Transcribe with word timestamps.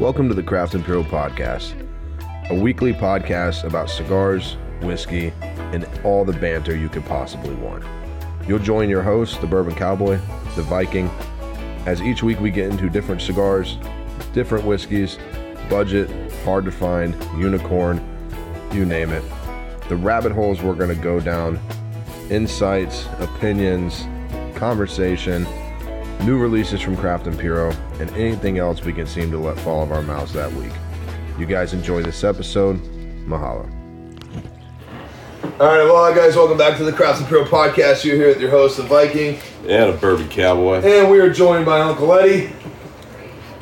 Welcome 0.00 0.30
to 0.30 0.34
the 0.34 0.42
Craft 0.42 0.74
Imperial 0.74 1.04
Podcast, 1.04 1.74
a 2.48 2.54
weekly 2.54 2.94
podcast 2.94 3.64
about 3.64 3.90
cigars, 3.90 4.56
whiskey, 4.80 5.30
and 5.42 5.86
all 6.04 6.24
the 6.24 6.32
banter 6.32 6.74
you 6.74 6.88
could 6.88 7.04
possibly 7.04 7.54
want. 7.56 7.84
You'll 8.48 8.60
join 8.60 8.88
your 8.88 9.02
host, 9.02 9.42
the 9.42 9.46
Bourbon 9.46 9.74
Cowboy, 9.74 10.18
the 10.56 10.62
Viking, 10.62 11.10
as 11.84 12.00
each 12.00 12.22
week 12.22 12.40
we 12.40 12.50
get 12.50 12.70
into 12.70 12.88
different 12.88 13.20
cigars, 13.20 13.76
different 14.32 14.64
whiskeys, 14.64 15.18
budget, 15.68 16.10
hard 16.44 16.64
to 16.64 16.72
find, 16.72 17.14
unicorn, 17.38 18.00
you 18.72 18.86
name 18.86 19.10
it. 19.10 19.22
The 19.90 19.96
rabbit 19.96 20.32
holes 20.32 20.62
we're 20.62 20.76
going 20.76 20.96
to 20.96 21.02
go 21.02 21.20
down, 21.20 21.60
insights, 22.30 23.06
opinions, 23.18 24.06
conversation, 24.56 25.46
new 26.24 26.38
releases 26.38 26.80
from 26.80 26.96
Craft 26.96 27.26
and 27.26 27.34
Imperial, 27.34 27.72
and 27.98 28.10
anything 28.12 28.58
else 28.58 28.82
we 28.84 28.92
can 28.92 29.06
seem 29.06 29.30
to 29.30 29.38
let 29.38 29.58
fall 29.60 29.82
of 29.82 29.92
our 29.92 30.02
mouths 30.02 30.32
that 30.32 30.52
week. 30.52 30.72
You 31.38 31.46
guys 31.46 31.72
enjoy 31.72 32.02
this 32.02 32.22
episode. 32.24 32.76
Mahalo. 33.26 33.68
All 35.58 35.66
right, 35.66 35.84
well, 35.84 36.14
guys, 36.14 36.36
welcome 36.36 36.56
back 36.58 36.76
to 36.78 36.84
the 36.84 36.92
Craft 36.92 37.20
Imperial 37.22 37.46
podcast. 37.46 38.04
You're 38.04 38.16
here 38.16 38.28
with 38.28 38.40
your 38.40 38.50
host, 38.50 38.76
the 38.78 38.82
Viking, 38.82 39.38
And 39.68 39.90
a 39.90 39.92
bourbon 39.92 40.28
cowboy. 40.28 40.76
and 40.82 41.10
we 41.10 41.18
are 41.20 41.30
joined 41.32 41.66
by 41.66 41.80
Uncle 41.80 42.12
Eddie. 42.14 42.50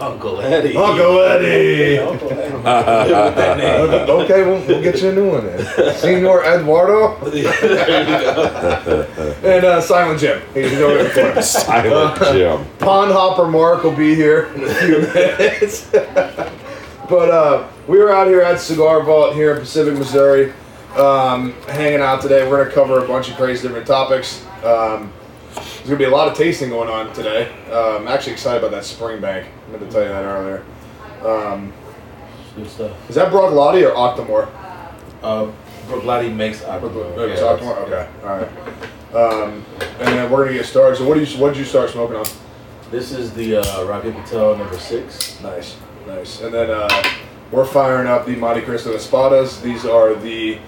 Uncle 0.00 0.40
Eddie. 0.40 0.76
Uncle 0.76 1.20
Eddie. 1.20 1.98
Uncle 1.98 2.30
Eddie. 2.30 2.62
Live 2.62 3.24
with 3.24 3.34
that 3.36 3.58
name. 3.58 4.10
okay, 4.10 4.42
we'll, 4.44 4.64
we'll 4.66 4.82
get 4.82 5.02
you 5.02 5.10
a 5.10 5.12
new 5.12 5.30
one 5.32 5.44
then. 5.44 5.96
Senor 5.96 6.44
Eduardo 6.44 7.18
there 7.30 8.00
you 8.02 8.24
go. 8.24 9.06
and 9.42 9.64
uh, 9.64 9.80
Silent 9.80 10.20
Jim. 10.20 10.40
He's 10.54 10.70
doing 10.70 11.04
it 11.06 11.10
for 11.10 11.38
us. 11.38 11.64
Silent 11.64 12.16
Jim. 12.18 12.64
Pond 12.78 13.10
Hopper 13.10 13.48
Mark 13.48 13.82
will 13.82 13.96
be 13.96 14.14
here 14.14 14.44
in 14.54 14.64
a 14.64 14.74
few 14.74 15.00
minutes. 15.00 15.90
but 15.90 17.30
uh, 17.30 17.68
we 17.88 17.98
were 17.98 18.12
out 18.12 18.28
here 18.28 18.42
at 18.42 18.60
Cigar 18.60 19.02
Vault 19.02 19.34
here 19.34 19.54
in 19.54 19.60
Pacific, 19.60 19.98
Missouri, 19.98 20.52
um, 20.96 21.52
hanging 21.68 22.00
out 22.00 22.22
today. 22.22 22.48
We're 22.48 22.58
going 22.58 22.68
to 22.68 22.74
cover 22.74 23.04
a 23.04 23.08
bunch 23.08 23.30
of 23.30 23.36
crazy 23.36 23.66
different 23.66 23.86
topics. 23.86 24.44
Um, 24.62 25.12
there's 25.58 25.88
to 25.88 25.96
be 25.96 26.04
a 26.04 26.10
lot 26.10 26.28
of 26.28 26.36
tasting 26.36 26.70
going 26.70 26.88
on 26.88 27.12
today. 27.12 27.52
Uh, 27.70 27.96
I'm 27.98 28.08
actually 28.08 28.32
excited 28.32 28.58
about 28.58 28.70
that 28.72 28.84
spring 28.84 29.20
Springbank. 29.20 29.46
I 29.46 29.70
meant 29.70 29.82
to 29.82 29.90
tell 29.90 30.02
you 30.02 30.08
that 30.08 30.24
earlier. 30.24 30.64
Um, 31.24 31.72
Good 32.56 32.68
stuff. 32.68 33.10
is 33.10 33.14
that 33.14 33.32
Bruichladdich 33.32 33.88
or 33.88 33.94
Octomore? 33.94 34.48
Uh, 35.22 35.50
Bruichladdich 35.86 36.34
makes 36.34 36.64
Aqua. 36.64 36.88
Okay, 36.88 37.40
Octomore? 37.40 37.76
Okay, 37.78 38.08
all 38.22 38.38
right. 38.38 38.48
Um, 39.14 39.64
and 39.80 40.08
then 40.08 40.30
we're 40.30 40.46
to 40.48 40.54
get 40.54 40.66
started. 40.66 40.96
So 40.96 41.08
what, 41.08 41.14
do 41.14 41.24
you, 41.24 41.40
what 41.40 41.50
did 41.54 41.58
you 41.58 41.64
start 41.64 41.90
smoking 41.90 42.16
on? 42.16 42.26
This 42.90 43.12
is 43.12 43.32
the 43.32 43.56
uh, 43.56 43.84
Rocky 43.84 44.12
Patel 44.12 44.56
number 44.56 44.78
six. 44.78 45.40
Nice, 45.42 45.76
nice. 46.06 46.40
And 46.40 46.52
then 46.52 46.70
uh, 46.70 46.88
we're 47.50 47.64
firing 47.64 48.06
up 48.06 48.26
the 48.26 48.34
Monte 48.36 48.62
Cristo 48.62 48.94
Espadas. 48.94 49.62
These 49.62 49.86
are 49.86 50.14
the 50.14 50.58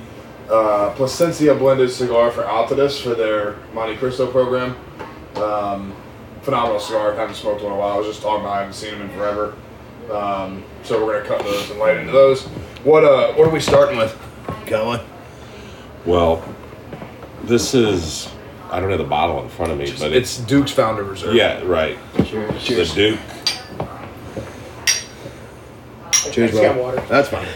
uh, 0.51 0.95
Plasencia 0.95 1.55
blended 1.57 1.91
cigar 1.91 2.31
for 2.31 2.43
Altadis 2.43 3.01
for 3.03 3.15
their 3.15 3.57
Monte 3.73 3.97
Cristo 3.99 4.31
program. 4.31 4.77
Um, 5.37 5.95
phenomenal 6.43 6.81
cigar. 6.81 7.15
Haven't 7.15 7.37
smoked 7.37 7.63
one 7.63 7.73
in 7.73 7.79
a 7.79 7.81
while. 7.81 7.93
I 7.95 7.99
was 7.99 8.07
just 8.07 8.23
talking 8.23 8.41
about. 8.45 8.53
I 8.57 8.61
haven't 8.61 8.75
seen 8.75 8.93
them 8.93 9.03
in 9.03 9.11
forever. 9.11 9.55
Um, 10.11 10.65
so 10.83 11.05
we're 11.05 11.23
gonna 11.23 11.37
cut 11.37 11.45
those 11.47 11.71
and 11.71 11.79
light 11.79 11.97
into 11.99 12.13
those. 12.13 12.43
What 12.83 13.05
uh, 13.05 13.33
what 13.35 13.47
are 13.47 13.51
we 13.53 13.61
starting 13.61 13.97
with, 13.97 14.19
Kelly? 14.67 15.01
Well, 16.05 16.43
this 17.45 17.75
is, 17.75 18.29
I 18.71 18.81
don't 18.81 18.89
have 18.91 18.99
the 18.99 19.05
bottle 19.05 19.43
in 19.43 19.49
front 19.51 19.71
of 19.71 19.79
me, 19.79 19.93
but 19.99 20.13
It's 20.13 20.39
Duke's 20.39 20.73
Founder 20.73 21.05
Reserve. 21.05 21.35
yeah, 21.35 21.63
right. 21.63 21.99
Cheers. 22.25 22.95
The 22.95 22.95
Duke. 22.95 23.21
Cheers, 26.33 26.51
It's 26.51 26.61
got 26.61 26.75
bro. 26.75 26.97
That's 27.07 27.29
fine. 27.29 27.47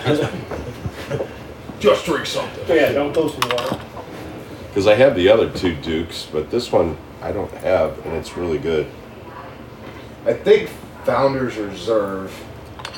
Just 1.85 2.07
drink 2.07 2.25
something. 2.25 2.65
Yeah, 2.77 2.93
don't 2.93 3.15
toast 3.15 3.39
the 3.39 3.47
water. 3.55 3.79
Because 4.69 4.87
I 4.87 4.95
have 4.95 5.15
the 5.15 5.29
other 5.29 5.51
two 5.51 5.75
Dukes, 5.77 6.27
but 6.33 6.51
this 6.51 6.73
one 6.73 6.97
I 7.21 7.31
don't 7.31 7.53
have, 7.57 7.99
and 8.07 8.15
it's 8.15 8.37
really 8.37 8.59
good. 8.59 8.87
I 10.25 10.33
think 10.33 10.71
Founders 11.05 11.57
Reserve. 11.59 12.35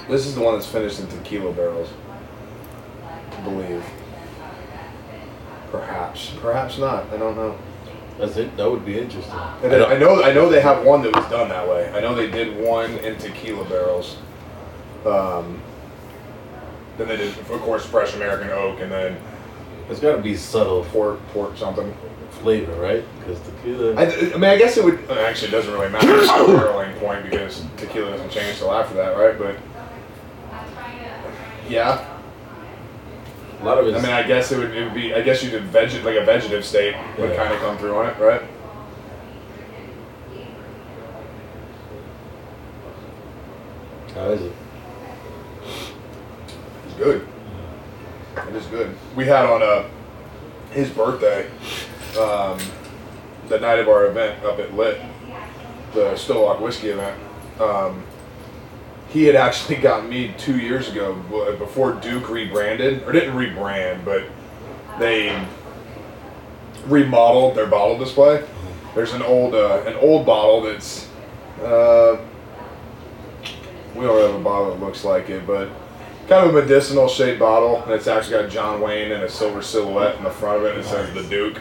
This 0.08 0.24
is 0.24 0.36
the 0.36 0.40
one 0.40 0.54
that's 0.54 0.66
finished 0.66 1.00
in 1.00 1.08
tequila 1.08 1.52
barrels. 1.52 1.88
I 3.04 3.40
believe. 3.40 3.84
Perhaps. 5.72 6.32
Perhaps 6.40 6.78
not. 6.78 7.12
I 7.12 7.16
don't 7.16 7.34
know. 7.34 7.58
That's 8.18 8.36
it. 8.36 8.56
That 8.56 8.70
would 8.70 8.86
be 8.86 8.98
interesting. 8.98 9.34
And 9.64 9.72
then 9.72 9.82
I 9.84 9.98
know 9.98 10.22
I 10.22 10.32
know 10.32 10.48
they 10.48 10.60
have 10.60 10.84
one 10.84 11.02
that 11.02 11.14
was 11.14 11.26
done 11.26 11.48
that 11.48 11.68
way. 11.68 11.90
I 11.92 12.00
know 12.00 12.14
they 12.14 12.30
did 12.30 12.56
one 12.56 12.92
in 12.98 13.18
tequila 13.18 13.64
barrels. 13.64 14.16
Um, 15.04 15.60
then 16.98 17.08
they 17.08 17.16
did, 17.16 17.36
of 17.38 17.60
course, 17.60 17.84
fresh 17.84 18.14
American 18.14 18.50
oak, 18.50 18.80
and 18.80 18.90
then 18.90 19.16
It's 19.90 20.00
got 20.00 20.16
to 20.16 20.22
be 20.22 20.34
subtle 20.36 20.84
pork, 20.86 21.20
pork 21.32 21.56
something. 21.56 21.94
flavor, 22.42 22.72
right? 22.80 23.04
Because 23.20 23.40
tequila. 23.40 23.94
I, 23.94 24.04
I 24.06 24.36
mean, 24.36 24.44
I 24.44 24.56
guess 24.56 24.76
it 24.76 24.84
would. 24.84 24.98
Actually, 25.10 25.48
it 25.48 25.52
doesn't 25.52 25.72
really 25.72 25.88
matter 25.88 26.12
at 26.12 26.20
the 26.46 26.52
barreling 26.52 26.98
point 26.98 27.24
because 27.28 27.64
tequila 27.76 28.10
doesn't 28.12 28.30
change 28.30 28.58
till 28.58 28.72
after 28.72 28.94
that, 28.94 29.16
right? 29.16 29.38
But 29.38 29.56
yeah, 31.68 32.04
a 33.60 33.64
lot 33.64 33.78
of 33.78 33.86
it. 33.88 33.94
I 33.94 34.00
mean, 34.02 34.10
I 34.12 34.22
guess 34.22 34.52
it 34.52 34.58
would, 34.58 34.74
it 34.76 34.84
would 34.84 34.94
be. 34.94 35.14
I 35.14 35.22
guess 35.22 35.42
you 35.42 35.50
did 35.50 35.64
like 35.72 36.16
a 36.16 36.24
vegetative 36.24 36.64
state 36.64 36.94
would 37.18 37.30
Yeah. 37.30 37.36
kind 37.36 37.54
of 37.54 37.60
come 37.60 37.78
through 37.78 37.96
on 37.96 38.06
it, 38.06 38.18
right? 38.18 38.42
how 44.14 44.30
is 44.30 44.42
it? 44.42 44.52
Good. 46.98 47.28
It 48.48 48.54
is 48.54 48.66
good. 48.66 48.96
We 49.14 49.26
had 49.26 49.44
on 49.44 49.62
uh, 49.62 49.86
his 50.70 50.88
birthday, 50.88 51.46
um, 52.18 52.58
the 53.48 53.60
night 53.60 53.78
of 53.78 53.88
our 53.88 54.06
event 54.06 54.42
up 54.44 54.58
at 54.58 54.74
Lit, 54.74 55.00
the 55.92 56.12
Stillwalk 56.12 56.60
Whiskey 56.60 56.88
event. 56.88 57.20
Um, 57.60 58.02
he 59.10 59.24
had 59.24 59.36
actually 59.36 59.76
got 59.82 60.08
me 60.08 60.34
two 60.38 60.58
years 60.58 60.88
ago 60.88 61.14
before 61.58 61.92
Duke 61.92 62.30
rebranded, 62.30 63.02
or 63.02 63.12
didn't 63.12 63.34
rebrand, 63.34 64.02
but 64.04 64.24
they 64.98 65.46
remodeled 66.86 67.56
their 67.56 67.66
bottle 67.66 67.98
display. 67.98 68.46
There's 68.94 69.12
an 69.12 69.20
old 69.20 69.54
uh, 69.54 69.82
an 69.86 69.94
old 69.96 70.24
bottle 70.24 70.62
that's 70.62 71.10
uh, 71.62 72.16
we 73.94 74.06
don't 74.06 74.20
have 74.22 74.40
a 74.40 74.42
bottle 74.42 74.70
that 74.70 74.80
looks 74.80 75.04
like 75.04 75.28
it, 75.28 75.46
but 75.46 75.68
kind 76.28 76.46
of 76.46 76.54
a 76.54 76.60
medicinal 76.60 77.08
shaped 77.08 77.38
bottle, 77.38 77.82
and 77.82 77.92
it's 77.92 78.06
actually 78.06 78.42
got 78.42 78.50
John 78.50 78.80
Wayne 78.80 79.12
and 79.12 79.22
a 79.22 79.28
silver 79.28 79.62
silhouette 79.62 80.16
in 80.16 80.24
the 80.24 80.30
front 80.30 80.58
of 80.58 80.64
it, 80.64 80.72
and 80.72 80.80
it 80.80 80.84
says 80.84 81.12
the 81.14 81.22
Duke. 81.24 81.60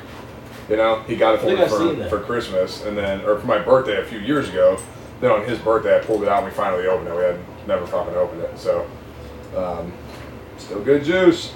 You 0.70 0.78
know, 0.78 1.03
he 1.03 1.16
got 1.16 1.36
it 1.36 1.42
for 1.42 1.92
me 1.92 2.03
for, 2.03 2.09
for 2.09 2.20
Christmas, 2.24 2.84
and 2.86 2.98
then 2.98 3.22
or 3.22 3.38
for 3.40 3.46
my 3.46 3.59
birthday 3.59 4.02
a 4.02 4.06
few 4.06 4.20
years 4.20 4.50
ago. 4.50 4.80
Then 5.22 5.31
on 5.31 5.46
his 5.46 5.59
birthday, 5.59 5.98
I 5.98 6.00
pulled 6.00 6.24
it 6.24 6.30
out, 6.30 6.44
and 6.44 6.48
we 6.48 6.52
finally 6.52 6.88
opened 6.88 7.08
it. 7.08 7.16
We 7.16 7.24
had 7.24 7.40
never 7.68 7.86
fucking 7.86 8.16
opened 8.16 8.42
it, 8.42 8.58
so 8.58 8.90
um, 9.56 9.94
still 10.58 10.84
good 10.84 11.03
juice. 11.03 11.53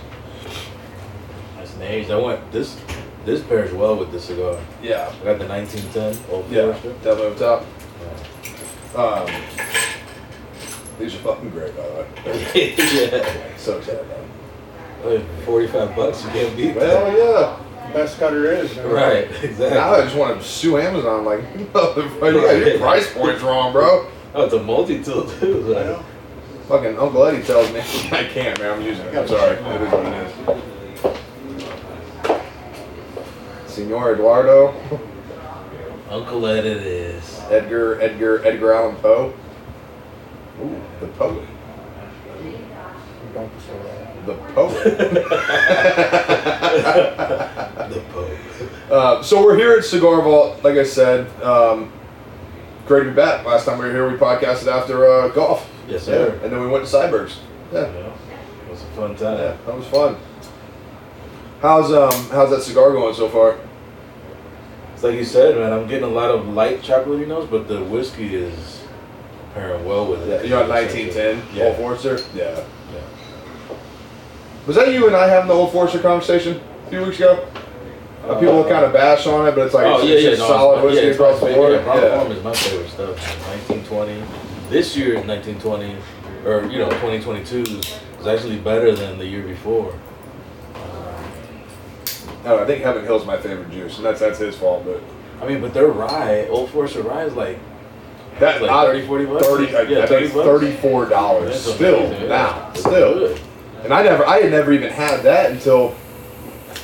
That's 1.57 1.77
age. 1.79 2.09
I 2.09 2.17
went 2.17 2.51
this. 2.51 2.79
This 3.25 3.43
pairs 3.43 3.73
well 3.73 3.97
with 3.97 4.11
this 4.11 4.25
cigar. 4.25 4.59
Yeah, 4.81 5.11
I 5.21 5.25
got 5.25 5.39
the 5.39 5.47
1910 5.47 6.33
Old 6.33 6.49
yeah, 6.49 6.67
definitely 7.03 7.27
up 7.27 7.37
top. 7.37 7.65
Yeah. 8.95 9.01
Um, 9.01 9.27
these 10.99 11.15
are 11.15 11.19
fucking 11.19 11.49
great, 11.51 11.75
by 11.75 11.87
the 11.87 11.93
way. 11.93 12.07
yeah. 12.77 13.57
So 13.57 13.77
excited 13.77 14.01
about 14.01 14.19
them. 15.03 15.25
45 15.45 15.95
bucks, 15.95 16.23
you 16.23 16.29
can't 16.29 16.57
beat 16.57 16.75
that. 16.75 17.03
Well, 17.03 17.17
yeah. 17.17 17.93
Best 17.93 18.19
cutter 18.19 18.51
is. 18.51 18.75
man. 18.75 18.87
Right, 18.87 19.31
exactly. 19.43 19.69
Now 19.69 19.93
I 19.93 20.01
just 20.01 20.15
want 20.15 20.39
to 20.39 20.47
sue 20.47 20.77
Amazon. 20.77 21.25
Like, 21.25 21.41
motherfucker, 21.73 22.33
you 22.33 22.41
got 22.41 22.67
your 22.67 22.77
price 22.77 23.11
points 23.13 23.41
wrong, 23.41 23.71
bro. 23.71 24.07
Oh, 24.35 24.43
it's 24.45 24.53
a 24.53 24.61
multi-tool 24.61 25.27
too. 25.27 25.61
Like, 25.61 25.85
know. 25.85 26.03
Fucking 26.67 26.99
Uncle 26.99 27.25
Eddie 27.25 27.41
tells 27.41 27.71
me 27.73 27.79
I 28.11 28.25
can't, 28.25 28.59
man. 28.59 28.73
I'm 28.77 28.81
using 28.85 29.05
it. 29.07 29.15
I'm 29.15 29.27
sorry. 29.27 29.55
It 29.55 29.81
is 29.81 29.91
what 29.91 30.05
it 30.05 30.67
is. 33.65 33.73
Senor 33.73 34.13
Eduardo, 34.13 34.75
Uncle 36.09 36.45
Ed 36.45 36.65
it 36.65 36.85
is. 36.85 37.39
Edgar, 37.49 37.99
Edgar, 38.01 38.45
Edgar 38.45 38.73
Allan 38.73 38.95
Poe. 38.97 39.33
Ooh, 40.61 40.81
the 40.99 41.07
poet. 41.07 41.47
Don't 43.33 43.51
say 43.61 43.77
that. 43.83 44.25
The 44.25 44.33
poet. 44.53 44.83
The 47.89 48.03
Pope. 48.11 48.91
uh, 48.91 49.23
so 49.23 49.43
we're 49.43 49.55
here 49.55 49.73
at 49.73 49.83
Cigar 49.83 50.21
Vault. 50.21 50.63
Like 50.63 50.77
I 50.77 50.83
said, 50.83 51.27
um, 51.41 51.91
great 52.85 53.03
to 53.03 53.09
be 53.09 53.15
back. 53.15 53.45
Last 53.45 53.65
time 53.65 53.77
we 53.77 53.85
were 53.85 53.91
here, 53.91 54.09
we 54.09 54.17
podcasted 54.17 54.67
after 54.67 55.07
uh, 55.07 55.29
golf. 55.29 55.69
Yes, 55.87 56.03
sir. 56.03 56.35
Yeah, 56.35 56.43
and 56.43 56.51
then 56.51 56.59
we 56.61 56.67
went 56.67 56.85
to 56.85 56.91
Cybergs. 56.91 57.37
Yeah. 57.71 57.81
Yeah. 57.81 58.13
It 58.65 58.69
was 58.69 58.81
a 58.81 58.85
fun 58.87 59.15
time. 59.15 59.37
Yeah, 59.37 59.57
that 59.65 59.77
was 59.77 59.87
fun. 59.87 60.17
How's 61.61 61.91
um 61.91 62.29
how's 62.29 62.49
that 62.51 62.61
cigar 62.63 62.91
going 62.91 63.13
so 63.13 63.27
far? 63.27 63.57
It's 64.93 65.03
like 65.03 65.15
you 65.15 65.25
said, 65.25 65.55
man. 65.55 65.73
I'm 65.73 65.87
getting 65.87 66.05
a 66.05 66.07
lot 66.07 66.31
of 66.31 66.47
light 66.47 66.81
chocolatey 66.81 67.27
notes, 67.27 67.47
but 67.49 67.67
the 67.67 67.83
whiskey 67.83 68.35
is 68.35 68.81
pairing 69.59 69.85
well 69.85 70.05
with 70.07 70.27
Yeah, 70.27 70.35
it. 70.35 70.45
you 70.45 70.55
on 70.55 70.69
1910 70.69 71.55
Yeah. 71.55 71.65
Old 71.65 71.77
Forester? 71.77 72.19
Yeah. 72.35 72.63
Yeah. 72.93 73.75
Was 74.65 74.75
that 74.75 74.93
you 74.93 75.07
and 75.07 75.15
I 75.15 75.27
having 75.27 75.47
the 75.47 75.53
Old 75.53 75.71
Forester 75.71 75.99
conversation 75.99 76.61
a 76.85 76.89
few 76.89 77.03
weeks 77.03 77.17
ago? 77.17 77.45
Uh, 78.25 78.39
people 78.39 78.63
kind 78.65 78.85
of 78.85 78.93
bash 78.93 79.25
on 79.27 79.47
it, 79.47 79.55
but 79.55 79.65
it's 79.65 79.73
like 79.73 79.85
oh 79.85 79.99
it's, 79.99 80.07
yeah, 80.07 80.15
it's 80.15 80.23
yeah, 80.23 80.29
just 80.31 80.41
no, 80.41 80.47
solid 80.47 80.83
whiskey 80.83 81.07
yeah, 81.07 81.13
across 81.13 81.39
the 81.39 81.47
board. 81.47 81.71
Yeah, 81.73 81.95
Yeah. 81.95 82.17
Farm 82.19 82.31
is 82.31 82.43
my 82.43 82.53
favorite 82.53 82.89
stuff. 82.89 83.17
1920. 83.47 84.23
This 84.69 84.95
year, 84.95 85.15
is 85.15 85.25
1920, 85.25 85.95
or 86.45 86.69
you 86.69 86.77
know, 86.77 86.89
2022 86.89 87.63
is 88.19 88.27
actually 88.27 88.59
better 88.59 88.93
than 88.93 89.17
the 89.17 89.25
year 89.25 89.41
before. 89.41 89.97
Oh, 92.45 92.59
I 92.61 92.65
think 92.65 92.83
Heaven 92.83 93.03
Hill's 93.03 93.25
my 93.25 93.37
favorite 93.37 93.71
juice, 93.71 93.97
and 93.97 94.05
that's 94.05 94.19
that's 94.19 94.37
his 94.37 94.55
fault. 94.55 94.85
But 94.85 95.01
I 95.41 95.47
mean, 95.47 95.59
but 95.61 95.73
their 95.73 95.87
rye, 95.87 96.45
Old 96.49 96.69
Forester 96.69 97.01
rye 97.01 97.23
is 97.23 97.33
like 97.33 97.57
that 98.39 98.61
Like 98.61 98.71
I- 98.71 98.85
30, 98.85 99.07
40 99.07 99.25
bucks? 99.25 99.45
30, 99.47 99.75
I, 99.75 99.81
Yeah, 99.81 99.99
I 99.99 100.05
30 100.05 100.21
think 100.25 100.33
bucks? 100.35 100.45
thirty-four 100.47 101.05
dollars 101.05 101.49
that's 101.65 101.75
still 101.75 101.99
amazing, 102.05 102.29
now, 102.29 102.69
It's 102.71 102.79
still. 102.81 103.13
good. 103.13 103.39
And 103.83 103.93
I 103.93 104.03
never, 104.03 104.25
I 104.27 104.39
had 104.41 104.51
never 104.51 104.71
even 104.73 104.91
had 104.91 105.21
that 105.23 105.51
until, 105.51 105.95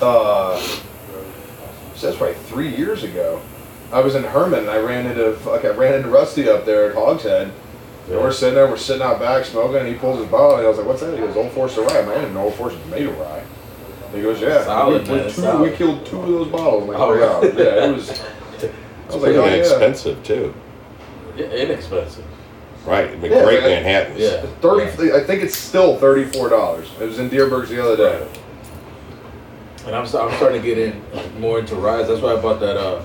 uh, 0.02 0.57
so 1.96 2.07
that's 2.07 2.18
probably 2.18 2.36
three 2.36 2.69
years 2.75 3.04
ago. 3.04 3.42
I 3.92 4.00
was 4.02 4.16
in 4.16 4.24
Hermann 4.24 4.60
and 4.62 4.69
I 4.69 4.78
ran 4.80 5.06
into, 5.06 5.38
like, 5.50 5.63
I 5.66 5.69
ran 5.69 5.94
into 5.96 6.10
Rusty 6.10 6.50
up 6.50 6.66
there 6.66 6.90
at 6.90 6.96
Hogshead. 6.96 7.52
And 8.10 8.19
we're 8.19 8.31
sitting 8.31 8.54
there, 8.56 8.68
we're 8.68 8.78
sitting 8.78 9.02
out 9.02 9.19
back 9.19 9.46
smoking, 9.46 9.78
and 9.78 9.88
he 9.88 9.96
pulls 9.96 10.19
his 10.19 10.28
bottle, 10.30 10.57
and 10.57 10.66
I 10.66 10.69
was 10.69 10.78
like, 10.78 10.86
"What's 10.86 11.02
that?" 11.02 11.12
He 11.16 11.19
goes, 11.19 11.36
"Old 11.36 11.52
Forester 11.54 11.81
rye." 11.81 12.02
Man, 12.04 12.10
I 12.12 12.16
didn't 12.16 12.36
know 12.36 12.44
Old 12.44 12.54
Forester's 12.54 12.86
made 12.86 13.07
of 13.07 13.18
rye. 13.19 13.42
He 14.13 14.22
goes, 14.22 14.40
"Yeah." 14.40 14.63
Solid, 14.63 15.07
we, 15.07 15.10
we, 15.10 15.16
man, 15.22 15.25
two, 15.25 15.42
solid. 15.42 15.72
we 15.72 15.75
killed 15.75 16.06
two 16.06 16.22
of 16.22 16.28
those 16.28 16.48
bottles. 16.50 16.84
I'm 16.84 16.90
like, 16.90 17.00
Oh, 17.00 17.13
yeah, 17.16 17.86
it 17.88 17.94
was. 17.96 18.12
I 18.12 18.13
was 19.07 19.16
like, 19.16 19.22
Pretty 19.24 19.40
oh, 19.40 19.46
yeah. 19.46 19.54
inexpensive 19.56 20.24
too. 20.24 20.54
Yeah, 21.35 21.45
inexpensive. 21.47 22.25
Right, 22.85 23.05
it'd 23.05 23.21
be 23.21 23.29
Yeah, 23.29 23.43
great 23.43 23.61
man. 23.61 23.83
Manhattans. 23.83 24.19
Yeah. 24.19 24.45
Thirty. 24.61 25.11
I 25.11 25.23
think 25.23 25.41
it's 25.43 25.57
still 25.57 25.97
thirty-four 25.97 26.49
dollars. 26.49 26.89
It 26.99 27.05
was 27.05 27.17
in 27.19 27.29
Dierberg's 27.29 27.69
the 27.69 27.81
other 27.83 27.97
day. 27.97 28.27
And 29.87 29.95
I'm, 29.95 30.03
I'm 30.03 30.07
starting 30.37 30.61
to 30.61 30.65
get 30.65 30.77
in 30.77 31.01
more 31.39 31.59
into 31.59 31.75
ryes. 31.75 32.07
That's 32.07 32.21
why 32.21 32.33
I 32.33 32.41
bought 32.41 32.59
that 32.59 32.77
uh 32.77 33.03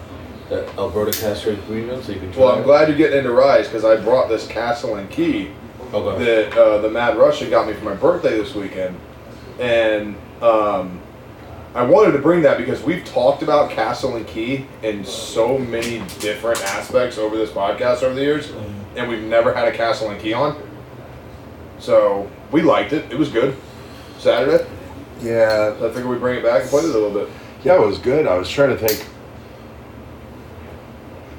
that 0.51 0.69
Alberta 0.77 1.13
Castrate 1.19 1.61
Premium, 1.67 2.03
so 2.03 2.13
you 2.13 2.19
can 2.19 2.33
try. 2.33 2.43
Well, 2.43 2.53
I'm 2.55 2.61
it. 2.61 2.65
glad 2.65 2.89
you're 2.89 2.97
getting 2.97 3.19
into 3.19 3.33
ryes 3.33 3.67
because 3.69 3.85
I 3.85 3.97
brought 3.97 4.29
this 4.29 4.47
Castle 4.47 4.97
and 4.97 5.09
Key 5.11 5.51
Okay. 5.95 6.25
that 6.25 6.57
uh, 6.59 6.79
the 6.79 6.91
Mad 6.91 7.17
Russian 7.17 7.51
got 7.51 7.67
me 7.67 7.73
for 7.75 7.85
my 7.85 7.95
birthday 7.95 8.37
this 8.39 8.55
weekend, 8.55 8.97
and 9.59 10.15
um, 10.43 11.01
I 11.73 11.83
wanted 11.83 12.13
to 12.13 12.19
bring 12.19 12.43
that 12.43 12.59
because 12.59 12.83
we've 12.83 13.05
talked 13.05 13.43
about 13.43 13.71
Castle 13.71 14.17
and 14.17 14.27
Key 14.27 14.67
in 14.83 15.05
so 15.05 15.57
many 15.57 16.03
different 16.19 16.61
aspects 16.63 17.17
over 17.17 17.37
this 17.37 17.51
podcast 17.51 18.03
over 18.03 18.15
the 18.15 18.23
years, 18.23 18.49
mm-hmm. 18.49 18.99
and 18.99 19.09
we've 19.09 19.23
never 19.23 19.55
had 19.55 19.69
a 19.69 19.73
Castle 19.73 20.11
and 20.11 20.21
Key 20.21 20.33
on. 20.33 20.61
So 21.79 22.29
we 22.51 22.63
liked 22.63 22.93
it. 22.93 23.11
It 23.13 23.19
was 23.19 23.31
good. 23.31 23.57
Saturday. 24.19 24.69
Yeah, 25.21 25.77
So 25.79 25.89
I 25.89 25.93
figured 25.93 26.07
we'd 26.07 26.21
bring 26.21 26.39
it 26.39 26.43
back 26.43 26.63
and 26.63 26.71
play 26.71 26.81
it 26.81 26.87
a 26.87 26.89
little 26.89 27.13
bit. 27.13 27.29
yeah, 27.63 27.75
it 27.75 27.87
was 27.87 27.99
good. 27.99 28.27
I 28.27 28.37
was 28.37 28.49
trying 28.49 28.71
to 28.71 28.89
think. 28.89 29.07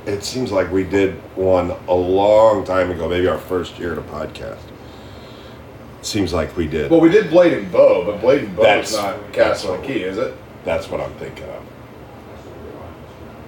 It 0.05 0.23
seems 0.23 0.51
like 0.51 0.71
we 0.71 0.83
did 0.83 1.15
one 1.35 1.71
a 1.87 1.93
long 1.93 2.63
time 2.63 2.89
ago, 2.89 3.07
maybe 3.07 3.27
our 3.27 3.37
first 3.37 3.77
year 3.77 3.93
of 3.93 3.97
the 3.97 4.11
podcast. 4.11 4.70
Seems 6.01 6.33
like 6.33 6.55
we 6.57 6.67
did. 6.67 6.89
Well, 6.89 6.99
we 6.99 7.09
did 7.09 7.29
Blade 7.29 7.53
and 7.53 7.71
Bow, 7.71 8.03
but 8.05 8.21
Blade 8.21 8.43
and 8.45 8.55
Bow 8.55 8.63
is 8.79 8.91
That's- 8.91 9.17
not 9.21 9.33
Castle 9.33 9.75
and 9.75 9.83
Key, 9.83 10.01
is 10.03 10.17
it? 10.17 10.33
That's 10.65 10.89
what 10.89 10.99
I'm 11.01 11.13
thinking 11.13 11.45
of. 11.45 11.63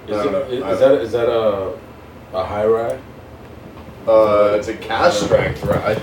Is, 0.08 0.16
I 0.18 0.24
don't 0.24 0.34
it, 0.52 0.60
know. 0.60 0.66
is, 0.68 0.74
is 0.74 0.80
that 0.80 0.92
is 1.00 1.12
that 1.12 1.28
a 1.28 1.78
a 2.34 2.44
high 2.44 2.66
rye? 2.66 2.98
Uh, 4.06 4.56
it's 4.58 4.68
a 4.68 4.76
cask 4.76 5.24
strength 5.24 5.62
rye. 5.64 5.94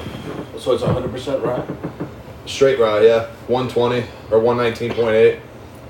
So 0.58 0.74
it's 0.74 0.82
100 0.84 1.12
percent 1.12 1.44
rye. 1.44 1.64
Straight 2.48 2.80
rye, 2.80 3.02
yeah. 3.02 3.28
120 3.48 4.00
or 4.32 4.40
119.8. 4.40 5.40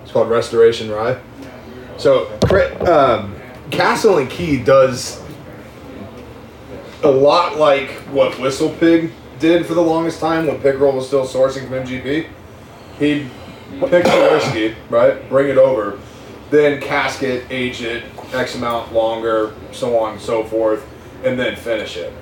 It's 0.04 0.12
called 0.12 0.30
Restoration 0.30 0.92
Rye. 0.92 1.18
So, 1.98 2.26
cra- 2.46 2.76
um, 2.92 3.36
Castle 3.70 4.18
and 4.18 4.30
Key 4.30 4.62
does 4.62 5.22
a 7.04 7.10
lot 7.10 7.58
like 7.58 7.92
what 8.12 8.38
Whistle 8.40 8.70
Pig 8.70 9.12
did 9.42 9.66
for 9.66 9.74
the 9.74 9.82
longest 9.82 10.20
time 10.20 10.48
when 10.48 10.60
Pickerell 10.60 10.94
was 10.94 11.08
still 11.08 11.28
sourcing 11.28 11.68
from 11.68 11.86
MGP. 11.86 12.28
He'd 13.00 13.30
pick 13.80 14.06
the 14.06 14.30
whiskey, 14.32 14.76
right? 14.90 15.28
Bring 15.28 15.50
it 15.50 15.58
over, 15.58 16.00
then 16.52 16.80
cask 16.80 17.24
it, 17.24 17.46
age 17.50 17.82
it 17.82 18.04
X 18.34 18.56
amount 18.56 18.94
longer, 18.94 19.54
so 19.72 20.00
on 20.00 20.14
and 20.14 20.22
so 20.22 20.44
forth, 20.46 20.88
and 21.24 21.38
then 21.38 21.56
finish 21.56 21.98
it. 21.98 22.14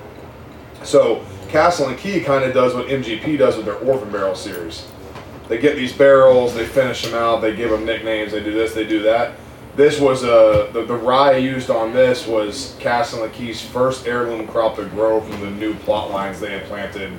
So 0.83 1.23
Castle 1.49 1.89
and 1.89 1.97
Key 1.97 2.21
kind 2.21 2.43
of 2.43 2.53
does 2.53 2.73
what 2.73 2.87
MGP 2.87 3.37
does 3.37 3.57
with 3.57 3.65
their 3.65 3.75
Orphan 3.75 4.11
Barrel 4.11 4.35
series. 4.35 4.87
They 5.49 5.57
get 5.57 5.75
these 5.75 5.91
barrels, 5.91 6.53
they 6.53 6.65
finish 6.65 7.03
them 7.03 7.15
out, 7.15 7.41
they 7.41 7.55
give 7.55 7.71
them 7.71 7.85
nicknames, 7.85 8.31
they 8.31 8.43
do 8.43 8.53
this, 8.53 8.73
they 8.73 8.85
do 8.85 9.01
that. 9.03 9.33
This 9.79 9.97
was 9.97 10.25
uh, 10.25 10.69
the, 10.73 10.83
the 10.83 10.93
rye 10.93 11.37
used 11.37 11.69
on 11.69 11.93
this 11.93 12.27
was 12.27 12.75
Castle 12.81 13.23
and 13.23 13.55
first 13.55 14.07
heirloom 14.07 14.45
crop 14.45 14.75
to 14.75 14.83
grow 14.87 15.21
from 15.21 15.39
the 15.39 15.49
new 15.51 15.73
plot 15.73 16.11
lines 16.11 16.41
they 16.41 16.51
had 16.51 16.65
planted 16.65 17.17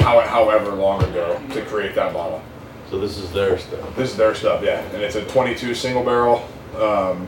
how, 0.00 0.20
however 0.20 0.72
long 0.72 1.02
ago 1.02 1.40
to 1.52 1.64
create 1.64 1.94
that 1.94 2.12
bottle. 2.12 2.42
So 2.90 2.98
this 2.98 3.16
is 3.16 3.32
their 3.32 3.56
stuff. 3.56 3.96
This 3.96 4.10
is 4.10 4.18
their 4.18 4.34
stuff, 4.34 4.62
yeah, 4.62 4.82
and 4.92 5.02
it's 5.02 5.14
a 5.14 5.24
22 5.24 5.74
single 5.74 6.04
barrel. 6.04 6.46
Um, 6.76 7.26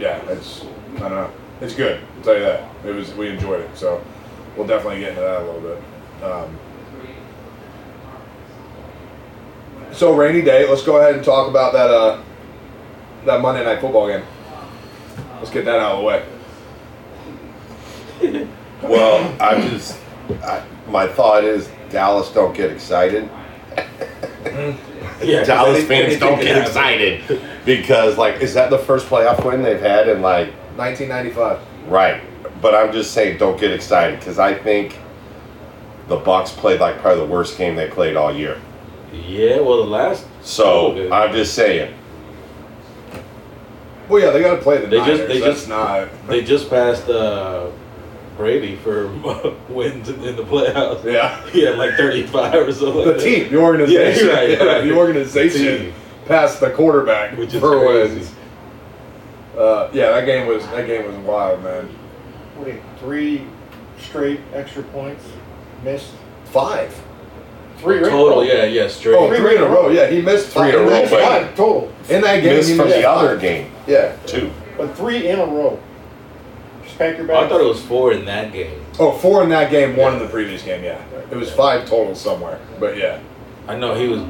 yeah, 0.00 0.20
it's 0.30 0.64
I 0.96 1.08
don't 1.08 1.10
know, 1.10 1.30
it's 1.60 1.76
good. 1.76 2.00
I'll 2.16 2.24
tell 2.24 2.34
you 2.34 2.42
that. 2.42 2.68
It 2.84 2.90
was 2.90 3.14
we 3.14 3.28
enjoyed 3.28 3.60
it, 3.60 3.78
so 3.78 4.04
we'll 4.56 4.66
definitely 4.66 4.98
get 4.98 5.10
into 5.10 5.20
that 5.20 5.42
a 5.42 5.44
little 5.44 5.60
bit. 5.60 6.24
Um, 6.24 6.58
so 9.92 10.12
rainy 10.12 10.42
day. 10.42 10.68
Let's 10.68 10.82
go 10.82 10.96
ahead 10.96 11.14
and 11.14 11.24
talk 11.24 11.48
about 11.48 11.72
that 11.74 11.90
uh, 11.90 12.20
that 13.26 13.40
Monday 13.40 13.64
night 13.64 13.80
football 13.80 14.08
game. 14.08 14.22
Let's 15.38 15.50
get 15.50 15.64
that 15.64 15.78
out 15.80 15.92
of 15.92 15.98
the 16.00 16.04
way. 16.04 16.24
Well, 18.82 19.34
I'm 19.40 19.62
just. 19.70 19.98
I, 20.42 20.62
my 20.90 21.06
thought 21.06 21.42
is 21.44 21.70
Dallas 21.88 22.30
don't 22.30 22.54
get 22.54 22.70
excited. 22.70 23.30
Mm. 24.44 24.76
Yeah, 25.22 25.38
'cause 25.38 25.46
Dallas 25.46 25.78
any- 25.78 25.86
fans 25.86 26.04
anything 26.04 26.18
don't 26.20 26.40
get 26.40 26.58
excited 26.66 27.40
because, 27.64 28.18
like, 28.18 28.42
is 28.42 28.52
that 28.54 28.68
the 28.68 28.76
first 28.78 29.06
playoff 29.08 29.42
win 29.42 29.62
they've 29.62 29.80
had 29.80 30.06
in 30.08 30.20
like 30.20 30.48
1995. 30.76 31.60
right? 31.88 32.20
But 32.60 32.74
I'm 32.74 32.92
just 32.92 33.12
saying, 33.12 33.38
don't 33.38 33.58
get 33.58 33.72
excited 33.72 34.18
because 34.18 34.38
I 34.38 34.52
think 34.52 34.98
the 36.08 36.18
Bucs 36.18 36.48
played 36.48 36.78
like 36.80 36.98
probably 36.98 37.24
the 37.24 37.32
worst 37.32 37.56
game 37.56 37.76
they 37.76 37.88
played 37.88 38.16
all 38.16 38.34
year. 38.34 38.60
Yeah, 39.12 39.60
well, 39.60 39.78
the 39.78 39.90
last. 39.90 40.26
So 40.42 41.10
I'm 41.10 41.32
just 41.32 41.54
saying, 41.54 41.94
Well, 44.08 44.22
yeah, 44.22 44.30
they 44.30 44.40
got 44.40 44.56
to 44.56 44.62
play 44.62 44.78
the 44.78 44.86
They 44.86 44.98
just- 44.98 45.28
they 45.28 45.40
That's 45.40 45.56
just- 45.60 45.68
not. 45.68 46.08
They 46.28 46.42
just 46.42 46.68
passed 46.70 47.08
uh, 47.08 47.68
Brady 48.36 48.76
for 48.76 49.08
wins 49.68 50.08
in 50.08 50.36
the 50.36 50.42
playoffs. 50.42 51.04
Yeah. 51.04 51.44
He 51.50 51.62
had 51.64 51.78
like 51.78 51.94
35 51.94 52.54
or 52.54 52.72
something. 52.72 52.94
The 52.96 53.06
like 53.06 53.16
that. 53.16 53.22
team, 53.22 53.50
the 53.50 53.56
organization, 53.58 54.26
Yeah, 54.28 54.34
right, 54.34 54.50
yeah, 54.50 54.64
right. 54.64 54.84
the 54.84 54.96
organization 54.96 55.78
Team. 55.78 55.94
passed 56.26 56.60
the 56.60 56.70
quarterback 56.70 57.36
Which 57.38 57.54
is 57.54 57.60
for 57.60 57.78
crazy. 57.80 58.14
wins. 58.16 58.34
Uh, 59.56 59.88
yeah, 59.92 60.10
that 60.10 60.26
game 60.26 60.48
was 60.48 60.66
that 60.66 60.86
game 60.86 61.06
was 61.06 61.16
wild, 61.18 61.62
man. 61.62 61.84
What, 62.56 62.68
three 62.98 63.46
straight 64.00 64.40
extra 64.52 64.82
points 64.82 65.24
missed? 65.84 66.10
Five. 66.46 66.92
Three 67.78 67.98
right? 67.98 68.10
Total, 68.10 68.44
yeah, 68.44 68.64
yeah, 68.64 68.88
straight. 68.88 69.14
Oh, 69.16 69.28
three 69.34 69.56
in 69.56 69.62
a 69.62 69.66
row. 69.66 69.90
Yeah, 69.90 70.06
he 70.08 70.22
missed 70.22 70.48
Three 70.48 70.70
in 70.70 70.74
a 70.76 70.78
row, 70.78 71.06
five. 71.06 71.54
Total, 71.54 71.92
In 72.08 72.20
that 72.22 72.42
game, 72.42 72.56
missed 72.56 72.70
he 72.70 72.76
from 72.76 72.86
missed 72.88 72.98
the 73.00 73.08
other 73.10 73.28
five. 73.30 73.40
game 73.40 73.70
Yeah. 73.86 74.16
two. 74.26 74.50
but 74.76 74.96
three 74.96 75.28
in 75.28 75.38
a 75.38 75.44
row. 75.46 75.78
Just 76.84 76.98
pack 76.98 77.18
your 77.18 77.30
Oh, 77.32 77.36
I 77.44 77.48
thought 77.48 77.60
it 77.60 77.66
was 77.68 77.82
four 77.82 78.12
in 78.12 78.24
that 78.26 78.52
game. 78.52 78.80
Oh, 78.98 79.12
four 79.12 79.42
in 79.42 79.48
that 79.50 79.70
game, 79.70 79.96
one 79.96 80.14
in 80.14 80.18
the 80.20 80.28
previous 80.28 80.62
game. 80.62 80.82
Yeah, 80.84 81.00
it 81.30 81.36
was 81.36 81.50
five 81.52 81.88
total 81.88 82.14
somewhere. 82.14 82.58
But 82.78 82.96
yeah, 82.96 83.18
I 83.68 83.76
know 83.76 83.94
he 83.94 84.08
was. 84.08 84.20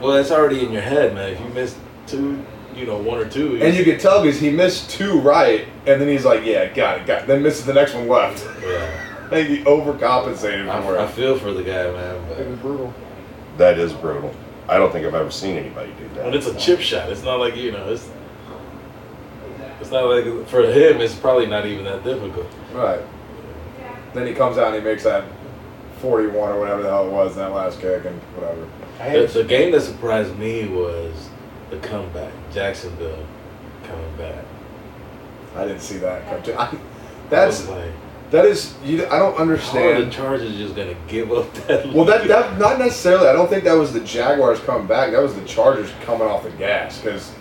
Well, 0.00 0.14
it's 0.14 0.30
already 0.32 0.64
in 0.64 0.72
your 0.72 0.82
head, 0.82 1.14
man. 1.14 1.32
If 1.34 1.40
you 1.40 1.46
missed 1.50 1.76
two, 2.06 2.44
you 2.74 2.86
know, 2.86 2.96
one 2.96 3.18
or 3.18 3.28
two. 3.28 3.58
and 3.62 3.72
you 3.76 3.84
could 3.84 4.00
tell 4.00 4.22
because 4.22 4.40
he 4.40 4.50
missed 4.50 4.90
two 4.90 5.20
right, 5.20 5.66
and 5.86 6.00
then 6.00 6.08
he's 6.08 6.24
like, 6.24 6.44
"Yeah, 6.44 6.66
got 6.72 6.98
it, 7.00 7.06
got 7.06 7.22
it." 7.22 7.26
Then 7.28 7.42
misses 7.42 7.66
the 7.66 7.74
next 7.74 7.94
one 7.94 8.08
left. 8.08 8.44
Yeah. 8.64 9.06
I 9.30 9.44
think 9.44 9.48
he 9.48 9.64
overcompensated 9.64 10.66
for 10.82 10.98
I, 10.98 11.02
I 11.02 11.04
it. 11.04 11.10
feel 11.10 11.38
for 11.38 11.52
the 11.52 11.62
guy, 11.62 11.90
man. 11.92 12.16
It 12.16 12.36
But, 12.38 12.46
was 12.48 12.58
brutal. 12.58 12.94
That 13.58 13.78
is 13.78 13.92
brutal. 13.92 14.34
I 14.68 14.76
don't 14.78 14.90
think 14.92 15.06
I've 15.06 15.14
ever 15.14 15.30
seen 15.30 15.56
anybody 15.56 15.92
do 15.98 16.08
that. 16.14 16.24
but 16.24 16.34
it's 16.34 16.46
a 16.46 16.54
chip 16.56 16.80
shot. 16.80 17.10
It's 17.10 17.22
not 17.22 17.38
like 17.40 17.56
you 17.56 17.72
know. 17.72 17.88
It's. 17.92 18.08
It's 19.80 19.90
not 19.90 20.04
like 20.04 20.24
for 20.48 20.62
him. 20.62 21.00
It's 21.00 21.14
probably 21.14 21.46
not 21.46 21.64
even 21.66 21.84
that 21.84 22.04
difficult. 22.04 22.46
Right. 22.72 23.00
Then 24.14 24.26
he 24.26 24.34
comes 24.34 24.58
out 24.58 24.74
and 24.74 24.76
he 24.76 24.80
makes 24.82 25.04
that 25.04 25.24
41 26.00 26.50
or 26.52 26.58
whatever 26.60 26.82
the 26.82 26.88
hell 26.88 27.06
it 27.06 27.12
was, 27.12 27.36
that 27.36 27.52
last 27.52 27.80
kick 27.80 28.04
and 28.04 28.18
whatever. 28.34 28.66
I 29.00 29.10
The, 29.12 29.20
had, 29.20 29.28
the 29.30 29.44
game 29.44 29.72
that 29.72 29.80
surprised 29.82 30.36
me 30.38 30.66
was 30.68 31.30
the 31.70 31.78
comeback. 31.78 32.32
Jacksonville 32.52 33.24
coming 33.84 34.16
back. 34.16 34.44
I 35.56 35.64
didn't 35.66 35.80
see 35.80 35.98
that. 35.98 36.28
come 36.28 36.42
to- 36.42 36.60
I, 36.60 36.64
I 36.66 36.78
that's 37.30 37.60
was 37.60 37.68
like, 37.70 37.90
That 38.30 38.44
is, 38.44 38.74
you, 38.84 39.04
I 39.06 39.18
don't 39.18 39.18
How 39.18 39.26
are 39.26 39.34
the 39.34 39.40
understand. 39.42 40.12
Chargers 40.12 40.56
just 40.56 40.76
gonna 40.76 40.94
give 41.08 41.32
up 41.32 41.52
that? 41.66 41.92
Well, 41.92 42.04
that, 42.04 42.28
that 42.28 42.58
not 42.58 42.78
necessarily. 42.78 43.26
I 43.28 43.32
don't 43.32 43.48
think 43.48 43.64
that 43.64 43.72
was 43.72 43.92
the 43.92 44.00
Jaguars 44.00 44.60
coming 44.60 44.86
back. 44.86 45.10
That 45.10 45.20
was 45.22 45.34
the 45.34 45.44
Chargers 45.44 45.90
coming 46.04 46.28
off 46.28 46.44
the 46.44 46.50
gas 46.50 47.00
because 47.00 47.32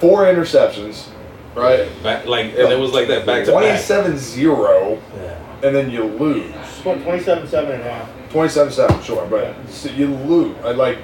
four 0.00 0.24
interceptions, 0.24 1.06
right? 1.54 1.88
Back, 2.02 2.26
like, 2.26 2.46
and 2.46 2.72
it 2.72 2.78
was 2.78 2.92
like 2.92 3.06
that 3.08 3.26
back 3.26 3.44
to 3.44 3.52
back. 3.52 3.78
27-0, 3.80 5.00
Yeah. 5.16 5.38
and 5.62 5.76
then 5.76 5.88
you 5.90 6.02
lose. 6.04 6.52
Scored 6.66 7.00
27 7.02 7.46
7 7.46 7.70
and 7.70 7.82
a 7.82 7.90
half. 7.92 8.08
27-7, 8.32 9.02
sure, 9.04 9.24
but 9.26 9.54
so 9.68 9.88
you 9.90 10.08
lose. 10.08 10.56
I 10.64 10.72
like. 10.72 10.98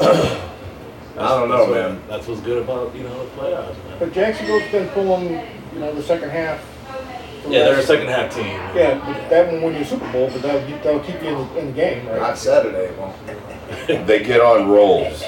I 0.00 0.06
don't 1.16 1.48
know, 1.48 1.58
That's 1.58 1.68
what- 1.70 1.74
man. 1.92 2.02
That's 2.08 2.26
what's 2.26 2.40
good 2.40 2.62
about 2.62 2.94
you 2.96 3.02
know 3.04 3.24
the 3.24 3.30
playoffs, 3.40 3.74
man. 3.84 3.96
But 4.00 4.12
Jacksonville's 4.12 4.70
been 4.72 4.88
pulling, 4.88 5.30
you 5.72 5.78
know, 5.80 5.94
the 5.94 6.02
second 6.02 6.30
half. 6.30 6.64
The 7.48 7.54
Yeah, 7.56 7.64
they're 7.64 7.78
a 7.78 7.82
second 7.82 8.08
half 8.08 8.34
team. 8.34 8.46
Yeah, 8.46 8.98
but 9.04 9.28
that 9.30 9.50
won't 9.50 9.62
win 9.64 9.74
you 9.74 9.80
a 9.80 9.84
Super 9.84 10.10
Bowl, 10.12 10.30
but 10.32 10.42
that'll, 10.42 10.60
that'll 10.78 11.00
keep 11.00 11.22
you 11.22 11.28
in 11.28 11.34
the, 11.48 11.58
in 11.58 11.66
the 11.68 11.72
game, 11.72 12.06
right? 12.06 12.20
Not 12.20 12.38
Saturday. 12.38 12.94
Well, 12.96 13.14
they 14.06 14.22
get 14.22 14.40
on 14.40 14.68
rolls. 14.68 15.22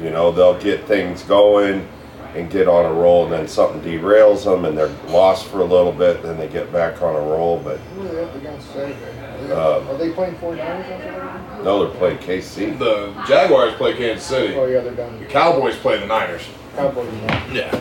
You 0.00 0.10
know, 0.10 0.30
they'll 0.30 0.58
get 0.60 0.84
things 0.86 1.22
going 1.22 1.88
and 2.34 2.50
get 2.50 2.68
on 2.68 2.84
a 2.84 2.92
roll, 2.92 3.24
and 3.24 3.32
then 3.32 3.48
something 3.48 3.80
derails 3.80 4.44
them, 4.44 4.66
and 4.66 4.76
they're 4.76 4.94
lost 5.08 5.46
for 5.46 5.60
a 5.60 5.64
little 5.64 5.92
bit. 5.92 6.22
Then 6.22 6.36
they 6.38 6.48
get 6.48 6.70
back 6.70 7.00
on 7.00 7.14
a 7.14 7.20
roll. 7.20 7.58
But 7.58 7.78
Who 7.78 8.02
are 8.02 8.08
they 8.08 8.22
up 8.24 8.34
against 8.34 8.70
Saturday? 8.72 9.52
Um, 9.52 9.88
Are 9.88 9.96
they 9.96 10.10
playing 10.12 10.34
49ers 10.36 10.58
on 10.58 10.82
Saturday? 11.00 11.64
no, 11.64 11.84
they're 11.86 11.98
playing 11.98 12.18
KC. 12.18 12.78
the 12.78 13.12
Jaguars 13.26 13.74
play 13.74 13.94
Kansas 13.96 14.26
City. 14.26 14.54
Oh, 14.54 14.66
yeah, 14.66 14.80
they're 14.80 14.94
done. 14.94 15.18
The 15.18 15.26
Cowboys 15.26 15.76
play 15.76 15.98
the 15.98 16.06
Niners. 16.06 16.42
Cowboys. 16.74 17.12
Yeah. 17.52 17.80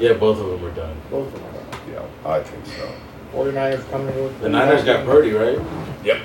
Yeah, 0.00 0.14
both 0.14 0.38
of 0.38 0.46
them 0.48 0.64
are 0.64 0.74
done. 0.74 0.96
Both 1.10 1.28
of 1.28 1.34
them 1.34 1.44
are 1.44 1.52
done. 1.52 1.80
Yeah, 1.92 2.28
I 2.30 2.42
think 2.42 2.66
so. 2.66 2.92
49ers 3.32 3.90
coming 3.90 4.14
with. 4.22 4.40
The 4.40 4.48
Niners 4.48 4.84
got 4.84 5.04
Purdy, 5.04 5.32
right? 5.32 5.58
Yep. 6.04 6.22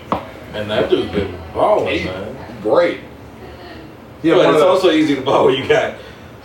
And 0.53 0.69
that 0.69 0.89
dude's 0.89 1.11
been 1.11 1.37
balling, 1.53 2.05
man. 2.05 2.61
Great. 2.61 3.01
Yeah, 4.23 4.35
but 4.35 4.45
one 4.45 4.55
it's 4.55 4.63
uh, 4.63 4.67
also 4.67 4.91
easy 4.91 5.15
to 5.15 5.21
ball 5.21 5.45
when 5.45 5.55
you 5.61 5.67
got, 5.67 5.95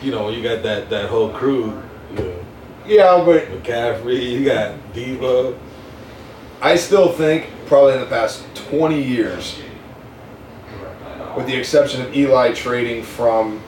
you 0.00 0.10
know, 0.10 0.28
you 0.28 0.42
got 0.42 0.62
that 0.62 0.90
that 0.90 1.08
whole 1.08 1.30
crew. 1.30 1.82
You 2.10 2.16
know, 2.16 2.44
yeah, 2.86 3.22
but 3.24 3.44
McCaffrey, 3.46 4.30
you 4.30 4.44
got 4.44 4.76
Deebo. 4.92 5.58
I 6.60 6.76
still 6.76 7.10
think 7.10 7.48
probably 7.66 7.94
in 7.94 8.00
the 8.00 8.06
past 8.06 8.44
20 8.54 9.02
years, 9.02 9.58
with 11.36 11.46
the 11.46 11.56
exception 11.56 12.02
of 12.02 12.14
Eli 12.14 12.52
trading 12.52 13.02
from 13.02 13.60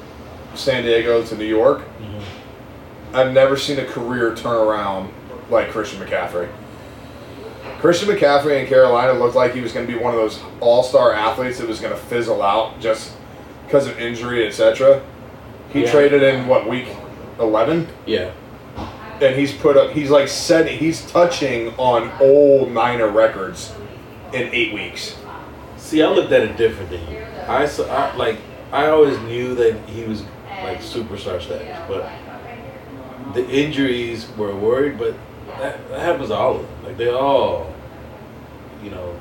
San 0.54 0.84
Diego 0.84 1.24
to 1.24 1.36
New 1.36 1.46
York, 1.46 1.80
mm-hmm. 1.80 3.16
I've 3.16 3.32
never 3.32 3.56
seen 3.56 3.78
a 3.78 3.84
career 3.84 4.34
turn 4.34 4.54
around 4.54 5.12
like 5.50 5.70
Christian 5.70 6.00
McCaffrey. 6.00 6.48
Christian 7.84 8.08
McCaffrey 8.08 8.62
in 8.62 8.66
Carolina 8.66 9.12
looked 9.12 9.34
like 9.34 9.52
he 9.52 9.60
was 9.60 9.74
going 9.74 9.86
to 9.86 9.92
be 9.92 9.98
one 9.98 10.14
of 10.14 10.18
those 10.18 10.40
all-star 10.60 11.12
athletes 11.12 11.58
that 11.58 11.68
was 11.68 11.80
going 11.80 11.92
to 11.92 12.00
fizzle 12.00 12.40
out 12.40 12.80
just 12.80 13.12
because 13.66 13.86
of 13.86 14.00
injury, 14.00 14.46
etc. 14.46 15.02
He 15.70 15.82
Yeah. 15.82 15.90
traded 15.90 16.22
in 16.22 16.46
what 16.46 16.66
week 16.66 16.86
11, 17.38 17.86
Yeah. 18.06 18.30
and 19.20 19.36
he's 19.36 19.52
put 19.52 19.76
up. 19.76 19.90
He's 19.90 20.08
like 20.08 20.28
said 20.28 20.66
he's 20.66 21.02
touching 21.10 21.74
on 21.76 22.10
old 22.22 22.72
Niner 22.72 23.08
records 23.08 23.74
in 24.32 24.48
eight 24.54 24.72
weeks. 24.72 25.16
See, 25.76 26.02
I 26.02 26.08
looked 26.08 26.32
at 26.32 26.40
it 26.40 26.56
different 26.56 26.88
than 26.88 27.00
you. 27.10 27.18
I, 27.46 27.66
saw, 27.66 27.84
I 27.84 28.16
like 28.16 28.38
I 28.72 28.86
always 28.86 29.18
knew 29.18 29.54
that 29.56 29.76
he 29.88 30.04
was 30.04 30.22
like 30.62 30.80
superstar 30.80 31.38
status, 31.38 31.76
but 31.86 32.08
the 33.34 33.46
injuries 33.46 34.26
were 34.38 34.56
worried. 34.56 34.96
But 34.98 35.12
that, 35.60 35.86
that 35.90 36.00
happens 36.00 36.30
to 36.30 36.34
all 36.34 36.56
of 36.56 36.62
them. 36.62 36.84
Like 36.84 36.96
they 36.96 37.10
all, 37.10 37.73
you 38.84 38.90
know, 38.90 39.18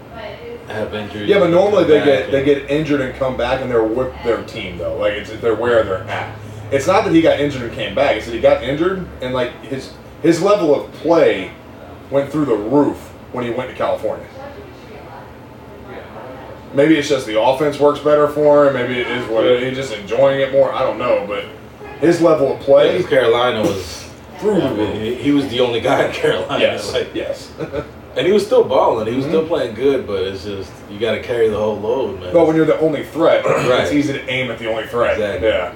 have 0.67 0.93
injuries. 0.93 1.29
Yeah, 1.29 1.39
but 1.39 1.49
normally 1.49 1.85
they 1.85 2.03
get 2.03 2.23
back 2.25 2.31
they 2.31 2.43
get 2.43 2.69
injured 2.69 3.01
and 3.01 3.15
come 3.15 3.37
back 3.37 3.61
and 3.61 3.71
they're 3.71 3.83
with 3.83 4.13
their 4.23 4.43
team 4.43 4.77
though. 4.77 4.97
Like 4.97 5.13
it's 5.13 5.31
they're 5.37 5.55
where 5.55 5.83
they're 5.83 6.03
at. 6.03 6.37
It's 6.71 6.87
not 6.87 7.05
that 7.05 7.13
he 7.13 7.21
got 7.21 7.39
injured 7.39 7.61
and 7.61 7.71
came 7.73 7.95
back. 7.95 8.17
It's 8.17 8.25
that 8.25 8.33
he 8.33 8.41
got 8.41 8.63
injured 8.63 9.07
and 9.21 9.33
like 9.33 9.51
his 9.63 9.93
his 10.21 10.41
level 10.41 10.75
of 10.75 10.91
play 10.93 11.51
went 12.11 12.31
through 12.31 12.45
the 12.45 12.55
roof 12.55 12.97
when 13.31 13.45
he 13.45 13.51
went 13.51 13.69
to 13.69 13.75
California. 13.75 14.27
Maybe 16.73 16.97
it's 16.97 17.07
just 17.07 17.27
the 17.27 17.39
offense 17.39 17.79
works 17.79 17.99
better 17.99 18.27
for 18.27 18.67
him. 18.67 18.73
Maybe 18.73 18.99
it 18.99 19.07
is 19.07 19.27
what 19.29 19.45
it, 19.45 19.61
he's 19.61 19.77
just 19.77 19.93
enjoying 19.93 20.41
it 20.41 20.51
more. 20.51 20.73
I 20.73 20.79
don't 20.81 20.97
know, 20.97 21.25
but 21.27 21.45
his 21.99 22.19
level 22.21 22.55
of 22.55 22.59
play 22.61 22.97
Because 22.97 23.09
Carolina 23.09 23.61
was. 23.61 24.09
through 24.39 24.61
I 24.61 24.73
mean, 24.73 24.95
he, 24.95 25.15
he 25.15 25.31
was 25.31 25.47
the 25.49 25.59
only 25.59 25.81
guy 25.81 26.05
in 26.07 26.13
Carolina. 26.13 26.59
Yes, 26.59 26.91
Like, 26.91 27.13
yes. 27.13 27.53
and 28.15 28.27
he 28.27 28.31
was 28.33 28.45
still 28.45 28.63
balling. 28.63 29.07
He 29.07 29.15
was 29.15 29.25
Mhm. 29.25 29.29
still 29.29 29.47
playing 29.47 29.75
good, 29.75 30.05
but 30.07 30.21
it's 30.23 30.43
just 30.43 30.71
you 30.89 30.99
got 30.99 31.11
to 31.13 31.21
carry 31.23 31.49
the 31.49 31.57
whole 31.57 31.77
load, 31.79 32.19
man. 32.19 32.31
But 32.33 32.45
when 32.47 32.55
you're 32.55 32.65
the 32.65 32.79
only 32.79 33.03
threat, 33.03 33.43
Right. 33.45 33.81
it's 33.83 33.91
easy 33.93 34.13
to 34.13 34.29
aim 34.29 34.51
at 34.51 34.59
the 34.59 34.69
only 34.69 34.85
threat. 34.87 35.13
Exactly. 35.13 35.47
Yeah. 35.49 35.71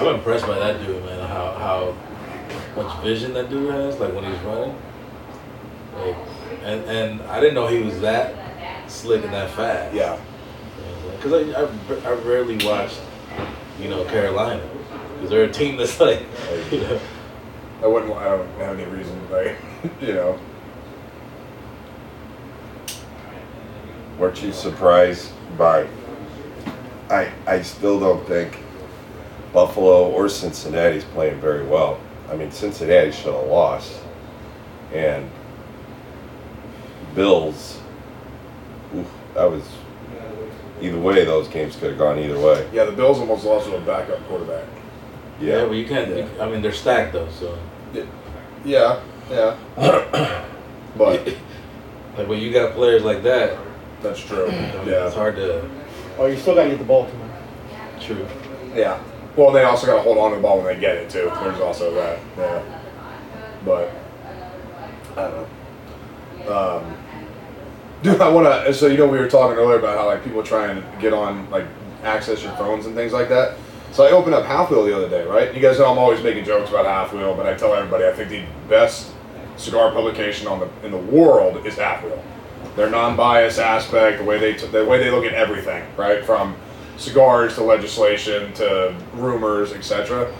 I'm 0.00 0.06
impressed 0.14 0.46
by 0.46 0.58
that 0.58 0.84
dude, 0.84 1.04
man. 1.04 1.26
How 1.28 1.52
how 1.52 1.94
much 2.82 3.02
vision 3.02 3.34
that 3.34 3.50
dude 3.50 3.70
has, 3.70 3.98
like 4.00 4.14
when 4.14 4.24
he's 4.24 4.40
running. 4.42 4.74
Like, 5.96 6.16
and 6.64 6.84
and 6.84 7.22
I 7.22 7.38
didn't 7.40 7.54
know 7.54 7.66
he 7.66 7.82
was 7.82 8.00
that 8.00 8.34
slick 8.90 9.22
and 9.24 9.32
that 9.32 9.50
fast. 9.50 9.94
Yeah. 9.94 10.16
Because 11.16 11.32
I, 11.54 11.62
I 11.62 12.10
I 12.10 12.14
rarely 12.14 12.56
watched, 12.64 12.98
you 13.78 13.88
know, 13.90 14.04
Carolina. 14.04 14.62
Because 15.16 15.30
they're 15.30 15.44
a 15.44 15.52
team 15.52 15.76
that's 15.76 16.00
like, 16.00 16.20
you 16.70 16.80
know, 16.80 16.98
I 17.82 17.86
wouldn't. 17.86 18.12
I 18.12 18.24
don't 18.24 18.46
have 18.58 18.78
any 18.78 18.90
reason, 18.90 19.28
to 19.28 19.34
like, 19.34 19.56
you 20.00 20.14
know. 20.14 20.38
Weren't 24.18 24.42
you 24.42 24.52
surprised 24.52 25.32
by? 25.56 25.86
I 27.08 27.30
I 27.46 27.62
still 27.62 27.98
don't 27.98 28.26
think 28.26 28.58
Buffalo 29.52 30.10
or 30.10 30.28
Cincinnati's 30.28 31.04
playing 31.04 31.40
very 31.40 31.64
well. 31.66 31.98
I 32.30 32.36
mean, 32.36 32.50
Cincinnati 32.52 33.12
should 33.12 33.34
have 33.34 33.46
lost, 33.46 34.00
and 34.92 35.28
Bills. 37.14 37.80
Oof, 38.94 39.06
that 39.34 39.50
was 39.50 39.64
either 40.82 40.98
way. 40.98 41.24
Those 41.24 41.48
games 41.48 41.76
could 41.76 41.90
have 41.90 41.98
gone 41.98 42.18
either 42.18 42.38
way. 42.38 42.68
Yeah, 42.72 42.84
the 42.84 42.92
Bills 42.92 43.18
almost 43.18 43.44
lost 43.44 43.66
to 43.66 43.76
a 43.76 43.80
backup 43.80 44.22
quarterback. 44.28 44.66
yeah, 45.40 45.62
well, 45.62 45.74
you 45.74 45.86
can't. 45.86 46.14
Yeah. 46.14 46.28
I 46.40 46.48
mean, 46.48 46.60
they're 46.60 46.72
stacked 46.72 47.14
though, 47.14 47.28
so 47.30 47.58
Yeah, 48.64 49.00
yeah. 49.30 49.56
but 50.96 51.26
like 52.16 52.28
when 52.28 52.40
you 52.40 52.52
got 52.52 52.74
players 52.74 53.02
like 53.02 53.22
that, 53.22 53.58
that's 54.02 54.20
true. 54.20 54.48
yeah, 54.50 55.06
it's 55.06 55.14
hard 55.14 55.36
to. 55.36 55.68
Oh, 56.18 56.26
you 56.26 56.36
still 56.36 56.54
got 56.54 56.64
to 56.64 56.70
get 56.70 56.78
the 56.78 56.84
ball 56.84 57.06
to 57.06 57.12
him. 57.12 57.30
True. 58.00 58.26
yeah. 58.74 59.02
Well, 59.36 59.52
they 59.52 59.62
also 59.64 59.86
got 59.86 59.96
to 59.96 60.02
hold 60.02 60.18
on 60.18 60.30
to 60.30 60.36
the 60.36 60.42
ball 60.42 60.58
when 60.58 60.66
they 60.66 60.80
get 60.80 60.96
it 60.96 61.08
too. 61.08 61.30
There's 61.40 61.60
also 61.60 61.94
that. 61.94 62.18
Yeah. 62.36 62.80
But 63.64 63.92
I 65.16 65.22
don't 65.22 65.48
know. 66.46 66.76
Um, 66.78 66.96
dude, 68.02 68.20
I 68.20 68.28
want 68.28 68.46
to. 68.46 68.74
So 68.74 68.86
you 68.86 68.98
know, 68.98 69.06
we 69.06 69.18
were 69.18 69.28
talking 69.28 69.56
earlier 69.56 69.78
about 69.78 69.96
how 69.98 70.06
like 70.06 70.24
people 70.24 70.42
try 70.42 70.68
and 70.68 71.00
get 71.00 71.12
on 71.12 71.48
like 71.50 71.66
access 72.02 72.42
your 72.42 72.52
phones 72.56 72.86
and 72.86 72.94
things 72.94 73.12
like 73.12 73.28
that. 73.28 73.56
So 73.92 74.04
I 74.06 74.12
opened 74.12 74.34
up 74.34 74.44
Half 74.44 74.70
Wheel 74.70 74.84
the 74.84 74.96
other 74.96 75.08
day, 75.08 75.24
right? 75.24 75.52
You 75.52 75.60
guys 75.60 75.78
know 75.78 75.90
I'm 75.90 75.98
always 75.98 76.22
making 76.22 76.44
jokes 76.44 76.70
about 76.70 76.86
Half 76.86 77.12
Wheel, 77.12 77.34
but 77.34 77.46
I 77.46 77.54
tell 77.54 77.74
everybody 77.74 78.04
I 78.06 78.12
think 78.12 78.30
the 78.30 78.44
best 78.68 79.12
cigar 79.56 79.90
publication 79.92 80.46
on 80.46 80.60
the 80.60 80.68
in 80.84 80.92
the 80.92 80.98
world 80.98 81.66
is 81.66 81.76
Half 81.76 82.04
Wheel. 82.04 82.22
Their 82.76 82.88
non-bias 82.88 83.58
aspect, 83.58 84.18
the 84.18 84.24
way 84.24 84.38
they 84.38 84.54
t- 84.54 84.66
the 84.68 84.84
way 84.84 84.98
they 84.98 85.10
look 85.10 85.24
at 85.24 85.34
everything, 85.34 85.84
right? 85.96 86.24
From 86.24 86.56
cigars 86.98 87.54
to 87.56 87.64
legislation 87.64 88.52
to 88.54 88.94
rumors, 89.14 89.72
etc. 89.72 90.32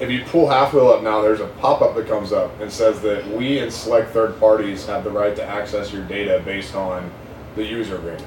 If 0.00 0.10
you 0.10 0.24
pull 0.24 0.48
Half 0.48 0.74
Wheel 0.74 0.88
up 0.88 1.02
now, 1.02 1.22
there's 1.22 1.40
a 1.40 1.46
pop-up 1.46 1.94
that 1.94 2.08
comes 2.08 2.32
up 2.32 2.60
and 2.60 2.70
says 2.70 3.00
that 3.02 3.26
we 3.28 3.58
and 3.60 3.72
select 3.72 4.10
third 4.10 4.38
parties 4.40 4.86
have 4.86 5.04
the 5.04 5.10
right 5.10 5.34
to 5.36 5.44
access 5.44 5.92
your 5.92 6.04
data 6.04 6.42
based 6.44 6.74
on 6.74 7.10
the 7.54 7.64
user 7.64 7.96
agreement. 7.96 8.24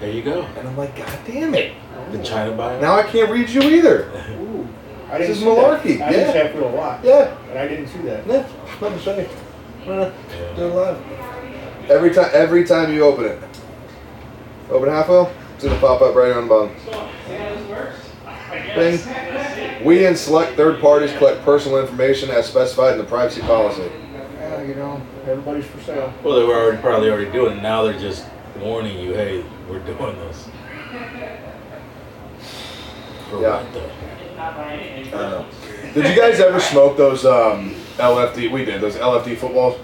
There 0.00 0.10
you 0.10 0.22
go. 0.22 0.42
And 0.42 0.68
I'm 0.68 0.76
like, 0.76 0.96
God 0.96 1.18
damn 1.26 1.54
it! 1.54 1.74
The 2.18 2.24
China 2.24 2.52
buy. 2.56 2.80
Now 2.80 2.94
I 2.96 3.02
can't 3.02 3.30
read 3.30 3.48
you 3.50 3.62
either. 3.62 4.04
Ooh. 4.40 4.68
I 5.10 5.18
This 5.18 5.26
didn't 5.28 5.30
is 5.30 5.38
see 5.38 5.44
malarkey, 5.44 5.98
That. 5.98 6.08
I 6.08 6.12
didn't 6.12 6.34
yeah. 6.34 6.42
have 6.44 6.54
a 6.62 6.66
lot, 6.68 7.04
Yeah, 7.04 7.36
and 7.50 7.58
I 7.58 7.68
didn't 7.68 7.88
see 7.88 7.98
that. 8.00 8.26
yeah. 8.26 8.46
Let 8.80 8.92
me 8.92 8.98
show 9.00 9.16
you. 9.18 9.28
Yeah. 9.86 10.12
Do 10.56 10.62
it 10.66 10.74
live. 10.74 11.90
Every 11.90 12.12
time, 12.14 12.30
every 12.32 12.64
time 12.64 12.92
you 12.92 13.02
open 13.04 13.26
it, 13.26 13.38
open 14.70 14.88
half 14.88 15.08
wheel, 15.08 15.30
it's 15.54 15.64
gonna 15.64 15.78
pop 15.78 16.00
up 16.00 16.14
right 16.14 16.32
on 16.32 16.48
the 16.48 16.48
bottom. 16.48 16.74
Bing. 18.74 18.98
We 19.84 20.06
and 20.06 20.16
select 20.16 20.56
third 20.56 20.80
parties 20.80 21.12
collect 21.18 21.42
personal 21.44 21.78
information 21.78 22.30
as 22.30 22.46
specified 22.46 22.92
in 22.92 22.98
the 22.98 23.04
privacy 23.04 23.40
policy. 23.42 23.90
Yeah, 24.38 24.62
you 24.62 24.74
know, 24.74 25.00
everybody's 25.26 25.66
for 25.66 25.80
sale. 25.82 26.12
Well, 26.22 26.38
they 26.38 26.44
were 26.44 26.54
already 26.54 26.78
probably 26.80 27.10
already 27.10 27.30
doing 27.30 27.58
it. 27.58 27.62
Now 27.62 27.82
they're 27.84 27.98
just 27.98 28.24
warning 28.58 28.98
you, 28.98 29.12
hey, 29.14 29.44
we're 29.68 29.80
doing 29.80 30.16
this. 30.20 30.48
For 33.34 33.42
Yeah. 33.42 33.62
what 33.62 33.72
though? 33.72 35.18
I 35.18 35.30
know. 35.30 35.46
Did 35.94 36.06
you 36.14 36.20
guys 36.20 36.40
ever 36.40 36.60
smoke 36.60 36.96
those 36.96 37.24
um, 37.24 37.74
LFD? 37.98 38.50
We 38.50 38.64
did 38.64 38.80
those 38.80 38.96
LFD 38.96 39.36
footballs. 39.36 39.78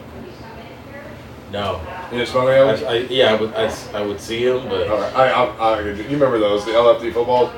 No. 1.52 1.80
You 2.12 2.19
didn't 2.19 2.28
smoke 2.28 2.49
any 2.49 2.69
of 2.71 2.80
them? 2.80 2.88
I, 2.88 2.95
yeah, 3.12 3.33
I 3.33 3.35
would, 3.40 3.54
I, 3.54 3.64
s- 3.64 3.92
I 3.95 4.02
would 4.02 4.21
see 4.21 4.45
them, 4.45 4.69
but 4.69 4.88
All 4.88 4.99
right. 5.00 5.14
I, 5.14 5.30
I, 5.30 5.78
I, 5.78 5.80
you 5.83 5.95
remember 6.11 6.38
those? 6.38 6.64
The 6.64 6.73
LFD 6.73 7.12
footballs. 7.12 7.50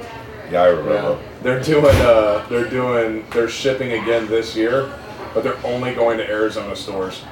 Yeah, 0.51 0.63
I 0.63 0.67
remember. 0.67 0.95
Yeah. 0.95 1.19
They're 1.43 1.61
doing. 1.63 1.85
Uh, 1.97 2.47
they're 2.49 2.69
doing. 2.69 3.25
They're 3.31 3.49
shipping 3.49 3.93
again 3.93 4.27
this 4.29 4.55
year, 4.57 4.93
but 5.35 5.43
they're 5.45 5.59
only 5.67 5.95
going 5.95 6.19
to 6.19 6.29
Arizona 6.29 6.77
stores. 6.77 7.23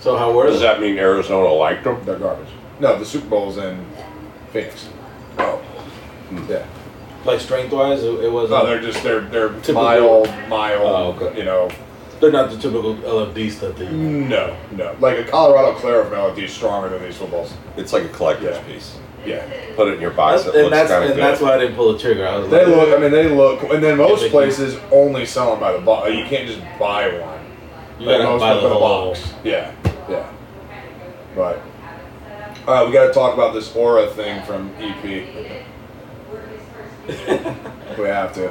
so 0.00 0.16
how 0.16 0.32
were 0.32 0.46
Does 0.46 0.60
they? 0.60 0.66
that 0.66 0.80
mean 0.80 0.98
Arizona 0.98 1.48
liked 1.48 1.84
them? 1.84 2.04
They're 2.04 2.18
garbage. 2.18 2.48
No, 2.80 2.98
the 2.98 3.04
Super 3.04 3.26
Bowl's 3.28 3.56
in 3.58 3.84
Phoenix. 4.52 4.88
Oh. 5.38 5.60
Hmm. 6.28 6.50
Yeah. 6.50 6.66
Like 7.24 7.40
strength 7.40 7.72
wise, 7.72 8.02
it, 8.02 8.24
it 8.24 8.30
wasn't. 8.30 8.60
No, 8.62 8.66
they're 8.66 8.80
just 8.82 9.02
they're 9.02 9.20
they're 9.22 9.48
Typical- 9.48 9.74
mild, 9.82 10.28
mild. 10.48 10.82
Oh, 10.82 11.26
okay. 11.26 11.38
You 11.38 11.44
know, 11.44 11.70
they're 12.20 12.30
not 12.32 12.50
the 12.50 12.56
typical 12.58 12.94
LFD 12.96 13.50
stuff 13.50 13.76
that 13.76 13.90
no, 13.92 14.56
no. 14.72 14.94
Like 15.00 15.18
a 15.18 15.24
Colorado 15.24 15.72
Claro 15.78 16.04
from 16.04 16.12
LFD 16.18 16.42
is 16.44 16.52
stronger 16.52 16.88
than 16.90 17.02
these 17.02 17.16
footballs. 17.16 17.54
It's 17.76 17.92
like 17.92 18.04
a 18.04 18.08
collector's 18.08 18.56
Yeah. 18.56 18.62
piece. 18.64 18.98
Yeah. 19.24 19.42
Put 19.74 19.88
it 19.88 19.94
in 19.94 20.00
your 20.02 20.10
box. 20.10 20.42
That's, 20.44 20.54
it 20.54 20.64
and 20.64 20.72
that's 20.72 20.90
and 20.90 21.06
good. 21.14 21.16
that's 21.16 21.40
why 21.40 21.54
I 21.54 21.58
didn't 21.58 21.76
pull 21.76 21.94
the 21.94 21.98
trigger. 21.98 22.28
I 22.28 22.36
was 22.36 22.50
They 22.50 22.66
like, 22.66 22.76
look. 22.76 22.98
I 22.98 23.00
mean, 23.00 23.10
they 23.10 23.28
look. 23.34 23.62
And 23.62 23.82
then 23.82 23.96
most 23.96 24.18
but 24.20 24.24
you- 24.26 24.30
places 24.30 24.76
only 24.92 25.24
sell 25.24 25.50
them 25.52 25.60
by 25.60 25.72
the 25.72 25.78
box. 25.78 26.10
You 26.10 26.24
can't 26.26 26.46
just 26.46 26.60
buy 26.78 27.08
one. 27.08 27.40
you 27.98 28.06
Like 28.06 28.18
gotta 28.18 28.24
most 28.24 28.40
buy 28.40 28.50
of 28.50 28.56
the 28.56 28.68
them 28.68 28.70
in 28.72 28.76
a 28.76 28.80
whole. 28.86 29.08
box. 29.14 29.32
Yeah, 29.42 29.72
yeah. 30.10 30.30
But 31.34 31.62
all 32.68 32.74
right, 32.74 32.86
we 32.86 32.92
got 32.92 33.06
to 33.06 33.12
talk 33.14 33.32
about 33.32 33.54
this 33.54 33.74
aura 33.74 34.08
thing 34.08 34.42
from 34.44 34.70
EP. 34.78 35.64
We 37.06 38.08
have 38.08 38.32
to. 38.34 38.50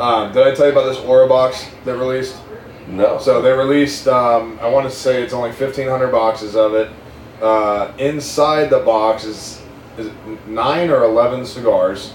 Um, 0.00 0.32
did 0.32 0.46
I 0.46 0.54
tell 0.54 0.66
you 0.66 0.72
about 0.72 0.86
this 0.86 0.98
aura 0.98 1.28
box 1.28 1.68
that 1.84 1.96
released? 1.96 2.36
no. 2.88 3.18
So 3.18 3.42
they 3.42 3.52
released. 3.52 4.08
Um, 4.08 4.58
I 4.60 4.68
want 4.68 4.88
to 4.90 4.94
say 4.94 5.22
it's 5.22 5.32
only 5.32 5.52
fifteen 5.52 5.88
hundred 5.88 6.10
boxes 6.10 6.56
of 6.56 6.74
it. 6.74 6.90
Uh, 7.40 7.92
inside 7.98 8.70
the 8.70 8.80
box 8.80 9.24
is 9.24 9.62
is 9.98 10.10
nine 10.46 10.90
or 10.90 11.04
eleven 11.04 11.44
cigars. 11.44 12.14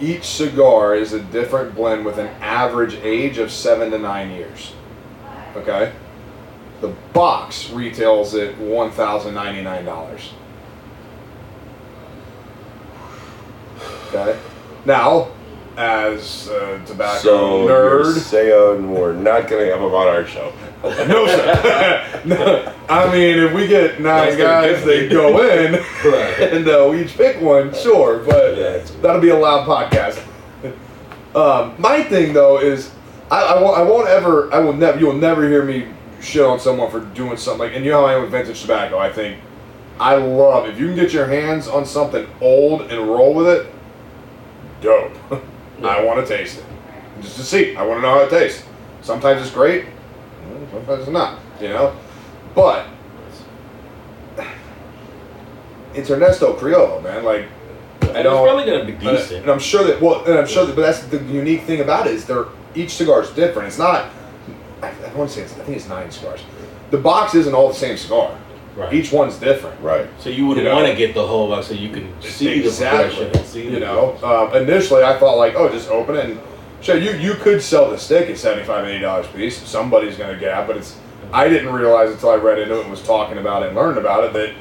Each 0.00 0.24
cigar 0.24 0.94
is 0.94 1.12
a 1.12 1.20
different 1.20 1.74
blend 1.74 2.04
with 2.04 2.18
an 2.18 2.28
average 2.40 2.94
age 3.02 3.38
of 3.38 3.50
seven 3.50 3.90
to 3.90 3.98
nine 3.98 4.30
years. 4.30 4.72
Okay. 5.56 5.92
The 6.80 6.88
box 7.12 7.70
retails 7.70 8.34
at 8.34 8.56
one 8.58 8.90
thousand 8.90 9.34
ninety 9.34 9.62
nine 9.62 9.84
dollars. 9.84 10.32
Okay. 14.08 14.38
Now, 14.84 15.28
as 15.76 16.48
a 16.48 16.82
tobacco 16.86 17.18
so 17.20 17.66
nerd, 17.66 18.18
saying 18.18 18.90
we're 18.90 19.14
not 19.14 19.48
going 19.48 19.64
to 19.64 19.70
have 19.70 19.80
them 19.80 19.94
on 19.94 20.08
our 20.08 20.26
show. 20.26 20.52
no, 20.82 21.26
sir. 21.26 22.22
no, 22.24 22.74
I 22.88 23.12
mean, 23.12 23.38
if 23.38 23.52
we 23.52 23.66
get 23.66 24.00
nine 24.00 24.36
guys, 24.36 24.84
they 24.84 25.08
go 25.08 25.42
in, 25.42 25.74
Right. 26.04 26.52
and 26.52 26.68
uh, 26.68 26.88
we 26.90 27.02
each 27.04 27.16
pick 27.16 27.40
one, 27.40 27.74
sure, 27.74 28.18
but 28.18 28.56
Yeah, 28.56 28.78
that'll 29.02 29.20
be 29.20 29.28
a 29.28 29.38
loud 29.38 29.66
podcast. 29.66 30.24
Um, 31.34 31.74
my 31.78 32.02
thing 32.02 32.32
though 32.32 32.58
is, 32.58 32.90
I, 33.30 33.42
I, 33.42 33.62
won't, 33.62 33.78
I 33.78 33.82
won't 33.82 34.08
ever, 34.08 34.52
I 34.52 34.58
will 34.58 34.72
never, 34.72 34.98
you 34.98 35.06
will 35.06 35.12
never 35.12 35.48
hear 35.48 35.64
me 35.64 35.86
shit 36.20 36.42
on 36.44 36.58
someone 36.58 36.90
for 36.90 37.00
doing 37.00 37.36
something 37.36 37.68
like, 37.68 37.76
and 37.76 37.84
you 37.84 37.92
know 37.92 38.00
how 38.00 38.06
I 38.06 38.14
am 38.14 38.22
with 38.22 38.32
vintage 38.32 38.60
tobacco. 38.62 38.98
I 38.98 39.12
think 39.12 39.38
I 40.00 40.16
love 40.16 40.66
if 40.66 40.78
you 40.78 40.86
can 40.86 40.96
get 40.96 41.12
your 41.12 41.26
hands 41.26 41.68
on 41.68 41.86
something 41.86 42.26
old 42.40 42.82
and 42.90 43.06
roll 43.06 43.34
with 43.34 43.46
it. 43.48 43.72
Dope. 44.80 45.12
I 45.82 46.02
want 46.04 46.26
to 46.26 46.36
taste 46.36 46.58
it, 46.58 46.64
just 47.22 47.36
to 47.36 47.42
see. 47.42 47.74
I 47.76 47.84
want 47.84 47.98
to 47.98 48.02
know 48.02 48.10
how 48.14 48.20
it 48.20 48.30
tastes. 48.30 48.64
Sometimes 49.02 49.40
it's 49.42 49.50
great, 49.50 49.86
sometimes 50.70 51.02
it's 51.02 51.10
not. 51.10 51.38
You 51.60 51.68
know, 51.68 51.96
but 52.54 52.86
it's 55.94 56.10
Ernesto 56.10 56.54
Carrillo, 56.54 57.00
man. 57.00 57.24
Like 57.24 57.46
I 58.02 58.22
don't. 58.22 58.44
It's 58.44 58.52
probably 58.52 58.64
gonna 58.64 58.84
be 58.84 58.92
decent. 58.92 59.42
And 59.42 59.50
I'm 59.50 59.58
sure 59.58 59.84
that 59.84 60.00
well, 60.00 60.24
and 60.24 60.38
I'm 60.38 60.46
sure 60.46 60.66
that, 60.66 60.76
but 60.76 60.82
that's 60.82 61.02
the 61.04 61.18
unique 61.24 61.62
thing 61.62 61.80
about 61.80 62.06
it 62.06 62.14
is 62.14 62.26
they're 62.26 62.46
each 62.74 62.94
cigar 62.94 63.22
is 63.22 63.30
different. 63.30 63.68
It's 63.68 63.78
not. 63.78 64.10
I, 64.82 64.88
I 64.88 65.14
want 65.14 65.30
to 65.30 65.36
say 65.36 65.42
it's, 65.42 65.52
I 65.54 65.62
think 65.62 65.76
it's 65.76 65.88
nine 65.88 66.10
cigars. 66.10 66.42
The 66.90 66.98
box 66.98 67.34
isn't 67.34 67.54
all 67.54 67.68
the 67.68 67.74
same 67.74 67.96
cigar. 67.96 68.36
Right. 68.76 68.92
Each 68.92 69.12
one's 69.12 69.36
different. 69.36 69.80
Right. 69.80 70.08
So 70.20 70.30
you 70.30 70.46
would 70.46 70.56
You 70.56 70.64
know. 70.64 70.74
want 70.76 70.86
to 70.86 70.94
get 70.94 71.12
the 71.14 71.26
whole 71.26 71.48
box 71.48 71.66
so 71.66 71.74
you 71.74 71.88
can 71.90 72.12
see 72.22 72.60
the 72.60 72.70
progression 72.70 73.30
and 73.36 73.46
see 73.46 73.64
You 73.64 73.70
the 73.72 73.80
know, 73.80 74.16
um, 74.22 74.54
initially 74.62 75.02
I 75.02 75.18
thought 75.18 75.36
like, 75.38 75.54
oh, 75.56 75.68
just 75.68 75.90
open 75.90 76.16
it 76.16 76.24
and 76.26 76.40
sure 76.80 76.96
you 76.96 77.12
you 77.12 77.34
could 77.34 77.60
sell 77.60 77.90
the 77.90 77.98
stick 77.98 78.30
at 78.30 78.38
75 78.38 78.86
80 78.86 79.00
dollars 79.00 79.26
a 79.26 79.28
piece. 79.30 79.58
Somebody's 79.68 80.16
gonna 80.16 80.38
get, 80.38 80.66
but 80.66 80.76
it's. 80.76 80.96
I 81.32 81.48
didn't 81.48 81.72
realize 81.72 82.10
until 82.10 82.30
I 82.30 82.36
read 82.36 82.58
into 82.58 82.76
it 82.78 82.82
and 82.82 82.90
was 82.90 83.02
talking 83.04 83.38
about 83.38 83.62
it 83.62 83.68
and 83.68 83.76
learned 83.76 83.98
about 83.98 84.24
it 84.24 84.32
that 84.32 84.52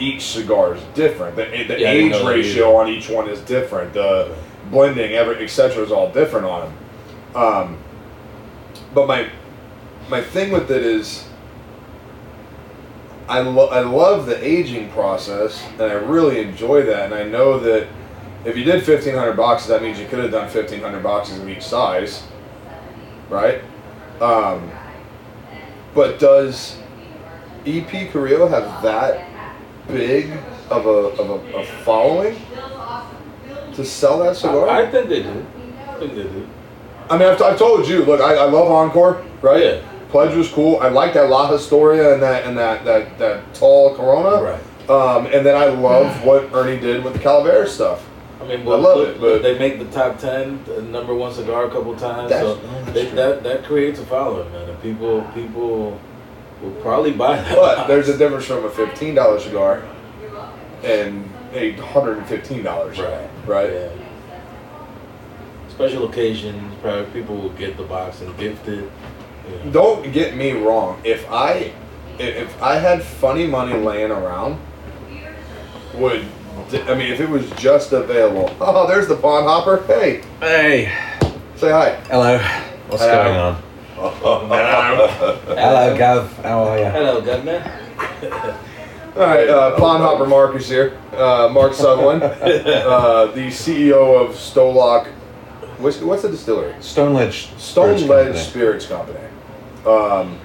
each 0.00 0.22
cigar 0.22 0.74
is 0.74 0.82
different. 0.94 1.36
The, 1.36 1.44
the 1.44 1.78
Yeah, 1.80 1.90
age 1.90 2.12
ratio 2.24 2.68
either. 2.70 2.76
on 2.82 2.88
each 2.88 3.08
one 3.08 3.28
is 3.28 3.40
different. 3.40 3.92
The 3.92 4.34
blending, 4.70 5.12
every 5.12 5.42
etc. 5.44 5.84
is 5.84 5.92
all 5.92 6.10
different 6.10 6.46
on 6.46 6.60
them. 6.62 7.36
Um, 7.42 7.78
but 8.94 9.06
my 9.06 9.28
my 10.08 10.20
thing 10.22 10.50
with 10.50 10.70
it 10.70 10.82
is, 10.84 11.24
I 13.32 13.40
lo- 13.40 13.68
I 13.68 13.80
love 13.80 14.26
the 14.26 14.36
aging 14.46 14.90
process, 14.90 15.64
and 15.72 15.82
I 15.82 15.94
really 15.94 16.40
enjoy 16.40 16.82
that. 16.82 17.06
And 17.06 17.14
I 17.14 17.24
know 17.24 17.58
that 17.60 17.88
if 18.44 18.58
you 18.58 18.64
did 18.64 18.84
fifteen 18.84 19.14
hundred 19.14 19.38
boxes, 19.38 19.68
that 19.68 19.80
means 19.82 19.98
you 19.98 20.06
could 20.06 20.18
have 20.18 20.30
done 20.30 20.50
fifteen 20.50 20.80
hundred 20.80 21.02
boxes 21.02 21.38
of 21.40 21.48
each 21.48 21.62
size, 21.62 22.24
right? 23.30 23.62
Um, 24.20 24.70
but 25.94 26.18
does 26.18 26.76
EP 27.64 28.10
Carrillo 28.12 28.48
have 28.48 28.82
that 28.82 29.26
big 29.88 30.30
of 30.68 30.84
a 30.84 30.90
of 30.90 31.30
a, 31.30 31.56
a 31.56 31.64
following 31.84 32.36
to 33.74 33.82
sell 33.84 34.18
that 34.18 34.36
cigar? 34.36 34.68
I, 34.68 34.82
I 34.82 34.90
think 34.90 35.08
they 35.08 35.22
do. 35.22 35.46
I 35.88 35.94
think 35.98 36.14
they 36.14 36.22
do. 36.24 36.46
I 37.08 37.16
mean, 37.16 37.28
I've, 37.28 37.40
I've 37.40 37.58
told 37.58 37.88
you. 37.88 38.04
Look, 38.04 38.20
I, 38.20 38.34
I 38.34 38.44
love 38.44 38.70
Encore, 38.70 39.24
right? 39.40 39.62
Yeah. 39.64 39.91
Pledge 40.12 40.36
was 40.36 40.50
cool. 40.50 40.78
I 40.80 40.88
like 40.88 41.14
that 41.14 41.30
La 41.30 41.50
Historia 41.50 42.12
and 42.12 42.22
that 42.22 42.44
and 42.44 42.56
that 42.58 42.84
that 42.84 43.18
that 43.18 43.54
tall 43.54 43.96
Corona. 43.96 44.42
Right. 44.42 44.90
Um, 44.90 45.24
and 45.26 45.44
then 45.44 45.56
I 45.56 45.66
love 45.66 46.22
what 46.22 46.52
Ernie 46.52 46.78
did 46.78 47.02
with 47.02 47.14
the 47.14 47.18
Calavera 47.18 47.66
stuff. 47.66 48.06
I 48.38 48.44
mean, 48.44 48.60
I 48.60 48.64
love 48.64 48.82
look, 48.82 49.08
it, 49.08 49.20
but- 49.20 49.42
they 49.42 49.58
make 49.58 49.78
the 49.78 49.86
top 49.86 50.18
ten, 50.18 50.62
the 50.64 50.82
number 50.82 51.14
one 51.14 51.32
cigar 51.32 51.64
a 51.64 51.70
couple 51.70 51.96
times. 51.96 52.28
That's- 52.28 52.56
so 52.56 52.60
no, 52.60 52.80
that's 52.84 52.92
they, 52.92 53.06
true. 53.06 53.16
that 53.16 53.42
that 53.42 53.64
creates 53.64 54.00
a 54.00 54.04
following, 54.04 54.52
man. 54.52 54.68
And 54.68 54.82
people 54.82 55.22
people 55.34 55.98
will 56.60 56.72
probably 56.82 57.12
buy 57.12 57.36
that. 57.36 57.54
But 57.56 57.76
box. 57.76 57.88
there's 57.88 58.08
a 58.10 58.18
difference 58.18 58.44
from 58.44 58.66
a 58.66 58.70
fifteen 58.70 59.14
dollar 59.14 59.40
cigar 59.40 59.82
and 60.84 61.24
a 61.54 61.72
hundred 61.72 62.18
and 62.18 62.26
fifteen 62.26 62.62
dollars 62.62 62.96
cigar, 62.96 63.30
right? 63.46 63.72
Yeah. 63.72 63.88
Special 65.70 66.06
occasions, 66.06 66.74
probably 66.82 67.06
people 67.18 67.34
will 67.36 67.48
get 67.50 67.78
the 67.78 67.84
box 67.84 68.20
and 68.20 68.36
gift 68.36 68.68
it. 68.68 68.90
You. 69.48 69.70
Don't 69.70 70.12
get 70.12 70.34
me 70.36 70.52
wrong. 70.52 71.00
If 71.04 71.28
I 71.30 71.72
if, 72.18 72.36
if 72.36 72.62
I 72.62 72.76
had 72.76 73.02
funny 73.02 73.46
money 73.46 73.74
laying 73.74 74.10
around, 74.10 74.58
would 75.94 76.24
I 76.72 76.94
mean 76.94 77.12
if 77.12 77.20
it 77.20 77.28
was 77.28 77.50
just 77.52 77.92
available? 77.92 78.54
Oh, 78.60 78.86
there's 78.86 79.08
the 79.08 79.16
pawn 79.16 79.44
hopper. 79.44 79.82
Hey, 79.86 80.22
Hey, 80.40 80.92
say 81.56 81.70
hi. 81.70 81.94
hello. 82.08 82.38
What's 82.88 83.02
Hello. 83.02 83.24
going 83.24 83.36
on? 83.36 83.62
Hello, 85.56 85.96
Gav. 85.96 86.36
How 86.38 86.64
are 86.64 86.78
you? 86.78 86.84
Hello, 86.86 87.20
Gunman. 87.20 87.62
All 89.14 89.20
right, 89.26 89.46
uh, 89.48 89.76
Pawn 89.76 90.00
Hopper 90.00 90.26
Mark 90.26 90.54
is 90.56 90.66
here. 90.68 90.98
Uh, 91.12 91.48
Mark 91.52 91.74
Sutherland, 91.74 92.22
uh, 92.22 93.26
the 93.26 93.48
CEO 93.48 94.18
of 94.24 94.34
Stolock. 94.36 95.08
What's, 95.78 96.00
what's 96.00 96.22
the 96.22 96.30
distillery? 96.30 96.74
Stone 96.80 97.12
Ledge. 97.14 97.50
Stone 97.58 97.98
Spirits 97.98 98.02
Ledge 98.04 98.26
Company. 98.26 98.44
Spirits 98.44 98.86
Company. 98.86 99.18
Um, 99.86 100.38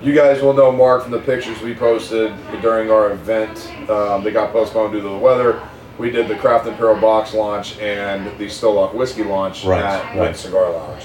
you 0.00 0.14
guys 0.14 0.40
will 0.42 0.52
know 0.54 0.70
Mark 0.70 1.02
from 1.02 1.10
the 1.12 1.18
pictures 1.20 1.60
we 1.60 1.74
posted 1.74 2.32
during 2.62 2.90
our 2.90 3.10
event. 3.12 3.68
Um, 3.90 4.22
they 4.22 4.30
got 4.30 4.52
postponed 4.52 4.92
due 4.92 5.00
to 5.00 5.08
the 5.08 5.18
weather. 5.18 5.60
We 5.98 6.10
did 6.10 6.28
the 6.28 6.36
Craft 6.36 6.68
Imperial 6.68 7.00
box 7.00 7.34
launch 7.34 7.76
and 7.80 8.26
the 8.38 8.44
Stolock 8.46 8.94
whiskey 8.94 9.24
launch 9.24 9.64
Right, 9.64 9.82
at 9.82 10.16
right. 10.16 10.36
Cigar 10.36 10.70
Lounge. 10.70 11.02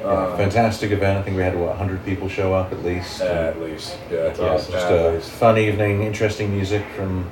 Yeah, 0.00 0.06
Uh, 0.06 0.36
fantastic 0.38 0.90
event. 0.92 1.18
I 1.18 1.22
think 1.22 1.36
we 1.36 1.42
had 1.42 1.54
what 1.58 1.68
100 1.68 2.02
people 2.06 2.28
show 2.28 2.54
up 2.54 2.72
at 2.72 2.82
least. 2.82 3.20
At 3.20 3.60
least, 3.60 3.98
yeah. 4.10 4.34
Yeah, 4.38 4.54
awesome. 4.54 4.72
just 4.72 4.86
At 4.86 4.92
a 4.92 5.10
least. 5.12 5.30
fun 5.30 5.58
evening, 5.58 6.02
interesting 6.02 6.50
music 6.50 6.84
from 6.96 7.30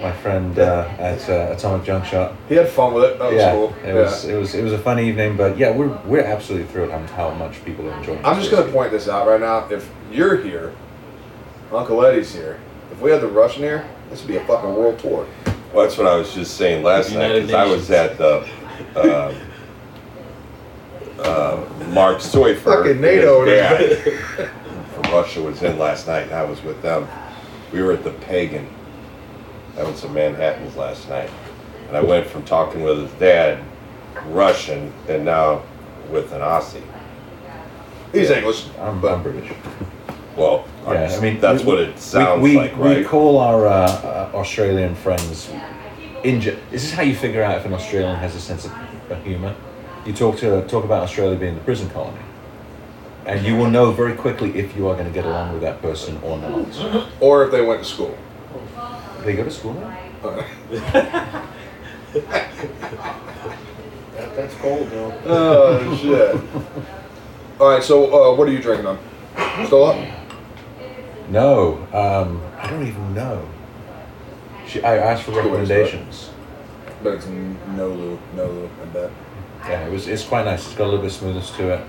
my 0.00 0.12
friend 0.12 0.58
uh, 0.58 0.88
at 0.98 1.28
uh, 1.28 1.54
Atomic 1.56 1.84
Junk 1.84 2.04
Shop. 2.04 2.34
He 2.48 2.54
had 2.54 2.68
fun 2.68 2.94
with 2.94 3.04
it. 3.04 3.18
That 3.18 3.26
was 3.26 3.36
yeah, 3.36 3.52
cool. 3.52 3.74
it 3.84 3.92
was 3.92 4.24
it 4.24 4.36
was 4.36 4.54
it 4.54 4.62
was 4.62 4.72
a 4.72 4.78
fun 4.78 4.98
evening. 4.98 5.36
But 5.36 5.58
yeah, 5.58 5.70
we're 5.70 5.96
we're 6.04 6.24
absolutely 6.24 6.68
thrilled 6.68 6.90
how, 6.90 7.06
how 7.08 7.30
much 7.30 7.64
people 7.64 7.88
are 7.88 7.96
enjoying. 7.98 8.24
I'm 8.24 8.38
just 8.38 8.50
gonna 8.50 8.62
whiskey. 8.62 8.76
point 8.76 8.92
this 8.92 9.08
out 9.08 9.26
right 9.26 9.40
now. 9.40 9.68
If 9.70 9.90
you're 10.10 10.36
here, 10.42 10.74
Uncle 11.72 12.04
Eddie's 12.04 12.34
here. 12.34 12.58
If 12.90 13.00
we 13.00 13.10
had 13.10 13.20
the 13.20 13.28
Russian 13.28 13.62
here, 13.62 13.88
this 14.08 14.20
would 14.20 14.28
be 14.28 14.36
a 14.36 14.44
fucking 14.44 14.74
world 14.74 14.98
tour. 14.98 15.26
Well, 15.72 15.84
that's 15.84 15.96
what 15.96 16.06
I 16.06 16.16
was 16.16 16.34
just 16.34 16.56
saying 16.56 16.82
last 16.82 17.12
night 17.14 17.34
because 17.34 17.54
I 17.54 17.66
was 17.66 17.90
at 17.90 18.18
the 18.18 18.48
uh, 18.96 19.34
uh, 21.20 21.68
Mark 21.90 22.18
Soifer. 22.18 22.58
Fucking 22.58 23.00
NATO 23.00 23.44
his 23.44 23.52
in 23.52 24.06
dad 24.06 24.50
from 24.94 25.12
Russia 25.12 25.42
was 25.42 25.62
in 25.62 25.78
last 25.78 26.06
night, 26.06 26.22
and 26.22 26.32
I 26.32 26.42
was 26.42 26.62
with 26.62 26.80
them. 26.82 27.06
We 27.72 27.82
were 27.82 27.92
at 27.92 28.02
the 28.02 28.10
Pagan, 28.10 28.68
having 29.76 29.94
some 29.96 30.12
Manhattans 30.14 30.76
last 30.76 31.08
night, 31.08 31.30
and 31.88 31.96
I 31.96 32.00
went 32.02 32.26
from 32.26 32.42
talking 32.44 32.82
with 32.82 32.98
his 32.98 33.12
dad, 33.18 33.62
Russian, 34.26 34.92
and 35.08 35.24
now 35.24 35.62
with 36.10 36.32
an 36.32 36.40
Aussie. 36.40 36.82
He's 38.12 38.30
English. 38.30 38.66
I'm, 38.80 39.04
I'm 39.04 39.22
British. 39.22 39.52
Well, 40.36 40.66
Yeah, 40.86 41.14
I 41.16 41.20
mean 41.20 41.40
that's 41.40 41.62
we- 41.62 41.66
what 41.68 41.78
it 41.80 41.98
sounds 41.98 42.42
we, 42.42 42.50
we, 42.50 42.56
like, 42.56 42.76
right? 42.76 42.98
We 42.98 43.04
call 43.04 43.38
our 43.38 43.66
uh, 43.66 43.72
uh, 43.72 44.30
Australian 44.34 44.94
friends. 44.94 45.50
Inju- 46.24 46.58
this 46.70 46.84
is 46.84 46.92
how 46.92 47.02
you 47.02 47.14
figure 47.14 47.42
out 47.42 47.58
if 47.58 47.64
an 47.64 47.72
Australian 47.72 48.16
has 48.16 48.34
a 48.34 48.40
sense 48.40 48.64
of, 48.66 48.72
of 49.10 49.22
humor. 49.24 49.54
You 50.06 50.12
talk 50.12 50.36
to 50.38 50.66
talk 50.66 50.84
about 50.84 51.02
Australia 51.02 51.38
being 51.38 51.54
the 51.54 51.60
prison 51.60 51.88
colony, 51.90 52.18
and 53.26 53.44
you 53.44 53.56
will 53.56 53.70
know 53.70 53.90
very 53.92 54.14
quickly 54.14 54.58
if 54.58 54.74
you 54.76 54.88
are 54.88 54.94
going 54.94 55.06
to 55.06 55.12
get 55.12 55.24
along 55.24 55.52
with 55.52 55.62
that 55.62 55.80
person 55.82 56.18
or 56.22 56.38
not. 56.38 57.06
Or 57.20 57.44
if 57.44 57.50
they 57.52 57.60
went 57.62 57.82
to 57.82 57.88
school. 57.88 58.16
They 59.24 59.36
go 59.36 59.44
to 59.44 59.50
school 59.50 59.74
now. 59.74 59.96
That, 64.16 64.36
that's 64.36 64.54
cold 64.56 64.90
though. 64.90 65.14
Oh 65.26 65.96
shit. 65.96 66.36
All 67.60 67.70
right, 67.70 67.82
so 67.82 68.32
uh, 68.32 68.36
what 68.36 68.48
are 68.48 68.52
you 68.52 68.60
drinking 68.60 68.86
on? 68.86 68.98
Still 69.66 69.84
up? 69.84 69.96
No, 71.28 71.76
um, 71.92 72.42
I 72.58 72.68
don't 72.68 72.86
even 72.86 73.14
know. 73.14 73.48
She, 74.66 74.82
I 74.82 74.96
asked 74.96 75.22
for 75.24 75.30
Cool, 75.32 75.40
isn't 75.40 75.46
it? 75.48 75.58
recommendations. 75.84 76.30
But 77.02 77.14
it's 77.14 77.26
n- 77.26 77.56
Nolu, 77.70 78.18
Nolu, 78.34 78.68
I 78.82 78.84
bet. 78.86 79.10
Yeah, 79.68 79.86
it 79.86 79.92
was. 79.92 80.06
It's 80.08 80.24
quite 80.24 80.44
nice. 80.44 80.66
It's 80.66 80.74
got 80.76 80.84
a 80.84 80.90
little 80.90 81.00
bit 81.02 81.12
of 81.12 81.12
smoothness 81.18 81.50
to 81.56 81.74
it. 81.74 81.86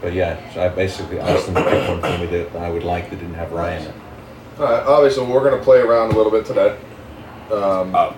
But 0.00 0.12
yeah, 0.12 0.52
so 0.54 0.64
I 0.64 0.68
basically 0.68 1.18
asked 1.18 1.46
them 1.46 1.54
to 1.56 1.64
pick 1.64 1.88
one 1.88 2.00
for 2.00 2.18
me 2.18 2.26
that 2.26 2.54
I 2.56 2.70
would 2.70 2.84
like 2.84 3.10
that 3.10 3.16
didn't 3.16 3.34
have 3.34 3.52
rye 3.52 3.74
in 3.76 3.82
it. 3.86 3.94
All 4.58 4.64
right, 4.64 4.82
obviously 4.86 5.24
we're 5.26 5.48
gonna 5.48 5.62
play 5.62 5.80
around 5.80 6.12
a 6.12 6.16
little 6.16 6.30
bit 6.32 6.46
today. 6.46 6.76
Um, 7.50 7.94
Uh, 7.94 8.12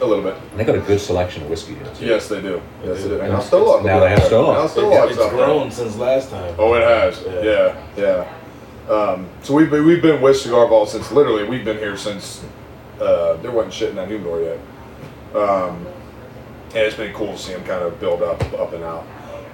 a 0.00 0.04
little 0.06 0.22
bit. 0.24 0.34
And 0.50 0.58
they 0.60 0.64
got 0.64 0.74
a 0.74 0.80
good 0.80 1.00
selection 1.00 1.44
of 1.44 1.50
whiskey 1.50 1.74
here 1.74 1.86
too. 1.96 2.06
Yes, 2.06 2.28
they 2.28 2.40
do. 2.40 2.60
Yes, 2.84 3.02
they 3.02 3.08
do. 3.08 3.20
And 3.20 3.28
Now- 3.30 3.36
now 3.38 3.40
Stolog. 3.40 3.84
now 3.84 4.00
they 4.00 4.08
have 4.10 4.18
Stolog. 4.20 4.54
Now 4.54 4.66
Stolog's 4.66 5.16
It's 5.16 5.28
grown 5.30 5.70
since 5.70 5.96
last 5.96 6.30
time. 6.30 6.54
Oh, 6.58 6.74
it 6.74 6.82
has. 6.82 7.20
Yeah. 7.24 7.74
Yeah, 7.96 8.24
yeah. 8.88 8.92
Um, 8.94 9.26
so 9.42 9.54
we've 9.54 9.70
been, 9.70 9.86
we've 9.86 10.02
been 10.02 10.20
with 10.20 10.36
Cigar 10.38 10.66
Vault 10.66 10.88
since 10.88 11.12
literally 11.12 11.44
we've 11.44 11.64
been 11.64 11.78
here 11.78 11.96
since 11.96 12.42
uh, 13.00 13.34
there 13.34 13.52
wasn't 13.52 13.72
shit 13.74 13.90
in 13.90 13.96
that 13.96 14.08
new 14.08 14.18
humidor 14.18 14.40
yet. 14.42 15.40
Um, 15.40 15.86
and 16.74 16.78
it's 16.78 16.96
been 16.96 17.12
cool 17.12 17.32
to 17.34 17.38
see 17.38 17.52
them 17.52 17.62
kind 17.64 17.82
of 17.84 18.00
build 18.00 18.22
up, 18.22 18.40
up 18.58 18.72
and 18.72 18.82
out. 18.82 19.04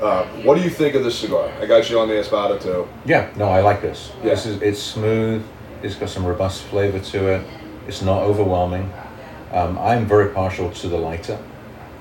Uh, 0.01 0.25
what 0.45 0.57
do 0.57 0.63
you 0.63 0.71
think 0.71 0.95
of 0.95 1.03
this 1.03 1.19
cigar? 1.19 1.51
I 1.61 1.67
got 1.67 1.91
you 1.91 1.99
on 1.99 2.09
the 2.09 2.19
Espada 2.19 2.59
too. 2.59 2.87
Yeah, 3.05 3.31
no, 3.37 3.47
I 3.49 3.61
like 3.63 3.83
this. 3.83 4.13
Yeah. 4.19 4.31
This 4.31 4.47
is 4.47 4.63
it's 4.63 4.81
smooth. 4.83 5.45
It's 5.83 5.97
got 5.97 6.09
some 6.09 6.25
robust 6.25 6.63
flavor 6.65 7.01
to 7.01 7.27
it. 7.35 7.47
It's 7.89 8.03
not 8.03 8.23
overwhelming. 8.23 8.93
Um, 9.53 9.79
I'm 9.79 10.07
very 10.07 10.31
partial 10.35 10.71
to 10.71 10.89
the 10.89 10.97
lighter, 10.97 11.39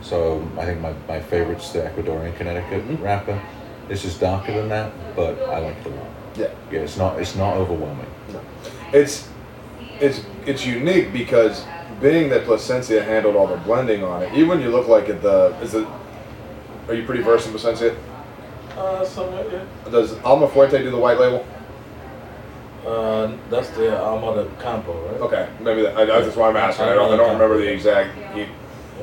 so 0.02 0.48
I 0.60 0.66
think 0.66 0.82
my, 0.82 0.94
my 1.08 1.20
favorite's 1.20 1.72
the 1.72 1.80
Ecuadorian 1.80 2.36
Connecticut 2.36 2.84
Mm-hmm. 2.88 3.04
wrapper. 3.04 3.42
This 3.88 4.04
is 4.04 4.18
darker 4.20 4.52
than 4.54 4.68
that, 4.70 4.92
but 5.16 5.40
I 5.44 5.60
like 5.60 5.82
the 5.84 5.90
one. 5.92 6.10
Yeah. 6.36 6.52
Yeah, 6.72 6.82
it's 6.82 6.98
not 6.98 7.20
it's 7.20 7.36
not 7.36 7.56
overwhelming. 7.56 8.06
No. 8.32 8.42
It's 8.94 9.28
it's 10.00 10.22
it's 10.46 10.66
unique 10.66 11.12
because 11.14 11.66
being 12.00 12.30
that 12.30 12.46
Plasencia 12.46 13.04
handled 13.04 13.36
all 13.36 13.48
the 13.48 13.58
blending 13.58 14.04
on 14.04 14.22
it, 14.22 14.34
even 14.36 14.62
you 14.62 14.70
look 14.70 14.88
like 14.88 15.10
at 15.10 15.22
the 15.24 15.56
is 15.64 15.74
it 15.74 15.88
are 16.88 16.94
you 16.94 17.06
pretty 17.06 17.22
versed 17.22 17.48
in 17.48 17.54
Plasencia? 17.54 17.96
Uh, 18.78 19.04
somewhat, 19.06 19.52
yeah. 19.52 19.66
Does 19.90 20.18
Alma 20.20 20.48
Fuerte 20.48 20.78
do 20.84 20.92
the 20.92 20.98
white 20.98 21.20
label? 21.20 21.46
Uh, 22.86 23.36
that's 23.50 23.70
the 23.72 24.00
Alma 24.00 24.44
de 24.44 24.50
Campo, 24.62 24.94
right? 25.08 25.22
Okay, 25.22 25.50
maybe 25.60 25.82
that, 25.82 25.98
I, 25.98 26.06
that's 26.06 26.36
why 26.36 26.50
I'm 26.50 26.56
asking. 26.56 26.86
I 26.86 26.94
don't, 26.94 27.14
I 27.14 27.18
don't 27.18 27.34
remember 27.34 27.58
the 27.58 27.72
exact. 27.72 28.38
You, 28.38 28.46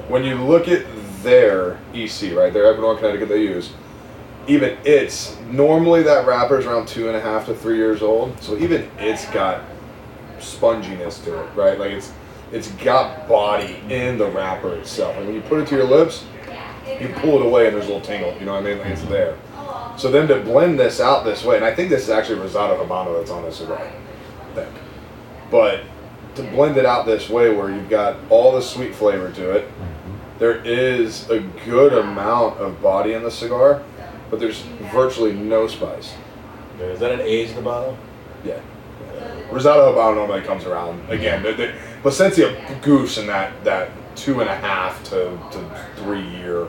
when 0.09 0.25
you 0.25 0.37
look 0.37 0.69
at 0.69 0.87
their 1.23 1.79
EC, 1.93 2.35
right, 2.35 2.53
their 2.53 2.67
Ecuador, 2.67 2.97
Connecticut, 2.97 3.29
they 3.29 3.43
use, 3.43 3.73
even 4.47 4.77
it's 4.85 5.39
normally 5.51 6.03
that 6.03 6.27
wrapper 6.27 6.59
is 6.59 6.67
around 6.67 6.87
two 6.87 7.09
and 7.09 7.17
a 7.17 7.21
half 7.21 7.47
to 7.47 7.55
three 7.55 7.77
years 7.77 8.03
old. 8.03 8.41
So 8.43 8.57
even 8.59 8.91
it's 8.99 9.27
got 9.31 9.63
sponginess 10.39 11.23
to 11.25 11.43
it, 11.43 11.55
right? 11.55 11.79
Like 11.79 11.93
it's 11.93 12.13
it's 12.53 12.69
got 12.73 13.29
body 13.29 13.83
in 13.89 14.19
the 14.19 14.27
wrapper 14.27 14.75
itself. 14.75 15.17
And 15.17 15.27
when 15.27 15.35
you 15.35 15.43
put 15.43 15.61
it 15.61 15.67
to 15.69 15.77
your 15.77 15.87
lips, 15.87 16.25
you 17.01 17.09
pull 17.17 17.41
it 17.41 17.47
away 17.47 17.67
and 17.67 17.75
there's 17.75 17.87
a 17.87 17.89
little 17.89 18.01
tingle. 18.01 18.35
You 18.39 18.47
know 18.47 18.55
what 18.55 18.63
I 18.63 18.67
mean? 18.67 18.79
Like 18.79 18.89
it's 18.89 19.03
there. 19.03 19.37
So 19.97 20.11
then 20.11 20.29
to 20.29 20.41
blend 20.41 20.79
this 20.79 21.01
out 21.01 21.25
this 21.25 21.45
way, 21.45 21.57
and 21.57 21.65
I 21.65 21.75
think 21.75 21.89
this 21.89 22.03
is 22.03 22.11
actually 22.11 22.41
Rosado 22.41 22.85
Habano 22.85 23.19
that's 23.19 23.31
on 23.31 23.43
this 23.45 23.59
cigar. 23.59 23.79
I 23.79 24.55
think. 24.55 24.69
But 25.51 25.83
to 26.35 26.43
blend 26.43 26.77
it 26.77 26.85
out 26.85 27.07
this 27.07 27.29
way 27.29 27.55
where 27.55 27.71
you've 27.71 27.89
got 27.89 28.17
all 28.29 28.53
the 28.53 28.63
sweet 28.63 28.95
flavor 28.95 29.31
to 29.31 29.51
it, 29.53 29.69
mm-hmm. 29.69 30.39
there 30.39 30.65
is 30.65 31.31
a 31.31 31.41
good 31.65 31.93
amount 31.93 32.59
of 32.59 32.83
body 32.83 33.13
in 33.13 33.23
the 33.23 33.31
cigar, 33.31 33.83
but 34.31 34.41
there's 34.41 34.61
virtually 34.93 35.33
no 35.33 35.69
spice. 35.69 36.15
Is 36.81 36.99
that 37.01 37.13
an 37.13 37.21
aged 37.21 37.55
Habano? 37.55 37.97
Yeah. 38.45 38.61
Rosado 39.51 39.95
Habano 39.95 40.17
normally 40.17 40.41
comes 40.41 40.65
around 40.65 41.09
again. 41.09 41.43
The, 41.43 41.53
the, 41.53 41.75
Plasencia 42.03 42.55
goose 42.83 43.17
in 43.17 43.27
that 43.29 43.65
that 43.65 43.91
two 44.17 44.41
and 44.41 44.49
a 44.49 44.55
half 44.55 45.03
to, 45.05 45.39
to 45.53 45.87
three 45.97 46.27
year, 46.39 46.67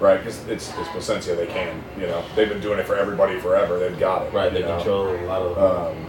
right? 0.00 0.18
Because 0.18 0.46
it's 0.48 0.68
it's 0.78 0.88
Plasencia. 0.88 1.34
They 1.36 1.46
can, 1.46 1.82
you 1.98 2.06
know, 2.06 2.24
they've 2.34 2.48
been 2.48 2.60
doing 2.60 2.78
it 2.78 2.86
for 2.86 2.96
everybody 2.96 3.38
forever. 3.40 3.78
They've 3.78 3.98
got 3.98 4.26
it. 4.26 4.32
Right, 4.32 4.52
they 4.52 4.60
you 4.60 4.66
know? 4.66 4.76
control 4.76 5.08
a 5.16 5.24
lot 5.26 5.42
of. 5.42 5.58
Um, 5.96 6.06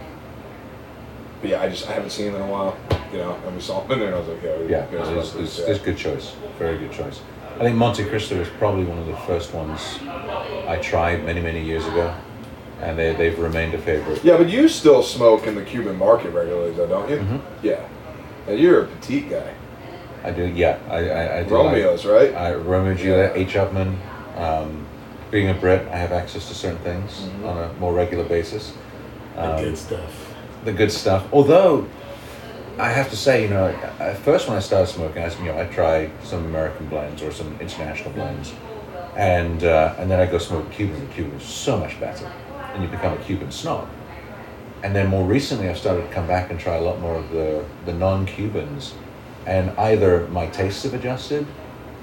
but 1.40 1.50
yeah, 1.50 1.62
I 1.62 1.68
just 1.68 1.88
I 1.88 1.92
haven't 1.92 2.10
seen 2.10 2.26
them 2.32 2.36
in 2.36 2.42
a 2.42 2.50
while. 2.50 2.76
You 3.12 3.18
know, 3.18 3.34
and 3.46 3.54
we 3.54 3.60
saw 3.60 3.82
them 3.82 3.92
in 3.92 3.98
there, 3.98 4.08
and 4.08 4.16
I 4.16 4.20
was 4.20 4.28
like, 4.28 4.42
yeah, 4.42 4.58
Yeah, 4.62 4.86
gotta 4.90 5.18
it's, 5.18 5.30
smoke 5.30 5.42
it's, 5.42 5.56
this, 5.56 5.68
it's 5.68 5.78
yeah. 5.80 5.84
good 5.84 5.96
choice. 5.98 6.34
Very 6.58 6.78
good 6.78 6.92
choice. 6.92 7.20
I 7.56 7.58
think 7.58 7.76
Monte 7.76 8.04
Cristo 8.06 8.36
is 8.36 8.48
probably 8.58 8.84
one 8.84 8.98
of 8.98 9.06
the 9.06 9.16
first 9.18 9.52
ones 9.52 9.98
I 10.66 10.78
tried 10.82 11.22
many 11.24 11.40
many 11.42 11.62
years 11.62 11.86
ago, 11.86 12.14
and 12.80 12.98
they 12.98 13.14
they've 13.14 13.38
remained 13.38 13.74
a 13.74 13.78
favorite. 13.78 14.24
Yeah, 14.24 14.38
but 14.38 14.48
you 14.48 14.68
still 14.68 15.02
smoke 15.02 15.46
in 15.46 15.54
the 15.54 15.62
Cuban 15.64 15.96
market 15.98 16.30
regularly, 16.30 16.72
though, 16.72 16.86
don't 16.86 17.10
you? 17.10 17.16
Mhm. 17.18 17.40
Yeah. 17.62 17.86
And 18.46 18.58
you're 18.58 18.82
a 18.84 18.86
petite 18.86 19.28
guy. 19.28 19.52
I 20.24 20.30
do. 20.30 20.44
Yeah, 20.46 20.78
I 20.88 20.96
I, 21.10 21.38
I 21.38 21.42
do. 21.44 21.54
like- 21.56 21.64
Romeo's, 21.72 22.04
right? 22.06 22.34
I, 22.34 22.54
Romeo 22.54 22.94
Juliet, 22.94 23.36
Yeah. 23.36 23.42
H. 23.42 23.54
Upmann. 23.54 23.96
Um, 24.38 24.86
being 25.30 25.48
a 25.48 25.54
Brit, 25.54 25.86
I 25.90 25.96
have 25.96 26.12
access 26.12 26.46
to 26.48 26.54
certain 26.54 26.78
things 26.78 27.26
Mhm. 27.42 27.48
on 27.48 27.56
a 27.58 27.72
more 27.80 27.92
regular 27.92 28.24
basis. 28.24 28.72
the 29.34 29.42
Um, 29.54 29.60
good 29.64 29.78
stuff. 29.78 30.34
the 30.66 30.72
good 30.72 30.92
stuff. 30.92 31.24
Although, 31.32 31.86
I 32.78 32.90
have 32.90 33.08
to 33.10 33.16
say, 33.16 33.42
you 33.42 33.48
know, 33.48 33.74
at 33.98 34.18
first 34.18 34.46
when 34.46 34.56
I 34.58 34.60
started 34.60 34.88
smoking, 34.92 35.22
I, 35.24 35.30
you 35.42 35.50
know, 35.52 35.58
I 35.58 35.64
tried 35.64 36.10
some 36.22 36.44
American 36.44 36.86
blends 36.86 37.22
or 37.22 37.32
some 37.32 37.56
international 37.60 38.10
blends, 38.12 38.52
and 39.16 39.64
uh, 39.64 39.94
and 39.98 40.10
then 40.10 40.20
I 40.20 40.26
go 40.26 40.36
smoke 40.38 40.70
Cuban. 40.70 40.96
and 40.96 41.10
Cuban 41.14 41.36
is 41.38 41.44
so 41.44 41.78
much 41.78 41.98
better, 41.98 42.26
and 42.74 42.82
you 42.82 42.88
become 42.90 43.14
a 43.14 43.22
Cuban 43.24 43.50
snob. 43.50 43.88
And 44.84 44.94
then 44.94 45.06
more 45.08 45.24
recently, 45.24 45.68
I've 45.70 45.78
started 45.78 46.02
to 46.08 46.14
come 46.14 46.26
back 46.26 46.50
and 46.50 46.58
try 46.60 46.74
a 46.76 46.80
lot 46.82 47.00
more 47.00 47.16
of 47.16 47.30
the 47.30 47.62
the 47.86 47.92
non-Cubans, 47.94 48.94
and 49.46 49.70
either 49.78 50.26
my 50.28 50.46
tastes 50.48 50.82
have 50.84 50.94
adjusted, 50.94 51.46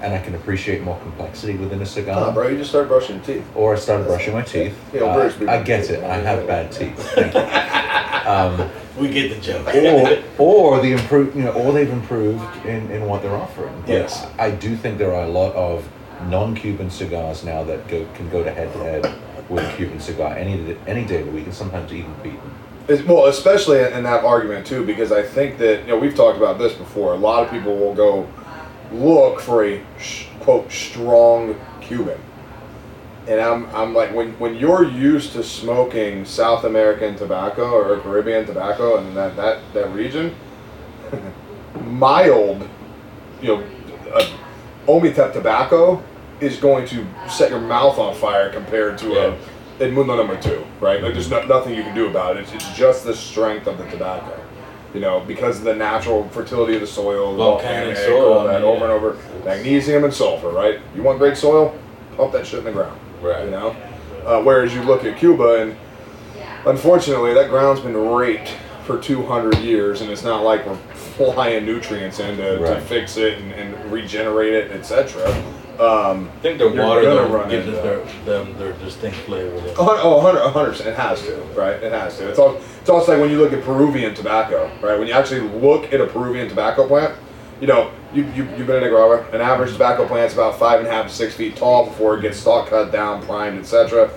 and 0.02 0.14
I 0.14 0.18
can 0.18 0.34
appreciate 0.34 0.82
more 0.82 0.98
complexity 1.00 1.56
within 1.56 1.82
a 1.82 1.86
cigar 1.86 2.20
Nah, 2.20 2.32
bro, 2.32 2.48
you 2.48 2.56
just 2.58 2.70
started 2.70 2.88
brushing 2.88 3.16
your 3.16 3.24
teeth. 3.24 3.44
or 3.54 3.74
I 3.74 3.78
started 3.78 4.06
brushing 4.06 4.32
my 4.32 4.42
teeth. 4.42 4.74
Yeah, 4.94 5.02
Uh, 5.02 5.14
British 5.14 5.48
I 5.48 5.62
get 5.62 5.86
do. 5.88 5.94
it. 5.94 6.04
I 6.04 6.16
have 6.18 6.46
bad 6.46 6.72
teeth. 6.78 6.96
Thank 7.14 7.34
you. 7.34 8.30
Um, 8.30 8.70
We 8.98 9.08
get 9.08 9.34
the 9.34 9.40
joke. 9.40 9.66
or, 10.38 10.74
or 10.76 10.80
the 10.80 10.92
improve, 10.92 11.34
you 11.36 11.42
know, 11.44 11.52
or 11.52 11.72
they've 11.72 11.90
improved 11.90 12.42
in, 12.66 12.90
in 12.90 13.06
what 13.06 13.22
they're 13.22 13.36
offering. 13.36 13.74
But 13.82 13.88
Yes. 13.88 14.26
I 14.38 14.50
do 14.50 14.74
think 14.76 14.98
there 14.98 15.14
are 15.14 15.24
a 15.24 15.28
lot 15.28 15.54
of 15.54 15.86
non-Cuban 16.28 16.90
cigars 16.90 17.44
now 17.44 17.62
that 17.64 17.86
go, 17.88 18.06
can 18.14 18.28
go 18.30 18.42
to 18.44 18.50
head 18.50 18.72
to 18.74 18.78
head 18.80 19.14
with 19.48 19.64
a 19.64 19.76
Cuban 19.76 20.00
cigar 20.00 20.34
any 20.36 20.76
any 20.86 21.04
day 21.04 21.20
of 21.20 21.26
the 21.26 21.32
week, 21.32 21.44
and 21.46 21.54
sometimes 21.54 21.92
even 21.92 22.12
beat 22.22 22.38
them. 22.40 22.54
It's- 22.54 22.69
Well, 23.06 23.26
especially 23.26 23.80
in, 23.80 24.02
that 24.02 24.24
argument 24.24 24.66
too, 24.66 24.84
because 24.84 25.12
I 25.12 25.22
think 25.22 25.58
that 25.58 25.82
you 25.82 25.88
know 25.88 25.98
we've 25.98 26.14
talked 26.14 26.36
about 26.36 26.58
this 26.58 26.72
before. 26.74 27.12
A 27.12 27.16
lot 27.16 27.44
of 27.44 27.50
people 27.50 27.76
will 27.76 27.94
go 27.94 28.28
look 28.92 29.40
for 29.40 29.64
a 29.64 29.80
quote 30.40 30.72
strong 30.72 31.54
Cuban, 31.80 32.20
and 33.28 33.40
I'm 33.40 33.66
I'm 33.74 33.94
like 33.94 34.12
when 34.12 34.32
when 34.40 34.56
you're 34.56 34.84
used 34.84 35.32
to 35.34 35.44
smoking 35.44 36.24
South 36.24 36.64
American 36.64 37.14
tobacco 37.14 37.70
or 37.70 38.00
Caribbean 38.00 38.44
tobacco 38.44 38.96
and 38.96 39.16
that 39.16 39.36
that 39.36 39.60
that 39.72 39.92
region, 39.94 40.34
mild, 41.84 42.68
you 43.40 43.48
know, 43.56 43.64
uh, 44.12 44.26
Ometepe 44.88 45.32
tobacco 45.32 46.02
is 46.40 46.56
going 46.56 46.86
to 46.88 47.06
set 47.28 47.50
your 47.50 47.60
mouth 47.60 47.98
on 47.98 48.16
fire 48.16 48.50
compared 48.50 48.98
to 48.98 49.08
Yeah. 49.10 49.20
a 49.26 49.36
El 49.80 49.92
Mundo 49.92 50.16
number 50.16 50.40
two, 50.40 50.64
right? 50.80 51.02
Like 51.02 51.14
there's 51.14 51.30
no, 51.30 51.44
nothing 51.46 51.74
you 51.74 51.82
can 51.82 51.94
do 51.94 52.08
about 52.08 52.36
it. 52.36 52.40
It's, 52.42 52.52
it's 52.52 52.76
just 52.76 53.04
the 53.04 53.14
strength 53.14 53.66
of 53.66 53.78
the 53.78 53.88
tobacco. 53.88 54.38
You 54.92 55.00
know, 55.00 55.20
because 55.20 55.58
of 55.58 55.64
the 55.64 55.74
natural 55.74 56.28
fertility 56.30 56.74
of 56.74 56.80
the 56.80 56.86
soil, 56.86 57.36
Volcanic 57.36 57.96
soil, 57.96 58.32
all 58.32 58.44
that 58.46 58.60
yeah. 58.60 58.66
over 58.66 58.84
and 58.84 58.92
over. 58.92 59.18
Magnesium 59.44 60.04
and 60.04 60.12
sulfur, 60.12 60.50
right? 60.50 60.80
You 60.96 61.02
want 61.02 61.18
great 61.18 61.36
soil? 61.36 61.78
pump 62.20 62.32
that 62.32 62.46
shit 62.46 62.58
in 62.60 62.64
the 62.66 62.72
ground. 62.72 63.00
Right. 63.22 63.44
You 63.44 63.50
know, 63.50 63.76
uh, 64.24 64.42
whereas 64.42 64.74
you 64.74 64.82
look 64.82 65.04
at 65.04 65.16
Cuba 65.18 65.62
and 65.62 65.76
unfortunately 66.66 67.34
that 67.34 67.48
ground's 67.48 67.80
been 67.80 67.96
raped 67.96 68.56
for 68.84 69.00
200 69.00 69.58
years, 69.58 70.00
and 70.00 70.10
it's 70.10 70.24
not 70.24 70.42
like 70.42 70.66
we're 70.66 70.76
flying 70.94 71.64
nutrients 71.64 72.18
in 72.18 72.36
to, 72.36 72.58
to 72.58 72.80
fix 72.82 73.16
it 73.16 73.38
and, 73.38 73.52
and 73.52 73.92
regenerate 73.92 74.52
it, 74.52 74.70
etc. 74.72 75.22
Um, 75.80 76.28
I 76.28 76.40
think 76.40 76.58
the 76.58 76.68
water 76.68 77.02
though 77.02 77.26
run 77.30 77.48
gives 77.48 77.66
it 77.66 77.82
their, 77.82 78.04
them 78.26 78.56
their 78.58 78.74
distinct 78.74 79.16
flavor. 79.20 79.56
Oh, 79.78 80.18
100, 80.22 80.74
100%. 80.74 80.86
It 80.86 80.94
has 80.94 81.22
to, 81.22 81.36
right? 81.56 81.82
It 81.82 81.90
has 81.90 82.18
to. 82.18 82.28
It's, 82.28 82.38
all, 82.38 82.56
it's 82.80 82.90
also 82.90 83.12
like 83.12 83.20
when 83.22 83.30
you 83.30 83.38
look 83.38 83.54
at 83.54 83.64
Peruvian 83.64 84.14
tobacco, 84.14 84.70
right? 84.82 84.98
When 84.98 85.08
you 85.08 85.14
actually 85.14 85.40
look 85.40 85.90
at 85.90 86.02
a 86.02 86.06
Peruvian 86.06 86.50
tobacco 86.50 86.86
plant, 86.86 87.14
you 87.62 87.66
know, 87.66 87.90
you, 88.12 88.24
you, 88.34 88.44
you've 88.56 88.66
been 88.66 88.76
in 88.76 88.82
Nicaragua, 88.82 89.26
an 89.32 89.40
average 89.40 89.72
tobacco 89.72 90.06
plant's 90.06 90.34
about 90.34 90.58
five 90.58 90.80
and 90.80 90.88
a 90.88 90.90
half 90.90 91.08
to 91.08 91.14
six 91.14 91.34
feet 91.34 91.56
tall 91.56 91.86
before 91.86 92.18
it 92.18 92.20
gets 92.20 92.38
stalk 92.38 92.68
cut 92.68 92.92
down, 92.92 93.22
primed, 93.22 93.58
etc. 93.58 94.10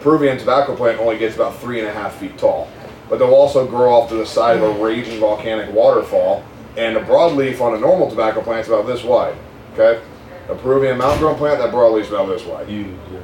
Peruvian 0.00 0.36
tobacco 0.36 0.76
plant 0.76 1.00
only 1.00 1.16
gets 1.16 1.34
about 1.34 1.56
three 1.60 1.80
and 1.80 1.88
a 1.88 1.92
half 1.92 2.16
feet 2.16 2.36
tall. 2.36 2.68
But 3.08 3.18
they'll 3.18 3.34
also 3.34 3.66
grow 3.66 3.94
off 3.94 4.10
to 4.10 4.16
the 4.16 4.26
side 4.26 4.58
of 4.58 4.62
a 4.62 4.84
raging 4.84 5.18
volcanic 5.18 5.72
waterfall, 5.72 6.44
and 6.76 6.98
a 6.98 7.00
broadleaf 7.00 7.62
on 7.62 7.74
a 7.74 7.78
normal 7.78 8.10
tobacco 8.10 8.42
plant's 8.42 8.68
about 8.68 8.86
this 8.86 9.02
wide, 9.02 9.34
okay? 9.72 10.02
A 10.50 10.54
Peruvian 10.56 10.98
mountain 10.98 11.20
grown 11.20 11.36
plant, 11.36 11.58
that 11.58 11.72
broadleaf's 11.72 12.08
about 12.08 12.26
this 12.26 12.44
way. 12.44 12.66
Huge. 12.66 12.86
yeah. 13.12 13.20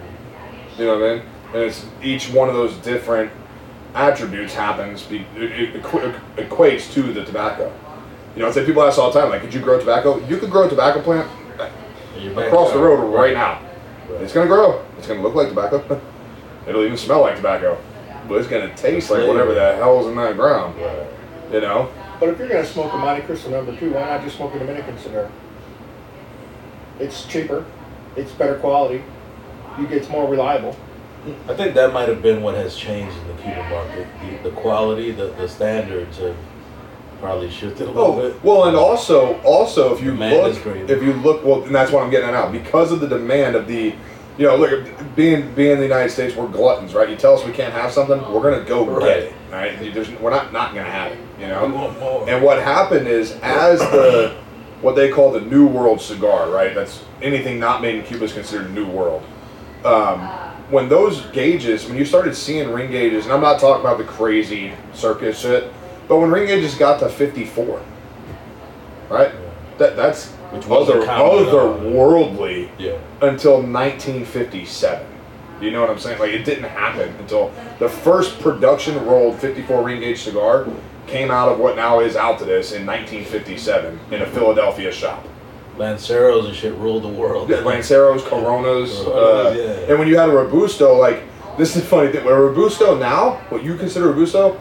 You 0.79 0.85
know 0.87 0.99
what 0.99 1.11
I 1.11 1.15
mean? 1.15 1.23
And 1.55 1.63
it's 1.63 1.85
each 2.03 2.31
one 2.31 2.49
of 2.49 2.55
those 2.55 2.75
different 2.77 3.33
attributes 3.95 4.55
happens. 4.55 5.03
Be, 5.03 5.27
it, 5.37 5.75
it 5.75 5.83
equ- 5.83 6.21
equates 6.37 6.93
to 6.93 7.03
the 7.13 7.25
tobacco. 7.25 7.73
You 8.35 8.43
know, 8.43 8.49
it's 8.49 8.57
like 8.57 8.67
people 8.67 8.83
ask 8.83 8.99
all 8.99 9.11
the 9.11 9.19
time, 9.19 9.31
like, 9.31 9.41
could 9.41 9.53
you 9.53 9.61
grow 9.61 9.79
tobacco? 9.79 10.25
You 10.27 10.37
could 10.37 10.51
grow 10.51 10.67
a 10.67 10.69
tobacco 10.69 11.01
plant 11.01 11.29
And 12.15 12.23
you're 12.23 12.33
eh, 12.33 12.37
back 12.37 12.47
across 12.49 12.73
the 12.73 12.79
road 12.79 13.13
right 13.13 13.35
now. 13.35 13.61
It's 14.21 14.33
gonna 14.33 14.47
grow. 14.47 14.85
It's 14.99 15.09
gonna 15.09 15.23
look 15.23 15.35
like 15.35 15.49
tobacco. 15.49 16.01
It'll 16.69 16.85
even 16.85 16.97
smell 16.97 17.23
like 17.23 17.37
tobacco, 17.37 17.79
but 18.29 18.37
it's 18.37 18.49
gonna 18.49 18.75
taste 18.77 19.11
like 19.11 19.27
whatever 19.27 19.55
the 19.55 19.77
hell's 19.77 20.07
in 20.07 20.15
that 20.17 20.37
ground. 20.37 20.81
Right. 20.81 21.07
You 21.53 21.61
know? 21.61 21.91
But 22.21 22.31
if 22.31 22.39
you're 22.39 22.49
gonna 22.49 22.67
smoke 22.67 22.93
a 22.93 22.97
Monte 22.97 23.23
Cristo 23.23 23.51
number 23.51 23.77
two, 23.77 23.93
why 23.93 24.01
not 24.01 24.23
just 24.23 24.37
smoke 24.37 24.55
a 24.55 24.59
Dominican 24.59 24.99
cigar? 24.99 25.31
It's 26.99 27.25
cheaper, 27.27 27.65
it's 28.17 28.33
better 28.33 28.57
quality, 28.57 29.03
you 29.79 29.87
get 29.87 30.09
more 30.11 30.29
reliable. 30.29 30.77
I 31.49 31.55
think 31.55 31.75
that 31.75 31.93
might 31.93 32.09
have 32.09 32.23
been 32.23 32.41
what 32.43 32.55
has 32.55 32.77
changed 32.77 33.17
in 33.19 33.27
the 33.29 33.43
Cuban 33.43 33.69
market. 33.69 34.07
The, 34.43 34.51
the 34.51 34.57
quality, 34.57 35.11
the, 35.11 35.27
the 35.33 35.49
standards 35.49 36.19
have 36.19 36.37
probably 37.21 37.51
shifted 37.51 37.89
a 37.89 37.91
little 37.91 38.05
Oh 38.21 38.31
bit. 38.31 38.45
well, 38.45 38.65
and 38.67 38.77
also, 38.77 39.41
also 39.43 39.93
if 39.95 40.01
you 40.03 40.13
Demand 40.13 40.55
look, 40.55 40.67
if 40.91 41.03
you 41.03 41.13
look, 41.15 41.45
well, 41.45 41.65
and 41.65 41.75
that's 41.75 41.91
what 41.91 42.03
I'm 42.05 42.11
getting 42.11 42.29
at 42.29 42.33
now. 42.33 42.51
Because 42.51 42.93
of 42.93 43.01
the 43.01 43.09
demand 43.09 43.57
of 43.57 43.67
the, 43.67 43.95
you 44.39 44.47
know, 44.47 44.55
look, 44.57 44.87
being 45.17 45.53
being 45.55 45.73
in 45.73 45.79
the 45.79 45.85
United 45.85 46.11
States, 46.11 46.37
we're 46.37 46.47
gluttons, 46.47 46.95
right? 46.95 47.09
You 47.11 47.17
tell 47.17 47.35
us 47.35 47.45
we 47.45 47.53
can't 47.53 47.73
have 47.73 47.91
something, 47.91 48.21
we're 48.33 48.43
gonna 48.43 48.65
go 48.65 48.85
Right. 48.87 49.01
get 49.07 49.19
it, 49.25 49.33
right? 49.51 49.95
There's, 49.95 50.11
we're 50.21 50.31
not 50.31 50.53
not 50.53 50.75
gonna 50.75 50.89
have 50.91 51.11
it, 51.13 51.19
you 51.41 51.47
We 51.47 51.51
know. 51.53 51.69
want 51.75 51.99
more. 51.99 52.29
And 52.31 52.45
what 52.45 52.63
happened 52.63 53.09
is, 53.09 53.33
as 53.43 53.81
the 53.81 54.37
what 54.83 54.95
they 54.95 55.11
call 55.11 55.33
the 55.33 55.41
New 55.41 55.67
World 55.67 56.01
cigar, 56.01 56.51
right? 56.51 56.75
That's 56.75 57.03
anything 57.23 57.59
not 57.59 57.83
made 57.83 57.97
in 57.97 58.05
Cuba 58.05 58.25
is 58.25 58.33
considered 58.33 58.73
New 58.75 58.87
World. 58.87 59.25
Um, 59.85 60.21
when 60.71 60.89
those 60.89 61.21
gauges, 61.27 61.87
when 61.87 61.97
you 61.97 62.05
started 62.05 62.35
seeing 62.35 62.73
ring 62.73 62.91
gauges, 62.91 63.25
and 63.25 63.33
I'm 63.33 63.41
not 63.41 63.61
talking 63.61 63.81
about 63.81 63.99
the 63.99 64.05
crazy 64.05 64.73
circus 64.93 65.41
shit, 65.41 65.73
but 66.09 66.19
when 66.19 66.31
ring 66.31 66.47
gauges 66.47 66.75
got 66.75 66.99
to 67.01 67.09
54, 67.09 67.81
right? 69.09 69.33
That 69.79 69.97
that's 69.97 70.31
Which 70.31 70.67
wasn't 70.67 70.99
other 70.99 71.07
common 71.07 71.49
at 71.49 71.55
all. 71.55 71.75
otherworldly 71.79 72.71
yeah. 72.79 72.99
until 73.23 73.63
1957. 73.63 75.07
You 75.61 75.71
know 75.71 75.81
what 75.81 75.91
I'm 75.91 75.99
saying? 75.99 76.19
Like 76.19 76.33
it 76.33 76.45
didn't 76.45 76.65
happen 76.65 77.09
until 77.19 77.53
the 77.79 77.89
first 77.89 78.41
production 78.41 79.03
rolled 79.07 79.39
54 79.39 79.83
ring 79.85 80.01
gauge 80.01 80.23
cigar 80.23 80.67
came 81.07 81.31
out 81.31 81.49
of 81.49 81.59
what 81.59 81.77
now 81.77 82.01
is 82.01 82.15
Altadis 82.15 82.75
in 82.75 82.87
1957 82.87 83.99
in 84.11 84.23
a 84.23 84.27
Philadelphia 84.27 84.93
shop. 84.93 85.25
Lanceros 85.77 86.47
and 86.47 86.55
shit 86.55 86.75
ruled 86.75 87.05
the 87.05 87.09
world. 87.09 87.51
Yeah, 87.51 87.59
Lanceros, 87.59 88.23
Coronas, 88.23 88.99
uh, 89.01 89.55
yeah. 89.57 89.91
and 89.91 89.99
when 89.99 90.09
you 90.09 90.19
had 90.19 90.29
a 90.29 90.33
Robusto, 90.33 90.97
like 90.99 91.23
this 91.59 91.77
is 91.77 91.83
the 91.83 91.89
funny 91.89 92.11
thing. 92.11 92.27
A 92.27 92.35
Robusto 92.35 92.99
now, 92.99 93.37
what 93.51 93.63
you 93.63 93.77
consider 93.77 94.09
Robusto, 94.09 94.59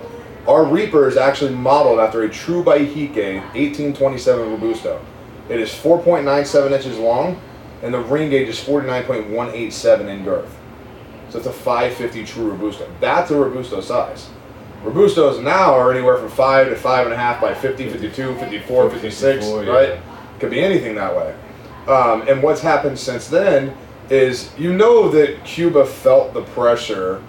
our 0.47 0.65
Reaper 0.65 1.08
is 1.08 1.17
actually 1.17 1.55
modeled 1.55 1.99
after 1.99 2.23
a 2.23 2.29
true 2.29 2.63
Baihique 2.63 3.41
1827 3.55 4.51
Robusto. 4.51 5.03
It 5.49 5.60
is 5.60 5.69
4.97 5.69 6.71
inches 6.71 6.97
long, 6.97 7.39
and 7.81 7.93
the 7.93 7.99
ring 7.99 8.29
gauge 8.29 8.49
is 8.49 8.60
49.187 8.60 10.08
in 10.08 10.23
girth. 10.23 10.55
So 11.29 11.38
it's 11.38 11.47
a 11.47 11.53
550 11.53 12.25
true 12.25 12.51
Robusto. 12.51 12.91
That's 12.99 13.31
a 13.31 13.36
Robusto 13.36 13.81
size. 13.81 14.29
Robustos 14.85 15.41
now 15.41 15.73
are 15.73 15.91
anywhere 15.91 16.17
from 16.17 16.29
5 16.29 16.69
to 16.69 16.75
5.5 16.75 17.41
by 17.41 17.55
50, 17.55 17.89
52, 17.89 18.35
54, 18.35 18.89
56, 18.91 19.19
54, 19.19 19.63
yeah. 19.63 19.71
right? 19.71 20.01
Could 20.39 20.51
be 20.51 20.59
anything 20.59 20.93
that 20.95 21.15
way. 21.15 21.35
Um, 21.87 22.27
and 22.27 22.43
what's 22.43 22.61
happened 22.61 22.99
since 22.99 23.27
then 23.27 23.75
is 24.11 24.51
you 24.59 24.73
know 24.73 25.09
that 25.09 25.43
Cuba 25.43 25.87
felt 25.87 26.35
the 26.35 26.43
pressure 26.43 27.23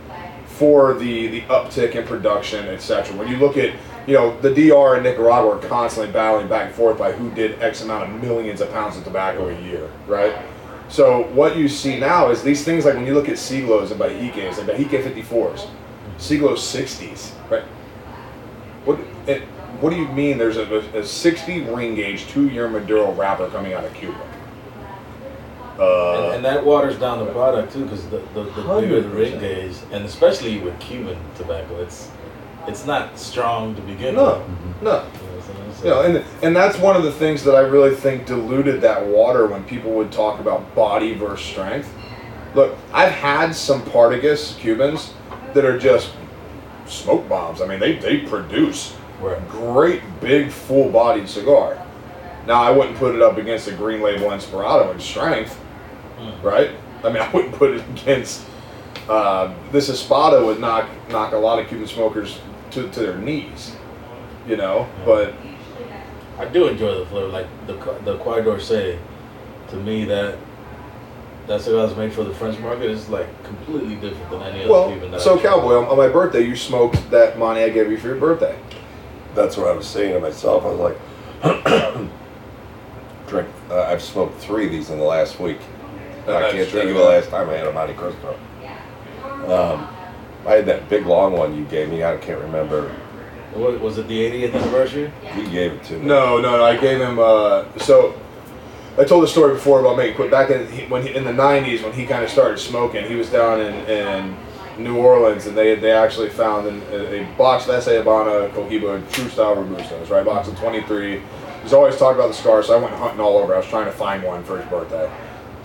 for 0.46 0.92
the, 0.94 1.28
the 1.28 1.40
uptick 1.42 1.94
in 1.94 2.06
production, 2.06 2.66
etc. 2.68 3.16
When 3.16 3.28
you 3.28 3.38
look 3.38 3.56
at, 3.56 3.74
you 4.06 4.14
know, 4.14 4.38
the 4.40 4.50
DR 4.50 4.94
and 4.94 5.04
Nicaragua 5.04 5.56
are 5.56 5.68
constantly 5.68 6.12
battling 6.12 6.48
back 6.48 6.66
and 6.66 6.74
forth 6.74 6.98
by 6.98 7.12
who 7.12 7.30
did 7.30 7.60
X 7.62 7.82
amount 7.82 8.10
of 8.10 8.22
millions 8.22 8.60
of 8.60 8.70
pounds 8.70 8.98
of 8.98 9.04
tobacco 9.04 9.48
a 9.48 9.60
year, 9.62 9.90
right? 10.06 10.36
So 10.88 11.22
what 11.28 11.56
you 11.56 11.68
see 11.68 11.98
now 11.98 12.30
is 12.30 12.42
these 12.42 12.64
things 12.64 12.84
like 12.84 12.94
when 12.94 13.06
you 13.06 13.14
look 13.14 13.28
at 13.28 13.36
Siglos 13.36 13.90
and 13.90 14.00
Behikes, 14.00 14.58
like 14.58 14.76
Behike 14.76 15.02
54s, 15.02 15.68
Siglos 16.18 16.59
60s, 16.59 17.33
right? 17.50 17.64
What 18.85 18.98
it, 19.26 19.42
what 19.81 19.90
do 19.90 19.96
you 19.96 20.09
mean 20.09 20.38
there's 20.38 20.57
a, 20.57 20.62
a 20.98 21.05
60 21.05 21.61
ring 21.62 21.94
gauge 21.94 22.26
two 22.29 22.48
year 22.48 22.68
Maduro 22.68 23.12
wrapper 23.12 23.48
coming 23.48 23.74
out 23.74 23.85
of 23.85 23.92
Cuba? 23.94 24.18
Uh, 25.79 26.22
and, 26.24 26.35
and 26.37 26.44
that 26.44 26.64
waters 26.64 26.98
down 26.98 27.18
the 27.18 27.31
product 27.33 27.72
too, 27.72 27.85
because 27.85 28.09
the, 28.09 28.18
the, 28.33 28.44
the 28.44 28.81
bigger 28.81 29.02
the 29.02 29.09
ring 29.11 29.38
gauge, 29.38 29.76
and 29.92 30.05
especially 30.07 30.59
with 30.61 30.79
Cuban 30.81 31.18
tobacco, 31.37 31.83
it's 31.83 32.11
it's 32.66 32.87
not 32.87 33.18
strong 33.18 33.74
to 33.76 33.83
begin 33.83 34.14
no, 34.16 34.38
with. 34.38 34.83
no. 34.83 34.83
You 34.83 34.83
know 34.83 35.02
what 35.02 35.05
I'm 35.05 35.42
saying? 35.42 35.74
So- 35.74 35.85
You 35.85 35.90
know, 35.90 36.18
and 36.18 36.24
and 36.42 36.57
that's 36.57 36.79
one 36.79 36.96
of 36.96 37.02
the 37.02 37.12
things 37.12 37.44
that 37.44 37.55
I 37.55 37.61
really 37.61 37.94
think 37.94 38.24
diluted 38.26 38.81
that 38.81 39.05
water 39.07 39.46
when 39.46 39.64
people 39.64 39.90
would 39.92 40.11
talk 40.11 40.40
about 40.40 40.74
body 40.74 41.12
versus 41.12 41.44
strength. 41.46 41.92
Look, 42.55 42.74
I've 42.90 43.12
had 43.12 43.55
some 43.55 43.83
Partagas 43.83 44.57
Cubans 44.59 45.12
that 45.54 45.64
are 45.64 45.78
just 45.78 46.11
smoke 46.87 47.28
bombs. 47.28 47.61
I 47.61 47.66
mean, 47.66 47.80
they 47.80 47.96
they 47.96 48.18
produce 48.20 48.94
Right. 49.20 49.48
great 49.48 50.02
big 50.20 50.50
full 50.50 50.90
bodied 50.90 51.28
cigar. 51.28 51.78
Now 52.46 52.62
I 52.62 52.70
wouldn't 52.70 52.96
put 52.98 53.14
it 53.14 53.22
up 53.22 53.38
against 53.38 53.66
a 53.66 53.72
green 53.72 54.02
label 54.02 54.28
Inspirado 54.28 54.92
in 54.92 55.00
strength, 55.00 55.59
Mm. 56.20 56.42
right? 56.42 56.70
I 57.04 57.09
mean, 57.11 57.22
I 57.22 57.30
wouldn't 57.30 57.54
put 57.54 57.70
it 57.72 57.82
against 57.90 58.42
uh, 59.09 59.54
this 59.72 59.88
Espada 59.88 60.44
would 60.44 60.61
knock 60.61 60.88
knock 61.11 61.32
a 61.32 61.37
lot 61.38 61.59
of 61.59 61.68
Cuban 61.68 61.87
smokers 61.87 62.38
to, 62.72 62.88
to 62.90 63.00
their 63.00 63.16
knees, 63.18 63.74
you 64.48 64.56
know. 64.56 64.87
But 65.04 65.32
I 66.38 66.44
do 66.44 66.66
enjoy 66.68 66.98
the 66.98 67.06
flavor, 67.06 67.28
like 67.28 67.46
the 67.66 67.74
the 68.04 68.18
Quai 68.18 68.40
d'Orsay. 68.42 68.98
To 69.70 69.76
me, 69.76 70.04
that 70.04 70.37
that 71.46 71.61
cigar 71.61 71.87
is 71.87 71.96
made 71.96 72.12
for 72.12 72.24
the 72.24 72.35
French 72.35 72.59
market 72.59 72.90
is 72.90 73.09
like 73.09 73.26
completely 73.44 73.94
different 73.96 74.30
than 74.30 74.42
any 74.42 74.64
other 74.64 74.92
Cuban. 74.92 75.00
well, 75.00 75.11
That 75.11 75.20
so 75.20 75.38
I 75.38 75.40
try. 75.42 75.50
cowboy 75.52 75.74
on, 75.76 75.85
on 75.87 75.96
my 75.96 76.09
birthday, 76.09 76.40
you 76.42 76.56
smoked 76.56 77.11
that 77.11 77.38
Monty 77.38 77.62
I 77.62 77.68
gave 77.70 77.90
you 77.90 77.96
for 77.98 78.09
your 78.09 78.16
birthday. 78.16 78.59
That's 79.35 79.56
what 79.56 79.68
I 79.68 79.72
was 79.72 79.87
saying 79.87 80.14
to 80.14 80.20
myself. 80.20 80.64
I 80.64 80.68
was 80.72 80.96
like, 81.42 82.09
drink. 83.28 83.48
Uh, 83.70 83.82
I've 83.82 84.02
smoked 84.02 84.40
three 84.40 84.66
of 84.66 84.72
these 84.72 84.90
in 84.90 84.98
the 84.98 85.04
last 85.04 85.38
week. 85.38 85.59
And 86.26 86.35
I 86.35 86.50
can't 86.50 86.68
true, 86.68 86.80
think 86.80 86.90
of 86.90 86.96
the 86.96 87.04
last 87.04 87.28
time 87.30 87.48
I 87.50 87.54
had 87.54 87.66
a 87.66 87.72
Monte 87.72 87.94
Cristo. 87.94 88.38
Um, 89.46 89.87
I 90.46 90.54
had 90.54 90.66
that 90.66 90.88
big 90.88 91.06
long 91.06 91.32
one 91.35 91.56
you 91.56 91.64
gave 91.66 91.88
me. 91.88 92.02
I 92.02 92.16
can't 92.16 92.40
remember. 92.40 92.88
What, 93.54 93.80
was 93.80 93.98
it 93.98 94.09
the 94.09 94.18
80th 94.18 94.54
anniversary? 94.54 95.12
You 95.37 95.48
gave 95.48 95.72
it 95.72 95.85
to 95.85 95.94
me. 95.98 96.06
No, 96.06 96.38
no, 96.40 96.56
no. 96.56 96.64
I 96.64 96.76
gave 96.76 97.00
him. 97.00 97.18
Uh, 97.18 97.64
so 97.78 98.18
I 98.98 99.04
told 99.04 99.22
the 99.22 99.28
story 99.28 99.54
before 99.54 99.80
about 99.80 99.96
making 99.96 100.16
quit 100.16 100.30
back 100.30 100.50
in 100.50 100.70
he, 100.72 100.87
when 100.87 101.02
he, 101.02 101.14
in 101.14 101.24
the 101.24 101.32
'90s 101.32 101.82
when 101.82 101.92
he 101.92 102.06
kind 102.06 102.24
of 102.24 102.30
started 102.30 102.59
smoking. 102.59 103.06
He 103.06 103.14
was 103.14 103.30
down 103.30 103.61
in, 103.61 103.74
in 103.90 104.37
New 104.78 104.96
Orleans 104.96 105.46
and 105.46 105.56
they 105.56 105.74
they 105.74 105.92
actually 105.92 106.30
found 106.30 106.66
a, 106.66 107.22
a 107.22 107.37
box 107.37 107.64
of 107.64 107.74
S.A. 107.74 107.98
Habana 107.98 108.48
Cohiba 108.54 109.11
True 109.12 109.28
Style 109.28 109.56
Robustos, 109.56 110.11
right? 110.11 110.24
Box 110.24 110.48
of 110.48 110.59
23. 110.59 111.22
He's 111.62 111.72
always 111.72 111.96
talked 111.96 112.16
about 112.16 112.28
the 112.28 112.35
scars, 112.35 112.68
so 112.68 112.78
I 112.78 112.82
went 112.82 112.94
hunting 112.94 113.20
all 113.20 113.38
over. 113.38 113.54
I 113.54 113.59
was 113.59 113.66
trying 113.66 113.87
to 113.87 113.92
find 113.92 114.22
one 114.22 114.44
for 114.44 114.59
his 114.59 114.68
birthday. 114.70 115.11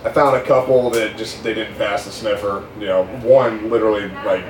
I 0.04 0.10
found 0.10 0.36
a 0.36 0.42
couple 0.44 0.90
that 0.90 1.16
just 1.16 1.42
they 1.44 1.54
didn't 1.54 1.76
pass 1.76 2.04
the 2.04 2.10
sniffer. 2.10 2.66
You 2.78 2.86
know, 2.86 3.04
one 3.22 3.70
literally 3.70 4.08
like 4.26 4.44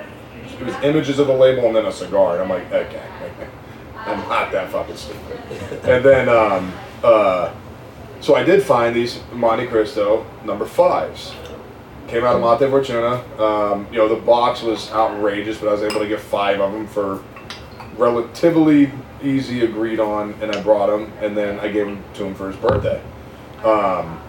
it 0.58 0.64
was 0.64 0.74
images 0.82 1.18
of 1.18 1.26
the 1.26 1.32
label 1.32 1.66
and 1.66 1.76
then 1.76 1.86
a 1.86 1.92
cigar, 1.92 2.40
and 2.40 2.42
I'm 2.42 2.48
like, 2.48 2.72
okay, 2.72 3.02
I'm 3.96 4.28
not 4.28 4.50
that 4.52 4.70
fucking 4.70 4.96
stupid. 4.96 5.38
and 5.84 6.04
then, 6.04 6.28
um, 6.28 6.72
uh, 7.04 7.54
so 8.22 8.34
I 8.34 8.42
did 8.42 8.62
find 8.62 8.96
these 8.96 9.20
Monte 9.32 9.66
Cristo 9.66 10.24
number 10.44 10.64
fives, 10.64 11.34
Came 12.08 12.24
out 12.24 12.34
of 12.36 12.40
Monte 12.42 12.66
Fortuna. 12.68 13.22
Um, 13.38 13.86
you 13.90 13.98
know, 13.98 14.08
the 14.08 14.20
box 14.20 14.60
was 14.62 14.90
outrageous, 14.92 15.58
but 15.58 15.68
I 15.68 15.72
was 15.72 15.82
able 15.82 16.00
to 16.00 16.08
get 16.08 16.20
five 16.20 16.60
of 16.60 16.72
them 16.72 16.86
for 16.86 17.22
relatively 17.96 18.90
easy 19.22 19.64
agreed 19.64 20.00
on, 20.00 20.34
and 20.42 20.54
I 20.54 20.60
brought 20.62 20.88
them, 20.88 21.12
and 21.20 21.36
then 21.36 21.60
I 21.60 21.68
gave 21.68 21.86
them 21.86 22.02
to 22.14 22.24
him 22.24 22.34
for 22.34 22.48
his 22.48 22.56
birthday. 22.56 23.00
Um, 23.64 24.20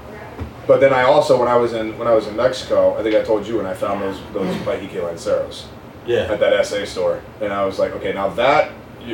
but 0.67 0.79
then 0.79 0.93
I 0.93 1.03
also, 1.03 1.37
when 1.37 1.47
I 1.49 1.57
was 1.57 1.73
in 1.73 1.97
when 1.97 2.07
I 2.07 2.13
was 2.13 2.27
in 2.27 2.35
Mexico, 2.37 2.97
I 2.97 3.03
think 3.03 3.15
I 3.15 3.21
told 3.23 3.45
you 3.47 3.57
when 3.57 3.65
I 3.65 3.73
found 3.73 4.01
those 4.01 4.19
those 4.33 4.55
Pajique 4.57 4.91
Lanceros 5.03 5.65
Yeah. 6.05 6.31
at 6.31 6.39
that 6.39 6.65
SA 6.65 6.85
store, 6.85 7.21
and 7.41 7.51
I 7.51 7.65
was 7.65 7.79
like, 7.79 7.91
okay, 7.93 8.13
now 8.13 8.29
that 8.29 8.71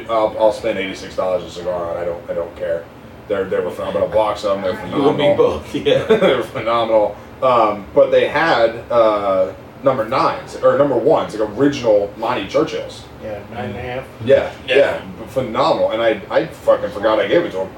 I'll, 0.10 0.36
I'll 0.38 0.52
spend 0.54 0.78
eighty 0.78 0.94
six 0.96 1.16
dollars 1.16 1.44
a 1.44 1.50
cigar 1.50 1.90
on. 1.90 1.98
I 1.98 2.06
don't 2.06 2.30
I 2.30 2.34
don't 2.34 2.56
care. 2.56 2.86
They're 3.30 3.46
they 3.46 3.60
were 3.62 3.70
I'm 3.70 3.94
gonna 3.94 4.08
box 4.08 4.42
them. 4.42 4.62
They're 4.64 4.72
You 4.74 4.78
phenomenal. 4.78 5.10
and 5.10 5.18
me 5.18 5.36
both. 5.38 5.76
Yeah. 5.76 6.04
They're 6.08 6.44
phenomenal. 6.44 7.16
Um, 7.42 7.86
but 7.94 8.10
they 8.10 8.28
had 8.28 8.72
uh, 8.92 9.54
number 9.84 10.04
nines 10.10 10.58
or 10.58 10.78
number 10.78 10.98
ones, 10.98 11.34
like 11.36 11.50
original 11.58 12.12
Monty 12.18 12.48
Churchills. 12.50 13.04
Yeah, 13.24 13.42
nine 13.52 13.70
and 13.70 13.78
a 13.78 13.82
half. 13.82 14.08
Yeah, 14.26 14.54
yeah, 14.68 15.02
phenomenal. 15.28 15.92
And 15.92 16.02
I 16.02 16.22
I 16.36 16.48
fucking 16.48 16.90
forgot 16.90 17.20
I 17.20 17.28
gave 17.28 17.46
it 17.46 17.52
to 17.52 17.66
him, 17.66 17.70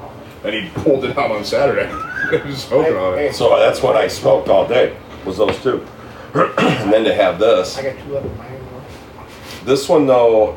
and 0.44 0.54
he 0.54 0.68
pulled 0.82 1.04
it 1.04 1.16
out 1.18 1.30
on 1.30 1.44
Saturday. 1.44 1.86
he 2.42 2.48
was 2.48 2.64
smoking 2.64 2.96
on 2.96 3.18
Hey, 3.18 3.26
it. 3.28 3.34
So 3.34 3.56
that's 3.58 3.82
what 3.82 3.94
I 3.94 4.08
smoked 4.08 4.48
all 4.48 4.66
day. 4.66 4.96
Was 5.26 5.36
those 5.36 5.62
two, 5.62 5.86
and 6.34 6.92
then 6.92 7.04
to 7.04 7.14
have 7.14 7.38
this. 7.38 7.76
I 7.78 7.82
got 7.92 8.04
two 8.04 8.16
of 8.16 8.24
them. 8.24 8.40
I. 8.40 9.24
This 9.64 9.88
one 9.88 10.06
though, 10.06 10.56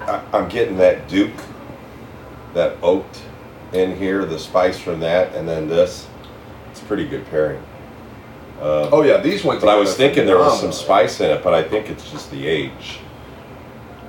I, 0.00 0.22
I'm 0.32 0.48
getting 0.48 0.76
that 0.78 1.06
Duke, 1.08 1.32
that 2.54 2.76
oaked 2.82 3.22
in 3.72 3.96
here, 3.96 4.24
the 4.24 4.38
spice 4.38 4.78
from 4.78 5.00
that, 5.00 5.34
and 5.34 5.48
then 5.48 5.68
this. 5.68 6.06
It's 6.70 6.80
a 6.80 6.84
pretty 6.84 7.06
good 7.06 7.26
pairing. 7.26 7.62
Uh, 8.60 8.88
Oh 8.92 9.02
yeah, 9.02 9.18
these 9.18 9.44
went. 9.44 9.60
but 9.60 9.68
I 9.68 9.76
was 9.76 9.94
thinking 9.94 10.26
there 10.26 10.38
was 10.38 10.60
some 10.60 10.72
spice 10.72 11.20
in 11.20 11.30
it, 11.30 11.44
but 11.44 11.54
I 11.54 11.62
think 11.62 11.90
it's 11.90 12.10
just 12.10 12.30
the 12.30 12.46
age 12.46 13.00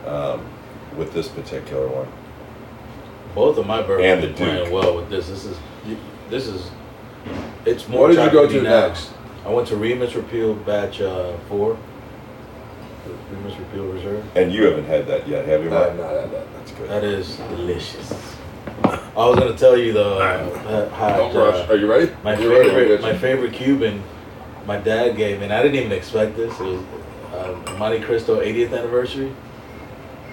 um, 0.05 0.45
with 0.97 1.13
this 1.13 1.27
particular 1.27 1.87
one. 1.87 2.07
Both 3.35 3.57
of 3.57 3.67
my 3.67 3.79
And 3.79 3.87
bourbons 3.87 4.21
the 4.21 4.29
are 4.29 4.33
playing 4.33 4.71
well 4.71 4.95
with 4.95 5.09
this. 5.09 5.29
This 5.29 5.45
is, 5.45 5.57
this 6.29 6.47
is, 6.47 6.71
it's 7.65 7.87
more. 7.87 8.01
What 8.07 8.15
did 8.15 8.23
you 8.25 8.31
go 8.31 8.47
to 8.47 8.61
now. 8.61 8.87
next? 8.87 9.11
I 9.45 9.49
went 9.49 9.67
to 9.69 9.75
Remus 9.75 10.15
Repeal 10.15 10.55
batch 10.55 10.99
uh, 11.01 11.37
four. 11.47 11.77
Remus 13.31 13.57
Repeal 13.57 13.85
Reserve. 13.87 14.25
And 14.37 14.51
you 14.51 14.63
haven't 14.65 14.85
had 14.85 15.07
that 15.07 15.27
yet, 15.27 15.45
have 15.45 15.63
you, 15.63 15.69
No, 15.69 15.89
I've 15.89 15.97
not 15.97 16.11
had 16.11 16.31
that. 16.31 16.47
That 16.87 17.03
is 17.03 17.35
delicious. 17.37 18.35
I 18.83 19.25
was 19.27 19.37
gonna 19.37 19.57
tell 19.57 19.77
you 19.77 19.91
though, 19.93 20.19
uh, 20.19 20.89
how 20.89 21.17
Don't 21.17 21.35
rush. 21.35 21.69
Are 21.69 21.75
you 21.75 21.87
ready? 21.89 22.11
my 22.23 22.37
You're 22.37 22.63
favorite, 22.63 22.87
we'll 22.87 23.01
my 23.01 23.17
favorite 23.17 23.53
Cuban, 23.53 24.01
my 24.65 24.77
dad 24.77 25.17
gave 25.17 25.39
me, 25.39 25.45
and 25.45 25.53
I 25.53 25.61
didn't 25.61 25.77
even 25.77 25.91
expect 25.91 26.37
this. 26.37 26.57
It 26.59 26.63
was 26.63 26.81
uh, 27.33 27.53
Montecristo 27.77 28.37
80th 28.45 28.77
anniversary, 28.77 29.31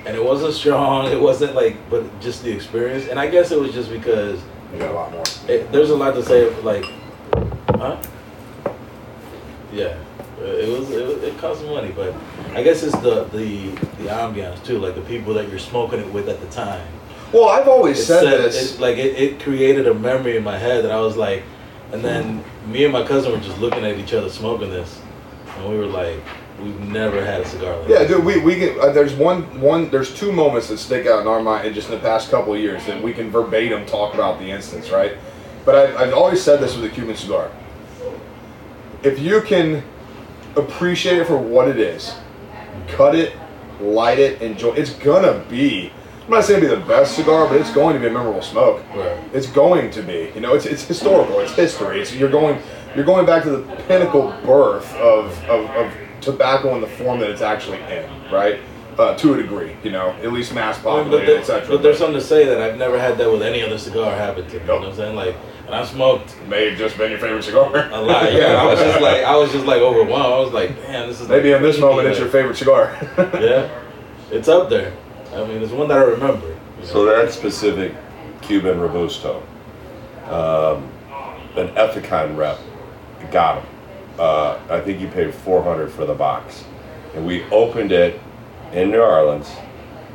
and 0.07 0.17
it 0.17 0.25
wasn't 0.25 0.55
strong. 0.55 1.07
It 1.09 1.21
wasn't 1.21 1.55
like, 1.55 1.77
but 1.91 2.21
just 2.21 2.45
the 2.45 2.53
experience. 2.53 3.09
And 3.09 3.19
I 3.19 3.27
guess 3.29 3.51
it 3.51 3.59
was 3.59 3.73
just 3.73 3.91
because 3.91 4.41
You 4.73 4.79
got 4.79 4.91
a 4.91 4.95
lot 4.95 5.13
more. 5.13 5.25
it, 5.49 5.71
there's 5.73 5.91
a 5.91 5.97
lot 5.97 6.15
to 6.15 6.23
say. 6.25 6.49
Like, 6.63 6.85
huh? 7.71 7.97
Yeah, 9.73 9.87
Uh, 9.87 9.95
it 10.49 10.69
was, 10.79 10.91
it 10.91 11.07
was 11.07 11.23
it 11.23 11.37
cost 11.39 11.65
money, 11.65 11.93
but 11.95 12.15
I 12.55 12.63
guess 12.63 12.83
it's 12.83 12.97
the 12.99 13.25
the 13.25 13.69
the 14.03 14.09
ambiance 14.09 14.63
too, 14.65 14.79
like 14.79 14.95
the 14.95 15.01
people 15.03 15.35
that 15.35 15.49
you're 15.49 15.59
smoking 15.59 16.01
it 16.01 16.13
with 16.13 16.29
at 16.29 16.41
the 16.41 16.47
time. 16.49 16.87
Well, 17.33 17.49
I've 17.49 17.69
always 17.69 17.99
It 17.99 18.05
said 18.05 18.23
set- 18.23 18.39
this. 18.43 18.75
it- 18.75 18.81
like 18.81 18.97
it, 18.99 19.17
it 19.19 19.41
created 19.41 19.87
a 19.89 19.95
memory 19.95 20.37
in 20.37 20.45
my 20.45 20.57
head 20.59 20.85
that 20.85 20.93
I 20.93 21.01
was 21.01 21.17
like, 21.17 21.43
and 21.93 22.05
then 22.05 22.45
me 22.67 22.85
and 22.85 22.93
my 22.93 23.05
cousin 23.07 23.33
were 23.33 23.39
just 23.39 23.59
looking 23.59 23.85
at 23.85 23.99
each 23.99 24.13
other 24.15 24.29
smoking 24.29 24.71
this, 24.71 25.01
and 25.59 25.69
we 25.69 25.77
were 25.77 25.87
like, 25.87 26.19
we've 26.63 26.81
never 26.81 27.25
had 27.25 27.41
a 27.41 27.45
cigar 27.47 27.77
like 27.81 27.89
Yeah, 27.89 27.99
this. 28.05 28.09
dude, 28.13 28.25
we, 28.25 28.39
we 28.41 28.55
get, 28.57 28.79
uh, 28.79 28.91
there's 28.93 29.13
one, 29.15 29.43
one, 29.61 29.91
there's 29.91 30.15
two 30.15 30.33
moments 30.33 30.69
that 30.69 30.79
stick 30.79 31.07
out 31.07 31.21
in 31.21 31.27
our 31.27 31.43
mind 31.43 31.75
just 31.75 31.89
in 31.91 31.95
the 31.97 32.01
past 32.01 32.31
couple 32.31 32.55
of 32.55 32.61
years 32.61 32.85
that 32.87 33.03
we 33.03 33.13
can 33.13 33.31
verbatim 33.31 33.85
talk 33.87 34.15
about 34.15 34.39
the 34.39 34.51
instance, 34.51 34.91
right? 34.91 35.17
But 35.65 35.75
I've, 35.75 35.97
I've 35.97 36.15
always 36.15 36.41
said 36.43 36.61
this 36.61 36.75
with 36.77 36.85
a 36.91 36.95
Cuban 36.95 37.17
cigar. 37.17 37.51
If 39.03 39.19
you 39.19 39.41
can 39.43 39.83
appreciate 40.57 41.19
it 41.19 41.27
for 41.27 41.39
what 41.39 41.69
it 41.69 41.79
is, 41.79 42.15
cut 42.89 43.15
it, 43.15 43.37
light 43.81 44.19
it, 44.19 44.41
enjoy, 44.43 44.73
it's 44.73 44.91
gonna 44.95 45.45
be, 45.49 45.93
I'm 46.25 46.31
not 46.31 46.45
saying 46.45 46.65
it'll 46.65 46.77
be 46.77 46.83
the 46.83 46.89
best 46.89 47.15
cigar, 47.15 47.49
but 47.49 47.61
it's 47.61 47.73
going 47.73 47.95
to 47.95 48.01
be 48.01 48.07
a 48.07 48.11
memorable 48.11 48.43
smoke. 48.43 48.83
Right. 48.95 49.17
It's 49.33 49.47
going 49.47 49.93
to 49.93 50.03
be. 50.03 50.33
You 50.35 50.41
know, 50.41 50.55
it's, 50.55 50.67
it's 50.67 50.85
historical. 50.85 51.39
It's 51.39 51.55
history. 51.55 52.01
It's 52.01 52.13
you're 52.13 52.33
going 52.33 52.61
you're 52.97 53.05
going 53.05 53.27
back 53.27 53.45
to 53.45 53.51
the 53.51 53.77
pinnacle 53.85 54.35
birth 54.45 54.93
of, 54.95 55.31
of, 55.45 55.71
of 55.71 55.93
tobacco 56.21 56.75
in 56.75 56.81
the 56.81 56.87
form 56.87 57.21
that 57.21 57.31
it's 57.31 57.43
actually 57.43 57.79
in, 57.83 58.11
right? 58.33 58.59
Uh, 58.99 59.15
to 59.19 59.35
a 59.35 59.37
degree, 59.37 59.77
you 59.85 59.91
know, 59.91 60.09
at 60.23 60.33
least 60.33 60.55
mass 60.55 60.79
I 60.79 61.03
mean, 61.03 61.11
but, 61.11 61.19
populated, 61.19 61.41
etc. 61.41 61.69
but 61.69 61.83
there's 61.83 61.99
something 61.99 62.19
to 62.19 62.25
say 62.25 62.47
that 62.47 62.63
I've 62.63 62.79
never 62.79 62.99
had 62.99 63.19
that 63.19 63.31
with 63.31 63.43
any 63.43 63.63
other 63.63 63.77
cigar 63.77 64.17
happen 64.17 64.47
to 64.47 64.55
me. 64.55 64.61
You 64.61 64.67
know 64.67 64.79
what 64.79 64.89
I'm 64.89 64.95
saying? 64.95 65.15
Like, 65.15 65.37
and 65.67 65.75
I 65.75 65.85
smoked 65.85 66.37
may 66.47 66.71
have 66.71 66.79
just 66.79 66.97
been 66.97 67.11
your 67.11 67.21
favorite 67.21 67.43
cigar. 67.43 67.91
a 67.91 68.01
lot. 68.01 68.33
Yeah, 68.33 68.63
I 68.63 68.67
was 68.67 68.79
just 68.79 69.01
like, 69.01 69.25
I 69.25 69.37
was 69.37 69.53
just 69.53 69.67
like 69.67 69.81
overwhelmed. 69.83 70.33
I 70.33 70.39
was 70.39 70.53
like, 70.53 70.77
man, 70.83 71.09
this 71.09 71.21
is 71.21 71.29
Maybe 71.29 71.51
like 71.51 71.57
in 71.59 71.63
this 71.63 71.79
moment 71.79 72.09
it's 72.09 72.19
your 72.19 72.29
favorite 72.29 72.57
cigar. 72.57 72.97
Yeah, 73.41 73.69
it's 74.31 74.49
up 74.49 74.69
there. 74.71 74.93
I 75.35 75.45
mean, 75.45 75.63
it's 75.63 75.73
one 75.73 75.89
that 75.89 75.99
I 75.99 76.03
remember. 76.05 76.47
you 76.49 76.55
know? 76.79 76.85
So 76.85 77.05
that 77.05 77.33
specific 77.33 77.95
Cuban 78.43 78.79
Robusto, 78.81 79.43
um, 80.27 80.91
an 81.57 81.69
Ethicon 81.75 82.37
rep 82.37 82.59
got 83.31 83.63
him. 83.63 83.69
Uh, 84.19 84.59
I 84.71 84.81
think 84.81 84.99
he 84.99 85.07
paid 85.07 85.35
400 85.35 85.91
for 85.91 86.07
the 86.07 86.15
box. 86.15 86.65
And 87.15 87.27
we 87.27 87.45
opened 87.51 87.93
it 87.93 88.21
in 88.73 88.91
New 88.91 89.01
Orleans. 89.01 89.51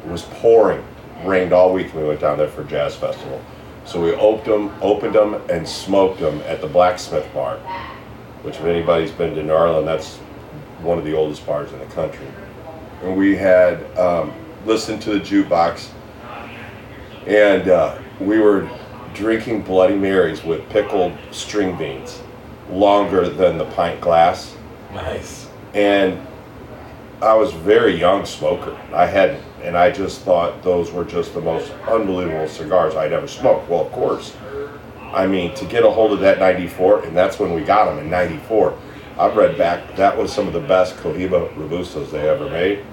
It 0.06 0.10
was 0.10 0.24
pouring, 0.24 0.84
rained 1.24 1.52
all 1.54 1.74
week. 1.74 1.94
We 1.94 2.04
went 2.04 2.20
down 2.20 2.38
there 2.38 2.48
for 2.48 2.64
Jazz 2.64 2.96
Festival. 2.96 3.42
So 3.86 4.02
we 4.02 4.14
opened 4.14 4.54
them, 4.54 4.82
opened 4.82 5.16
them 5.16 5.42
and 5.50 5.68
smoked 5.68 6.20
them 6.20 6.42
at 6.42 6.62
the 6.62 6.68
Blacksmith 6.68 7.28
Bar, 7.34 7.58
which 8.44 8.56
if 8.56 8.66
anybody's 8.66 9.12
been 9.12 9.36
to 9.36 9.44
New 9.44 9.54
Orleans, 9.54 9.86
that's 9.86 10.18
one 10.84 10.98
of 10.98 11.04
the 11.04 11.16
oldest 11.16 11.46
bars 11.46 11.72
in 11.74 11.80
the 11.80 11.86
country. 11.88 12.28
And 13.04 13.18
we 13.18 13.36
had 13.36 13.84
um, 13.98 14.34
listened 14.66 15.02
to 15.04 15.12
the 15.12 15.20
jukebox 15.20 15.90
and 17.28 17.70
uh, 17.70 17.98
we 18.20 18.40
were 18.40 18.70
drinking 19.14 19.62
Bloody 19.62 19.96
Marys 19.96 20.44
with 20.44 20.68
pickled 20.70 21.16
string 21.32 21.78
beans, 21.78 22.22
longer 22.70 23.30
than 23.30 23.58
the 23.58 23.66
pint 23.66 24.02
glass. 24.02 24.56
nice. 24.94 25.48
And 25.74 26.20
I 27.22 27.34
was 27.36 27.54
a 27.54 27.58
very 27.58 27.98
young 27.98 28.26
smoker. 28.26 28.78
I 28.94 29.06
hadn't, 29.06 29.44
and 29.64 29.78
I 29.78 29.92
just 29.92 30.22
thought 30.22 30.64
those 30.64 30.92
were 30.92 31.06
just 31.06 31.34
the 31.34 31.42
most 31.42 31.72
unbelievable 31.88 32.48
cigars 32.48 32.96
I'd 32.96 33.14
ever 33.14 33.28
smoked. 33.28 33.70
Well, 33.70 33.82
of 33.86 33.92
course. 33.92 34.36
I 35.14 35.28
mean, 35.28 35.54
to 35.56 35.66
get 35.66 35.84
a 35.84 35.90
hold 35.90 36.14
of 36.14 36.20
that 36.22 36.40
94, 36.40 37.04
and 37.06 37.16
that's 37.18 37.38
when 37.38 37.54
we 37.54 37.62
got 37.62 37.86
them 37.86 38.00
in 38.00 38.10
94. 38.10 38.78
I've 39.20 39.36
read 39.36 39.58
back, 39.58 39.96
that 39.98 40.18
was 40.18 40.32
some 40.32 40.48
of 40.48 40.54
the 40.54 40.62
best 40.62 40.96
Cohiba 40.98 41.54
Robustos 41.56 42.12
they 42.12 42.30
ever 42.30 42.50
made. 42.50 42.84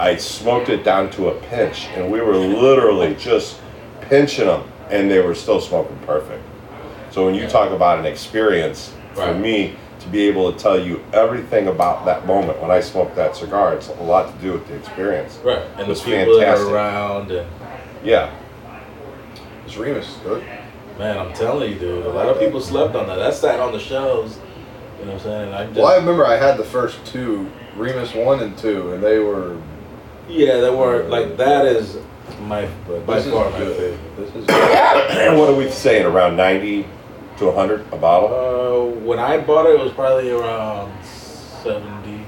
I 0.00 0.16
smoked 0.16 0.70
it 0.70 0.82
down 0.84 1.10
to 1.10 1.28
a 1.28 1.40
pinch, 1.42 1.86
and 1.94 2.10
we 2.10 2.20
were 2.20 2.36
literally 2.36 3.14
just 3.14 3.60
pinching 4.00 4.46
them, 4.46 4.64
and 4.90 5.10
they 5.10 5.20
were 5.20 5.34
still 5.34 5.60
smoking 5.60 5.98
perfect. 6.06 6.42
So 7.10 7.26
when 7.26 7.34
you 7.34 7.46
talk 7.46 7.70
about 7.70 7.98
an 7.98 8.06
experience, 8.06 8.92
for 9.12 9.20
Right. 9.26 9.36
me 9.38 9.76
to 10.04 10.10
be 10.10 10.28
able 10.28 10.52
to 10.52 10.58
tell 10.58 10.78
you 10.78 11.02
everything 11.12 11.68
about 11.68 12.04
that 12.06 12.26
moment 12.26 12.60
when 12.60 12.70
I 12.70 12.80
smoked 12.80 13.16
that 13.16 13.34
cigar, 13.36 13.74
it's 13.74 13.88
a 13.88 14.02
lot 14.02 14.32
to 14.34 14.42
do 14.42 14.52
with 14.52 14.66
the 14.68 14.74
experience. 14.76 15.38
Right, 15.42 15.58
and 15.72 15.80
It 15.80 15.84
the 15.84 15.88
was 15.90 16.02
people 16.02 16.38
that 16.38 16.44
fantastic. 16.46 16.68
are 16.68 16.74
around, 16.74 17.30
and 17.30 17.46
Yeah, 18.04 18.30
It's 19.66 19.76
Remus, 19.76 20.18
good. 20.22 20.44
man, 20.98 21.18
I'm 21.18 21.32
telling 21.32 21.72
you, 21.72 21.78
dude, 21.78 22.06
a 22.06 22.10
lot 22.10 22.28
of 22.28 22.38
people 22.38 22.60
slept 22.60 22.94
on 22.94 23.06
that. 23.08 23.16
That's 23.16 23.40
that 23.40 23.52
sat 23.56 23.60
on 23.60 23.72
the 23.72 23.78
shelves. 23.80 24.38
You 25.00 25.06
know 25.06 25.12
what 25.12 25.20
I'm 25.22 25.24
saying? 25.26 25.46
And 25.46 25.54
I 25.54 25.66
just, 25.66 25.76
Well, 25.78 25.86
I 25.86 25.96
remember 25.96 26.26
I 26.26 26.36
had 26.36 26.56
the 26.58 26.64
first 26.64 27.04
two, 27.06 27.50
Remus 27.76 28.14
one 28.14 28.40
and 28.40 28.56
two, 28.56 28.92
and 28.92 29.02
they 29.02 29.18
were. 29.18 29.56
yeah, 30.28 30.60
they 30.60 30.70
were 30.70 31.04
like 31.04 31.36
that 31.38 31.66
is 31.66 31.96
my 32.46 32.68
But 32.86 33.04
by 33.06 33.16
this 33.16 33.26
is 33.26 33.32
far 33.32 33.50
my 33.50 33.58
good. 33.58 33.76
favorite. 33.76 34.16
This 34.16 34.34
is. 34.36 34.46
Good. 34.46 35.38
what 35.38 35.48
are 35.50 35.54
we 35.56 35.68
saying? 35.70 36.04
Around 36.06 36.36
90 36.36 36.86
to 37.38 37.44
a 37.48 37.52
100 37.52 37.92
a 37.92 37.96
bottle? 37.96 38.28
Uh, 38.32 39.00
when 39.00 39.18
I 39.18 39.38
bought 39.38 39.66
it, 39.66 39.74
it 39.74 39.80
was 39.82 39.92
probably 39.92 40.30
around 40.30 40.92
seventy. 41.04 42.24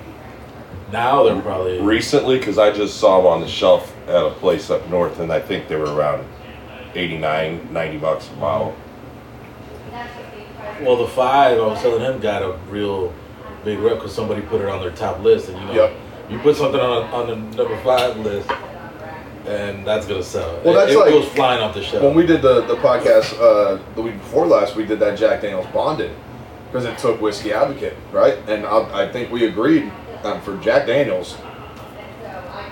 Now 0.93 1.25
they're 1.25 1.41
probably 1.41 1.81
Recently, 1.81 2.39
because 2.39 2.59
I 2.59 2.73
just 2.73 2.99
saw 2.99 3.19
them 3.19 3.27
on 3.27 3.41
the 3.41 3.49
shelf 3.49 3.95
at 4.09 4.25
a 4.25 4.31
place 4.31 4.71
up 4.71 4.89
north, 4.89 5.19
and 5.19 5.33
I 5.33 5.41
think 5.41 5.69
they 5.69 5.77
were 5.77 5.93
around 5.93 6.25
89, 6.95 7.73
90 7.73 7.99
bucks 7.99 8.29
a 8.31 8.41
bottle. 8.41 8.75
well 10.83 10.97
the 10.97 11.09
five. 11.09 11.59
I 11.59 11.67
was 11.67 11.81
telling 11.81 12.01
him 12.03 12.21
got 12.21 12.43
a 12.43 12.53
real 12.71 13.13
big 13.65 13.79
rep 13.81 13.95
because 13.97 14.15
somebody 14.15 14.43
put 14.43 14.61
it 14.61 14.69
on 14.69 14.81
their 14.81 14.93
top 14.93 15.21
list, 15.21 15.49
and 15.49 15.59
you 15.61 15.67
know, 15.67 15.73
Yep. 15.75 15.93
you 16.31 16.39
put 16.39 16.57
something 16.57 16.81
on 16.81 17.03
on 17.13 17.27
the 17.27 17.37
number 17.57 17.77
five 17.83 18.17
list, 18.19 18.49
and 19.47 19.87
that's 19.87 20.07
gonna 20.07 20.23
sell. 20.23 20.61
Well, 20.65 20.75
It- 20.75 20.79
that's 20.81 20.93
it, 20.93 20.99
like- 20.99 21.11
goes 21.11 21.29
flying 21.29 21.63
off 21.63 21.75
the 21.75 21.83
shelf. 21.83 22.03
When 22.03 22.15
we 22.15 22.27
did 22.27 22.43
the, 22.43 22.63
the 22.63 22.77
podcast 22.77 23.39
uh, 23.41 23.79
the 23.95 24.03
week 24.03 24.15
before 24.19 24.47
last, 24.47 24.77
we 24.77 24.85
did 24.85 24.99
that 25.01 25.19
Jack 25.19 25.43
Daniels 25.43 25.67
bonded, 25.73 26.11
because 26.71 26.85
it 26.85 26.99
took 26.99 27.21
Whiskey 27.21 27.53
Advocate, 27.53 27.95
right? 28.13 28.37
And 28.49 28.67
I, 28.67 29.05
I 29.07 29.13
think 29.13 29.31
we 29.31 29.47
agreed 29.47 29.91
um, 30.25 30.41
for 30.43 30.57
Jack 30.59 30.87
Daniels. 30.87 31.37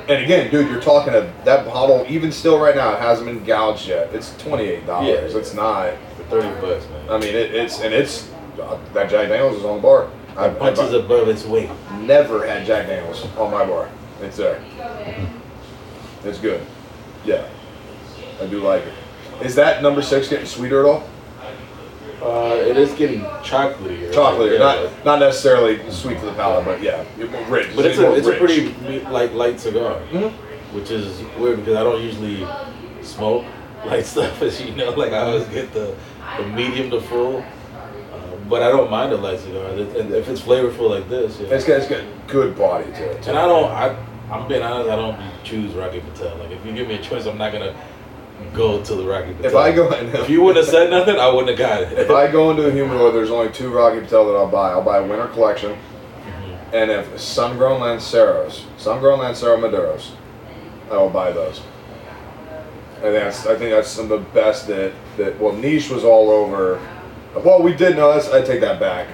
And 0.06 0.22
again, 0.22 0.50
dude, 0.50 0.68
you're 0.70 0.82
talking 0.82 1.14
a 1.14 1.32
that 1.46 1.64
bottle. 1.64 2.04
Even 2.08 2.30
still, 2.30 2.58
right 2.58 2.76
now, 2.76 2.92
it 2.92 3.00
hasn't 3.00 3.26
been 3.26 3.42
gouged 3.44 3.88
yet. 3.88 4.12
It's 4.14 4.36
twenty 4.36 4.64
eight 4.64 4.86
dollars. 4.86 5.32
Yeah. 5.32 5.38
It's 5.38 5.54
not. 5.54 5.94
For 6.18 6.24
thirty 6.24 6.60
bucks, 6.60 6.86
man. 6.90 7.08
I 7.08 7.18
mean, 7.18 7.34
it, 7.34 7.54
it's 7.54 7.80
and 7.80 7.94
it's 7.94 8.30
uh, 8.60 8.78
that 8.92 9.08
Jack 9.08 9.28
Daniels 9.30 9.56
is 9.56 9.64
on 9.64 9.76
the 9.76 9.82
bar. 9.82 10.10
I, 10.36 10.48
It 10.48 10.58
punches 10.58 10.92
I've 10.92 11.04
above 11.04 11.28
its 11.28 11.44
weight. 11.46 11.70
never 12.00 12.46
had 12.46 12.66
Jack 12.66 12.86
Daniels 12.88 13.24
on 13.38 13.50
my 13.50 13.64
bar. 13.64 13.88
It's 14.20 14.36
there. 14.36 14.60
It's 16.24 16.38
good. 16.38 16.60
Yeah, 17.24 17.46
I 18.42 18.46
do 18.46 18.60
like 18.60 18.82
it. 18.82 18.92
Is 19.44 19.54
that 19.56 19.82
number 19.82 20.02
six 20.02 20.28
getting 20.28 20.46
sweeter 20.46 20.80
at 20.80 20.86
all? 20.86 21.04
Uh, 22.22 22.54
it 22.56 22.76
is 22.76 22.92
getting 22.92 23.20
chocolatey. 23.42 24.12
Chocolate, 24.12 24.52
Yeah. 24.52 24.58
not 24.58 25.04
not 25.04 25.18
necessarily 25.18 25.78
sweet 25.90 26.18
to 26.20 26.26
the 26.26 26.32
palate, 26.32 26.64
but 26.64 26.82
yeah, 26.82 27.04
rich. 27.48 27.74
But 27.76 27.84
it's 27.86 27.98
more 27.98 28.12
a 28.12 28.14
it's 28.14 28.26
a 28.28 28.34
pretty 28.34 28.70
like 29.10 29.34
light 29.34 29.60
cigar, 29.60 30.00
Mhm. 30.12 30.30
which 30.72 30.90
is 30.90 31.22
weird 31.38 31.58
because 31.58 31.76
I 31.76 31.82
don't 31.82 32.00
usually 32.00 32.46
smoke 33.02 33.44
light 33.84 34.06
stuff, 34.14 34.40
as 34.40 34.60
you 34.62 34.74
know. 34.74 34.90
Like 34.90 35.12
I 35.12 35.18
always 35.18 35.44
get 35.48 35.74
the, 35.74 35.94
the 36.38 36.44
medium 36.46 36.90
to 36.92 37.00
full, 37.02 37.38
uh, 37.40 38.16
but 38.48 38.62
I 38.62 38.68
don't 38.70 38.90
mind 38.90 39.12
a 39.12 39.16
light 39.16 39.40
cigar 39.40 39.66
and 39.66 39.80
if 40.14 40.28
it's 40.28 40.40
flavorful 40.40 40.88
like 40.88 41.08
this. 41.10 41.38
Yeah. 41.40 41.48
It's 41.48 41.64
got, 41.66 41.78
it's 41.80 41.88
got 41.88 42.00
good 42.26 42.56
body 42.56 42.84
to 42.86 43.04
it. 43.10 43.22
too. 43.22 43.30
And 43.30 43.38
I 43.38 43.46
don't. 43.46 43.70
I 43.70 43.94
I'm 44.30 44.48
being 44.48 44.62
honest. 44.62 44.90
I 44.90 44.96
don't 44.96 45.18
choose 45.44 45.72
Rocky 45.74 46.00
Patel. 46.00 46.36
Like 46.38 46.50
if 46.50 46.64
you 46.64 46.72
give 46.72 46.88
me 46.88 46.94
a 46.94 47.02
choice, 47.02 47.26
I'm 47.26 47.38
not 47.38 47.52
gonna 47.52 47.74
go 48.52 48.82
to 48.82 48.94
the 48.94 49.04
Rocky 49.04 49.32
Patel. 49.34 49.46
If 49.50 49.54
I 49.56 49.72
go, 49.72 49.90
if 49.92 50.28
you 50.30 50.42
wouldn't 50.42 50.64
have 50.64 50.72
said 50.72 50.90
nothing, 50.90 51.16
I 51.16 51.28
wouldn't 51.28 51.50
have 51.50 51.58
got 51.58 51.82
it. 51.82 51.98
if 51.98 52.10
I 52.10 52.30
go 52.30 52.50
into 52.50 52.66
a 52.66 52.72
humidor, 52.72 53.12
there's 53.12 53.30
only 53.30 53.52
two 53.52 53.70
Rocky 53.72 54.00
Patel 54.00 54.26
that 54.26 54.34
I'll 54.34 54.48
buy. 54.50 54.70
I'll 54.70 54.82
buy 54.82 54.98
a 54.98 55.06
winter 55.06 55.26
collection, 55.28 55.72
Mm-hmm. 55.72 56.74
and 56.74 56.90
if 56.90 57.20
sun-grown 57.20 57.80
Lanceros, 57.80 58.64
sun-grown 58.78 59.18
Lancero 59.18 59.56
Maduros, 59.58 60.12
I 60.90 60.96
will 60.96 61.10
buy 61.10 61.30
those. 61.32 61.60
And 63.02 63.14
that's 63.14 63.46
I 63.46 63.56
think 63.56 63.70
that's 63.70 63.88
some 63.90 64.10
of 64.10 64.20
the 64.24 64.30
best 64.30 64.66
that 64.68 64.92
that 65.18 65.38
well 65.38 65.52
niche 65.52 65.90
was 65.90 66.04
all 66.04 66.30
over. 66.30 66.80
Well, 67.36 67.62
we 67.62 67.74
did 67.74 67.96
know 67.96 68.12
that's 68.14 68.30
I 68.30 68.40
take 68.42 68.60
that 68.62 68.80
back. 68.80 69.08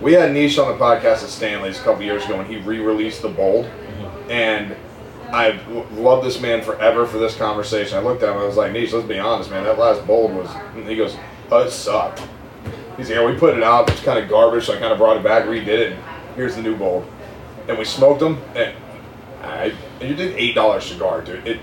We 0.00 0.12
had 0.14 0.32
niche 0.32 0.58
on 0.58 0.66
the 0.76 0.82
podcast 0.84 1.22
at 1.22 1.28
Stanley's 1.30 1.78
a 1.80 1.82
couple 1.84 2.02
years 2.02 2.24
ago, 2.24 2.36
when 2.38 2.46
he 2.46 2.56
re-released 2.56 3.22
the 3.22 3.28
Bold, 3.28 3.70
and 4.28 4.76
I've 5.32 5.60
l- 5.74 5.86
loved 5.92 6.26
this 6.26 6.40
man 6.40 6.62
forever 6.62 7.06
for 7.06 7.18
this 7.18 7.36
conversation. 7.36 7.98
I 7.98 8.00
looked 8.00 8.22
at 8.22 8.30
him, 8.34 8.40
I 8.40 8.44
was 8.44 8.56
like, 8.56 8.72
Niche, 8.72 8.92
let's 8.92 9.06
be 9.06 9.18
honest, 9.18 9.50
man. 9.50 9.64
That 9.64 9.78
last 9.78 10.06
Bold 10.06 10.34
was. 10.34 10.48
and 10.74 10.88
He 10.88 10.96
goes, 10.96 11.16
oh, 11.50 11.58
it 11.60 11.70
sucked. 11.70 12.22
He's 12.96 13.08
like, 13.10 13.18
yeah, 13.18 13.26
we 13.26 13.36
put 13.36 13.56
it 13.56 13.62
out. 13.62 13.90
It's 13.90 14.02
kind 14.02 14.18
of 14.18 14.28
garbage, 14.28 14.66
so 14.66 14.74
I 14.74 14.78
kind 14.78 14.92
of 14.92 14.98
brought 14.98 15.16
it 15.16 15.22
back, 15.24 15.44
redid 15.44 15.66
it, 15.68 15.92
and 15.92 16.02
here's 16.34 16.56
the 16.56 16.62
new 16.62 16.76
Bold. 16.76 17.06
And 17.68 17.76
we 17.76 17.84
smoked 17.84 18.20
them, 18.20 18.40
and 18.54 18.74
I, 19.42 19.74
you 20.00 20.14
did 20.14 20.36
eight 20.36 20.54
dollar 20.54 20.80
cigar, 20.80 21.20
dude. 21.22 21.46
It 21.46 21.60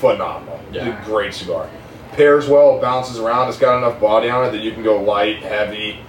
phenomenal. 0.00 0.60
Yeah. 0.72 1.02
Great 1.04 1.34
cigar. 1.34 1.68
Pairs 2.12 2.48
well, 2.48 2.80
bounces 2.80 3.18
around. 3.18 3.48
It's 3.48 3.58
got 3.58 3.78
enough 3.78 4.00
body 4.00 4.28
on 4.28 4.44
it 4.46 4.50
that 4.50 4.58
you 4.58 4.72
can 4.72 4.82
go 4.82 5.00
light, 5.00 5.38
heavy, 5.38 6.00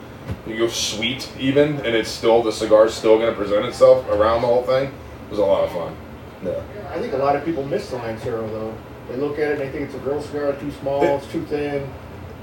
you 0.48 0.58
go 0.58 0.68
sweet 0.68 1.32
even, 1.40 1.78
and 1.78 1.96
it's 1.96 2.10
still 2.10 2.42
the 2.42 2.52
cigar's 2.52 2.94
still 2.94 3.18
going 3.18 3.30
to 3.32 3.38
present 3.38 3.66
itself 3.66 4.08
around 4.10 4.42
the 4.42 4.48
whole 4.48 4.64
thing. 4.64 4.92
It 5.30 5.34
was 5.34 5.40
a 5.40 5.46
lot 5.46 5.64
of 5.64 5.72
fun. 5.72 5.96
Yeah. 6.44 6.64
I 6.92 7.00
think 7.00 7.14
a 7.14 7.18
lot 7.18 7.36
of 7.36 7.46
people 7.46 7.64
miss 7.64 7.92
the 7.92 7.98
Lancero 7.98 8.48
though. 8.48 8.76
They 9.08 9.18
look 9.18 9.38
at 9.38 9.52
it 9.52 9.52
and 9.52 9.62
they 9.62 9.70
think 9.70 9.86
it's 9.86 9.94
a 9.94 10.00
girl 10.00 10.20
cigar, 10.22 10.54
too 10.54 10.72
small, 10.72 11.04
it's 11.18 11.28
too 11.28 11.46
thin. 11.46 11.88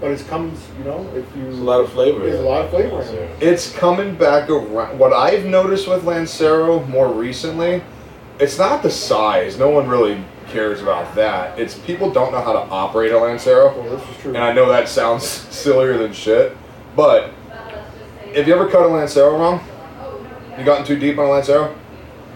But 0.01 0.12
it 0.12 0.24
comes, 0.28 0.61
you 0.78 0.84
know, 0.84 1.05
if 1.16 1.24
you. 1.34 1.43
There's 1.43 1.59
a 1.59 1.64
lot 1.64 1.80
of 1.80 1.91
flavor. 1.91 2.20
There's 2.20 2.39
a 2.39 2.43
lot 2.43 2.64
of 2.64 2.70
flavor 2.70 3.03
in 3.03 3.14
it. 3.14 3.43
It's 3.43 3.72
coming 3.72 4.14
back 4.14 4.49
around. 4.49 4.99
What 4.99 5.12
I've 5.12 5.47
noticed 5.47 5.89
with 5.89 6.05
Lancero 6.05 6.84
more 6.84 7.11
recently, 7.12 7.82
it's 8.39 8.59
not 8.59 8.82
the 8.82 8.91
size. 8.91 9.59
No 9.59 9.70
one 9.70 9.89
really 9.89 10.22
cares 10.49 10.80
about 10.80 11.14
that. 11.16 11.59
It's 11.59 11.76
people 11.78 12.12
don't 12.12 12.30
know 12.30 12.43
how 12.43 12.53
to 12.53 12.70
operate 12.70 13.11
a 13.11 13.18
Lancero. 13.18 13.74
Well, 13.74 13.97
this 13.97 14.09
is 14.09 14.16
true. 14.22 14.34
And 14.34 14.45
I 14.45 14.53
know 14.53 14.68
that 14.68 14.89
sounds 14.89 15.24
sillier 15.28 15.99
than 15.99 16.12
shit, 16.12 16.57
but 16.95 17.32
if 18.26 18.47
you 18.47 18.55
ever 18.55 18.68
cut 18.68 18.84
a 18.84 18.89
Lancero 18.89 19.37
wrong, 19.39 19.61
you 20.59 20.64
gotten 20.64 20.84
too 20.84 20.99
deep 20.99 21.18
on 21.18 21.26
a 21.26 21.30
Lancero, 21.30 21.74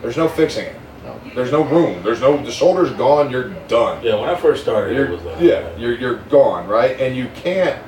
there's 0.03 0.16
no 0.16 0.28
fixing 0.28 0.66
it. 0.66 0.76
No. 1.05 1.20
There's 1.34 1.53
no 1.53 1.64
room. 1.64 2.03
There's 2.03 2.20
no 2.20 2.42
the 2.42 2.51
shoulder's 2.53 2.92
gone. 2.92 3.30
You're 3.30 3.51
done. 3.68 4.03
Yeah, 4.05 4.16
when 4.16 4.28
I 4.28 4.34
first 4.34 4.62
started, 4.62 4.94
You're, 4.94 5.11
was 5.11 5.22
like 5.22 5.40
yeah, 5.40 5.74
you're 5.76 5.94
you're 5.94 6.18
gone, 6.24 6.68
right? 6.68 6.98
And 7.01 7.16
you 7.16 7.28
can't. 7.34 7.80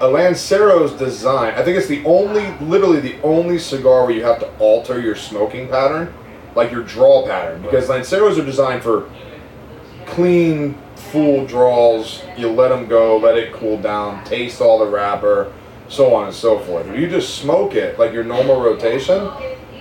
A 0.00 0.06
Lancero's 0.06 0.92
design. 0.92 1.54
I 1.54 1.64
think 1.64 1.76
it's 1.76 1.88
the 1.88 2.04
only, 2.04 2.48
literally 2.64 3.00
the 3.00 3.20
only 3.22 3.58
cigar 3.58 4.04
where 4.04 4.14
you 4.14 4.22
have 4.22 4.38
to 4.38 4.48
alter 4.58 5.00
your 5.00 5.16
smoking 5.16 5.68
pattern, 5.68 6.14
like 6.54 6.70
your 6.70 6.84
draw 6.84 7.26
pattern, 7.26 7.62
because 7.62 7.88
Lanceros 7.88 8.38
are 8.38 8.44
designed 8.44 8.84
for 8.84 9.10
clean, 10.06 10.78
full 10.94 11.46
draws. 11.46 12.22
You 12.36 12.48
let 12.48 12.68
them 12.68 12.86
go, 12.86 13.16
let 13.18 13.36
it 13.36 13.52
cool 13.52 13.76
down, 13.76 14.24
taste 14.24 14.60
all 14.60 14.78
the 14.78 14.86
wrapper, 14.86 15.52
so 15.88 16.14
on 16.14 16.26
and 16.26 16.34
so 16.34 16.60
forth. 16.60 16.86
If 16.86 16.96
you 16.96 17.08
just 17.08 17.38
smoke 17.40 17.74
it 17.74 17.98
like 17.98 18.12
your 18.12 18.24
normal 18.24 18.60
rotation, 18.60 19.28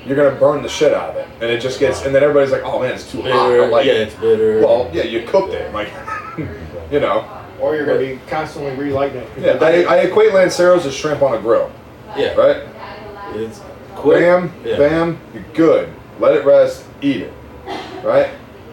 you're 0.07 0.15
gonna 0.15 0.39
burn 0.39 0.63
the 0.63 0.69
shit 0.69 0.93
out 0.93 1.09
of 1.09 1.15
it, 1.17 1.27
and 1.41 1.51
it 1.51 1.59
just 1.59 1.79
gets. 1.79 2.05
And 2.05 2.15
then 2.15 2.23
everybody's 2.23 2.51
like, 2.51 2.63
"Oh 2.63 2.79
man, 2.79 2.93
it's 2.93 3.11
too 3.11 3.21
hot." 3.21 3.49
bitter. 3.49 3.63
I'm 3.63 3.71
like, 3.71 3.85
yeah, 3.85 3.93
it's 3.93 4.15
bitter. 4.15 4.59
well, 4.59 4.89
yeah, 4.93 5.03
you 5.03 5.27
cooked 5.27 5.53
it, 5.53 5.73
like, 5.73 5.91
you 6.91 6.99
know. 6.99 7.27
or 7.59 7.75
you're 7.75 7.85
going 7.85 7.99
to 7.99 8.15
be 8.15 8.21
constantly 8.29 8.73
relighting 8.75 9.17
it. 9.17 9.29
Yeah, 9.37 9.57
I, 9.61 9.83
I 9.83 9.97
equate 10.01 10.31
Lanceros 10.31 10.85
as 10.85 10.95
shrimp 10.95 11.21
on 11.21 11.33
a 11.33 11.41
grill, 11.41 11.71
yeah, 12.15 12.33
right? 12.35 12.63
It's 13.35 13.61
quick. 13.95 14.21
Bam, 14.21 14.53
yeah. 14.63 14.77
bam, 14.77 15.19
you're 15.33 15.43
good. 15.53 15.93
Let 16.19 16.35
it 16.35 16.45
rest, 16.45 16.85
eat 17.01 17.21
it, 17.23 17.33
right? 18.03 18.29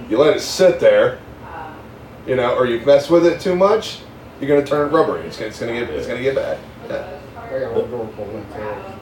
You 0.09 0.19
let 0.19 0.37
it 0.37 0.41
sit 0.41 0.79
there, 0.81 1.19
you 2.27 2.37
know, 2.37 2.55
or 2.55 2.67
you 2.67 2.85
mess 2.87 3.11
with 3.11 3.27
it 3.27 3.41
too 3.41 3.57
much, 3.57 4.01
you're 4.41 4.49
gonna 4.49 4.67
turn 4.67 4.89
it 4.89 4.93
rubbery. 4.93 5.27
It's 5.27 5.37
gonna, 5.37 5.49
it's 5.49 5.59
gonna 5.61 5.73
get, 5.73 5.91
it's 5.91 6.07
gonna 6.07 6.23
get 6.23 6.35
bad. 6.37 6.59
Yeah. 6.89 7.21
I 7.37 7.59
got 7.61 7.75
one 7.75 7.91
door 7.91 8.09
full 8.15 8.25
of 8.25 8.35
Lanceros. 8.35 9.01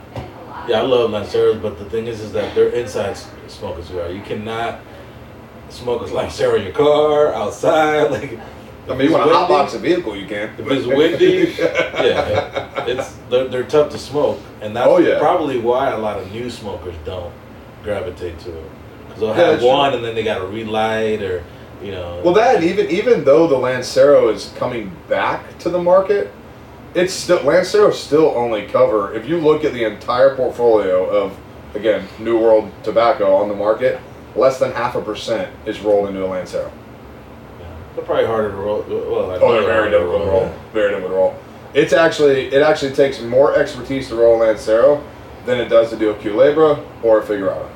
Yeah, 0.68 0.78
I 0.80 0.82
love 0.82 1.10
Lanceros, 1.10 1.60
but 1.60 1.78
the 1.78 1.84
thing 1.86 2.06
is, 2.06 2.20
is 2.20 2.32
that 2.32 2.54
they're 2.54 2.68
inside 2.70 3.16
smokers. 3.16 3.52
smoking 3.52 3.84
cigar. 3.84 4.10
You 4.10 4.22
cannot 4.22 4.80
smoke 5.68 6.02
a 6.02 6.12
Lancero 6.14 6.56
in 6.56 6.62
your 6.64 6.72
car, 6.72 7.32
outside. 7.34 8.10
Like, 8.10 8.38
I 8.88 8.94
mean, 8.96 9.08
you 9.08 9.12
want 9.12 9.24
to 9.30 9.34
hotbox 9.36 9.74
a 9.74 9.78
vehicle, 9.78 10.16
you 10.16 10.26
can. 10.26 10.50
If 10.58 10.70
it's 10.70 10.86
windy, 10.86 11.54
yeah, 11.58 12.84
it's 12.86 13.14
they're, 13.30 13.46
they're 13.48 13.62
tough 13.64 13.90
to 13.92 13.98
smoke, 13.98 14.40
and 14.60 14.74
that's 14.74 14.88
Oh, 14.88 14.98
yeah. 14.98 15.18
probably 15.18 15.58
why 15.58 15.90
a 15.90 15.98
lot 15.98 16.18
of 16.18 16.30
new 16.32 16.50
smokers 16.50 16.94
don't 17.04 17.32
gravitate 17.84 18.38
to 18.40 18.50
it 18.58 18.64
because 19.06 19.20
they'll 19.20 19.32
have 19.32 19.54
that's 19.54 19.62
one 19.64 19.90
true. 19.90 19.96
and 19.98 20.04
then 20.06 20.14
they 20.14 20.24
got 20.24 20.38
to 20.38 20.46
relight 20.46 21.22
or 21.22 21.44
you 21.82 21.92
know. 21.92 22.20
Well, 22.24 22.34
that 22.34 22.62
even 22.64 22.90
even 22.90 23.24
though 23.24 23.46
the 23.46 23.56
Lancero 23.56 24.28
is 24.30 24.52
coming 24.56 24.90
back 25.08 25.58
to 25.60 25.70
the 25.70 25.80
market, 25.82 26.32
it's 26.94 27.12
still 27.14 27.42
Lancero 27.42 27.90
still 27.90 28.28
only 28.36 28.66
cover. 28.66 29.14
If 29.14 29.26
you 29.28 29.38
look 29.38 29.64
at 29.64 29.72
the 29.72 29.84
entire 29.84 30.34
portfolio 30.36 31.04
of 31.08 31.36
again 31.74 32.06
New 32.18 32.38
World 32.38 32.70
tobacco 32.82 33.34
on 33.34 33.48
the 33.48 33.54
market, 33.54 34.00
less 34.36 34.58
than 34.58 34.72
half 34.72 34.94
a 34.94 35.00
percent 35.02 35.54
is 35.66 35.80
rolled 35.80 36.08
into 36.08 36.24
a 36.24 36.28
Lancero. 36.28 36.70
they're 37.94 38.04
probably 38.04 38.26
harder 38.26 38.50
to 38.50 38.56
roll. 38.56 38.82
Well, 38.88 39.30
I 39.30 39.36
Oh, 39.36 39.52
they're 39.52 39.62
very 39.64 39.90
to 39.90 39.98
difficult 39.98 40.24
to 40.24 40.28
roll. 40.30 40.54
Very 40.72 40.90
difficult 40.90 41.12
to 41.12 41.16
roll. 41.16 41.36
It's 41.74 41.92
actually 41.92 42.46
it 42.52 42.62
actually 42.62 42.94
takes 42.94 43.20
more 43.20 43.54
expertise 43.56 44.08
to 44.08 44.16
roll 44.16 44.36
a 44.42 44.44
Lancero 44.46 45.02
than 45.46 45.58
it 45.58 45.68
does 45.68 45.90
to 45.90 45.96
do 45.96 46.10
a 46.10 46.14
Culebra 46.14 46.84
or 47.02 47.20
a 47.20 47.22
Figurado. 47.22 47.68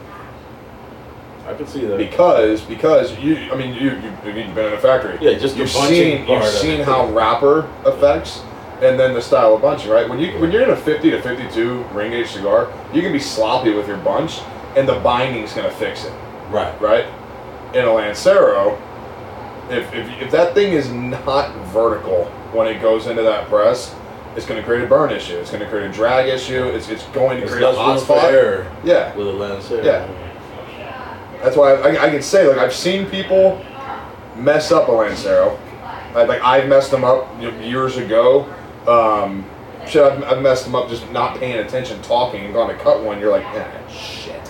I 1.47 1.55
can 1.55 1.67
see 1.67 1.85
that. 1.87 1.97
because 1.97 2.61
because 2.62 3.17
you 3.19 3.37
I 3.53 3.57
mean 3.57 3.73
you, 3.75 3.91
you 3.91 4.12
you've 4.25 4.55
been 4.55 4.67
in 4.67 4.73
a 4.73 4.79
factory. 4.79 5.17
Yeah, 5.21 5.39
just 5.39 5.57
you've 5.57 5.71
seen 5.71 6.27
you've 6.29 6.45
seen 6.45 6.81
how 6.81 7.07
wrapper 7.12 7.69
affects 7.85 8.43
and 8.83 8.99
then 8.99 9.14
the 9.14 9.22
style 9.22 9.55
of 9.55 9.62
bunching, 9.62 9.91
right? 9.91 10.09
When 10.09 10.18
you 10.18 10.39
when 10.39 10.53
you're 10.53 10.62
in 10.62 10.70
a 10.70 10.77
50 10.77 11.11
to 11.11 11.22
52 11.22 11.83
ring 11.93 12.12
gauge 12.12 12.31
cigar, 12.31 12.72
you 12.93 13.03
can 13.03 13.12
be 13.12 13.18
sloppy 13.18 13.72
with 13.72 13.89
your 13.89 13.99
bunch 13.99 14.41
and 14.77 14.89
the 14.89 14.99
binding's 15.01 15.53
gonna 15.53 15.70
fix 15.70 16.05
it, 16.05 16.12
right. 16.51 16.79
right? 16.81 17.07
In 17.74 17.85
a 17.85 17.93
Lancero, 17.93 18.81
if, 19.70 19.93
if, 19.93 20.22
if 20.22 20.31
that 20.31 20.55
thing 20.55 20.72
is 20.72 20.91
not 20.91 21.55
vertical 21.72 22.24
when 22.53 22.66
it 22.68 22.81
goes 22.81 23.07
into 23.07 23.22
that 23.22 23.49
press, 23.49 23.95
it's 24.37 24.47
going 24.47 24.61
to 24.61 24.66
create 24.66 24.85
a 24.85 24.87
burn 24.87 25.11
issue. 25.11 25.37
It's 25.39 25.51
going 25.51 25.62
to 25.62 25.68
create 25.68 25.91
a 25.91 25.93
drag 25.93 26.29
issue. 26.29 26.64
It's, 26.66 26.89
it's 26.89 27.05
going 27.07 27.41
to 27.41 27.47
There's 27.47 27.59
create 27.59 27.74
a 27.74 27.77
hot 27.77 28.01
spot. 28.01 28.33
Yeah, 28.85 29.14
with 29.16 29.29
a 29.29 29.33
Lancero. 29.33 29.83
Yeah. 29.83 30.07
That's 31.43 31.57
why 31.57 31.74
I, 31.74 32.07
I 32.07 32.11
can 32.11 32.22
say 32.22 32.47
like 32.47 32.59
I've 32.59 32.74
seen 32.74 33.07
people 33.07 33.64
mess 34.37 34.72
up 34.72 34.89
a 34.89 34.93
Lancero. 34.93 35.59
I, 36.14 36.24
like 36.24 36.41
I've 36.43 36.68
messed 36.68 36.91
them 36.91 37.05
up 37.05 37.29
years 37.41 37.97
ago. 37.97 38.53
Um, 38.89 39.45
shit, 39.87 40.03
I've, 40.03 40.22
I've 40.24 40.43
messed 40.43 40.64
them 40.64 40.74
up 40.74 40.89
just 40.89 41.11
not 41.11 41.39
paying 41.39 41.59
attention, 41.59 42.01
talking, 42.03 42.45
and 42.45 42.55
gone 42.55 42.68
to 42.68 42.76
cut 42.76 43.03
one. 43.03 43.20
You're 43.20 43.32
like, 43.32 43.45
ah, 43.47 43.89
shit. 43.89 44.41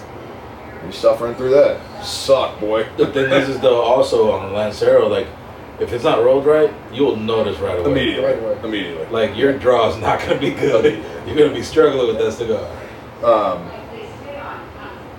You're 0.82 0.92
suffering 0.92 1.34
through 1.34 1.50
that. 1.50 2.04
Suck, 2.04 2.60
boy. 2.60 2.88
The 2.96 3.06
thing 3.08 3.32
is, 3.32 3.48
is 3.48 3.60
though 3.60 3.80
also 3.80 4.30
on 4.30 4.48
the 4.48 4.56
Lancero, 4.56 5.08
like 5.08 5.26
if 5.80 5.92
it's 5.92 6.04
not 6.04 6.22
rolled 6.22 6.46
right, 6.46 6.72
you'll 6.92 7.16
notice 7.16 7.58
right 7.58 7.78
away. 7.78 7.90
Immediately. 7.90 8.24
Right 8.24 8.38
away. 8.38 8.60
Immediately. 8.62 9.06
Like 9.06 9.36
your 9.36 9.58
draw 9.58 9.90
is 9.90 9.96
not 9.96 10.20
gonna 10.20 10.38
be 10.38 10.50
good. 10.50 11.02
You're 11.26 11.36
gonna 11.36 11.54
be 11.54 11.62
struggling 11.62 12.06
with 12.06 12.18
that 12.18 12.32
cigar. 12.32 12.64
Um, 13.24 13.68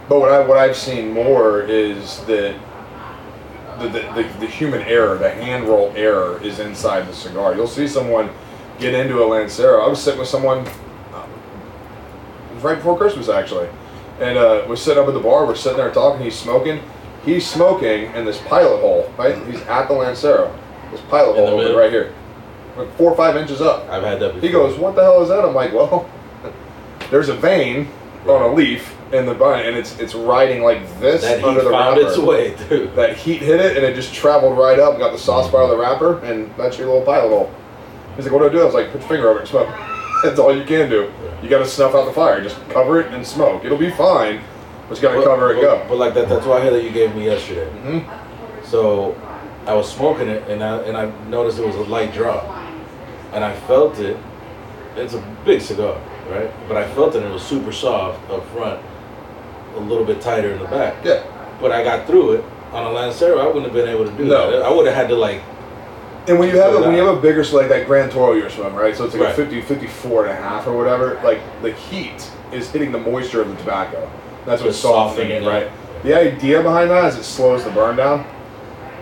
but 0.07 0.19
what 0.19 0.31
I 0.31 0.39
what 0.47 0.57
I've 0.57 0.77
seen 0.77 1.11
more 1.11 1.63
is 1.63 2.23
that 2.25 2.57
the, 3.79 3.89
the, 3.89 3.99
the, 4.15 4.39
the 4.39 4.47
human 4.47 4.81
error, 4.81 5.17
the 5.17 5.29
hand 5.29 5.65
roll 5.65 5.93
error, 5.95 6.41
is 6.41 6.59
inside 6.59 7.07
the 7.07 7.13
cigar. 7.13 7.55
You'll 7.55 7.67
see 7.67 7.87
someone 7.87 8.29
get 8.79 8.93
into 8.93 9.23
a 9.23 9.25
Lancero. 9.25 9.81
I 9.83 9.87
was 9.87 10.01
sitting 10.01 10.19
with 10.19 10.29
someone 10.29 10.67
uh, 11.13 11.27
right 12.61 12.75
before 12.75 12.97
Christmas 12.97 13.29
actually, 13.29 13.69
and 14.19 14.37
uh, 14.37 14.65
we're 14.67 14.75
sitting 14.75 15.01
up 15.01 15.07
at 15.07 15.13
the 15.13 15.19
bar. 15.19 15.45
We're 15.45 15.55
sitting 15.55 15.77
there 15.77 15.91
talking. 15.91 16.23
He's 16.23 16.37
smoking. 16.37 16.81
He's 17.25 17.45
smoking 17.45 18.13
in 18.13 18.25
this 18.25 18.39
pilot 18.43 18.79
hole. 18.79 19.13
Right, 19.17 19.35
he's 19.47 19.61
at 19.63 19.87
the 19.87 19.93
Lancero. 19.93 20.57
This 20.91 21.01
pilot 21.09 21.37
In 21.37 21.43
the 21.43 21.49
hole 21.51 21.59
over 21.61 21.77
right 21.77 21.91
here, 21.91 22.13
like 22.77 22.89
four 22.95 23.11
or 23.11 23.17
five 23.17 23.35
inches 23.35 23.61
up. 23.61 23.89
I've 23.89 24.03
had 24.03 24.19
that 24.19 24.35
before. 24.35 24.41
He 24.41 24.49
goes, 24.51 24.77
"What 24.77 24.95
the 24.95 25.03
hell 25.03 25.21
is 25.21 25.29
that?" 25.29 25.43
I'm 25.43 25.53
like, 25.53 25.73
"Well, 25.73 26.09
there's 27.11 27.29
a 27.29 27.35
vein 27.35 27.89
on 28.27 28.41
a 28.41 28.53
leaf 28.53 28.93
in 29.11 29.25
the 29.25 29.33
vine, 29.33 29.65
and 29.65 29.75
it's 29.75 29.97
it's 29.99 30.15
riding 30.15 30.63
like 30.63 30.79
this 30.99 31.21
that 31.23 31.43
under 31.43 31.63
the 31.63 31.69
found 31.71 31.97
wrapper. 31.97 32.09
its 32.09 32.17
way 32.17 32.51
through. 32.55 32.91
That 32.95 33.17
heat 33.17 33.41
hit 33.41 33.59
it, 33.59 33.75
and 33.77 33.85
it 33.85 33.95
just 33.95 34.13
traveled 34.13 34.57
right 34.57 34.79
up, 34.79 34.97
got 34.97 35.11
the 35.11 35.17
sauce 35.17 35.49
bar 35.51 35.63
of 35.63 35.69
the 35.69 35.77
wrapper, 35.77 36.19
and 36.19 36.53
that's 36.55 36.77
your 36.77 36.87
little 36.87 37.03
pilot 37.03 37.29
hole." 37.29 37.51
He's 38.17 38.25
like, 38.25 38.33
"What 38.33 38.39
do 38.41 38.49
I 38.49 38.51
do?" 38.51 38.61
I 38.61 38.65
was 38.65 38.73
like, 38.73 38.91
"Put 38.91 38.99
your 39.01 39.09
finger 39.09 39.29
over 39.29 39.37
it, 39.39 39.41
and 39.43 39.49
smoke." 39.49 39.69
that's 40.23 40.39
all 40.39 40.55
you 40.55 40.63
can 40.65 40.89
do. 40.89 41.11
You 41.43 41.49
got 41.49 41.59
to 41.59 41.65
snuff 41.67 41.93
out 41.95 42.05
the 42.05 42.11
fire. 42.13 42.41
Just 42.41 42.57
cover 42.69 42.99
it 42.99 43.13
and 43.13 43.25
smoke. 43.25 43.63
It'll 43.63 43.77
be 43.77 43.91
fine, 43.91 44.41
but 44.89 44.97
you 44.97 45.01
got 45.03 45.15
to 45.15 45.23
cover 45.23 45.53
it. 45.53 45.61
Go. 45.61 45.85
But 45.87 45.97
like 45.97 46.13
that, 46.15 46.27
that's 46.27 46.45
why 46.45 46.57
I 46.57 46.59
had 46.61 46.73
that 46.73 46.83
you 46.83 46.89
gave 46.91 47.15
me 47.15 47.25
yesterday. 47.25 47.69
Mhm. 47.85 48.03
So 48.63 49.15
I 49.67 49.73
was 49.75 49.89
smoking 49.91 50.27
it, 50.27 50.47
and 50.49 50.63
I 50.63 50.77
and 50.79 50.97
I 50.97 51.11
noticed 51.29 51.59
it 51.59 51.65
was 51.67 51.75
a 51.75 51.83
light 51.83 52.13
drop, 52.13 52.43
and 53.33 53.43
I 53.43 53.53
felt 53.67 53.99
it. 53.99 54.17
It's 54.95 55.13
a 55.13 55.23
big 55.45 55.61
cigar, 55.61 55.95
right? 56.31 56.49
But 56.67 56.77
I 56.77 56.87
felt 56.87 57.13
it, 57.13 57.21
and 57.21 57.27
it 57.27 57.33
was 57.33 57.43
super 57.43 57.71
soft 57.71 58.19
up 58.31 58.43
front, 58.49 58.79
a 59.75 59.79
little 59.79 60.03
bit 60.05 60.19
tighter 60.21 60.49
in 60.53 60.59
the 60.59 60.65
back. 60.65 60.95
Yeah. 61.03 61.21
But 61.61 61.71
I 61.71 61.83
got 61.83 62.07
through 62.07 62.31
it 62.33 62.43
on 62.73 62.83
a 62.87 62.91
Lancero. 62.91 63.37
I 63.39 63.45
wouldn't 63.45 63.65
have 63.65 63.73
been 63.73 63.87
able 63.87 64.05
to 64.05 64.11
do 64.11 64.25
No. 64.25 64.49
that. 64.51 64.63
I 64.63 64.71
would 64.71 64.87
have 64.87 64.95
had 64.95 65.07
to 65.09 65.15
like. 65.15 65.41
And 66.27 66.37
when 66.39 66.49
you 66.49 66.57
have 66.57 66.73
a, 66.73 66.81
when 66.81 66.93
you 66.95 67.05
have 67.05 67.17
a 67.17 67.21
bigger 67.21 67.43
so 67.43 67.57
like 67.57 67.69
that 67.69 67.87
Grand 67.87 68.11
Toro 68.11 68.33
you're 68.33 68.49
smoking, 68.49 68.75
right? 68.75 68.95
So 68.95 69.05
it's 69.05 69.13
like 69.13 69.23
Right. 69.23 69.31
a 69.33 69.35
50, 69.35 69.61
54 69.61 70.25
and 70.25 70.37
a 70.37 70.41
half 70.41 70.67
or 70.67 70.75
whatever. 70.77 71.19
Like 71.23 71.39
the 71.61 71.71
heat 71.71 72.29
is 72.51 72.69
hitting 72.69 72.91
the 72.91 72.97
moisture 72.97 73.41
of 73.41 73.49
the 73.49 73.55
tobacco. 73.55 74.09
That's 74.45 74.61
what's 74.61 74.75
Just 74.75 74.81
softening 74.81 75.31
it, 75.31 75.43
softening 75.43 75.61
it. 75.63 75.65
right? 75.65 76.03
The 76.03 76.13
idea 76.13 76.61
behind 76.61 76.89
that 76.91 77.05
is 77.05 77.17
it 77.17 77.23
slows 77.23 77.63
the 77.63 77.71
burn 77.71 77.95
down, 77.95 78.25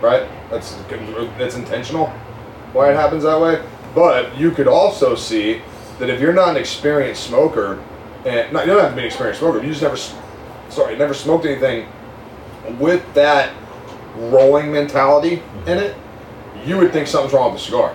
right? 0.00 0.28
That's 0.50 0.76
that's 1.38 1.56
intentional. 1.56 2.06
Why 2.72 2.90
it 2.90 2.96
happens 2.96 3.24
that 3.24 3.40
way. 3.40 3.62
But 3.94 4.36
you 4.36 4.50
could 4.50 4.68
also 4.68 5.14
see 5.14 5.62
that 5.98 6.10
if 6.10 6.20
you're 6.20 6.32
not 6.32 6.50
an 6.50 6.56
experienced 6.56 7.24
smoker, 7.24 7.82
and 8.24 8.52
not, 8.52 8.66
you 8.66 8.72
don't 8.72 8.82
have 8.82 8.90
to 8.90 8.96
be 8.96 9.02
an 9.02 9.06
experienced 9.06 9.40
smoker, 9.40 9.62
you 9.62 9.70
just 9.70 9.82
never, 9.82 9.96
sorry, 10.68 10.96
never 10.96 11.14
smoked 11.14 11.46
anything 11.46 11.86
with 12.78 13.02
that 13.14 13.52
rolling 14.16 14.72
mentality 14.72 15.42
in 15.66 15.78
it, 15.78 15.96
you 16.66 16.76
would 16.78 16.92
think 16.92 17.06
something's 17.06 17.32
wrong 17.32 17.52
with 17.52 17.60
the 17.62 17.66
cigar. 17.66 17.94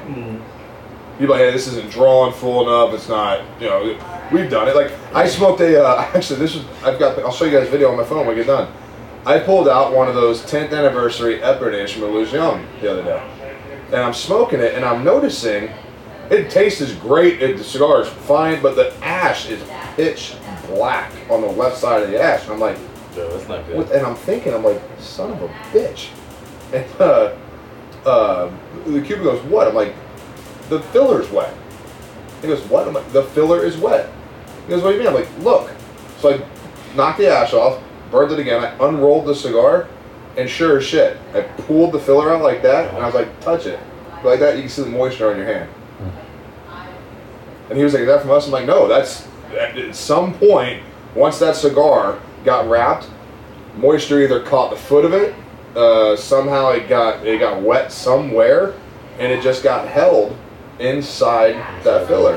You'd 1.19 1.27
be 1.27 1.33
like, 1.33 1.39
hey, 1.41 1.51
this 1.51 1.67
isn't 1.67 1.91
drawn 1.91 2.33
full 2.33 2.61
enough. 2.67 2.95
It's 2.95 3.07
not, 3.09 3.41
you 3.59 3.67
know, 3.67 4.27
we've 4.31 4.49
done 4.49 4.67
it. 4.67 4.75
Like, 4.75 4.91
I 5.13 5.27
smoked 5.27 5.61
a, 5.61 5.83
uh, 5.85 6.01
actually, 6.15 6.39
this 6.39 6.55
is, 6.55 6.65
I've 6.83 6.97
got, 6.97 7.19
I'll 7.19 7.31
show 7.31 7.45
you 7.45 7.51
guys 7.51 7.67
a 7.67 7.71
video 7.71 7.91
on 7.91 7.97
my 7.97 8.03
phone 8.03 8.25
when 8.25 8.29
we 8.29 8.35
get 8.35 8.47
done. 8.47 8.71
I 9.25 9.37
pulled 9.39 9.67
out 9.67 9.93
one 9.93 10.07
of 10.07 10.15
those 10.15 10.41
10th 10.41 10.71
anniversary 10.75 11.39
Epernay 11.39 11.87
from 11.91 12.03
Illusione 12.03 12.65
the 12.81 12.91
other 12.91 13.03
day. 13.03 13.21
And 13.87 13.97
I'm 13.97 14.13
smoking 14.13 14.59
it, 14.61 14.73
and 14.73 14.83
I'm 14.83 15.03
noticing 15.03 15.69
it 16.31 16.49
tastes 16.49 16.93
great. 16.95 17.41
It, 17.41 17.57
the 17.57 17.63
cigar 17.63 18.01
is 18.01 18.07
fine, 18.07 18.61
but 18.61 18.75
the 18.75 18.95
ash 19.03 19.47
is 19.49 19.61
pitch 19.95 20.33
black 20.67 21.11
on 21.29 21.41
the 21.41 21.47
left 21.47 21.77
side 21.77 22.01
of 22.01 22.09
the 22.09 22.19
ash. 22.19 22.43
And 22.45 22.53
I'm 22.53 22.59
like, 22.59 22.77
No, 23.15 23.29
that's 23.37 23.47
not 23.47 23.67
good. 23.67 23.77
what, 23.77 23.91
and 23.91 24.05
I'm 24.07 24.15
thinking, 24.15 24.53
I'm 24.55 24.63
like, 24.63 24.81
son 24.97 25.31
of 25.33 25.41
a 25.43 25.47
bitch. 25.71 26.07
And 26.73 26.85
uh, 27.01 27.35
uh, 28.05 28.51
the 28.85 29.01
Cuban 29.01 29.23
goes, 29.23 29.41
what? 29.43 29.67
I'm 29.67 29.75
like, 29.75 29.93
the 30.69 30.81
filler's 30.81 31.29
wet. 31.29 31.53
He 32.41 32.47
goes, 32.47 32.61
what? 32.63 32.87
I'm 32.87 32.93
like, 32.93 33.11
the 33.11 33.23
filler 33.23 33.63
is 33.63 33.77
wet. 33.77 34.09
He 34.63 34.69
goes, 34.69 34.83
what 34.83 34.91
do 34.91 34.97
you 34.97 35.03
mean? 35.03 35.07
I'm 35.07 35.15
like, 35.15 35.29
look. 35.39 35.71
So 36.19 36.35
I 36.35 36.95
knocked 36.95 37.19
the 37.19 37.27
ash 37.27 37.53
off, 37.53 37.81
burned 38.09 38.31
it 38.31 38.39
again. 38.39 38.63
I 38.63 38.87
unrolled 38.87 39.25
the 39.25 39.35
cigar, 39.35 39.87
and 40.37 40.49
sure 40.49 40.77
as 40.77 40.85
shit, 40.85 41.17
I 41.33 41.41
pulled 41.41 41.91
the 41.91 41.99
filler 41.99 42.33
out 42.33 42.41
like 42.41 42.61
that, 42.61 42.93
and 42.93 43.03
I 43.03 43.05
was 43.05 43.15
like, 43.15 43.39
touch 43.41 43.65
it. 43.65 43.79
Like 44.23 44.39
that, 44.39 44.55
you 44.55 44.61
can 44.61 44.69
see 44.69 44.83
the 44.83 44.89
moisture 44.89 45.31
on 45.31 45.37
your 45.37 45.45
hand. 45.45 45.69
And 47.69 47.77
he 47.77 47.83
was 47.83 47.93
like, 47.93 48.05
that 48.05 48.21
from 48.21 48.31
us? 48.31 48.45
I'm 48.45 48.51
like, 48.51 48.65
no, 48.65 48.87
that's 48.87 49.27
at 49.53 49.95
some 49.95 50.33
point, 50.33 50.83
once 51.15 51.39
that 51.39 51.55
cigar 51.55 52.19
got 52.43 52.69
wrapped, 52.69 53.09
moisture 53.77 54.21
either 54.21 54.41
caught 54.43 54.71
the 54.71 54.77
foot 54.77 55.05
of 55.05 55.13
it, 55.13 55.33
uh, 55.75 56.15
somehow 56.15 56.69
it 56.69 56.89
got 56.89 57.25
it 57.25 57.39
got 57.39 57.61
wet 57.61 57.91
somewhere, 57.91 58.73
and 59.19 59.31
it 59.31 59.41
just 59.41 59.63
got 59.63 59.87
held 59.87 60.37
inside 60.79 61.55
that 61.83 62.07
filler. 62.07 62.35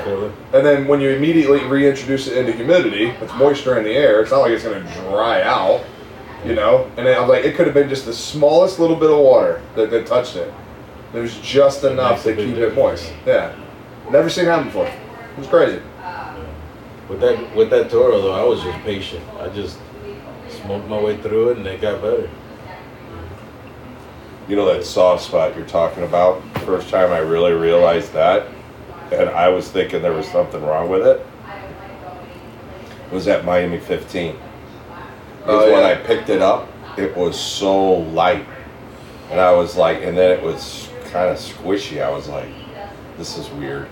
And 0.52 0.64
then 0.66 0.86
when 0.86 1.00
you 1.00 1.10
immediately 1.10 1.64
reintroduce 1.64 2.26
it 2.28 2.36
into 2.36 2.52
humidity, 2.52 3.06
it's 3.06 3.32
moisture 3.34 3.78
in 3.78 3.84
the 3.84 3.92
air. 3.92 4.20
It's 4.20 4.30
not 4.30 4.40
like 4.40 4.50
it's 4.50 4.64
going 4.64 4.84
to 4.84 4.92
dry 4.92 5.42
out, 5.42 5.82
you 6.44 6.54
know. 6.54 6.90
And 6.96 7.08
I'm 7.08 7.28
like, 7.28 7.44
it 7.44 7.56
could 7.56 7.66
have 7.66 7.74
been 7.74 7.88
just 7.88 8.04
the 8.04 8.12
smallest 8.12 8.78
little 8.78 8.96
bit 8.96 9.10
of 9.10 9.18
water 9.18 9.62
that, 9.76 9.90
that 9.90 10.06
touched 10.06 10.36
it. 10.36 10.52
It 11.14 11.20
was 11.20 11.38
just 11.38 11.84
enough 11.84 12.22
to 12.24 12.34
keep 12.34 12.56
it 12.56 12.74
moist. 12.74 13.12
Yeah, 13.24 13.54
never 14.10 14.28
seen 14.28 14.46
that 14.46 14.64
before. 14.64 14.86
It 14.86 15.38
was 15.38 15.46
crazy. 15.46 15.80
With 17.08 17.20
that 17.20 17.54
with 17.54 17.70
that 17.70 17.90
Toro 17.90 18.20
though, 18.20 18.32
I 18.32 18.42
was 18.44 18.62
just 18.62 18.78
patient. 18.80 19.22
I 19.38 19.48
just 19.50 19.78
smoked 20.48 20.88
my 20.88 21.00
way 21.00 21.16
through 21.18 21.50
it, 21.50 21.58
and 21.58 21.66
it 21.66 21.80
got 21.80 22.00
better. 22.02 22.28
You 24.48 24.56
know 24.56 24.66
that 24.72 24.84
soft 24.84 25.24
spot 25.24 25.56
you're 25.56 25.66
talking 25.66 26.02
about? 26.02 26.42
First 26.60 26.90
time 26.90 27.12
I 27.12 27.18
really 27.18 27.52
realized 27.52 28.12
that, 28.12 28.46
and 29.10 29.30
I 29.30 29.48
was 29.48 29.70
thinking 29.70 30.02
there 30.02 30.12
was 30.12 30.28
something 30.28 30.62
wrong 30.62 30.90
with 30.90 31.06
it, 31.06 31.24
was 33.10 33.26
at 33.28 33.44
Miami 33.44 33.78
15. 33.78 34.36
Because 35.38 35.64
Oh, 35.64 35.72
when. 35.72 35.82
I 35.84 35.94
picked 35.94 36.28
it 36.28 36.42
up, 36.42 36.68
it 36.98 37.16
was 37.16 37.38
so 37.38 37.84
light. 37.84 38.46
And 39.30 39.40
I 39.40 39.52
was 39.52 39.76
like, 39.76 40.02
and 40.02 40.16
then 40.16 40.30
it 40.30 40.42
was 40.42 40.88
kind 41.10 41.30
of 41.30 41.38
squishy. 41.38 42.02
I 42.02 42.10
was 42.10 42.28
like, 42.28 42.48
this 43.16 43.38
is 43.38 43.48
weird. 43.50 43.88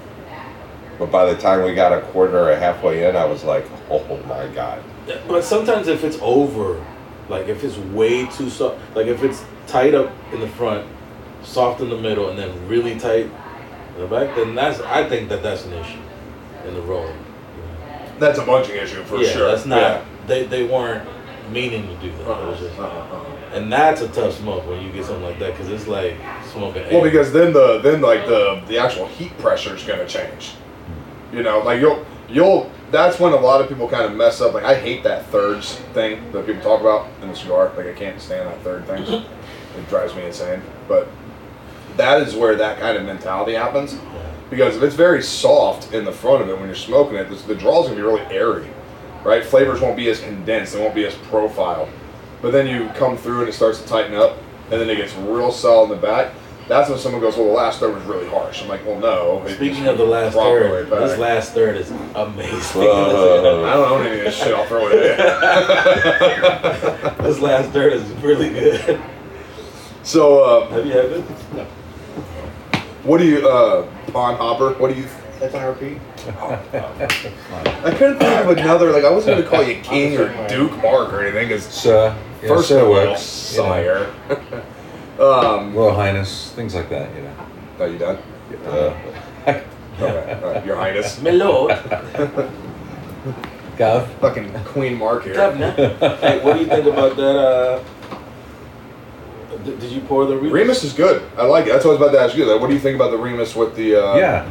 But 0.99 1.11
by 1.11 1.33
the 1.33 1.41
time 1.41 1.65
we 1.65 1.75
got 1.75 1.93
a 1.93 2.03
quarter 2.03 2.51
or 2.51 2.55
halfway 2.57 3.09
in, 3.09 3.17
I 3.17 3.25
was 3.25 3.43
like, 3.45 3.65
oh 3.91 4.19
my 4.27 4.47
God. 4.49 4.83
But 5.27 5.45
sometimes 5.45 5.89
if 5.89 6.05
it's 6.05 6.19
over, 6.21 6.85
like 7.29 7.49
if 7.49 7.65
it's 7.65 7.79
way 7.79 8.27
too 8.27 8.51
soft, 8.51 8.79
like 8.95 9.07
if 9.07 9.23
it's 9.23 9.45
tight 9.67 9.95
up 9.95 10.13
in 10.33 10.41
the 10.41 10.49
front, 10.49 10.87
soft 11.43 11.81
in 11.81 11.89
the 11.89 11.99
middle, 11.99 12.29
and 12.29 12.39
then 12.39 12.69
really 12.69 12.99
tight 12.99 13.27
in 13.95 14.01
the 14.01 14.07
back, 14.07 14.35
then 14.37 14.55
that's 14.55 14.81
I 14.81 15.09
think 15.09 15.29
that 15.29 15.43
that's 15.43 15.65
an 15.65 15.73
issue 15.75 15.99
in 16.67 16.75
the 16.75 16.83
rolling. 16.83 17.17
That's 18.19 18.39
a 18.39 18.45
bunching 18.45 18.77
issue 18.77 19.03
for 19.05 19.19
yeah, 19.19 19.31
sure. 19.31 19.51
that's 19.51 19.67
not. 19.67 19.81
Yeah. 19.81 20.05
They 20.27 20.45
they 20.47 20.67
weren't 20.67 21.09
meaning 21.51 21.87
to 21.87 21.97
do 21.97 22.11
that. 22.19 22.21
It 22.21 22.47
was 22.47 22.61
just- 22.61 22.79
Uh-uh, 22.79 22.87
uh-uh. 22.87 23.57
and 23.57 23.73
that's 23.73 24.01
a 24.01 24.09
tough 24.09 24.35
smoke 24.35 24.67
when 24.67 24.81
you 24.83 24.93
get 24.93 25.05
something 25.05 25.25
like 25.25 25.39
that 25.41 25.53
because 25.53 25.69
it's 25.69 25.87
like 25.89 26.17
smoking. 26.53 26.85
Well, 26.85 27.05
air. 27.05 27.11
because 27.11 27.33
then 27.33 27.53
the 27.53 27.81
then 27.81 28.01
like 28.01 28.27
the 28.27 28.63
the 28.69 28.79
actual 28.79 29.07
heat 29.07 29.37
pressure 29.39 29.75
is 29.75 29.83
going 29.83 29.99
to 29.99 30.07
change. 30.07 30.53
You 31.33 31.43
know, 31.43 31.61
like 31.61 31.81
you'll 31.81 32.05
you'll 32.29 32.71
that's 32.91 33.19
when 33.19 33.33
a 33.33 33.37
lot 33.37 33.61
of 33.61 33.69
people 33.69 33.89
kind 33.89 34.05
of 34.05 34.15
mess 34.15 34.41
up. 34.41 34.55
Like 34.55 34.65
I 34.65 34.75
hate 34.75 35.03
that 35.03 35.27
thirds 35.27 35.77
thing 35.95 36.31
that 36.33 36.47
people 36.47 36.63
talk 36.63 36.81
about 36.81 37.09
in 37.23 37.29
the 37.29 37.37
cigar. 37.37 37.73
Like 37.77 37.87
I 37.87 37.93
can't 37.95 38.21
stand 38.21 38.49
that 38.49 38.61
third 38.63 38.87
thing. 38.87 39.25
it 39.77 39.89
drives 39.89 40.15
me 40.15 40.25
insane. 40.25 40.63
But 40.89 41.09
that 41.97 42.23
is 42.23 42.35
where 42.35 42.57
that 42.57 42.79
kind 42.79 42.97
of 42.97 43.05
mentality 43.05 43.53
happens. 43.53 43.97
Because 44.51 44.77
if 44.77 44.83
it's 44.83 44.95
very 44.95 45.23
soft 45.23 45.95
in 45.95 46.05
the 46.05 46.13
front 46.13 46.43
of 46.43 46.49
it 46.51 46.59
when 46.59 46.67
you're 46.67 46.75
smoking 46.75 47.17
it, 47.17 47.31
the, 47.31 47.37
the 47.37 47.55
draw's 47.55 47.87
gonna 47.87 47.97
be 47.97 48.03
really 48.03 48.21
airy, 48.27 48.69
right? 49.25 49.43
Flavors 49.43 49.81
won't 49.81 49.97
be 49.97 50.11
as 50.11 50.21
condensed, 50.21 50.75
they 50.75 50.81
won't 50.81 50.95
be 50.95 51.07
as 51.07 51.15
profiled. 51.15 51.89
But 52.43 52.53
then 52.53 52.67
you 52.67 52.91
come 52.95 53.17
through 53.17 53.41
and 53.41 53.49
it 53.49 53.55
starts 53.55 53.81
to 53.81 53.89
tighten 53.89 54.15
up, 54.15 54.37
and 54.71 54.79
then 54.81 54.91
it 54.91 54.97
gets 54.97 55.15
real 55.15 55.53
solid 55.53 55.85
in 55.85 55.91
the 55.91 55.97
back. 56.07 56.33
That's 56.69 56.89
when 56.91 56.99
someone 56.99 57.21
goes, 57.21 57.37
"Well, 57.37 57.47
the 57.47 57.53
last 57.53 57.81
third 57.81 57.95
was 57.95 58.05
really 58.05 58.29
harsh." 58.29 58.63
I'm 58.63 58.69
like, 58.69 58.85
"Well, 58.87 58.99
no." 58.99 59.43
Speaking 59.55 59.89
of 59.89 59.99
the 59.99 60.05
last 60.05 60.35
third, 60.35 60.89
packed." 60.89 61.01
this 61.01 61.19
last 61.19 61.53
third 61.55 61.77
is 61.77 61.91
amazing. 62.15 62.83
Uh, 62.83 63.65
I 63.67 63.75
don't 63.75 63.91
own 63.91 64.07
any 64.07 64.19
of 64.19 64.25
this 64.27 64.37
shit. 64.37 64.55
I'll 64.55 64.67
throw 64.67 64.87
it 64.89 64.93
in. 64.93 65.17
this 67.25 67.41
last 67.41 67.71
third 67.71 67.95
is 67.95 68.03
really 68.23 68.51
good. 68.51 69.01
So, 70.03 70.43
uh, 70.45 70.69
Have 70.71 70.87
you 70.87 70.93
had 70.93 71.05
it? 71.07 71.25
No. 71.55 71.65
What 73.05 73.19
do 73.19 73.25
you, 73.27 73.47
uh, 73.49 73.87
Pond 74.13 74.37
Hopper? 74.39 74.71
What 74.79 74.95
do 74.95 75.01
you? 75.01 75.07
That's 75.41 75.55
on 75.57 75.65
repeat. 75.67 75.99
I 76.29 77.95
couldn't 77.99 78.19
think 78.19 78.41
of 78.45 78.51
another. 78.57 78.93
Like, 78.93 79.05
I 79.05 79.11
wasn't 79.11 79.39
gonna 79.39 79.49
call 79.51 79.63
you 79.65 79.81
King 79.83 80.17
or 80.19 80.29
Duke 80.49 80.71
Mark 80.83 81.13
or 81.13 81.21
anything, 81.23 81.49
because 81.49 81.65
Sir, 81.65 82.15
yeah, 82.43 82.49
first 82.49 82.69
sir 82.69 82.79
of 82.81 82.87
all, 82.87 82.93
works. 82.93 83.53
you 83.57 83.59
know. 83.63 83.69
sire. 83.69 84.07
um, 85.21 85.75
Royal 85.75 85.95
Highness, 85.95 86.53
things 86.53 86.75
like 86.77 86.89
that, 86.91 87.13
you 87.17 87.23
know. 87.23 87.35
are 87.81 87.89
you 87.89 87.99
done? 87.99 88.19
uh, 88.67 88.95
Okay, 90.01 90.41
all 90.43 90.51
right, 90.53 90.65
Your 90.65 90.77
Highness. 90.77 91.21
My 91.21 91.31
lord. 91.31 91.71
Gav. 93.77 94.09
Fucking 94.21 94.53
Queen 94.65 94.97
Mark 94.97 95.25
here. 95.25 95.35
hey, 95.55 96.41
what 96.45 96.55
do 96.55 96.61
you 96.61 96.67
think 96.67 96.87
about 96.87 97.17
that? 97.17 97.37
Uh, 97.37 97.83
did, 99.65 99.81
did 99.81 99.93
you 99.93 100.01
pour 100.03 100.27
the 100.27 100.37
Remus? 100.37 100.53
Remus 100.53 100.85
is 100.85 100.93
good. 100.93 101.23
I 101.37 101.45
like 101.45 101.67
it. 101.67 101.71
That's 101.73 101.85
what 101.85 101.93
I 101.97 101.99
was 101.99 102.09
about 102.09 102.13
to 102.19 102.21
ask 102.25 102.37
you. 102.37 102.45
Like, 102.45 102.61
what 102.61 102.69
do 102.69 102.75
you 102.75 102.81
think 102.81 102.97
about 102.97 103.11
the 103.11 103.19
Remus 103.19 103.55
with 103.57 103.75
the 103.77 103.95
uh, 103.97 104.17
yeah, 104.17 104.49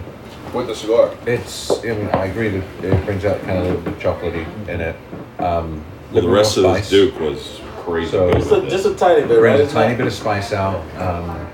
with 0.53 0.67
the 0.67 0.75
cigar? 0.75 1.13
it's. 1.25 1.71
I 1.83 1.89
I 2.13 2.25
agree 2.25 2.49
that 2.49 2.83
it 2.83 3.05
brings 3.05 3.25
out 3.25 3.41
kind 3.43 3.57
of 3.59 3.65
a 3.65 3.67
little 3.69 3.81
bit 3.81 3.99
chocolatey 3.99 4.67
in 4.67 4.81
it. 4.81 4.95
Um, 5.39 5.83
Well, 6.11 6.23
the 6.23 6.29
rest 6.29 6.57
of 6.57 6.63
more 6.63 6.75
this. 6.75 6.89
Duke 6.89 7.19
was 7.19 7.59
crazy. 7.83 8.11
So- 8.11 8.31
good 8.31 8.39
Just 8.39 8.51
a, 8.51 8.69
just 8.69 8.85
a 8.85 8.95
tiny 8.95 9.27
bit, 9.27 9.39
right? 9.41 9.59
a 9.59 9.67
tiny 9.67 9.95
bit 9.95 10.07
of 10.07 10.13
spice 10.13 10.51
out, 10.53 10.79
um, 10.99 11.47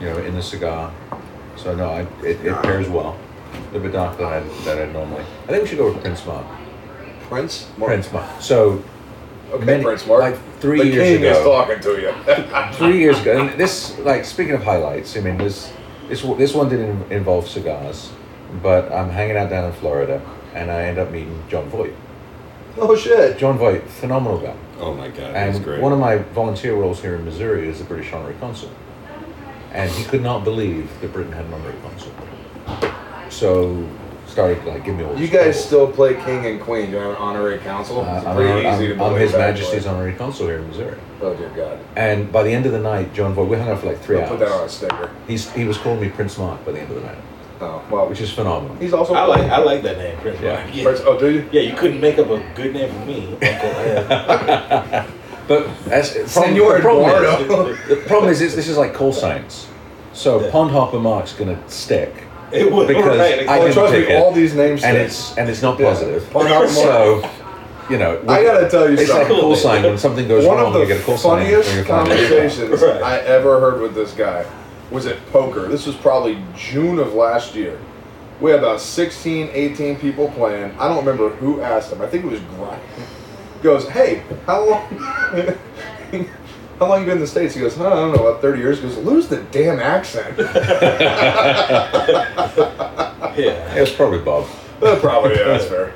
you 0.00 0.06
know, 0.06 0.18
in 0.18 0.34
the 0.34 0.42
cigar. 0.42 0.92
So 1.56 1.74
no, 1.74 1.90
I, 1.90 2.00
it, 2.24 2.44
it 2.44 2.62
pairs 2.62 2.88
well. 2.88 3.16
A 3.52 3.64
little 3.66 3.80
bit 3.82 3.92
darker 3.92 4.16
than 4.16 4.26
I 4.26 4.40
than 4.64 4.88
I 4.88 4.92
normally. 4.92 5.24
I 5.44 5.46
think 5.48 5.62
we 5.62 5.68
should 5.68 5.78
go 5.78 5.92
with 5.92 6.00
Prince 6.02 6.24
Mark. 6.26 6.46
Prince. 7.28 7.68
Mark. 7.76 7.88
Prince 7.90 8.12
Mark. 8.12 8.40
So 8.40 8.82
Okay, 9.52 9.64
many- 9.64 9.82
Prince 9.84 10.06
Mark. 10.06 10.20
like 10.22 10.38
three 10.60 10.78
the 10.78 10.86
years 10.86 11.02
king 11.18 11.22
is 11.24 11.36
ago. 11.38 11.52
talking 11.52 11.80
to 11.80 12.00
you. 12.00 12.72
three 12.78 12.98
years 12.98 13.20
ago, 13.20 13.40
and 13.40 13.58
this 13.60 13.98
like 14.00 14.24
speaking 14.24 14.54
of 14.54 14.62
highlights. 14.62 15.16
I 15.16 15.20
mean, 15.20 15.36
this 15.38 15.72
this 16.08 16.22
this 16.38 16.54
one 16.54 16.68
didn't 16.68 17.10
involve 17.12 17.48
cigars, 17.48 18.10
but 18.62 18.90
I'm 18.92 19.10
hanging 19.10 19.36
out 19.36 19.50
down 19.50 19.66
in 19.66 19.72
Florida, 19.72 20.20
and 20.54 20.70
I 20.70 20.84
end 20.84 20.98
up 20.98 21.10
meeting 21.10 21.42
Jon 21.48 21.68
Voight. 21.68 21.94
oh 22.78 22.96
shit. 22.96 23.36
Jon 23.38 23.58
Voight, 23.58 23.82
phenomenal 23.86 24.38
guy. 24.38 24.56
Oh 24.80 24.94
my 24.94 25.08
god, 25.08 25.34
that's 25.34 25.56
And 25.56 25.64
great. 25.64 25.80
one 25.82 25.92
of 25.92 25.98
my 25.98 26.16
volunteer 26.34 26.74
roles 26.74 27.00
here 27.02 27.14
in 27.16 27.24
Missouri 27.24 27.68
is 27.68 27.78
the 27.78 27.84
British 27.84 28.12
honorary 28.12 28.34
consul. 28.40 28.70
And 29.72 29.90
he 29.90 30.04
could 30.04 30.22
not 30.22 30.44
believe 30.44 30.90
that 31.00 31.12
Britain 31.12 31.32
had 31.32 31.44
an 31.46 31.54
honorary 31.54 31.76
consul. 31.82 32.12
So 33.30 33.86
started 34.32 34.64
like 34.64 34.84
give 34.84 34.96
me 34.96 35.04
all 35.04 35.14
You 35.18 35.28
guys 35.28 35.42
trouble. 35.42 35.52
still 35.52 35.92
play 35.92 36.14
king 36.24 36.46
and 36.46 36.60
queen. 36.60 36.86
Do 36.86 36.92
you 36.92 36.96
have 36.98 37.10
an 37.10 37.16
honorary 37.16 37.58
council. 37.58 38.00
Uh, 38.00 38.16
It's 38.18 38.26
I'm, 38.26 38.36
pretty 38.36 38.66
I'm- 38.66 38.74
easy 38.82 38.88
to 38.94 39.02
I'm. 39.04 39.14
His 39.16 39.34
actually. 39.34 39.40
Majesty's 39.62 39.86
honorary 39.86 40.14
consul 40.14 40.46
here 40.46 40.58
in 40.58 40.68
Missouri. 40.68 40.98
Oh 41.20 41.34
dear 41.34 41.50
God. 41.50 41.78
And 41.96 42.32
by 42.32 42.42
the 42.42 42.50
end 42.52 42.66
of 42.66 42.72
the 42.72 42.80
night, 42.80 43.12
Jon 43.14 43.34
Voight, 43.34 43.48
we 43.48 43.56
hung 43.56 43.68
out 43.68 43.80
for 43.80 43.86
like 43.86 44.00
3 44.00 44.16
I'll 44.16 44.22
hours. 44.22 44.30
put 44.30 44.38
that 44.40 44.48
on 44.52 44.64
a 44.64 44.68
sticker. 44.68 45.10
He's, 45.28 45.50
he 45.52 45.64
was 45.64 45.78
calling 45.78 46.00
me 46.00 46.08
Prince 46.08 46.36
Mark 46.38 46.64
by 46.64 46.72
the 46.72 46.80
end 46.80 46.90
of 46.90 46.96
the 46.96 47.06
night, 47.06 47.18
Oh 47.60 47.82
well. 47.90 48.08
which 48.08 48.20
is 48.20 48.32
phenomenal. 48.32 48.74
He's 48.76 48.92
also. 48.92 49.14
I 49.14 49.24
like 49.26 49.42
I 49.50 49.58
like 49.58 49.82
that 49.82 49.98
name, 49.98 50.16
Prince 50.18 50.40
Yeah. 50.40 50.54
Mark. 50.64 50.74
Yeah. 50.74 50.82
Prince, 50.84 51.00
oh, 51.04 51.18
do 51.18 51.30
you? 51.30 51.48
Yeah, 51.52 51.60
you 51.62 51.74
couldn't 51.76 52.00
make 52.00 52.18
up 52.18 52.28
a 52.30 52.38
good 52.54 52.72
name 52.74 52.90
for 52.92 53.06
me, 53.06 53.26
Uncle 53.32 53.42
Ed. 53.46 55.06
But 55.48 55.66
as 55.90 56.10
Senor 56.30 56.76
the 56.76 56.80
problem 56.80 57.10
Eduardo. 57.10 57.66
is, 57.68 57.88
the 57.88 57.96
problem 58.06 58.30
is, 58.32 58.40
is 58.40 58.56
this 58.56 58.68
is 58.68 58.76
like 58.78 58.94
call 58.94 59.12
signs. 59.12 59.66
So 60.12 60.40
Yeah. 60.40 60.50
Pond 60.50 60.70
Hopper 60.72 60.98
Mark's 60.98 61.32
gonna 61.32 61.58
stick, 61.68 62.12
It 62.52 62.70
would 62.70 62.88
Because 62.88 63.18
right. 63.18 63.48
I 63.48 63.58
can 63.58 63.72
trust 63.72 63.92
pick 63.94 64.08
me, 64.08 64.14
it. 64.14 64.22
all 64.22 64.32
these 64.32 64.54
names. 64.54 64.82
and 64.84 64.96
it's 64.96 65.36
and 65.38 65.48
it's 65.48 65.62
not 65.62 65.78
positive. 65.78 66.28
Pond 66.30 66.48
Hopper 66.48 66.64
Mark. 66.66 66.70
So, 66.70 67.30
you 67.90 67.98
know, 67.98 68.20
I 68.28 68.42
gotta 68.44 68.68
tell 68.70 68.88
you 68.90 68.96
it's 68.96 69.10
like 69.10 69.22
a 69.24 69.28
something. 69.28 69.40
call 69.40 69.56
sign 69.56 69.82
when 69.82 69.98
something 69.98 70.28
goes 70.28 70.46
One 70.46 70.56
wrong. 70.58 70.66
of 70.68 70.72
the 70.74 70.80
you 70.80 70.86
get 70.86 71.00
a 71.00 71.04
call 71.04 71.16
sign. 71.18 71.40
funniest 71.40 71.68
when 71.68 71.76
you're 71.76 71.84
finding 71.86 72.18
it. 72.18 72.28
conversations 72.28 72.82
Right. 72.82 73.02
I 73.02 73.18
ever 73.20 73.58
heard 73.60 73.80
with 73.80 73.94
this 73.94 74.12
guy 74.12 74.46
was 74.90 75.06
at 75.06 75.24
poker. 75.32 75.68
This 75.68 75.86
was 75.86 75.96
probably 75.96 76.38
June 76.56 76.98
of 76.98 77.14
last 77.14 77.54
year. 77.54 77.78
We 78.40 78.50
had 78.50 78.60
about 78.60 78.80
16, 78.80 79.50
18 79.52 79.96
people 79.96 80.28
playing. 80.32 80.72
I 80.78 80.88
don't 80.88 80.98
remember 80.98 81.30
who 81.36 81.60
asked 81.60 81.92
him. 81.92 82.02
I 82.02 82.06
think 82.08 82.24
it 82.24 82.30
was 82.30 82.40
Grind. 82.40 82.82
Goes, 83.62 83.88
hey, 83.88 84.22
how 84.46 84.68
long? 84.68 85.58
how 86.82 86.88
long 86.88 87.00
you 87.00 87.06
been 87.06 87.16
in 87.16 87.20
the 87.20 87.26
states? 87.26 87.54
He 87.54 87.60
goes, 87.60 87.76
huh, 87.76 87.86
I 87.86 87.90
don't 87.90 88.16
know, 88.16 88.26
about 88.26 88.42
30 88.42 88.58
years. 88.58 88.78
He 88.80 88.88
goes, 88.88 88.96
lose 88.98 89.28
the 89.28 89.42
damn 89.50 89.78
accent. 89.80 90.36
Yeah. 93.34 93.74
It 93.74 93.80
was 93.80 93.90
probably 93.92 94.18
Bob. 94.18 94.46
Uh, 94.82 94.98
Probably, 95.00 95.36
yeah, 95.36 95.44
that's 95.44 95.64
fair. 95.64 95.94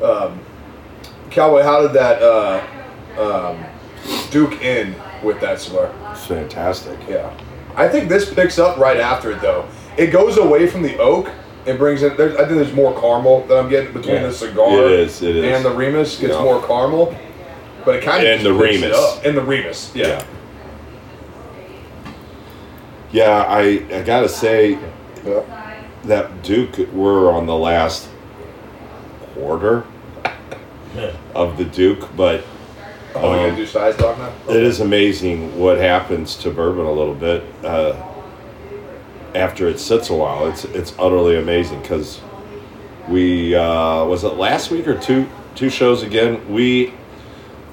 Yeah. 0.00 0.06
Um, 0.06 0.38
Cowboy, 1.30 1.62
how 1.62 1.82
did 1.82 1.92
that 1.94 2.22
uh, 2.22 2.62
um, 3.18 3.64
Duke 4.30 4.62
end 4.62 4.94
with 5.24 5.40
that 5.40 5.60
cigar? 5.60 5.92
It's 6.12 6.24
fantastic. 6.26 6.96
Yeah, 7.08 7.36
I 7.74 7.88
think 7.88 8.08
this 8.08 8.32
picks 8.32 8.58
up 8.60 8.76
right 8.78 8.98
after 9.00 9.32
it 9.32 9.40
though. 9.40 9.66
It 9.96 10.08
goes 10.12 10.36
away 10.38 10.68
from 10.68 10.82
the 10.82 10.96
oak 10.98 11.28
and 11.66 11.78
brings 11.78 12.02
in. 12.04 12.16
There's, 12.16 12.34
I 12.36 12.44
think 12.46 12.50
there's 12.58 12.72
more 12.74 12.92
caramel 13.00 13.44
that 13.48 13.58
I'm 13.58 13.68
getting 13.68 13.92
between 13.92 14.16
Yeah. 14.16 14.26
the 14.28 14.32
cigar 14.32 14.70
It 14.84 14.92
is, 15.00 15.22
it 15.22 15.34
is. 15.36 15.44
and 15.56 15.64
the 15.64 15.70
Remus. 15.70 16.20
Gets 16.20 16.34
Yeah. 16.34 16.42
more 16.44 16.60
caramel, 16.64 17.16
but 17.84 17.96
it 17.96 18.02
kind 18.04 18.26
of 18.26 18.32
And 18.32 18.44
the 18.46 18.52
Remus. 18.52 19.20
and 19.24 19.36
the 19.36 19.42
Remus. 19.42 19.92
Yeah. 19.94 20.06
Yeah. 20.06 20.24
Yeah, 23.12 23.44
I, 23.48 23.86
I 23.92 24.02
gotta 24.02 24.28
say 24.28 24.78
that 26.04 26.42
Duke 26.42 26.76
we're 26.92 27.30
on 27.32 27.46
the 27.46 27.54
last 27.56 28.08
quarter 29.34 29.84
of 31.34 31.56
the 31.56 31.64
Duke, 31.64 32.08
but 32.16 32.44
Oh, 33.16 33.30
we 33.30 33.38
um, 33.38 33.44
gonna 33.50 33.56
do 33.56 33.66
size 33.66 33.96
talk 33.96 34.18
now? 34.18 34.32
it 34.52 34.60
is 34.60 34.80
amazing 34.80 35.56
what 35.56 35.78
happens 35.78 36.34
to 36.38 36.50
bourbon 36.50 36.84
a 36.84 36.90
little 36.92 37.14
bit 37.14 37.44
uh, 37.64 37.94
after 39.36 39.68
it 39.68 39.78
sits 39.78 40.10
a 40.10 40.14
while. 40.14 40.48
It's 40.48 40.64
it's 40.64 40.92
utterly 40.98 41.36
amazing 41.38 41.80
because 41.82 42.20
we 43.08 43.54
uh, 43.54 44.04
was 44.04 44.24
it 44.24 44.34
last 44.34 44.72
week 44.72 44.88
or 44.88 44.98
two 44.98 45.28
two 45.54 45.70
shows 45.70 46.02
again. 46.02 46.52
We 46.52 46.92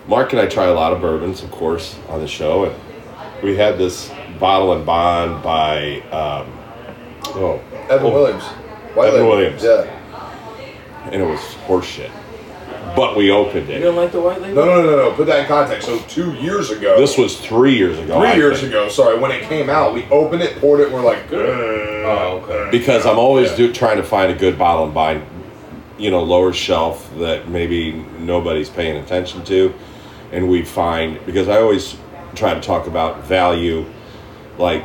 Mark 0.07 0.31
and 0.33 0.41
I 0.41 0.47
try 0.47 0.65
a 0.65 0.73
lot 0.73 0.93
of 0.93 1.01
bourbons, 1.01 1.43
of 1.43 1.51
course, 1.51 1.97
on 2.09 2.19
the 2.19 2.27
show, 2.27 2.65
and 2.65 2.75
we 3.43 3.55
had 3.55 3.77
this 3.77 4.11
bottle 4.39 4.73
and 4.73 4.85
bond 4.85 5.43
by 5.43 5.99
um, 6.11 6.51
oh 7.35 7.61
Evan 7.89 8.07
oh, 8.07 8.11
Williams. 8.13 8.43
White 8.93 9.09
Evan 9.09 9.21
Label. 9.21 9.29
Williams. 9.29 9.63
Yeah. 9.63 11.09
and 11.11 11.21
it 11.21 11.25
was 11.25 11.39
horseshit. 11.67 12.11
But 12.95 13.15
we 13.15 13.31
opened 13.31 13.69
it. 13.69 13.75
You 13.75 13.77
it. 13.77 13.79
don't 13.81 13.95
like 13.95 14.11
the 14.11 14.19
white 14.19 14.41
label? 14.41 14.55
No, 14.55 14.65
no, 14.65 14.81
no, 14.81 14.89
no, 14.89 15.09
no. 15.09 15.15
Put 15.15 15.27
that 15.27 15.41
in 15.41 15.45
context. 15.45 15.87
So 15.87 15.99
two 16.09 16.33
years 16.33 16.71
ago. 16.71 16.99
This 16.99 17.17
was 17.17 17.39
three 17.39 17.75
years 17.77 17.97
ago. 17.99 18.19
three 18.19 18.29
I 18.29 18.35
years 18.35 18.59
think. 18.59 18.71
ago. 18.73 18.89
Sorry, 18.89 19.17
when 19.17 19.31
it 19.31 19.43
came 19.43 19.69
out, 19.69 19.93
we 19.93 20.03
opened 20.05 20.41
it, 20.41 20.57
poured 20.59 20.81
it, 20.81 20.87
and 20.87 20.95
we're 20.95 21.03
like, 21.03 21.19
"Ugh." 21.31 21.33
Oh, 22.03 22.41
okay. 22.43 22.69
because 22.71 23.05
I'm 23.05 23.19
always 23.19 23.51
Yeah. 23.51 23.57
do, 23.57 23.73
trying 23.73 23.97
to 23.97 24.03
find 24.03 24.31
a 24.31 24.35
good 24.35 24.57
bottle 24.57 24.85
and 24.85 24.93
buy, 24.93 25.21
you 25.97 26.09
know, 26.11 26.21
lower 26.23 26.51
shelf 26.51 27.09
that 27.19 27.47
maybe 27.47 28.03
nobody's 28.19 28.69
paying 28.69 28.97
attention 28.97 29.43
to, 29.45 29.73
and 30.31 30.49
we 30.49 30.63
find 30.63 31.23
because 31.25 31.47
I 31.47 31.61
always 31.61 31.97
try 32.35 32.53
to 32.53 32.61
talk 32.61 32.87
about 32.87 33.23
value, 33.25 33.85
like 34.57 34.83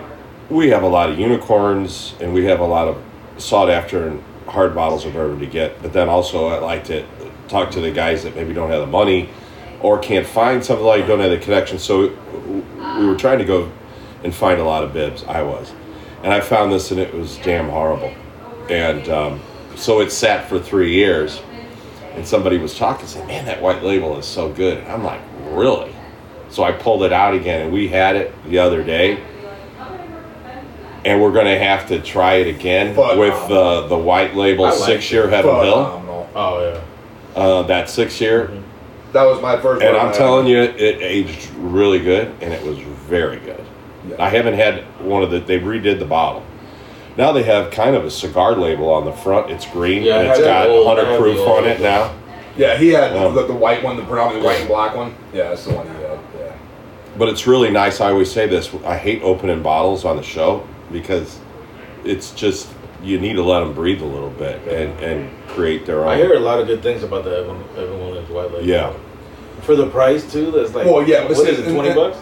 we 0.50 0.68
have 0.68 0.82
a 0.82 0.88
lot 0.88 1.10
of 1.10 1.18
unicorns 1.18 2.14
and 2.20 2.32
we 2.32 2.44
have 2.44 2.60
a 2.60 2.64
lot 2.64 2.88
of 2.88 3.02
sought 3.38 3.70
after 3.70 4.08
and 4.08 4.22
hard 4.46 4.74
bottles 4.74 5.04
of 5.04 5.12
bourbon 5.12 5.40
to 5.40 5.46
get, 5.46 5.80
but 5.82 5.92
then 5.92 6.08
also 6.08 6.48
I 6.48 6.58
like 6.58 6.84
to 6.84 7.04
talk 7.48 7.70
to 7.72 7.80
the 7.80 7.90
guys 7.90 8.22
that 8.24 8.34
maybe 8.34 8.54
don't 8.54 8.70
have 8.70 8.80
the 8.80 8.86
money 8.86 9.28
or 9.80 9.98
can't 9.98 10.26
find 10.26 10.64
something 10.64 10.86
like 10.86 11.06
don't 11.06 11.20
have 11.20 11.30
the 11.30 11.38
connection. 11.38 11.78
So 11.78 12.08
we 12.98 13.06
were 13.06 13.16
trying 13.16 13.38
to 13.38 13.44
go 13.44 13.70
and 14.24 14.34
find 14.34 14.60
a 14.60 14.64
lot 14.64 14.82
of 14.82 14.92
bibs. 14.92 15.24
I 15.24 15.42
was, 15.42 15.72
and 16.22 16.32
I 16.32 16.40
found 16.40 16.72
this 16.72 16.90
and 16.90 16.98
it 16.98 17.12
was 17.12 17.36
damn 17.38 17.68
horrible. 17.68 18.12
And 18.70 19.08
um, 19.08 19.40
so 19.76 20.00
it 20.00 20.10
sat 20.10 20.48
for 20.48 20.58
three 20.58 20.94
years. 20.94 21.40
And 22.14 22.26
somebody 22.26 22.56
was 22.56 22.74
talking, 22.78 23.06
saying, 23.06 23.26
"Man, 23.26 23.44
that 23.44 23.60
white 23.60 23.82
label 23.82 24.16
is 24.18 24.24
so 24.24 24.50
good." 24.50 24.78
And 24.78 24.88
I'm 24.88 25.04
like, 25.04 25.20
"Really?" 25.52 25.92
So 26.48 26.62
I 26.64 26.72
pulled 26.72 27.02
it 27.02 27.12
out 27.12 27.34
again, 27.34 27.62
and 27.62 27.72
we 27.72 27.88
had 27.88 28.16
it 28.16 28.32
the 28.48 28.58
other 28.58 28.82
day. 28.82 29.18
And 31.04 31.22
we're 31.22 31.32
going 31.32 31.46
to 31.46 31.58
have 31.58 31.86
to 31.88 32.00
try 32.00 32.34
it 32.34 32.48
again 32.48 32.94
Phenomenal. 32.94 33.18
with 33.18 33.48
the 33.48 33.86
the 33.88 33.98
white 33.98 34.34
label 34.34 34.64
like 34.64 34.74
six 34.74 35.10
year 35.12 35.28
Heaven 35.28 35.54
Hill. 35.54 35.84
Phenomenal. 35.84 36.30
Oh 36.34 36.64
yeah. 36.64 37.40
Uh, 37.40 37.62
that 37.64 37.88
six 37.88 38.20
year, 38.20 38.50
That 39.12 39.24
was 39.24 39.40
my 39.40 39.56
first. 39.60 39.82
and 39.84 39.96
I'm 39.96 40.12
telling 40.12 40.46
you, 40.46 40.58
it 40.62 41.02
aged 41.02 41.50
really 41.56 42.00
good, 42.00 42.34
and 42.40 42.52
it 42.52 42.62
was 42.64 42.78
very 42.78 43.38
good. 43.38 43.62
Yeah. 44.08 44.16
I 44.18 44.30
haven't 44.30 44.54
had 44.54 44.82
one 45.00 45.22
of 45.22 45.30
the. 45.30 45.38
They 45.40 45.60
redid 45.60 45.98
the 45.98 46.06
bottle. 46.06 46.42
Now 47.16 47.32
they 47.32 47.42
have 47.44 47.70
kind 47.70 47.94
of 47.94 48.04
a 48.04 48.10
cigar 48.10 48.56
label 48.56 48.90
on 48.90 49.04
the 49.04 49.12
front. 49.12 49.50
It's 49.50 49.66
green 49.66 50.02
Yeah, 50.02 50.20
and 50.20 50.28
it's 50.28 50.40
got 50.40 50.66
the 50.66 50.82
100 50.82 51.18
proof 51.18 51.38
on 51.46 51.64
it 51.66 51.80
now. 51.80 52.12
Yeah, 52.56 52.76
he 52.76 52.88
had 52.88 53.14
Um, 53.16 53.34
the, 53.34 53.46
the 53.46 53.54
white 53.54 53.82
one, 53.82 53.96
the 53.96 54.02
predominantly 54.04 54.46
white 54.46 54.60
and 54.60 54.68
black 54.68 54.94
one. 54.96 55.14
Yeah, 55.32 55.48
that's 55.50 55.64
the 55.64 55.74
one 55.74 55.86
he 55.86 55.92
had. 56.02 56.18
Yeah. 56.38 56.52
But 57.18 57.28
it's 57.28 57.46
really 57.46 57.70
nice. 57.70 58.00
I 58.00 58.10
always 58.10 58.30
say 58.30 58.46
this. 58.46 58.72
I 58.84 58.96
hate 58.96 59.22
opening 59.22 59.62
bottles 59.62 60.04
on 60.04 60.16
the 60.16 60.22
show 60.22 60.66
because 60.92 61.38
it's 62.04 62.32
just 62.32 62.68
you 63.02 63.18
need 63.20 63.34
to 63.34 63.42
let 63.42 63.60
them 63.60 63.72
breathe 63.74 64.00
a 64.00 64.06
little 64.06 64.30
bit 64.30 64.60
and, 64.68 64.98
and 65.00 65.48
create 65.48 65.84
their 65.86 66.00
own. 66.04 66.08
I 66.08 66.16
hear 66.16 66.34
a 66.34 66.40
lot 66.40 66.58
of 66.60 66.66
good 66.66 66.82
things 66.82 67.02
about 67.02 67.24
the 67.24 67.36
Evan, 67.36 67.62
Evan 67.76 67.98
Williams 68.00 68.28
white 68.30 68.50
label. 68.52 68.66
Yeah. 68.66 68.92
For 69.62 69.74
the 69.76 69.86
price 69.88 70.30
too, 70.30 70.50
that's 70.50 70.74
like. 70.74 70.86
Well, 70.86 71.06
yeah, 71.06 71.22
but 71.26 71.36
What 71.36 71.46
see, 71.46 71.52
is 71.52 71.58
it? 71.60 71.72
Twenty 71.72 71.88
and- 71.90 71.96
bucks? 71.96 72.18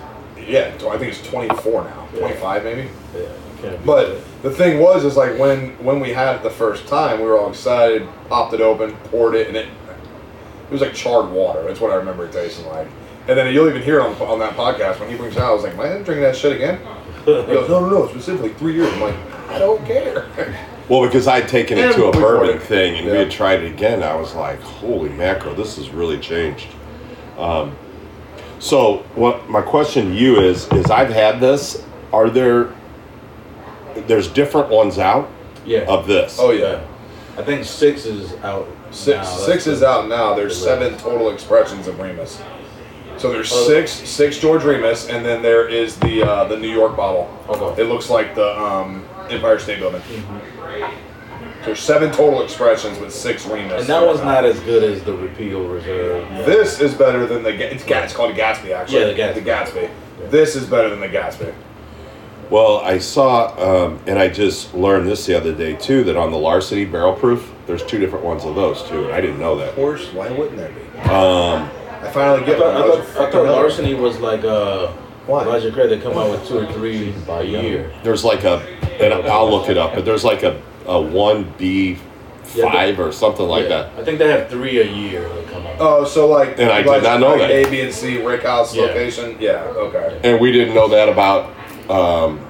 Yeah, 0.46 0.74
I 0.90 0.98
think 0.98 1.12
it's 1.14 1.26
24 1.26 1.84
now, 1.84 2.06
Yeah. 2.12 2.18
25 2.20 2.64
maybe. 2.64 2.82
Yeah. 3.14 3.20
You 3.20 3.28
can't 3.62 3.78
beat 3.78 3.86
But 3.86 4.08
that. 4.08 4.42
the 4.42 4.50
thing 4.50 4.78
was, 4.78 5.02
is 5.04 5.16
like 5.16 5.38
when 5.38 5.70
when 5.82 6.00
we 6.00 6.10
had 6.12 6.36
it 6.36 6.42
the 6.42 6.50
first 6.50 6.86
time, 6.86 7.20
we 7.20 7.24
were 7.24 7.38
all 7.38 7.48
excited, 7.48 8.06
popped 8.28 8.52
it 8.52 8.60
open, 8.60 8.92
poured 9.10 9.36
it, 9.36 9.48
and 9.48 9.56
it 9.56 9.68
it 10.66 10.70
was 10.72 10.80
like 10.80 10.94
charred 10.94 11.30
water. 11.30 11.62
That's 11.64 11.80
what 11.80 11.90
I 11.90 11.96
remember 11.96 12.26
it 12.26 12.32
tasting 12.32 12.66
like. 12.66 12.88
And 13.26 13.38
then 13.38 13.52
you'll 13.54 13.68
even 13.68 13.82
hear 13.82 14.00
it 14.00 14.02
on, 14.02 14.12
on 14.28 14.38
that 14.40 14.54
podcast 14.56 15.00
when 15.00 15.08
he 15.10 15.16
brings 15.16 15.36
it 15.36 15.42
out. 15.42 15.50
I 15.50 15.54
was 15.54 15.62
like, 15.64 15.76
"Man, 15.76 16.02
drinking 16.02 16.22
that 16.22 16.36
shit 16.36 16.52
again?" 16.52 16.78
He 17.24 17.32
goes, 17.32 17.68
"No, 17.68 17.80
no, 17.80 17.88
no, 17.88 18.08
specifically 18.08 18.52
three 18.54 18.74
years." 18.74 18.92
I'm 18.92 19.00
like, 19.00 19.14
"I 19.50 19.58
don't 19.58 19.84
care." 19.86 20.26
Well, 20.86 21.00
because 21.06 21.26
I'd 21.26 21.48
taken 21.48 21.78
it 21.78 21.94
to 21.94 22.04
a 22.08 22.12
bourbon 22.12 22.58
thing 22.58 22.98
and 22.98 23.06
we 23.06 23.16
had 23.16 23.30
tried 23.30 23.62
it 23.62 23.72
again. 23.72 24.02
I 24.02 24.14
was 24.14 24.34
like, 24.34 24.60
holy 24.60 25.08
mackerel, 25.08 25.54
this 25.54 25.76
has 25.76 25.88
really 25.88 26.18
changed. 26.18 26.66
Um, 27.38 27.74
so, 28.58 28.98
what 29.14 29.48
my 29.48 29.62
question 29.62 30.10
to 30.10 30.14
you 30.14 30.40
is: 30.40 30.70
is 30.72 30.90
I've 30.90 31.08
had 31.08 31.40
this. 31.40 31.82
Are 32.12 32.28
there? 32.28 32.74
There's 34.06 34.28
different 34.28 34.68
ones 34.68 34.98
out 34.98 35.30
Yeah. 35.64 35.80
of 35.88 36.06
this. 36.06 36.36
Oh 36.38 36.50
yeah. 36.50 36.84
I 37.38 37.42
think 37.42 37.64
six 37.64 38.04
is 38.04 38.34
out. 38.44 38.68
Six 38.94 39.16
now. 39.16 39.24
six 39.24 39.66
is 39.66 39.82
out 39.82 40.08
now. 40.08 40.34
There's 40.34 40.56
seven 40.60 40.96
total 40.98 41.30
expressions 41.30 41.86
of 41.88 41.98
Remus. 41.98 42.40
So 43.16 43.30
there's 43.30 43.52
Oh. 43.52 43.66
six 43.68 43.90
six 43.92 44.38
George 44.38 44.64
Remus, 44.64 45.08
and 45.08 45.24
then 45.24 45.42
there 45.42 45.68
is 45.68 45.96
the 45.96 46.22
uh, 46.22 46.44
the 46.44 46.56
New 46.56 46.68
York 46.70 46.96
bottle. 46.96 47.28
Okay. 47.48 47.82
It 47.82 47.86
looks 47.86 48.08
like 48.10 48.34
the 48.34 48.58
um, 48.60 49.06
Empire 49.30 49.58
State 49.58 49.80
Building. 49.80 50.02
So 51.60 51.68
there's 51.70 51.80
seven 51.80 52.12
total 52.12 52.42
expressions 52.42 52.98
with 52.98 53.12
six 53.12 53.46
Remus. 53.46 53.80
And 53.80 53.88
that 53.88 54.04
one's 54.04 54.20
not 54.20 54.44
as 54.44 54.60
good 54.60 54.82
as 54.84 55.02
the 55.02 55.14
Repeal 55.14 55.66
Reserve. 55.66 56.28
This 56.44 56.80
is 56.80 56.92
better 56.94 57.26
than 57.26 57.42
the. 57.42 57.50
It's, 57.72 57.84
it's 57.86 58.12
called 58.12 58.32
a 58.32 58.34
Gatsby 58.34 58.72
actually. 58.72 59.00
Yeah, 59.16 59.32
the 59.32 59.40
Gatsby. 59.40 59.74
The 59.74 59.88
Gatsby. 59.88 60.30
This 60.30 60.56
is 60.56 60.66
better 60.66 60.90
than 60.90 61.00
the 61.00 61.08
Gatsby. 61.08 61.54
Well, 62.50 62.78
I 62.78 62.98
saw, 62.98 63.54
um, 63.86 64.00
and 64.06 64.18
I 64.18 64.28
just 64.28 64.74
learned 64.74 65.08
this 65.08 65.26
the 65.26 65.36
other 65.36 65.54
day 65.54 65.74
too, 65.74 66.04
that 66.04 66.16
on 66.16 66.30
the 66.30 66.36
Larceny 66.38 66.84
Barrel 66.84 67.14
Proof, 67.14 67.52
there's 67.66 67.84
two 67.84 67.98
different 67.98 68.24
ones 68.24 68.44
of 68.44 68.54
those 68.54 68.82
too, 68.84 69.04
and 69.04 69.12
I 69.14 69.20
didn't 69.20 69.40
know 69.40 69.56
that. 69.58 69.70
Of 69.70 69.74
course, 69.76 70.12
why 70.12 70.30
wouldn't 70.30 70.56
there 70.56 70.70
be? 70.70 70.98
Um, 71.08 71.70
I 72.02 72.10
finally 72.12 72.42
I 72.42 72.46
get 72.46 72.58
thought. 72.58 72.74
I 72.76 72.78
Those 72.86 73.06
thought, 73.08 73.28
I 73.28 73.32
thought. 73.32 73.44
Larceny 73.46 73.94
was 73.94 74.18
like 74.20 74.44
uh, 74.44 74.88
Why? 75.26 75.44
Roger 75.44 75.72
Craig. 75.72 75.88
They 75.88 75.98
come 76.00 76.18
out 76.18 76.30
with 76.30 76.46
two 76.46 76.58
or 76.58 76.72
three 76.72 77.14
a 77.28 77.42
year. 77.42 77.92
there's 78.02 78.24
like 78.24 78.44
a, 78.44 78.58
and 79.00 79.12
I'll 79.28 79.50
look 79.50 79.68
it 79.70 79.78
up, 79.78 79.94
but 79.94 80.04
there's 80.04 80.24
like 80.24 80.42
a, 80.42 80.60
a 80.86 81.00
one 81.00 81.52
B 81.56 81.98
Yeah, 82.54 82.70
five 82.70 83.00
or 83.00 83.10
something 83.10 83.46
like 83.46 83.62
Yeah. 83.64 83.68
that. 83.84 83.98
I 83.98 84.04
think 84.04 84.18
they 84.18 84.28
have 84.30 84.50
three 84.50 84.80
a 84.82 84.84
year 84.86 85.26
that 85.26 85.48
come 85.48 85.66
out. 85.66 85.76
Oh, 85.80 86.04
so 86.04 86.28
like. 86.28 86.58
And 86.58 86.70
I 86.70 86.82
did 86.82 87.02
not 87.02 87.20
know 87.20 87.30
like 87.30 87.38
that. 87.38 87.50
A, 87.50 87.70
B, 87.70 87.80
and 87.80 87.92
C 87.92 88.22
Rick 88.22 88.42
House 88.42 88.74
Yeah. 88.76 88.82
location. 88.82 89.36
Yeah. 89.40 89.62
Okay. 89.64 90.20
And 90.22 90.38
we 90.40 90.52
didn't 90.52 90.74
know 90.74 90.88
that 90.88 91.08
about, 91.08 91.50
um, 91.90 92.40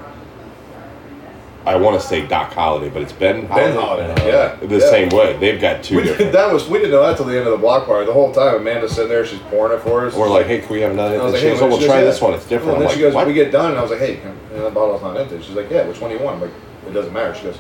I 1.67 1.77
want 1.77 1.99
to 1.99 2.07
say 2.07 2.27
Doc 2.27 2.53
Holliday, 2.53 2.91
but 2.91 3.01
it's 3.03 3.13
Ben 3.13 3.49
Holladay. 3.49 3.55
Ben 3.57 3.77
Holladay. 3.77 4.19
Yeah. 4.27 4.67
The 4.67 4.79
yeah. 4.79 4.91
same 4.91 5.09
way. 5.09 5.37
They've 5.39 5.59
got 5.61 5.83
two 5.83 5.97
We 5.97 6.03
did, 6.03 6.09
different. 6.11 6.33
that 6.33 6.53
was 6.53 6.69
we 6.69 6.77
didn't 6.79 6.91
know 6.93 7.03
that 7.07 7.17
till 7.17 7.25
the 7.25 7.37
end 7.39 7.47
of 7.47 7.53
the 7.53 7.59
block 7.59 7.87
party. 7.87 8.05
The 8.05 8.13
whole 8.13 8.33
time 8.35 8.57
Amanda's 8.57 8.93
sitting 8.93 9.09
there, 9.09 9.25
she's 9.25 9.39
pouring 9.41 9.79
it 9.79 9.83
for 9.83 10.07
us. 10.07 10.15
We're 10.15 10.29
like, 10.29 10.47
hey, 10.47 10.61
can 10.61 10.69
we 10.71 10.83
have 10.83 10.93
another? 10.93 11.15
And 11.15 11.23
I 11.23 11.25
was 11.25 11.35
And 11.35 11.43
like, 11.43 11.43
she 11.43 11.49
hey, 11.49 11.55
goes, 11.55 11.63
oh, 11.63 11.79
we'll 11.79 11.87
try 11.89 12.03
this 12.03 12.21
one. 12.21 12.35
It's 12.35 12.45
different. 12.47 12.77
And 12.77 12.77
I'm 12.77 12.81
then 12.81 12.89
like, 12.89 12.97
she 12.97 13.01
goes, 13.01 13.15
what? 13.15 13.27
we 13.27 13.33
get 13.33 13.51
done, 13.51 13.71
and 13.71 13.79
I 13.79 13.83
was 13.83 13.91
like, 13.91 14.01
hey, 14.01 14.17
can, 14.17 14.37
and 14.53 14.65
the 14.65 14.71
bottle's 14.71 15.01
not 15.01 15.17
empty. 15.17 15.41
She's 15.41 15.57
like, 15.57 15.71
yeah, 15.71 15.87
which 15.89 16.01
one 16.01 16.11
do 16.11 16.19
you 16.19 16.23
want? 16.23 16.37
I'm 16.37 16.43
like, 16.43 16.53
it 16.87 16.93
doesn't 16.93 17.13
matter. 17.15 17.35
She 17.35 17.45
goes, 17.45 17.59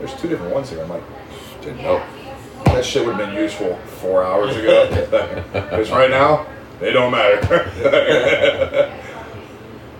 there's 0.00 0.14
two 0.20 0.28
different 0.28 0.52
ones 0.52 0.68
here. 0.70 0.82
I'm 0.82 0.88
like, 0.88 1.02
Didn't 1.62 1.80
know. 1.82 2.02
that 2.64 2.84
shit 2.84 3.06
would 3.06 3.14
have 3.14 3.28
been 3.28 3.40
useful 3.40 3.76
four 4.00 4.24
hours 4.24 4.56
ago. 4.56 4.90
Because 5.52 5.90
right 5.92 6.10
now, 6.10 6.44
they 6.80 6.92
don't 6.92 7.12
matter. 7.12 8.90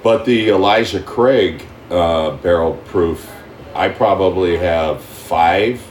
But 0.04 0.26
the 0.26 0.50
Elijah 0.50 1.00
Craig 1.00 1.64
uh, 1.90 2.36
barrel 2.36 2.74
proof, 2.84 3.32
I 3.74 3.88
probably 3.88 4.58
have 4.58 5.02
five 5.02 5.82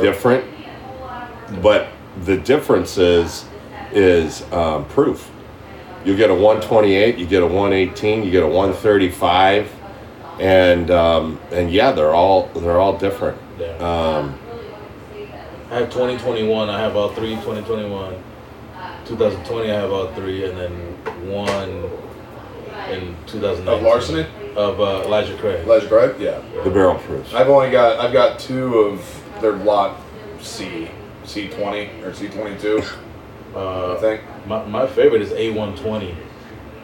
different, 0.00 0.44
but 1.60 1.88
the 2.22 2.36
difference 2.36 2.96
is 2.96 3.46
is 3.92 4.42
um, 4.52 4.84
proof. 4.86 5.28
You 6.04 6.16
get 6.16 6.30
a 6.30 6.34
128, 6.34 7.18
you 7.18 7.26
get 7.26 7.42
a 7.42 7.46
118, 7.46 8.22
you 8.22 8.30
get 8.30 8.44
a 8.44 8.46
135, 8.46 9.72
and 10.38 10.88
um, 10.92 11.40
and 11.50 11.72
yeah, 11.72 11.90
they're 11.90 12.14
all 12.14 12.46
they're 12.54 12.78
all 12.78 12.96
different. 12.96 13.36
Yeah. 13.58 13.72
Um, 13.78 14.38
I 15.68 15.78
have 15.78 15.90
2021. 15.90 16.70
I 16.70 16.78
have 16.78 16.94
all 16.94 17.08
three 17.08 17.34
2021. 17.34 18.14
2020. 19.06 19.70
I 19.70 19.74
have 19.74 19.90
all 19.90 20.12
three, 20.12 20.44
and 20.48 20.56
then 20.56 20.72
one 21.28 22.03
in 22.90 23.16
2019. 23.26 23.68
of 23.68 23.82
larceny, 23.82 24.26
Of 24.56 24.80
uh, 24.80 25.02
Elijah 25.06 25.36
Craig. 25.36 25.64
Elijah 25.66 25.88
Craig, 25.88 26.16
yeah. 26.20 26.40
the 26.62 26.70
barrel 26.70 26.96
proofs. 26.96 27.32
I've 27.34 27.48
only 27.48 27.70
got 27.70 27.98
I've 27.98 28.12
got 28.12 28.38
two 28.38 28.78
of 28.78 29.40
their 29.40 29.52
lot 29.52 30.00
C, 30.40 30.88
C 31.24 31.48
twenty 31.48 31.90
or 32.02 32.12
C 32.14 32.28
twenty 32.28 32.56
two. 32.58 32.82
I 33.54 33.58
Uh, 33.58 34.00
think. 34.00 34.20
my, 34.46 34.64
my 34.64 34.84
favorite 34.86 35.22
is 35.22 35.30
A120, 35.30 36.14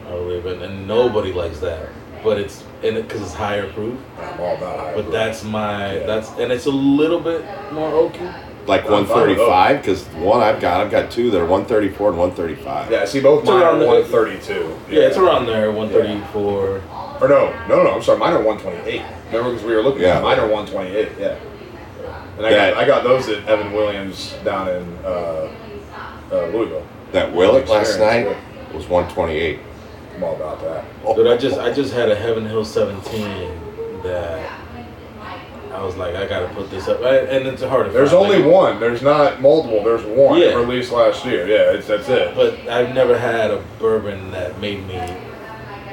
I 0.07 0.09
believe, 0.11 0.45
and, 0.45 0.61
and 0.61 0.87
nobody 0.87 1.33
likes 1.33 1.59
that. 1.59 1.89
But 2.23 2.37
it's 2.39 2.63
in 2.81 2.95
it 2.95 3.03
because 3.03 3.21
it's 3.21 3.33
higher 3.33 3.71
proof. 3.73 3.99
I'm 4.19 4.39
all 4.39 4.55
about 4.55 4.79
high. 4.79 4.93
But 4.95 5.01
proof. 5.03 5.11
that's 5.13 5.43
my 5.43 5.95
Yeah. 5.97 6.05
that's 6.05 6.29
and 6.39 6.51
it's 6.51 6.65
a 6.67 6.71
little 6.71 7.19
bit 7.19 7.43
more 7.73 7.91
oaky. 7.91 8.33
Like 8.67 8.85
I'm 8.85 8.91
135, 8.91 9.77
because 9.81 10.05
one 10.23 10.41
I've 10.41 10.61
got, 10.61 10.81
I've 10.81 10.91
got 10.91 11.09
two 11.11 11.31
that 11.31 11.39
are 11.41 11.45
134 11.45 12.09
and 12.09 12.17
135. 12.17 12.91
yeah. 12.91 13.05
See, 13.05 13.19
both 13.19 13.39
It's 13.41 13.49
mine 13.49 13.61
around 13.61 13.75
are 13.75 13.79
the- 13.79 13.85
one 13.87 14.03
thirty 14.05 14.39
two. 14.39 14.77
Yeah, 14.89 15.01
it's 15.01 15.17
around 15.17 15.47
there, 15.47 15.71
134. 15.71 16.81
Or 17.21 17.27
no, 17.27 17.51
no, 17.67 17.83
no. 17.83 17.91
I'm 17.95 18.01
sorry. 18.03 18.19
Mine 18.19 18.33
are 18.33 18.41
one 18.41 18.59
twenty 18.59 18.77
eight. 18.89 19.01
Remember 19.27 19.51
because 19.51 19.65
we 19.65 19.73
were 19.75 19.81
looking. 19.81 20.01
Yeah. 20.03 20.17
at 20.17 20.23
Mine 20.23 20.39
are 20.39 20.47
one 20.47 20.65
twenty 20.67 20.91
eight. 20.95 21.09
Yeah. 21.19 21.35
And 22.37 22.45
I 22.45 22.49
That- 22.51 22.73
got 22.75 22.83
I 22.83 22.87
got 22.87 23.03
those 23.03 23.29
at 23.29 23.45
Evan 23.47 23.71
Williams 23.73 24.33
down 24.45 24.69
in 24.69 24.97
uh, 25.05 25.49
uh, 26.31 26.45
Louisville. 26.53 26.85
That 27.11 27.33
Willett 27.33 27.67
last 27.67 27.99
night 27.99 28.27
Experience, 28.27 28.73
was 28.73 28.87
128. 28.87 29.59
I'm 30.15 30.23
all 30.23 30.35
about 30.35 30.61
that. 30.63 31.15
Dude, 31.15 31.27
I 31.27 31.35
just 31.37 31.59
I 31.59 31.71
just 31.73 31.93
had 31.93 32.09
a 32.09 32.15
Heaven 32.15 32.45
Hill 32.45 32.63
17 32.63 33.59
that 34.03 34.39
I 35.73 35.81
was 35.83 35.95
like, 35.95 36.15
I 36.15 36.27
gotta 36.27 36.47
put 36.49 36.69
this 36.69 36.87
up, 36.87 37.01
I- 37.01 37.17
and 37.17 37.47
it's 37.47 37.63
hard. 37.63 37.91
There's 37.93 38.13
only 38.13 38.39
Like, 38.39 38.51
one. 38.51 38.79
There's 38.79 39.01
not 39.01 39.41
multiple. 39.41 39.83
There's 39.83 40.03
one 40.03 40.39
Yeah. 40.39 40.53
released 40.55 40.91
last 40.91 41.25
year. 41.25 41.47
Yeah, 41.47 41.71
it's 41.77 41.87
that's 41.87 42.09
it. 42.09 42.35
But 42.35 42.55
I've 42.69 42.93
never 42.93 43.17
had 43.17 43.51
a 43.51 43.61
bourbon 43.79 44.31
that 44.31 44.59
made 44.59 44.85
me, 44.87 44.95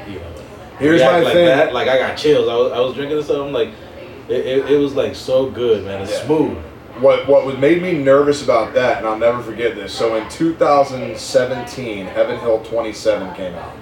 you 0.08 0.14
know, 0.16 0.20
Here's 0.78 1.00
my 1.00 1.20
like 1.20 1.32
thing. 1.32 1.46
that. 1.46 1.72
Like 1.72 1.88
I 1.88 1.98
got 1.98 2.16
chills. 2.16 2.48
I 2.48 2.54
was, 2.56 2.72
I 2.72 2.80
was 2.80 2.94
drinking 2.94 3.16
this. 3.18 3.30
I'm 3.30 3.52
like, 3.52 3.70
it, 4.28 4.46
it, 4.46 4.70
it 4.72 4.78
was 4.78 4.94
like 4.94 5.14
so 5.14 5.48
good, 5.48 5.84
man. 5.84 6.02
It's 6.02 6.12
Yeah. 6.12 6.24
smooth. 6.26 6.56
What 7.00 7.28
what 7.28 7.46
would 7.46 7.60
made 7.60 7.80
me 7.80 7.92
nervous 7.92 8.42
about 8.42 8.74
that, 8.74 8.98
and 8.98 9.06
I'll 9.06 9.16
never 9.18 9.40
forget 9.40 9.76
this. 9.76 9.92
So 9.92 10.16
in 10.16 10.28
2017, 10.28 12.06
Heaven 12.06 12.38
Hill 12.40 12.60
27 12.64 13.34
came 13.34 13.54
out. 13.54 13.72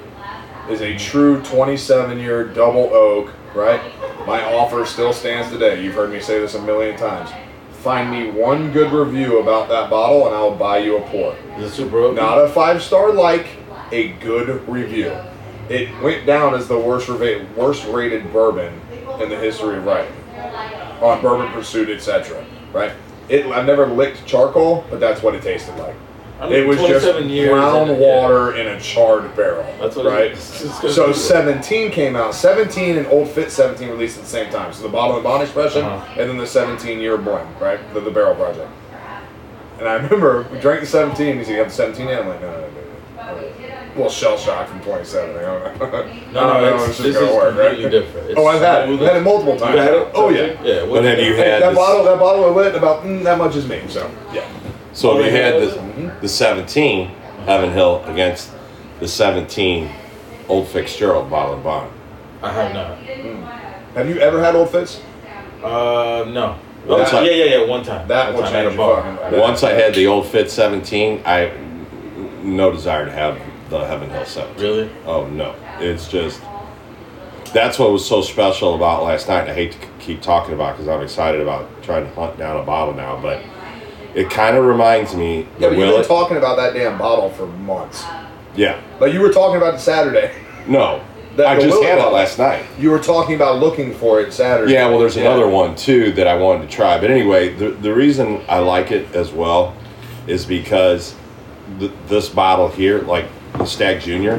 Is 0.70 0.82
a 0.82 0.96
true 0.98 1.40
27 1.42 2.18
year 2.18 2.44
double 2.44 2.90
oak, 2.92 3.30
right? 3.56 3.80
My 4.26 4.44
offer 4.54 4.84
still 4.84 5.12
stands 5.12 5.50
today. 5.50 5.82
You've 5.82 5.94
heard 5.94 6.12
me 6.12 6.20
say 6.20 6.38
this 6.38 6.54
a 6.54 6.62
million 6.62 6.96
times. 6.96 7.30
Find 7.78 8.10
me 8.10 8.30
one 8.30 8.72
good 8.72 8.92
review 8.92 9.38
about 9.38 9.68
that 9.68 9.88
bottle, 9.88 10.26
and 10.26 10.34
I 10.34 10.42
will 10.42 10.54
buy 10.54 10.78
you 10.78 10.98
a 10.98 11.00
pour. 11.02 11.34
Is 11.56 11.72
it 11.72 11.74
super 11.74 11.96
oaky? 11.96 12.16
Not 12.16 12.38
a 12.38 12.48
five 12.48 12.82
star 12.82 13.12
like, 13.12 13.46
a 13.92 14.08
good 14.14 14.68
review. 14.68 15.16
It 15.68 15.88
went 16.02 16.26
down 16.26 16.54
as 16.54 16.68
the 16.68 16.78
worst 16.78 17.08
reva- 17.08 17.46
worst 17.56 17.86
rated 17.86 18.32
bourbon 18.32 18.80
in 19.20 19.28
the 19.28 19.38
history 19.38 19.78
of 19.78 19.84
writing 19.84 20.12
on 21.00 21.20
Bourbon 21.22 21.50
Pursuit, 21.52 21.88
etc. 21.88 22.44
Right? 22.72 22.92
It 23.28 23.46
I've 23.46 23.66
never 23.66 23.86
licked 23.86 24.26
charcoal, 24.26 24.84
but 24.90 25.00
that's 25.00 25.22
what 25.22 25.34
it 25.34 25.42
tasted 25.42 25.76
like. 25.76 25.94
I 26.38 26.44
mean, 26.50 26.52
it 26.52 26.66
was 26.66 26.76
just 26.78 27.06
years 27.24 27.50
brown 27.50 27.88
and- 27.88 27.98
yeah. 28.00 28.06
water 28.20 28.56
in 28.56 28.66
a 28.66 28.78
charred 28.80 29.34
barrel. 29.34 29.64
That's 29.80 29.96
what 29.96 30.06
right. 30.06 30.30
It's, 30.32 30.62
it's 30.64 30.94
So 30.94 31.12
17 31.12 31.90
came 31.90 32.14
out. 32.14 32.34
17 32.34 32.98
and 32.98 33.06
Old 33.06 33.28
Fit 33.30 33.50
17 33.50 33.88
released 33.88 34.18
at 34.18 34.24
the 34.24 34.28
same 34.30 34.50
time. 34.52 34.72
So 34.74 34.82
the 34.82 34.88
bottle 34.90 35.16
and 35.16 35.24
bond 35.24 35.42
expression, 35.42 35.82
Uh-huh. 35.84 36.20
and 36.20 36.28
then 36.28 36.36
the 36.36 36.46
17 36.46 37.00
year 37.00 37.16
blend, 37.16 37.48
right? 37.60 37.80
The, 37.94 38.00
the 38.00 38.10
barrel 38.10 38.34
project. 38.34 38.70
And 39.78 39.88
I 39.88 39.94
remember 39.94 40.46
we 40.52 40.58
drank 40.58 40.80
the 40.80 40.86
17. 40.86 41.38
He's 41.38 41.46
like, 41.46 41.52
"You 41.52 41.58
have 41.58 41.68
the 41.68 41.74
17 41.74 42.08
yet?" 42.08 42.20
I'm 42.22 42.28
like, 42.28 42.40
"No, 42.40 42.50
no, 42.50 42.60
no, 42.60 42.68
no." 42.68 43.32
no. 43.32 43.32
A 43.36 43.88
little 43.96 44.10
shell 44.10 44.36
shock 44.36 44.68
from 44.68 44.80
27. 44.80 45.36
I 45.38 45.40
don't 45.40 45.78
know. 45.78 45.88
No, 46.32 46.40
I 46.50 46.60
no, 46.60 46.76
know 46.76 46.84
it's, 46.84 46.98
this 46.98 47.06
is 47.08 47.14
gonna 47.16 47.34
work, 47.34 47.54
completely 47.56 47.84
right? 47.84 47.90
different. 47.90 48.30
It's 48.30 48.38
Oh, 48.38 48.46
I've 48.46 48.60
had 48.60 48.82
it. 48.82 48.86
smooth. 48.88 49.02
I've 49.02 49.08
had 49.08 49.16
it 49.16 49.20
multiple 49.24 49.56
times. 49.58 49.78
had 49.78 49.94
it? 49.94 50.08
Oh 50.14 50.28
yeah. 50.30 50.62
Yeah. 50.62 50.86
But 50.86 51.04
have 51.04 51.18
you 51.18 51.34
had 51.34 51.62
that 51.62 51.68
this- 51.70 51.76
bottle, 51.78 52.04
that 52.04 52.18
bottle 52.18 52.44
of 52.48 52.56
lit 52.56 52.74
about 52.74 53.04
mm, 53.04 53.22
that 53.24 53.38
much 53.38 53.56
is 53.56 53.66
me. 53.68 53.80
So 53.88 54.10
yeah. 54.34 54.44
So 54.96 55.10
Oh, 55.10 55.18
if 55.20 55.26
you 55.26 55.38
had 55.38 55.54
the, 55.60 56.20
the 56.22 56.28
17 56.28 57.08
Heaven 57.44 57.70
Hill 57.70 58.02
against 58.06 58.50
the 58.98 59.06
17 59.06 59.90
Old 60.48 60.68
Fitzgerald 60.68 61.28
Bottle 61.28 61.54
and 61.54 61.62
Bond. 61.62 61.90
I 62.42 62.50
have 62.50 62.72
not. 62.72 62.96
Have 63.94 64.08
you 64.08 64.18
ever 64.20 64.42
had 64.42 64.54
Old 64.56 64.70
Fitz? 64.70 65.00
Uh, 65.62 66.24
no. 66.28 66.56
Well, 66.86 66.98
Uh, 66.98 67.02
it's 67.02 67.12
like- 67.12 67.26
yeah, 67.30 67.36
yeah, 67.36 67.56
yeah. 67.58 67.66
One 67.66 67.82
time. 67.84 68.08
That 68.08 68.32
one 68.32 68.42
will 68.42 68.48
time 68.50 68.54
at 68.54 68.66
a 68.66 68.68
your 68.70 68.76
bar. 68.78 69.02
fucking- 69.18 69.38
Once 69.40 69.62
I 69.62 69.72
had 69.72 69.94
the 69.94 70.06
Old 70.06 70.26
Fit 70.26 70.50
17, 70.50 71.20
I 71.26 71.50
no 72.42 72.70
desire 72.72 73.04
to 73.04 73.10
have 73.12 73.38
the 73.68 73.84
Heaven 73.84 74.08
Hill 74.08 74.24
17. 74.24 74.62
Really? 74.62 74.90
Oh 75.04 75.26
no, 75.26 75.54
it's 75.80 76.08
just 76.08 76.40
that's 77.52 77.78
what 77.78 77.90
was 77.92 78.06
so 78.06 78.22
special 78.22 78.74
about 78.74 79.02
last 79.04 79.28
night. 79.28 79.40
And 79.42 79.50
I 79.50 79.54
hate 79.54 79.72
to 79.72 79.78
keep 79.98 80.22
talking 80.22 80.54
about 80.54 80.74
because 80.76 80.88
I'm 80.88 81.02
excited 81.02 81.40
about 81.40 81.68
trying 81.82 82.06
to 82.08 82.14
hunt 82.14 82.38
down 82.38 82.56
a 82.56 82.62
bottle 82.62 82.94
now, 82.94 83.18
but 83.20 83.40
it 84.16 84.28
kind 84.30 84.56
of 84.56 84.64
reminds 84.64 85.14
me. 85.14 85.40
Yeah, 85.40 85.44
the 85.44 85.46
but 85.48 85.60
you've 85.60 85.70
been 85.78 85.88
Willett- 85.90 86.06
talking 86.08 86.36
about 86.38 86.56
that 86.56 86.74
damn 86.74 86.98
bottle 86.98 87.30
for 87.30 87.46
months. 87.46 88.02
yeah, 88.56 88.80
But 88.98 89.12
you 89.12 89.20
were 89.20 89.32
talking 89.32 89.56
about 89.58 89.74
it 89.74 89.80
Saturday. 89.80 90.30
no, 90.66 91.00
That- 91.36 91.46
I 91.48 91.54
just 91.60 91.68
Willett 91.68 91.90
had 91.90 91.98
it 91.98 92.12
last 92.12 92.38
night. 92.38 92.64
You 92.80 92.90
were 92.90 92.98
talking 92.98 93.34
about 93.36 93.60
looking 93.60 93.92
for 93.94 94.20
it 94.20 94.32
Saturday. 94.32 94.72
Yeah, 94.72 94.88
well, 94.88 94.98
there's 94.98 95.18
another 95.18 95.46
one 95.46 95.74
too 95.76 96.10
that 96.12 96.26
I 96.26 96.34
wanted 96.36 96.68
to 96.68 96.74
try. 96.74 96.98
But 96.98 97.10
anyway, 97.10 97.50
the, 97.50 97.70
the 97.70 97.92
reason 97.94 98.40
I 98.48 98.58
like 98.60 98.90
it 98.90 99.14
as 99.14 99.30
well 99.32 99.74
is 100.26 100.44
because 100.46 101.14
th- 101.78 101.92
this 102.08 102.28
bottle 102.30 102.68
here, 102.68 103.00
like 103.02 103.26
the 103.58 103.66
Stagg 103.66 104.00
Junior, 104.00 104.38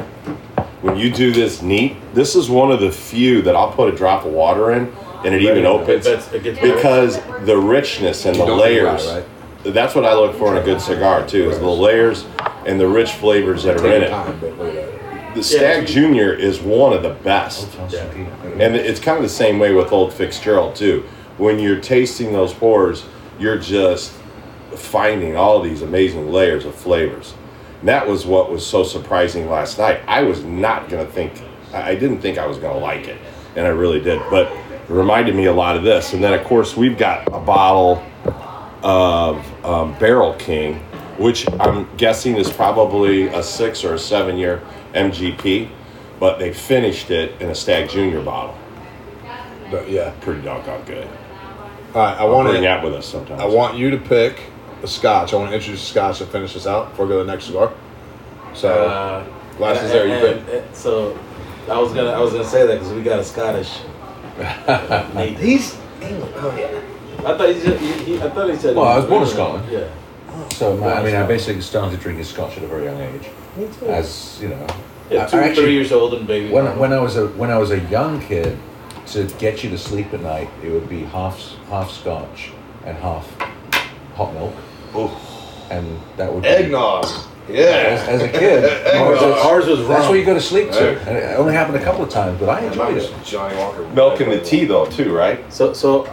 when 0.82 0.96
you 0.96 1.10
do 1.12 1.30
this 1.32 1.62
neat, 1.62 1.96
this 2.14 2.34
is 2.36 2.50
one 2.50 2.70
of 2.72 2.80
the 2.80 2.90
few 2.90 3.42
that 3.42 3.54
I'll 3.56 3.70
put 3.72 3.92
a 3.92 3.96
drop 3.96 4.24
of 4.24 4.32
water 4.32 4.72
in 4.72 4.92
and 5.24 5.34
it 5.34 5.42
even 5.42 5.58
It 5.58 5.64
opens 5.66 6.04
gets- 6.06 6.32
it 6.32 6.42
gets 6.42 6.58
because 6.60 7.20
the 7.44 7.56
richness 7.56 8.24
and 8.26 8.34
the 8.36 8.44
don't 8.46 8.60
think 8.60 8.80
about 8.80 8.92
layers. 9.00 9.06
it, 9.06 9.14
right? 9.14 9.24
That's 9.72 9.94
what 9.94 10.04
I 10.04 10.14
look 10.14 10.36
for 10.36 10.52
in 10.54 10.62
a 10.62 10.64
good 10.64 10.80
cigar 10.80 11.26
too, 11.26 11.50
is 11.50 11.58
the 11.58 11.66
layers 11.66 12.26
and 12.66 12.78
the 12.78 12.86
rich 12.88 13.12
flavors 13.12 13.62
that 13.64 13.80
are 13.80 13.86
in 13.86 14.02
it. 14.02 14.08
time, 14.10 14.38
but 14.40 14.56
look 14.58 14.74
at 14.74 14.92
that. 14.92 15.34
The 15.34 15.44
Stagg 15.44 15.86
Junior 15.86 16.32
is 16.32 16.60
one 16.60 16.92
of 16.92 17.02
the 17.02 17.10
best. 17.10 17.72
And 17.76 18.74
it's 18.74 18.98
kind 18.98 19.16
of 19.18 19.22
the 19.22 19.28
same 19.28 19.58
way 19.58 19.72
with 19.72 19.92
Old 19.92 20.12
Fitzgerald 20.12 20.74
too. 20.74 21.04
When 21.36 21.58
you're 21.58 21.80
tasting 21.80 22.32
those 22.32 22.52
pours, 22.52 23.04
you're 23.38 23.58
just 23.58 24.12
finding 24.74 25.36
all 25.36 25.60
these 25.60 25.82
amazing 25.82 26.32
layers 26.32 26.64
of 26.64 26.74
flavors. 26.74 27.34
And 27.80 27.88
that 27.88 28.08
was 28.08 28.26
what 28.26 28.50
was 28.50 28.66
so 28.66 28.82
surprising 28.82 29.48
last 29.48 29.78
night. 29.78 30.00
I 30.08 30.22
was 30.22 30.42
not 30.42 30.88
gonna 30.88 31.06
think, 31.06 31.40
I 31.72 31.90
I 31.90 31.94
didn't 31.94 32.20
think 32.20 32.38
I 32.38 32.46
was 32.46 32.58
gonna 32.58 32.78
like 32.78 33.06
it, 33.06 33.18
and 33.54 33.66
I 33.66 33.70
really 33.70 34.00
did. 34.00 34.20
But 34.30 34.50
it 34.50 34.80
reminded 34.88 35.36
me 35.36 35.44
a 35.44 35.52
lot 35.52 35.76
of 35.76 35.84
this. 35.84 36.14
And 36.14 36.24
then 36.24 36.32
of 36.32 36.44
course 36.44 36.76
we've 36.76 36.98
got 36.98 37.28
a 37.28 37.38
bottle 37.38 38.04
of 38.82 39.64
um, 39.64 39.98
Barrel 39.98 40.34
King, 40.34 40.74
which 41.18 41.46
I'm 41.60 41.88
guessing 41.96 42.36
is 42.36 42.50
probably 42.50 43.26
a 43.28 43.42
six 43.42 43.84
or 43.84 43.94
a 43.94 43.98
seven 43.98 44.36
year 44.38 44.62
MGP, 44.94 45.68
but 46.20 46.38
they 46.38 46.52
finished 46.52 47.10
it 47.10 47.40
in 47.40 47.50
a 47.50 47.54
Stagg 47.54 47.90
Junior 47.90 48.22
bottle. 48.22 48.56
But, 49.70 49.90
yeah. 49.90 50.12
Pretty 50.20 50.42
doggone 50.42 50.84
good. 50.84 51.06
All 51.94 52.02
right, 52.02 52.14
I 52.16 52.20
I'll 52.20 52.30
want 52.32 52.48
bring 52.48 52.62
to. 52.62 52.68
that 52.68 52.82
with 52.84 52.94
us 52.94 53.06
sometimes. 53.06 53.40
I 53.40 53.46
want 53.46 53.76
you 53.76 53.90
to 53.90 53.98
pick 53.98 54.42
a 54.82 54.86
scotch. 54.86 55.32
I 55.32 55.36
want 55.36 55.50
to 55.50 55.54
introduce 55.56 55.82
a 55.82 55.86
scotch 55.86 56.18
to 56.18 56.26
finish 56.26 56.54
this 56.54 56.66
out 56.66 56.90
before 56.90 57.06
we 57.06 57.12
go 57.12 57.18
to 57.18 57.24
the 57.24 57.30
next 57.32 57.46
cigar. 57.46 57.72
So, 58.54 58.68
Uh, 58.86 59.24
glasses 59.56 59.84
and- 59.84 59.92
there. 59.92 60.06
You 60.06 60.12
and- 60.26 60.46
pick. 60.46 60.54
and- 60.64 60.76
So, 60.76 61.18
I 61.68 61.78
was 61.78 61.92
gonna, 61.92 62.10
I 62.10 62.20
was 62.20 62.32
gonna 62.32 62.44
say 62.44 62.66
that 62.66 62.74
because 62.78 62.92
we 62.94 63.02
got 63.02 63.18
a 63.18 63.24
Scottish. 63.24 63.78
He's 65.38 65.76
England. 66.00 66.32
Oh 66.36 66.50
He's. 66.50 66.82
I 67.18 67.36
thought 67.36 67.48
he, 67.48 67.60
said, 67.60 67.80
he, 67.80 67.92
he 68.04 68.20
I 68.22 68.30
thought 68.30 68.50
he 68.50 68.56
said. 68.56 68.76
Well, 68.76 68.86
I 68.86 68.96
was 68.96 69.06
born 69.06 69.22
in 69.22 69.28
Scotland. 69.28 69.70
Yeah. 69.70 69.88
So 70.50 70.76
my, 70.76 70.92
I 70.94 71.02
mean, 71.02 71.14
I 71.16 71.26
basically 71.26 71.62
started 71.62 72.00
drinking 72.00 72.24
Scotch 72.24 72.56
at 72.56 72.62
a 72.62 72.66
very 72.66 72.84
young 72.84 73.00
age. 73.00 73.28
Me 73.56 73.68
too. 73.78 73.86
As 73.86 74.38
you 74.40 74.48
know, 74.48 74.66
Yeah, 75.10 75.26
two, 75.26 75.36
I 75.36 75.44
actually- 75.44 75.64
three 75.64 75.74
years 75.74 75.90
old 75.92 76.14
and 76.14 76.26
baby. 76.26 76.50
when 76.52 76.78
when 76.78 76.92
I 76.92 77.00
was 77.00 77.16
a 77.16 77.26
when 77.28 77.50
I 77.50 77.58
was 77.58 77.70
a 77.70 77.80
young 77.90 78.20
kid, 78.22 78.56
to 79.08 79.24
get 79.38 79.64
you 79.64 79.70
to 79.70 79.78
sleep 79.78 80.12
at 80.14 80.20
night, 80.20 80.48
it 80.62 80.70
would 80.70 80.88
be 80.88 81.00
half 81.04 81.38
half 81.68 81.90
Scotch 81.90 82.52
and 82.84 82.96
half 82.98 83.26
hot 84.14 84.32
milk, 84.34 84.54
and 85.70 85.98
that 86.16 86.32
would 86.32 86.42
be, 86.42 86.48
Eggnog. 86.48 87.04
As, 87.04 87.26
Yeah. 87.48 88.04
as 88.08 88.22
a 88.22 88.28
kid, 88.28 88.64
ours, 88.96 89.20
was, 89.20 89.44
ours 89.46 89.66
was 89.66 89.78
that's 89.80 89.88
wrong. 90.00 90.08
what 90.10 90.18
you 90.18 90.24
go 90.24 90.34
to 90.34 90.40
sleep 90.40 90.70
to. 90.72 90.78
Right. 90.96 91.08
And 91.08 91.16
it 91.16 91.38
only 91.38 91.52
happened 91.54 91.76
a 91.78 91.84
couple 91.84 92.04
of 92.04 92.10
times, 92.10 92.38
but 92.38 92.48
I 92.48 92.60
enjoyed 92.66 92.96
it. 92.98 93.10
Johnnie 93.24 93.56
Walker. 93.56 93.86
Milk 93.88 94.20
in 94.20 94.28
the 94.30 94.40
tea 94.40 94.64
though 94.66 94.86
too, 94.86 95.14
right? 95.14 95.40
So, 95.52 95.72
so 95.72 96.06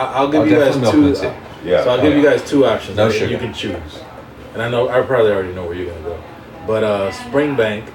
I, 0.00 0.12
I'll 0.14 0.30
give 0.30 0.42
Oh, 0.42 0.44
you 0.44 0.56
guys 0.56 0.74
two. 0.90 1.06
and 1.06 1.36
Yeah. 1.66 1.84
So 1.84 1.90
I'll 1.90 2.02
give 2.02 2.16
you 2.16 2.22
guys 2.22 2.48
two 2.48 2.64
options. 2.66 2.96
No 2.96 3.10
sugar. 3.10 3.30
You 3.30 3.38
can 3.38 3.52
choose. 3.52 4.00
And 4.54 4.62
I 4.62 4.68
know 4.68 4.88
I 4.88 5.00
probably 5.02 5.30
already 5.32 5.52
know 5.54 5.64
where 5.66 5.74
you're 5.74 5.92
gonna 5.92 6.04
go. 6.04 6.22
But 6.66 6.84
uh, 6.84 7.10
Springbank, 7.12 7.88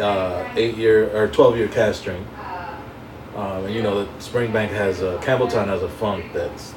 uh, 0.00 0.48
eight 0.56 0.76
year 0.76 1.14
or 1.16 1.28
twelve 1.28 1.56
year 1.56 1.68
cask 1.68 2.00
strength. 2.00 2.28
Um, 3.36 3.64
and 3.66 3.74
you 3.74 3.82
know 3.82 4.04
that 4.04 4.18
Springbank 4.18 4.68
has 4.68 5.02
a 5.02 5.18
Campbeltown 5.22 5.66
has 5.66 5.82
a 5.82 5.88
funk 5.88 6.32
that's, 6.32 6.72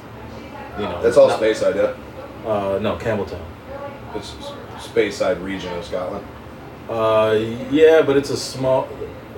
you 0.76 0.84
know. 0.84 1.00
That's 1.02 1.16
all 1.16 1.28
not- 1.28 1.40
Speyside, 1.40 1.76
yeah. 1.76 2.48
Uh, 2.50 2.78
no, 2.80 2.96
Campbeltown. 2.96 3.44
It's 4.14 4.30
Speyside 4.78 5.42
region 5.42 5.72
of 5.78 5.84
Scotland. 5.84 6.26
Uh, 6.88 7.38
yeah, 7.70 8.02
but 8.02 8.16
it's 8.16 8.30
a 8.30 8.36
small. 8.36 8.88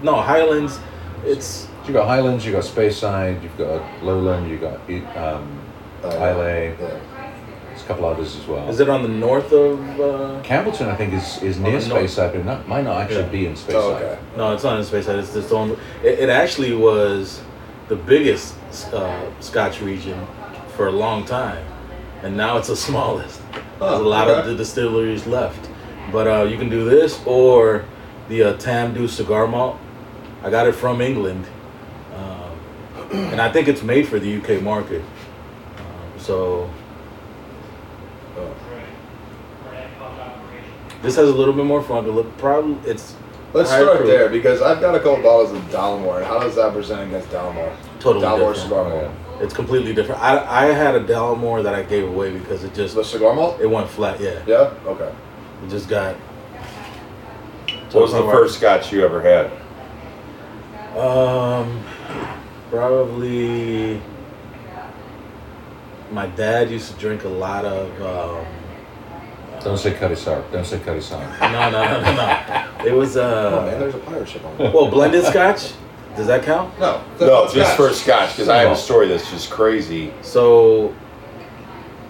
No, 0.02 0.14
Highlands. 0.16 0.78
It's 1.24 1.66
You 1.86 1.92
got 1.94 2.06
Highlands, 2.06 2.44
you 2.46 2.52
got 2.52 2.62
Speyside, 2.62 3.42
you've 3.42 3.56
got 3.58 3.82
Lowland, 4.02 4.48
you've 4.50 4.60
got 4.60 4.76
um, 5.16 5.58
Uh, 6.04 6.08
Islay. 6.08 6.74
Yeah. 6.80 6.98
There's 7.68 7.82
a 7.82 7.86
couple 7.86 8.04
others 8.06 8.36
as 8.36 8.46
well. 8.46 8.68
is 8.68 8.80
it 8.80 8.88
on 8.88 9.02
the 9.02 9.08
north 9.08 9.52
of? 9.52 9.78
Uh, 10.00 10.42
Campbeltown, 10.42 10.88
I 10.88 10.96
think, 10.96 11.14
is, 11.14 11.42
is 11.42 11.58
near 11.58 11.76
Oh, 11.76 11.88
no. 11.88 11.94
Speyside, 11.96 12.32
but 12.32 12.44
not, 12.44 12.68
might 12.68 12.84
not 12.84 13.00
actually 13.00 13.22
Yeah. 13.24 13.28
be 13.38 13.46
in 13.46 13.54
Speyside. 13.54 13.74
Oh, 13.74 13.94
okay. 13.94 14.18
No, 14.36 14.52
it's 14.54 14.62
not 14.64 14.78
in 14.78 14.84
Speyside. 14.84 15.18
It's 15.18 15.32
just 15.34 15.52
on. 15.52 15.70
It, 16.02 16.18
it 16.20 16.28
actually 16.28 16.74
was 16.74 17.40
the 17.88 17.96
biggest 17.96 18.54
uh, 18.92 19.20
Scotch 19.40 19.80
region 19.80 20.26
for 20.76 20.86
a 20.88 20.92
long 20.92 21.24
time, 21.24 21.64
and 22.22 22.36
now 22.36 22.56
it's 22.58 22.68
the 22.68 22.76
smallest. 22.88 23.40
There's 23.52 23.92
a 23.92 23.96
Oh, 23.96 24.02
lot 24.02 24.28
okay. 24.28 24.40
of 24.40 24.46
the 24.46 24.54
distilleries 24.54 25.26
left, 25.26 25.68
but 26.12 26.26
uh, 26.26 26.42
you 26.44 26.56
can 26.58 26.68
do 26.68 26.84
this 26.84 27.20
or 27.26 27.84
the 28.28 28.42
uh, 28.42 28.52
Tamdhu 28.58 29.08
cigar 29.08 29.46
malt. 29.46 29.76
I 30.42 30.50
got 30.50 30.66
it 30.66 30.74
from 30.74 31.00
England, 31.00 31.46
and 33.12 33.40
I 33.40 33.50
think 33.50 33.68
it's 33.68 33.82
made 33.82 34.06
for 34.08 34.18
the 34.18 34.36
UK 34.36 34.62
market. 34.62 35.02
Um, 35.02 36.18
so. 36.18 36.70
This 41.02 41.16
has 41.16 41.28
a 41.30 41.34
little 41.34 41.54
bit 41.54 41.64
more 41.64 41.82
fun. 41.82 42.04
To 42.04 42.10
look, 42.10 42.36
probably 42.38 42.76
it's 42.88 43.16
Let's 43.54 43.70
start 43.70 43.96
proof. 43.98 44.06
there 44.08 44.28
because 44.28 44.60
I've 44.60 44.80
got 44.80 44.94
a 44.94 44.98
couple 44.98 45.22
bottles 45.22 45.50
of 45.52 45.62
Dalmore. 45.70 46.18
And 46.18 46.26
how 46.26 46.38
does 46.40 46.56
that 46.56 46.72
present 46.74 47.08
against 47.08 47.28
Dalmore? 47.30 47.74
Totally 48.00 48.24
Dalmore 48.24 48.38
different. 48.54 48.56
cigar 48.58 48.88
malt. 48.88 49.10
It's 49.40 49.54
completely 49.54 49.94
different. 49.94 50.20
I, 50.20 50.66
I 50.68 50.72
had 50.72 50.94
a 50.94 51.00
Dalmore 51.02 51.62
that 51.62 51.74
I 51.74 51.82
gave 51.84 52.06
away 52.06 52.32
because 52.36 52.64
it 52.64 52.74
just 52.74 52.94
The 52.96 53.02
cigar 53.02 53.34
malt? 53.34 53.58
it 53.60 53.66
went 53.66 53.88
flat. 53.88 54.20
Yeah, 54.20 54.42
Yeah. 54.46 54.74
Okay. 54.86 55.10
it 55.64 55.70
just 55.70 55.88
got. 55.88 56.16
What 57.92 58.02
was 58.02 58.12
the 58.12 58.22
first 58.22 58.58
scotch 58.58 58.92
you 58.92 59.02
ever 59.04 59.20
had? 59.22 59.46
Um, 60.98 61.82
probably. 62.70 64.00
My 66.10 66.26
dad 66.26 66.70
used 66.70 66.92
to 66.92 66.98
drink 66.98 67.24
a 67.24 67.28
lot 67.28 67.64
of. 67.64 67.88
Um, 68.02 68.46
Don't 69.62 69.78
say 69.78 69.92
Cutty 69.94 70.16
Sark. 70.16 70.50
Don't 70.50 70.64
say 70.64 70.78
Cutty 70.80 71.00
Sark. 71.00 71.28
no, 71.40 71.70
no, 71.70 71.70
no, 71.70 72.00
no, 72.00 72.14
no. 72.16 72.84
It 72.86 72.92
was 72.92 73.16
Oh 73.16 73.62
man, 73.66 73.74
uh. 73.74 73.78
there's 73.78 73.94
a 73.94 73.98
pirate 73.98 74.28
ship 74.28 74.44
on 74.44 74.56
there. 74.56 74.70
Well, 74.72 74.90
blended 74.90 75.24
Scotch. 75.24 75.72
Does 76.16 76.26
that 76.26 76.42
count? 76.44 76.76
No. 76.80 77.02
No, 77.20 77.26
not 77.44 77.52
just 77.52 77.74
Scotch. 77.74 77.76
for 77.76 77.94
scotch 77.94 78.30
because 78.30 78.48
I 78.48 78.58
have 78.62 78.72
a 78.72 78.76
story 78.76 79.06
that's 79.06 79.30
just 79.30 79.50
crazy. 79.50 80.12
So 80.22 80.92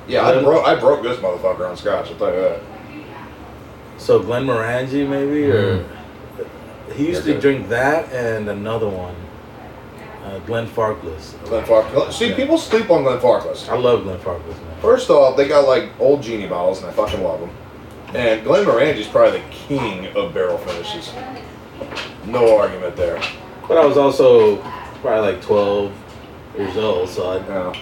Yeah, 0.08 0.26
I 0.26 0.42
broke. 0.42 0.66
I 0.66 0.74
broke 0.80 1.02
this 1.02 1.18
motherfucker 1.18 1.68
on 1.68 1.76
Scotch. 1.76 2.08
I'll 2.10 2.16
tell 2.16 2.32
you 2.34 2.40
that. 2.40 2.60
So 3.98 4.20
Glenmorangie 4.22 5.06
maybe, 5.06 5.50
or 5.50 5.84
he 6.94 7.08
used 7.08 7.24
to 7.24 7.32
Okay. 7.32 7.40
drink 7.40 7.68
that 7.68 8.10
and 8.12 8.48
another 8.48 8.88
one, 8.88 9.14
uh, 10.30 10.40
Glenfarclas. 10.40 11.42
Glen 11.44 11.64
Farkless. 11.64 12.12
See, 12.12 12.34
people 12.34 12.58
sleep 12.58 12.90
on 12.90 13.02
Glenfarclas. 13.04 13.68
I 13.68 13.76
love 13.76 14.04
Glenfarclas, 14.04 14.46
man. 14.64 14.80
First 14.80 15.10
off, 15.10 15.36
they 15.36 15.48
got 15.48 15.66
like 15.66 15.90
old 15.98 16.22
genie 16.22 16.46
bottles, 16.46 16.80
and 16.82 16.88
I 16.90 16.92
fucking 16.92 17.22
love 17.22 17.40
them. 17.40 17.50
And 18.14 18.44
Glenmorangie's 18.44 19.06
probably 19.06 19.40
the 19.40 19.48
king 19.50 20.06
of 20.16 20.34
barrel 20.34 20.58
finishes. 20.58 21.12
No 22.26 22.58
argument 22.58 22.96
there. 22.96 23.20
But 23.68 23.78
I 23.78 23.84
was 23.86 23.96
also 23.96 24.56
probably 25.00 25.32
like 25.32 25.42
12 25.42 25.92
years 26.58 26.76
old, 26.76 27.08
so 27.08 27.30
I 27.30 27.36
Yeah. 27.38 27.74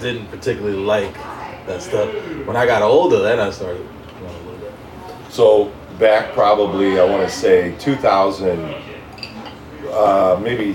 didn't 0.00 0.26
particularly 0.30 0.76
like 0.76 1.14
that 1.66 1.82
stuff. 1.82 2.08
When 2.46 2.56
I 2.56 2.66
got 2.66 2.82
older, 2.82 3.20
then 3.20 3.38
I 3.40 3.50
started. 3.50 3.80
You 3.80 4.26
know, 4.26 4.32
a 4.32 4.42
little 4.44 4.58
bit. 4.60 4.72
So 5.30 5.70
back 5.98 6.32
probably 6.32 6.98
I 7.00 7.04
want 7.04 7.22
to 7.28 7.34
say 7.34 7.74
2000, 7.78 8.74
uh, 9.92 10.38
maybe 10.42 10.74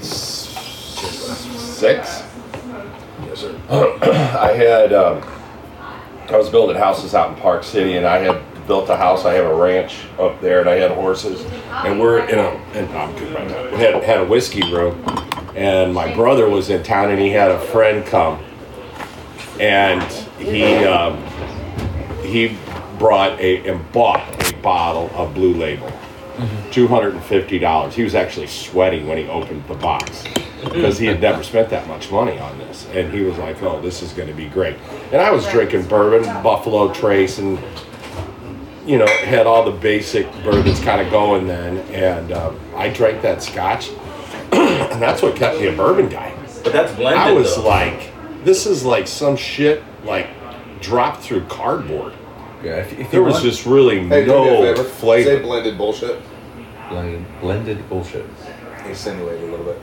six. 1.05 2.23
Yes, 3.25 3.39
sir. 3.39 3.59
I 3.69 4.53
had 4.53 4.93
um, 4.93 5.23
I 6.29 6.37
was 6.37 6.49
building 6.49 6.75
houses 6.75 7.13
out 7.13 7.29
in 7.29 7.41
Park 7.41 7.63
City, 7.63 7.97
and 7.97 8.05
I 8.05 8.19
had 8.19 8.67
built 8.67 8.89
a 8.89 8.95
house. 8.95 9.25
I 9.25 9.33
have 9.33 9.45
a 9.45 9.53
ranch 9.53 10.05
up 10.17 10.39
there, 10.41 10.61
and 10.61 10.69
I 10.69 10.75
had 10.75 10.91
horses, 10.91 11.45
and 11.69 11.99
we're 11.99 12.27
in 12.27 12.39
a 12.39 12.49
and 12.73 12.89
I'm 12.97 13.15
good 13.15 13.33
right 13.33 13.47
now. 13.47 13.71
We 13.71 13.77
had 13.77 14.03
had 14.03 14.21
a 14.21 14.25
whiskey 14.25 14.63
room, 14.71 15.03
and 15.55 15.93
my 15.93 16.13
brother 16.13 16.49
was 16.49 16.69
in 16.69 16.83
town, 16.83 17.11
and 17.11 17.19
he 17.19 17.29
had 17.29 17.51
a 17.51 17.59
friend 17.59 18.05
come, 18.05 18.43
and 19.59 20.03
he 20.39 20.63
um, 20.85 21.23
he 22.23 22.57
brought 22.97 23.39
a 23.39 23.67
and 23.67 23.91
bought 23.91 24.23
a 24.51 24.55
bottle 24.57 25.11
of 25.13 25.33
Blue 25.33 25.53
Label. 25.53 25.91
Two 26.71 26.87
hundred 26.87 27.13
and 27.13 27.23
fifty 27.23 27.59
dollars. 27.59 27.95
He 27.95 28.03
was 28.03 28.13
actually 28.13 28.47
sweating 28.47 29.07
when 29.07 29.17
he 29.17 29.27
opened 29.27 29.65
the 29.67 29.75
box 29.75 30.25
because 30.65 30.97
he 30.99 31.05
had 31.05 31.21
never 31.21 31.43
spent 31.43 31.69
that 31.69 31.87
much 31.87 32.11
money 32.11 32.37
on 32.39 32.57
this, 32.59 32.87
and 32.93 33.13
he 33.13 33.21
was 33.21 33.37
like, 33.37 33.61
"Oh, 33.63 33.81
this 33.81 34.01
is 34.01 34.11
going 34.13 34.27
to 34.27 34.33
be 34.33 34.47
great." 34.47 34.75
And 35.11 35.21
I 35.21 35.31
was 35.31 35.47
drinking 35.49 35.87
bourbon, 35.87 36.23
Buffalo 36.43 36.93
Trace, 36.93 37.39
and 37.39 37.57
you 38.85 38.97
know, 38.97 39.07
had 39.07 39.47
all 39.47 39.63
the 39.65 39.71
basic 39.71 40.31
bourbons 40.43 40.79
kind 40.81 41.01
of 41.01 41.09
going 41.11 41.47
then, 41.47 41.77
and 41.91 42.31
um, 42.33 42.59
I 42.75 42.89
drank 42.89 43.21
that 43.23 43.41
Scotch, 43.41 43.89
and 44.51 45.01
that's 45.01 45.21
what 45.21 45.35
kept 45.35 45.59
me 45.59 45.67
a 45.67 45.75
bourbon 45.75 46.07
guy. 46.09 46.35
But 46.63 46.73
that's 46.73 46.93
blended. 46.93 47.19
I 47.19 47.31
was 47.31 47.55
though. 47.55 47.67
like, 47.67 48.11
this 48.43 48.65
is 48.65 48.83
like 48.85 49.07
some 49.07 49.35
shit 49.37 49.83
like 50.03 50.27
dropped 50.81 51.21
through 51.23 51.45
cardboard. 51.45 52.13
Yeah, 52.63 52.77
if, 52.77 52.99
if 52.99 53.11
There 53.11 53.21
was 53.23 53.33
want 53.35 53.45
just 53.45 53.65
really 53.65 54.07
Hey, 54.07 54.25
do 54.25 54.31
me 54.31 54.47
a 54.47 54.51
no 54.51 54.61
favor. 54.75 54.83
Say 54.83 54.95
flavor. 54.95 55.39
blended 55.43 55.77
bullshit. 55.77 56.19
blended, 56.89 57.25
blended 57.41 57.89
bullshit. 57.89 58.25
Insinuate 58.85 59.41
a 59.41 59.45
little 59.45 59.65
bit. 59.65 59.81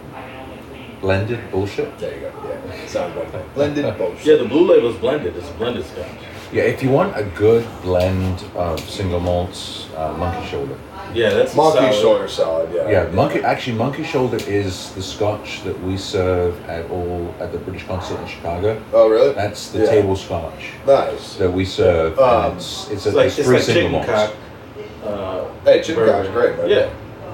Blended 1.03 1.51
bullshit. 1.51 1.99
There 1.99 2.15
you 2.15 2.21
go. 2.21 2.33
Yeah, 2.49 2.87
sounds 2.87 3.15
better. 3.15 3.45
Blended 3.55 3.99
bullshit. 3.99 4.25
yeah, 4.25 4.37
the 4.37 4.49
blue 4.49 4.67
label's 4.73 4.97
blended. 4.97 5.37
It's 5.37 5.51
a 5.51 5.53
blended 5.55 5.85
scotch. 5.85 6.07
Yeah, 6.53 6.63
if 6.63 6.83
you 6.83 6.91
want 6.91 7.17
a 7.17 7.25
good 7.25 7.67
blend 7.83 8.45
of 8.55 8.79
single 8.81 9.19
malts, 9.21 9.89
uh, 9.97 10.13
Monkey 10.17 10.47
Shoulder. 10.49 10.79
Yeah, 11.15 11.31
that's 11.31 11.55
a 11.55 11.57
Monkey 11.57 11.79
solid- 11.79 11.95
shoulder 12.01 12.29
salad. 12.29 12.71
Yeah. 12.73 12.89
Yeah, 13.05 13.11
Monkey. 13.11 13.41
Actually, 13.41 13.77
Monkey 13.79 14.05
Shoulder 14.05 14.39
is 14.47 14.93
the 14.95 15.03
Scotch 15.03 15.63
that 15.65 15.79
we 15.83 15.97
serve 15.97 16.55
at 16.69 16.89
all 16.91 17.35
at 17.41 17.51
the 17.53 17.59
British 17.59 17.85
Consulate 17.87 18.21
in 18.23 18.29
Chicago. 18.29 18.81
Oh 18.93 19.09
really? 19.11 19.33
That's 19.35 19.71
the 19.73 19.81
Yeah. 19.81 19.87
table 19.87 20.15
Scotch 20.17 20.71
Nice. 20.87 21.35
that 21.37 21.51
we 21.53 21.65
serve. 21.65 22.19
Um, 22.19 22.57
it's 22.57 22.85
it's, 22.91 22.93
It's 22.93 23.07
a, 23.07 23.11
like 23.17 23.27
it's 23.27 23.39
it's 23.39 23.47
three 23.49 23.57
like 23.57 23.65
single 23.65 24.01
chicken 24.01 24.15
malts. 24.15 24.33
cock. 24.33 25.11
Uh, 25.11 25.45
Hey, 25.65 25.81
chicken 25.81 25.97
bourbon. 25.97 26.15
cock's 26.15 26.29
great, 26.35 26.57
man. 26.59 26.69
Yeah, 26.69 26.77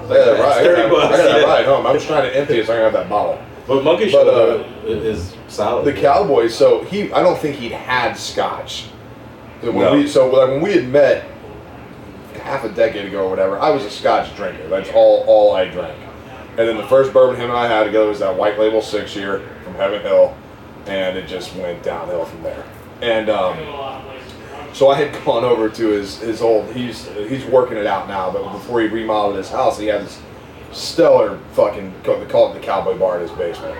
Yeah, 0.09 0.29
right. 0.31 0.41
I 0.41 0.63
Thirty 0.63 0.81
got, 0.81 0.91
bucks, 0.91 1.05
I 1.05 1.17
got 1.17 1.23
that 1.23 1.41
yeah. 1.41 1.53
right 1.53 1.65
home. 1.65 1.85
I'm 1.87 1.93
just 1.95 2.07
trying 2.07 2.23
to 2.29 2.35
empty 2.37 2.59
it 2.59 2.65
so 2.67 2.73
I 2.73 2.75
can 2.77 2.83
have 2.85 2.93
that 2.93 3.09
bottle. 3.09 3.37
But 3.69 3.83
monkey 3.83 4.05
But, 4.05 4.11
shoulder 4.11 4.65
uh, 4.85 4.87
is 4.89 5.33
solid. 5.47 5.85
The 5.85 5.93
cowboy. 5.93 6.47
So 6.47 6.83
he, 6.83 7.11
I 7.13 7.21
don't 7.23 7.39
think 7.39 7.55
he'd 7.55 7.71
had 7.71 8.13
scotch. 8.17 8.87
When 9.61 9.75
No. 9.77 9.93
we, 9.93 10.07
so 10.07 10.29
like, 10.29 10.49
when 10.49 10.61
we 10.61 10.73
had 10.73 10.89
met 10.89 11.25
half 12.41 12.63
a 12.65 12.69
decade 12.69 13.05
ago 13.05 13.25
or 13.25 13.29
whatever, 13.29 13.59
I 13.59 13.69
was 13.69 13.85
a 13.85 13.89
scotch 13.89 14.35
drinker. 14.35 14.67
That's 14.67 14.89
all 14.91 15.23
all 15.27 15.55
I 15.55 15.65
drank. 15.65 15.97
And 16.57 16.67
then 16.67 16.77
the 16.77 16.87
first 16.87 17.13
bourbon 17.13 17.35
him 17.37 17.49
and 17.49 17.57
I 17.57 17.67
had 17.67 17.85
together 17.85 18.07
was 18.07 18.19
that 18.19 18.35
white 18.35 18.59
label 18.59 18.81
six 18.81 19.15
year 19.15 19.47
from 19.63 19.75
Heaven 19.75 20.01
Hill, 20.01 20.35
and 20.87 21.17
it 21.17 21.27
just 21.27 21.55
went 21.55 21.83
downhill 21.83 22.25
from 22.25 22.43
there. 22.43 22.65
And 23.01 23.29
um, 23.29 23.57
so 24.73 24.89
I 24.89 24.95
had 24.95 25.13
gone 25.25 25.43
over 25.43 25.69
to 25.69 25.87
his 25.89 26.17
his 26.19 26.41
old. 26.41 26.73
He's 26.73 27.07
he's 27.27 27.45
working 27.45 27.77
it 27.77 27.85
out 27.85 28.07
now, 28.07 28.31
but 28.31 28.51
before 28.53 28.81
he 28.81 28.87
remodeled 28.87 29.35
his 29.37 29.49
house, 29.49 29.77
he 29.77 29.87
had 29.87 30.01
this 30.01 30.19
stellar 30.71 31.37
fucking 31.53 31.93
they 32.03 32.25
call 32.25 32.51
it 32.51 32.53
the 32.53 32.65
cowboy 32.65 32.97
bar 32.97 33.15
in 33.15 33.27
his 33.27 33.31
basement. 33.37 33.77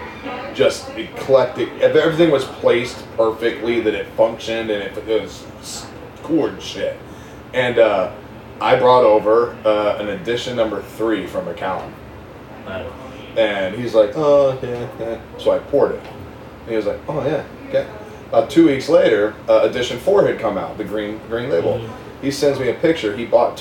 Just 0.55 0.89
eclectic. 0.97 1.69
If 1.75 1.95
everything 1.95 2.31
was 2.31 2.45
placed 2.45 3.05
perfectly 3.15 3.81
that 3.81 3.93
it 3.93 4.07
functioned 4.17 4.69
and 4.69 4.83
it, 4.83 5.07
it 5.07 5.21
was 5.21 5.45
cool 6.23 6.47
and 6.47 6.61
shit. 6.61 6.97
And 7.53 7.79
uh, 7.79 8.13
I 8.61 8.77
brought 8.77 9.03
over 9.03 9.55
uh, 9.65 9.97
an 9.99 10.09
edition 10.09 10.55
number 10.55 10.81
three 10.81 11.25
from. 11.25 11.45
Nice. 12.65 12.91
And 13.37 13.75
he's 13.75 13.95
like, 13.95 14.11
oh, 14.15 14.59
yeah, 14.61 14.89
yeah. 14.99 15.21
So 15.37 15.51
I 15.51 15.59
poured 15.59 15.93
it. 15.93 16.03
And 16.61 16.69
he 16.69 16.75
was 16.75 16.85
like, 16.85 16.99
oh, 17.07 17.25
yeah, 17.25 17.45
okay. 17.69 17.87
About 18.27 18.49
two 18.49 18.67
weeks 18.67 18.89
later, 18.89 19.33
uh, 19.47 19.61
edition 19.63 19.97
four 19.97 20.27
had 20.27 20.39
come 20.39 20.57
out, 20.57 20.77
the 20.77 20.83
green 20.83 21.19
green 21.29 21.49
label. 21.49 21.79
He 22.21 22.31
sends 22.31 22.59
me 22.59 22.69
a 22.69 22.73
picture. 22.73 23.15
He 23.15 23.25
bought 23.25 23.57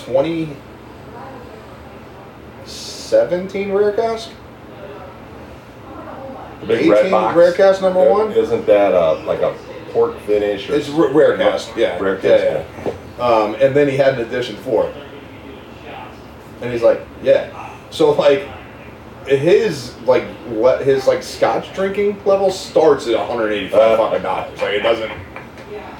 2017 3.10 3.72
rare 3.72 3.92
cask. 3.92 4.30
The 6.60 6.66
big 6.66 6.90
red 6.90 6.98
18 7.06 7.10
box. 7.10 7.36
rare 7.36 7.52
cask 7.52 7.80
number 7.82 8.08
one? 8.08 8.32
Isn't 8.32 8.66
that 8.66 8.92
uh, 8.92 9.22
like 9.24 9.40
a 9.40 9.56
pork 9.92 10.18
finish? 10.20 10.68
Or 10.68 10.74
It's 10.74 10.90
r- 10.90 11.12
rare 11.12 11.36
cask, 11.36 11.70
yeah. 11.76 11.98
Rare 11.98 12.16
cask. 12.16 12.66
yeah. 12.86 12.92
Um, 13.24 13.54
and 13.56 13.74
then 13.74 13.88
he 13.88 13.96
had 13.96 14.14
an 14.18 14.26
edition 14.26 14.56
four. 14.56 14.92
And 16.60 16.72
he's 16.72 16.82
like, 16.82 17.00
yeah. 17.22 17.76
So 17.90 18.10
like, 18.12 18.46
his 19.26 19.96
like 20.00 20.24
le- 20.48 20.82
his 20.82 21.06
like 21.06 21.22
Scotch 21.22 21.72
drinking 21.74 22.22
level 22.24 22.50
starts 22.50 23.06
at 23.06 23.16
185 23.16 23.80
Uh. 23.80 23.96
fucking 23.96 24.22
dollars. 24.22 24.60
Like 24.60 24.74
it 24.74 24.82
doesn't 24.82 25.10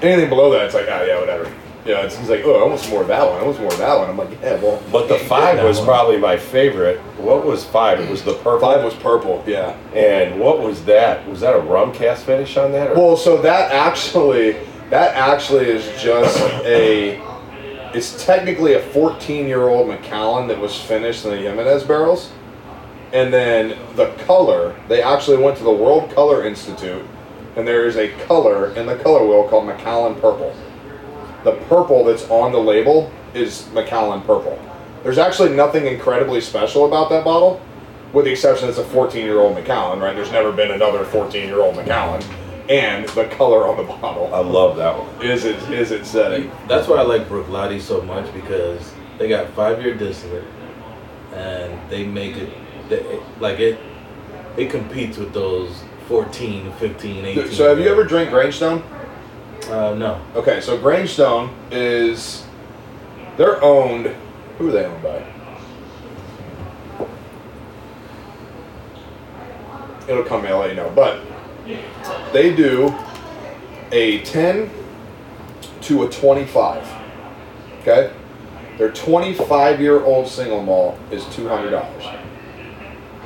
anything 0.02 0.28
below 0.28 0.50
that. 0.52 0.66
It's 0.66 0.74
like, 0.74 0.86
oh 0.88 1.04
yeah, 1.04 1.18
whatever. 1.20 1.52
Yeah, 1.84 2.02
it's, 2.02 2.16
he's 2.16 2.28
like, 2.28 2.42
oh, 2.44 2.56
I 2.56 2.60
almost 2.60 2.90
more 2.90 3.02
of 3.02 3.08
that 3.08 3.24
one. 3.24 3.36
I 3.36 3.40
almost 3.40 3.60
more 3.60 3.72
of 3.72 3.78
that 3.78 3.98
one. 3.98 4.10
I'm 4.10 4.18
like, 4.18 4.30
yeah, 4.42 4.60
well. 4.60 4.82
But 4.92 5.08
the 5.08 5.18
five 5.18 5.62
was 5.62 5.78
one. 5.78 5.86
probably 5.86 6.18
my 6.18 6.36
favorite. 6.36 6.98
What 7.18 7.46
was 7.46 7.64
five? 7.64 8.00
It 8.00 8.10
was 8.10 8.22
the 8.22 8.34
purple. 8.34 8.60
five 8.60 8.84
was 8.84 8.94
purple. 8.94 9.42
Yeah. 9.46 9.70
And 9.94 10.38
what 10.38 10.60
was 10.60 10.84
that? 10.84 11.26
Was 11.28 11.40
that 11.40 11.54
a 11.54 11.60
rum 11.60 11.92
cast 11.92 12.26
finish 12.26 12.56
on 12.56 12.72
that? 12.72 12.90
Or? 12.90 12.94
Well, 12.94 13.16
so 13.16 13.40
that 13.42 13.72
actually, 13.72 14.52
that 14.90 15.14
actually 15.14 15.66
is 15.66 15.84
just 16.00 16.38
a. 16.64 17.22
It's 17.94 18.22
technically 18.26 18.74
a 18.74 18.82
14-year-old 18.90 19.88
Macallan 19.88 20.46
that 20.48 20.58
was 20.58 20.78
finished 20.78 21.24
in 21.24 21.30
the 21.30 21.38
Jimenez 21.38 21.84
barrels, 21.84 22.30
and 23.14 23.32
then 23.32 23.78
the 23.96 24.12
color. 24.26 24.74
They 24.88 25.02
actually 25.02 25.38
went 25.38 25.56
to 25.56 25.64
the 25.64 25.72
World 25.72 26.10
Color 26.10 26.46
Institute, 26.46 27.02
and 27.56 27.66
there 27.66 27.86
is 27.86 27.96
a 27.96 28.08
color 28.26 28.74
in 28.74 28.84
the 28.84 28.96
color 28.96 29.26
wheel 29.26 29.48
called 29.48 29.66
Macallan 29.66 30.16
Purple. 30.16 30.54
The 31.44 31.52
purple 31.68 32.04
that's 32.04 32.28
on 32.30 32.52
the 32.52 32.58
label 32.58 33.10
is 33.34 33.68
Macallan 33.72 34.22
Purple. 34.22 34.58
There's 35.02 35.18
actually 35.18 35.54
nothing 35.54 35.86
incredibly 35.86 36.40
special 36.40 36.86
about 36.86 37.10
that 37.10 37.24
bottle, 37.24 37.60
with 38.12 38.24
the 38.24 38.32
exception 38.32 38.68
it's 38.68 38.78
a 38.78 38.84
14-year-old 38.84 39.54
Macallan, 39.54 40.00
right? 40.00 40.14
There's 40.16 40.32
never 40.32 40.50
been 40.50 40.72
another 40.72 41.04
14-year-old 41.04 41.76
Macallan, 41.76 42.22
and 42.68 43.08
the 43.10 43.26
color 43.26 43.66
on 43.66 43.76
the 43.76 43.84
bottle 43.84 44.34
I 44.34 44.40
love 44.40 44.76
that 44.76 44.98
one. 44.98 45.24
is 45.24 45.44
it 45.44 45.56
is 45.70 45.90
it 45.90 46.04
setting. 46.04 46.50
That's 46.66 46.86
why 46.86 46.96
I 46.96 47.02
like 47.02 47.28
Bruichladdich 47.28 47.80
so 47.80 48.02
much 48.02 48.32
because 48.34 48.92
they 49.18 49.28
got 49.28 49.48
five 49.50 49.82
year 49.82 49.94
distillate 49.94 50.44
and 51.32 51.90
they 51.90 52.04
make 52.04 52.36
it 52.36 52.52
they, 52.90 53.20
like 53.40 53.58
it 53.58 53.78
it 54.56 54.70
competes 54.70 55.16
with 55.16 55.32
those 55.32 55.82
14, 56.08 56.72
15, 56.72 57.24
18. 57.24 57.52
So 57.52 57.68
have 57.68 57.78
you 57.78 57.88
ever 57.88 58.04
drank 58.04 58.30
Grangestone? 58.30 58.82
Uh, 59.66 59.94
no. 59.94 60.20
Okay, 60.34 60.60
so 60.60 60.78
Grangestone 60.78 61.50
is 61.70 62.44
they're 63.36 63.62
owned. 63.62 64.14
Who 64.58 64.68
are 64.68 64.72
they 64.72 64.84
owned 64.84 65.02
by? 65.02 65.24
It'll 70.08 70.24
come 70.24 70.44
in, 70.46 70.52
I'll 70.52 70.58
let 70.58 70.70
you 70.70 70.76
know. 70.76 70.90
But 70.94 71.20
they 72.32 72.54
do 72.54 72.94
a 73.92 74.20
10 74.22 74.70
to 75.82 76.04
a 76.04 76.08
25. 76.08 76.88
Okay? 77.80 78.12
Their 78.78 78.90
25 78.92 79.80
year 79.80 80.02
old 80.02 80.28
single 80.28 80.62
malt 80.62 80.98
is 81.10 81.24
$200. 81.24 82.24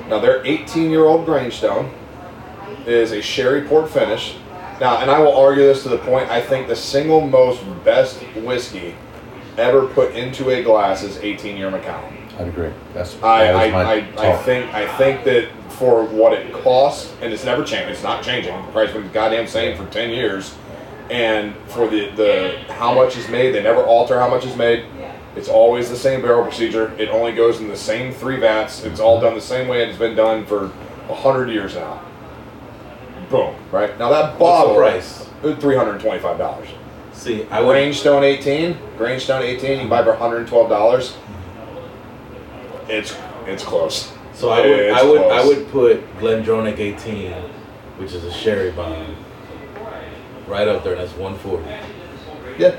Now, 0.09 0.19
their 0.19 0.45
18 0.45 0.91
year 0.91 1.05
old 1.05 1.27
Grangestone 1.27 1.91
is 2.87 3.13
a 3.13 3.23
sherry 3.23 3.63
port 3.63 3.91
finish. 3.91 4.37
Now, 4.83 4.99
and 4.99 5.09
I 5.13 5.21
will 5.21 5.37
argue 5.37 5.63
this 5.63 5.85
to 5.85 5.89
the 5.89 5.99
point 5.99 6.29
I 6.29 6.41
think 6.41 6.67
the 6.67 6.75
single 6.75 7.21
most 7.21 7.63
best 7.85 8.21
whiskey 8.35 8.97
ever 9.57 9.87
put 9.87 10.17
into 10.17 10.51
a 10.51 10.61
glass 10.61 11.05
is 11.05 11.19
18 11.19 11.57
year 11.57 11.71
Macallan. 11.71 12.19
I'd 12.37 12.49
agree. 12.49 12.73
That's 12.93 13.15
I, 13.23 13.47
I, 13.53 13.67
I, 13.67 14.33
I 14.33 14.37
think 14.39 14.75
I 14.75 14.93
think 14.97 15.23
that 15.23 15.53
for 15.75 16.03
what 16.07 16.33
it 16.33 16.53
costs, 16.53 17.15
and 17.21 17.33
it's 17.33 17.45
never 17.45 17.63
changed. 17.63 17.91
It's 17.91 18.03
not 18.03 18.25
changing. 18.25 18.57
The 18.67 18.73
price 18.73 18.93
was 18.93 19.07
goddamn 19.11 19.47
same 19.47 19.77
for 19.77 19.89
ten 19.93 20.11
years, 20.11 20.53
and 21.11 21.55
for 21.69 21.87
the 21.87 22.11
the 22.17 22.59
how 22.73 22.93
much 22.93 23.17
is 23.17 23.29
made, 23.29 23.53
they 23.53 23.63
never 23.63 23.85
alter 23.85 24.19
how 24.19 24.29
much 24.29 24.45
is 24.45 24.57
made. 24.57 24.85
It's 25.37 25.49
always 25.49 25.91
the 25.91 25.97
same 25.97 26.23
barrel 26.23 26.43
procedure. 26.43 26.93
It 26.99 27.09
only 27.09 27.31
goes 27.31 27.61
in 27.61 27.69
the 27.69 27.77
same 27.77 28.13
three 28.13 28.41
vats. 28.41 28.83
It's 28.83 28.99
all 28.99 29.19
mm-hmm. 29.19 29.27
done 29.27 29.35
the 29.37 29.41
same 29.43 29.69
way 29.69 29.85
it's 29.85 29.97
been 29.97 30.17
done 30.17 30.45
for 30.45 30.73
a 31.09 31.15
hundred 31.15 31.51
years 31.51 31.77
now. 31.77 32.03
Boom. 33.33 33.55
Right 33.73 33.99
now 33.99 34.11
that 34.11 34.39
bottle 34.39 34.77
What's 34.77 35.19
the 35.19 35.25
price? 35.43 35.61
three 35.61 35.75
hundred 35.75 36.01
twenty 36.01 36.21
five 36.21 36.37
dollars. 36.39 36.69
See, 37.13 37.47
I 37.49 37.61
would. 37.61 37.77
Grangestone 37.77 38.23
18, 38.23 38.75
Grangestone 38.99 39.43
18, 39.43 39.71
you 39.71 39.79
can 39.79 39.89
buy 39.89 40.03
for 40.03 40.15
$112. 40.15 41.17
It's 42.89 43.17
it's 43.47 43.63
close. 43.63 44.13
So 44.35 44.51
I 44.51 44.61
would. 44.61 44.71
It's 44.79 44.99
I 44.99 45.03
would. 45.05 45.21
I 45.21 45.45
would 45.47 45.69
put 45.69 46.19
Glendronach 46.19 46.79
18, 46.79 47.33
which 47.99 48.13
is 48.13 48.25
a 48.25 48.33
sherry 48.33 48.73
bomb, 48.73 49.17
right 50.47 50.67
up 50.69 50.83
there. 50.85 50.95
and 50.95 51.03
That's 51.03 51.17
140. 51.17 51.65
Yeah, 52.59 52.77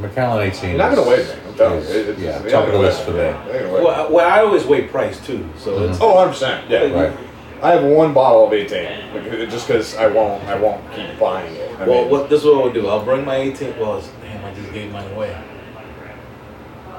Macallan 0.00 0.48
18. 0.48 0.70
you're 0.70 0.78
not 0.78 0.94
gonna 0.96 1.08
wait, 1.08 1.26
man. 1.26 1.38
I'm 1.46 1.54
telling 1.54 1.82
you. 1.82 1.88
It- 1.88 2.08
it's- 2.08 2.18
yeah, 2.18 2.40
you're 2.42 2.50
top 2.50 2.66
of 2.66 2.72
the 2.72 2.78
list 2.78 3.02
for 3.02 3.12
man. 3.12 3.46
me. 3.46 3.52
You're 3.52 3.62
not 3.62 3.62
gonna 3.62 3.72
wait. 3.74 3.84
Well, 3.84 4.06
I, 4.06 4.10
well, 4.10 4.30
I 4.30 4.40
always 4.40 4.64
weigh 4.64 4.88
price 4.88 5.24
too. 5.24 5.48
So 5.58 5.72
mm-hmm. 5.72 5.92
it's. 5.92 6.00
Oh, 6.00 6.14
100 6.14 6.30
percent. 6.32 6.70
Yeah, 6.70 6.84
Right. 6.90 7.18
I 7.62 7.70
have 7.76 7.84
one 7.84 8.12
bottle 8.12 8.46
of 8.46 8.52
18, 8.52 9.14
like, 9.14 9.48
just 9.48 9.68
because 9.68 9.94
I 9.96 10.08
won't 10.08 10.42
I 10.44 10.56
won't 10.56 10.82
keep 10.94 11.18
buying 11.18 11.54
it. 11.54 11.78
I 11.78 11.86
Well, 11.86 12.02
mean, 12.02 12.10
what 12.10 12.28
this 12.28 12.40
is 12.40 12.46
what 12.46 12.64
I'll 12.66 12.72
do. 12.72 12.88
I'll 12.88 13.04
bring 13.04 13.24
my 13.24 13.36
18. 13.36 13.78
Well, 13.78 14.02
damn, 14.20 14.44
I 14.44 14.52
just 14.54 14.72
gave 14.72 14.90
mine 14.92 15.10
away. 15.12 15.40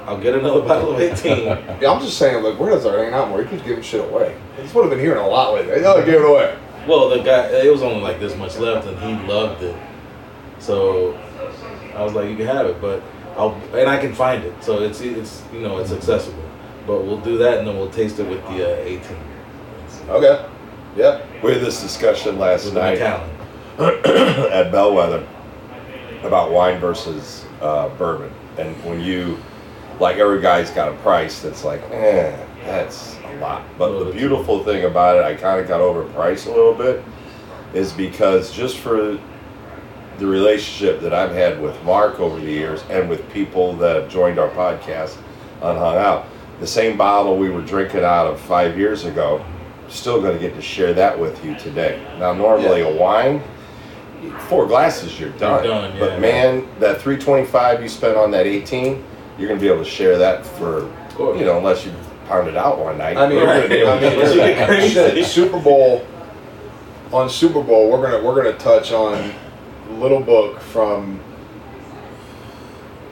I'll 0.06 0.20
get 0.20 0.36
another 0.36 0.62
bottle 0.68 0.96
of 0.96 1.02
18. 1.02 1.46
Yeah, 1.46 1.92
I'm 1.92 2.00
just 2.02 2.18
saying, 2.18 2.44
like, 2.44 2.58
where 2.60 2.70
does 2.72 2.86
our 2.86 2.98
hanging 2.98 3.14
out 3.14 3.30
more? 3.30 3.44
He 3.44 3.50
keeps 3.50 3.64
giving 3.64 3.84
shit 3.84 4.02
away. 4.10 4.36
This 4.58 4.74
would 4.74 4.84
have 4.84 4.90
been 4.92 5.00
hearing 5.00 5.22
a 5.22 5.28
lot 5.28 5.54
lately. 5.54 5.84
Oh, 5.86 6.04
give 6.06 6.22
it 6.22 6.26
away. 6.30 6.58
well, 6.88 7.10
the 7.10 7.20
guy, 7.22 7.48
it 7.48 7.72
was 7.72 7.82
only 7.82 8.02
like 8.02 8.20
this 8.20 8.36
much 8.38 8.58
left, 8.58 8.88
and 8.88 8.98
he 9.00 9.28
loved 9.28 9.64
it. 9.64 9.76
So 10.60 11.14
I 11.96 12.04
was 12.04 12.14
like, 12.14 12.30
you 12.30 12.38
can 12.38 12.48
have 12.48 12.68
it. 12.68 12.80
But 12.82 13.02
I'll 13.38 13.54
and 13.74 13.90
I 13.90 13.98
can 13.98 14.14
find 14.14 14.44
it, 14.44 14.64
so 14.64 14.82
it's 14.84 15.02
it's 15.02 15.44
you 15.52 15.60
know 15.62 15.78
it's 15.80 15.92
accessible. 15.92 16.44
But 16.88 17.04
we'll 17.04 17.20
do 17.20 17.38
that, 17.40 17.60
and 17.60 17.68
then 17.68 17.76
we'll 17.78 17.90
taste 17.90 18.20
it 18.20 18.30
with 18.30 18.42
the 18.48 18.74
uh, 18.74 18.84
18 18.84 19.18
Okay. 20.10 20.50
Yep. 20.96 21.44
We 21.44 21.54
had 21.54 21.62
this 21.62 21.82
discussion 21.82 22.38
last 22.38 22.66
with 22.66 22.76
night 22.76 23.00
at 23.80 24.72
Bellwether 24.72 25.28
about 26.24 26.52
wine 26.52 26.80
versus 26.80 27.46
uh, 27.62 27.90
bourbon, 27.98 28.32
and 28.58 28.76
when 28.86 29.02
you 29.02 29.38
like 30.00 30.18
every 30.18 30.42
guy's 30.42 30.70
got 30.70 30.90
a 30.90 30.96
price 30.98 31.42
that's 31.42 31.64
like, 31.64 31.82
eh, 31.92 32.38
that's 32.64 33.18
a 33.26 33.36
lot. 33.38 33.64
But 33.78 34.04
the 34.04 34.12
beautiful 34.12 34.64
thing 34.64 34.86
about 34.86 35.18
it, 35.18 35.24
I 35.24 35.36
kind 35.36 35.60
of 35.60 35.68
got 35.68 35.82
overpriced 35.82 36.48
a 36.48 36.50
little 36.50 36.74
bit, 36.74 37.04
is 37.74 37.92
because 37.92 38.52
just 38.52 38.78
for 38.78 39.20
the 40.18 40.28
relationship 40.28 41.02
that 41.02 41.14
I've 41.14 41.32
had 41.32 41.60
with 41.60 41.82
Mark 41.84 42.20
over 42.20 42.40
the 42.40 42.52
years 42.52 42.84
and 42.90 43.10
with 43.10 43.28
people 43.32 43.76
that 43.78 43.96
have 43.96 44.12
joined 44.12 44.38
our 44.38 44.50
podcast 44.50 45.18
on 45.62 45.76
Hung 45.76 45.98
Out, 45.98 46.28
the 46.60 46.68
same 46.68 46.98
bottle 46.98 47.38
we 47.38 47.50
were 47.50 47.64
drinking 47.64 48.04
out 48.04 48.28
of 48.28 48.40
five 48.40 48.78
years 48.78 49.06
ago, 49.06 49.44
still 49.90 50.22
going 50.22 50.34
to 50.34 50.40
get 50.40 50.56
to 50.56 50.62
share 50.62 50.94
that 50.94 51.18
with 51.18 51.44
you 51.44 51.56
today. 51.56 52.06
Now, 52.20 52.34
normally 52.34 52.82
a 52.82 52.94
wine, 52.94 53.44
four 54.48 54.66
glasses, 54.66 55.20
you're 55.20 55.30
done. 55.32 55.64
done, 55.64 55.94
yeah. 55.94 56.00
But 56.00 56.20
man, 56.20 56.68
that 56.80 57.02
325 57.02 57.82
you 57.82 57.90
spent 57.90 58.18
on 58.18 58.32
that 58.32 58.46
18, 58.46 59.04
you're 59.38 59.48
going 59.48 59.60
to 59.60 59.64
be 59.64 59.72
able 59.72 59.84
to 59.84 59.90
share 59.90 60.18
that 60.18 60.46
for, 60.46 60.82
you 61.18 61.46
know, 61.46 61.58
unless 61.58 61.86
you 61.86 61.94
pound 62.28 62.48
it 62.48 62.58
out 62.58 62.80
one 62.80 62.98
night. 62.98 63.18
I 63.18 63.28
mean, 63.28 63.38
you're 63.38 63.46
gonna 63.48 63.68
be 63.68 63.76
able 63.76 63.92
I 63.92 64.00
mean, 64.00 64.12
share 64.34 64.68
that. 64.68 64.90
shit, 64.90 65.26
Super 65.26 65.60
Bowl. 65.60 66.06
On 67.12 67.30
Super 67.30 67.62
Bowl, 67.62 67.92
we're 67.92 68.02
gonna 68.02 68.24
we're 68.24 68.36
gonna 68.36 68.58
touch 68.58 68.92
on 68.92 69.32
little 69.92 70.20
book 70.20 70.60
from 70.60 71.20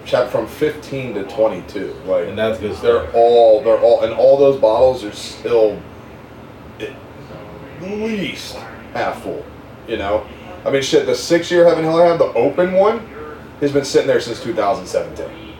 chapter 0.06 0.32
from 0.32 0.48
15 0.48 1.14
to 1.14 1.24
22. 1.26 1.94
Like 2.06 2.28
And 2.28 2.38
that's 2.38 2.60
good 2.60 2.76
they're 2.78 3.12
all 3.12 3.64
they're 3.64 3.80
all 3.80 4.04
and 4.04 4.12
all 4.14 4.38
those 4.38 4.60
bottles 4.60 5.04
are 5.04 5.12
still 5.12 5.74
at 5.74 5.82
least 7.82 8.56
half 8.94 9.22
full. 9.24 9.46
You 9.88 9.98
know, 9.98 10.26
I 10.66 10.72
mean, 10.72 10.82
shit. 10.82 11.06
The 11.06 11.16
six 11.16 11.52
year 11.52 11.68
Heaven 11.68 11.84
Hill 11.84 12.02
I 12.02 12.06
have 12.06 12.20
the 12.20 12.34
open 12.34 12.74
one 12.74 13.00
has 13.60 13.72
been 13.72 13.86
sitting 13.86 14.08
there 14.08 14.22
since 14.22 14.42
2017, 14.42 15.56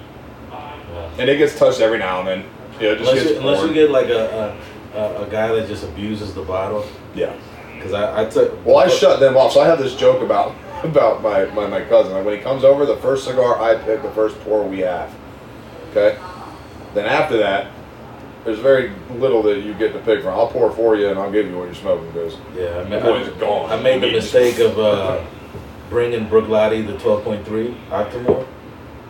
and 1.20 1.30
it 1.30 1.38
gets 1.38 1.58
touched 1.58 1.82
every 1.82 1.98
now 2.00 2.20
and 2.20 2.28
then. 2.28 2.46
Yeah, 2.80 2.92
it 2.92 2.98
just 3.00 3.12
Unless 3.12 3.30
you, 3.30 3.38
unless 3.40 3.64
you 3.68 3.74
get 3.74 3.92
like 3.92 4.08
a, 4.08 4.58
a, 4.96 4.98
a, 4.98 5.24
a 5.28 5.30
guy 5.30 5.54
that 5.54 5.68
just 5.68 5.84
abuses 5.84 6.34
the 6.34 6.42
bottle. 6.44 6.86
yeah. 7.14 7.36
Because 7.76 7.94
I, 7.94 8.22
I 8.22 8.26
took. 8.26 8.64
Well, 8.64 8.78
I 8.78 8.88
shut 8.88 9.20
them 9.20 9.36
off. 9.36 9.54
So 9.54 9.62
I 9.62 9.66
have 9.66 9.80
this 9.80 9.96
joke 9.96 10.22
about 10.22 10.56
about 10.84 11.24
my, 11.24 11.46
my, 11.46 11.66
my 11.66 11.82
cousin. 11.86 12.14
Like 12.14 12.26
when 12.26 12.38
he 12.38 12.42
comes 12.44 12.64
over, 12.64 12.86
the 12.86 12.98
first 12.98 13.26
cigar 13.26 13.60
I 13.60 13.76
pick, 13.76 14.04
the 14.04 14.12
first 14.12 14.40
pour 14.42 14.68
we 14.68 14.80
have. 14.80 15.12
Okay. 15.90 16.18
Then 16.94 17.06
after 17.08 17.38
that, 17.38 17.72
there's 18.44 18.60
very 18.60 18.92
little 19.12 19.44
that 19.44 19.60
you 19.62 19.74
get 19.74 19.94
to 19.94 20.00
pick 20.00 20.22
from. 20.22 20.30
I'll 20.34 20.48
pour 20.48 20.72
for 20.72 20.96
you 20.96 21.10
and 21.10 21.20
I'll 21.20 21.32
give 21.32 21.48
you 21.48 21.58
what 21.58 21.66
you're 21.66 21.76
smoking 21.76 22.08
because 22.12 22.36
Yeah, 22.56 22.80
I, 22.80 22.84
the 22.84 22.90
made, 22.90 23.04
boy's 23.04 23.30
gone. 23.40 23.72
I 23.72 23.82
made 23.82 24.02
the 24.02 24.12
mistake 24.12 24.60
of 24.60 24.80
uh, 24.80 25.24
bringing 25.90 26.28
Bruichladdich 26.28 26.88
the 26.88 26.94
12.3 26.94 27.76
Octomore, 27.90 28.48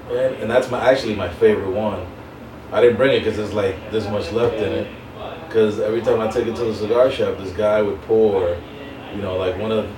and, 0.09 0.35
and 0.35 0.51
that's 0.51 0.69
my 0.69 0.89
actually 0.89 1.15
my 1.15 1.29
favorite 1.29 1.71
one. 1.71 2.05
I 2.71 2.81
didn't 2.81 2.97
bring 2.97 3.13
it 3.15 3.19
because 3.19 3.37
there's 3.37 3.53
like 3.53 3.91
this 3.91 4.07
much 4.07 4.31
left 4.31 4.55
in 4.55 4.71
it. 4.71 4.87
Because 5.47 5.81
every 5.81 6.01
time 6.01 6.21
I 6.21 6.29
take 6.29 6.47
it 6.47 6.55
to 6.55 6.63
the 6.63 6.73
cigar 6.73 7.11
shop, 7.11 7.37
this 7.37 7.51
guy 7.51 7.81
would 7.81 8.01
pour, 8.03 8.57
you 9.13 9.21
know, 9.21 9.35
like 9.35 9.57
one 9.57 9.71
of 9.71 9.89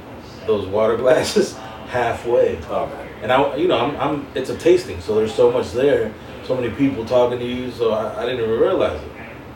those 0.48 0.68
water 0.68 0.98
glasses 1.04 1.56
halfway. 1.90 2.60
Oh 2.70 2.88
man. 2.88 3.10
And 3.22 3.32
I, 3.32 3.56
you 3.56 3.68
know, 3.68 3.78
I'm, 3.78 3.96
I'm, 3.98 4.28
it's 4.36 4.50
a 4.50 4.58
tasting, 4.58 5.00
so 5.00 5.16
there's 5.16 5.34
so 5.34 5.50
much 5.52 5.72
there, 5.72 6.12
so 6.44 6.56
many 6.56 6.74
people 6.76 7.06
talking 7.06 7.40
to 7.40 7.46
you, 7.46 7.72
so 7.72 7.92
I, 7.94 8.22
I 8.22 8.26
didn't 8.26 8.42
even 8.42 8.60
realize 8.60 9.02
it. 9.02 9.13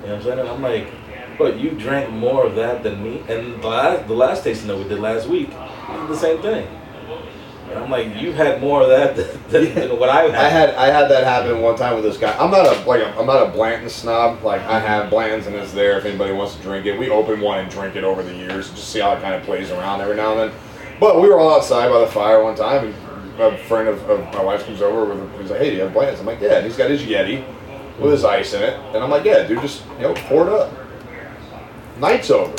You 0.07 0.13
know 0.13 0.19
what 0.19 0.27
I'm 0.27 0.37
saying? 0.37 0.39
And 0.39 0.49
I'm 0.49 0.61
like, 0.61 1.37
but 1.37 1.59
you 1.59 1.71
drank 1.71 2.09
more 2.11 2.45
of 2.45 2.55
that 2.55 2.81
than 2.81 3.03
me. 3.03 3.25
And 3.27 3.61
the 3.61 3.67
last, 3.67 4.07
the 4.07 4.13
last 4.13 4.41
tasting 4.41 4.69
that 4.69 4.77
we 4.77 4.85
did 4.85 4.99
last 4.99 5.27
week, 5.27 5.49
we 5.49 5.97
did 5.97 6.07
the 6.07 6.15
same 6.15 6.41
thing. 6.41 6.65
And 7.69 7.77
I'm 7.77 7.91
like, 7.91 8.15
you've 8.15 8.35
had 8.35 8.61
more 8.61 8.83
of 8.83 8.87
that 8.87 9.15
than, 9.49 9.49
than, 9.49 9.75
than 9.75 9.99
what 9.99 10.07
I've 10.07 10.31
had. 10.31 10.45
I 10.45 10.47
had 10.47 10.69
I 10.75 10.85
had 10.85 11.11
that 11.11 11.25
happen 11.25 11.61
one 11.61 11.75
time 11.75 11.95
with 11.95 12.05
this 12.05 12.15
guy. 12.15 12.31
I'm 12.37 12.51
not 12.51 12.65
a 12.65 12.87
like 12.87 13.03
I'm 13.17 13.25
not 13.25 13.49
a 13.49 13.51
Blanton 13.51 13.89
snob. 13.89 14.43
Like 14.43 14.61
I 14.61 14.79
have 14.79 15.11
Blantons 15.11 15.45
and 15.45 15.55
it's 15.57 15.73
there 15.73 15.97
if 15.97 16.05
anybody 16.05 16.31
wants 16.31 16.55
to 16.55 16.61
drink 16.61 16.85
it. 16.85 16.97
We 16.97 17.09
open 17.09 17.41
one 17.41 17.59
and 17.59 17.69
drink 17.69 17.97
it 17.97 18.05
over 18.05 18.23
the 18.23 18.33
years, 18.33 18.69
just 18.69 18.87
see 18.87 19.01
how 19.01 19.11
it 19.11 19.21
kind 19.21 19.35
of 19.35 19.43
plays 19.43 19.71
around 19.71 19.99
every 19.99 20.15
now 20.15 20.39
and 20.39 20.53
then. 20.53 20.59
But 21.01 21.21
we 21.21 21.27
were 21.27 21.37
all 21.37 21.53
outside 21.53 21.89
by 21.89 21.99
the 21.99 22.07
fire 22.07 22.41
one 22.41 22.55
time, 22.55 22.85
and 22.85 23.41
a 23.41 23.57
friend 23.65 23.89
of, 23.89 24.09
of 24.09 24.21
my 24.33 24.41
wife's 24.41 24.63
comes 24.63 24.81
over 24.81 25.03
with 25.03 25.41
he's 25.41 25.51
like, 25.51 25.59
"Hey, 25.59 25.71
do 25.71 25.75
you 25.75 25.81
have 25.81 25.91
Blantons?" 25.91 26.19
I'm 26.19 26.25
like, 26.25 26.39
"Yeah." 26.39 26.59
And 26.59 26.65
he's 26.65 26.77
got 26.77 26.89
his 26.89 27.01
Yeti 27.01 27.43
with 27.99 28.11
his 28.11 28.25
ice 28.25 28.53
in 28.53 28.61
it, 28.63 28.73
and 28.93 29.03
I'm 29.03 29.09
like, 29.09 29.23
"Yeah, 29.23 29.43
dude, 29.43 29.61
just 29.61 29.83
you 29.97 30.03
know, 30.03 30.13
pour 30.13 30.47
it 30.47 30.53
up." 30.53 30.71
Night's 31.99 32.29
over. 32.29 32.55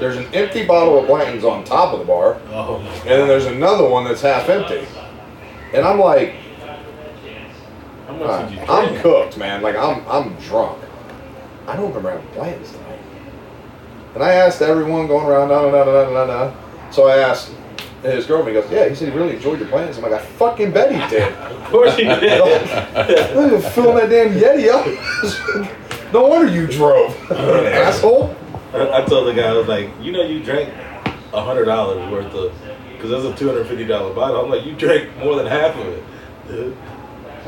There's 0.00 0.16
an 0.16 0.26
empty 0.34 0.66
bottle 0.66 0.98
of 0.98 1.06
Blanton's 1.06 1.44
on 1.44 1.64
top 1.64 1.94
of 1.94 2.00
the 2.00 2.04
bar. 2.04 2.38
oh 2.50 2.76
And 3.00 3.08
then 3.08 3.28
there's 3.28 3.46
another 3.46 3.88
one 3.88 4.04
that's 4.04 4.20
half 4.20 4.48
empty. 4.48 4.86
And 5.72 5.86
I'm 5.86 5.98
like, 5.98 6.34
How 8.06 8.12
much 8.14 8.50
did 8.50 8.50
you 8.50 8.66
drink? 8.66 8.70
I'm 8.70 9.00
cooked, 9.00 9.38
man. 9.38 9.62
Like 9.62 9.76
I'm 9.76 10.06
I'm 10.08 10.34
drunk. 10.40 10.82
I 11.66 11.76
don't 11.76 11.88
remember 11.88 12.10
having 12.10 12.26
plans 12.28 12.70
tonight. 12.70 13.00
And 14.14 14.22
I 14.22 14.32
asked 14.34 14.62
everyone 14.62 15.06
going 15.06 15.26
around, 15.26 15.48
no, 15.48 15.70
no, 15.70 15.84
no, 15.84 16.04
no, 16.04 16.12
no, 16.12 16.26
no. 16.26 16.56
So 16.90 17.08
I 17.08 17.18
asked 17.18 17.52
his 18.12 18.26
girlfriend. 18.26 18.56
He 18.56 18.62
goes, 18.62 18.70
yeah. 18.70 18.88
He 18.88 18.94
said 18.94 19.08
he 19.10 19.14
really 19.18 19.36
enjoyed 19.36 19.58
your 19.60 19.68
Blanton's. 19.68 19.96
I'm 19.98 20.02
like, 20.04 20.12
I 20.12 20.18
fucking 20.24 20.72
bet 20.72 20.92
he 20.92 21.16
did. 21.16 21.32
Of 21.66 21.72
course 21.72 21.96
he 21.96 22.04
did. 22.04 22.20
Look 22.40 22.48
at 23.02 23.52
him 23.52 23.60
filling 23.72 23.96
that 23.96 24.08
damn 24.08 24.32
Yeti 24.34 24.68
up. 24.70 24.86
no 26.12 26.28
wonder 26.28 26.50
you 26.52 26.68
drove, 26.68 27.12
asshole. 27.32 28.36
I, 28.72 29.02
I 29.02 29.04
told 29.04 29.26
the 29.26 29.34
guy, 29.34 29.48
I 29.48 29.52
was 29.52 29.66
like, 29.66 29.90
you 30.00 30.12
know, 30.12 30.22
you 30.22 30.40
drank 30.44 30.72
a 31.32 31.40
hundred 31.42 31.64
dollars 31.64 32.08
worth 32.12 32.32
of, 32.34 32.52
because 32.92 33.10
that's 33.10 33.24
a 33.24 33.36
two 33.36 33.48
hundred 33.48 33.66
fifty 33.66 33.84
dollar 33.84 34.14
bottle. 34.14 34.44
I'm 34.44 34.48
like, 34.50 34.64
you 34.64 34.76
drank 34.76 35.16
more 35.16 35.34
than 35.34 35.46
half 35.46 35.74
of 35.76 35.86
it, 35.88 36.04
dude. 36.46 36.76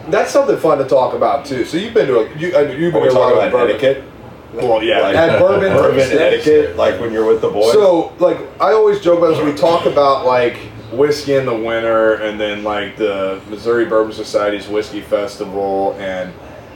That's 0.09 0.33
something 0.33 0.57
fun 0.57 0.79
to 0.79 0.85
talk 0.85 1.15
about 1.15 1.47
too. 1.47 1.65
So 1.65 1.77
you've 1.77 1.95
been 1.95 2.09
to 2.09 2.19
a 2.19 2.37
you, 2.37 2.49
you've 2.49 2.93
been 2.93 3.03
we 3.03 3.09
to 3.09 3.15
a 3.15 3.19
lot 3.19 3.31
talking 3.31 3.39
of 3.39 3.49
about 3.49 3.53
bourbon. 3.53 3.77
etiquette? 3.77 4.05
Well, 4.53 4.83
yeah, 4.83 5.01
Like 5.01 5.15
had 5.15 5.39
bourbon, 5.39 5.73
bourbon 5.73 5.99
tasting. 5.99 6.19
etiquette, 6.19 6.77
like 6.77 6.99
when 7.01 7.13
you're 7.13 7.27
with 7.27 7.43
the 7.43 7.51
boys. 7.51 7.73
So, 7.73 8.15
like, 8.19 8.39
I 8.61 8.73
always 8.73 9.01
joke 9.01 9.19
about 9.19 9.37
this. 9.37 9.45
We 9.45 9.53
talk 9.55 9.85
about 9.87 10.25
like 10.25 10.57
whiskey 10.93 11.35
in 11.35 11.45
the 11.45 11.55
winter, 11.55 12.15
and 12.15 12.41
then 12.41 12.65
like 12.65 12.97
the 12.97 13.41
Missouri 13.51 13.85
Bourbon 13.85 14.13
Society's 14.13 14.67
whiskey 14.67 15.03
festival, 15.03 15.95
and 15.99 16.33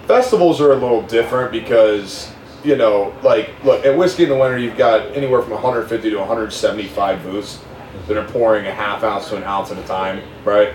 festivals 0.07 0.61
are 0.61 0.73
a 0.73 0.77
little 0.77 1.03
different 1.03 1.51
because 1.51 2.31
you 2.65 2.77
know, 2.77 3.13
like, 3.23 3.51
look 3.65 3.85
at 3.85 3.97
whiskey 3.97 4.23
in 4.23 4.29
the 4.29 4.37
winter, 4.37 4.57
you've 4.57 4.77
got 4.77 5.05
anywhere 5.17 5.43
from 5.43 5.53
150 5.53 6.11
to 6.11 6.17
175 6.17 7.23
booths 7.25 7.61
that 8.07 8.17
are 8.17 8.29
pouring 8.29 8.67
a 8.67 8.71
half 8.73 9.03
ounce 9.03 9.29
to 9.29 9.37
an 9.37 9.43
ounce 9.45 9.73
at 9.73 9.79
a 9.79 9.87
time, 9.87 10.23
right? 10.45 10.73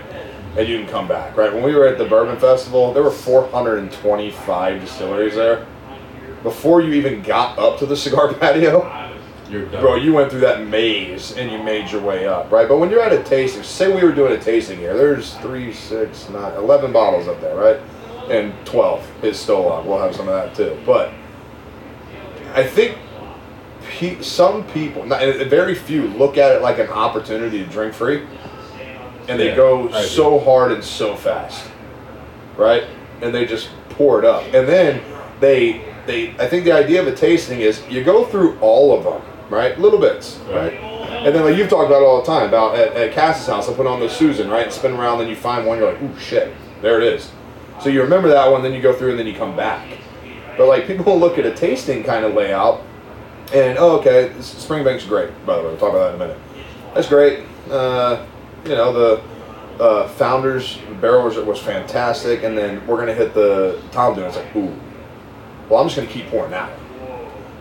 And 0.56 0.68
you 0.68 0.78
can 0.80 0.88
come 0.88 1.08
back, 1.08 1.36
right? 1.36 1.52
When 1.52 1.62
we 1.62 1.74
were 1.74 1.86
at 1.86 1.96
the 1.96 2.04
Bourbon 2.04 2.38
Festival, 2.38 2.92
there 2.92 3.02
were 3.02 3.10
425 3.10 4.80
distilleries 4.80 5.34
there. 5.34 5.66
Before 6.42 6.80
you 6.80 6.92
even 6.94 7.22
got 7.22 7.58
up 7.58 7.78
to 7.78 7.86
the 7.86 7.96
cigar 7.96 8.32
patio, 8.34 8.82
You're 9.50 9.66
done. 9.66 9.80
Bro, 9.80 9.96
you 9.96 10.12
went 10.12 10.30
through 10.30 10.40
that 10.40 10.66
maze 10.66 11.36
and 11.36 11.50
you 11.50 11.58
made 11.62 11.90
your 11.90 12.02
way 12.02 12.26
up, 12.26 12.50
right? 12.52 12.68
But 12.68 12.78
when 12.78 12.90
you're 12.90 13.02
at 13.02 13.12
a 13.12 13.22
tasting, 13.22 13.62
say 13.62 13.92
we 13.94 14.02
were 14.02 14.12
doing 14.14 14.32
a 14.32 14.40
tasting 14.42 14.78
here, 14.78 14.96
there's 14.96 15.34
three, 15.36 15.72
six, 15.72 16.28
nine, 16.28 16.54
11 16.54 16.92
bottles 16.92 17.28
up 17.28 17.40
there, 17.40 17.56
right? 17.56 17.80
And 18.30 18.52
12 18.66 19.24
is 19.24 19.38
still 19.38 19.72
up. 19.72 19.86
We'll 19.86 19.98
have 19.98 20.14
some 20.14 20.28
of 20.28 20.34
that 20.34 20.54
too. 20.54 20.78
But 20.84 21.12
I 22.54 22.62
think 22.66 22.98
pe- 23.88 24.20
some 24.22 24.64
people, 24.68 25.04
not, 25.06 25.20
very 25.48 25.74
few, 25.74 26.08
look 26.08 26.36
at 26.36 26.52
it 26.52 26.62
like 26.62 26.78
an 26.78 26.88
opportunity 26.88 27.64
to 27.64 27.70
drink 27.70 27.94
free. 27.94 28.26
And 29.28 29.38
they 29.40 29.48
Yeah, 29.50 29.56
go 29.56 29.88
so 30.02 30.38
hard 30.38 30.72
and 30.72 30.82
so 30.84 31.14
fast, 31.16 31.70
right? 32.56 32.84
And 33.22 33.34
they 33.34 33.44
just 33.46 33.70
pour 33.90 34.18
it 34.18 34.24
up. 34.24 34.42
And 34.54 34.66
then 34.68 35.02
they, 35.40 35.87
they, 36.08 36.30
I 36.38 36.48
think 36.48 36.64
the 36.64 36.72
idea 36.72 37.00
of 37.00 37.06
a 37.06 37.14
tasting 37.14 37.60
is 37.60 37.86
you 37.88 38.02
go 38.02 38.24
through 38.24 38.58
all 38.60 38.96
of 38.96 39.04
them, 39.04 39.22
right? 39.50 39.78
Little 39.78 40.00
bits, 40.00 40.38
right? 40.50 40.72
And 40.72 41.34
then 41.34 41.44
like 41.44 41.56
you've 41.56 41.68
talked 41.68 41.86
about 41.86 42.02
it 42.02 42.04
all 42.04 42.20
the 42.20 42.26
time 42.26 42.48
about 42.48 42.76
at, 42.76 42.94
at 42.94 43.12
Cass's 43.12 43.46
house, 43.46 43.68
I 43.68 43.74
put 43.74 43.86
on 43.86 44.00
the 44.00 44.08
Susan, 44.08 44.48
right? 44.50 44.64
And 44.64 44.72
spin 44.72 44.92
around, 44.92 45.18
then 45.18 45.28
you 45.28 45.36
find 45.36 45.66
one, 45.66 45.78
you're 45.78 45.92
like, 45.92 46.02
ooh, 46.02 46.18
shit, 46.18 46.54
there 46.80 47.00
it 47.00 47.12
is. 47.12 47.30
So 47.80 47.90
you 47.90 48.02
remember 48.02 48.28
that 48.28 48.50
one, 48.50 48.62
then 48.62 48.72
you 48.72 48.80
go 48.80 48.92
through 48.92 49.10
and 49.10 49.18
then 49.18 49.26
you 49.26 49.34
come 49.34 49.54
back. 49.54 49.98
But 50.56 50.66
like 50.66 50.86
people 50.86 51.18
look 51.18 51.38
at 51.38 51.46
a 51.46 51.54
tasting 51.54 52.02
kind 52.02 52.24
of 52.24 52.34
layout, 52.34 52.82
and 53.54 53.78
oh, 53.78 53.98
okay, 53.98 54.30
Springbank's 54.38 55.04
great. 55.04 55.30
By 55.46 55.56
the 55.56 55.62
way, 55.62 55.68
we'll 55.68 55.78
talk 55.78 55.90
about 55.90 56.08
that 56.08 56.14
in 56.16 56.22
a 56.22 56.26
minute. 56.26 56.42
That's 56.94 57.08
great. 57.08 57.44
Uh, 57.70 58.26
you 58.64 58.70
know 58.70 58.92
the 58.92 59.22
uh, 59.82 60.08
founders 60.08 60.78
barrel 61.00 61.24
was, 61.24 61.36
was 61.36 61.60
fantastic, 61.60 62.42
and 62.42 62.58
then 62.58 62.84
we're 62.86 62.98
gonna 62.98 63.14
hit 63.14 63.34
the 63.34 63.80
Tom 63.92 64.14
doing. 64.14 64.26
It's 64.26 64.36
like 64.36 64.56
ooh, 64.56 64.74
well 65.68 65.80
I'm 65.80 65.86
just 65.88 65.96
gonna 65.96 66.08
keep 66.08 66.26
pouring 66.28 66.50
that. 66.52 66.70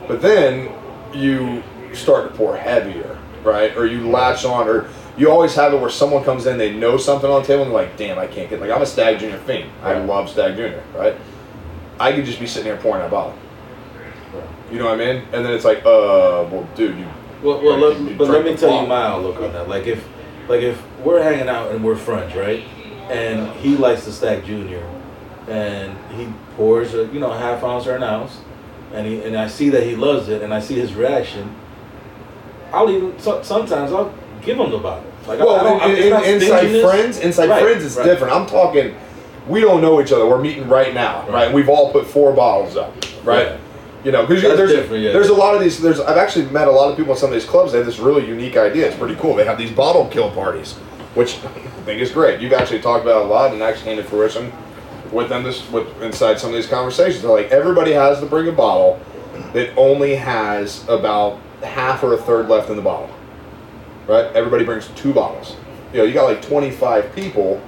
But 0.08 0.22
then 0.22 0.70
you 1.14 1.64
start 1.94 2.32
to 2.32 2.38
pour 2.38 2.56
heavier, 2.58 3.18
right? 3.44 3.76
Or 3.78 3.86
you 3.86 4.10
latch 4.10 4.46
on, 4.46 4.68
or 4.68 4.88
you 5.18 5.30
always 5.32 5.56
have 5.56 5.74
it 5.74 5.80
where 5.82 5.90
someone 5.90 6.24
comes 6.24 6.46
in, 6.46 6.58
they 6.58 6.72
know 6.74 6.98
something 6.98 7.30
on 7.30 7.42
the 7.42 7.48
table, 7.48 7.64
and 7.64 7.72
they're 7.72 7.82
like, 7.82 7.98
"Damn, 7.98 8.20
I 8.20 8.28
can't 8.28 8.50
get." 8.50 8.60
Like 8.62 8.70
I'm 8.72 8.82
a 8.82 8.86
Stagg 8.86 9.20
Junior 9.20 9.38
fiend. 9.40 9.70
I 9.84 9.94
Right. 9.94 10.06
love 10.06 10.30
Stagg 10.30 10.56
Junior. 10.56 10.84
Right? 10.96 11.16
I 12.00 12.12
could 12.14 12.26
just 12.26 12.40
be 12.40 12.46
sitting 12.48 12.66
here 12.72 12.78
pouring 12.78 13.02
that 13.02 13.10
bottle. 13.12 13.34
You 14.72 14.80
know 14.80 14.86
what 14.86 14.96
I 14.96 14.98
mean? 14.98 15.24
And 15.32 15.46
then 15.46 15.54
it's 15.54 15.66
like, 15.66 15.80
uh, 15.80 16.46
well, 16.52 16.68
dude, 16.76 16.98
you. 16.98 17.06
Well, 17.42 17.62
well, 17.64 17.80
you- 17.94 18.00
you 18.00 18.10
let, 18.10 18.18
but 18.18 18.28
let 18.30 18.46
me 18.46 18.56
tell 18.56 18.82
you 18.82 18.88
my 18.88 19.02
outlook 19.04 19.42
on 19.42 19.54
that. 19.54 19.68
Like 19.70 19.88
if, 19.88 20.06
like 20.50 20.62
if 20.62 20.82
we're 21.04 21.22
hanging 21.24 21.48
out 21.48 21.72
and 21.72 21.84
we're 21.84 21.96
friends, 21.96 22.36
right? 22.36 22.64
And 23.10 23.50
he 23.58 23.78
likes 23.78 24.04
the 24.06 24.12
Stagg 24.12 24.44
Junior, 24.46 24.84
and 25.48 25.95
he 26.14 26.28
pours 26.56 26.94
a 26.94 27.06
you 27.07 27.19
know 27.19 27.32
a 27.32 27.38
half 27.38 27.64
ounce 27.64 27.88
or 27.88 27.95
an 27.95 28.03
ounce, 28.03 28.40
and 28.94 29.07
he 29.07 29.22
and 29.24 29.36
I 29.38 29.48
see 29.48 29.69
that 29.69 29.84
he 29.84 29.95
loves 29.95 30.30
it, 30.30 30.41
and 30.41 30.53
I 30.53 30.60
see 30.60 30.76
his 30.76 30.94
reaction. 30.94 31.56
I'll 32.74 32.90
even 32.90 33.18
so, 33.19 33.41
sometimes 33.44 33.91
I'll 33.91 34.14
give 34.41 34.60
him 34.60 34.72
the 34.72 34.78
bottle. 34.78 35.10
Like 35.28 35.40
I- 35.40 35.44
I 35.44 35.45
Well, 35.45 35.80
don't, 35.80 35.91
in, 35.91 36.14
in, 36.14 36.41
inside 36.41 36.82
friends, 36.82 37.19
inside 37.19 37.49
Right, 37.49 37.64
friends, 37.64 37.84
is 37.84 37.95
right. 37.95 38.03
different. 38.06 38.34
I'm 38.34 38.45
talking. 38.45 38.95
We 39.48 39.61
don't 39.61 39.82
know 39.82 40.02
each 40.02 40.11
other. 40.11 40.26
We're 40.26 40.41
meeting 40.41 40.68
right 40.68 40.94
now, 40.94 41.22
right? 41.22 41.48
Right. 41.48 41.53
We've 41.53 41.69
all 41.69 41.91
put 41.94 42.06
four 42.06 42.34
bottles 42.34 42.76
up, 42.76 42.94
right? 43.24 43.48
Yeah. 43.48 43.57
You 44.03 44.11
know, 44.11 44.26
because 44.26 44.41
there's 44.57 44.72
yeah. 44.72 45.11
there's 45.11 45.30
a 45.30 45.34
lot 45.34 45.56
of 45.56 45.61
these. 45.61 45.82
There's 45.82 45.99
I've 46.02 46.18
actually 46.18 46.45
met 46.52 46.68
a 46.68 46.72
lot 46.72 46.91
of 46.91 46.98
people 46.98 47.14
in 47.14 47.18
some 47.18 47.30
of 47.30 47.34
these 47.34 47.45
clubs. 47.45 47.72
They 47.72 47.78
have 47.78 47.88
this 47.88 47.99
really 47.99 48.28
unique 48.28 48.57
idea. 48.57 48.88
It's 48.88 48.98
pretty 48.98 49.15
cool. 49.15 49.34
They 49.36 49.45
have 49.45 49.57
these 49.57 49.72
bottle 49.72 50.07
kill 50.07 50.30
parties, 50.32 50.74
which 51.15 51.36
I 51.45 51.48
think 51.86 52.02
is 52.02 52.11
great. 52.11 52.41
You've 52.41 52.53
actually 52.53 52.82
talked 52.82 53.03
about 53.03 53.22
it 53.22 53.26
a 53.26 53.30
lot 53.30 53.53
and 53.53 53.61
actually 53.64 53.86
came 53.86 53.98
to 53.98 54.03
fruition 54.03 54.52
with 55.12 55.30
them 55.30 55.44
this 55.44 55.70
with 55.72 56.02
inside 56.02 56.40
some 56.40 56.50
of 56.50 56.56
these 56.56 56.68
conversations. 56.68 57.22
They're 57.22 57.32
like 57.32 57.52
everybody 57.52 57.92
has 57.94 58.20
to 58.20 58.26
bring 58.26 58.48
a 58.48 58.52
bottle 58.52 59.00
that 59.54 59.76
only 59.78 60.16
has 60.16 60.88
about 60.90 61.40
half 61.64 62.04
or 62.04 62.14
a 62.14 62.18
third 62.18 62.48
left 62.50 62.70
in 62.70 62.76
the 62.76 62.82
bottle. 62.82 63.10
Right? 64.08 64.26
Everybody 64.36 64.64
brings 64.64 64.88
two 64.90 65.14
bottles. 65.14 65.56
You 65.92 66.00
know, 66.00 66.04
you 66.06 66.14
got 66.14 66.26
like 66.26 66.42
25 66.42 67.14
people. 67.16 67.62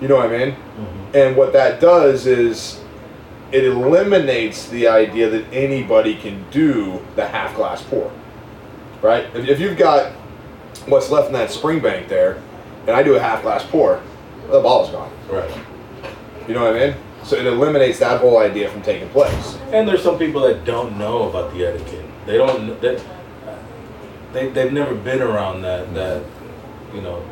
You 0.00 0.08
know 0.08 0.16
what 0.16 0.26
I 0.26 0.38
mean? 0.38 0.50
Mhm. 0.52 1.14
And 1.14 1.36
what 1.36 1.52
that 1.52 1.80
does 1.80 2.26
is 2.26 2.80
it 3.52 3.64
eliminates 3.64 4.68
the 4.68 4.88
idea 4.88 5.28
that 5.30 5.44
anybody 5.52 6.16
can 6.16 6.44
do 6.50 7.00
the 7.16 7.26
half 7.26 7.54
glass 7.54 7.82
pour. 7.82 8.10
Right? 9.00 9.26
If, 9.34 9.48
if 9.48 9.60
you've 9.60 9.76
got 9.76 10.12
what's 10.86 11.10
left 11.10 11.28
in 11.28 11.32
that 11.34 11.50
Springbank 11.50 12.08
there, 12.08 12.38
and 12.86 12.96
I 12.96 13.02
do 13.02 13.14
a 13.14 13.20
half 13.20 13.42
glass 13.42 13.64
pour, 13.64 14.00
the 14.50 14.60
bottle's 14.60 14.90
gone. 14.90 15.10
Right. 15.30 15.50
You 16.48 16.54
know 16.54 16.64
what 16.64 16.76
I 16.76 16.88
mean? 16.88 16.96
So 17.22 17.36
it 17.36 17.46
eliminates 17.46 17.98
that 18.00 18.20
whole 18.20 18.38
idea 18.38 18.70
from 18.70 18.82
taking 18.82 19.08
place. 19.08 19.56
And 19.72 19.88
there's 19.88 20.02
some 20.02 20.18
people 20.18 20.42
that 20.42 20.64
don't 20.64 20.98
know 20.98 21.28
about 21.28 21.54
the 21.54 21.64
etiquette. 21.66 22.04
They 22.26 22.36
don't. 22.36 22.80
They, 22.80 23.02
they 24.32 24.48
they've 24.50 24.72
never 24.72 24.94
been 24.94 25.22
around 25.22 25.62
that 25.62 25.94
that 25.94 26.22
you 26.92 27.00
know 27.00 27.24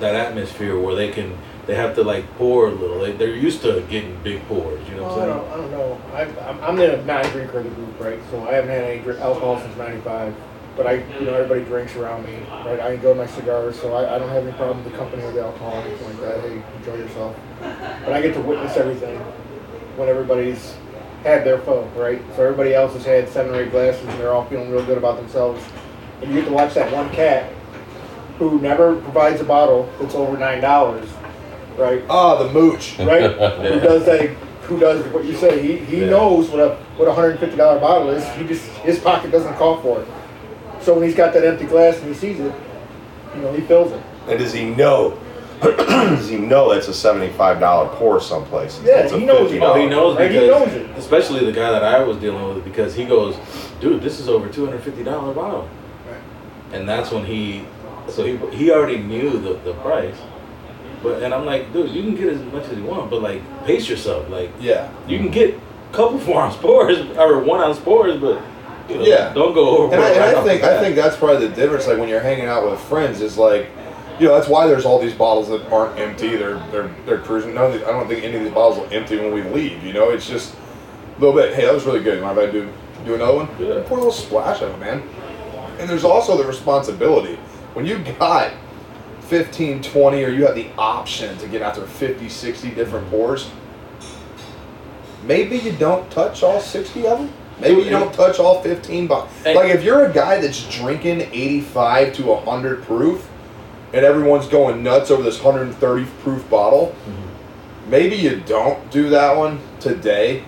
that 0.00 0.14
atmosphere 0.14 0.78
where 0.78 0.94
they 0.94 1.10
can 1.10 1.38
they 1.66 1.74
have 1.74 1.94
to 1.94 2.02
like 2.02 2.26
pour 2.36 2.68
a 2.68 2.70
little. 2.70 3.00
They, 3.00 3.12
they're 3.12 3.34
used 3.34 3.62
to 3.62 3.82
getting 3.88 4.18
big 4.22 4.42
pours. 4.46 4.86
You 4.88 4.96
know 4.96 5.04
what 5.04 5.18
I 5.18 5.22
I'm 5.22 5.28
don't, 5.28 5.48
I 5.52 5.56
don't 5.56 5.70
know. 5.70 6.00
I, 6.12 6.48
I'm, 6.48 6.64
I'm 6.64 6.76
the 6.76 7.02
non-drinker 7.04 7.58
of 7.58 7.64
the 7.64 7.70
group, 7.70 8.00
right? 8.00 8.18
So 8.30 8.46
I 8.48 8.54
haven't 8.54 8.70
had 8.70 8.84
any 8.84 9.02
drink, 9.02 9.20
alcohol 9.20 9.60
since 9.60 9.76
'95. 9.76 10.34
But 10.78 10.86
I, 10.86 10.92
you 11.18 11.26
know, 11.26 11.34
everybody 11.34 11.64
drinks 11.64 11.96
around 11.96 12.24
me, 12.24 12.36
right? 12.64 12.78
I 12.78 12.92
enjoy 12.92 13.12
my 13.12 13.26
cigars, 13.26 13.78
so 13.80 13.92
I, 13.94 14.14
I 14.14 14.18
don't 14.20 14.28
have 14.28 14.44
any 14.46 14.52
problem 14.56 14.84
with 14.84 14.92
the 14.92 14.96
company 14.96 15.24
of 15.24 15.34
the 15.34 15.42
alcohol 15.42 15.74
or 15.74 15.80
anything 15.82 16.06
like 16.06 16.20
that. 16.20 16.40
Hey, 16.40 16.62
enjoy 16.78 16.94
yourself. 16.94 17.36
But 17.60 18.12
I 18.12 18.22
get 18.22 18.32
to 18.34 18.40
witness 18.40 18.76
everything 18.76 19.18
when 19.96 20.08
everybody's 20.08 20.76
had 21.24 21.44
their 21.44 21.58
fill, 21.58 21.82
right? 21.96 22.22
So 22.36 22.44
everybody 22.44 22.74
else 22.74 22.92
has 22.92 23.04
had 23.04 23.28
seven 23.28 23.52
or 23.56 23.60
eight 23.60 23.72
glasses, 23.72 24.06
and 24.06 24.20
they're 24.20 24.30
all 24.32 24.44
feeling 24.44 24.70
real 24.70 24.86
good 24.86 24.98
about 24.98 25.16
themselves. 25.16 25.60
And 26.22 26.30
you 26.32 26.40
get 26.40 26.46
to 26.46 26.54
watch 26.54 26.74
that 26.74 26.92
one 26.92 27.10
cat 27.10 27.52
who 28.38 28.60
never 28.60 29.00
provides 29.00 29.40
a 29.40 29.44
bottle 29.44 29.90
that's 30.00 30.14
over 30.14 30.38
nine 30.38 30.60
dollars, 30.60 31.08
right? 31.76 32.04
Ah, 32.08 32.40
the 32.40 32.52
mooch. 32.52 32.96
right? 33.00 33.32
Who 33.32 33.80
does 33.80 34.06
that? 34.06 34.28
Who 34.68 34.78
does 34.78 35.04
what 35.12 35.24
you 35.24 35.34
say? 35.34 35.60
He 35.60 35.76
he 35.78 36.02
Yeah. 36.02 36.10
knows 36.10 36.50
what 36.50 36.60
a 36.60 36.76
what 36.96 37.08
a 37.08 37.12
hundred 37.12 37.30
and 37.30 37.40
fifty 37.40 37.56
dollar 37.56 37.80
bottle 37.80 38.10
is. 38.10 38.24
He 38.36 38.44
just 38.46 38.64
his 38.78 39.00
pocket 39.00 39.32
doesn't 39.32 39.54
call 39.54 39.80
for 39.82 40.02
it. 40.02 40.08
So 40.88 40.94
when 40.94 41.02
he's 41.04 41.14
got 41.14 41.34
that 41.34 41.44
empty 41.44 41.66
glass 41.66 41.98
and 41.98 42.08
he 42.08 42.14
sees 42.14 42.40
it, 42.40 42.54
you 43.34 43.42
know, 43.42 43.52
he 43.52 43.60
fills 43.60 43.92
it. 43.92 44.00
And 44.26 44.38
does 44.38 44.54
he 44.54 44.64
know? 44.70 45.20
does 45.60 46.30
he 46.30 46.38
know 46.38 46.72
that's 46.72 46.88
a 46.88 46.94
seventy-five 46.94 47.60
dollar 47.60 47.90
pour 47.96 48.22
someplace? 48.22 48.80
Yeah, 48.82 49.00
It's 49.00 49.12
a 49.12 49.18
he 49.18 49.26
knows 49.26 49.50
$50 49.50 49.54
it. 49.56 49.62
Oh, 49.62 49.74
he 49.74 49.86
knows 49.86 50.16
Right, 50.16 50.30
he 50.30 50.38
knows 50.46 50.72
it. 50.72 50.88
especially 50.96 51.44
the 51.44 51.52
guy 51.52 51.70
that 51.72 51.84
I 51.84 52.02
was 52.02 52.16
dealing 52.16 52.54
with, 52.54 52.64
because 52.64 52.94
he 52.94 53.04
goes, 53.04 53.36
"Dude, 53.82 54.00
this 54.02 54.18
is 54.18 54.30
over 54.30 54.48
two 54.48 54.64
hundred 54.64 54.80
fifty 54.82 55.04
dollar 55.04 55.34
bottle," 55.34 55.68
Right. 56.10 56.22
and 56.72 56.88
that's 56.88 57.10
when 57.10 57.26
he, 57.26 57.66
so 58.08 58.24
he 58.24 58.38
he 58.56 58.70
already 58.70 58.96
knew 58.96 59.28
the, 59.32 59.58
the 59.64 59.74
price, 59.82 60.16
but 61.02 61.22
and 61.22 61.34
I'm 61.34 61.44
like, 61.44 61.70
dude, 61.70 61.90
you 61.90 62.00
can 62.02 62.14
get 62.14 62.28
as 62.28 62.40
much 62.50 62.64
as 62.64 62.78
you 62.78 62.84
want, 62.84 63.10
but 63.10 63.20
like 63.20 63.42
pace 63.66 63.90
yourself, 63.90 64.26
like 64.30 64.48
Yeah. 64.58 64.90
you 65.06 65.18
can 65.18 65.30
get 65.30 65.52
a 65.52 65.94
couple 65.94 66.18
four 66.18 66.40
ounce 66.40 66.56
pours 66.64 66.98
or 67.18 67.40
one 67.40 67.60
ounce 67.60 67.78
pours, 67.78 68.16
but 68.18 68.40
you 68.88 68.96
know, 68.96 69.02
Yeah. 69.04 69.32
don't 69.32 69.54
go 69.54 69.78
over. 69.78 69.94
And 69.94 70.02
I, 70.02 70.10
and 70.10 70.36
I 70.36 70.42
think 70.44 70.62
I 70.62 70.80
think 70.80 70.96
that's 70.96 71.16
probably 71.16 71.46
the 71.46 71.54
difference. 71.54 71.86
Like 71.86 71.98
when 71.98 72.08
you're 72.08 72.20
hanging 72.20 72.46
out 72.46 72.68
with 72.68 72.80
friends, 72.80 73.20
is 73.20 73.36
like, 73.38 73.66
you 74.18 74.26
know, 74.28 74.34
that's 74.34 74.48
why 74.48 74.66
there's 74.66 74.84
all 74.84 74.98
these 74.98 75.14
bottles 75.14 75.48
that 75.48 75.70
aren't 75.70 75.98
empty. 75.98 76.36
They're 76.36 76.58
they're 76.70 76.90
they're 77.06 77.18
cruising. 77.18 77.50
These, 77.52 77.58
I 77.58 77.92
don't 77.92 78.08
think 78.08 78.24
any 78.24 78.36
of 78.36 78.44
these 78.44 78.52
bottles 78.52 78.78
will 78.78 78.92
empty 78.92 79.16
when 79.18 79.32
we 79.32 79.42
leave. 79.42 79.82
You 79.84 79.92
know, 79.92 80.10
it's 80.10 80.26
just 80.26 80.54
a 81.16 81.20
little 81.20 81.34
bit. 81.34 81.54
Hey, 81.54 81.64
that 81.66 81.74
was 81.74 81.84
really 81.84 82.02
good. 82.02 82.22
Mind 82.22 82.38
if 82.38 82.48
I 82.48 82.52
do 82.52 82.68
do 83.04 83.14
another 83.14 83.34
one? 83.36 83.48
Yeah. 83.58 83.82
Pour 83.86 83.98
a 83.98 84.00
little 84.00 84.10
splash 84.12 84.60
of 84.62 84.70
it, 84.72 84.78
man. 84.78 85.02
And 85.78 85.88
there's 85.88 86.04
also 86.04 86.36
the 86.36 86.44
responsibility 86.44 87.36
when 87.74 87.86
you 87.86 87.98
got 88.18 88.52
15, 89.20 89.82
20, 89.82 90.24
or 90.24 90.30
you 90.30 90.44
have 90.46 90.56
the 90.56 90.68
option 90.76 91.36
to 91.38 91.46
get 91.46 91.62
after 91.62 91.86
50, 91.86 92.28
60 92.28 92.70
different 92.70 93.08
pours. 93.10 93.48
Maybe 95.24 95.56
you 95.58 95.72
don't 95.72 96.10
touch 96.10 96.42
all 96.42 96.60
60 96.60 97.06
of 97.06 97.18
them. 97.18 97.32
Maybe 97.60 97.82
you 97.82 97.90
don't 97.90 98.12
touch 98.14 98.38
all 98.38 98.62
15 98.62 99.06
bottles. 99.06 99.30
Like 99.44 99.70
if 99.70 99.82
you're 99.82 100.06
a 100.06 100.12
guy 100.12 100.40
that's 100.40 100.68
drinking 100.76 101.22
85 101.22 102.14
to 102.14 102.26
100 102.26 102.82
proof, 102.84 103.28
and 103.92 104.04
everyone's 104.04 104.46
going 104.46 104.82
nuts 104.82 105.10
over 105.10 105.22
this 105.22 105.42
130 105.42 106.04
proof 106.22 106.48
bottle, 106.50 106.94
mm-hmm. 107.06 107.90
maybe 107.90 108.16
you 108.16 108.40
don't 108.40 108.90
do 108.90 109.08
that 109.10 109.36
one 109.36 109.60
today, 109.80 110.44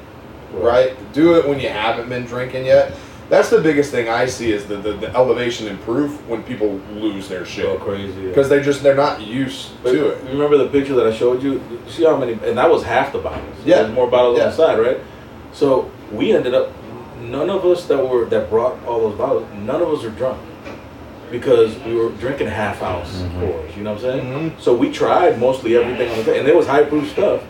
right? 0.52 0.94
Do 1.12 1.34
it 1.38 1.48
when 1.48 1.58
you 1.58 1.68
haven't 1.68 2.08
been 2.08 2.26
drinking 2.26 2.66
yet. 2.66 2.92
That's 3.30 3.48
the 3.48 3.60
biggest 3.60 3.92
thing 3.92 4.08
I 4.08 4.26
see 4.26 4.50
is 4.50 4.66
the, 4.66 4.76
the, 4.76 4.94
the 4.94 5.14
elevation 5.14 5.68
in 5.68 5.78
proof 5.78 6.20
when 6.26 6.42
people 6.42 6.80
lose 6.92 7.28
their 7.28 7.40
Go 7.40 7.44
shit 7.44 7.80
crazy. 7.80 8.20
yeah. 8.20 8.28
because 8.28 8.48
they 8.48 8.60
just 8.60 8.82
they're 8.82 8.96
not 8.96 9.20
used 9.20 9.70
But 9.84 9.92
to 9.92 10.08
it. 10.10 10.24
Remember 10.24 10.58
the 10.58 10.68
picture 10.68 10.96
that 10.96 11.06
I 11.06 11.12
showed 11.12 11.40
you? 11.40 11.62
You 11.70 11.80
See 11.88 12.04
how 12.04 12.16
many? 12.16 12.32
And 12.32 12.58
that 12.58 12.68
was 12.68 12.82
half 12.82 13.12
the 13.12 13.18
bottles. 13.20 13.56
Yeah. 13.64 13.82
There's 13.82 13.94
more 13.94 14.08
bottles 14.10 14.36
Yeah. 14.36 14.44
on 14.46 14.50
the 14.50 14.56
side, 14.56 14.78
right? 14.80 14.98
So 15.52 15.88
we 16.10 16.32
ended 16.34 16.54
up. 16.54 16.72
None 17.30 17.48
of 17.50 17.64
us 17.64 17.86
that 17.86 17.98
were 18.08 18.24
that 18.26 18.50
brought 18.50 18.82
all 18.84 19.00
those 19.08 19.16
bottles. 19.18 19.46
None 19.54 19.80
of 19.80 19.88
us 19.88 20.04
are 20.04 20.10
drunk 20.10 20.38
because 21.30 21.78
we 21.84 21.94
were 21.94 22.10
drinking 22.10 22.48
half 22.48 22.82
ounce 22.82 23.22
pours. 23.38 23.76
You 23.76 23.84
know 23.84 23.92
what 23.94 24.04
I'm 24.04 24.20
saying? 24.20 24.52
Mhm. 24.52 24.60
So 24.60 24.74
we 24.74 24.90
tried 24.90 25.38
mostly 25.38 25.76
everything 25.76 26.10
on 26.10 26.18
the 26.18 26.24
table, 26.24 26.38
and 26.38 26.46
there 26.48 26.56
was 26.56 26.66
high 26.66 26.82
proof 26.82 27.08
stuff, 27.12 27.40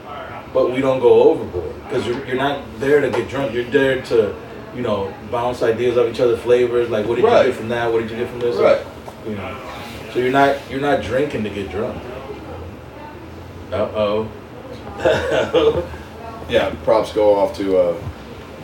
but 0.53 0.71
we 0.71 0.81
don't 0.83 1.01
go 1.01 1.23
overboard 1.31 1.73
because 1.89 2.07
you're, 2.07 2.23
you're 2.27 2.37
not 2.37 2.61
there 2.79 3.01
to 3.01 3.09
get 3.11 3.29
drunk. 3.31 3.55
You're 3.55 3.65
there 3.65 4.03
to, 4.03 4.35
you 4.77 4.83
know, 4.83 5.15
bounce 5.31 5.63
ideas 5.63 5.97
off 5.97 6.09
each 6.13 6.21
other, 6.21 6.37
flavors. 6.37 6.91
Like, 6.91 7.07
what 7.07 7.17
did 7.17 7.25
Right. 7.25 7.47
you 7.47 7.53
get 7.53 7.57
from 7.59 7.69
that? 7.71 7.91
What 7.91 8.03
did 8.03 8.11
you 8.11 8.19
get 8.19 8.29
from 8.29 8.41
this? 8.41 8.57
Right. 8.57 8.81
You 9.27 9.37
know. 9.37 9.57
So 10.13 10.19
you're 10.19 10.33
not 10.33 10.57
you're 10.71 10.81
not 10.81 11.03
drinking 11.03 11.45
to 11.45 11.51
get 11.51 11.71
drunk. 11.71 11.97
Uh 13.73 13.89
oh. 13.95 14.29
Yeah, 16.51 16.75
props 16.83 17.13
go 17.13 17.37
off 17.37 17.57
to 17.59 17.79
uh, 17.79 17.95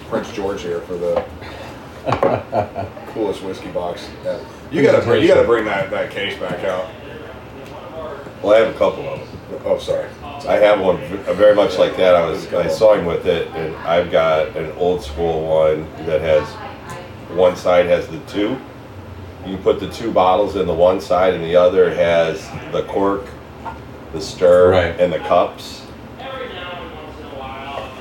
Prince 0.08 0.32
George 0.32 0.62
here 0.62 0.80
for 0.82 0.94
the 0.96 1.24
coolest 3.08 3.42
whiskey 3.42 3.70
box. 3.70 4.08
Yeah. 4.24 4.38
You 4.70 4.82
gotta 4.82 5.04
bring, 5.04 5.22
you 5.22 5.28
gotta 5.28 5.46
bring 5.46 5.64
that, 5.64 5.90
that 5.90 6.10
case 6.10 6.38
back 6.38 6.64
out. 6.64 6.88
Well, 8.42 8.54
I 8.54 8.58
have 8.64 8.74
a 8.74 8.78
couple 8.78 9.08
of 9.08 9.18
them. 9.20 9.28
Oh, 9.64 9.78
sorry. 9.78 10.08
I 10.22 10.54
have 10.56 10.80
one 10.80 10.96
uh, 10.96 11.32
very 11.34 11.54
much 11.54 11.78
like 11.78 11.96
that. 11.96 12.14
I 12.14 12.24
was 12.26 12.52
I 12.52 12.68
saw 12.68 12.94
him 12.94 13.06
with 13.06 13.26
it, 13.26 13.48
and 13.48 13.74
I've 13.78 14.10
got 14.10 14.56
an 14.56 14.70
old 14.72 15.02
school 15.02 15.46
one 15.48 15.90
that 16.06 16.20
has 16.20 16.46
one 17.36 17.56
side 17.56 17.86
has 17.86 18.06
the 18.08 18.18
two. 18.20 18.56
You 19.44 19.54
can 19.54 19.62
put 19.62 19.80
the 19.80 19.88
two 19.90 20.12
bottles 20.12 20.56
in 20.56 20.66
the 20.66 20.74
one 20.74 21.00
side, 21.00 21.34
and 21.34 21.42
the 21.44 21.56
other 21.56 21.92
has 21.94 22.46
the 22.72 22.82
cork, 22.84 23.24
the 24.12 24.20
stir, 24.20 24.70
Right. 24.70 25.00
and 25.00 25.12
the 25.12 25.18
cups. 25.20 25.85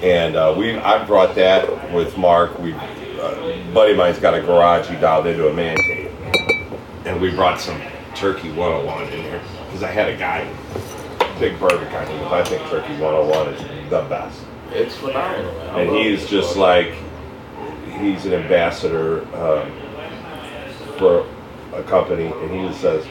And 0.01 0.35
uh, 0.35 0.53
we 0.57 0.77
I 0.77 1.03
brought 1.05 1.35
that 1.35 1.93
with 1.93 2.17
Mark. 2.17 2.59
We 2.59 2.73
uh, 2.73 3.73
buddy 3.73 3.91
of 3.91 3.97
mine's 3.97 4.19
got 4.19 4.33
a 4.33 4.41
garage. 4.41 4.87
He 4.87 4.95
dialed 4.95 5.27
into 5.27 5.47
a 5.49 5.53
man 5.53 5.77
cave, 5.77 6.11
and 7.05 7.19
we 7.21 7.31
brought 7.31 7.59
some 7.59 7.81
Turkey 8.13 8.51
101 8.51 9.03
in 9.03 9.21
here 9.21 9.41
because 9.65 9.83
I 9.83 9.91
had 9.91 10.09
a 10.09 10.17
guy 10.17 10.47
big 11.39 11.59
bourbon 11.59 11.87
kind 11.89 12.09
of. 12.09 12.31
I 12.31 12.43
think 12.43 12.61
Turkey 12.69 12.97
101 12.97 13.53
is 13.53 13.89
the 13.89 14.01
best. 14.03 14.41
It's 14.71 14.95
phenomenal. 14.95 15.61
I 15.61 15.81
And 15.81 15.89
he's 15.95 16.27
just 16.27 16.55
like, 16.55 16.93
he's 17.99 18.25
an 18.25 18.33
ambassador 18.33 19.21
um, 19.35 19.71
for 20.97 21.27
a 21.73 21.83
company, 21.83 22.25
and 22.25 22.51
he 22.51 22.67
just 22.67 22.81
says, 22.81 23.05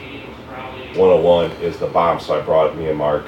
101 0.97 1.51
is 1.61 1.77
the 1.77 1.87
bomb. 1.87 2.19
So 2.19 2.39
I 2.39 2.41
brought 2.41 2.75
me 2.77 2.89
and 2.89 2.97
Mark. 2.97 3.25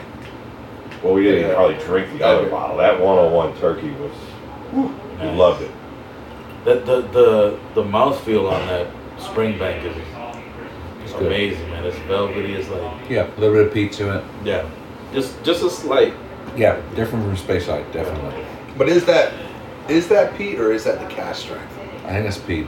Well, 1.03 1.13
we 1.13 1.23
didn't 1.23 1.49
Yeah. 1.49 1.55
probably 1.55 1.75
drink 1.75 2.17
the 2.17 2.25
other 2.25 2.47
bottle. 2.49 2.77
That 2.77 2.99
101 2.99 3.53
turkey 3.59 3.91
was, 4.01 4.11
whew, 4.73 4.93
we 5.21 5.27
loved 5.37 5.61
it. 5.63 5.71
The 6.65 6.75
the 6.75 7.01
the 7.13 7.55
the 7.75 7.83
mouthfeel 7.83 8.51
on 8.51 8.67
that 8.67 8.87
Springbank 9.19 9.85
is 9.85 9.95
It's 11.03 11.13
good. 11.13 11.27
amazing, 11.27 11.69
man. 11.71 11.85
It's 11.85 11.97
velvety. 12.07 12.53
It's 12.55 12.69
like 12.69 12.81
Yeah, 13.09 13.27
a 13.37 13.39
little 13.39 13.55
bit 13.55 13.67
of 13.67 13.73
peat 13.73 13.91
to 13.93 14.17
it. 14.17 14.23
yeah, 14.43 14.63
just 15.13 15.41
just 15.43 15.63
a 15.63 15.69
slight. 15.69 16.13
Yeah, 16.57 16.77
different 16.95 17.23
from 17.25 17.35
Speyside, 17.37 17.89
definitely. 17.93 18.43
But 18.77 18.89
is 18.89 19.05
that 19.05 19.31
is 19.87 20.07
that 20.09 20.35
peat 20.37 20.59
or 20.59 20.71
is 20.73 20.83
that 20.83 20.99
the 20.99 21.05
cask 21.13 21.43
strength? 21.43 21.71
I 22.05 22.09
think 22.13 22.25
it's 22.25 22.37
peat. 22.37 22.67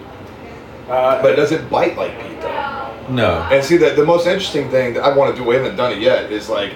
Uh, 0.90 1.22
But 1.22 1.36
does 1.36 1.52
it 1.52 1.70
bite 1.70 1.98
like 1.98 2.18
peat 2.22 2.40
though? 2.42 2.92
No. 3.10 3.46
And 3.52 3.64
see 3.64 3.78
the 3.78 3.90
the 3.90 4.06
most 4.06 4.28
interesting 4.28 4.70
thing 4.70 4.94
that 4.94 5.04
I 5.04 5.14
want 5.14 5.36
to 5.36 5.42
do, 5.42 5.48
we 5.48 5.56
haven't 5.56 5.76
done 5.76 5.92
it 5.92 6.00
yet, 6.00 6.32
is 6.32 6.48
like 6.50 6.72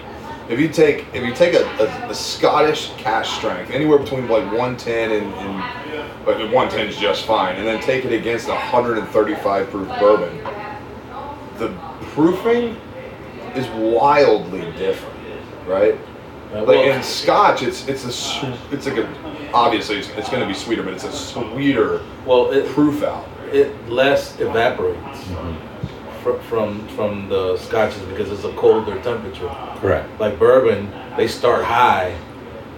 if 0.50 0.60
you 0.60 0.68
take 0.70 1.06
if 1.14 1.24
you 1.24 1.34
take 1.34 1.54
a, 1.54 1.64
a, 1.80 2.10
a 2.10 2.16
Scottish 2.16 2.92
cask 2.98 3.36
strength, 3.38 3.72
anywhere 3.72 3.98
between 3.98 4.28
like 4.28 4.44
110 4.46 5.12
and, 5.12 5.34
and 5.34 5.64
but 6.26 6.38
110 6.38 6.88
is 6.88 6.98
just 6.98 7.26
fine, 7.26 7.56
and 7.58 7.68
then 7.68 7.82
take 7.82 8.06
it 8.06 8.14
against 8.14 8.48
a 8.48 8.52
135 8.52 9.70
proof 9.70 9.88
bourbon, 10.00 10.38
the 11.58 11.70
proofing 12.14 12.78
is 13.56 13.68
wildly 13.70 14.62
different, 14.78 15.16
right? 15.68 15.96
Like 16.54 16.86
in 16.98 17.04
Scotch, 17.04 17.64
it's 17.64 17.88
it's 17.88 18.04
a 18.06 18.58
it's 18.72 18.86
like 18.86 18.98
a 18.98 19.50
obviously 19.54 19.98
it's, 19.98 20.10
it's 20.10 20.30
going 20.30 20.42
to 20.42 20.48
be 20.48 20.54
sweeter, 20.54 20.84
but 20.84 20.94
it's 20.94 21.04
a 21.04 21.12
sweeter 21.12 22.02
well, 22.26 22.52
it 22.52 22.68
proof 22.68 23.04
out. 23.04 23.28
it 23.52 23.74
less 23.90 24.40
evaporates 24.40 25.00
Mhm. 25.30 25.56
Fr- 26.24 26.40
from 26.50 26.88
from 26.90 27.28
the 27.30 27.58
scotches 27.58 28.02
because 28.04 28.32
it's 28.32 28.46
a 28.46 28.54
colder 28.54 29.00
temperature. 29.02 29.50
Correct. 29.78 30.08
Like 30.20 30.40
bourbon, 30.40 30.90
they 31.18 31.28
start 31.28 31.64
high, 31.66 32.16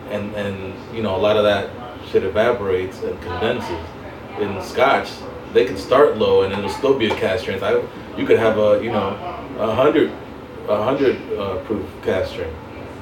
and 0.10 0.34
and 0.36 0.74
you 0.96 1.04
know 1.04 1.16
a 1.16 1.22
lot 1.28 1.38
of 1.38 1.44
that 1.44 1.70
shit 2.10 2.24
evaporates 2.24 3.02
and 3.04 3.20
condenses. 3.22 3.78
In 4.40 4.62
Scotch, 4.62 5.10
they 5.54 5.64
can 5.66 5.78
start 5.78 6.18
low 6.18 6.42
and 6.44 6.52
it'll 6.52 6.70
still 6.70 6.98
be 6.98 7.08
a 7.08 7.16
cask 7.16 7.44
strength. 7.44 7.64
I, 7.64 7.82
you 8.18 8.26
could 8.26 8.40
have 8.40 8.58
a 8.58 8.84
you 8.84 8.92
know 8.92 9.16
a 9.60 9.74
hundred 9.74 10.12
a 10.68 10.84
hundred 10.84 11.16
uh, 11.40 11.58
proof 11.66 11.86
cask 12.04 12.32
strength, 12.32 12.58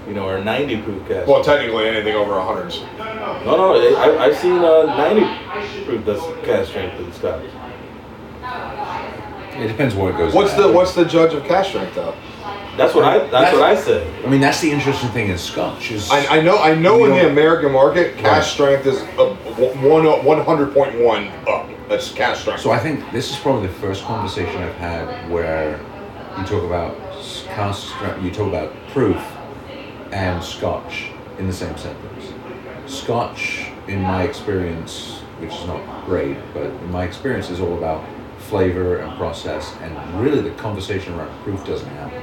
you 0.08 0.14
know, 0.14 0.28
or 0.28 0.44
ninety 0.44 0.78
proof 0.82 1.08
cast. 1.08 1.28
Well, 1.28 1.44
technically 1.44 1.88
anything 1.88 2.16
over 2.16 2.34
100s. 2.34 2.84
no, 3.46 3.58
no, 3.58 3.96
I, 3.98 4.26
I've 4.26 4.38
seen 4.38 4.60
uh, 4.60 4.84
ninety 4.98 5.26
proof 5.86 6.06
that's 6.06 6.22
cask 6.46 6.70
strength 6.70 7.00
in 7.00 7.12
Scotch. 7.14 7.44
It 9.56 9.68
depends 9.68 9.96
what 9.96 10.14
it 10.14 10.18
goes. 10.18 10.34
What's 10.34 10.54
the 10.54 10.72
what's 10.72 10.94
the 10.96 11.06
judge 11.06 11.34
of 11.34 11.44
cask 11.46 11.70
strength 11.70 11.96
though? 11.96 12.16
That's 12.78 12.96
what 12.96 13.06
I 13.06 13.20
that's, 13.20 13.32
That's- 13.32 13.54
what 13.54 13.64
I 13.64 13.76
said. 13.76 14.26
I 14.26 14.30
mean, 14.30 14.42
that's 14.42 14.60
the 14.60 14.72
interesting 14.72 15.10
thing 15.12 15.30
in 15.30 15.38
Scotch 15.38 15.92
is 15.92 16.10
I, 16.10 16.38
I 16.38 16.42
know 16.42 16.58
I 16.58 16.74
know 16.74 16.98
We 16.98 17.04
in 17.06 17.10
the 17.12 17.22
don't- 17.24 17.32
American 17.32 17.72
market, 17.72 18.18
cast 18.18 18.26
Right. 18.26 18.44
strength 18.74 18.86
is 18.88 19.02
a, 19.20 19.34
one 19.88 20.06
one 20.26 20.42
hundred 20.44 20.74
point 20.74 21.00
one 21.00 21.28
up. 21.48 21.70
That's 21.88 22.12
cask 22.12 22.42
strength. 22.42 22.62
So 22.62 22.72
I 22.72 22.80
think 22.80 23.04
this 23.12 23.30
is 23.30 23.38
probably 23.38 23.68
the 23.68 23.74
first 23.74 24.04
conversation 24.06 24.62
I've 24.64 24.76
had 24.76 25.30
where 25.30 25.80
you 26.38 26.44
talk 26.46 26.64
about 26.64 26.96
s- 27.20 27.44
cask 27.48 27.90
strength, 27.96 28.24
you 28.24 28.32
talk 28.32 28.48
about 28.48 28.74
proof 28.90 29.22
and 30.12 30.44
Scotch 30.44 31.12
in 31.38 31.46
the 31.46 31.54
same 31.54 31.78
sentence. 31.78 32.34
Scotch, 32.88 33.68
in 33.88 34.02
my 34.02 34.24
experience, 34.24 35.20
which 35.40 35.54
is 35.54 35.66
not 35.68 35.82
great, 36.06 36.38
but 36.54 36.64
in 36.64 36.92
my 36.92 37.04
experience, 37.04 37.50
is 37.50 37.60
all 37.60 37.78
about 37.78 38.04
flavor 38.58 38.98
and 38.98 39.18
process, 39.18 39.76
and 39.82 40.22
really 40.22 40.40
the 40.40 40.52
conversation 40.52 41.12
around 41.16 41.32
proof 41.44 41.66
doesn't 41.66 41.90
happen. 41.90 42.22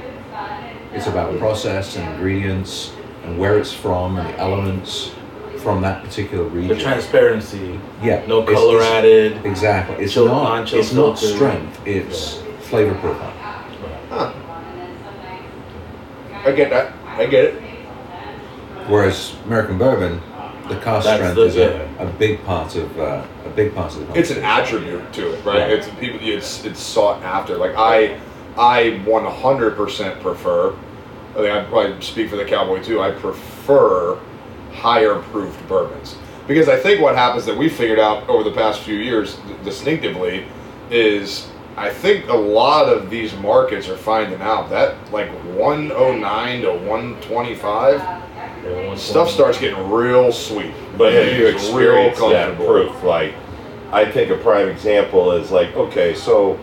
It's 0.93 1.07
about 1.07 1.37
process 1.39 1.97
and 1.97 2.09
ingredients 2.13 2.93
and 3.25 3.37
where 3.37 3.57
it's 3.57 3.73
from 3.73 4.17
and 4.17 4.29
the 4.29 4.39
elements 4.39 5.11
from 5.57 5.81
that 5.81 6.01
particular 6.05 6.45
region. 6.45 6.69
The 6.69 6.81
transparency, 6.81 7.77
Yeah, 8.01 8.23
no 8.27 8.43
color 8.43 8.77
it's- 8.77 8.91
added. 8.93 9.45
Exactly. 9.45 10.05
It's 10.05 10.13
Chill- 10.13 10.27
not. 10.27 10.43
non-chill 10.43 10.79
It's 10.79 10.93
not 10.93 11.17
strength. 11.19 11.81
It's 11.85 12.41
flavor 12.61 12.95
profile. 12.95 13.33
Huh. 14.09 14.31
I 16.45 16.51
get 16.53 16.69
that. 16.69 16.93
I 17.17 17.25
get 17.25 17.43
it. 17.43 17.61
Whereas 18.87 19.35
American 19.45 19.77
bourbon, 19.77 20.21
the 20.69 20.79
cast 20.79 21.05
That's 21.05 21.17
strength 21.19 21.35
the- 21.35 21.45
is 21.45 21.55
yeah. 21.55 21.87
a, 21.99 22.07
a 22.07 22.11
big 22.13 22.43
part 22.43 22.75
of 22.75 22.99
uh, 22.99 23.25
a 23.45 23.49
big 23.49 23.73
part 23.75 23.93
of 23.95 24.07
the. 24.07 24.19
It's 24.19 24.31
an 24.31 24.41
conversation. 24.41 24.83
attribute 24.87 25.13
to 25.13 25.33
it, 25.33 25.45
right? 25.45 25.57
Yeah. 25.69 25.75
It's 25.75 25.89
people. 25.99 26.19
It's 26.21 26.63
it's 26.65 26.79
sought 26.79 27.21
after. 27.23 27.57
Like 27.57 27.75
I, 27.75 28.19
I 28.57 29.01
one 29.05 29.25
hundred 29.25 29.75
percent 29.75 30.21
prefer. 30.21 30.73
I 31.31 31.33
think 31.35 31.47
I 31.49 31.63
probably 31.65 32.01
speak 32.01 32.29
for 32.29 32.35
the 32.35 32.45
cowboy 32.45 32.81
too. 32.83 33.01
I 33.01 33.11
prefer 33.11 34.19
higher 34.73 35.15
proofed 35.15 35.65
bourbons 35.67 36.15
because 36.47 36.67
I 36.69 36.77
think 36.77 37.01
what 37.01 37.15
happens 37.15 37.45
that 37.45 37.57
we 37.57 37.69
figured 37.69 37.99
out 37.99 38.27
over 38.29 38.43
the 38.43 38.55
past 38.55 38.81
few 38.81 38.95
years 38.95 39.37
distinctively 39.63 40.45
is 40.89 41.47
I 41.77 41.89
think 41.89 42.27
a 42.29 42.33
lot 42.35 42.87
of 42.89 43.09
these 43.09 43.33
markets 43.35 43.87
are 43.87 43.95
finding 43.97 44.41
out 44.41 44.69
that 44.69 44.95
like 45.11 45.29
109 45.55 46.61
to 46.63 46.71
125 46.71 47.99
Yeah, 47.99 48.21
stuff 48.97 49.29
starts 49.29 49.57
getting 49.59 49.89
real 49.89 50.31
sweet. 50.31 50.73
But 50.97 51.13
have 51.13 51.37
you 51.37 51.47
experienced 51.47 52.21
that 52.21 52.55
proof? 52.57 53.03
Like, 53.03 53.33
I 53.91 54.09
think 54.09 54.31
a 54.31 54.37
prime 54.37 54.69
example 54.69 55.31
is 55.33 55.51
like, 55.51 55.75
okay, 55.75 56.13
so 56.13 56.59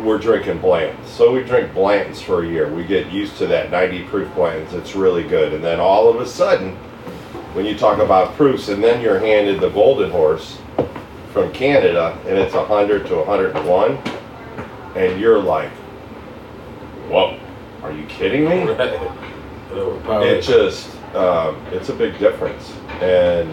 we're 0.00 0.18
drinking 0.18 0.58
Blanton's. 0.58 1.08
So 1.08 1.32
we 1.32 1.42
drink 1.42 1.72
Blanton's 1.72 2.20
for 2.20 2.44
a 2.44 2.46
year. 2.48 2.72
We 2.72 2.84
get 2.84 3.10
used 3.12 3.38
to 3.38 3.46
that 3.46 3.70
90 3.70 4.04
proof 4.04 4.34
Blanton's. 4.34 4.74
It's 4.74 4.94
really 4.96 5.22
good. 5.22 5.52
And 5.54 5.62
then 5.62 5.80
all 5.80 6.08
of 6.08 6.20
a 6.20 6.26
sudden, 6.26 6.76
when 7.54 7.64
you 7.64 7.78
talk 7.78 7.98
about 7.98 8.34
proofs, 8.34 8.68
and 8.68 8.82
then 8.82 9.00
you're 9.00 9.20
handed 9.20 9.60
the 9.60 9.70
Golden 9.70 10.10
Horse 10.10 10.58
from 11.32 11.52
Canada, 11.52 12.18
and 12.26 12.36
it's 12.36 12.54
100 12.54 13.06
to 13.06 13.16
101, 13.16 13.98
and 14.96 15.20
you're 15.20 15.40
like, 15.40 15.70
whoa, 17.08 17.38
are 17.82 17.92
you 17.92 18.04
kidding 18.06 18.48
me? 18.48 18.74
Right. 19.74 20.26
It 20.26 20.42
just, 20.42 20.93
um, 21.14 21.56
it's 21.72 21.88
a 21.88 21.94
big 21.94 22.18
difference, 22.18 22.72
and 23.00 23.50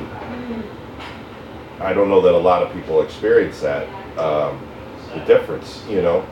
I 1.81 1.93
don't 1.93 2.09
know 2.09 2.21
that 2.21 2.33
a 2.33 2.37
lot 2.37 2.63
of 2.63 2.71
people 2.73 3.01
experience 3.01 3.61
that, 3.61 3.87
um, 4.17 4.59
the 5.13 5.19
difference, 5.25 5.83
you 5.89 6.01
know? 6.01 6.25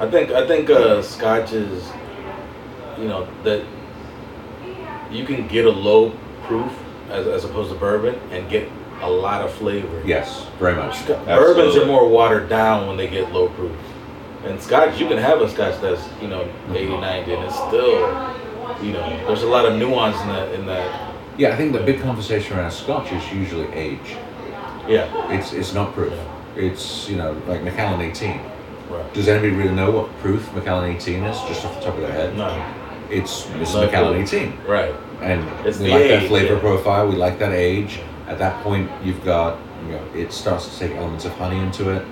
I 0.00 0.08
think 0.08 0.30
I 0.30 0.46
think 0.46 0.70
uh, 0.70 1.02
Scotch 1.02 1.52
is, 1.52 1.90
you 2.98 3.08
know, 3.08 3.26
that 3.42 3.64
you 5.10 5.24
can 5.24 5.48
get 5.48 5.66
a 5.66 5.70
low 5.70 6.10
proof 6.44 6.72
as, 7.10 7.26
as 7.26 7.44
opposed 7.44 7.72
to 7.72 7.78
bourbon 7.78 8.14
and 8.30 8.48
get 8.48 8.68
a 9.00 9.10
lot 9.10 9.42
of 9.42 9.52
flavor. 9.54 10.02
Yes, 10.06 10.46
very 10.58 10.74
much. 10.76 10.98
Sc- 10.98 11.08
Bourbons 11.26 11.76
are 11.76 11.86
more 11.86 12.08
watered 12.08 12.48
down 12.48 12.86
when 12.86 12.96
they 12.96 13.08
get 13.08 13.32
low 13.32 13.48
proof. 13.50 13.76
And 14.44 14.60
Scotch, 14.60 15.00
you 15.00 15.08
can 15.08 15.18
have 15.18 15.40
a 15.40 15.48
Scotch 15.50 15.80
that's, 15.80 16.08
you 16.22 16.28
know, 16.28 16.48
80, 16.70 16.96
90, 16.98 17.32
and 17.34 17.44
it's 17.44 17.56
still, 17.56 18.06
you 18.82 18.92
know, 18.92 19.08
there's 19.26 19.42
a 19.42 19.46
lot 19.48 19.64
of 19.66 19.76
nuance 19.78 20.20
in 20.22 20.28
that. 20.28 20.54
In 20.54 20.66
that. 20.66 21.14
Yeah, 21.36 21.50
I 21.50 21.56
think 21.56 21.72
the 21.72 21.80
big 21.80 22.00
conversation 22.00 22.58
around 22.58 22.70
Scotch 22.72 23.12
is 23.12 23.32
usually 23.32 23.66
age. 23.72 24.16
Yeah, 24.88 25.30
It's 25.32 25.52
it's 25.52 25.72
not 25.74 25.92
proof. 25.94 26.12
It's 26.56 27.08
you 27.08 27.16
know 27.16 27.32
like 27.46 27.62
Macallan 27.62 28.00
18. 28.00 28.40
right. 28.90 29.14
Does 29.14 29.28
anybody 29.28 29.52
really 29.52 29.74
know 29.74 29.90
what 29.90 30.16
proof 30.18 30.52
Macallan 30.54 30.90
18 30.96 31.22
is? 31.24 31.36
Just 31.48 31.64
off 31.64 31.74
the 31.76 31.80
top 31.84 31.94
of 31.94 32.00
their 32.00 32.10
head. 32.12 32.36
No, 32.36 32.48
It's 33.10 33.46
it's 33.60 33.74
No 33.74 33.82
Macallan 33.84 34.24
clue. 34.26 34.38
18. 34.40 34.52
right. 34.66 34.94
and 35.20 35.46
It's 35.66 35.78
we 35.78 35.86
the 35.86 35.90
like 35.92 36.02
age, 36.02 36.20
that 36.22 36.28
flavor 36.28 36.54
yeah. 36.54 36.60
profile. 36.60 37.06
We 37.08 37.16
like 37.16 37.38
that 37.38 37.52
age. 37.52 38.00
At 38.26 38.38
that 38.38 38.62
point, 38.64 38.90
you've 39.04 39.22
got 39.24 39.58
you 39.86 39.92
know 39.92 40.04
it 40.16 40.32
starts 40.32 40.68
to 40.72 40.78
take 40.78 40.96
elements 40.96 41.24
of 41.24 41.32
honey 41.34 41.58
into 41.58 41.90
it. 41.90 42.04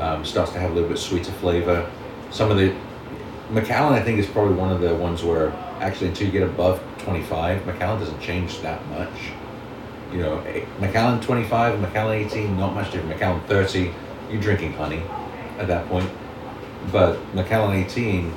Um, 0.00 0.24
starts 0.24 0.52
to 0.52 0.58
have 0.60 0.70
a 0.70 0.74
little 0.74 0.88
bit 0.88 0.98
sweeter 0.98 1.32
flavor. 1.32 1.88
Some 2.30 2.50
of 2.50 2.56
the 2.56 2.74
Macallan, 3.50 3.92
I 3.92 4.02
think, 4.02 4.18
is 4.18 4.26
probably 4.26 4.54
one 4.54 4.70
of 4.72 4.80
the 4.80 4.94
ones 4.94 5.22
where 5.22 5.52
actually 5.82 6.08
until 6.08 6.26
you 6.26 6.32
get 6.32 6.42
above 6.44 6.80
25, 6.98 7.66
Macallan 7.66 7.98
doesn't 8.00 8.20
change 8.20 8.60
that 8.60 8.80
much. 8.88 9.10
You 10.12 10.18
know, 10.20 10.38
eh, 10.40 10.64
Macallan 10.80 11.20
25, 11.20 11.80
Macallan 11.80 12.18
18, 12.18 12.56
not 12.56 12.74
much 12.74 12.92
different. 12.92 13.10
Macallan 13.10 13.40
30, 13.48 13.92
you're 14.30 14.40
drinking 14.40 14.72
honey 14.74 15.02
at 15.58 15.66
that 15.66 15.88
point. 15.88 16.08
But 16.92 17.18
Macallan 17.34 17.76
18 17.76 18.32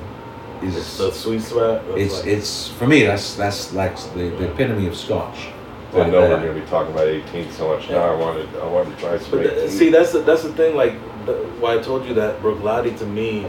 is 0.62 0.76
It's 0.76 0.98
the 0.98 1.12
sweet 1.12 1.42
spot. 1.42 1.82
it's 1.96 2.18
like- 2.18 2.26
it's 2.26 2.68
for 2.68 2.86
me 2.86 3.02
that's 3.04 3.34
that's 3.34 3.74
like 3.74 3.96
the, 4.14 4.30
the 4.38 4.50
epitome 4.50 4.86
of 4.86 4.96
Scotch. 4.96 5.48
I 5.92 5.98
Right 5.98 6.10
know 6.12 6.20
we're 6.22 6.40
gonna 6.40 6.52
be 6.52 6.60
talking 6.62 6.92
about 6.92 7.08
18 7.08 7.50
so 7.52 7.68
much 7.68 7.88
now, 7.90 8.02
I 8.02 8.14
wanted, 8.14 8.48
I 8.62 8.66
wanted 8.66 8.94
to 8.96 9.00
try 9.02 9.18
some 9.18 9.30
But 9.30 9.40
18. 9.46 9.54
th- 9.58 9.70
see, 9.70 9.90
that's 9.90 10.12
the, 10.12 10.20
that's 10.20 10.42
the 10.42 10.52
thing. 10.52 10.76
Like, 10.76 10.94
the, 11.26 11.32
why 11.60 11.74
I 11.74 11.78
told 11.78 12.06
you 12.06 12.14
that 12.14 12.40
Bruichladdich 12.42 12.98
to 12.98 13.06
me 13.06 13.46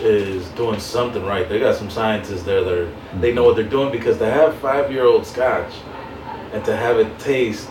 is 0.00 0.48
doing 0.50 0.80
something 0.80 1.24
right. 1.24 1.48
They 1.48 1.58
got 1.58 1.76
some 1.76 1.90
scientists 1.90 2.42
there 2.42 2.62
that 2.62 2.72
are, 2.72 2.92
they 3.20 3.32
know 3.32 3.44
what 3.44 3.56
they're 3.56 3.64
doing 3.64 3.90
because 3.92 4.18
to 4.18 4.26
have 4.30 4.54
five 4.58 4.90
year 4.90 5.04
old 5.04 5.26
Scotch 5.26 5.72
and 6.52 6.64
to 6.64 6.76
have 6.76 6.98
it 6.98 7.18
taste 7.18 7.68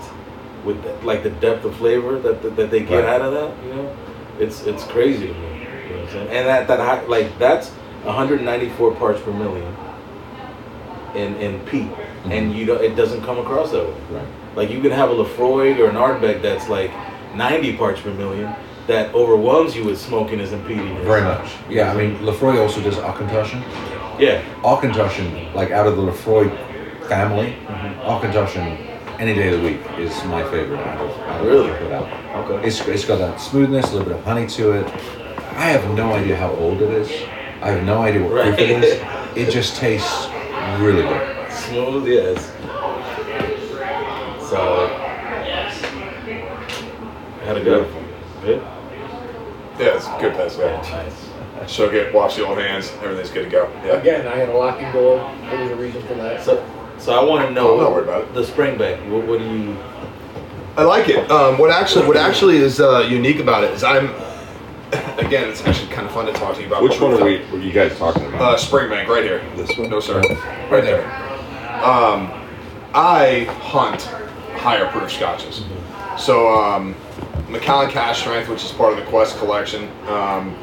with 0.65 0.77
like 1.03 1.23
the 1.23 1.29
depth 1.29 1.65
of 1.65 1.75
flavor 1.77 2.19
that 2.19 2.41
that, 2.41 2.55
that 2.55 2.71
they 2.71 2.81
get 2.81 3.03
Right. 3.03 3.13
out 3.15 3.21
of 3.21 3.33
that, 3.33 3.65
you 3.65 3.73
know, 3.73 3.95
it's 4.39 4.63
it's 4.65 4.83
crazy 4.85 5.27
to 5.27 5.33
me. 5.33 5.39
You 5.39 5.65
know 5.65 5.95
what 5.97 6.05
I'm 6.05 6.09
saying? 6.11 6.27
And 6.29 6.47
that 6.47 6.67
that 6.67 6.79
high, 6.79 7.05
like 7.07 7.37
that's 7.37 7.69
194 8.03 8.95
parts 8.95 9.21
per 9.21 9.31
million 9.31 9.75
in 11.15 11.35
in 11.37 11.59
peat, 11.65 11.89
mm-hmm. 11.89 12.31
and 12.31 12.53
you 12.53 12.65
don't, 12.65 12.81
it 12.83 12.95
doesn't 12.95 13.23
come 13.23 13.39
across 13.39 13.71
that 13.71 13.85
way. 13.85 13.95
Right. 14.11 14.27
Like 14.55 14.69
you 14.69 14.81
can 14.81 14.91
have 14.91 15.09
a 15.09 15.13
Laphroaig 15.13 15.79
or 15.79 15.89
an 15.89 15.95
Ardbeg 15.95 16.41
that's 16.41 16.69
like 16.69 16.91
90 17.35 17.77
parts 17.77 18.01
per 18.01 18.13
million 18.13 18.53
that 18.87 19.13
overwhelms 19.15 19.75
you 19.75 19.85
with 19.85 19.99
smoking 19.99 20.39
is 20.39 20.51
impeding. 20.51 20.87
it. 20.87 21.03
Very 21.05 21.21
much. 21.21 21.51
Yeah, 21.69 21.91
I 21.91 21.95
mean, 21.95 22.17
Laphroaig 22.19 22.59
also 22.61 22.81
does 22.81 22.95
Auchentoshan. 22.95 23.61
Yeah. 24.19 24.43
Auchentoshan, 24.61 25.53
like 25.53 25.71
out 25.71 25.87
of 25.87 25.95
the 25.95 26.01
Laphroaig 26.03 26.51
family, 27.07 27.55
Mm-hmm. 27.67 28.01
Auchentoshan, 28.01 29.19
any 29.19 29.33
day 29.33 29.53
of 29.53 29.61
the 29.61 29.67
week 29.67 29.79
is 29.99 30.11
my 30.25 30.43
favorite 30.51 30.79
out 30.79 30.99
of, 30.99 31.19
out 31.21 31.41
of 31.41 31.47
Really? 31.47 31.69
put 31.77 31.91
out. 31.91 32.49
Okay. 32.49 32.67
It's, 32.67 32.81
it's 32.87 33.05
got 33.05 33.17
that 33.19 33.39
smoothness, 33.39 33.91
a 33.91 33.95
little 33.95 34.07
bit 34.07 34.17
of 34.17 34.23
honey 34.25 34.47
to 34.47 34.71
it. 34.71 34.87
I 35.55 35.69
have 35.69 35.89
no 35.95 36.11
idea 36.13 36.35
how 36.35 36.51
old 36.55 36.81
it 36.81 36.89
is. 36.91 37.09
I 37.61 37.69
have 37.71 37.83
no 37.83 38.01
idea 38.01 38.21
what 38.23 38.31
proof 38.43 38.57
it 38.59 38.73
Right. 38.75 38.83
is. 38.83 39.01
It 39.35 39.49
just 39.51 39.77
tastes 39.77 40.27
really 40.77 41.01
good. 41.01 41.51
Smooth, 41.51 42.07
yes. 42.07 42.51
So, 44.47 44.87
had 47.45 47.57
a 47.57 47.63
good. 47.63 48.02
Good. 48.43 48.61
Yeah, 49.79 49.95
it's 49.95 50.05
a 50.07 50.17
good 50.19 50.33
pass. 50.33 50.57
Yeah, 50.57 50.81
Yeah. 50.83 51.03
nice. 51.61 51.71
Shook 51.71 51.93
it, 51.93 52.13
wash 52.13 52.35
the 52.35 52.45
old 52.45 52.57
hands, 52.57 52.91
everything's 53.01 53.29
good 53.31 53.45
to 53.45 53.49
go. 53.49 53.69
Yeah. 53.85 53.93
Again, 53.93 54.27
I 54.27 54.35
had 54.35 54.49
a 54.49 54.57
locking 54.57 54.91
door. 54.91 55.31
There 55.49 55.61
was 55.61 55.71
a 55.71 55.75
reason 55.75 56.01
for 56.03 56.15
that. 56.15 56.43
So, 56.43 56.63
so 56.97 57.13
I 57.13 57.23
want 57.23 57.47
to 57.47 57.53
know 57.53 57.73
I'm 57.75 57.79
not 57.83 57.91
worried 57.93 58.03
about 58.03 58.21
it. 58.23 58.33
the 58.33 58.41
Springbank. 58.41 59.09
What, 59.09 59.25
what 59.25 59.39
do 59.39 59.45
you? 59.45 59.77
I 60.75 60.83
like 60.83 61.07
it. 61.09 61.29
Um, 61.31 61.57
what 61.57 61.69
actually, 61.71 62.05
what 62.07 62.17
actually 62.17 62.57
is 62.57 62.79
uh, 62.81 63.07
unique 63.09 63.39
about 63.39 63.63
it 63.63 63.71
is 63.71 63.83
I'm. 63.83 64.09
Again, 65.17 65.49
it's 65.49 65.63
actually 65.65 65.89
kind 65.91 66.05
of 66.05 66.13
fun 66.13 66.25
to 66.27 66.33
talk 66.33 66.55
to 66.55 66.61
you 66.61 66.67
about. 66.67 66.83
Which 66.83 66.99
one 66.99 67.13
are 67.13 67.23
we? 67.23 67.43
Were 67.51 67.59
you 67.59 67.71
guys 67.71 67.97
talking 67.97 68.25
about? 68.27 68.41
Uh, 68.41 68.57
Springbank, 68.57 69.07
right 69.07 69.23
here. 69.23 69.41
This 69.55 69.75
one? 69.77 69.89
No, 69.89 69.99
sir. 69.99 70.19
Right 70.69 70.83
there. 70.83 71.03
Um, 71.83 72.31
I 72.93 73.45
hunt 73.61 74.03
higher 74.59 74.87
proof 74.89 75.11
scotches. 75.11 75.63
So, 76.17 76.47
um, 76.53 76.95
Macallan 77.53 77.91
Cask 77.91 78.21
Strength, 78.21 78.49
which 78.49 78.65
is 78.65 78.71
part 78.71 78.93
of 78.93 78.99
the 78.99 79.05
Quest 79.05 79.37
collection, 79.37 79.87
um, 80.07 80.57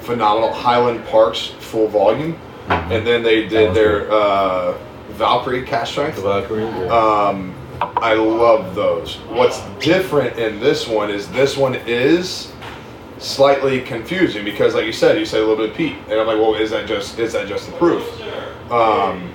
phenomenal. 0.00 0.50
Highland 0.52 1.04
Parks, 1.04 1.48
full 1.60 1.86
volume. 1.86 2.36
And 2.68 3.06
then 3.06 3.22
they 3.22 3.46
did 3.46 3.74
their 3.74 4.10
uh, 4.10 4.78
Valkyrie 5.10 5.64
Cask 5.64 5.92
Strength. 5.92 6.16
The 6.16 6.22
Valkyrie. 6.22 6.62
Yeah. 6.62 6.86
Um, 6.86 7.54
I 7.80 8.14
love 8.14 8.74
those. 8.74 9.16
What's 9.28 9.60
different 9.84 10.38
in 10.38 10.60
this 10.60 10.88
one 10.88 11.10
is 11.10 11.30
this 11.30 11.56
one 11.56 11.74
is 11.74 12.52
slightly 13.18 13.82
confusing 13.82 14.44
because, 14.44 14.74
like 14.74 14.86
you 14.86 14.92
said, 14.92 15.18
you 15.18 15.26
said 15.26 15.40
a 15.40 15.46
little 15.46 15.56
bit 15.56 15.70
of 15.70 15.76
peat, 15.76 15.96
and 16.08 16.12
I'm 16.12 16.26
like, 16.26 16.38
well, 16.38 16.54
is 16.54 16.70
that 16.70 16.86
just 16.86 17.18
is 17.18 17.34
that 17.34 17.48
just 17.48 17.66
the 17.66 17.76
proof? 17.76 18.02
Um, 18.70 19.34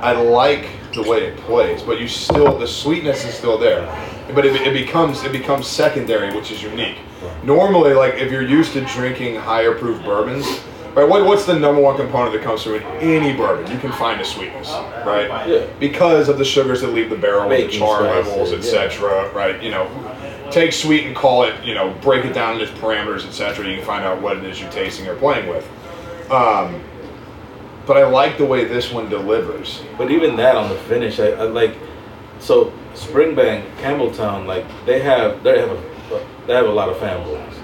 I 0.00 0.12
like 0.12 0.68
the 0.92 1.02
way 1.02 1.26
it 1.26 1.36
plays, 1.38 1.82
but 1.82 2.00
you 2.00 2.08
still 2.08 2.58
the 2.58 2.66
sweetness 2.66 3.24
is 3.24 3.34
still 3.34 3.58
there, 3.58 3.82
but 4.34 4.44
it, 4.44 4.54
it 4.66 4.72
becomes 4.72 5.24
it 5.24 5.32
becomes 5.32 5.66
secondary, 5.66 6.34
which 6.34 6.50
is 6.50 6.62
unique. 6.62 6.98
Normally, 7.42 7.94
like 7.94 8.14
if 8.14 8.30
you're 8.30 8.42
used 8.42 8.72
to 8.74 8.82
drinking 8.82 9.36
higher 9.36 9.74
proof 9.74 10.02
bourbons, 10.04 10.46
right? 10.94 11.08
What, 11.08 11.24
what's 11.24 11.46
the 11.46 11.58
number 11.58 11.80
one 11.80 11.96
component 11.96 12.32
that 12.34 12.42
comes 12.42 12.62
through 12.62 12.76
in 12.76 12.82
any 13.00 13.36
bourbon? 13.36 13.70
You 13.72 13.78
can 13.78 13.92
find 13.92 14.20
a 14.20 14.24
sweetness, 14.24 14.70
right? 15.06 15.48
Yeah. 15.48 15.66
Because 15.80 16.28
of 16.28 16.38
the 16.38 16.44
sugars 16.44 16.80
that 16.82 16.88
leave 16.88 17.10
the 17.10 17.16
barrel, 17.16 17.48
the 17.48 17.68
char 17.68 18.02
levels, 18.02 18.50
yeah. 18.50 18.58
etc. 18.58 19.32
Right? 19.32 19.62
You 19.62 19.70
know, 19.70 20.48
take 20.50 20.72
sweet 20.72 21.06
and 21.06 21.16
call 21.16 21.44
it. 21.44 21.64
You 21.64 21.74
know, 21.74 21.94
break 22.02 22.24
it 22.24 22.32
down 22.32 22.60
into 22.60 22.72
parameters, 22.74 23.26
etc. 23.26 23.66
You 23.66 23.76
can 23.76 23.84
find 23.84 24.04
out 24.04 24.20
what 24.20 24.36
it 24.36 24.44
is 24.44 24.60
you're 24.60 24.70
tasting 24.70 25.06
or 25.08 25.16
playing 25.16 25.48
with. 25.48 25.66
Um, 26.30 26.82
but 27.86 27.96
I 27.96 28.06
like 28.06 28.36
the 28.36 28.44
way 28.44 28.64
this 28.64 28.92
one 28.92 29.08
delivers. 29.08 29.82
But 29.96 30.10
even 30.10 30.36
that 30.36 30.56
on 30.56 30.68
the 30.68 30.76
finish, 30.76 31.18
I, 31.18 31.28
I 31.28 31.44
like. 31.44 31.74
So 32.38 32.72
Springbank, 32.98 33.76
Campbeltown, 33.76 34.46
like 34.46 34.64
they 34.86 35.00
have 35.00 35.42
they 35.42 35.58
have 35.58 35.70
a 35.70 35.82
they 36.46 36.54
have 36.54 36.66
a 36.66 36.70
lot 36.72 36.88
of 36.88 36.96
fanboys, 36.96 37.54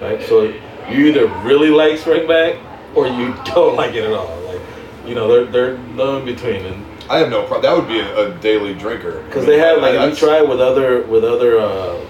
right? 0.00 0.22
So 0.22 0.42
you 0.90 1.06
either 1.06 1.26
really 1.44 1.70
like 1.70 1.98
Springbank 1.98 2.60
or 2.94 3.06
you 3.06 3.34
don't 3.46 3.76
like 3.76 3.94
it 3.94 4.04
at 4.04 4.12
all. 4.12 4.38
Like 4.42 4.60
you 5.06 5.14
know 5.14 5.28
they're 5.28 5.46
they're 5.46 5.78
no 5.78 6.18
in 6.18 6.24
between, 6.24 6.64
and 6.66 6.84
I 7.08 7.18
have 7.18 7.30
no 7.30 7.42
problem. 7.46 7.62
That 7.62 7.76
would 7.76 7.88
be 7.88 8.00
a, 8.00 8.30
a 8.30 8.38
daily 8.40 8.74
drinker. 8.74 9.22
because 9.24 9.46
they 9.46 9.58
have 9.58 9.80
like 9.80 9.94
if 9.94 10.10
you 10.10 10.26
try 10.26 10.42
with 10.42 10.60
other 10.60 11.02
with 11.06 11.24
other 11.24 11.58
uh, 11.58 12.04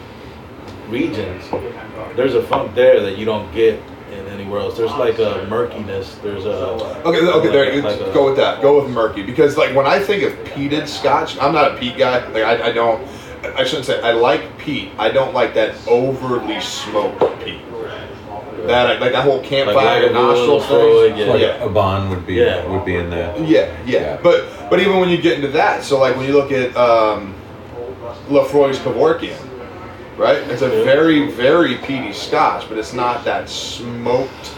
regions, 0.89 1.45
there's 2.17 2.35
a 2.35 2.43
funk 2.43 2.75
there 2.75 3.01
that 3.01 3.17
you 3.17 3.25
don't 3.25 3.53
get 3.55 3.81
in 4.59 4.63
else. 4.63 4.77
There's 4.77 4.93
like 4.93 5.19
a 5.19 5.47
murkiness. 5.49 6.17
There's 6.23 6.45
a 6.47 6.57
Okay, 7.05 7.27
okay, 7.27 7.49
there. 7.49 7.83
like 7.83 8.01
a- 8.01 8.13
go 8.13 8.27
with 8.27 8.37
that. 8.37 8.61
Go 8.63 8.81
with 8.83 8.91
murky 8.93 9.23
because, 9.23 9.57
like, 9.57 9.75
when 9.75 9.87
I 9.87 9.99
think 9.99 10.23
of 10.23 10.33
peated 10.45 10.87
Scotch, 10.89 11.39
I'm 11.41 11.53
not 11.53 11.73
a 11.73 11.77
peat 11.79 11.97
guy. 11.97 12.27
Like, 12.29 12.45
I, 12.45 12.69
I 12.69 12.73
don't. 12.73 13.07
I 13.57 13.65
shouldn't 13.65 13.87
say 13.87 14.01
I 14.03 14.13
like 14.13 14.57
peat. 14.59 14.93
I 14.99 15.11
don't 15.11 15.35
like 15.35 15.55
that 15.55 15.75
overly 15.89 16.61
smoked 16.61 17.21
peat. 17.45 17.61
That 18.67 19.01
like 19.01 19.11
that 19.11 19.25
whole 19.25 19.41
campfire 19.43 20.09
Lagavulin, 20.09 20.13
nostril 20.47 20.61
thing. 20.61 21.17
yeah. 21.17 21.25
Like 21.27 21.41
yeah. 21.41 21.65
a 21.65 21.69
bond 21.69 22.11
would 22.11 22.25
be 22.25 22.35
Yeah. 22.35 22.65
would 22.69 22.85
be 22.85 22.95
in 22.95 23.11
there. 23.11 23.37
Yeah, 23.39 23.77
yeah, 23.85 24.01
Yeah. 24.01 24.21
But 24.23 24.71
but 24.71 24.79
even 24.79 25.01
when 25.01 25.09
you 25.09 25.21
get 25.21 25.33
into 25.35 25.49
that, 25.49 25.83
so 25.83 25.99
like 25.99 26.17
when 26.17 26.27
you 26.27 26.33
look 26.33 26.53
at 26.53 26.77
um, 26.77 27.35
Laphroaig's 28.29 28.79
Corryvreckan, 28.79 29.37
right? 30.17 30.39
It's 30.51 30.63
a 30.63 30.69
very 30.69 31.31
very 31.33 31.77
peaty 31.79 32.13
Scotch, 32.13 32.69
but 32.69 32.79
it's 32.79 32.93
not 32.93 33.25
that 33.25 33.49
smoked 33.49 34.55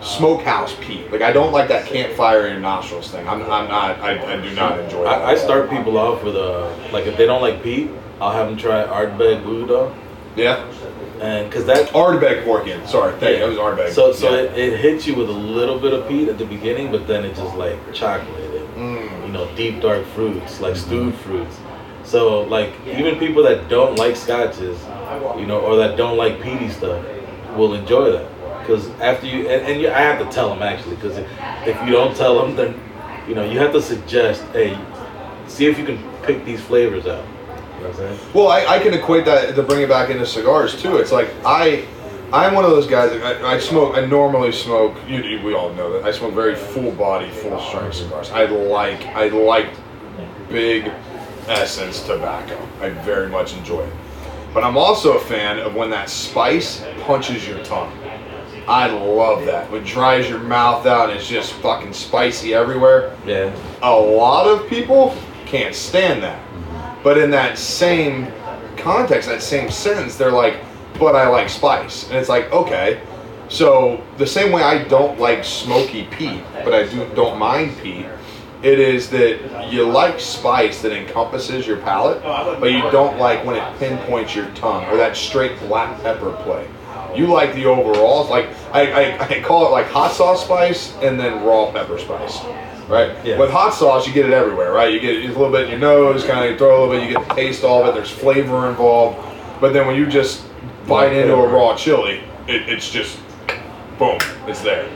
smokehouse 0.00 0.74
peat. 0.80 1.10
Like 1.10 1.22
I 1.22 1.32
don't 1.32 1.52
like 1.52 1.68
that 1.68 1.86
campfire 1.86 2.46
in 2.46 2.52
your 2.52 2.60
nostrils 2.60 3.10
thing. 3.10 3.26
I'm, 3.28 3.42
I'm 3.42 3.68
not. 3.68 3.98
I, 4.00 4.34
I 4.34 4.40
do 4.40 4.54
not 4.54 4.78
enjoy 4.78 5.04
that. 5.04 5.22
I, 5.22 5.32
I 5.32 5.34
start 5.36 5.68
people 5.70 5.98
off 5.98 6.22
with 6.22 6.36
a 6.36 6.88
like 6.92 7.06
if 7.06 7.16
they 7.16 7.26
don't 7.26 7.40
like 7.42 7.62
peat, 7.62 7.90
I'll 8.20 8.32
have 8.32 8.48
them 8.48 8.56
try 8.56 8.84
Ardbeg 8.86 9.42
Blue 9.42 9.66
Dog, 9.66 9.94
Yeah, 10.36 10.64
and 11.20 11.48
because 11.50 11.66
that 11.66 11.88
Ardbeg 11.88 12.44
Corryvreckan. 12.44 12.86
Sorry, 12.86 13.12
thank 13.18 13.38
you. 13.38 13.40
That 13.40 13.48
was 13.48 13.58
Ardbeg. 13.58 13.90
So 13.92 14.12
so 14.12 14.30
Yeah. 14.34 14.42
it, 14.42 14.58
it 14.74 14.80
hits 14.80 15.06
you 15.06 15.16
with 15.16 15.28
a 15.28 15.32
little 15.32 15.78
bit 15.78 15.92
of 15.92 16.06
peat 16.08 16.28
at 16.28 16.38
the 16.38 16.46
beginning, 16.46 16.90
but 16.92 17.06
then 17.08 17.24
it's 17.24 17.38
just 17.38 17.56
like 17.56 17.76
chocolate 17.92 18.28
and 18.44 18.56
Mm. 18.76 19.26
you 19.26 19.32
know 19.32 19.48
deep 19.56 19.80
dark 19.80 20.04
fruits 20.08 20.60
like 20.60 20.76
stewed 20.76 21.14
fruits. 21.14 21.56
So 22.06 22.42
like 22.42 22.72
even 22.86 23.18
people 23.18 23.42
that 23.42 23.68
don't 23.68 23.96
like 23.96 24.16
scotches, 24.16 24.80
you 25.38 25.46
know, 25.46 25.60
or 25.60 25.76
that 25.76 25.96
don't 25.96 26.16
like 26.16 26.40
peaty 26.40 26.68
stuff, 26.68 27.04
will 27.56 27.74
enjoy 27.74 28.12
that 28.12 28.60
because 28.60 28.88
after 29.00 29.26
you 29.26 29.48
and, 29.48 29.66
and 29.66 29.80
you, 29.80 29.88
I 29.88 30.00
have 30.00 30.18
to 30.18 30.30
tell 30.32 30.48
them 30.50 30.62
actually 30.62 30.96
because 30.96 31.16
if, 31.18 31.28
if 31.66 31.76
you 31.86 31.92
don't 31.92 32.14
tell 32.16 32.40
them, 32.40 32.54
then 32.56 32.80
you 33.28 33.34
know 33.34 33.44
you 33.44 33.58
have 33.58 33.72
to 33.72 33.82
suggest, 33.82 34.42
hey, 34.52 34.78
see 35.48 35.66
if 35.66 35.78
you 35.78 35.84
can 35.84 35.98
pick 36.22 36.44
these 36.44 36.60
flavors 36.60 37.06
out. 37.06 37.24
You 37.24 37.82
know 37.82 37.88
what 37.90 37.90
I'm 37.90 38.16
saying? 38.16 38.32
Well, 38.34 38.48
I, 38.48 38.66
I 38.66 38.78
can 38.78 38.94
equate 38.94 39.24
that 39.26 39.54
to 39.56 39.62
bring 39.62 39.82
it 39.82 39.88
back 39.88 40.08
into 40.10 40.24
cigars 40.26 40.80
too. 40.80 40.96
It's 40.98 41.12
like 41.12 41.28
I, 41.44 41.86
I'm 42.32 42.54
one 42.54 42.64
of 42.64 42.70
those 42.70 42.86
guys. 42.86 43.12
I, 43.20 43.54
I 43.54 43.58
smoke. 43.58 43.96
I 43.96 44.04
normally 44.06 44.52
smoke. 44.52 44.96
You, 45.08 45.22
you- 45.22 45.42
we 45.44 45.54
all 45.54 45.72
know 45.74 45.92
that 45.92 46.04
I 46.04 46.12
smoke 46.12 46.34
very 46.34 46.54
full 46.54 46.92
body, 46.92 47.30
full 47.30 47.60
strength 47.60 47.94
cigars. 47.96 48.30
I 48.30 48.44
like. 48.46 49.04
I 49.06 49.28
like 49.28 49.70
big 50.48 50.92
essence 51.48 52.02
tobacco. 52.04 52.58
I 52.80 52.90
very 52.90 53.28
much 53.28 53.56
enjoy 53.56 53.82
it. 53.82 53.92
But 54.54 54.64
I'm 54.64 54.76
also 54.76 55.16
a 55.16 55.20
fan 55.20 55.58
of 55.58 55.74
when 55.74 55.90
that 55.90 56.08
spice 56.08 56.84
punches 57.02 57.46
your 57.46 57.62
tongue. 57.64 57.92
I 58.68 58.88
love 58.88 59.44
that. 59.44 59.70
When 59.70 59.82
it 59.82 59.86
dries 59.86 60.28
your 60.28 60.40
mouth 60.40 60.86
out 60.86 61.10
and 61.10 61.18
it's 61.18 61.28
just 61.28 61.52
fucking 61.54 61.92
spicy 61.92 62.52
everywhere 62.54 63.14
Yeah. 63.24 63.54
a 63.82 63.94
lot 63.94 64.46
of 64.46 64.68
people 64.68 65.16
can't 65.44 65.74
stand 65.74 66.22
that. 66.22 66.40
But 67.04 67.18
in 67.18 67.30
that 67.30 67.58
same 67.58 68.32
context, 68.76 69.28
that 69.28 69.42
same 69.42 69.70
sentence, 69.70 70.16
they're 70.16 70.32
like, 70.32 70.56
but 70.98 71.14
I 71.14 71.28
like 71.28 71.48
spice. 71.48 72.08
And 72.08 72.16
it's 72.18 72.28
like, 72.28 72.50
okay. 72.52 73.00
So 73.48 74.02
the 74.18 74.26
same 74.26 74.50
way 74.50 74.62
I 74.62 74.82
don't 74.84 75.20
like 75.20 75.44
smoky 75.44 76.04
peat, 76.10 76.42
but 76.64 76.74
I 76.74 76.88
do 76.88 77.08
don't 77.14 77.38
mind 77.38 77.76
peat, 77.80 78.06
it 78.66 78.80
is 78.80 79.08
that 79.10 79.72
you 79.72 79.84
like 79.84 80.18
spice 80.18 80.82
that 80.82 80.90
encompasses 80.90 81.68
your 81.68 81.76
palate, 81.76 82.20
but 82.60 82.72
you 82.72 82.82
don't 82.90 83.16
like 83.16 83.44
when 83.44 83.54
it 83.54 83.78
pinpoints 83.78 84.34
your 84.34 84.48
tongue 84.56 84.84
or 84.86 84.96
that 84.96 85.16
straight 85.16 85.56
black 85.60 86.02
pepper 86.02 86.32
play. 86.42 86.68
You 87.14 87.28
like 87.28 87.54
the 87.54 87.64
overalls, 87.66 88.28
like 88.28 88.48
I, 88.72 89.14
I, 89.14 89.28
I 89.28 89.40
call 89.40 89.68
it 89.68 89.70
like 89.70 89.86
hot 89.86 90.10
sauce 90.10 90.44
spice 90.44 90.96
and 90.96 91.18
then 91.18 91.44
raw 91.44 91.70
pepper 91.70 91.96
spice, 91.96 92.44
right? 92.88 93.16
Yeah. 93.24 93.38
With 93.38 93.50
hot 93.50 93.72
sauce, 93.72 94.04
you 94.04 94.12
get 94.12 94.26
it 94.26 94.32
everywhere, 94.32 94.72
right? 94.72 94.92
You 94.92 94.98
get 94.98 95.24
a 95.24 95.28
little 95.28 95.52
bit 95.52 95.66
in 95.66 95.70
your 95.70 95.78
nose, 95.78 96.24
kind 96.24 96.50
of 96.50 96.58
throw 96.58 96.70
a 96.70 96.86
little 96.86 96.94
bit, 96.96 97.08
you 97.08 97.16
get 97.16 97.28
the 97.28 97.34
taste 97.36 97.62
of 97.62 97.86
it. 97.86 97.94
There's 97.94 98.10
flavor 98.10 98.68
involved, 98.68 99.16
but 99.60 99.74
then 99.74 99.86
when 99.86 99.94
you 99.94 100.06
just 100.06 100.44
bite 100.88 101.12
into 101.12 101.34
a 101.34 101.48
raw 101.48 101.76
chili, 101.76 102.24
it, 102.48 102.68
it's 102.68 102.90
just 102.90 103.20
boom, 103.96 104.18
it's 104.48 104.60
there. 104.60 104.90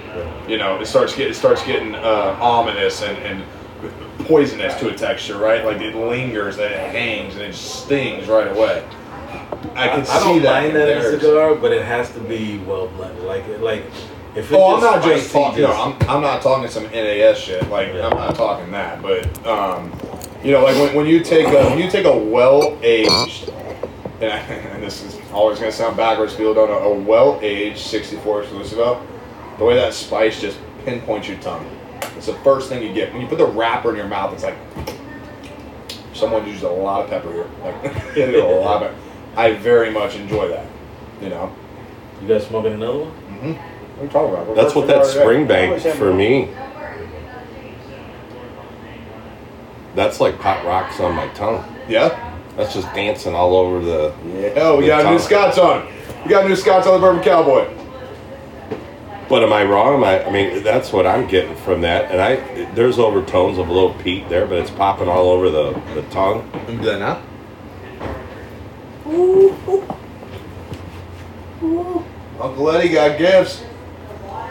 You 0.48 0.59
know, 0.59 0.80
it 0.80 0.86
starts 0.86 1.14
get 1.14 1.30
it 1.30 1.34
starts 1.34 1.64
getting 1.64 1.94
uh, 1.94 2.36
ominous 2.40 3.02
and, 3.02 3.16
and 3.18 3.44
poisonous 4.27 4.74
to 4.81 4.89
a 4.89 4.94
texture, 4.94 5.39
right? 5.39 5.65
Like 5.65 5.81
it 5.81 5.94
lingers 5.94 6.59
and 6.59 6.73
it 6.73 6.90
hangs 6.90 7.35
and 7.35 7.43
it 7.43 7.55
stings 7.55 8.28
right 8.28 8.48
away. 8.48 8.85
I 9.74 9.89
can 9.89 10.01
I 10.01 10.05
see 10.05 10.12
don't 10.24 10.43
that. 10.43 10.62
mind 10.62 10.66
in 10.69 10.74
that 10.74 10.89
in 10.89 10.98
a 11.15 11.20
cigar, 11.20 11.55
but 11.55 11.73
it 11.73 11.85
has 11.85 12.11
to 12.12 12.20
be 12.20 12.59
well 12.59 12.89
blended. 12.89 13.23
Like 13.24 13.47
like 13.61 13.85
If 14.35 14.51
it's 14.51 14.52
Oh, 14.52 14.74
I'm 14.77 14.81
not 14.81 15.02
just 15.05 15.32
talking. 15.32 15.65
I'm, 15.65 15.94
I'm 16.09 16.23
not 16.23 16.43
talking 16.43 16.69
some 16.70 16.85
NAS 16.85 17.39
shit. 17.39 17.69
Like 17.69 17.89
Yeah. 17.94 18.09
I'm 18.09 18.16
not 18.16 18.35
talking 18.35 18.70
that. 18.73 19.02
But 19.02 19.47
um, 19.47 19.93
you 20.43 20.52
know, 20.52 20.62
like 20.62 20.77
when, 20.77 20.94
when 20.94 21.07
you 21.07 21.23
take 21.23 21.47
a 21.48 21.69
when 21.70 21.78
you 21.78 21.90
take 21.90 22.07
a 22.07 22.16
well 22.16 22.78
aged, 22.82 23.51
and, 24.20 24.24
and 24.24 24.82
this 24.82 25.02
is 25.02 25.19
always 25.32 25.59
gonna 25.59 25.73
sound 25.73 25.97
backwards. 25.97 26.35
People 26.35 26.55
don't 26.55 26.69
know 26.70 26.93
a 26.93 26.94
well 26.98 27.39
aged 27.43 27.78
64 27.78 28.43
exclusive. 28.43 28.78
The 29.59 29.65
way 29.65 29.74
that 29.74 29.93
spice 29.93 30.40
just 30.40 30.59
pinpoints 30.85 31.28
your 31.28 31.36
tongue. 31.39 31.66
It's 32.16 32.27
the 32.27 32.35
first 32.44 32.68
thing 32.68 32.82
you 32.82 32.93
get 32.93 33.12
when 33.12 33.22
you 33.22 33.28
put 33.28 33.39
the 33.39 33.47
wrapper 33.47 33.90
in 33.90 33.97
your 33.97 34.06
mouth. 34.06 34.35
It's 34.35 34.43
like 34.43 34.56
someone 36.12 36.47
used 36.47 36.62
a 36.62 36.70
lot 36.70 37.05
of 37.05 37.10
pepper 37.10 37.32
here. 37.32 37.51
Like 37.62 38.16
a 38.16 38.60
lot 38.60 38.82
of. 38.82 38.94
I 39.36 39.55
very 39.55 39.90
much 39.90 40.16
enjoy 40.16 40.48
that. 40.48 40.66
You 41.20 41.31
know. 41.31 41.55
You 42.20 42.28
guys 42.28 42.47
smoking 42.47 42.74
another 42.74 42.98
one? 42.98 43.10
Mm-hmm. 43.10 43.52
What 43.52 44.01
are 44.01 44.05
you 44.05 44.10
talking 44.10 44.35
about? 44.35 44.47
We're 44.48 44.55
That's 44.55 44.74
what 44.74 44.86
that 44.89 44.98
first 44.98 45.12
cigar 45.12 45.32
today. 45.32 45.68
Springbank 45.68 45.97
for 45.97 46.12
me. 46.12 46.51
That's 49.94 50.20
like 50.20 50.39
pot 50.39 50.64
rocks 50.64 51.01
on 51.01 51.14
my 51.14 51.28
tongue. 51.28 51.64
Yeah. 51.89 52.39
That's 52.56 52.74
just 52.74 52.86
dancing 52.94 53.35
all 53.35 53.56
over 53.56 53.85
the. 53.85 54.14
Yeah. 54.27 54.52
Oh, 54.56 54.77
we 54.77 54.85
the 54.85 54.89
got 54.89 55.06
a 55.06 55.10
new. 55.10 55.18
Scots 55.18 55.59
on. 55.59 55.86
We 56.24 56.31
got 56.31 56.47
new 56.47 56.56
Scots 56.56 56.86
on 56.86 56.94
the 56.94 57.01
Bourbon 57.01 57.22
Cowboy. 57.22 57.80
But 59.31 59.44
am 59.44 59.52
I 59.52 59.62
wrong? 59.62 59.94
Am 59.94 60.02
I, 60.02 60.24
I 60.27 60.31
mean, 60.31 60.65
that's 60.65 60.93
what 60.93 61.07
I'm 61.07 61.28
getting 61.28 61.55
from 61.55 61.82
that. 61.82 62.11
And 62.11 62.20
I, 62.20 62.35
there's 62.74 62.98
overtones 62.98 63.59
of 63.59 63.69
a 63.69 63.73
little 63.73 63.94
peat 63.94 64.28
there, 64.28 64.44
but 64.44 64.59
it's 64.59 64.73
popping 64.73 65.09
all 65.09 65.31
over 65.31 65.48
the, 65.48 65.70
the 65.94 66.02
tongue. 66.11 66.51
Let 66.52 66.69
me 66.69 66.77
do 66.78 66.82
that 66.86 66.98
now. 66.98 67.23
Ooh. 69.09 69.55
Ooh. 71.62 72.05
Uncle 72.40 72.70
Eddie 72.73 72.89
got 72.89 73.19
gifts. 73.19 73.62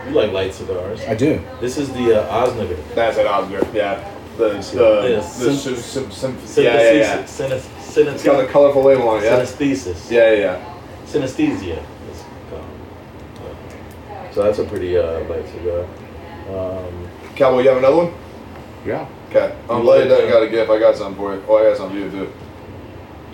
You 0.08 0.12
like 0.12 0.32
light 0.32 0.54
cigars? 0.54 1.02
I 1.02 1.14
do. 1.14 1.46
This 1.60 1.78
is 1.78 1.92
the 1.92 2.24
uh, 2.24 2.48
Osnager. 2.48 2.78
That's 2.96 3.18
at 3.18 3.28
Oscar. 3.28 3.68
Yeah. 3.74 4.16
The 4.38 4.50
the, 4.52 5.10
Yeah, 5.10 5.16
the 5.18 5.22
syn- 5.22 5.76
sim, 5.76 6.12
sim, 6.12 6.38
sim, 6.46 6.64
yeah, 6.64 6.82
yeah, 6.82 6.92
yeah. 6.94 7.24
Synesthesia. 7.24 8.14
It's 8.14 8.24
got 8.24 8.38
the 8.38 8.48
colorful 8.48 8.84
label 8.86 9.10
on 9.10 9.22
it. 9.22 9.26
Yeah. 9.26 9.42
Synesthesis. 9.42 10.10
Yeah, 10.10 10.32
yeah, 10.32 10.38
yeah. 10.40 10.76
Synesthesia. 11.06 11.84
It's 14.48 14.58
called. 14.58 14.60
Yeah. 14.60 14.60
So 14.60 14.60
that's 14.60 14.60
a 14.60 14.64
pretty 14.66 14.98
uh, 14.98 15.20
light 15.30 15.48
cigar. 15.50 15.86
Um, 16.50 17.08
Cowboy, 17.36 17.62
you 17.62 17.70
have 17.70 17.78
another 17.78 17.98
one? 17.98 18.14
Yeah. 18.86 19.08
Okay. 19.30 19.56
I'm 19.70 19.82
glad 19.82 20.00
like, 20.00 20.10
doesn't 20.10 20.28
uh, 20.28 20.32
got 20.32 20.44
a 20.44 20.50
gift. 20.50 20.72
I 20.72 20.80
got 20.80 20.96
something 20.96 21.16
for 21.16 21.36
you. 21.36 21.44
Oh, 21.48 21.58
I 21.58 21.64
got 21.70 21.78
something 21.78 22.10
for 22.10 22.16
you 22.18 22.26
too. 22.26 22.34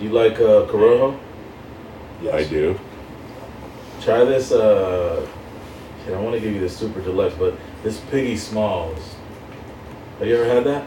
you 0.00 0.10
like 0.10 0.34
uh, 0.34 0.66
Corojo? 0.66 1.18
Yes. 2.22 2.34
I 2.34 2.44
do. 2.48 2.78
Try 4.02 4.24
this. 4.24 4.52
Uh, 4.52 5.26
shit, 6.04 6.14
I 6.14 6.20
want 6.20 6.34
to 6.34 6.40
give 6.40 6.52
you 6.54 6.60
the 6.60 6.68
super 6.68 7.00
deluxe, 7.00 7.34
but 7.38 7.56
this 7.82 8.00
Piggy 8.10 8.36
Smalls. 8.36 9.16
Have 10.18 10.28
you 10.28 10.36
ever 10.36 10.46
had 10.46 10.64
that? 10.64 10.86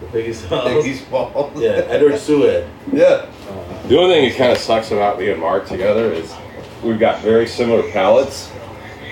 The 0.00 0.06
Piggy 0.06 0.32
Smalls. 0.34 0.64
Piggy 0.84 0.94
Smalls. 0.96 1.60
Yeah, 1.60 1.70
Edward 1.70 2.18
Sued. 2.18 2.66
Yeah. 2.92 3.06
Uh, 3.48 3.88
The 3.88 3.98
only 3.98 4.14
thing 4.14 4.28
that 4.28 4.36
kind 4.38 4.52
of 4.52 4.58
sucks 4.58 4.90
about 4.92 5.18
me 5.18 5.30
and 5.30 5.40
Mark 5.40 5.66
together 5.66 6.12
is 6.12 6.34
we've 6.82 6.98
got 6.98 7.20
very 7.22 7.46
similar 7.46 7.82
palates, 7.92 8.50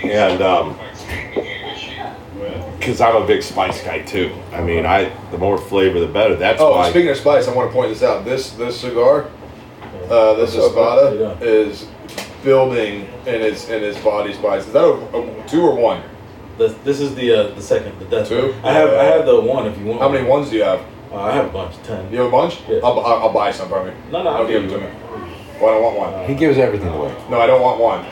and 0.05 0.43
um, 0.43 0.79
because 2.79 3.01
I'm 3.01 3.17
a 3.23 3.27
big 3.27 3.43
spice 3.43 3.83
guy 3.83 4.01
too. 4.03 4.33
I 4.53 4.63
mean, 4.63 4.87
I 4.87 5.11
the 5.31 5.39
more 5.39 5.59
flavor 5.59 6.01
the 6.01 6.07
better. 6.07 6.37
That's 6.37 6.61
Oh, 6.61 6.73
why. 6.73 6.91
speaking 6.91 7.11
of 7.11 7.17
spice, 7.17 7.49
I 7.49 7.55
want 7.55 7.71
to 7.71 7.75
point 7.75 7.91
this 7.91 8.03
out. 8.03 8.25
This 8.25 8.51
this 8.53 8.81
cigar, 8.81 9.27
uh, 10.11 10.35
this 10.35 10.55
What's 10.57 10.75
Avada, 10.75 11.19
Yeah. 11.41 11.47
is 11.47 11.87
building 12.45 13.09
in 13.27 13.43
its 13.43 13.69
in 13.69 13.83
its 13.83 13.99
body 13.99 14.33
spice. 14.33 14.67
Is 14.67 14.73
that 14.73 14.85
a, 14.85 14.93
a 15.43 15.49
two 15.49 15.63
or 15.63 15.75
one? 15.75 16.03
this, 16.57 16.75
this 16.85 17.01
is 17.01 17.15
the 17.15 17.33
uh, 17.33 17.55
the 17.55 17.63
second, 17.63 17.99
the 17.99 18.05
death. 18.07 18.29
Two? 18.29 18.55
I 18.65 18.73
have 18.73 18.91
I 18.91 19.05
have 19.05 19.27
the 19.27 19.41
one 19.41 19.67
if 19.67 19.79
you 19.79 19.87
want. 19.87 20.01
How 20.01 20.09
many 20.09 20.27
ones 20.27 20.51
do 20.51 20.57
you 20.57 20.63
have? 20.65 20.81
Uh, 21.11 21.17
I 21.23 21.33
have 21.33 21.47
a 21.47 21.51
bunch, 21.51 21.75
ten. 21.85 22.11
You 22.13 22.19
have 22.19 22.27
a 22.29 22.31
bunch? 22.31 22.61
Yeah. 22.69 22.81
I'll, 22.85 23.01
I'll, 23.01 23.23
I'll 23.25 23.33
buy 23.33 23.51
some 23.51 23.69
from 23.71 23.87
you. 23.87 23.95
No, 24.13 24.23
no, 24.23 24.31
I'll 24.31 24.47
give 24.47 24.65
it 24.65 24.69
to 24.69 24.79
me. 24.79 24.87
Well, 25.59 25.71
I 25.71 25.75
don't 25.75 25.83
want 25.83 25.97
one. 25.99 26.29
He 26.29 26.35
gives 26.35 26.59
everything 26.59 26.89
away. 26.89 27.15
No, 27.31 27.41
I 27.41 27.47
don't 27.47 27.63
want 27.63 27.81
one. 27.81 28.05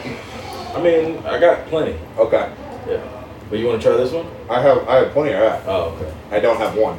I 0.77 0.83
mean, 0.83 1.19
I 1.25 1.39
got 1.41 1.67
plenty. 1.69 1.99
Okay. 2.19 2.53
Yeah. 2.89 3.25
But 3.49 3.59
you 3.59 3.67
want 3.67 3.81
to 3.81 3.89
try 3.89 3.97
this 3.97 4.13
one? 4.13 4.27
I 4.51 4.61
have 4.61 4.87
I 4.89 4.97
have 4.97 5.13
plenty 5.13 5.33
of 5.33 5.41
that. 5.41 5.63
Oh, 5.67 5.97
okay. 5.97 6.13
I 6.31 6.41
don't 6.41 6.59
have 6.59 6.77
one. 6.77 6.99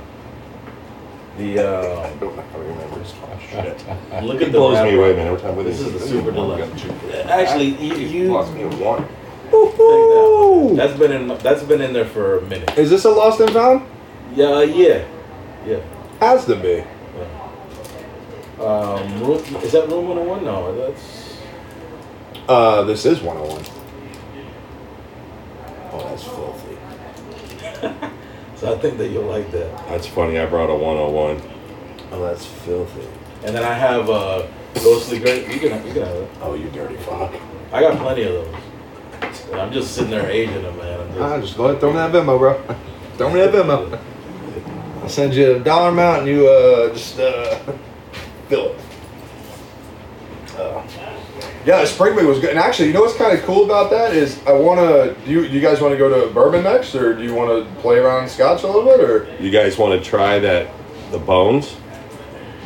The 1.38 1.60
uh, 1.60 2.00
I 2.02 2.10
don't 2.20 2.36
know 2.36 2.42
how 2.42 2.58
to 2.58 2.64
remember 2.64 3.00
his 3.00 3.14
Shit. 3.50 3.86
look 4.24 4.42
It 4.42 4.48
at 4.48 4.52
the 4.52 4.58
blows 4.58 4.84
me 4.84 4.96
away, 4.98 5.16
man. 5.16 5.28
Every 5.28 5.40
time 5.40 5.56
with 5.56 5.68
This 5.68 5.78
this, 5.80 5.88
is 5.88 5.94
the 6.02 6.08
super 6.08 6.32
deluxe. 6.32 6.84
Actually, 7.28 7.76
you, 7.76 7.96
You 7.96 8.08
you 8.24 8.34
lost 8.34 8.54
me 8.54 8.64
a 8.64 8.70
one. 8.70 9.04
take 9.04 9.78
that. 9.78 10.74
That's 10.76 10.98
been 11.00 11.12
in 11.12 11.28
that's 11.40 11.64
been 11.64 11.82
in 11.82 11.94
there 11.94 12.06
for 12.06 12.40
a 12.40 12.42
minute. 12.42 12.76
Is 12.78 12.90
this 12.90 13.06
a 13.06 13.12
lost 13.12 13.40
and 13.40 13.52
found? 13.52 13.86
Yeah, 14.34 14.62
yeah, 14.64 15.06
yeah. 15.66 15.80
Has 16.20 16.46
to 16.46 16.56
be. 16.56 16.84
Um, 18.60 19.24
room, 19.24 19.38
is 19.62 19.72
that 19.74 19.88
room 19.88 20.08
101? 20.08 20.44
No, 20.44 20.76
that's 20.76 21.27
Uh, 22.48 22.84
this 22.84 23.06
is 23.06 23.22
101. 23.22 23.66
Oh, 25.92 26.00
that's 26.10 26.24
filthy. 26.24 26.78
so. 28.56 28.74
I 28.74 28.78
think 28.80 28.98
that 29.00 29.10
you'll 29.10 29.26
like 29.26 29.52
that. 29.52 29.76
That's 29.90 30.08
funny. 30.08 30.40
I 30.40 30.46
brought 30.46 30.70
a 30.70 30.76
101. 30.76 31.42
Oh, 32.12 32.22
that's 32.24 32.46
filthy. 32.46 33.06
And 33.44 33.54
then 33.56 33.64
I 33.64 33.74
have 33.74 34.10
uh, 34.10 34.48
ghostly 34.76 35.20
grape. 35.20 35.48
You 35.50 35.60
can 35.60 35.86
you 35.86 35.94
can 35.94 36.04
have 36.04 36.16
it. 36.16 36.30
Oh, 36.42 36.54
you 36.54 36.70
dirty 36.70 36.96
fuck. 36.98 37.34
I 37.74 37.82
got 37.82 37.98
plenty 38.00 38.24
of 38.24 38.34
those. 38.34 38.56
And 39.52 39.62
I'm 39.62 39.72
just 39.72 39.94
sitting 39.94 40.10
there 40.12 40.30
aging 40.30 40.62
them, 40.64 40.78
man. 40.78 41.00
I'm 41.02 41.08
just, 41.10 41.20
Ah, 41.22 41.42
just 41.42 41.58
go 41.58 41.66
ahead, 41.66 41.80
throw 41.82 41.92
me 41.92 41.98
that 41.98 42.12
Venmo, 42.12 42.38
bro. 42.38 42.64
Throw 43.18 43.30
me 43.34 43.40
that 43.40 43.52
Venmo. 43.54 44.00
I'll 45.02 45.10
send 45.10 45.34
you 45.34 45.56
a 45.56 45.60
dollar 45.60 45.90
amount 45.90 46.20
and 46.20 46.28
you 46.28 46.48
uh, 46.48 46.94
just 46.94 47.20
uh, 47.20 47.58
fill 48.48 48.74
it. 48.74 48.80
Uh, 50.56 50.88
yeah, 51.68 51.82
the 51.82 51.86
spring 51.86 52.16
was 52.26 52.40
good. 52.40 52.52
And 52.52 52.60
actually, 52.60 52.88
you 52.88 52.94
know 52.94 53.02
what's 53.02 53.18
kind 53.18 53.38
of 53.38 53.44
cool 53.44 53.66
about 53.66 53.92
that 53.92 54.16
is 54.16 54.42
I 54.48 54.54
want 54.54 54.80
to. 54.80 55.14
Do 55.26 55.32
you, 55.32 55.42
do 55.50 55.54
you 55.54 55.60
guys 55.60 55.82
want 55.82 55.92
to 55.92 55.98
go 55.98 56.08
to 56.26 56.34
bourbon 56.34 56.64
next, 56.64 56.96
or 56.96 57.14
do 57.14 57.22
you 57.24 57.36
want 57.36 57.50
to 57.52 57.82
play 57.82 57.98
around 57.98 58.30
Scotch 58.30 58.64
a 58.64 58.68
little 58.68 58.86
bit, 58.86 59.02
or? 59.02 59.28
You 59.44 59.52
guys 59.52 59.78
want 59.78 60.02
to 60.02 60.10
try 60.10 60.40
that? 60.40 60.72
The 61.12 61.20
bones. 61.20 61.76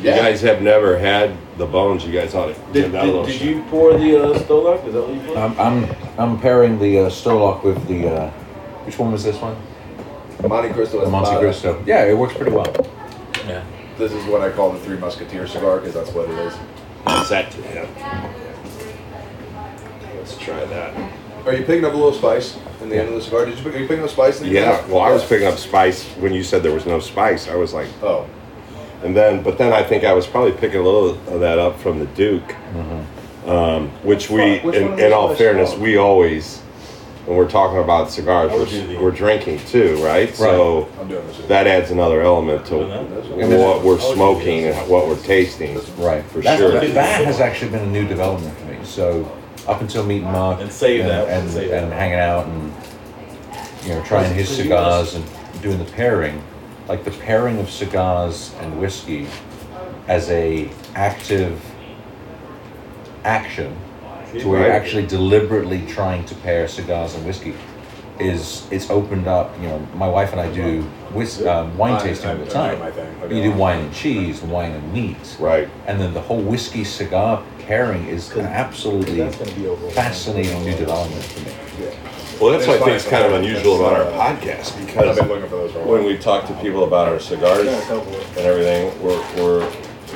Yeah. 0.00 0.16
You 0.16 0.22
guys 0.22 0.40
have 0.42 0.62
never 0.62 0.96
had 0.96 1.36
the 1.58 1.66
bones. 1.66 2.04
You 2.04 2.12
guys 2.12 2.34
ought 2.36 2.46
to 2.46 2.54
did, 2.72 2.74
give 2.74 2.92
that 2.92 3.04
a 3.04 3.06
little. 3.06 3.24
did, 3.24 3.32
did 3.32 3.38
shot. 3.38 3.48
you 3.48 3.62
pour 3.64 3.98
the 3.98 4.22
uh, 4.22 4.38
Stolak? 4.38 4.86
Is 4.86 4.94
that 4.94 5.02
what 5.02 5.14
you 5.14 5.20
poured? 5.20 5.38
I'm 5.38 5.58
I'm, 5.58 5.96
I'm 6.18 6.40
pairing 6.40 6.78
the 6.78 7.00
uh, 7.00 7.10
Stolock 7.10 7.64
with 7.64 7.84
the. 7.88 8.08
Uh, 8.08 8.30
which 8.84 8.98
one 8.98 9.10
was 9.10 9.24
this 9.24 9.40
one? 9.40 9.56
Montecristo. 10.38 11.04
The 11.04 11.10
Montecristo. 11.10 11.84
Yeah, 11.86 12.04
it 12.04 12.16
works 12.16 12.34
pretty 12.34 12.52
well. 12.52 12.72
yeah. 13.48 13.64
This 13.98 14.12
is 14.12 14.24
what 14.26 14.42
I 14.42 14.50
call 14.50 14.70
the 14.72 14.78
Three 14.80 14.96
Musketeer 14.96 15.48
cigar 15.48 15.78
because 15.78 15.94
that's 15.94 16.10
what 16.12 16.30
it 16.30 16.38
is. 16.38 16.54
Is 16.54 17.28
that? 17.30 17.56
Yeah. 17.58 18.32
Let's 20.32 20.44
try 20.44 20.64
that. 20.64 21.12
Are 21.46 21.52
you 21.52 21.64
picking 21.64 21.84
up 21.84 21.92
a 21.92 21.96
little 21.96 22.14
spice 22.14 22.58
in 22.80 22.88
the 22.88 22.96
end 22.98 23.08
of 23.10 23.14
the 23.16 23.20
cigar? 23.20 23.44
Did 23.44 23.58
you 23.58 23.64
pick, 23.64 23.74
are 23.74 23.78
you 23.78 23.86
picking 23.86 24.02
up 24.04 24.08
spice? 24.08 24.40
In 24.40 24.48
the 24.48 24.54
Yeah. 24.54 24.78
end? 24.78 24.90
Well, 24.90 25.02
I 25.02 25.12
was 25.12 25.22
picking 25.24 25.46
up 25.46 25.58
spice 25.58 26.04
when 26.20 26.32
you 26.32 26.42
said 26.42 26.62
there 26.62 26.72
was 26.72 26.86
no 26.86 27.00
spice. 27.00 27.50
I 27.50 27.54
was 27.56 27.74
like, 27.74 27.88
Oh, 28.02 28.24
and 29.04 29.14
then, 29.14 29.42
but 29.42 29.58
then 29.58 29.74
I 29.74 29.82
think 29.82 30.04
I 30.04 30.14
was 30.14 30.26
probably 30.26 30.52
picking 30.52 30.80
a 30.80 30.82
little 30.82 31.10
of 31.28 31.40
that 31.40 31.58
up 31.58 31.78
from 31.80 31.98
the 31.98 32.06
Duke, 32.06 32.54
um, 33.46 33.88
which 34.04 34.30
we, 34.30 34.56
Fuck, 34.56 34.64
which 34.64 34.76
in, 34.76 34.84
of 34.84 34.90
in 34.92 34.96
those 34.96 35.12
all 35.12 35.28
was 35.28 35.38
fairness, 35.38 35.70
small? 35.70 35.82
we 35.82 35.96
always, 35.98 36.60
when 37.26 37.36
we're 37.36 37.50
talking 37.50 37.78
about 37.78 38.10
cigars, 38.10 38.52
I 38.52 38.56
would 38.56 38.68
do 38.70 38.86
we're, 38.96 39.02
we're 39.02 39.10
drinking 39.10 39.58
too, 39.66 39.96
right? 40.02 40.34
So 40.34 40.88
I'm 40.98 41.08
doing 41.08 41.26
this. 41.26 41.38
that 41.48 41.66
adds 41.66 41.90
another 41.90 42.22
element 42.22 42.64
to 42.66 42.70
Doing 42.78 43.58
what 43.58 43.82
we're 43.84 43.92
I 43.92 43.98
would 43.98 44.00
do 44.00 44.14
smoking 44.14 44.64
and 44.66 44.88
what 44.88 45.08
we're 45.08 45.22
tasting. 45.24 45.78
Right. 45.98 46.24
For 46.26 46.40
That- 46.40 46.58
sure. 46.58 46.70
That, 46.72 46.94
that 46.94 47.24
has 47.26 47.40
actually 47.40 47.72
been 47.72 47.82
a 47.82 47.90
new 47.90 48.06
development 48.06 48.56
for 48.56 48.64
me. 48.66 48.76
So 48.84 49.30
up 49.66 49.80
until 49.80 50.04
meeting 50.04 50.24
Mark 50.30 50.60
And 50.60 50.70
save 50.72 51.00
and, 51.00 51.10
that, 51.10 51.28
and, 51.28 51.50
save 51.50 51.70
and 51.72 51.90
that. 51.92 51.96
hanging 51.96 52.18
out 52.18 52.46
and 52.46 52.72
you 53.84 53.94
know 53.94 54.02
trying 54.04 54.34
his 54.34 54.48
cigars 54.48 55.14
and 55.14 55.24
doing 55.62 55.78
the 55.78 55.90
pairing, 55.92 56.42
like 56.88 57.04
the 57.04 57.10
pairing 57.10 57.58
of 57.58 57.70
cigars 57.70 58.54
and 58.60 58.80
whiskey 58.80 59.26
as 60.08 60.28
a 60.30 60.70
active 60.94 61.60
action 63.24 63.76
to 64.38 64.48
where 64.48 64.62
you're 64.62 64.72
actually 64.72 65.06
deliberately 65.06 65.86
trying 65.86 66.24
to 66.24 66.34
pair 66.36 66.66
cigars 66.66 67.14
and 67.14 67.24
whiskey 67.24 67.54
is 68.18 68.66
it's 68.70 68.90
opened 68.90 69.26
up 69.26 69.54
you 69.60 69.68
know 69.68 69.78
my 69.94 70.08
wife 70.08 70.32
and 70.32 70.40
i 70.40 70.52
do 70.52 70.82
whis- 71.12 71.44
um, 71.46 71.76
wine 71.78 72.00
tasting 72.02 72.30
all 72.30 72.36
the 72.36 72.46
time. 72.46 72.78
you 73.30 73.42
do 73.42 73.52
wine 73.52 73.80
and 73.84 73.94
cheese 73.94 74.42
and 74.42 74.50
wine 74.50 74.72
and 74.72 74.92
meat. 74.92 75.16
Right. 75.38 75.68
and 75.86 76.00
then 76.00 76.12
the 76.14 76.20
whole 76.20 76.40
whiskey 76.40 76.84
cigar 76.84 77.42
pairing 77.66 78.06
is 78.06 78.30
an 78.32 78.46
absolutely 78.46 79.18
gonna 79.18 79.52
be 79.54 79.92
fascinating 79.92 80.62
new 80.64 80.76
development 80.76 81.22
for 81.24 81.40
me. 81.40 81.92
Well, 82.40 82.50
that's 82.50 82.66
why 82.66 82.74
I 82.74 82.78
think 82.78 82.90
It's 82.92 83.08
kind 83.08 83.24
of 83.24 83.32
unusual 83.32 83.76
about 83.76 84.00
our 84.00 84.12
podcast 84.12 84.84
because 84.84 85.16
been 85.16 85.28
looking 85.28 85.48
for 85.48 85.56
those 85.56 85.72
for 85.72 85.78
a 85.78 85.86
when 85.86 86.04
we 86.04 86.18
talk 86.18 86.46
to 86.48 86.54
people 86.54 86.84
about 86.84 87.08
our 87.08 87.20
cigars 87.20 87.68
and 87.68 88.38
everything, 88.38 89.00
we're, 89.02 89.20
we're, 89.36 89.72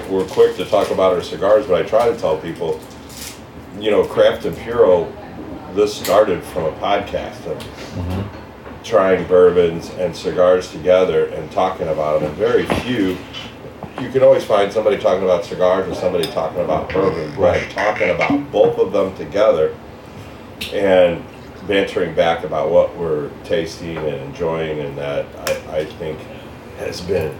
we're 0.08 0.26
quick 0.26 0.56
to 0.56 0.64
talk 0.64 0.90
about 0.90 1.14
our 1.14 1.22
cigars, 1.22 1.66
but 1.66 1.84
I 1.84 1.88
try 1.88 2.10
to 2.10 2.16
tell 2.18 2.36
people, 2.36 2.80
you 3.78 3.90
know, 3.90 4.04
Craft 4.04 4.44
and 4.44 4.56
Puro 4.56 5.12
this 5.76 5.94
started 5.94 6.42
from 6.42 6.64
a 6.64 6.72
podcast 6.78 7.44
of 7.46 7.58
mm-hmm. 7.58 8.82
trying 8.82 9.26
bourbons 9.28 9.90
and 9.90 10.16
cigars 10.16 10.72
together 10.72 11.26
and 11.26 11.52
talking 11.52 11.88
about 11.88 12.20
them. 12.20 12.30
And 12.30 12.38
very 12.38 12.64
few, 12.80 13.16
you 14.00 14.10
can 14.10 14.22
always 14.22 14.44
find 14.44 14.72
somebody 14.72 14.98
talking 14.98 15.24
about 15.24 15.44
cigars 15.44 15.86
and 15.86 15.96
somebody 15.96 16.24
talking 16.30 16.60
about 16.60 16.90
bourbon, 16.90 17.34
but 17.36 17.70
talking 17.70 18.10
about 18.10 18.52
both 18.52 18.78
of 18.78 18.92
them 18.92 19.14
together 19.16 19.74
and 20.72 21.24
bantering 21.66 22.14
back 22.14 22.44
about 22.44 22.70
what 22.70 22.94
we're 22.96 23.30
tasting 23.44 23.96
and 23.96 24.22
enjoying, 24.22 24.80
and 24.80 24.96
that 24.98 25.26
I, 25.48 25.78
I 25.78 25.84
think 25.84 26.18
has 26.78 27.00
been 27.00 27.34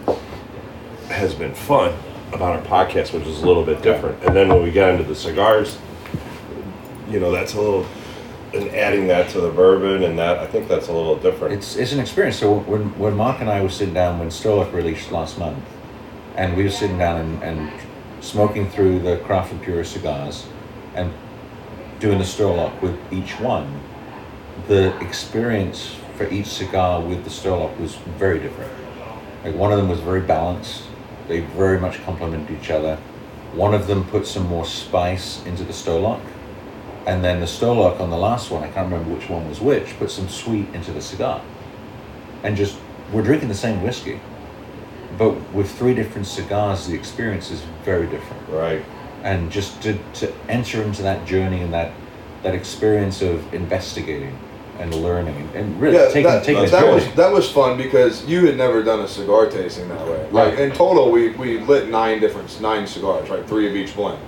has 1.08 1.34
been 1.34 1.54
fun 1.54 1.96
about 2.32 2.56
our 2.56 2.62
podcast, 2.62 3.12
which 3.12 3.26
is 3.26 3.42
a 3.42 3.46
little 3.46 3.64
bit 3.64 3.82
different. 3.82 4.22
And 4.24 4.34
then 4.34 4.48
when 4.48 4.62
we 4.62 4.72
got 4.72 4.90
into 4.90 5.04
the 5.04 5.14
cigars, 5.14 5.78
you 7.08 7.20
know, 7.20 7.30
that's 7.30 7.54
a 7.54 7.60
little 7.60 7.86
and 8.54 8.68
adding 8.70 9.06
that 9.08 9.28
to 9.30 9.40
the 9.40 9.50
bourbon 9.50 10.04
and 10.04 10.18
that 10.18 10.38
I 10.38 10.46
think 10.46 10.68
that's 10.68 10.88
a 10.88 10.92
little 10.92 11.16
different. 11.16 11.54
It's, 11.54 11.76
it's 11.76 11.92
an 11.92 12.00
experience. 12.00 12.36
So 12.36 12.60
when, 12.60 12.96
when 12.98 13.14
Mark 13.14 13.40
and 13.40 13.50
I 13.50 13.60
were 13.60 13.68
sitting 13.68 13.94
down 13.94 14.18
when 14.18 14.28
Storlock 14.28 14.72
released 14.72 15.12
last 15.12 15.38
month, 15.38 15.58
and 16.36 16.56
we 16.56 16.64
were 16.64 16.70
sitting 16.70 16.98
down 16.98 17.20
and, 17.20 17.42
and 17.42 17.72
smoking 18.20 18.68
through 18.68 18.98
the 19.00 19.16
Craft 19.18 19.52
and 19.52 19.62
Pure 19.62 19.84
cigars 19.84 20.46
and 20.94 21.12
doing 21.98 22.18
the 22.18 22.24
Storlock 22.24 22.80
with 22.82 22.98
each 23.12 23.38
one, 23.40 23.80
the 24.68 24.96
experience 25.00 25.96
for 26.16 26.28
each 26.30 26.46
cigar 26.46 27.00
with 27.00 27.24
the 27.24 27.30
Storlock 27.30 27.78
was 27.78 27.94
very 28.18 28.38
different. 28.38 28.72
Like 29.44 29.54
one 29.54 29.72
of 29.72 29.78
them 29.78 29.88
was 29.88 30.00
very 30.00 30.20
balanced. 30.20 30.84
They 31.28 31.40
very 31.40 31.78
much 31.78 32.02
complemented 32.04 32.58
each 32.60 32.70
other. 32.70 32.96
One 33.52 33.74
of 33.74 33.86
them 33.86 34.04
put 34.04 34.26
some 34.26 34.46
more 34.46 34.66
spice 34.66 35.44
into 35.46 35.64
the 35.64 35.72
Storlock. 35.72 36.20
And 37.06 37.22
then 37.22 37.40
the 37.40 37.46
Storlock 37.46 38.00
on 38.00 38.10
the 38.10 38.16
last 38.16 38.50
one, 38.50 38.64
I 38.64 38.68
can't 38.68 38.90
remember 38.90 39.14
which 39.14 39.28
one 39.28 39.48
was 39.48 39.60
which, 39.60 39.96
put 39.98 40.10
some 40.10 40.28
sweet 40.28 40.68
into 40.74 40.92
the 40.92 41.00
cigar. 41.00 41.40
And 42.42 42.56
just, 42.56 42.76
we're 43.12 43.22
drinking 43.22 43.48
the 43.48 43.54
same 43.54 43.82
whiskey. 43.82 44.20
But 45.18 45.30
with 45.52 45.70
three 45.78 45.94
different 45.94 46.26
cigars, 46.26 46.86
the 46.86 46.94
experience 46.94 47.51
is 47.51 47.62
very 47.84 48.06
different. 48.06 48.48
right. 48.48 48.84
And 49.22 49.51
just 49.51 49.82
to, 49.82 49.98
to 50.14 50.32
enter 50.48 50.82
into 50.82 51.02
that 51.02 51.26
journey 51.26 51.60
and 51.62 51.72
that, 51.74 51.93
that 52.44 52.55
experience 52.55 53.22
of 53.22 53.52
investigating 53.52 54.38
and 54.78 54.94
learning 54.94 55.48
and 55.55 55.80
really 55.80 55.97
Yeah, 55.97 56.06
taking, 56.09 56.22
that, 56.24 56.44
taking 56.44 56.64
a 56.64 56.68
that 56.68 56.86
was 56.86 57.05
that 57.14 57.32
was 57.32 57.51
fun 57.51 57.76
because 57.76 58.24
you 58.26 58.47
had 58.47 58.56
never 58.56 58.84
done 58.84 59.01
a 59.01 59.09
cigar 59.09 59.47
tasting 59.47 59.88
that 59.88 60.06
way. 60.06 60.22
Like 60.30 60.52
Right. 60.55 60.59
in 60.60 60.70
total, 60.72 61.10
we, 61.10 61.30
we 61.30 61.59
lit 61.59 61.88
nine 61.88 62.20
different 62.20 62.60
nine 62.60 62.86
cigars, 62.86 63.28
right? 63.30 63.44
Three 63.48 63.66
of 63.68 63.74
each 63.74 63.97
blend. 63.97 64.20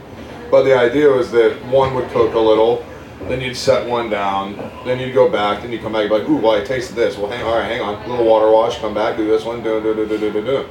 But 0.51 0.63
the 0.65 0.77
idea 0.77 1.09
was 1.11 1.31
that 1.33 1.53
one 1.67 1.95
would 1.95 2.09
cook 2.11 2.33
a 2.35 2.41
little, 2.41 2.83
then 3.23 3.41
you'd 3.41 3.57
set 3.57 3.89
one 3.89 4.09
down, 4.09 4.57
then 4.85 4.99
you'd 4.99 5.15
go 5.15 5.29
back, 5.29 5.63
then 5.63 5.73
you 5.73 5.79
come 5.79 5.93
back, 5.93 6.03
you'd 6.03 6.09
be 6.11 6.19
like, 6.19 6.29
ooh, 6.29 6.37
well, 6.37 6.61
I 6.61 6.65
tasted 6.65 6.95
this. 6.95 7.17
Well, 7.17 7.31
hang, 7.31 7.45
all 7.45 7.57
right, 7.57 7.65
hang 7.65 7.81
on, 7.81 8.09
little 8.09 8.25
water 8.25 8.51
wash, 8.51 8.79
come 8.79 8.95
back, 8.95 9.17
do 9.17 9.27
this 9.27 9.45
one, 9.45 9.63
do 9.63 9.81
do 9.83 9.95
do 9.95 10.07
do 10.07 10.19
do 10.19 10.33
do 10.33 10.45
do, 10.45 10.69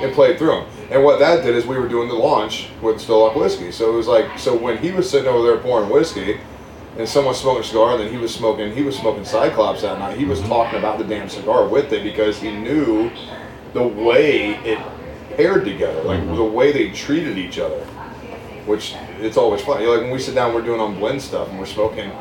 and 0.00 0.12
played 0.14 0.38
through 0.38 0.48
them. 0.48 0.66
And 0.90 1.04
what 1.04 1.18
that 1.18 1.44
did 1.44 1.54
is 1.54 1.66
we 1.66 1.76
were 1.76 1.88
doing 1.88 2.08
the 2.08 2.14
launch 2.14 2.70
with 2.80 2.96
Stilllock 2.96 3.36
whiskey. 3.36 3.72
So 3.72 3.92
it 3.92 3.96
was 3.96 4.06
like, 4.06 4.38
so 4.38 4.56
when 4.56 4.78
he 4.78 4.90
was 4.90 5.10
sitting 5.10 5.28
over 5.28 5.46
there 5.46 5.58
pouring 5.58 5.90
whiskey, 5.90 6.40
and 6.96 7.08
someone 7.08 7.34
smoking 7.34 7.62
a 7.62 7.64
cigar, 7.64 7.92
and 7.92 8.00
then 8.00 8.12
he 8.12 8.18
was 8.18 8.34
smoking, 8.34 8.74
he 8.74 8.82
was 8.82 8.98
smoking 8.98 9.24
Cyclops 9.24 9.82
that 9.82 9.98
night. 9.98 10.18
He 10.18 10.24
was 10.24 10.40
talking 10.42 10.78
about 10.80 10.98
the 10.98 11.04
damn 11.04 11.28
cigar 11.28 11.68
with 11.68 11.92
it 11.92 12.02
because 12.02 12.40
he 12.40 12.50
knew 12.50 13.10
the 13.72 13.86
way 13.86 14.56
it 14.64 14.78
paired 15.36 15.64
together, 15.64 16.02
like 16.02 16.20
mm-hmm. 16.20 16.34
the 16.34 16.44
way 16.44 16.72
they 16.72 16.90
treated 16.90 17.38
each 17.38 17.58
other. 17.58 17.86
Which 18.68 18.94
it's 19.18 19.36
always 19.36 19.62
fun. 19.62 19.80
You 19.82 19.90
like 19.90 20.02
when 20.02 20.10
we 20.10 20.18
sit 20.18 20.34
down, 20.34 20.54
we're 20.54 20.62
doing 20.62 20.80
on 20.80 20.98
blend 20.98 21.22
stuff, 21.22 21.48
and 21.48 21.58
we're 21.58 21.66
smoking 21.66 22.12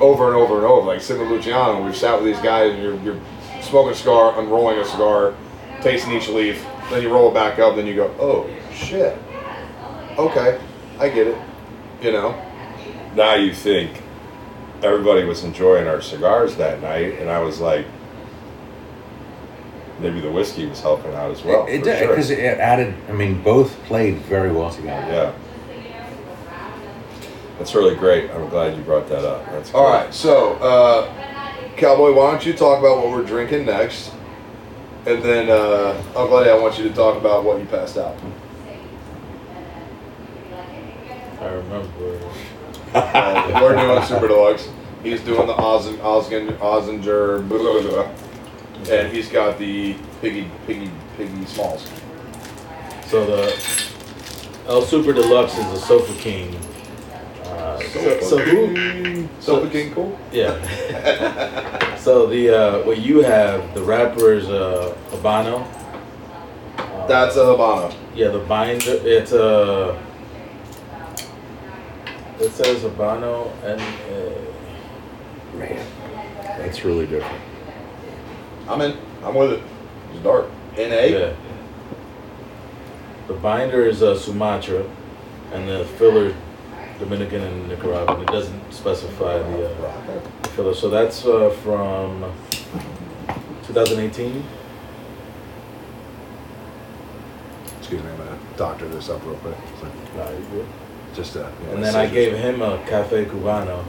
over 0.00 0.28
and 0.28 0.36
over 0.36 0.56
and 0.56 0.64
over. 0.64 0.86
Like 0.86 1.00
Sim 1.00 1.20
and 1.20 1.30
Luciano, 1.30 1.84
we've 1.84 1.96
sat 1.96 2.16
with 2.16 2.24
these 2.24 2.42
guys, 2.42 2.72
and 2.72 2.82
you're, 2.82 2.98
you're 3.02 3.20
smoking 3.60 3.92
a 3.92 3.94
cigar, 3.94 4.38
unrolling 4.40 4.78
a 4.78 4.84
cigar, 4.84 5.34
tasting 5.82 6.12
each 6.12 6.28
leaf, 6.28 6.64
then 6.88 7.02
you 7.02 7.12
roll 7.12 7.30
it 7.30 7.34
back 7.34 7.58
up, 7.58 7.76
then 7.76 7.86
you 7.86 7.94
go, 7.94 8.14
oh 8.18 8.48
shit, 8.72 9.18
okay, 10.16 10.60
I 10.98 11.08
get 11.08 11.26
it. 11.26 11.38
You 12.00 12.12
know. 12.12 12.46
Now 13.14 13.34
you 13.34 13.52
think 13.52 14.02
everybody 14.82 15.24
was 15.24 15.44
enjoying 15.44 15.86
our 15.86 16.00
cigars 16.00 16.56
that 16.56 16.80
night 16.80 17.18
and 17.18 17.28
I 17.28 17.40
was 17.40 17.60
like 17.60 17.84
maybe 20.00 20.20
the 20.20 20.30
whiskey 20.30 20.66
was 20.66 20.80
helping 20.80 21.12
out 21.14 21.30
as 21.30 21.42
well. 21.44 21.66
it 21.66 21.78
for 21.78 21.84
did 21.84 21.98
sure. 21.98 22.08
because 22.08 22.30
it 22.30 22.38
added. 22.40 22.94
I 23.08 23.12
mean, 23.12 23.42
both 23.42 23.72
played 23.84 24.16
very 24.18 24.50
well 24.52 24.70
together. 24.70 25.06
Yeah. 25.12 25.32
That's 27.58 27.74
really 27.74 27.94
great. 27.94 28.30
I'm 28.30 28.48
glad 28.48 28.76
you 28.76 28.82
brought 28.82 29.06
that 29.08 29.24
up. 29.24 29.44
That's 29.46 29.74
All 29.74 29.90
great. 29.90 30.04
right, 30.04 30.14
so 30.14 30.54
uh, 30.54 31.12
Cowboy, 31.76 32.12
why 32.14 32.30
don't 32.30 32.44
you 32.46 32.54
talk 32.54 32.78
about 32.78 32.96
what 32.98 33.10
we're 33.10 33.22
drinking 33.22 33.66
next, 33.66 34.12
and 35.06 35.22
then 35.22 35.50
uh, 35.50 36.02
Uncle 36.16 36.38
Eddie, 36.38 36.50
I 36.50 36.58
want 36.58 36.78
you 36.78 36.88
to 36.88 36.94
talk 36.94 37.18
about 37.18 37.44
what 37.44 37.58
you 37.60 37.66
passed 37.66 37.98
out. 37.98 38.16
I 41.40 41.46
remember. 41.46 42.20
Uh, 42.94 43.60
we're 43.62 43.76
doing 43.76 44.02
Super 44.04 44.28
Deluxe. 44.28 44.68
He's 45.02 45.20
doing 45.22 45.46
the 45.46 45.54
Ozen, 45.54 45.96
Osgen, 45.98 46.56
Ozinger, 46.58 47.46
blah, 47.48 47.58
blah, 47.58 47.80
blah, 47.80 47.90
blah. 47.90 48.29
And 48.90 49.12
he's 49.12 49.28
got 49.28 49.58
the 49.58 49.94
piggy, 50.20 50.50
piggy, 50.66 50.90
piggy 51.16 51.44
smalls. 51.46 51.88
So 53.06 53.24
the 53.26 53.46
El 54.66 54.82
Super 54.82 55.12
Deluxe 55.12 55.56
is 55.58 55.66
a 55.72 55.78
Sofa 55.78 56.12
King. 56.20 56.54
Uh, 57.44 57.80
so, 57.80 58.20
so 58.20 58.38
who? 58.38 59.28
Sofa 59.40 59.68
King, 59.70 59.92
cool. 59.94 60.18
Yeah. 60.32 61.94
so 61.96 62.26
the 62.26 62.50
uh, 62.50 62.82
what 62.84 62.98
you 62.98 63.22
have, 63.22 63.74
the 63.74 63.82
wrapper 63.82 64.32
is 64.32 64.48
uh, 64.48 64.96
Habano. 65.10 65.66
Uh, 66.78 67.06
That's 67.06 67.36
a 67.36 67.40
Habano. 67.40 67.94
yeah. 68.14 68.28
The 68.28 68.38
binder, 68.40 69.00
it's 69.04 69.32
a. 69.32 70.00
it 72.38 72.50
says 72.52 72.82
Habano 72.82 73.50
and. 73.64 73.80
Uh, 73.80 74.36
Man, 75.52 75.84
that's 76.58 76.84
really 76.84 77.06
different. 77.08 77.42
I'm 78.68 78.80
in. 78.80 78.96
I'm 79.22 79.34
with 79.34 79.52
it. 79.52 79.62
It's 80.12 80.22
dark. 80.22 80.46
NA. 80.76 80.82
Yeah. 80.84 81.34
The 83.26 83.34
binder 83.34 83.84
is 83.86 84.02
uh, 84.02 84.16
Sumatra, 84.18 84.84
and 85.52 85.68
the 85.68 85.84
filler 85.98 86.34
Dominican 86.98 87.42
and 87.42 87.68
Nicaraguan. 87.68 88.20
It 88.22 88.26
doesn't 88.28 88.72
specify 88.72 89.38
the 89.38 89.68
uh, 89.86 90.20
filler. 90.54 90.74
So 90.74 90.88
that's 90.90 91.24
uh, 91.24 91.50
from 91.62 92.32
2018. 93.66 94.44
Excuse 97.78 98.02
me, 98.02 98.10
I'm 98.10 98.16
gonna 98.18 98.38
doctor 98.56 98.88
this 98.88 99.08
up 99.08 99.24
real 99.24 99.34
quick. 99.36 99.56
So, 99.80 100.66
Just 101.14 101.36
uh, 101.36 101.40
yeah, 101.40 101.74
And 101.74 101.82
then 101.82 101.94
I 101.96 102.06
scissors. 102.06 102.12
gave 102.12 102.36
him 102.38 102.62
a 102.62 102.78
Cafe 102.86 103.24
Cubano, 103.24 103.82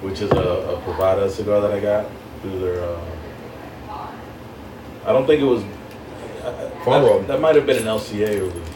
which 0.00 0.20
is 0.22 0.30
a, 0.30 0.36
a 0.36 0.80
Privada 0.82 1.28
cigar 1.30 1.60
that 1.60 1.72
I 1.72 1.80
got 1.80 2.06
through 2.40 2.58
their. 2.60 2.82
Uh, 2.82 3.00
I 5.06 5.12
don't 5.12 5.26
think 5.26 5.40
it 5.40 5.44
was. 5.44 5.62
Uh, 6.42 6.70
Farm 6.84 7.02
that, 7.04 7.28
that 7.28 7.40
might 7.40 7.54
have 7.56 7.64
been 7.66 7.78
an 7.78 7.84
LCA 7.84 8.40
release. 8.40 8.70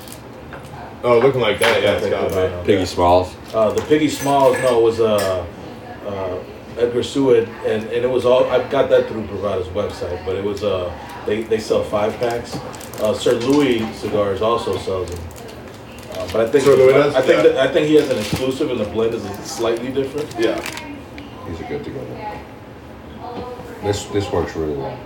Oh, 1.05 1.19
looking 1.19 1.41
like 1.41 1.59
that. 1.61 1.83
Yeah, 1.83 1.93
it's 1.93 2.07
Cafe 2.07 2.11
got 2.11 2.31
Cubano. 2.31 2.65
Piggy 2.65 2.85
Smalls. 2.87 3.35
Uh, 3.55 3.73
the 3.73 3.83
Piggy 3.83 4.09
Smalls, 4.09 4.57
no, 4.63 4.81
it 4.81 4.83
was 4.83 5.01
uh, 5.01 5.47
uh, 6.07 6.39
Edgar 6.81 7.03
Seward, 7.03 7.49
and, 7.67 7.85
and 7.85 8.05
it 8.05 8.11
was 8.11 8.25
all. 8.25 8.45
I 8.51 8.67
got 8.69 8.89
that 8.91 9.07
through 9.09 9.27
Privada's 9.27 9.69
website, 9.69 10.25
but 10.25 10.35
it 10.37 10.43
was 10.45 10.65
uh, 10.65 10.93
they 11.27 11.43
they 11.43 11.59
sell 11.61 11.85
five 11.85 12.17
packs. 12.19 12.57
Uh, 13.01 13.15
Sir 13.15 13.35
Louis 13.35 13.81
Cigars 13.95 14.43
also 14.43 14.77
sells 14.79 15.11
them. 15.11 15.21
Uh, 16.13 16.29
but 16.33 16.41
I 16.41 16.49
think 16.51 16.65
Sir 16.65 16.75
Louis 16.75 16.93
does? 16.95 17.15
I 17.15 17.21
think 17.23 17.45
Yeah. 17.45 17.51
that, 17.53 17.71
I 17.71 17.73
think 17.73 17.87
he 17.87 17.95
has 17.95 18.11
an 18.11 18.19
exclusive, 18.19 18.71
and 18.71 18.81
the 18.81 18.87
blend 18.87 19.15
is 19.15 19.23
slightly 19.45 19.93
different. 19.93 20.35
Yeah. 20.39 20.59
These 21.49 21.61
are 21.61 21.69
good 21.69 21.85
together. 21.85 22.41
This 23.83 24.05
this 24.07 24.31
works 24.33 24.57
really 24.57 24.77
well. 24.77 24.99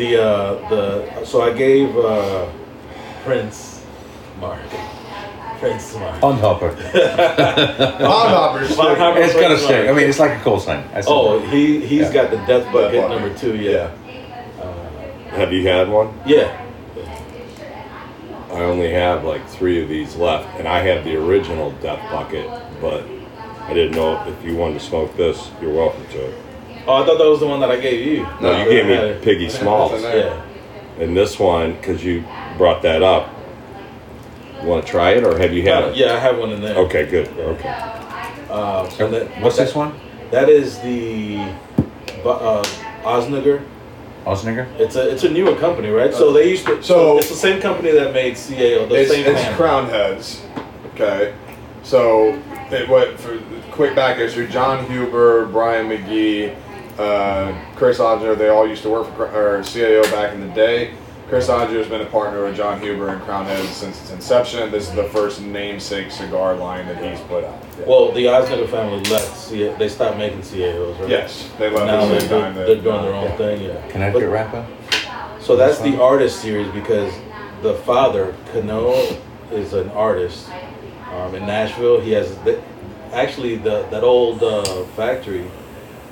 The 0.00 0.16
uh, 0.22 0.68
the 0.70 1.24
so 1.26 1.42
I 1.42 1.52
gave 1.52 1.94
uh, 1.94 2.50
Prince 3.22 3.84
Mark. 4.40 4.58
Prince 5.58 5.94
Mark. 5.96 6.22
On 6.22 6.38
hopper. 6.38 6.70
Pond 6.74 8.00
hoppers. 8.00 8.70
It's 8.70 8.78
gonna 8.78 9.48
Prince 9.48 9.62
stay. 9.62 9.90
I 9.90 9.92
mean, 9.92 10.08
it's 10.08 10.18
like 10.18 10.40
a 10.40 10.42
cold 10.42 10.62
sign. 10.62 10.84
I 10.94 11.02
said 11.02 11.06
Oh, 11.12 11.38
that. 11.40 11.52
he 11.52 11.84
he's 11.86 12.06
Yeah. 12.06 12.12
got 12.14 12.30
the 12.30 12.38
Death 12.46 12.72
Bucket 12.72 13.02
Bucket. 13.02 13.10
number 13.10 13.38
two. 13.38 13.56
Yeah. 13.58 13.90
Have 15.32 15.52
you 15.52 15.68
had 15.68 15.90
one? 15.90 16.18
Yeah. 16.24 16.66
I 18.50 18.62
only 18.62 18.90
have 18.92 19.22
like 19.24 19.46
three 19.50 19.82
of 19.82 19.90
these 19.90 20.16
left, 20.16 20.58
and 20.58 20.66
I 20.66 20.78
had 20.80 21.04
the 21.04 21.14
original 21.16 21.72
Death 21.72 22.00
Bucket, 22.10 22.48
but 22.80 23.04
I 23.68 23.74
didn't 23.74 23.96
know 23.96 24.26
if 24.26 24.42
you 24.42 24.56
wanted 24.56 24.80
to 24.80 24.80
smoke 24.80 25.14
this, 25.18 25.50
you're 25.60 25.74
welcome 25.74 26.06
to. 26.12 26.32
Oh, 26.86 27.02
I 27.02 27.06
thought 27.06 27.18
that 27.18 27.28
was 27.28 27.40
the 27.40 27.46
one 27.46 27.60
that 27.60 27.70
I 27.70 27.78
gave 27.78 28.06
you. 28.06 28.26
No, 28.40 28.58
you 28.64 28.70
gave 28.70 28.86
me 28.86 29.24
Piggy 29.24 29.48
Smalls. 29.48 29.92
That's 29.92 30.04
in 30.04 30.10
there. 30.10 30.26
Yeah. 30.98 31.02
And 31.04 31.16
this 31.16 31.38
one, 31.38 31.74
because 31.74 32.04
you 32.04 32.24
brought 32.58 32.82
that 32.82 33.02
up, 33.02 33.28
you 34.62 34.68
want 34.68 34.84
to 34.84 34.90
try 34.90 35.10
it, 35.12 35.24
or 35.24 35.38
have 35.38 35.52
you 35.52 35.62
had 35.62 35.84
Uh, 35.84 35.86
it? 35.88 35.96
yeah, 35.96 36.14
I 36.14 36.18
have 36.18 36.38
one 36.38 36.50
in 36.50 36.60
there. 36.60 36.76
Okay, 36.76 37.06
good. 37.06 37.28
Okay. 37.38 37.68
Um, 38.50 38.88
and 38.98 39.14
then, 39.14 39.26
What's 39.42 39.56
this 39.56 39.74
one? 39.74 39.92
That 40.30 40.48
is 40.48 40.78
the 40.80 41.38
uh, 42.24 42.62
Osnager. 43.04 43.62
Osniger? 44.26 44.66
It's 44.78 44.96
a 44.96 45.10
it's 45.10 45.24
a 45.24 45.30
newer 45.30 45.54
company, 45.56 45.88
right? 45.88 46.12
So 46.12 46.32
they 46.32 46.50
used 46.50 46.66
to. 46.66 46.82
So, 46.82 46.94
So- 46.94 47.18
it's 47.18 47.28
the 47.30 47.34
same 47.36 47.60
company 47.60 47.90
that 47.92 48.12
made 48.12 48.34
CAO. 48.34 48.86
The 48.88 48.94
It's, 49.00 49.10
same 49.10 49.24
it's 49.26 49.40
handle. 49.40 49.56
crown 49.56 49.88
heads. 49.88 50.42
Okay. 50.94 51.32
So 51.82 52.38
it 52.70 52.88
what 52.88 53.18
for 53.18 53.38
quick 53.70 53.94
back 53.94 54.18
history, 54.18 54.46
Jon 54.48 54.84
Huber, 54.86 55.46
Brian 55.46 55.88
McGee, 55.88 56.54
uh, 57.00 57.54
Chris 57.76 57.98
Odger, 57.98 58.36
they 58.36 58.48
all 58.48 58.66
used 58.68 58.82
to 58.82 58.90
work 58.90 59.06
for 59.08 59.26
Cr- 59.28 59.36
or 59.36 59.58
CAO 59.60 60.02
back 60.10 60.34
in 60.34 60.40
the 60.40 60.48
day. 60.54 60.94
Chris 61.28 61.48
Odger 61.48 61.76
has 61.78 61.86
been 61.86 62.00
a 62.00 62.06
partner 62.06 62.44
with 62.44 62.56
Jon 62.56 62.80
Huber 62.80 63.10
and 63.10 63.22
Crown 63.22 63.46
Heads 63.46 63.68
since 63.68 64.00
its 64.00 64.10
inception. 64.10 64.68
This 64.72 64.88
is 64.88 64.94
the 64.96 65.04
first 65.04 65.40
namesake 65.40 66.10
cigar 66.10 66.56
line 66.56 66.86
that 66.88 66.98
he's 67.02 67.20
put 67.28 67.44
out. 67.44 67.64
Well, 67.86 68.10
the 68.10 68.24
Ozgener 68.24 68.68
family 68.68 68.98
left. 69.10 69.36
CA, 69.36 69.72
they 69.76 69.88
stopped 69.88 70.18
making 70.18 70.40
CAOs, 70.40 70.98
right? 70.98 71.08
Yes, 71.08 71.48
they 71.58 71.70
left 71.70 71.86
Now 71.86 72.00
at 72.02 72.08
they're, 72.08 72.14
the 72.14 72.20
same 72.20 72.28
time. 72.30 72.54
they're, 72.56 72.66
that- 72.74 72.82
doing 72.82 73.02
their 73.02 73.14
own 73.14 73.24
yeah. 73.26 73.36
thing. 73.36 73.62
Yeah. 73.62 73.88
Connecticut 73.90 74.22
But- 74.28 74.32
rapper? 74.32 74.66
So 75.40 75.56
that's 75.56 75.78
the 75.78 76.00
artist 76.00 76.40
series 76.42 76.70
because 76.72 77.12
the 77.62 77.74
father, 77.86 78.34
Cano, 78.52 78.92
is 79.52 79.72
an 79.72 79.88
artist 79.90 80.48
um, 81.12 81.34
in 81.34 81.46
Nashville. 81.46 82.00
He 82.00 82.10
has 82.12 82.36
the, 82.38 82.60
actually 83.12 83.56
the 83.56 83.86
that 83.90 84.02
old 84.04 84.42
uh, 84.42 84.84
factory 84.96 85.48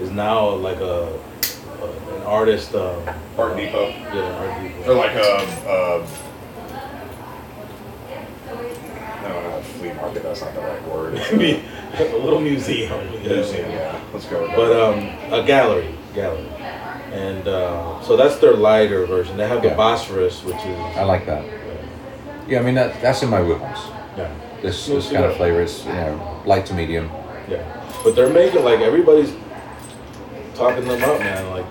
is 0.01 0.11
now 0.11 0.49
like 0.51 0.79
a, 0.79 1.09
a 1.83 2.17
an 2.17 2.23
artist. 2.25 2.75
Um, 2.75 3.03
Art 3.39 3.57
Depot. 3.57 3.89
yeah, 3.89 4.81
art 4.83 4.89
Or 4.89 4.95
like 4.95 5.13
a, 5.15 5.45
a 5.69 6.07
no, 9.23 9.43
not 9.51 9.59
a 9.59 9.63
flea 9.63 9.93
market. 9.93 10.23
That's 10.23 10.41
not 10.41 10.55
the 10.55 10.61
right 10.61 10.89
word. 10.89 11.19
I 11.19 11.33
mean, 11.37 11.63
a 11.99 12.17
little 12.17 12.41
museum. 12.41 12.91
yeah. 13.23 13.33
Museum, 13.33 13.71
yeah. 13.71 14.01
Let's 14.13 14.27
go 14.27 14.41
with 14.43 14.51
that. 14.51 14.57
But 14.57 14.73
um, 14.81 15.33
a 15.33 15.47
gallery, 15.47 15.95
gallery, 16.15 16.47
and 17.13 17.47
uh, 17.47 18.01
so 18.03 18.17
that's 18.17 18.39
their 18.39 18.55
lighter 18.55 19.07
version. 19.07 19.37
They 19.37 19.49
have 19.49 19.63
the 19.63 19.69
Yeah. 19.69 19.77
Bosphorus, 19.77 20.43
which 20.45 20.57
is 20.57 20.79
I 20.97 21.05
like 21.05 21.27
that. 21.27 21.45
Yeah, 22.49 22.61
I 22.61 22.63
mean, 22.63 22.75
that, 22.77 23.01
that's 23.03 23.23
in 23.23 23.29
my 23.29 23.43
wheelhouse. 23.43 23.89
yeah, 24.17 24.33
This, 24.63 24.83
Smooth 24.85 25.03
this 25.03 25.13
kind 25.13 25.25
of 25.27 25.33
cigar. 25.33 25.37
flavor 25.49 25.61
is, 25.63 25.85
you 25.85 25.93
know, 25.93 26.43
light 26.47 26.65
to 26.67 26.75
medium. 26.75 27.11
yeah. 27.49 27.63
But 28.03 28.15
they're 28.17 28.33
making 28.33 28.65
like 28.65 28.81
everybody's 28.81 29.33
talking 30.59 30.87
them 30.87 31.03
up, 31.03 31.21
man. 31.21 31.51
Like, 31.51 31.67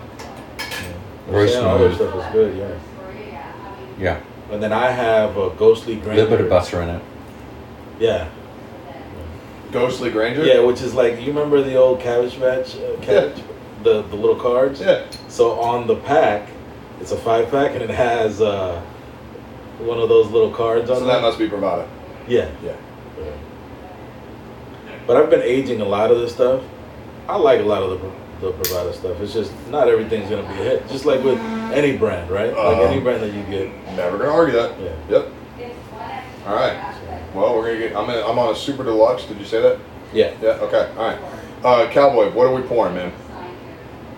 you 1.27 1.33
know, 1.33 1.45
saying 1.45 1.65
all 1.65 1.77
their 1.77 1.93
stuff 1.93 2.15
is 2.25 2.31
good, 2.33 2.57
yeah. 2.57 2.79
Yeah. 3.99 4.21
And 4.51 4.63
then 4.63 4.71
I 4.71 4.89
have 4.91 5.35
a 5.37 5.49
ghostly 5.51 5.93
A 5.93 5.95
granger. 5.97 6.21
little 6.23 6.37
bit 6.37 6.45
of 6.45 6.49
butter 6.49 6.81
in 6.81 6.89
it. 6.89 7.03
Yeah, 7.99 8.29
Ghostly 9.71 10.09
Granger. 10.11 10.45
yeah, 10.45 10.59
which 10.61 10.81
is 10.81 10.93
like 10.93 11.19
you 11.19 11.27
remember 11.27 11.61
the 11.61 11.75
old 11.75 11.99
Cabbage 11.99 12.39
Patch, 12.39 12.75
uh, 12.77 12.95
cabbage, 13.01 13.43
the 13.83 14.03
the 14.03 14.15
little 14.15 14.35
cards. 14.37 14.79
Yeah. 14.79 15.05
So 15.27 15.59
on 15.59 15.87
the 15.87 15.95
pack, 15.97 16.47
it's 17.01 17.11
a 17.11 17.17
five 17.17 17.49
pack, 17.51 17.71
and 17.73 17.81
it 17.81 17.89
has 17.89 18.39
uh, 18.39 18.79
one 19.79 19.99
of 19.99 20.07
those 20.09 20.27
little 20.31 20.51
cards 20.51 20.89
on 20.89 20.99
So 20.99 21.03
there. 21.05 21.15
that 21.15 21.21
must 21.21 21.37
be 21.39 21.49
Privada. 21.49 21.85
Yeah. 22.27 22.49
Yeah. 22.63 22.75
But 25.05 25.17
I've 25.17 25.29
been 25.29 25.41
aging 25.41 25.81
a 25.81 25.85
lot 25.85 26.11
of 26.11 26.19
this 26.19 26.33
stuff. 26.33 26.63
I 27.27 27.35
like 27.37 27.59
a 27.59 27.63
lot 27.63 27.81
of 27.83 27.89
the 27.89 27.97
the 28.41 28.51
provider 28.51 28.93
stuff. 28.93 29.19
It's 29.21 29.33
just 29.33 29.51
not 29.69 29.87
everything's 29.87 30.29
gonna 30.29 30.43
be 30.43 30.53
a 30.61 30.63
hit. 30.63 30.87
Just 30.89 31.05
like 31.05 31.23
with 31.23 31.39
any 31.73 31.97
brand, 31.97 32.29
right? 32.29 32.55
Like 32.55 32.77
any 32.77 32.97
Um, 32.97 33.03
brand 33.03 33.23
that 33.23 33.33
you 33.33 33.43
get. 33.43 33.69
Never 33.95 34.17
gonna 34.17 34.31
argue 34.31 34.55
that. 34.55 34.79
Yeah. 34.79 34.89
Yep. 35.09 35.27
All 36.47 36.55
right. 36.55 36.95
Well, 37.33 37.55
we're 37.55 37.67
gonna 37.73 37.79
get. 37.79 37.95
I'm. 37.95 38.09
In, 38.09 38.23
I'm 38.23 38.37
on 38.39 38.53
a 38.53 38.55
super 38.55 38.83
deluxe. 38.83 39.25
Did 39.25 39.37
you 39.39 39.45
say 39.45 39.61
that? 39.61 39.77
Yeah. 40.13 40.31
Yeah. 40.41 40.49
Okay. 40.61 40.89
All 40.97 41.07
right. 41.07 41.19
Uh, 41.63 41.89
Cowboy, 41.91 42.29
what 42.31 42.47
are 42.47 42.53
we 42.53 42.61
pouring, 42.61 42.93
man? 42.95 43.11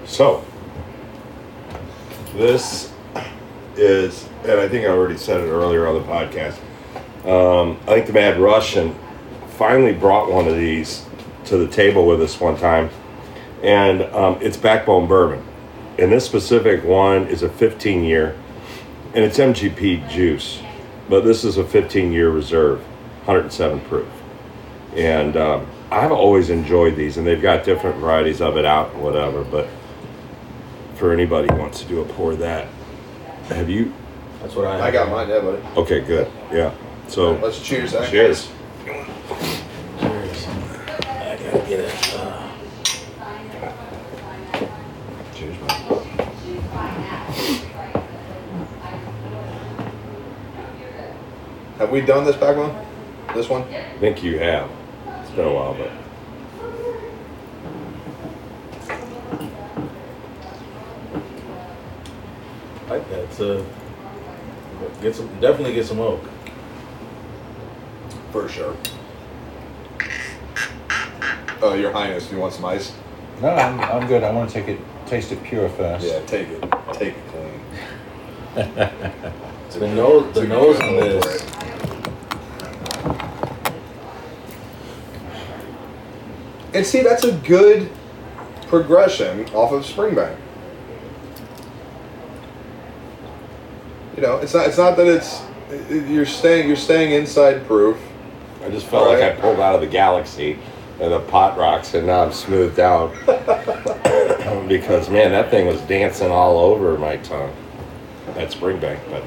So, 0.06 0.44
this 2.36 2.92
is, 3.76 4.28
and 4.44 4.60
I 4.60 4.68
think 4.68 4.86
I 4.86 4.90
already 4.90 5.18
said 5.18 5.40
it 5.40 5.46
earlier 5.48 5.88
on 5.88 5.96
the 5.96 6.02
podcast. 6.02 6.58
Um, 7.26 7.78
I 7.84 7.94
think 7.96 8.08
the 8.08 8.14
Mad 8.14 8.40
Russian 8.40 8.96
finally 9.58 9.94
brought 9.94 10.32
one 10.32 10.48
of 10.48 10.56
these 10.56 11.06
to 11.46 11.58
the 11.58 11.68
table 11.68 12.06
with 12.06 12.22
us 12.22 12.40
one 12.40 12.58
time, 12.58 12.90
and 13.64 14.04
um, 14.14 14.38
it's 14.42 14.58
Backbone 14.58 15.08
Bourbon. 15.08 15.44
And 15.98 16.12
this 16.12 16.26
specific 16.26 16.84
one 16.84 17.28
is 17.28 17.44
a 17.44 17.50
15 17.50 18.04
year, 18.04 18.38
and 19.14 19.24
it's 19.26 19.38
MGP 19.38 20.10
juice, 20.10 20.62
but 21.10 21.26
this 21.26 21.44
is 21.44 21.58
a 21.58 21.66
15 21.66 22.12
year 22.12 22.30
reserve, 22.30 22.80
107 23.26 23.82
proof. 23.82 24.08
And 24.96 25.36
um, 25.36 25.68
I've 25.92 26.12
always 26.12 26.50
enjoyed 26.50 26.96
these, 26.96 27.18
and 27.18 27.28
they've 27.28 27.42
got 27.42 27.64
different 27.66 27.98
varieties 27.98 28.42
of 28.42 28.58
it 28.58 28.66
out 28.66 28.94
and 28.94 29.04
whatever. 29.04 29.44
But 29.44 29.68
for 30.96 31.12
anybody 31.12 31.48
who 31.52 31.60
wants 31.60 31.82
to 31.82 31.88
do 31.88 32.02
a 32.02 32.06
pour 32.06 32.32
of 32.32 32.40
that, 32.40 32.68
have 33.50 33.70
you? 33.70 33.94
That's 34.42 34.56
what 34.56 34.68
I. 34.68 34.78
Have. 34.78 34.82
I 34.82 34.92
got 34.92 35.10
mine, 35.10 35.30
yeah, 35.30 35.42
buddy. 35.42 35.62
Okay, 35.76 36.02
good. 36.02 36.32
Yeah. 36.52 36.74
So 37.08 37.34
Let's 37.34 37.60
cheers. 37.62 37.92
Zach. 37.92 38.10
cheers. 38.10 38.50
Cheers. 38.86 39.18
I 40.00 41.38
gotta 41.42 41.66
get 41.68 41.80
it. 41.80 42.14
Uh, 42.16 42.46
Cheers, 45.34 45.60
man. 45.62 47.00
Have 51.80 51.92
we 51.92 52.02
done 52.02 52.26
this 52.26 52.36
back 52.36 52.58
one? 52.58 52.76
This 53.34 53.48
one? 53.48 53.62
I 53.64 53.98
think 54.00 54.22
you 54.22 54.38
have. 54.38 54.70
It's 55.22 55.32
been 55.32 55.48
a 55.48 55.54
while, 55.54 55.74
but 55.74 55.90
I 62.86 62.98
like 62.98 63.10
that. 63.10 63.20
It's 63.20 63.38
get 65.02 65.16
some. 65.16 65.28
Definitely 65.40 65.74
get 65.74 65.86
some 65.86 66.02
oak. 66.02 66.20
For 68.34 68.50
sure. 68.50 68.76
Uh, 71.64 71.76
Your 71.76 71.94
Highness, 71.94 72.28
do 72.28 72.36
you 72.36 72.42
want 72.42 72.54
some 72.54 72.66
ice? 72.66 72.94
No, 73.42 73.52
I'm, 73.52 73.80
I'm 73.80 74.06
good. 74.06 74.26
I 74.26 74.34
want 74.34 74.50
to 74.50 74.54
take 74.62 74.68
it, 74.68 74.82
taste 75.06 75.32
it 75.32 75.42
pure 75.44 75.70
first. 75.70 76.06
Yeah, 76.06 76.20
take 76.26 76.50
it. 76.50 76.62
Take 76.92 77.16
it 77.16 77.24
clean. 78.54 79.32
The 79.72 79.88
nose. 79.88 80.34
The 80.34 80.46
nose 80.46 80.80
on 80.80 80.96
this. 80.96 81.46
And 86.74 86.86
see, 86.86 87.02
that's 87.02 87.24
a 87.24 87.32
good 87.32 87.90
progression 88.68 89.46
off 89.50 89.72
of 89.72 89.84
Springbank. 89.84 90.38
You 94.16 94.24
know, 94.24 94.38
it's 94.38 94.54
not. 94.54 94.68
It's 94.68 94.78
not 94.78 94.98
that 94.98 95.08
it's 95.08 95.42
you're 95.90 96.26
staying. 96.26 96.68
You're 96.68 96.76
staying 96.76 97.14
inside 97.14 97.66
proof. 97.68 97.98
I 98.66 98.70
just 98.70 98.88
felt 98.88 99.08
like 99.08 99.22
I 99.22 99.40
pulled 99.40 99.60
out 99.60 99.76
of 99.76 99.82
the 99.82 99.88
galaxy 99.88 100.60
and 101.00 101.14
the 101.14 101.20
pot 101.22 101.58
rocks, 101.58 101.94
and 101.94 102.08
now 102.08 102.24
I'm 102.24 102.34
smoothed 102.34 102.80
out. 102.80 103.14
because 104.68 105.10
man, 105.10 105.32
that 105.32 105.50
thing 105.52 105.68
was 105.68 105.80
dancing 105.82 106.32
all 106.32 106.58
over 106.58 106.98
my 106.98 107.18
tongue. 107.18 107.56
That 108.36 108.52
Springbank, 108.52 109.00
but 109.10 109.24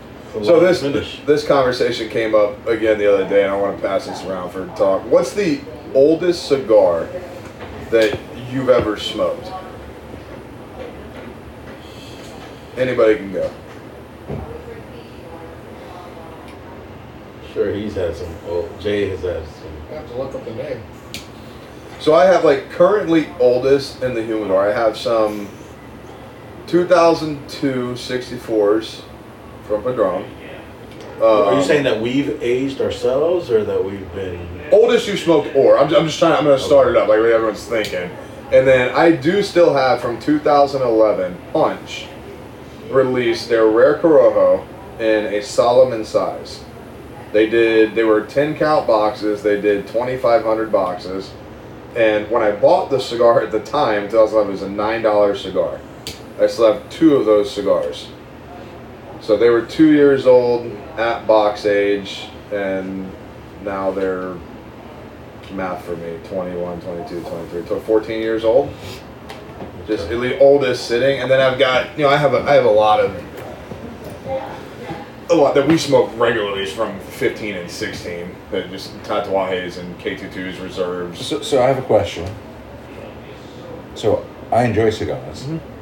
It's 0.00 0.14
a 0.14 0.16
So 0.32 0.60
this 0.60 0.82
finish. 0.82 1.20
this 1.24 1.46
conversation 1.46 2.10
came 2.10 2.34
up 2.34 2.66
again 2.66 2.98
the 2.98 3.12
other 3.12 3.26
day, 3.28 3.44
and 3.44 3.52
I 3.52 3.56
want 3.56 3.76
to 3.76 3.82
pass 3.82 4.06
this 4.06 4.22
around 4.24 4.50
for 4.50 4.66
talk. 4.76 5.02
What's 5.06 5.32
the 5.32 5.60
oldest 5.94 6.48
cigar 6.48 7.08
that 7.90 8.18
you've 8.50 8.68
ever 8.68 8.98
smoked? 8.98 9.50
Anybody 12.76 13.16
can 13.16 13.32
go. 13.32 13.50
Sure, 17.54 17.72
he's 17.72 17.94
had 17.94 18.14
some. 18.14 18.32
Oh, 18.46 18.68
Jay 18.78 19.08
has 19.08 19.22
had 19.22 19.44
some. 19.46 19.72
I 19.90 19.94
have 19.94 20.08
to 20.10 20.16
look 20.16 20.34
up 20.34 20.44
the 20.44 20.54
name. 20.54 20.82
So 22.00 22.14
I 22.14 22.26
have 22.26 22.44
like 22.44 22.68
currently 22.70 23.28
oldest 23.40 24.02
in 24.02 24.12
the 24.12 24.22
humidor. 24.22 24.68
I 24.68 24.72
have 24.72 24.96
some 24.96 25.48
2002 26.66 27.92
64s 27.94 29.02
from 29.68 29.82
Padron. 29.82 30.24
Are 31.20 31.52
you 31.52 31.58
Um, 31.58 31.62
saying 31.64 31.84
that 31.84 32.00
we've 32.00 32.42
aged 32.42 32.80
ourselves, 32.80 33.50
or 33.50 33.64
that 33.64 33.84
we've 33.84 34.12
been? 34.14 34.40
oldest 34.70 35.08
you 35.08 35.16
smoked 35.16 35.54
or 35.56 35.78
I'm, 35.78 35.86
I'm 35.94 36.04
just 36.04 36.18
trying 36.18 36.34
i'm 36.34 36.44
going 36.44 36.58
to 36.58 36.62
start 36.62 36.88
it 36.88 36.96
up 36.96 37.08
like 37.08 37.20
what 37.20 37.30
everyone's 37.30 37.64
thinking. 37.64 38.10
And 38.52 38.66
then 38.66 38.94
i 38.94 39.12
do 39.12 39.42
still 39.42 39.72
have 39.72 40.00
from 40.00 40.18
2011 40.20 41.36
punch 41.52 42.06
released 42.90 43.48
their 43.48 43.66
rare 43.66 43.98
corojo 43.98 44.66
in 45.00 45.32
a 45.34 45.42
salomon 45.42 46.04
size. 46.04 46.62
They 47.32 47.48
did 47.48 47.94
they 47.94 48.04
were 48.04 48.22
10 48.26 48.56
count 48.56 48.86
boxes 48.86 49.42
they 49.42 49.60
did 49.60 49.86
2500 49.88 50.70
boxes. 50.70 51.30
And 51.96 52.30
when 52.30 52.42
i 52.42 52.50
bought 52.50 52.90
the 52.90 53.00
cigar 53.00 53.40
at 53.40 53.50
the 53.50 53.60
time 53.60 54.02
2011 54.10 54.48
it 54.48 54.52
was 54.52 54.62
a 54.62 54.66
$9 54.66 55.36
cigar. 55.36 55.80
I 56.38 56.46
still 56.46 56.74
have 56.74 56.90
two 56.90 57.16
of 57.16 57.24
those 57.24 57.50
cigars 57.52 58.08
so 59.20 59.36
they 59.36 59.50
were 59.50 59.62
two 59.62 59.92
years 59.92 60.26
old 60.26 60.66
at 60.96 61.26
box 61.26 61.66
age 61.66 62.28
and 62.52 63.10
now 63.62 63.90
they're 63.90 64.34
math 65.52 65.84
for 65.84 65.96
me 65.96 66.18
21, 66.24 66.80
22, 66.80 67.20
23, 67.22 67.66
so 67.66 67.80
14 67.80 68.20
years 68.20 68.44
old. 68.44 68.72
Just 69.86 70.08
the 70.08 70.38
oldest 70.38 70.86
sitting, 70.86 71.20
and 71.20 71.30
then 71.30 71.40
I've 71.40 71.58
got 71.58 71.96
you 71.96 72.04
know 72.04 72.10
I 72.10 72.16
have 72.16 72.34
a 72.34 72.40
I 72.40 72.52
have 72.52 72.66
a 72.66 72.70
lot 72.70 73.00
of 73.00 73.10
a 75.30 75.34
lot 75.34 75.54
that 75.54 75.66
we 75.66 75.78
smoke 75.78 76.10
regularly 76.16 76.62
is 76.62 76.72
from 76.72 76.98
15 77.00 77.54
and 77.54 77.70
16 77.70 78.36
that 78.50 78.70
just 78.70 78.94
Tatuajes 79.02 79.78
and 79.78 79.98
K22s 79.98 80.62
reserves. 80.62 81.26
So, 81.26 81.42
so 81.42 81.62
I 81.62 81.68
have 81.68 81.78
a 81.78 81.82
question. 81.82 82.30
So 83.94 84.26
I 84.52 84.64
enjoy 84.64 84.90
cigars. 84.90 85.44
Mm-hmm. 85.44 85.77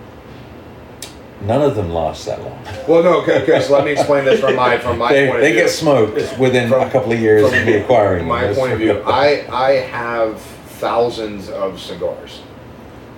None 1.43 1.61
of 1.63 1.77
them 1.77 1.91
last 1.93 2.25
that 2.27 2.41
long. 2.43 2.59
Well, 2.89 3.03
no, 3.03 3.21
okay, 3.21 3.43
okay. 3.43 3.61
So 3.61 3.75
let 3.75 3.85
me 3.85 3.93
explain 3.93 4.25
this 4.25 4.41
from 4.41 4.57
my 4.57 4.79
from 4.79 4.99
my 4.99 5.13
they 5.13 5.29
point 5.29 5.41
they 5.43 5.49
of 5.51 5.55
view. 5.55 5.63
get 5.65 5.71
smoked 5.71 6.39
within 6.39 6.69
From- 6.71 6.83
a 6.89 6.91
couple 6.91 7.13
of 7.13 7.21
years 7.21 7.49
from 7.49 7.59
of 7.61 7.67
me 7.67 7.75
acquiring 7.75 8.21
them. 8.21 8.29
my 8.29 8.53
point 8.55 8.73
of 8.73 8.79
view, 8.79 9.03
I 9.07 9.47
I 9.53 9.71
have 9.73 10.41
thousands 10.41 11.51
of 11.51 11.79
cigars, 11.81 12.41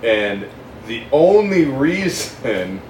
and 0.03 0.45
the 0.87 1.03
only 1.13 1.65
reason, 1.65 2.81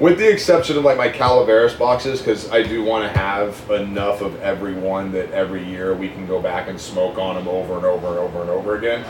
with 0.00 0.18
the 0.18 0.30
exception 0.30 0.76
of 0.76 0.84
like 0.84 0.98
my 0.98 1.08
Calaveras 1.08 1.74
boxes, 1.74 2.20
because 2.20 2.50
I 2.50 2.62
do 2.62 2.82
want 2.84 3.10
to 3.10 3.18
have 3.18 3.58
enough 3.70 4.20
of 4.20 4.40
every 4.42 4.74
one 4.74 5.12
that 5.12 5.30
every 5.32 5.64
year 5.64 5.94
we 5.94 6.08
can 6.10 6.26
go 6.26 6.42
back 6.42 6.68
and 6.68 6.78
smoke 6.80 7.16
on 7.18 7.36
them 7.36 7.48
over 7.48 7.76
and 7.76 7.86
over 7.86 8.08
and 8.08 8.18
over 8.18 8.40
and 8.42 8.50
over 8.50 8.76
again. 8.76 9.02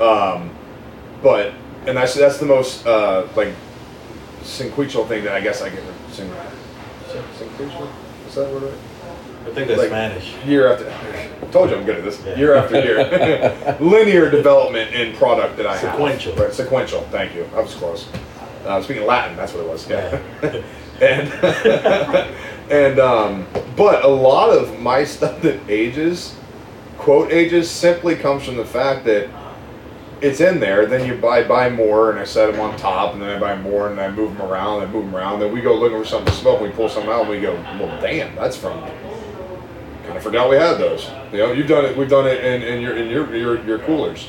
Um, 0.00 0.50
but 1.22 1.52
and 1.86 1.96
that's 1.96 2.14
that's 2.14 2.38
the 2.38 2.46
most 2.46 2.84
uh, 2.86 3.28
like 3.36 3.52
sequential 4.44 5.06
thing 5.06 5.24
that 5.24 5.34
I 5.34 5.40
guess 5.40 5.62
I 5.62 5.70
get. 5.70 5.82
Syn- 6.10 6.30
sequential? 7.38 7.88
Is 8.28 8.34
that 8.34 8.50
word 8.50 8.62
right? 8.64 8.72
I 9.44 9.54
think 9.54 9.68
that's 9.68 9.78
Like- 9.80 9.88
Spanish. 9.88 10.34
year 10.46 10.72
after 10.72 10.92
told 11.50 11.70
you 11.70 11.76
I'm 11.76 11.84
good 11.84 11.98
at 11.98 12.04
this. 12.04 12.22
Yeah. 12.24 12.36
Year 12.36 12.54
after 12.54 12.80
year, 12.80 13.76
linear 13.80 14.30
development 14.30 14.94
in 14.94 15.14
product 15.16 15.56
that 15.56 15.66
I 15.66 15.76
have. 15.76 15.92
Sequential. 15.92 16.34
Right, 16.36 16.52
sequential. 16.54 17.00
Thank 17.10 17.34
you. 17.34 17.48
I 17.54 17.60
was 17.60 17.74
close. 17.74 18.06
Uh, 18.64 18.68
I 18.68 18.76
was 18.76 18.84
speaking 18.86 19.04
Latin. 19.04 19.36
That's 19.36 19.52
what 19.52 19.64
it 19.64 19.68
was. 19.68 19.88
Yeah. 19.90 20.20
and 21.00 21.28
and 22.70 22.98
um, 23.00 23.46
but 23.76 24.04
a 24.04 24.08
lot 24.08 24.50
of 24.50 24.78
my 24.80 25.04
stuff 25.04 25.42
that 25.42 25.58
ages, 25.68 26.34
quote 26.96 27.32
ages, 27.32 27.68
simply 27.68 28.14
comes 28.14 28.44
from 28.44 28.56
the 28.56 28.64
fact 28.64 29.04
that 29.06 29.28
it's 30.22 30.40
in 30.40 30.60
there. 30.60 30.86
Then 30.86 31.06
you 31.06 31.14
buy 31.20 31.42
buy 31.42 31.68
more, 31.68 32.10
and 32.10 32.18
I 32.18 32.24
set 32.24 32.50
them 32.50 32.60
on 32.60 32.76
top, 32.78 33.12
and 33.14 33.22
then 33.22 33.30
I 33.30 33.38
buy 33.38 33.56
more, 33.56 33.88
and 33.90 34.00
I 34.00 34.10
move 34.10 34.36
them 34.36 34.46
around, 34.50 34.82
and 34.82 34.92
move 34.92 35.04
them 35.04 35.14
around. 35.16 35.40
Then 35.40 35.52
we 35.52 35.60
go 35.60 35.74
looking 35.74 35.98
for 35.98 36.06
something 36.08 36.32
to 36.32 36.38
smoke. 36.38 36.60
And 36.60 36.70
we 36.70 36.74
pull 36.76 36.88
something 36.88 37.10
out, 37.10 37.22
and 37.22 37.30
we 37.30 37.40
go, 37.40 37.54
well, 37.54 38.00
damn, 38.00 38.34
that's 38.36 38.56
from 38.56 38.80
kind 40.04 40.16
of 40.16 40.22
forgot 40.22 40.50
we 40.50 40.56
had 40.56 40.74
those. 40.78 41.08
You 41.32 41.38
know, 41.38 41.52
you've 41.52 41.68
done 41.68 41.84
it. 41.84 41.96
We've 41.96 42.08
done 42.08 42.26
it 42.26 42.44
in, 42.44 42.62
in 42.62 42.80
your 42.80 42.96
in 42.96 43.08
your 43.08 43.34
your, 43.34 43.64
your 43.64 43.78
coolers. 43.80 44.28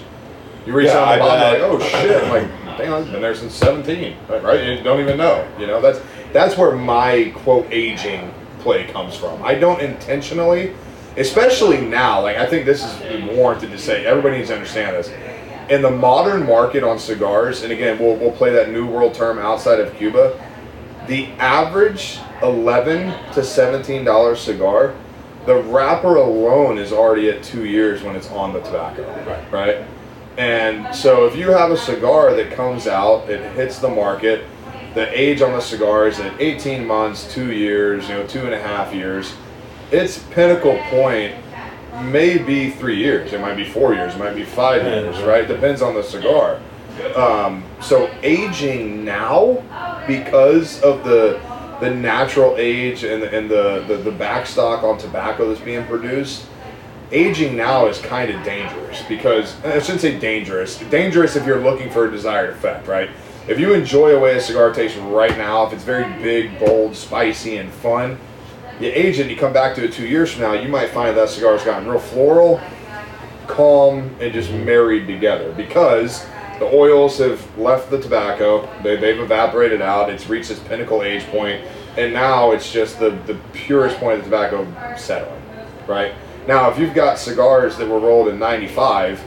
You 0.65 0.74
reach 0.74 0.88
Yeah, 0.88 0.99
out 0.99 1.20
bottom, 1.20 1.61
like, 1.61 1.72
oh 1.72 1.80
shit! 1.80 2.24
I'm 2.24 2.30
like, 2.30 2.78
damn, 2.78 3.02
it's 3.02 3.11
been 3.11 3.22
there 3.22 3.36
since 3.36 3.53
17, 3.53 4.15
right? 4.30 4.64
You 4.64 4.82
don't 4.84 5.02
even 5.02 5.18
know. 5.18 5.45
You 5.60 5.68
know, 5.68 5.82
that's 5.82 5.99
that's 6.32 6.57
where 6.57 6.72
my 6.72 7.34
quote 7.36 7.68
aging 7.72 8.34
play 8.60 8.86
comes 8.88 9.15
from. 9.15 9.44
I 9.44 9.56
don't 9.56 9.82
intentionally, 9.82 10.74
especially 11.18 11.82
now. 11.82 12.22
Like, 12.22 12.38
I 12.38 12.45
think 12.45 12.65
this 12.65 12.84
is 12.84 13.36
warranted 13.36 13.72
to 13.72 13.78
say. 13.78 14.06
Everybody 14.06 14.38
needs 14.38 14.49
to 14.49 14.56
understand 14.56 14.95
this. 14.95 15.10
In 15.69 15.81
the 15.81 15.90
modern 15.90 16.45
market 16.45 16.84
on 16.84 16.99
cigars, 16.99 17.64
and 17.64 17.72
again, 17.72 17.98
we'll 17.99 18.15
we'll 18.15 18.31
play 18.31 18.52
that 18.52 18.69
new 18.69 18.85
world 18.85 19.14
term 19.14 19.40
outside 19.40 19.80
of 19.80 19.95
Cuba. 19.95 20.40
The 21.07 21.27
average 21.34 22.19
11 22.41 23.34
to 23.34 23.44
17 23.44 24.03
dollar 24.03 24.35
cigar 24.35 24.94
the 25.45 25.61
wrapper 25.64 26.15
alone 26.15 26.77
is 26.77 26.94
already 26.94 27.30
at 27.30 27.44
two 27.44 27.65
years 27.65 28.02
when 28.02 28.15
it's 28.15 28.31
on 28.31 28.53
the 28.53 28.61
tobacco, 28.61 29.03
Right. 29.27 29.52
right? 29.52 29.85
And 30.38 30.95
so 30.95 31.26
if 31.26 31.35
you 31.35 31.52
have 31.52 31.69
a 31.72 31.77
cigar 31.77 32.34
that 32.34 32.53
comes 32.53 32.88
out, 32.88 33.30
it 33.30 33.41
hits 33.53 33.80
the 33.80 33.90
market, 33.90 34.45
the 34.94 35.07
age 35.19 35.41
on 35.41 35.52
the 35.52 35.60
cigar 35.60 36.07
is 36.07 36.19
at 36.19 36.40
18 36.40 36.85
months, 36.88 37.31
two 37.31 37.52
years, 37.52 38.07
you 38.07 38.15
know, 38.15 38.26
two 38.26 38.45
and 38.45 38.53
a 38.53 38.60
half 38.60 38.94
years. 38.94 39.34
Its 39.91 40.18
pinnacle 40.31 40.80
point 40.90 41.35
may 42.02 42.38
be 42.38 42.72
three 42.72 42.98
years. 42.98 43.34
It 43.34 43.41
might 43.41 43.56
be 43.56 43.65
four 43.65 43.94
years. 43.94 44.15
It 44.15 44.20
might 44.20 44.36
be 44.36 44.44
five 44.45 44.84
years, 44.84 45.22
right? 45.24 45.48
Depends 45.48 45.82
on 45.82 45.94
the 45.94 46.03
cigar. 46.03 46.60
Um, 47.15 47.64
so 47.82 48.11
aging 48.22 49.03
now, 49.03 49.64
because 50.07 50.82
of 50.82 51.03
the 51.03 51.40
the 51.80 51.90
natural 51.90 52.56
age 52.57 53.03
and 53.03 53.22
the, 53.22 53.36
and 53.36 53.49
the, 53.49 53.84
the, 53.88 53.98
the 53.98 54.11
backstock 54.11 54.84
on 54.84 54.98
tobacco 54.98 55.49
that's 55.49 55.60
being 55.60 55.86
produced, 55.86 56.45
aging 57.11 57.57
now 57.57 57.88
is 57.88 57.99
kind 57.99 58.32
of 58.32 58.41
dangerous 58.44 59.02
because 59.10 59.61
I 59.65 59.80
shouldn't 59.80 60.02
say 60.02 60.18
dangerous. 60.18 60.78
Dangerous 60.78 61.36
if 61.36 61.45
you're 61.45 61.61
looking 61.61 61.90
for 61.90 62.07
a 62.07 62.11
desired 62.11 62.52
effect, 62.52 62.88
right? 62.88 63.10
If 63.48 63.60
you 63.60 63.74
enjoy 63.74 64.15
a 64.15 64.20
way 64.20 64.38
a 64.38 64.41
cigar 64.41 64.74
tastes 64.74 64.98
right 64.98 65.38
now, 65.38 65.65
if 65.65 65.74
it's 65.74 65.84
very 65.84 66.10
big, 66.24 66.57
bold, 66.57 66.95
spicy, 66.95 67.57
and 67.57 67.70
fun, 67.70 68.18
you 68.84 68.91
age 68.93 69.19
it, 69.19 69.30
you 69.30 69.35
come 69.35 69.53
back 69.53 69.76
to 69.76 69.84
it 69.84 69.93
two 69.93 70.07
years 70.07 70.31
from 70.31 70.41
now, 70.41 70.53
you 70.53 70.68
might 70.68 70.89
find 70.89 71.15
that 71.18 71.30
cigar's 71.30 71.64
gotten 71.64 71.88
real 71.88 71.99
floral, 71.99 72.61
calm, 73.47 74.14
and 74.19 74.34
just 74.34 74.51
married 74.51 75.07
together 75.07 75.53
because 75.53 76.26
the 76.60 76.65
oils 76.65 77.18
have 77.18 77.57
left 77.57 77.89
the 77.89 77.99
tobacco, 77.99 78.69
they, 78.84 78.95
they've 78.95 79.19
evaporated 79.19 79.81
out, 79.81 80.10
it's 80.10 80.27
reached 80.27 80.51
its 80.51 80.60
pinnacle 80.61 81.03
age 81.03 81.23
point, 81.27 81.65
and 81.97 82.14
now 82.14 82.51
it's 82.51 82.72
just 82.72 82.99
the, 82.99 83.11
the 83.26 83.39
purest 83.53 83.97
point 83.97 84.19
of 84.19 84.26
the 84.26 84.30
tobacco 84.30 84.95
settling, 84.97 85.41
right? 85.88 86.14
Now, 86.47 86.69
if 86.69 86.77
you've 86.77 86.93
got 86.93 87.18
cigars 87.18 87.77
that 87.77 87.88
were 87.88 87.99
rolled 87.99 88.27
in 88.27 88.38
95, 88.38 89.23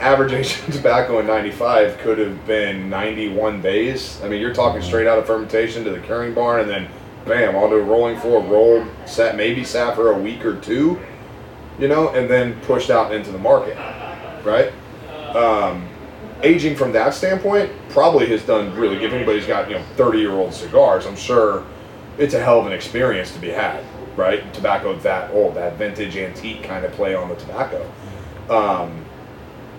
average 0.00 0.32
age 0.34 0.58
of 0.66 0.74
tobacco 0.74 1.20
in 1.20 1.26
95 1.26 1.98
could 1.98 2.18
have 2.18 2.46
been 2.46 2.88
91 2.88 3.60
days. 3.60 4.20
I 4.22 4.28
mean, 4.28 4.40
you're 4.40 4.54
talking 4.54 4.82
straight 4.82 5.06
out 5.06 5.18
of 5.18 5.26
fermentation 5.26 5.84
to 5.84 5.90
the 5.90 6.00
curing 6.00 6.34
barn, 6.34 6.60
and 6.60 6.70
then 6.70 6.88
bam, 7.24 7.56
onto 7.56 7.76
a 7.76 7.82
rolling 7.82 8.18
floor, 8.18 8.42
rolled, 8.42 8.86
sat 9.06 9.36
maybe 9.36 9.64
sat 9.64 9.94
for 9.94 10.12
a 10.12 10.18
week 10.18 10.44
or 10.44 10.58
two, 10.60 11.00
you 11.78 11.88
know, 11.88 12.10
and 12.10 12.28
then 12.28 12.58
pushed 12.62 12.90
out 12.90 13.12
into 13.14 13.30
the 13.30 13.38
market, 13.38 13.76
right? 14.44 14.72
Um, 15.34 15.88
aging 16.42 16.76
from 16.76 16.92
that 16.92 17.14
standpoint 17.14 17.70
probably 17.90 18.26
has 18.26 18.44
done 18.44 18.74
really. 18.74 19.02
If 19.04 19.12
anybody's 19.12 19.46
got 19.46 19.68
you 19.68 19.76
know 19.76 19.84
30 19.96 20.18
year 20.18 20.32
old 20.32 20.52
cigars, 20.52 21.06
I'm 21.06 21.16
sure 21.16 21.64
it's 22.18 22.34
a 22.34 22.40
hell 22.42 22.60
of 22.60 22.66
an 22.66 22.72
experience 22.72 23.32
to 23.32 23.38
be 23.38 23.48
had, 23.48 23.84
right? 24.16 24.52
Tobacco 24.52 24.96
that 24.98 25.30
old, 25.32 25.54
that 25.54 25.76
vintage 25.76 26.16
antique 26.16 26.62
kind 26.62 26.84
of 26.84 26.92
play 26.92 27.14
on 27.14 27.28
the 27.28 27.36
tobacco. 27.36 27.90
Um, 28.48 29.04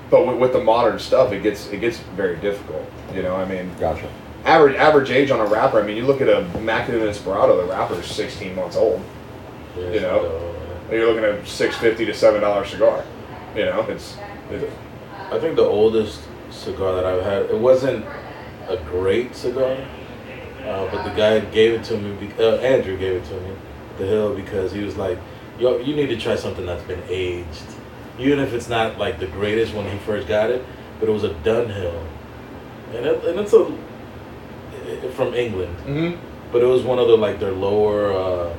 but 0.10 0.28
with, 0.28 0.38
with 0.38 0.54
the 0.54 0.64
modern 0.64 1.00
stuff, 1.00 1.32
it 1.32 1.44
gets 1.44 1.68
it 1.72 1.82
gets 1.82 2.00
very 2.16 2.38
difficult. 2.38 2.90
You 3.14 3.24
know, 3.24 3.36
I 3.36 3.46
mean, 3.46 3.72
Gotcha. 3.80 4.10
Average 4.46 4.76
average 4.76 5.12
age 5.12 5.32
on 5.32 5.40
a 5.40 5.46
wrapper. 5.46 5.82
I 5.82 5.86
mean, 5.86 5.98
you 5.98 6.06
look 6.06 6.22
at 6.22 6.30
a 6.30 6.42
Macanudo 6.60 7.08
Inspirado, 7.10 7.62
the 7.62 7.72
wrapper 7.72 7.96
is 7.96 8.06
16 8.08 8.56
months 8.56 8.76
old. 8.76 9.02
You 9.78 10.02
know? 10.02 10.56
And 10.86 10.94
you're 10.94 11.08
looking 11.08 11.24
at 11.24 11.36
a 11.36 11.46
650 11.46 12.06
to 12.06 12.14
seven 12.14 12.42
dollar 12.42 12.66
cigar. 12.66 13.04
You 13.56 13.66
know, 13.66 13.82
it's, 13.84 14.18
it's 14.50 14.74
I 15.32 15.40
think 15.40 15.56
the 15.56 15.64
oldest 15.64 16.22
cigar 16.50 16.96
that 16.96 17.06
I've 17.06 17.24
had, 17.24 17.44
it 17.44 17.58
wasn't 17.58 18.06
a 18.68 18.78
great 18.78 19.36
cigar, 19.36 19.78
uh, 20.66 20.92
but 20.92 21.04
the 21.04 21.16
guy 21.16 21.40
gave 21.40 21.74
it 21.74 21.84
to 21.86 21.98
me, 21.98 22.28
be- 22.28 22.44
uh, 22.44 22.58
Andrew 22.58 22.98
gave 22.98 23.22
it 23.22 23.26
to 23.26 23.40
me, 23.40 23.56
the 23.98 24.06
Hill, 24.06 24.36
because 24.36 24.72
he 24.72 24.84
was 24.84 24.98
like, 24.98 25.18
yo, 25.58 25.78
you 25.78 25.96
need 25.96 26.08
to 26.08 26.18
try 26.18 26.36
something 26.36 26.66
that's 26.66 26.84
been 26.84 27.02
aged. 27.08 27.64
Even 28.20 28.40
if 28.40 28.54
it's 28.54 28.68
not 28.68 28.98
like 28.98 29.20
the 29.20 29.28
greatest 29.28 29.74
when 29.74 29.90
he 29.90 29.98
first 30.00 30.28
got 30.28 30.50
it, 30.50 30.66
but 31.00 31.08
it 31.08 31.12
was 31.12 31.24
a 31.24 31.30
Dunhill. 31.30 32.06
And, 32.94 33.06
it, 33.06 33.24
and 33.24 33.40
it's 33.40 33.54
a, 33.54 33.74
from 35.14 35.34
England, 35.34 35.76
mm-hmm. 35.86 36.20
but 36.52 36.62
it 36.62 36.66
was 36.66 36.84
one 36.84 37.00
of 37.00 37.08
the, 37.08 37.16
like, 37.18 37.40
their 37.40 37.52
lower, 37.52 38.12
uh, 38.14 38.56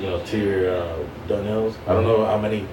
you 0.00 0.06
know, 0.06 0.22
tier 0.24 0.70
uh, 0.70 0.96
Dunhills. 1.28 1.74
I 1.86 1.92
don't 1.94 2.04
know 2.04 2.24
how 2.24 2.38
many 2.38 2.66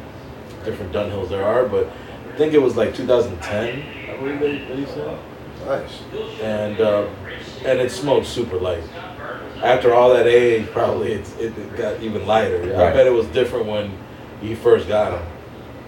different 0.64 0.92
Dunhills 0.92 1.30
there 1.30 1.44
are, 1.44 1.66
but 1.68 1.88
I 2.34 2.38
think 2.38 2.54
it 2.54 2.62
was 2.62 2.76
like 2.76 2.94
2010. 2.96 3.84
I 4.10 4.18
believe 4.18 4.40
they, 4.40 4.58
they 4.76 4.86
said, 4.86 5.18
nice. 5.66 6.02
and 6.42 6.80
uh, 6.80 7.08
and 7.66 7.80
it 7.80 7.92
smoked 7.92 8.26
super 8.28 8.58
light. 8.58 8.84
After 9.64 9.94
all 9.94 10.14
that 10.14 10.28
age, 10.28 10.68
probably 10.68 11.14
it's, 11.14 11.36
it, 11.38 11.58
it 11.58 11.76
got 11.76 12.02
even 12.02 12.26
lighter. 12.28 12.62
I 12.76 12.84
Right. 12.86 12.94
bet 12.94 13.08
it 13.08 13.14
was 13.14 13.26
different 13.28 13.66
when 13.66 13.92
you 14.42 14.56
first 14.56 14.88
got 14.88 15.12
them. 15.12 15.28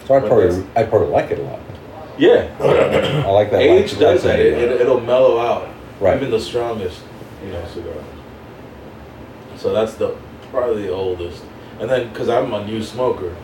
So 0.06 0.16
I 0.16 0.20
But 0.20 0.28
probably 0.28 0.66
I 0.76 0.84
probably 0.84 1.10
like 1.10 1.30
it 1.32 1.40
a 1.40 1.44
lot. 1.44 1.60
Yeah, 2.18 2.50
I 2.60 3.30
like 3.30 3.52
that. 3.52 3.62
age 3.62 3.94
light- 3.94 4.00
does 4.00 4.24
that. 4.24 4.40
It, 4.40 4.54
it, 4.58 4.82
it'll 4.82 5.00
mellow 5.02 5.40
out. 5.40 5.70
Right. 6.00 6.18
Even 6.18 6.32
the 6.32 6.40
strongest, 6.40 7.02
you 7.44 7.52
know, 7.52 7.66
cigars. 7.68 8.04
So 9.58 9.74
that's 9.74 9.96
the 9.96 10.16
probably 10.52 10.84
the 10.84 10.94
oldest. 10.94 11.44
And 11.80 11.90
then, 11.90 12.10
because 12.10 12.30
I'm 12.30 12.54
a 12.54 12.66
new 12.66 12.82
smoker, 12.84 13.36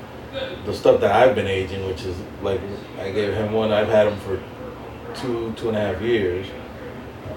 the 0.65 0.73
stuff 0.73 1.01
that 1.01 1.11
I've 1.11 1.35
been 1.35 1.47
aging, 1.47 1.85
which 1.87 2.03
is 2.03 2.17
like 2.41 2.59
I 2.99 3.11
gave 3.11 3.33
him 3.33 3.53
one. 3.53 3.71
I've 3.71 3.89
had 3.89 4.07
him 4.07 4.19
for 4.19 4.41
two 5.15 5.53
two 5.53 5.69
and 5.69 5.77
a 5.77 5.81
half 5.81 6.01
years, 6.01 6.47
uh, 6.47 7.33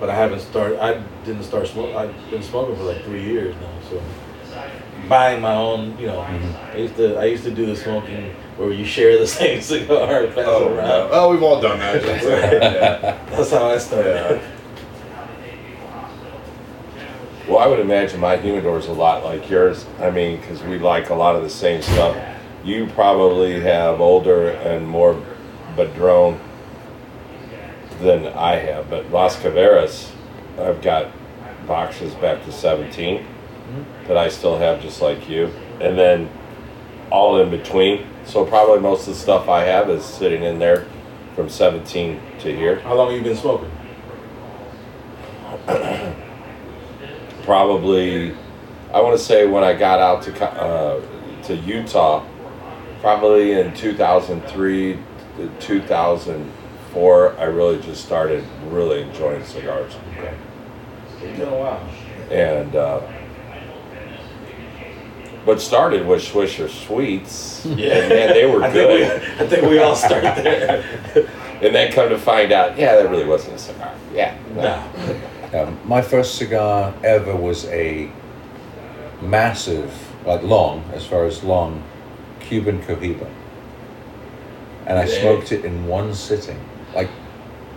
but 0.00 0.08
I 0.10 0.14
haven't 0.14 0.40
started. 0.40 0.78
I 0.82 1.02
didn't 1.24 1.44
start 1.44 1.66
smoking. 1.68 1.96
I've 1.96 2.30
been 2.30 2.42
smoking 2.42 2.76
for 2.76 2.84
like 2.84 3.02
three 3.04 3.22
years 3.22 3.54
now. 3.56 3.90
So 3.90 4.02
buying 5.08 5.40
my 5.40 5.54
own. 5.54 5.98
You 5.98 6.06
know, 6.08 6.20
mm-hmm. 6.20 6.72
I 6.72 6.76
used 6.76 6.96
to 6.96 7.16
I 7.16 7.24
used 7.26 7.44
to 7.44 7.50
do 7.50 7.66
the 7.66 7.76
smoking 7.76 8.34
where 8.56 8.72
you 8.72 8.84
share 8.84 9.18
the 9.18 9.26
same 9.40 9.60
cigar, 9.60 10.26
pass 10.28 10.38
Oh, 10.38 10.68
around. 10.68 10.76
no. 10.76 11.08
oh, 11.12 11.30
we've 11.30 11.42
all 11.42 11.60
done 11.60 11.78
that. 11.78 12.02
yeah. 12.04 13.24
That's 13.30 13.50
how 13.50 13.68
I 13.68 13.78
started. 13.78 14.40
Yeah. 14.40 14.50
Well, 17.48 17.58
I 17.58 17.66
would 17.66 17.80
imagine 17.80 18.20
my 18.20 18.36
humidor 18.38 18.78
is 18.78 18.86
a 18.86 18.92
lot 18.92 19.22
like 19.22 19.50
yours. 19.50 19.84
I 20.00 20.10
mean, 20.10 20.40
because 20.40 20.62
we 20.62 20.78
like 20.78 21.10
a 21.10 21.14
lot 21.14 21.36
of 21.36 21.42
the 21.42 21.50
same 21.50 21.82
stuff. 21.82 22.16
You 22.64 22.86
probably 22.86 23.60
have 23.60 24.00
older 24.00 24.48
and 24.50 24.88
more 24.88 25.22
Padron 25.76 26.40
than 28.00 28.26
I 28.28 28.56
have, 28.56 28.88
but 28.88 29.10
Las 29.10 29.36
Calaveras, 29.38 30.10
I've 30.58 30.80
got 30.80 31.10
boxes 31.66 32.14
back 32.14 32.42
to 32.44 32.52
17 32.52 33.26
that 34.06 34.16
I 34.16 34.28
still 34.28 34.58
have 34.58 34.80
just 34.82 35.00
like 35.00 35.28
you. 35.28 35.50
And 35.80 35.98
then 35.98 36.28
all 37.10 37.40
in 37.40 37.50
between. 37.50 38.06
So 38.26 38.44
probably 38.44 38.80
most 38.80 39.06
of 39.08 39.14
the 39.14 39.20
stuff 39.20 39.48
I 39.48 39.64
have 39.64 39.90
is 39.90 40.04
sitting 40.04 40.42
in 40.42 40.58
there 40.58 40.86
from 41.36 41.48
17 41.48 42.20
to 42.40 42.56
here. 42.56 42.80
How 42.80 42.94
long 42.94 43.10
have 43.10 43.18
you 43.18 43.24
been 43.24 43.36
smoking? 43.36 43.70
probably 47.44 48.34
I 48.92 49.00
want 49.00 49.18
to 49.18 49.24
say 49.24 49.46
when 49.46 49.64
I 49.64 49.72
got 49.74 49.98
out 49.98 50.22
to 50.22 50.52
uh, 50.62 51.00
to 51.44 51.56
Utah, 51.56 52.24
probably 53.00 53.52
in 53.52 53.74
2003 53.74 54.98
to 55.36 55.50
2004, 55.58 57.38
I 57.38 57.44
really 57.44 57.82
just 57.82 58.04
started 58.04 58.44
really 58.68 59.02
enjoying 59.02 59.44
cigars, 59.44 59.94
Okay. 60.16 60.34
It's 61.22 61.38
been 61.38 61.48
a 61.48 61.58
while. 61.58 61.80
and 62.30 62.76
uh, 62.76 63.00
what 65.44 65.60
started 65.60 66.06
with 66.06 66.22
Swisher 66.22 66.68
Sweets, 66.68 67.64
and 67.66 67.76
man, 67.76 68.32
they 68.32 68.46
were 68.46 68.62
I 68.62 68.72
good, 68.72 69.10
Think 69.22 69.38
we, 69.38 69.44
I 69.44 69.48
think 69.48 69.62
we 69.70 69.78
all 69.78 69.96
start 69.96 70.22
there. 70.36 70.84
and 71.62 71.74
then 71.74 71.92
come 71.92 72.08
to 72.08 72.18
find 72.18 72.52
out, 72.52 72.78
yeah, 72.78 72.96
that 72.96 73.10
really 73.10 73.24
wasn't 73.26 73.54
a 73.54 73.58
cigar. 73.58 73.94
Yeah, 74.12 74.36
no. 74.54 74.82
Um, 75.62 75.78
my 75.84 76.02
first 76.02 76.34
cigar 76.36 76.92
ever 77.04 77.34
was 77.36 77.66
a 77.66 78.10
massive, 79.20 79.92
like 80.26 80.42
long, 80.42 80.82
as 80.92 81.06
far 81.06 81.26
as 81.26 81.42
long, 81.44 81.82
Cuban 82.40 82.82
Cohiba. 82.82 83.28
And 84.86 84.98
I 84.98 85.04
Yeah. 85.04 85.20
smoked 85.20 85.52
it 85.52 85.64
in 85.64 85.86
one 85.86 86.12
sitting. 86.14 86.58
Like, 86.94 87.08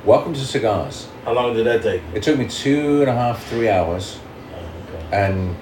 welcome 0.05 0.33
to 0.33 0.39
cigars. 0.39 1.07
How 1.25 1.33
long 1.33 1.53
did 1.53 1.65
that 1.65 1.81
take? 1.83 2.01
It 2.13 2.23
took 2.23 2.37
me 2.37 2.47
two 2.47 3.01
and 3.01 3.09
a 3.09 3.13
half, 3.13 3.43
three 3.45 3.69
hours, 3.69 4.19
Oh, 4.53 4.57
okay. 4.97 5.25
and 5.25 5.55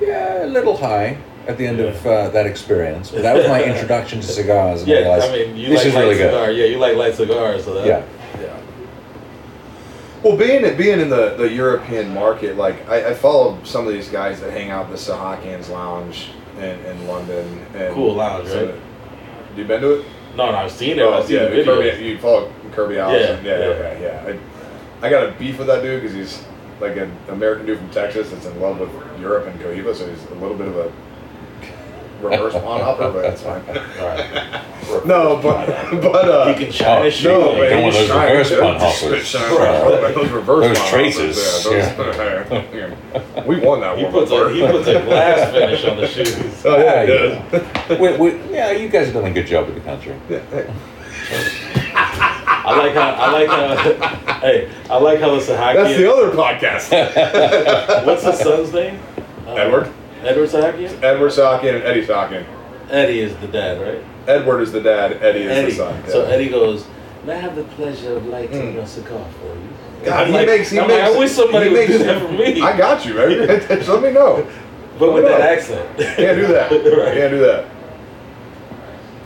yeah, 0.00 0.44
a 0.44 0.46
little 0.46 0.76
high 0.76 1.18
at 1.46 1.56
the 1.58 1.66
end 1.66 1.80
of 1.80 2.06
uh, 2.06 2.28
that 2.30 2.46
experience. 2.46 3.10
But 3.10 3.22
that 3.22 3.34
was 3.36 3.46
my 3.48 3.62
introduction 3.62 4.20
to 4.20 4.26
cigars. 4.40 4.82
And 4.82 4.90
I 4.90 4.94
Yeah, 4.94 5.00
realized, 5.00 5.30
I 5.30 5.32
mean, 5.32 5.56
you 5.56 5.68
this 5.70 5.78
like 5.78 5.86
is 5.86 5.94
light 5.94 6.00
really 6.02 6.16
good. 6.16 6.56
Yeah, 6.56 6.64
you 6.66 6.78
like 6.78 6.96
light 6.96 7.14
cigars, 7.14 7.64
so 7.64 7.74
that. 7.74 7.86
Yeah. 7.86 8.04
Yeah. 8.40 8.60
Well, 10.22 10.36
being 10.36 10.76
being 10.76 11.00
in 11.00 11.08
the, 11.08 11.34
the 11.36 11.50
European 11.50 12.12
market, 12.12 12.56
like 12.56 12.88
I, 12.88 13.10
I 13.10 13.14
follow 13.14 13.58
some 13.64 13.86
of 13.86 13.92
these 13.92 14.08
guys 14.08 14.40
that 14.40 14.50
hang 14.50 14.70
out 14.70 14.86
in 14.86 14.90
the 14.92 14.98
Sahakians 14.98 15.70
Lounge 15.70 16.30
in, 16.58 16.78
in 16.84 17.06
London. 17.06 17.64
And 17.74 17.94
Cool 17.94 18.14
lounge, 18.14 18.48
right? 18.50 18.74
You 19.56 19.64
been 19.64 19.80
to 19.80 20.00
it? 20.00 20.06
No, 20.36 20.50
no, 20.52 20.58
I've 20.58 20.70
seen 20.70 20.98
it. 20.98 21.02
Oh, 21.02 21.14
I've 21.14 21.24
seen 21.26 21.36
yeah, 21.36 21.44
the 21.46 21.56
videos. 21.56 21.64
Kirby, 21.92 22.04
you 22.04 22.18
follow 22.18 22.52
Kirby 22.72 22.98
Allison? 22.98 23.44
Yeah, 23.44 23.50
Yeah, 23.50 23.58
yeah. 23.58 23.64
okay, 23.74 24.02
yeah. 24.28 24.34
I, 25.02 25.06
I 25.06 25.10
got 25.10 25.28
a 25.28 25.32
beef 25.32 25.58
with 25.58 25.66
that 25.66 25.82
dude 25.82 26.02
because 26.02 26.14
he's 26.14 26.44
like 26.80 26.96
an 26.96 27.16
American 27.28 27.66
dude 27.66 27.78
from 27.78 27.90
Texas 27.90 28.30
that's 28.30 28.46
in 28.46 28.60
love 28.60 28.80
with 28.80 28.90
Europe 29.20 29.46
and 29.46 29.60
Cohiba, 29.60 29.94
so 29.94 30.08
he's 30.08 30.24
a 30.30 30.34
little 30.34 30.56
bit 30.56 30.68
of 30.68 30.76
a 30.76 30.92
reverse 32.22 32.52
pawn 32.62 32.80
hopper, 32.80 33.10
but 33.12 33.24
it's 33.26 33.42
fine. 33.42 33.62
Right. 33.66 34.64
No, 35.06 35.36
but 35.42 35.66
but 36.02 36.28
uh, 36.28 36.52
He 36.54 36.64
can 36.64 36.72
shine 36.72 37.04
his 37.04 37.14
shoe. 37.14 37.28
no, 37.28 37.50
like, 37.50 37.60
man, 37.60 37.70
Don't 37.70 37.84
he's 37.84 37.94
those 37.94 38.08
trying 38.08 38.32
reverse 38.32 38.48
to- 38.50 38.60
pawn 38.60 38.76
hoppers. 38.80 39.34
Right. 39.34 40.14
Those 40.14 40.30
reverse 40.30 40.66
Those 40.66 40.78
pawn 40.78 40.88
traces, 40.90 41.62
hoppers, 41.64 41.86
yeah, 42.74 42.94
those- 43.34 43.46
we 43.46 43.60
won 43.60 43.80
that 43.80 43.96
He 43.98 44.04
one. 44.04 44.12
puts 44.12 44.30
a 44.32 44.50
he 44.52 44.60
puts 44.66 44.88
a 44.88 45.00
glass 45.02 45.50
finish 45.52 45.84
on 45.84 45.96
the 45.98 46.06
shoes. 46.14 46.62
Oh 46.64 46.76
yeah, 46.78 47.02
Yeah, 47.04 47.44
yeah. 47.52 47.98
we, 48.00 48.16
we, 48.16 48.52
yeah, 48.52 48.70
you 48.72 48.88
guys 48.88 49.06
have 49.06 49.14
done 49.14 49.26
a 49.26 49.32
good 49.32 49.46
job 49.46 49.66
with 49.66 49.76
the 49.76 49.80
country. 49.82 50.14
I 52.70 52.76
like 52.78 52.94
how 52.94 53.10
I 53.10 53.32
like 53.32 53.48
how 53.48 54.40
hey 54.40 54.70
I 54.88 54.98
like 54.98 55.20
how 55.20 55.30
the 55.30 55.40
Sahaki. 55.40 55.74
That's 55.74 55.96
the 55.96 56.12
other 56.12 56.30
podcast. 56.30 58.04
What's 58.06 58.24
his 58.24 58.38
son's 58.38 58.72
name? 58.72 58.98
Uh, 59.46 59.54
Edward, 59.54 59.92
Edward 60.22 60.48
Sahakian. 60.48 61.02
Edward 61.02 61.30
Sockin 61.32 61.74
and 61.76 61.84
Eddie 61.84 62.04
Sockin. 62.06 62.46
Eddie 62.88 63.20
is 63.20 63.36
the 63.38 63.48
dad, 63.48 63.80
right? 63.80 64.04
Edward 64.28 64.60
is 64.60 64.72
the 64.72 64.80
dad. 64.80 65.12
Eddie 65.22 65.40
is 65.42 65.50
Eddie. 65.50 65.70
the 65.70 65.76
son. 65.76 66.04
So 66.08 66.20
yeah. 66.20 66.26
Hmm. 66.26 66.32
Eddie 66.32 66.48
goes, 66.48 66.86
"May 67.24 67.32
I 67.34 67.36
have 67.36 67.56
the 67.56 67.64
pleasure 67.64 68.16
of 68.16 68.26
lighting 68.26 68.60
Mm. 68.62 68.74
your 68.74 68.86
cigar 68.86 69.24
for 69.40 69.46
you?" 69.54 69.68
God, 70.04 70.26
he 70.28 70.32
like- 70.32 70.46
makes. 70.46 70.70
He 70.70 70.78
I'm 70.80 70.88
makes. 70.88 71.02
like, 71.02 71.14
I 71.14 71.18
wish 71.18 71.30
somebody 71.32 71.68
would 71.70 71.78
makes, 71.78 71.92
do 71.92 71.98
that 72.04 72.22
for 72.22 72.32
me. 72.32 72.60
I 72.70 72.76
got 72.76 73.04
you, 73.04 73.14
man. 73.14 73.46
Just 73.68 73.88
let 73.88 74.02
me 74.02 74.10
know. 74.12 74.46
but 74.98 75.12
with 75.12 75.24
that 75.24 75.40
accent. 75.40 75.98
Can't 75.98 76.36
do 76.38 76.46
that. 76.48 76.70
right. 76.70 77.14
Can't 77.14 77.30
do 77.32 77.40
that. 77.40 77.66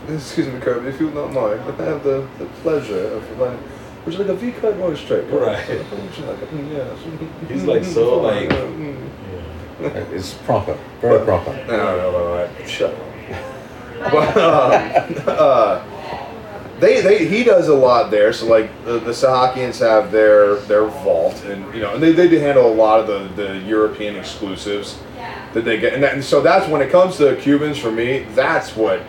Excuse 0.13 0.47
me, 0.47 0.59
Kirby, 0.59 0.89
if 0.89 0.99
you 0.99 1.09
don't 1.11 1.33
mind, 1.33 1.59
if 1.67 1.79
I 1.79 1.83
have 1.85 2.03
the, 2.03 2.27
the 2.37 2.45
pleasure 2.61 3.07
of 3.13 3.39
like, 3.39 3.57
would 4.05 4.13
you 4.13 4.19
like 4.19 4.29
a 4.29 4.35
V 4.35 4.51
cut 4.51 4.75
or 4.77 4.93
a 4.93 4.97
straight 4.97 5.29
cut? 5.29 5.41
Right. 5.41 5.67
Would 5.67 6.17
you 6.17 6.25
like 6.25 6.41
a. 6.41 7.53
He's 7.53 7.63
like 7.63 7.83
so, 7.83 8.17
like- 8.21 8.49
Mm. 8.49 10.13
It's 10.13 10.33
proper, 10.33 10.77
very 11.01 11.25
proper. 11.25 11.51
No, 11.67 11.77
no, 11.77 11.97
no, 11.97 12.11
no, 12.11 12.47
no. 12.59 12.65
Shut 12.65 12.93
up. 12.93 12.99
But 14.11 14.37
um, 14.37 15.15
uh, 15.27 15.83
they, 16.79 17.01
they, 17.01 17.25
he 17.27 17.43
does 17.43 17.67
a 17.69 17.73
lot 17.73 18.09
there. 18.11 18.31
So 18.33 18.45
like 18.45 18.69
the, 18.85 18.99
the 18.99 19.11
Sahakians 19.11 19.79
have 19.79 20.11
their 20.11 20.55
their 20.55 20.85
vault, 20.85 21.43
and 21.45 21.73
you 21.73 21.81
know, 21.81 21.93
and 21.95 22.03
they, 22.03 22.11
they 22.13 22.27
do 22.29 22.37
handle 22.39 22.67
a 22.71 22.73
lot 22.73 22.99
of 23.01 23.07
the, 23.35 23.43
the 23.43 23.57
European 23.59 24.15
exclusives 24.15 24.97
that 25.53 25.65
they 25.65 25.77
get, 25.79 25.93
and, 25.93 26.03
that, 26.03 26.13
and 26.13 26.23
so 26.23 26.39
that's 26.41 26.69
when 26.69 26.81
it 26.81 26.89
comes 26.91 27.17
to 27.17 27.35
Cubans 27.37 27.77
for 27.77 27.91
me. 27.91 28.25
That's 28.35 28.75
what 28.75 29.01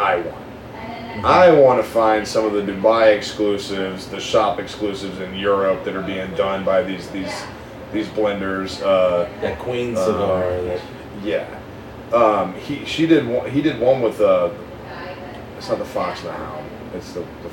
I 0.00 0.16
want. 0.16 1.24
I 1.24 1.50
want 1.52 1.82
to 1.84 1.88
find 1.88 2.26
some 2.26 2.46
of 2.46 2.52
the 2.54 2.62
Dubai 2.62 3.14
exclusives, 3.16 4.06
the 4.06 4.20
shop 4.20 4.58
exclusives 4.58 5.18
in 5.20 5.34
Europe 5.34 5.84
that 5.84 5.94
are 5.94 6.02
being 6.02 6.32
done 6.34 6.64
by 6.64 6.82
these 6.82 7.10
these 7.10 7.34
these 7.92 8.06
blenders. 8.08 8.80
Uh, 8.82 9.28
That 9.40 9.58
Queen 9.58 9.96
Uh, 9.96 10.04
cigar. 10.06 10.62
that, 10.62 10.80
yeah. 11.22 11.46
Um, 12.12 12.54
he 12.54 12.84
she 12.86 13.06
did 13.06 13.26
one, 13.28 13.50
he 13.50 13.60
did 13.60 13.78
one 13.80 14.00
with 14.00 14.20
uh 14.20 14.50
it's 15.58 15.68
not 15.68 15.78
the 15.78 15.84
fox 15.84 16.20
and 16.20 16.28
the 16.28 16.32
hound. 16.32 16.66
It's 16.94 17.12
the, 17.12 17.20
the 17.20 17.50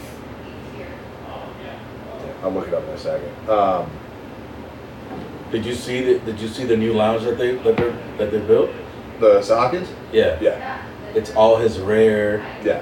I'll 2.44 2.52
look 2.52 2.68
it 2.68 2.74
up 2.74 2.84
in 2.84 2.90
a 2.90 2.98
second. 2.98 3.50
Um, 3.50 3.90
did 5.52 5.66
you 5.66 5.74
see 5.74 6.02
the 6.02 6.20
Did 6.20 6.40
you 6.40 6.48
see 6.48 6.64
the 6.66 6.78
new 6.78 6.94
lounge 6.94 7.24
that 7.24 7.38
they 7.38 7.56
that 7.56 7.76
they 7.78 7.94
that 8.18 8.32
they 8.32 8.40
built? 8.40 8.70
the 9.20 9.40
Sahakians? 9.42 9.88
Yeah. 10.14 10.38
Yeah. 10.40 10.87
It's 11.18 11.34
all 11.36 11.58
his 11.58 11.80
rare 11.80 12.46
Yeah. 12.64 12.82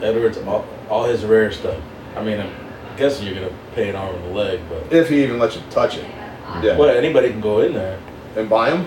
Edwards. 0.00 0.38
All, 0.38 0.64
all 0.88 1.04
his 1.04 1.24
rare 1.24 1.50
stuff. 1.52 1.78
I 2.16 2.22
mean, 2.22 2.40
I'm 2.40 2.50
guessing 2.96 3.26
you're 3.26 3.34
gonna 3.34 3.52
pay 3.74 3.88
an 3.88 3.96
arm 3.96 4.14
and 4.14 4.24
a 4.26 4.28
leg, 4.36 4.60
but 4.68 4.92
If 4.92 5.08
he 5.08 5.22
even 5.24 5.38
lets 5.38 5.56
you 5.56 5.62
touch 5.70 5.96
it. 5.96 6.04
Yeah. 6.62 6.76
well, 6.76 6.90
anybody 6.90 7.30
can 7.30 7.40
go 7.40 7.60
in 7.60 7.72
there. 7.72 7.98
And 8.36 8.48
buy 8.48 8.70
them? 8.70 8.86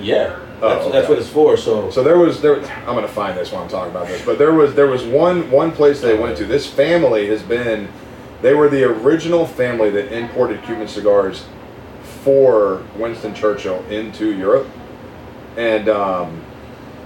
Yeah. 0.00 0.36
Oh, 0.62 0.68
That's, 0.68 0.82
okay. 0.84 0.92
that's 0.92 1.08
what 1.08 1.18
it's 1.18 1.28
for. 1.28 1.56
So, 1.56 1.90
So 1.90 2.02
there 2.02 2.18
was 2.18 2.40
there. 2.40 2.56
I'm 2.86 2.94
gonna 2.94 3.08
find 3.08 3.36
this 3.36 3.52
while 3.52 3.62
I'm 3.62 3.68
talking 3.68 3.90
about 3.90 4.06
this, 4.06 4.24
but 4.24 4.38
there 4.38 4.52
was 4.52 4.74
there 4.74 4.86
was 4.86 5.04
one 5.04 5.50
one 5.50 5.70
place 5.72 6.00
they 6.00 6.18
went 6.18 6.36
to. 6.38 6.44
This 6.46 6.66
family 6.66 7.26
has 7.28 7.42
been, 7.42 7.88
they 8.42 8.54
were 8.54 8.68
the 8.68 8.84
original 8.84 9.46
family 9.46 9.90
that 9.90 10.12
imported 10.12 10.62
Cuban 10.62 10.88
cigars 10.88 11.44
for 12.22 12.82
Winston 12.96 13.34
Churchill 13.34 13.84
into 13.90 14.32
Europe, 14.32 14.66
and 15.56 15.88
um, 15.90 16.42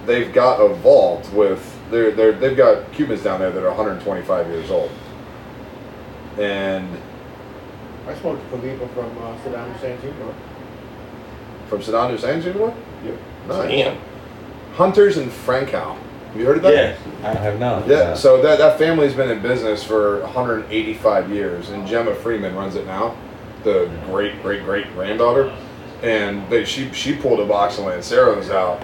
they've 0.06 0.32
got 0.32 0.58
a 0.60 0.74
vault 0.74 1.30
with 1.32 1.78
they're 1.90 2.10
they're, 2.12 2.32
they've 2.32 2.56
got 2.56 2.92
Cubans 2.92 3.22
down 3.22 3.40
there 3.40 3.50
that 3.50 3.62
are 3.62 3.68
125 3.68 4.48
years 4.48 4.70
old, 4.70 4.90
and 6.38 6.88
I 8.06 8.14
smoked 8.14 8.48
Khalifa 8.50 8.88
from 8.88 9.18
uh, 9.18 9.36
Saddam 9.38 9.72
Hussein's 9.72 10.02
Humor. 10.02 10.34
from 11.68 11.80
Saddam 11.80 12.10
Hussein's 12.10 12.46
anymore. 12.46 12.74
Yep. 13.04 13.18
Nice. 13.48 13.68
Damn. 13.70 13.98
Hunters 14.74 15.16
and 15.16 15.30
Frankau. 15.30 15.96
Have 15.96 16.36
you 16.36 16.46
heard 16.46 16.58
of 16.58 16.62
that? 16.62 16.72
yeah. 16.72 17.28
I 17.28 17.34
have 17.34 17.58
not. 17.58 17.88
Yeah, 17.88 18.14
so 18.14 18.40
that, 18.40 18.58
that 18.58 18.78
family's 18.78 19.14
been 19.14 19.30
in 19.30 19.42
business 19.42 19.82
for 19.82 20.20
185 20.20 21.30
years, 21.30 21.70
and 21.70 21.86
Jemma 21.88 22.16
Freeman 22.18 22.54
runs 22.54 22.76
it 22.76 22.86
now, 22.86 23.16
the 23.64 23.90
great 24.06 24.40
great 24.40 24.62
great 24.64 24.86
granddaughter, 24.94 25.52
and 26.02 26.48
they, 26.48 26.64
she 26.64 26.90
she 26.92 27.16
pulled 27.16 27.40
a 27.40 27.46
box 27.46 27.78
of 27.78 27.84
Lanceros 27.86 28.48
out, 28.50 28.80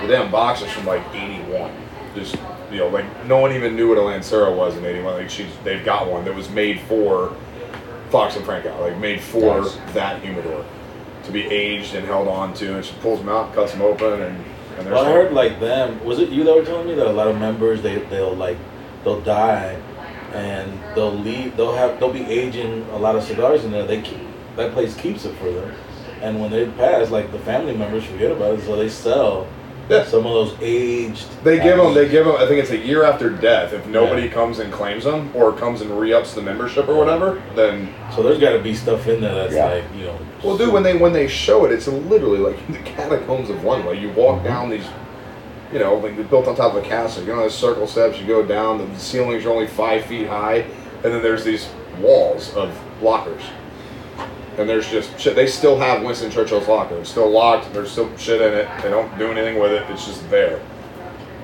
the 0.00 0.06
damn 0.08 0.30
box 0.30 0.62
is 0.62 0.70
from 0.70 0.86
like 0.86 1.02
81, 1.14 1.72
just 2.14 2.36
you 2.70 2.78
know 2.78 2.88
like 2.88 3.04
no 3.26 3.38
one 3.38 3.52
even 3.52 3.76
knew 3.76 3.88
what 3.88 3.98
a 3.98 4.02
Lancero 4.02 4.54
was 4.54 4.76
in 4.76 4.84
81. 4.84 5.14
Like 5.14 5.30
she's 5.30 5.50
they've 5.64 5.84
got 5.84 6.08
one 6.08 6.24
that 6.24 6.34
was 6.34 6.48
made 6.50 6.80
for 6.82 7.34
Fox 8.10 8.36
and 8.36 8.44
Franco, 8.44 8.78
like 8.80 8.96
made 8.98 9.20
for 9.20 9.60
Nice. 9.62 9.76
that 9.94 10.22
humidor 10.22 10.64
to 11.24 11.30
be 11.32 11.46
aged 11.46 11.94
and 11.94 12.04
held 12.06 12.26
on 12.28 12.52
to, 12.54 12.74
and 12.76 12.84
she 12.84 12.94
pulls 12.96 13.20
them 13.20 13.28
out, 13.28 13.54
cuts 13.54 13.72
them 13.72 13.82
open, 13.82 14.20
and 14.22 14.44
And 14.78 14.90
Well, 14.90 15.04
I 15.04 15.12
heard 15.12 15.32
like 15.32 15.60
them. 15.60 16.02
Was 16.04 16.18
it 16.18 16.30
you 16.30 16.44
that 16.44 16.54
were 16.54 16.64
telling 16.64 16.88
me 16.88 16.94
that 16.94 17.06
a 17.06 17.12
lot 17.12 17.28
of 17.28 17.38
members 17.38 17.82
they 17.82 17.98
they'll 17.98 18.34
like 18.34 18.56
they'll 19.04 19.20
die, 19.20 19.76
and 20.32 20.72
they'll 20.94 21.12
leave. 21.14 21.56
They'll 21.56 21.74
have 21.74 22.00
they'll 22.00 22.12
be 22.12 22.24
aging 22.24 22.86
a 22.90 22.96
lot 22.98 23.14
of 23.16 23.22
cigars 23.22 23.64
in 23.64 23.70
there. 23.70 23.86
They 23.86 24.00
keep 24.02 24.20
that 24.56 24.72
place 24.72 24.94
keeps 24.96 25.24
it 25.24 25.34
for 25.36 25.50
them, 25.50 25.72
and 26.20 26.40
when 26.40 26.50
they 26.50 26.66
pass, 26.66 27.10
like 27.10 27.30
the 27.32 27.38
family 27.40 27.74
members 27.76 28.04
forget 28.04 28.30
about 28.32 28.58
it, 28.58 28.64
so 28.64 28.76
they 28.76 28.88
sell 28.88 29.46
Yeah. 29.88 30.04
some 30.04 30.26
of 30.26 30.32
those 30.32 30.56
aged. 30.60 31.26
They 31.44 31.58
give 31.58 31.76
them. 31.76 31.94
They 31.94 32.08
give 32.08 32.26
them. 32.26 32.36
I 32.36 32.46
think 32.46 32.62
it's 32.62 32.70
a 32.70 32.78
year 32.78 33.04
after 33.04 33.30
death. 33.30 33.72
If 33.72 33.86
nobody 33.86 34.22
Yeah. 34.22 34.32
comes 34.32 34.58
and 34.58 34.72
claims 34.72 35.04
them 35.04 35.30
or 35.34 35.52
comes 35.52 35.80
and 35.80 35.98
re-ups 35.98 36.34
the 36.34 36.42
membership 36.42 36.88
or 36.88 36.94
whatever, 36.94 37.42
then 37.54 37.92
So 38.14 38.22
there's 38.22 38.38
got 38.38 38.52
to 38.52 38.58
be 38.58 38.74
stuff 38.74 39.06
in 39.08 39.20
there 39.20 39.34
that's 39.34 39.54
Yeah. 39.54 39.66
like 39.66 39.84
you 39.96 40.04
know. 40.04 40.18
well, 40.42 40.56
dude. 40.56 40.72
When 40.72 40.82
they 40.82 40.96
when 40.96 41.12
they 41.12 41.28
show 41.28 41.64
it, 41.64 41.72
it's 41.72 41.88
literally 41.88 42.38
like 42.38 42.56
the 42.72 42.78
catacombs 42.78 43.50
of 43.50 43.64
one 43.64 43.84
way. 43.84 43.98
You 43.98 44.10
walk 44.10 44.36
mm-hmm. 44.38 44.46
down 44.46 44.70
these, 44.70 44.86
you 45.72 45.78
know, 45.78 45.96
like 45.96 46.16
they're 46.16 46.24
built 46.24 46.46
on 46.48 46.56
top 46.56 46.74
of 46.74 46.84
a 46.84 46.86
castle. 46.86 47.22
You 47.22 47.28
go 47.28 47.38
on 47.38 47.44
the 47.44 47.50
circle 47.50 47.86
steps. 47.86 48.18
You 48.18 48.26
go 48.26 48.42
down. 48.44 48.78
The 48.78 48.98
ceilings 48.98 49.44
are 49.44 49.50
only 49.50 49.66
five 49.66 50.04
feet 50.04 50.28
high, 50.28 50.64
and 51.04 51.12
then 51.12 51.22
there's 51.22 51.44
these 51.44 51.68
walls 52.00 52.54
of 52.54 52.70
lockers. 53.02 53.42
And 54.58 54.68
there's 54.68 54.88
just 54.90 55.18
shit. 55.18 55.34
They 55.34 55.46
still 55.46 55.78
have 55.78 56.02
Winston 56.02 56.30
Churchill's 56.30 56.68
locker. 56.68 56.96
It's 56.98 57.10
still 57.10 57.30
locked. 57.30 57.72
There's 57.72 57.90
still 57.90 58.14
shit 58.18 58.40
in 58.40 58.52
it. 58.52 58.68
They 58.82 58.90
don't 58.90 59.16
do 59.18 59.30
anything 59.30 59.58
with 59.58 59.72
it. 59.72 59.88
It's 59.90 60.06
just 60.06 60.28
there. 60.30 60.60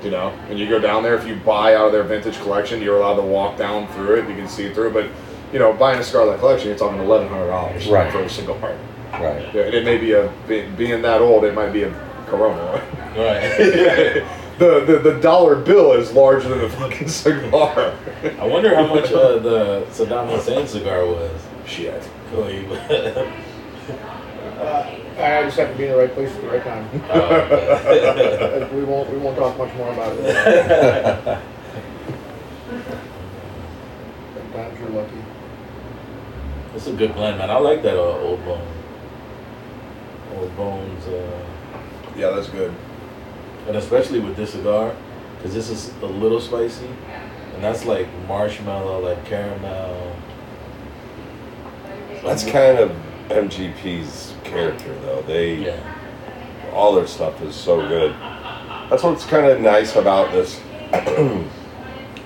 You 0.03 0.11
know, 0.11 0.31
when 0.49 0.59
you 0.59 0.69
go 0.69 0.79
down 0.79 1.03
there, 1.03 1.15
if 1.17 1.27
you 1.27 1.37
buy 1.37 1.75
out 1.75 1.87
of 1.87 1.93
their 1.93 2.03
vintage 2.05 2.39
collection, 2.41 2.83
you're 2.83 2.99
allowed 2.99 3.17
to 3.17 3.23
walk 3.23 3.57
down 3.57 3.89
through 3.95 4.17
it. 4.21 4.29
You 4.29 4.37
can 4.37 4.47
see 4.49 4.73
through. 4.73 4.89
it. 4.89 4.93
But 4.95 5.11
you 5.53 5.59
know, 5.59 5.73
buying 5.73 5.99
a 5.99 6.05
Scarlet 6.05 6.39
collection, 6.39 6.69
you're 6.69 6.77
talking 6.79 7.01
eleven 7.01 7.29
hundred 7.29 7.49
dollars 7.49 7.87
Right. 7.89 8.13
for 8.13 8.21
a 8.23 8.29
cigar. 8.29 8.77
Right. 9.13 9.53
Yeah, 9.55 9.63
and 9.63 9.75
it 9.75 9.85
may 9.85 9.97
be 9.97 10.13
a 10.13 10.31
being 10.77 11.01
that 11.03 11.23
old, 11.23 11.45
it 11.45 11.55
might 11.55 11.73
be 11.73 11.85
a 11.85 11.93
Corona. 12.27 12.83
Right. 13.17 13.57
the, 14.59 14.85
the 14.87 14.99
the 15.03 15.19
dollar 15.21 15.57
bill 15.57 15.93
is 15.93 16.13
larger 16.13 16.51
than 16.51 16.59
the 16.61 16.69
fucking 16.69 17.09
cigar. 17.09 17.95
I 18.39 18.47
wonder 18.47 18.75
how 18.77 18.87
much 18.95 19.11
uh, 19.11 19.39
the 19.39 19.87
Saddam 19.91 20.31
Hussein 20.31 20.67
cigar 20.69 21.05
was. 21.07 21.31
Shit. 21.67 22.09
He- 22.31 22.67
I 25.19 25.43
just 25.45 25.57
have 25.59 25.71
to 25.73 25.77
be 25.77 25.85
in 25.87 25.91
the 25.93 25.97
right 25.99 26.13
place 26.15 26.31
at 26.35 26.41
the 26.43 26.49
right 26.49 26.63
time. 26.63 26.89
Oh, 27.11 27.21
okay. 27.21 28.63
Uh, 28.63 28.69
we 28.75 28.85
won't 28.85 29.11
we 29.11 29.19
won't 29.19 29.37
talk 29.37 29.57
much 29.59 29.75
more 29.75 29.91
about 29.93 30.13
it. 30.17 30.19
Sometimes 34.35 34.79
you're 34.81 34.91
lucky. 34.91 35.17
It's 36.75 36.87
a 36.87 36.93
good 36.93 37.15
blend, 37.15 37.39
man. 37.39 37.51
I 37.51 37.59
like 37.59 37.83
that 37.83 37.97
uh, 37.97 38.21
old 38.21 38.45
bone. 38.45 38.67
Old 40.37 40.57
bones, 40.57 41.07
uh, 41.07 41.41
Yeah, 42.17 42.31
that's 42.31 42.49
good. 42.49 42.73
and 43.67 43.77
especially 43.77 44.21
with 44.21 44.37
this 44.37 44.53
cigar, 44.53 44.95
because 45.37 45.55
this 45.55 45.69
is 45.71 45.93
a 46.03 46.07
little 46.07 46.41
spicy, 46.41 46.87
and 47.55 47.65
that's 47.65 47.85
like 47.87 48.07
marshmallow, 48.29 49.01
like 49.01 49.25
caramel. 49.25 50.15
That's 52.25 52.45
kind 52.45 52.79
of 52.79 52.93
MGP's 53.29 54.35
character, 54.45 54.95
though. 55.03 55.23
They 55.23 55.55
Yeah. 55.55 55.77
all 56.75 56.95
their 56.95 57.07
stuff 57.07 57.41
is 57.43 57.55
so 57.55 57.87
good. 57.87 58.15
That's 58.91 59.03
what's 59.03 59.25
kind 59.27 59.47
of 59.47 59.61
nice 59.61 59.97
about 59.97 60.33
this 60.33 60.61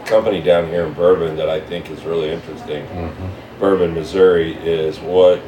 company 0.06 0.40
down 0.40 0.68
here 0.68 0.84
in 0.86 0.92
Bourbon 0.92 1.36
that 1.36 1.48
I 1.48 1.60
think 1.60 1.90
is 1.90 2.04
really 2.04 2.30
interesting. 2.30 2.86
Bourbon, 3.58 3.94
Missouri, 3.94 4.54
is 4.54 5.00
what 5.00 5.40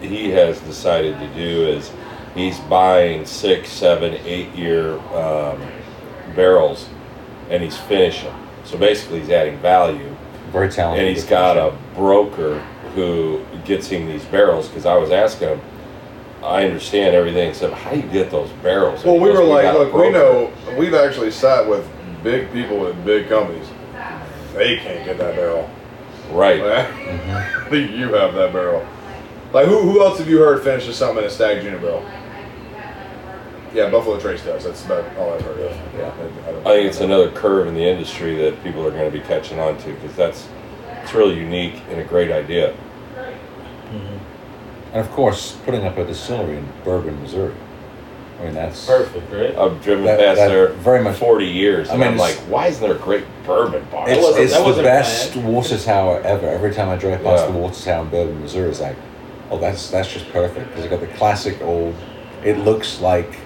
he 0.00 0.30
has 0.30 0.60
decided 0.60 1.18
to 1.20 1.26
do 1.34 1.66
is 1.68 1.90
he's 2.34 2.58
buying 2.60 3.24
six, 3.26 3.68
seven, 3.70 4.14
eight 4.24 4.52
year 4.54 4.98
um, 5.14 5.60
barrels 6.34 6.88
and 7.50 7.62
he's 7.62 7.76
finishing. 7.76 8.32
So 8.64 8.78
basically, 8.78 9.20
he's 9.20 9.30
adding 9.30 9.58
value 9.58 10.14
Very 10.50 10.68
talented. 10.70 11.06
and 11.06 11.14
he's 11.14 11.24
got 11.24 11.56
a 11.56 11.76
broker 11.94 12.64
who 12.94 13.44
gets 13.64 13.88
him 13.88 14.06
these 14.06 14.24
barrels 14.26 14.68
because 14.68 14.86
I 14.86 14.96
was 14.96 15.10
asking 15.10 15.48
him. 15.48 15.60
I 16.42 16.64
understand 16.64 17.14
everything 17.14 17.50
except 17.50 17.74
how 17.74 17.92
you 17.92 18.02
get 18.02 18.30
those 18.30 18.50
barrels? 18.64 19.04
Well, 19.04 19.18
we 19.18 19.30
were 19.30 19.44
like, 19.44 19.62
got 19.62 19.78
look, 19.78 19.92
we 19.92 20.10
know 20.10 20.52
we've 20.76 20.94
actually 20.94 21.30
sat 21.30 21.68
with 21.68 21.88
big 22.24 22.52
people 22.52 22.78
with 22.80 23.04
big 23.04 23.28
companies. 23.28 23.68
They 24.54 24.76
can't 24.78 25.04
get 25.04 25.18
that 25.18 25.36
barrel. 25.36 25.70
right. 26.30 26.60
I 26.62 27.68
think 27.70 27.92
you 27.92 28.12
have 28.14 28.34
that 28.34 28.52
barrel. 28.52 28.86
Like, 29.52 29.66
who, 29.66 29.80
who 29.82 30.02
else 30.02 30.18
have 30.18 30.28
you 30.28 30.38
heard 30.38 30.64
finishes 30.64 30.96
something 30.96 31.18
in 31.18 31.24
a 31.24 31.30
Stagg 31.30 31.62
Junior 31.62 31.78
barrel? 31.78 32.04
Yeah, 33.74 33.88
Buffalo 33.88 34.18
Trace 34.18 34.44
does. 34.44 34.64
That's 34.64 34.84
about 34.84 35.16
all 35.16 35.32
I've 35.32 35.40
heard 35.42 35.58
of. 35.58 35.76
Yeah. 35.96 36.12
I, 36.46 36.70
I 36.70 36.74
think 36.74 36.88
it's 36.88 37.00
another 37.00 37.30
curve 37.30 37.68
in 37.68 37.74
the 37.74 37.84
industry 37.84 38.36
that 38.36 38.62
people 38.62 38.86
are 38.86 38.90
going 38.90 39.10
to 39.10 39.16
be 39.16 39.24
catching 39.24 39.58
on 39.58 39.78
to 39.78 39.94
because 39.94 40.14
that's 40.14 40.48
it's 41.12 41.18
really 41.18 41.38
unique 41.38 41.74
and 41.90 42.00
a 42.00 42.04
great 42.04 42.30
idea. 42.30 42.74
And 44.92 45.00
of 45.00 45.10
course, 45.10 45.56
putting 45.64 45.84
up 45.84 45.96
a 45.98 46.04
distillery 46.06 46.56
in 46.56 46.66
Bourbon, 46.84 47.20
Missouri. 47.22 47.54
I 48.40 48.44
mean, 48.46 48.54
that's 48.54 48.86
Perfect, 48.86 49.30
right? 49.32 49.56
I've 49.56 49.82
driven 49.82 50.04
That- 50.06 50.18
past 50.18 50.36
that 50.38 50.48
there 50.48 50.68
very 50.68 51.02
much- 51.02 51.16
forty 51.16 51.46
years, 51.46 51.88
I 51.88 51.92
and 51.92 52.00
mean, 52.00 52.10
I'm 52.12 52.16
like, 52.18 52.34
why 52.48 52.66
isn't 52.68 52.82
there 52.82 52.96
a 52.96 52.98
great 52.98 53.24
bourbon 53.46 53.86
bar? 53.92 54.08
It's, 54.08 54.20
wasn't- 54.22 54.44
it's 54.44 54.52
that 54.56 54.74
the 54.76 54.82
best 54.82 55.34
bad. 55.34 55.44
water 55.44 55.78
tower 55.78 56.20
ever. 56.24 56.48
Every 56.48 56.72
time 56.74 56.88
I 56.88 56.96
drive 56.96 57.22
past 57.22 57.44
Yeah. 57.46 57.52
the 57.52 57.58
water 57.58 57.74
tower 57.84 58.02
in 58.04 58.08
Bourbon, 58.10 58.40
Missouri, 58.42 58.68
it's 58.70 58.80
like, 58.80 58.96
oh, 59.50 59.58
that's 59.58 59.90
that's 59.90 60.12
just 60.12 60.30
perfect 60.32 60.68
because 60.70 60.84
it 60.86 60.90
got 60.90 61.00
the 61.00 61.06
classic 61.18 61.62
old. 61.62 61.94
It 62.42 62.58
looks 62.58 63.00
like 63.00 63.36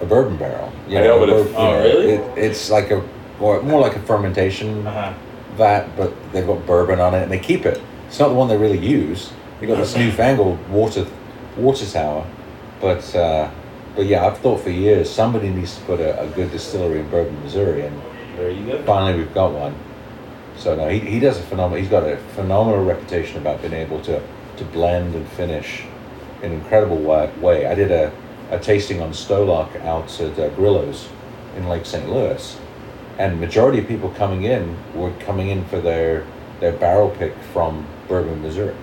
a 0.00 0.06
bourbon 0.06 0.36
barrel. 0.36 0.72
You 0.88 0.98
I 0.98 1.02
know, 1.02 1.16
a 1.22 1.26
but 1.26 1.28
if- 1.28 1.56
Oh, 1.56 1.68
you 1.68 1.76
know, 1.76 1.82
really? 1.82 2.12
It, 2.14 2.38
it's 2.38 2.70
like 2.70 2.90
a 2.92 3.02
more, 3.38 3.60
more 3.62 3.80
like 3.80 3.96
a 3.96 4.00
fermentation 4.00 4.86
Uh-huh. 4.86 5.12
Vat, 5.56 5.88
but 5.96 6.12
they've 6.32 6.46
got 6.46 6.64
bourbon 6.66 7.00
on 7.00 7.14
it 7.14 7.22
and 7.22 7.32
they 7.32 7.38
keep 7.38 7.66
it. 7.66 7.80
It's 8.08 8.18
not 8.18 8.28
the 8.28 8.34
one 8.34 8.48
they 8.48 8.56
really 8.56 8.78
use. 8.78 9.32
They 9.60 9.66
got 9.66 9.76
this 9.78 9.96
newfangled 9.96 10.68
water 10.68 11.06
water 11.56 11.86
tower, 11.86 12.26
but 12.80 13.14
uh, 13.16 13.50
but 13.94 14.06
yeah, 14.06 14.26
I've 14.26 14.38
thought 14.38 14.60
for 14.60 14.70
years 14.70 15.10
somebody 15.10 15.48
needs 15.48 15.76
to 15.76 15.80
put 15.84 16.00
a, 16.00 16.20
a 16.20 16.28
good 16.28 16.50
distillery 16.50 17.00
in 17.00 17.08
Bourbon, 17.10 17.42
Missouri, 17.42 17.86
and 17.86 18.00
There 18.36 18.50
you 18.50 18.66
go. 18.66 18.82
finally 18.84 19.18
we've 19.18 19.32
got 19.34 19.52
one. 19.52 19.74
So 20.58 20.74
no, 20.76 20.88
he, 20.88 21.00
he 21.00 21.20
does 21.20 21.38
a 21.38 21.42
phenomenal. 21.42 21.80
He's 21.80 21.90
got 21.90 22.04
a 22.04 22.16
phenomenal 22.34 22.84
reputation 22.84 23.38
about 23.38 23.60
being 23.62 23.72
able 23.74 24.00
to 24.02 24.22
to 24.58 24.64
blend 24.64 25.14
and 25.14 25.26
finish 25.28 25.84
in 26.42 26.52
an 26.52 26.58
incredible 26.60 26.98
way. 26.98 27.66
I 27.66 27.74
did 27.74 27.90
a, 27.90 28.12
a 28.50 28.58
tasting 28.58 29.00
on 29.02 29.10
Stolock 29.12 29.74
out 29.84 30.20
at 30.20 30.38
uh, 30.38 30.48
Grillo's 30.50 31.08
in 31.56 31.66
Lake 31.68 31.86
St. 31.86 32.08
Louis, 32.08 32.58
and 33.18 33.40
majority 33.40 33.78
of 33.78 33.88
people 33.88 34.10
coming 34.10 34.44
in 34.44 34.76
were 34.94 35.12
coming 35.20 35.48
in 35.48 35.64
for 35.66 35.80
their 35.80 36.26
their 36.60 36.72
barrel 36.72 37.10
pick 37.10 37.34
from 37.52 37.86
Bourbon, 38.08 38.40
Missouri, 38.42 38.74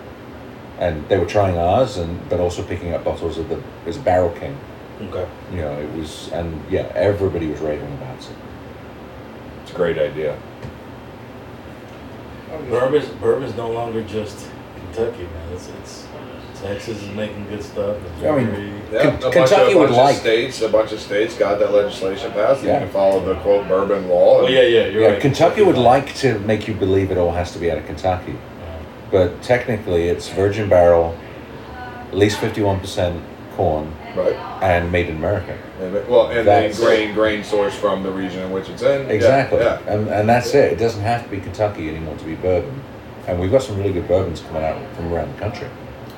and 0.79 1.07
they 1.09 1.17
were 1.17 1.25
trying 1.25 1.57
ours, 1.57 1.97
and 1.97 2.29
but 2.29 2.39
also 2.39 2.63
picking 2.63 2.93
up 2.93 3.03
bottles 3.03 3.37
of 3.37 3.49
the 3.49 3.61
his 3.85 3.97
Barrel 3.97 4.31
King. 4.31 4.57
Okay. 5.01 5.27
You 5.51 5.57
know, 5.57 5.79
it 5.79 5.91
was 5.93 6.31
and 6.31 6.61
yeah, 6.71 6.91
everybody 6.95 7.47
was 7.47 7.59
raving 7.59 7.91
about 7.93 8.17
it. 8.17 8.35
It's 9.63 9.71
a 9.71 9.75
great 9.75 9.97
idea. 9.97 10.37
Bourbon's 12.69 13.07
Bourbon's 13.07 13.55
no 13.55 13.71
longer 13.71 14.03
just 14.03 14.47
Kentucky, 14.75 15.23
man. 15.23 15.53
It's 15.53 15.69
it's 15.81 16.07
Texas 16.63 17.01
is 17.03 17.09
making 17.15 17.47
good 17.49 17.63
stuff. 17.63 17.97
I 18.23 18.31
mean, 18.31 18.45
Missouri. 18.47 18.71
Yeah, 18.91 19.01
Ken- 19.01 19.15
a 19.15 19.19
bunch 19.19 19.33
Kentucky 19.33 19.71
of, 19.71 19.75
a 19.75 19.79
would 19.79 19.85
bunch 19.87 19.97
like- 19.97 20.15
states. 20.17 20.61
A 20.61 20.69
bunch 20.69 20.91
of 20.91 20.99
states 20.99 21.37
got 21.37 21.59
that 21.59 21.73
legislation 21.73 22.31
passed. 22.31 22.63
Yeah. 22.63 22.73
You 22.73 22.79
can 22.85 22.89
follow 22.89 23.19
the 23.23 23.35
quote 23.41 23.67
bourbon 23.67 24.07
law. 24.07 24.39
Oh 24.41 24.45
and- 24.45 24.53
yeah, 24.53 24.61
yeah, 24.61 24.85
you're 24.87 25.01
yeah, 25.03 25.07
right. 25.09 25.21
Kentucky 25.21 25.61
would 25.61 25.77
like 25.77 26.13
to 26.15 26.39
make 26.39 26.67
you 26.67 26.73
believe 26.73 27.11
it 27.11 27.17
all 27.17 27.31
has 27.31 27.51
to 27.53 27.59
be 27.59 27.69
out 27.71 27.77
of 27.77 27.85
Kentucky, 27.85 28.35
but 29.11 29.41
technically 29.41 30.07
it's 30.07 30.29
virgin 30.29 30.69
barrel, 30.69 31.15
at 32.07 32.15
least 32.15 32.39
fifty-one 32.39 32.79
percent 32.79 33.21
corn, 33.55 33.91
Right. 34.15 34.33
and 34.63 34.91
made 34.91 35.09
in 35.09 35.17
America. 35.17 35.55
And, 35.81 35.93
well, 36.07 36.27
and 36.27 36.37
then 36.37 36.45
That's- 36.45 36.79
grain 36.79 37.13
grain 37.13 37.43
source 37.43 37.75
from 37.75 38.03
the 38.03 38.11
region 38.11 38.39
in 38.41 38.51
which 38.51 38.69
it's 38.69 38.81
in. 38.81 39.07
Yeah, 39.07 39.13
Exactly, 39.13 39.59
Yeah. 39.59 39.79
and 39.87 40.07
and 40.07 40.29
that's 40.29 40.53
it. 40.53 40.71
It 40.73 40.79
doesn't 40.79 41.01
have 41.01 41.23
to 41.23 41.29
be 41.29 41.39
Kentucky 41.39 41.89
anymore 41.89 42.15
to 42.15 42.23
be 42.25 42.35
bourbon, 42.35 42.81
and 43.27 43.39
we've 43.39 43.51
got 43.51 43.63
some 43.63 43.77
really 43.77 43.91
good 43.93 44.07
bourbons 44.07 44.41
coming 44.41 44.63
out 44.63 44.77
from 44.95 45.11
around 45.13 45.33
the 45.35 45.39
country. 45.39 45.67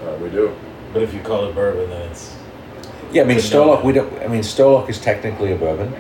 Uh, 0.05 0.15
we 0.21 0.29
do. 0.29 0.55
But 0.93 1.01
if 1.03 1.13
you 1.13 1.19
call 1.21 1.45
it 1.45 1.55
bourbon, 1.55 1.89
then 1.89 2.09
it's 2.09 2.35
Yeah, 3.11 3.23
I 3.23 3.25
mean 3.25 3.37
Good 3.37 3.45
to 3.45 3.53
know 3.55 3.65
Stolock. 3.67 3.75
that. 3.77 3.85
We 3.85 3.93
don't. 3.93 4.23
I 4.23 4.27
mean 4.27 4.41
Stolock 4.41 4.89
is 4.89 4.99
technically 4.99 5.51
a 5.51 5.55
bourbon, 5.57 5.93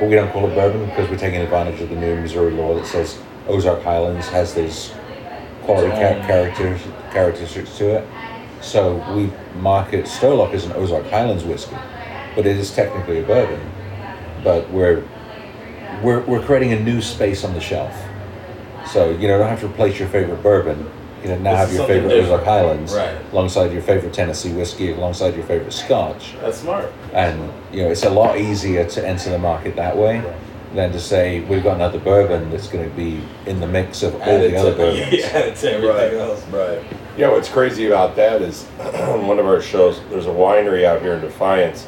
but 0.00 0.08
we 0.08 0.14
don't 0.14 0.30
call 0.32 0.46
it 0.50 0.54
bourbon 0.54 0.86
because 0.86 1.08
we're 1.10 1.18
taking 1.18 1.40
advantage 1.40 1.80
of 1.80 1.88
the 1.90 1.96
new 1.96 2.16
Missouri 2.20 2.52
law 2.52 2.74
that 2.74 2.86
says 2.86 3.18
Ozark 3.48 3.82
Highlands 3.82 4.28
has 4.28 4.54
these 4.54 4.92
quality 5.64 5.90
cha- 5.90 6.18
Um. 6.20 6.26
characters 6.26 6.80
characteristics 7.12 7.76
to 7.78 7.96
it. 7.98 8.08
So 8.60 8.94
we 9.14 9.30
market 9.60 10.04
Stolock 10.06 10.52
as 10.54 10.64
an 10.64 10.72
Ozark 10.72 11.06
Highlands 11.10 11.44
whiskey, 11.44 11.76
but 12.36 12.46
it 12.46 12.56
is 12.56 12.70
technically 12.74 13.18
a 13.18 13.22
bourbon. 13.22 13.60
But 14.44 14.70
we're 14.70 15.02
we're 16.02 16.20
we're 16.20 16.44
creating 16.44 16.72
a 16.72 16.80
new 16.80 17.00
space 17.00 17.44
on 17.44 17.54
the 17.54 17.60
shelf. 17.60 17.94
So 18.86 19.10
you 19.10 19.28
know, 19.28 19.38
don't 19.38 19.48
have 19.48 19.60
to 19.60 19.66
replace 19.66 19.98
your 19.98 20.08
favorite 20.08 20.42
bourbon. 20.42 20.90
You 21.22 21.28
know 21.28 21.38
now 21.38 21.50
This 21.52 21.58
have 21.60 21.68
your 21.72 21.78
something 21.78 22.02
favorite 22.08 22.24
Ozark. 22.24 22.44
Highlands 22.44 22.94
Right. 22.94 23.16
alongside 23.32 23.72
your 23.72 23.82
favorite 23.82 24.12
Tennessee 24.12 24.52
whiskey, 24.52 24.92
alongside 24.92 25.34
your 25.34 25.44
favorite 25.44 25.72
Scotch, 25.72 26.34
That's 26.40 26.58
smart. 26.58 26.92
and 27.12 27.50
you 27.72 27.82
know 27.84 27.90
it's 27.90 28.02
a 28.04 28.10
lot 28.10 28.38
easier 28.38 28.84
to 28.84 29.06
enter 29.06 29.30
the 29.30 29.38
market 29.38 29.76
that 29.76 29.96
way 29.96 30.22
than 30.74 30.90
to 30.92 30.98
say 31.00 31.40
we've 31.40 31.62
got 31.62 31.74
another 31.76 31.98
bourbon 31.98 32.50
that's 32.50 32.66
going 32.66 32.88
to 32.88 32.96
be 32.96 33.20
in 33.46 33.60
the 33.60 33.66
mix 33.66 34.02
of 34.02 34.14
all 34.14 34.22
Added 34.22 34.52
the 34.52 34.56
other 34.56 34.70
to, 34.72 34.76
bourbons. 34.78 35.12
yeah, 35.12 35.26
added 35.26 35.56
to 35.56 35.72
everything 35.72 36.18
else. 36.20 36.42
Right. 36.48 36.82
You 37.18 37.26
know 37.26 37.32
what's 37.32 37.48
crazy 37.50 37.86
about 37.88 38.16
that 38.16 38.40
is 38.40 38.66
on 38.80 39.26
one 39.32 39.38
of 39.38 39.44
our 39.46 39.60
shows, 39.60 40.00
there's 40.08 40.24
a 40.26 40.30
winery 40.30 40.84
out 40.84 41.02
here 41.02 41.12
in 41.12 41.20
Defiance, 41.20 41.86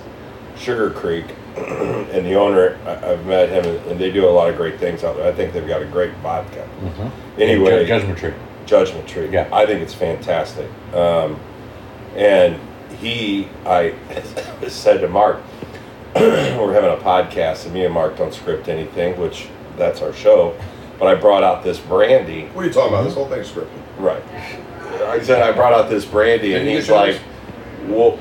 Sugar 0.59 0.91
Creek, 0.91 1.25
and 1.57 2.27
the 2.27 2.35
owner, 2.35 2.77
I, 2.85 3.13
I've 3.13 3.25
met 3.25 3.49
him, 3.49 3.65
and 3.89 3.99
they 3.99 4.11
do 4.11 4.29
a 4.29 4.31
lot 4.31 4.51
of 4.51 4.57
great 4.57 4.79
things 4.79 5.03
out 5.03 5.17
there. 5.17 5.27
I 5.27 5.33
think 5.33 5.55
they've 5.55 5.67
got 5.67 5.81
a 5.81 5.87
great 5.87 6.13
vodka. 6.23 6.69
Mhm. 6.85 7.11
Anyway, 7.39 7.87
Judgment 7.87 8.19
Tree. 8.19 8.35
Judgment 8.67 9.09
Tree. 9.09 9.29
Yeah. 9.29 9.49
I 9.53 9.67
think 9.67 9.83
it's 9.83 9.95
fantastic. 9.95 10.71
Um, 10.95 11.39
and 12.17 12.59
he, 12.99 13.49
I 13.67 13.95
said 14.69 15.01
to 15.01 15.09
Mark, 15.09 15.43
we're 16.15 16.73
having 16.73 16.91
a 16.91 17.03
podcast, 17.03 17.65
and 17.65 17.75
me 17.75 17.85
and 17.85 17.93
Mark 17.93 18.17
don't 18.17 18.33
script 18.33 18.69
anything, 18.69 19.19
which 19.19 19.49
that's 19.77 20.01
our 20.01 20.13
show. 20.13 20.57
But 20.99 21.09
I 21.09 21.15
brought 21.17 21.43
out 21.43 21.65
this 21.65 21.81
brandy. 21.81 22.47
What 22.49 22.65
are 22.65 22.69
you 22.69 22.73
talking 22.73 22.95
about? 22.95 23.05
This 23.05 23.15
whole 23.15 23.29
thing's 23.29 23.51
scripted. 23.51 23.69
Right. 23.99 24.23
I 25.03 25.21
said 25.23 25.43
I 25.43 25.51
brought 25.51 25.73
out 25.73 25.91
this 25.91 26.05
brandy, 26.05 26.55
and 26.55 26.65
Didn't 26.65 26.81
he's 26.81 26.89
like, 26.89 27.21
"Well, 27.87 28.13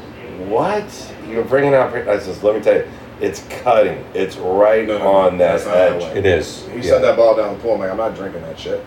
what? 0.47 1.15
You're 1.29 1.43
bringing 1.43 1.75
out?" 1.75 1.91
brandy?" 1.91 2.09
I 2.09 2.17
says, 2.17 2.41
"Let 2.41 2.55
me 2.55 2.61
tell 2.61 2.77
you, 2.77 2.87
it's 3.21 3.45
cutting. 3.61 4.03
It's 4.15 4.37
right 4.37 4.87
No, 4.87 4.97
no, 4.97 5.03
no, 5.03 5.11
on 5.11 5.37
that 5.37 5.63
that's 5.63 5.65
not 5.65 5.73
that 5.73 6.01
edge." 6.01 6.17
It 6.17 6.25
is. 6.25 6.65
He 6.65 6.77
yeah. 6.77 6.81
set 6.81 7.01
that 7.03 7.15
ball 7.15 7.35
down 7.35 7.53
the 7.55 7.61
pool. 7.61 7.73
I'm 7.73 7.79
like, 7.79 7.91
I'm 7.91 7.97
not 7.97 8.15
drinking 8.15 8.41
that 8.41 8.59
shit. 8.59 8.83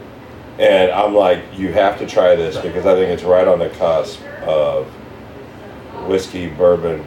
And 0.58 0.90
I'm 0.90 1.14
like, 1.14 1.40
"You 1.54 1.72
have 1.72 1.98
to 1.98 2.06
try 2.06 2.34
this 2.34 2.56
because 2.56 2.86
I 2.86 2.94
think 2.94 3.10
it's 3.10 3.22
right 3.22 3.46
on 3.46 3.58
the 3.58 3.68
cusp 3.70 4.20
of 4.46 4.86
whiskey, 6.06 6.48
bourbon, 6.48 7.04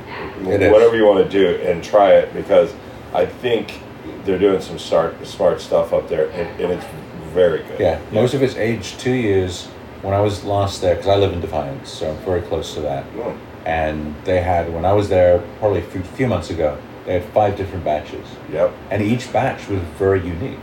It 0.47 0.61
is. 0.61 0.71
whatever 0.71 0.95
you 0.95 1.05
want 1.05 1.23
to 1.23 1.29
do, 1.29 1.61
and 1.63 1.83
try 1.83 2.11
it 2.13 2.33
because 2.33 2.73
I 3.13 3.25
think 3.25 3.79
they're 4.25 4.37
doing 4.39 4.61
some 4.61 4.77
smart, 4.77 5.25
smart 5.25 5.61
stuff 5.61 5.93
up 5.93 6.09
there, 6.09 6.29
and, 6.31 6.61
and 6.61 6.73
it's 6.73 6.85
very 7.33 7.63
good." 7.63 7.79
Yeah, 7.79 7.99
most 8.11 8.33
of 8.33 8.43
it's 8.43 8.55
aged 8.55 8.99
two 8.99 9.13
years. 9.13 9.67
When 10.01 10.13
I 10.13 10.21
was 10.21 10.45
last 10.45 10.79
there, 10.81 10.95
because 10.95 11.09
I 11.09 11.17
live 11.17 11.33
in 11.33 11.41
Defiance, 11.41 11.89
so 11.89 12.09
I'm 12.09 12.15
very 12.23 12.41
close 12.41 12.73
to 12.75 12.81
that. 12.81 13.03
Mm. 13.15 13.37
And 13.65 14.15
they 14.23 14.39
had, 14.41 14.73
when 14.73 14.85
I 14.85 14.93
was 14.93 15.09
there, 15.09 15.43
probably 15.59 15.79
a 15.79 15.83
few, 15.83 16.01
few 16.01 16.25
months 16.25 16.49
ago, 16.49 16.77
they 17.05 17.13
had 17.19 17.25
five 17.33 17.57
different 17.57 17.83
batches, 17.83 18.25
Yep. 18.51 18.71
and 18.91 19.01
each 19.01 19.31
batch 19.33 19.67
was 19.67 19.81
very 19.97 20.21
unique. 20.25 20.57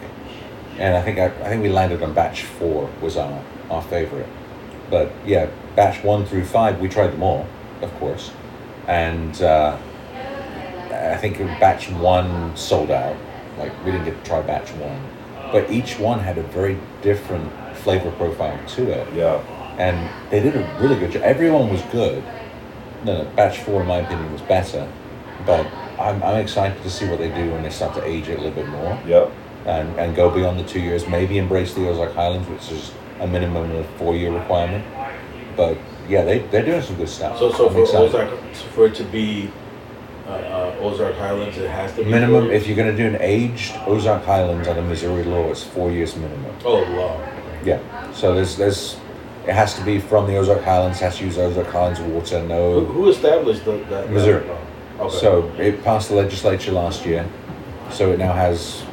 And 0.79 0.97
I 0.97 1.03
think 1.03 1.19
I, 1.19 1.27
I 1.27 1.49
think 1.49 1.63
we 1.63 1.69
landed 1.69 2.03
on 2.03 2.13
batch 2.13 2.43
four 2.45 2.91
was 3.01 3.17
our 3.17 3.43
our 3.71 3.83
favorite. 3.83 4.29
But 4.91 5.11
yeah, 5.25 5.49
batch 5.75 6.05
one 6.05 6.25
through 6.27 6.45
five, 6.45 6.79
we 6.81 6.89
tried 6.89 7.09
them 7.09 7.23
all, 7.23 7.47
of 7.83 7.93
course, 7.95 8.31
and 8.87 9.41
uh, 9.43 9.77
I 10.91 11.17
think 11.17 11.39
batch 11.59 11.91
one 11.91 12.57
sold 12.57 12.91
out. 12.91 13.17
Like 13.59 13.73
we 13.85 13.91
didn't 13.91 14.05
get 14.05 14.23
to 14.23 14.29
try 14.31 14.43
batch 14.43 14.71
one, 14.73 15.01
but 15.51 15.71
each 15.71 15.99
one 15.99 16.21
had 16.21 16.37
a 16.39 16.43
very 16.43 16.79
different 17.03 17.51
flavor 17.79 18.11
profile 18.13 18.59
to 18.69 18.91
it, 18.91 19.13
Yeah. 19.15 19.39
and 19.79 20.09
they 20.31 20.41
did 20.41 20.55
a 20.57 20.79
really 20.81 20.97
good 20.99 21.13
job. 21.13 21.23
Everyone 21.23 21.71
was 21.71 21.81
good. 21.91 22.23
No, 23.05 23.23
no, 23.23 23.31
batch 23.31 23.59
four, 23.61 23.81
in 23.83 23.87
my 23.89 23.99
opinion, 23.99 24.31
was 24.33 24.43
better, 24.43 24.87
but 25.47 25.67
I'm, 25.99 26.23
I'm 26.23 26.37
excited 26.37 26.83
to 26.83 26.91
see 26.91 27.07
what 27.09 27.19
they 27.19 27.29
do 27.31 27.51
when 27.51 27.63
they 27.63 27.71
start 27.71 27.95
to 27.95 28.05
age 28.05 28.29
it 28.29 28.39
a 28.39 28.43
little 28.43 28.63
bit 28.63 28.69
more 28.69 28.99
Yep. 29.07 29.33
And, 29.67 29.89
and 29.99 30.15
go 30.17 30.31
beyond 30.31 30.59
the 30.59 30.65
two 30.65 30.81
years. 30.81 31.07
Maybe 31.07 31.39
embrace 31.39 31.75
the 31.75 31.89
Ozark 31.89 32.15
Highlands, 32.15 32.49
which 32.49 32.71
is 32.73 32.93
a 33.21 33.27
minimum 33.27 33.71
of 33.73 33.87
four 33.97 34.15
year 34.15 34.33
requirement. 34.33 34.85
But 35.57 35.77
yeah, 36.09 36.25
they 36.25 36.39
they're 36.39 36.65
doing 36.65 36.83
some 36.83 36.97
good 36.97 37.09
stuff. 37.09 37.39
So, 37.39 37.53
so 37.53 37.67
I'm 37.69 37.73
for 37.75 37.83
excited. 37.83 38.09
Ozark, 38.09 38.55
for 38.75 38.87
it 38.87 38.95
to 38.97 39.05
be 39.05 39.51
uh, 40.27 40.31
uh, 40.31 40.77
Ozark 40.81 41.17
Highlands, 41.17 41.57
it 41.59 41.69
has 41.71 41.93
to 41.95 42.05
be 42.05 42.11
minimum, 42.11 42.51
if 42.51 42.67
you're 42.67 42.77
going 42.77 42.91
to 42.91 42.97
do 42.97 43.07
an 43.09 43.21
aged 43.21 43.75
Ozark 43.87 44.25
Highlands 44.25 44.69
under 44.69 44.83
Missouri 44.83 45.25
law, 45.25 45.51
it's 45.51 45.63
four 45.63 45.91
years 45.91 46.17
minimum. 46.17 46.55
Oh, 46.65 46.83
wow. 46.97 47.61
Yeah. 47.65 47.81
So 48.13 48.35
there's 48.35 48.57
there's 48.57 48.97
it 49.47 49.55
has 49.55 49.75
to 49.75 49.85
be 49.85 49.99
from 50.01 50.27
the 50.27 50.37
Ozark 50.37 50.63
Highlands. 50.63 51.01
Has 51.01 51.19
to 51.19 51.25
use 51.25 51.39
Ozark 51.39 51.69
Highlands 51.69 52.01
water. 52.01 52.41
Who, 52.41 52.49
No. 52.49 52.85
who 52.85 53.09
established 53.09 53.65
the, 53.65 53.73
that? 53.91 54.11
Missouri. 54.11 54.47
That, 54.47 54.61
oh, 54.99 55.07
okay. 55.07 55.19
So 55.19 55.49
it 55.59 55.83
passed 55.85 56.09
the 56.09 56.17
legislature 56.17 56.73
last 56.73 57.07
year. 57.07 57.29
So 57.91 58.13
it 58.13 58.19
now 58.19 58.33
has. 58.33 58.85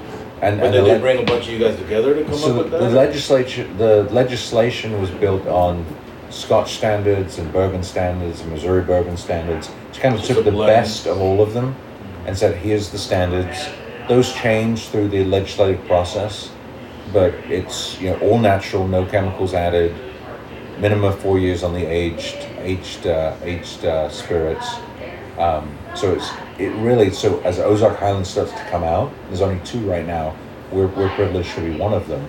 And, 0.44 0.60
but 0.60 0.66
and 0.66 0.74
did 0.74 0.84
the 0.86 0.90
they 0.96 1.00
bring 1.00 1.20
a 1.20 1.26
bunch 1.26 1.48
of 1.48 1.54
you 1.54 1.60
guys 1.60 1.78
together 1.78 2.14
to 2.14 2.24
come 2.26 2.34
So 2.36 2.50
up 2.50 2.56
the, 2.56 2.64
with 2.64 2.72
the 2.72 2.78
that? 2.80 2.92
legislature, 2.92 3.66
the 3.78 4.04
legislation 4.12 5.00
was 5.00 5.10
built 5.10 5.48
on 5.48 5.86
Scotch 6.32 6.74
standards 6.74 7.38
and 7.38 7.52
bourbon 7.54 7.82
standards 7.82 8.42
and 8.42 8.52
Missouri 8.52 8.82
bourbon 8.84 9.16
standards. 9.16 9.70
It 9.94 10.00
kind 10.02 10.16
of 10.16 10.22
took 10.22 10.44
the 10.44 10.52
blend. 10.52 10.68
best 10.68 11.08
of 11.08 11.18
all 11.22 11.42
of 11.42 11.54
them 11.54 11.76
and 12.26 12.38
said, 12.38 12.58
"Here's 12.58 12.90
the 12.90 12.98
standards." 12.98 13.70
Those 14.10 14.34
changed 14.34 14.90
through 14.90 15.10
the 15.10 15.24
legislative 15.24 15.86
process, 15.86 16.52
but 17.14 17.34
it's 17.48 17.98
you 18.02 18.10
know 18.10 18.20
all 18.20 18.38
natural, 18.38 18.86
no 18.86 19.06
chemicals 19.06 19.54
added, 19.54 19.96
minimum 20.78 21.06
of 21.06 21.20
four 21.20 21.40
years 21.40 21.64
on 21.64 21.74
the 21.74 21.86
aged 21.86 22.36
aged 22.60 23.08
uh, 23.08 23.36
aged 23.44 23.86
uh, 23.86 24.10
spirits. 24.10 24.68
Um, 25.38 25.78
so 25.96 26.14
it's 26.14 26.30
it 26.60 26.70
really 26.84 27.10
so 27.12 27.40
as 27.42 27.60
Ozark 27.60 27.98
Highlands 27.98 28.30
starts 28.30 28.52
to 28.52 28.64
come 28.70 28.84
out, 28.84 29.12
there's 29.28 29.42
only 29.42 29.64
two 29.66 29.80
right 29.90 30.06
now. 30.06 30.36
We're 30.72 30.88
we're 30.88 31.10
privileged 31.16 31.54
to 31.56 31.62
be 31.62 31.76
one 31.78 31.94
of 31.94 32.08
them. 32.08 32.26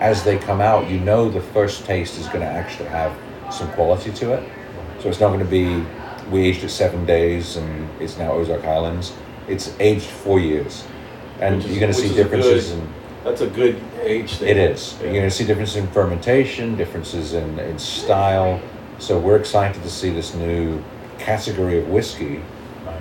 As 0.00 0.24
they 0.24 0.38
come 0.38 0.60
out, 0.60 0.88
you 0.88 0.98
know 0.98 1.28
the 1.30 1.40
first 1.40 1.84
taste 1.84 2.18
is 2.18 2.26
going 2.26 2.40
to 2.40 2.46
actually 2.46 2.88
have 2.88 3.12
some 3.52 3.70
quality 3.72 4.12
to 4.12 4.32
it. 4.32 4.52
So 5.00 5.08
it's 5.08 5.20
not 5.20 5.28
going 5.28 5.40
to 5.40 5.44
be 5.44 5.84
we 6.30 6.46
aged 6.46 6.64
it 6.64 6.70
seven 6.70 7.04
days 7.06 7.56
and 7.56 7.88
it's 8.00 8.16
now 8.18 8.32
Ozark 8.32 8.62
Highlands. 8.62 9.12
It's 9.48 9.74
aged 9.80 10.06
four 10.06 10.38
years, 10.40 10.84
and 11.40 11.56
is- 11.56 11.66
you're 11.70 11.80
going 11.80 11.92
to 11.92 11.98
see 11.98 12.14
differences 12.14 12.70
good- 12.70 12.78
in. 12.78 12.88
That's 13.24 13.42
a 13.42 13.48
good 13.48 13.78
age 14.00 14.36
thing. 14.36 14.48
It 14.48 14.56
is. 14.56 14.94
Yeah. 14.98 15.04
You're 15.04 15.14
going 15.16 15.28
to 15.28 15.30
see 15.30 15.44
differences 15.44 15.76
in 15.76 15.86
fermentation, 15.88 16.74
differences 16.76 17.34
in, 17.34 17.58
in 17.58 17.78
style. 17.78 18.58
So 18.98 19.18
we're 19.18 19.36
excited 19.36 19.82
to 19.82 19.90
see 19.90 20.08
this 20.08 20.34
new 20.34 20.82
category 21.30 21.78
of 21.78 21.88
whiskey 21.88 22.42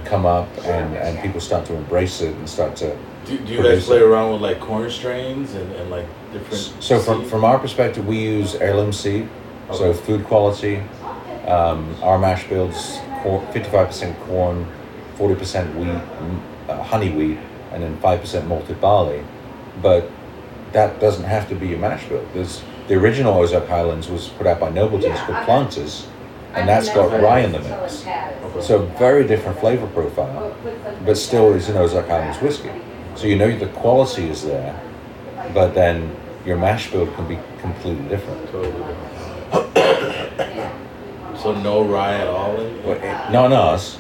come 0.06 0.26
up 0.26 0.48
and, 0.66 0.96
and 0.96 1.20
people 1.20 1.42
start 1.42 1.66
to 1.66 1.74
embrace 1.74 2.22
it 2.22 2.34
and 2.36 2.48
start 2.48 2.76
to. 2.76 2.96
Do, 3.26 3.38
do 3.38 3.54
you 3.54 3.64
guys 3.64 3.86
play 3.86 3.98
it. 3.98 4.04
around 4.04 4.34
with 4.34 4.42
like 4.42 4.60
corn 4.60 4.90
strains 4.92 5.56
and, 5.56 5.72
and 5.74 5.90
like 5.90 6.06
different? 6.32 6.84
So 6.84 7.00
from, 7.00 7.22
seed? 7.22 7.30
from 7.32 7.44
our 7.44 7.58
perspective, 7.58 8.06
we 8.06 8.20
use 8.20 8.56
heirloom 8.56 8.94
seed, 8.94 9.28
so 9.74 9.94
food 9.94 10.26
quality. 10.26 10.78
Um, 11.48 11.96
our 12.04 12.20
mash 12.20 12.48
builds 12.48 13.00
fifty-five 13.54 13.88
percent 13.88 14.20
corn, 14.28 14.68
forty 15.16 15.36
percent 15.36 15.76
wheat, 15.76 16.02
uh, 16.70 16.84
honey 16.84 17.10
wheat, 17.10 17.40
and 17.72 17.82
then 17.82 17.98
five 18.00 18.22
percent 18.22 18.48
malted 18.48 18.80
barley. 18.80 19.24
But 19.82 20.10
that 20.74 21.00
doesn't 21.00 21.26
have 21.26 21.50
to 21.50 21.56
be 21.56 21.68
your 21.70 21.80
mash 21.80 22.06
bill. 22.08 22.26
There's 22.34 22.62
the 22.88 22.96
original 22.96 23.34
Ozark 23.34 23.68
Highlands 23.68 24.08
was 24.08 24.30
put 24.30 24.46
out 24.46 24.60
by 24.60 24.70
Nobleton's 24.70 25.20
called 25.22 25.46
Planters, 25.46 26.08
and 26.56 26.68
that's 26.68 26.90
got 26.90 27.22
rye 27.22 27.40
in 27.42 27.52
the 27.52 27.60
mix. 27.60 28.06
So 28.66 28.86
very 28.98 29.26
different 29.28 29.60
flavor 29.60 29.88
profile, 29.88 30.56
but 31.06 31.18
still 31.18 31.54
is 31.54 31.70
an 31.70 31.78
Ozark 31.78 32.08
Highlands 32.08 32.42
whiskey. 32.42 32.72
So 33.16 33.28
you 33.28 33.36
know 33.38 33.56
the 33.58 33.68
quality 33.68 34.30
is 34.30 34.44
there, 34.46 34.80
but 35.54 35.74
then 35.74 36.16
your 36.46 36.58
mash 36.58 36.92
bill 36.92 37.08
can 37.16 37.28
be 37.28 37.38
completely 37.60 38.08
different. 38.08 38.50
Totally 38.52 38.72
different. 38.72 39.78
so 41.38 41.54
no 41.62 41.84
rye 41.84 42.16
at 42.16 42.28
all. 42.28 42.60
In, 42.60 42.84
Well, 42.84 42.96
it- 42.98 43.32
Not 43.32 43.46
in 43.48 43.54
ours. 43.54 43.98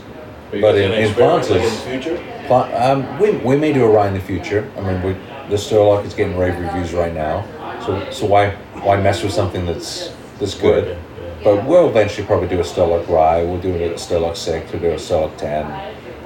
Are 0.51 0.55
you 0.55 0.61
but 0.61 0.76
in- 0.76 0.89
gonna 0.89 1.01
in 1.01 1.07
experiment, 1.07 1.49
like, 1.49 1.59
Planters- 1.61 1.85
in 1.85 1.99
the 1.99 2.03
future. 2.03 2.23
Pla- 2.47 2.69
Um, 2.73 3.19
we, 3.19 3.31
we 3.31 3.55
may 3.55 3.71
do 3.71 3.84
a 3.85 3.88
rye 3.89 4.07
in 4.07 4.13
the 4.15 4.19
future. 4.19 4.69
I 4.77 4.81
mean, 4.81 5.01
we, 5.03 5.11
the 5.49 5.55
Sturlock 5.57 6.05
is 6.05 6.13
getting 6.13 6.38
rave 6.38 6.57
reviews 6.59 6.93
right 6.93 7.13
now, 7.13 7.45
so 7.85 8.09
so 8.11 8.26
why 8.26 8.51
why 8.84 8.97
mess 8.99 9.21
with 9.23 9.31
something 9.34 9.65
that's 9.65 10.11
that's 10.39 10.55
good? 10.55 10.97
But 11.43 11.65
we'll 11.65 11.89
eventually 11.89 12.27
probably 12.27 12.49
do 12.49 12.59
a 12.59 12.63
Sturlock 12.63 13.07
rye. 13.07 13.43
We'll 13.43 13.61
do 13.61 13.73
a 13.75 13.93
Sturlock 13.93 14.35
six. 14.35 14.71
We'll 14.71 14.81
do 14.81 14.91
a 14.91 14.95
Sturlock 14.95 15.37
ten. 15.37 15.65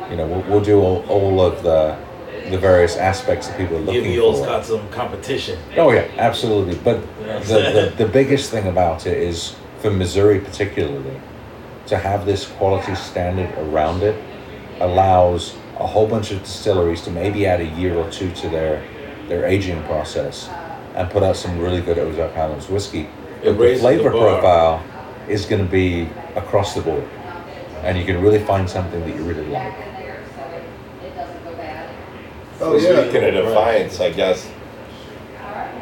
You 0.10 0.18
know, 0.18 0.28
we'll, 0.28 0.42
we'll 0.44 0.62
do 0.62 0.80
all, 0.80 1.06
all 1.08 1.42
of 1.42 1.64
the 1.64 1.98
the 2.50 2.58
various 2.58 2.98
aspects 2.98 3.48
that 3.48 3.58
people 3.58 3.78
are 3.78 3.80
looking 3.80 4.04
Give 4.04 4.12
the 4.12 4.18
for. 4.18 4.24
old 4.24 4.44
Scott 4.44 4.66
some 4.66 4.90
competition. 4.90 5.58
Oh 5.78 5.92
yeah, 5.92 6.08
absolutely. 6.18 6.76
But 6.76 7.02
the, 7.48 7.94
the 7.94 7.94
the 8.06 8.10
biggest 8.10 8.52
thing 8.52 8.68
about 8.68 9.06
it 9.06 9.18
is 9.18 9.56
for 9.80 9.92
Missouri 9.92 10.40
particularly 10.40 11.20
to 11.88 11.98
have 11.98 12.26
this 12.26 12.48
quality 12.48 12.96
standard 12.96 13.54
around 13.58 14.04
it 14.04 14.22
allows 14.80 15.56
a 15.80 15.88
whole 15.88 16.08
bunch 16.08 16.32
of 16.32 16.40
distilleries 16.40 17.02
to 17.02 17.12
maybe 17.12 17.46
add 17.46 17.62
a 17.62 17.66
year 17.66 17.96
or 17.96 18.10
two 18.10 18.32
to 18.34 18.50
their 18.50 18.84
their 19.28 19.46
aging 19.46 19.82
process 19.84 20.50
and 20.96 21.10
put 21.10 21.24
out 21.24 21.36
some 21.36 21.60
really 21.60 21.82
good 21.82 21.98
Ozark 21.98 22.34
Highlands 22.34 22.68
whiskey. 22.68 23.10
But 23.44 23.44
the 23.44 23.54
raises 23.54 23.82
the 23.82 23.88
flavor 23.88 24.12
profile 24.12 24.84
is 25.30 25.46
going 25.46 25.64
to 25.64 25.70
be 25.72 26.10
across 26.36 26.74
the 26.76 26.82
board, 26.82 27.04
and 27.84 27.98
you 27.98 28.06
can 28.06 28.22
really 28.22 28.44
find 28.44 28.70
something 28.70 29.00
that 29.02 29.16
you 29.16 29.24
really 29.24 29.46
like. 29.48 29.74
Oh 32.62 32.78
yeah. 32.78 33.02
Speaking 33.04 33.24
of 33.26 33.34
defiance, 33.46 34.00
I 34.00 34.12
guess 34.12 34.50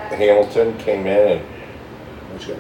Hamilton 0.09 0.77
came 0.79 1.05
in 1.05 1.37
and 1.39 1.41
What 2.31 2.47
you 2.47 2.55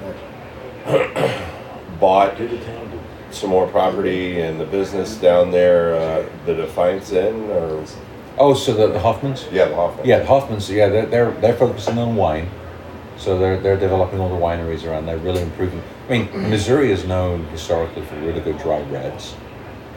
next? 1.15 1.41
bought 1.99 2.37
Did 2.37 2.51
the 2.51 2.57
town 2.65 2.91
do? 2.91 2.99
some 3.31 3.49
more 3.49 3.65
property 3.67 4.41
and 4.41 4.59
the 4.59 4.65
business 4.65 5.15
down 5.15 5.49
there, 5.51 5.95
uh, 5.95 6.29
the 6.45 6.53
Defiance 6.53 7.11
Inn, 7.13 7.49
or 7.49 7.83
Oh, 8.37 8.53
so 8.53 8.73
the, 8.73 8.87
the 8.87 8.99
Hoffmanns? 8.99 9.49
yeah, 9.51 9.65
the 9.65 9.75
Hoffmann. 9.75 10.05
Yeah, 10.05 10.19
the 10.19 10.25
Hoffmanns. 10.25 10.69
Yeah, 10.69 10.89
they're, 10.89 11.05
they're 11.05 11.31
they're 11.31 11.55
focusing 11.55 11.97
on 11.97 12.15
wine, 12.15 12.49
so 13.17 13.39
they're 13.39 13.57
they're 13.59 13.77
developing 13.77 14.19
all 14.19 14.29
the 14.29 14.35
wineries 14.35 14.85
around. 14.87 15.05
They're 15.05 15.17
really 15.17 15.41
improving. 15.41 15.81
Mean, 16.11 16.49
Missouri 16.49 16.91
is 16.91 17.05
known 17.05 17.45
historically 17.45 18.01
for 18.01 18.15
really 18.17 18.41
good 18.41 18.57
dry 18.57 18.81
reds, 18.81 19.33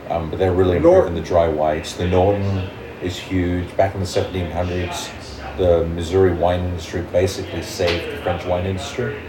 um, 0.08 0.30
but 0.30 0.38
they're 0.38 0.52
really 0.52 0.76
important. 0.76 1.16
The 1.16 1.22
dry 1.22 1.48
whites. 1.48 1.94
The 1.94 2.06
Norton 2.06 2.70
is 3.02 3.18
huge. 3.18 3.76
Back 3.76 3.94
in 3.94 4.00
the 4.00 4.06
seventeen 4.06 4.48
hundreds, 4.48 5.10
the 5.58 5.84
Missouri 5.88 6.32
wine 6.32 6.60
industry 6.60 7.02
basically 7.10 7.62
saved 7.62 8.16
the 8.16 8.22
French 8.22 8.44
wine 8.44 8.64
industry 8.64 9.20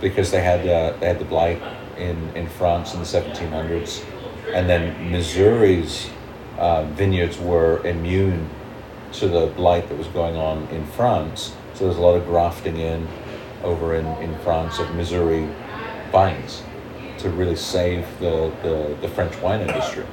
because 0.00 0.30
they 0.30 0.40
had 0.40 0.60
uh, 0.60 0.96
they 1.00 1.08
had 1.08 1.18
the 1.18 1.24
blight 1.24 1.60
in 1.96 2.16
in 2.36 2.48
France 2.48 2.94
in 2.94 3.00
the 3.00 3.06
seventeen 3.06 3.48
hundreds, 3.48 4.04
and 4.54 4.68
then 4.68 5.10
Missouri's 5.10 6.08
uh, 6.56 6.84
vineyards 6.84 7.36
were 7.40 7.84
immune 7.84 8.48
to 9.14 9.26
the 9.26 9.48
blight 9.56 9.88
that 9.88 9.98
was 9.98 10.06
going 10.06 10.36
on 10.36 10.68
in 10.68 10.86
France. 10.86 11.52
So 11.74 11.86
there's 11.86 11.98
a 11.98 12.00
lot 12.00 12.14
of 12.14 12.26
grafting 12.26 12.76
in 12.76 13.08
over 13.64 13.96
in, 13.96 14.06
in 14.22 14.38
France 14.38 14.78
of 14.78 14.94
Missouri 14.94 15.48
vines 16.10 16.62
to 17.18 17.30
really 17.30 17.56
save 17.56 18.06
the, 18.20 18.52
the, 18.62 18.96
the 19.00 19.08
French 19.08 19.36
wine 19.40 19.60
industry. 19.60 20.06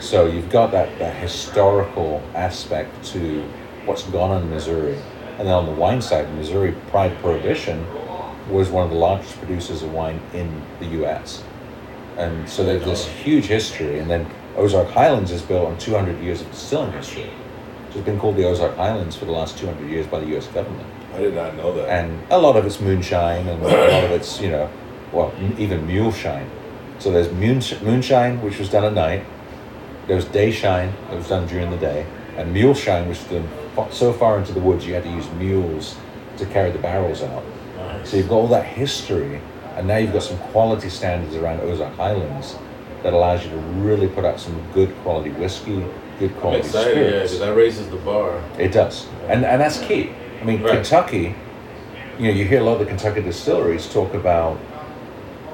So 0.00 0.26
you've 0.26 0.50
got 0.50 0.70
that, 0.72 0.98
that 0.98 1.14
historical 1.16 2.22
aspect 2.34 3.04
to 3.06 3.42
what's 3.84 4.02
gone 4.04 4.30
on 4.30 4.42
in 4.42 4.50
Missouri. 4.50 4.98
And 5.38 5.46
then 5.46 5.54
on 5.54 5.66
the 5.66 5.72
wine 5.72 6.02
side, 6.02 6.32
Missouri, 6.34 6.74
prior 6.88 7.10
to 7.10 7.16
Prohibition, 7.16 7.86
was 8.50 8.68
one 8.68 8.84
of 8.84 8.90
the 8.90 8.96
largest 8.96 9.38
producers 9.38 9.82
of 9.82 9.92
wine 9.92 10.20
in 10.34 10.62
the 10.80 10.86
US. 11.04 11.42
And 12.16 12.48
so 12.48 12.64
there's 12.64 12.84
this 12.84 13.06
huge 13.06 13.46
history. 13.46 13.98
And 13.98 14.10
then 14.10 14.26
Ozark 14.56 14.88
Highlands 14.88 15.30
is 15.30 15.42
built 15.42 15.66
on 15.66 15.78
200 15.78 16.20
years 16.20 16.40
of 16.40 16.50
distilling 16.50 16.92
history. 16.92 17.30
So 17.90 17.98
it's 17.98 18.06
been 18.06 18.18
called 18.18 18.36
the 18.36 18.44
Ozark 18.44 18.76
Highlands 18.76 19.16
for 19.16 19.24
the 19.24 19.32
last 19.32 19.58
200 19.58 19.88
years 19.88 20.06
by 20.06 20.20
the 20.20 20.36
US 20.36 20.46
government. 20.48 20.86
I 21.14 21.18
did 21.18 21.34
not 21.34 21.56
know 21.56 21.74
that. 21.74 21.88
And 21.88 22.20
a 22.30 22.38
lot 22.38 22.56
of 22.56 22.66
it's 22.66 22.80
moonshine 22.80 23.46
and 23.46 23.62
a 23.62 23.66
lot 23.66 24.04
of 24.04 24.10
it's, 24.12 24.40
you 24.40 24.50
know, 24.50 24.70
well, 25.12 25.32
even 25.58 25.86
mule 25.86 26.12
shine. 26.12 26.48
So 26.98 27.10
there's 27.10 27.30
moon, 27.32 27.62
moonshine, 27.82 28.40
which 28.42 28.58
was 28.58 28.68
done 28.68 28.84
at 28.84 28.92
night. 28.92 29.24
There's 30.06 30.24
day 30.26 30.50
shine 30.52 30.92
that 31.08 31.16
was 31.16 31.28
done 31.28 31.46
during 31.46 31.70
the 31.70 31.76
day. 31.76 32.06
And 32.36 32.52
mule 32.52 32.74
shine, 32.74 33.08
which 33.08 33.18
was 33.18 33.28
done 33.28 33.48
so 33.92 34.12
far 34.12 34.38
into 34.38 34.52
the 34.52 34.60
woods, 34.60 34.86
you 34.86 34.94
had 34.94 35.04
to 35.04 35.10
use 35.10 35.28
mules 35.32 35.96
to 36.36 36.46
carry 36.46 36.70
the 36.70 36.78
barrels 36.78 37.22
out. 37.22 37.42
So 38.04 38.16
you've 38.16 38.28
got 38.28 38.36
all 38.36 38.48
that 38.48 38.64
history, 38.66 39.40
and 39.76 39.86
now 39.86 39.96
you've 39.98 40.12
got 40.12 40.22
some 40.22 40.38
quality 40.38 40.88
standards 40.88 41.34
around 41.36 41.60
Ozark 41.60 41.94
Highlands 41.96 42.56
that 43.02 43.12
allows 43.12 43.44
you 43.44 43.50
to 43.50 43.56
really 43.56 44.08
put 44.08 44.24
out 44.24 44.38
some 44.40 44.60
good 44.72 44.94
quality 45.02 45.30
whiskey, 45.30 45.84
good 46.18 46.30
I'm 46.32 46.40
quality 46.40 46.60
excited, 46.66 46.96
yeah, 46.96 47.02
spirits. 47.08 47.32
because 47.32 47.46
that 47.46 47.54
raises 47.56 47.88
the 47.90 47.96
bar. 47.96 48.42
It 48.58 48.72
does, 48.72 49.06
and 49.28 49.44
and 49.44 49.60
that's 49.60 49.78
key. 49.80 50.10
I 50.40 50.44
mean, 50.44 50.62
Right. 50.62 50.74
Kentucky. 50.74 51.34
You 52.18 52.26
know, 52.28 52.32
you 52.34 52.44
hear 52.44 52.60
a 52.60 52.64
lot 52.64 52.74
of 52.74 52.80
the 52.80 52.84
Kentucky 52.86 53.22
distilleries 53.22 53.90
talk 53.90 54.12
about, 54.12 54.58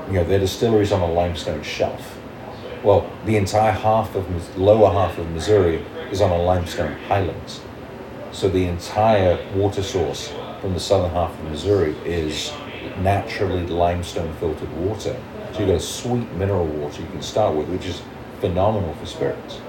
you 0.08 0.14
know, 0.14 0.24
their 0.24 0.38
distilleries 0.38 0.92
on 0.92 1.00
a 1.00 1.12
limestone 1.12 1.62
shelf. 1.62 2.18
Well, 2.82 3.10
the 3.24 3.36
entire 3.36 3.72
half 3.72 4.14
of 4.14 4.58
lower 4.58 4.92
half 4.92 5.18
of 5.18 5.28
Missouri 5.30 5.84
is 6.10 6.20
on 6.20 6.30
a 6.30 6.38
limestone 6.40 6.92
highlands. 7.08 7.60
So 8.32 8.48
the 8.48 8.66
entire 8.66 9.38
water 9.54 9.82
source 9.82 10.32
from 10.60 10.74
the 10.74 10.80
southern 10.80 11.10
half 11.10 11.32
of 11.32 11.44
Missouri 11.46 11.96
is 12.04 12.52
naturally 12.98 13.66
limestone 13.66 14.32
filtered 14.34 14.72
water. 14.76 15.16
So 15.52 15.60
you've 15.60 15.68
got 15.68 15.76
a 15.76 15.80
sweet 15.80 16.30
mineral 16.32 16.66
water 16.66 17.02
you 17.02 17.08
can 17.08 17.22
start 17.22 17.56
with, 17.56 17.68
which 17.68 17.86
is 17.86 18.02
phenomenal 18.40 18.94
for 18.94 19.06
spirits. 19.06 19.60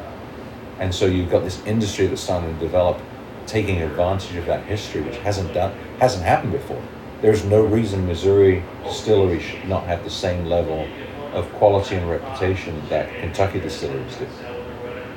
And 0.80 0.94
so 0.94 1.06
you've 1.06 1.32
got 1.32 1.44
this 1.44 1.64
industry 1.66 2.08
that's 2.08 2.22
starting 2.22 2.54
to 2.54 2.60
develop, 2.60 3.02
taking 3.48 3.82
advantage 3.82 4.36
of 4.36 4.46
that 4.46 4.66
history, 4.66 5.02
which 5.02 5.18
hasn't 5.18 5.54
done 5.54 5.72
hasn't 6.00 6.24
happened 6.24 6.52
before. 6.52 6.82
There's 7.22 7.44
no 7.46 7.62
reason 7.64 8.06
Missouri 8.08 8.64
distillery 8.84 9.40
should 9.40 9.68
not 9.68 9.84
have 9.86 10.04
the 10.04 10.10
same 10.10 10.46
level 10.46 10.88
of 11.34 11.52
quality 11.54 11.96
and 11.96 12.10
reputation 12.10 12.80
that 12.90 13.10
Kentucky 13.20 13.60
distilleries 13.60 14.16
do. 14.18 14.28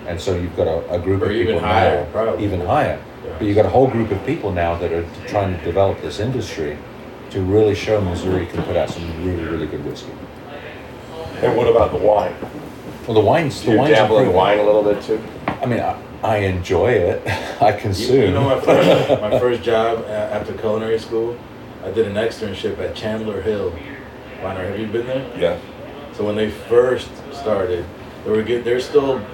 And 0.06 0.20
so 0.20 0.34
you've 0.34 0.56
got 0.56 0.66
a, 0.66 0.90
a 0.94 0.98
group 0.98 1.22
Or 1.22 1.26
of 1.26 1.30
people 1.32 1.60
higher, 1.60 2.04
now, 2.04 2.10
probably. 2.10 2.44
even 2.44 2.60
higher. 2.60 3.00
Yeah. 3.24 3.36
But 3.38 3.46
you've 3.46 3.56
got 3.56 3.66
a 3.66 3.70
whole 3.70 3.86
group 3.86 4.10
of 4.10 4.24
people 4.26 4.50
now 4.50 4.76
that 4.76 4.92
are 4.92 5.06
trying 5.28 5.56
to 5.56 5.64
develop 5.64 6.00
this 6.00 6.18
industry 6.20 6.76
to 7.30 7.42
really 7.42 7.74
show 7.74 8.00
Missouri 8.00 8.46
can 8.46 8.62
put 8.64 8.76
out 8.76 8.90
some 8.90 9.04
really, 9.24 9.44
really 9.44 9.66
good 9.66 9.84
whiskey. 9.84 10.10
and 11.42 11.56
what 11.56 11.68
about 11.68 11.92
the 11.92 11.98
wine? 11.98 12.34
Well, 13.06 13.14
the 13.14 13.20
wines, 13.20 13.60
Do 13.60 13.66
the 13.66 13.72
you 13.72 13.78
wines 13.78 13.90
dabble 13.94 14.18
in 14.20 14.32
wine 14.32 14.58
a 14.58 14.62
little 14.64 14.82
bit 14.82 15.02
too? 15.02 15.22
I 15.46 15.66
mean, 15.66 15.80
I, 15.80 16.00
I 16.22 16.36
enjoy 16.38 16.90
it. 16.92 17.22
I 17.62 17.72
consume. 17.72 18.16
you 18.16 18.30
know, 18.32 18.42
my 18.44 18.60
first, 18.60 19.20
my 19.20 19.38
first 19.38 19.62
job 19.62 20.04
after 20.06 20.54
culinary 20.54 20.98
school, 20.98 21.36
I 21.82 21.90
did 21.90 22.06
an 22.06 22.14
externship 22.14 22.78
at 22.78 22.94
Chandler 22.94 23.40
Hill 23.40 23.72
Winery. 24.40 24.70
Have 24.70 24.80
you 24.80 24.86
been 24.86 25.06
there? 25.06 25.38
Yeah. 25.38 25.58
So 26.12 26.24
when 26.24 26.36
they 26.36 26.50
first 26.50 27.08
started, 27.32 27.84
they 28.24 28.30
were 28.30 28.42
get, 28.42 28.64
they're 28.64 28.80
still 28.80 29.24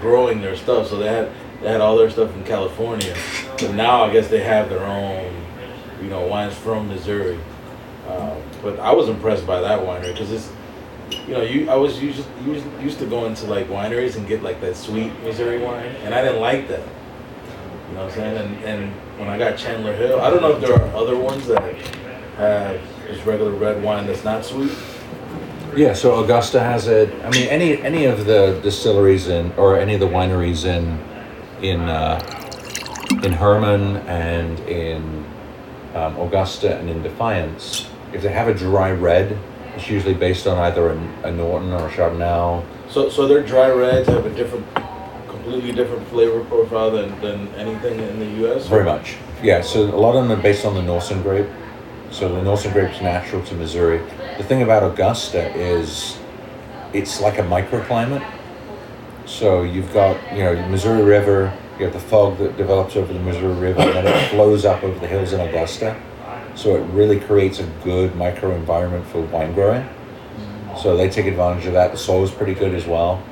growing 0.00 0.42
their 0.42 0.56
stuff. 0.56 0.88
So 0.88 0.98
they 0.98 1.08
had 1.08 1.30
they 1.62 1.70
had 1.70 1.80
all 1.80 1.96
their 1.96 2.10
stuff 2.10 2.34
in 2.34 2.44
California, 2.44 3.16
but 3.58 3.72
now 3.72 4.04
I 4.04 4.12
guess 4.12 4.28
they 4.28 4.42
have 4.42 4.68
their 4.68 4.84
own, 4.84 5.34
you 6.02 6.10
know, 6.10 6.26
wines 6.26 6.54
from 6.54 6.88
Missouri. 6.88 7.38
Um, 8.08 8.36
but 8.60 8.78
I 8.80 8.92
was 8.92 9.08
impressed 9.08 9.46
by 9.46 9.62
that 9.62 9.80
winery 9.80 10.12
because 10.12 10.30
it's, 10.30 10.52
you 11.26 11.32
know, 11.32 11.40
you 11.40 11.70
I 11.70 11.76
was 11.76 12.02
used, 12.02 12.26
used 12.44 12.66
used 12.82 12.98
to 12.98 13.06
going 13.06 13.34
to 13.36 13.46
like 13.46 13.68
wineries 13.68 14.16
and 14.16 14.28
get 14.28 14.42
like 14.42 14.60
that 14.60 14.76
sweet 14.76 15.12
Missouri 15.22 15.58
wine, 15.58 15.86
and 16.02 16.14
I 16.14 16.22
didn't 16.22 16.42
like 16.42 16.68
that. 16.68 16.86
You 17.88 17.94
know 17.94 18.04
what 18.04 18.12
I'm 18.12 18.16
saying? 18.16 18.36
And 18.36 18.64
and 18.64 18.92
when 19.18 19.28
I 19.28 19.38
got 19.38 19.56
Chandler 19.56 19.94
Hill, 19.94 20.20
I 20.20 20.30
don't 20.30 20.42
know 20.42 20.52
if 20.52 20.60
there 20.60 20.74
are 20.74 20.96
other 20.96 21.16
ones 21.16 21.46
that 21.46 21.62
have 22.36 22.80
just 23.06 23.24
regular 23.24 23.52
red 23.52 23.82
wine 23.82 24.06
that's 24.06 24.24
not 24.24 24.44
sweet. 24.44 24.72
Yeah, 25.76 25.92
so 25.92 26.22
Augusta 26.22 26.60
has 26.60 26.86
it. 26.86 27.12
I 27.24 27.30
mean, 27.30 27.48
any 27.48 27.80
any 27.82 28.04
of 28.06 28.26
the 28.26 28.60
distilleries 28.62 29.28
in 29.28 29.52
or 29.52 29.78
any 29.78 29.94
of 29.94 30.00
the 30.00 30.06
wineries 30.06 30.64
in 30.64 30.98
in 31.62 31.80
uh, 31.82 32.20
in 33.22 33.32
Hermann 33.32 33.96
and 34.06 34.58
in 34.60 35.24
um, 35.94 36.16
Augusta 36.18 36.76
and 36.78 36.90
in 36.90 37.02
Defiance, 37.02 37.88
if 38.12 38.22
they 38.22 38.32
have 38.32 38.48
a 38.48 38.54
dry 38.54 38.92
red, 38.92 39.38
it's 39.76 39.88
usually 39.88 40.14
based 40.14 40.46
on 40.46 40.58
either 40.58 40.90
a, 40.90 40.96
a 41.24 41.32
Norton 41.32 41.72
or 41.72 41.88
a 41.88 41.90
Chardonnay. 41.90 42.64
So, 42.88 43.08
so 43.08 43.26
their 43.26 43.42
dry 43.42 43.70
reds 43.70 44.08
have 44.08 44.24
a 44.24 44.30
different, 44.30 44.66
completely 45.44 45.72
different 45.72 46.06
flavor 46.08 46.42
profile 46.44 46.90
than, 46.90 47.20
than 47.20 47.48
anything 47.54 48.00
in 48.00 48.18
the 48.18 48.26
U.S. 48.46 48.66
Very 48.66 48.84
much. 48.84 49.16
Yeah, 49.42 49.60
so 49.60 49.82
a 49.82 49.96
lot 49.96 50.16
of 50.16 50.26
them 50.26 50.38
are 50.38 50.42
based 50.42 50.64
on 50.64 50.74
the 50.74 50.82
Norton 50.82 51.22
grape. 51.22 51.48
So 52.10 52.34
the 52.34 52.42
Norton 52.42 52.72
grape 52.72 52.92
is 52.92 53.02
natural 53.02 53.44
to 53.44 53.54
Missouri. 53.54 53.98
The 54.38 54.44
thing 54.44 54.62
about 54.62 54.82
Augusta 54.82 55.54
is 55.54 56.18
it's 56.94 57.20
like 57.20 57.38
a 57.38 57.42
microclimate. 57.42 58.24
So 59.26 59.62
you've 59.62 59.92
got, 59.92 60.16
you 60.32 60.44
know, 60.44 60.68
Missouri 60.68 61.02
River, 61.02 61.56
you 61.78 61.84
have 61.84 61.92
the 61.94 62.00
fog 62.00 62.38
that 62.38 62.56
develops 62.56 62.96
over 62.96 63.12
the 63.12 63.18
Missouri 63.18 63.54
River, 63.54 63.80
and 63.80 63.92
then 63.92 64.06
it 64.06 64.28
flows 64.30 64.64
up 64.64 64.82
over 64.82 64.98
the 64.98 65.06
hills 65.06 65.32
in 65.32 65.40
Augusta. 65.40 66.00
So 66.54 66.76
it 66.76 66.84
really 66.92 67.20
creates 67.20 67.58
a 67.58 67.66
good 67.82 68.12
microenvironment 68.12 69.04
for 69.06 69.20
wine 69.22 69.52
growing. 69.52 69.86
So 70.80 70.96
they 70.96 71.08
take 71.08 71.26
advantage 71.26 71.66
of 71.66 71.74
that. 71.74 71.92
The 71.92 71.98
soil 71.98 72.24
is 72.24 72.30
pretty 72.30 72.54
good 72.54 72.74
as 72.74 72.86
well. 72.86 73.22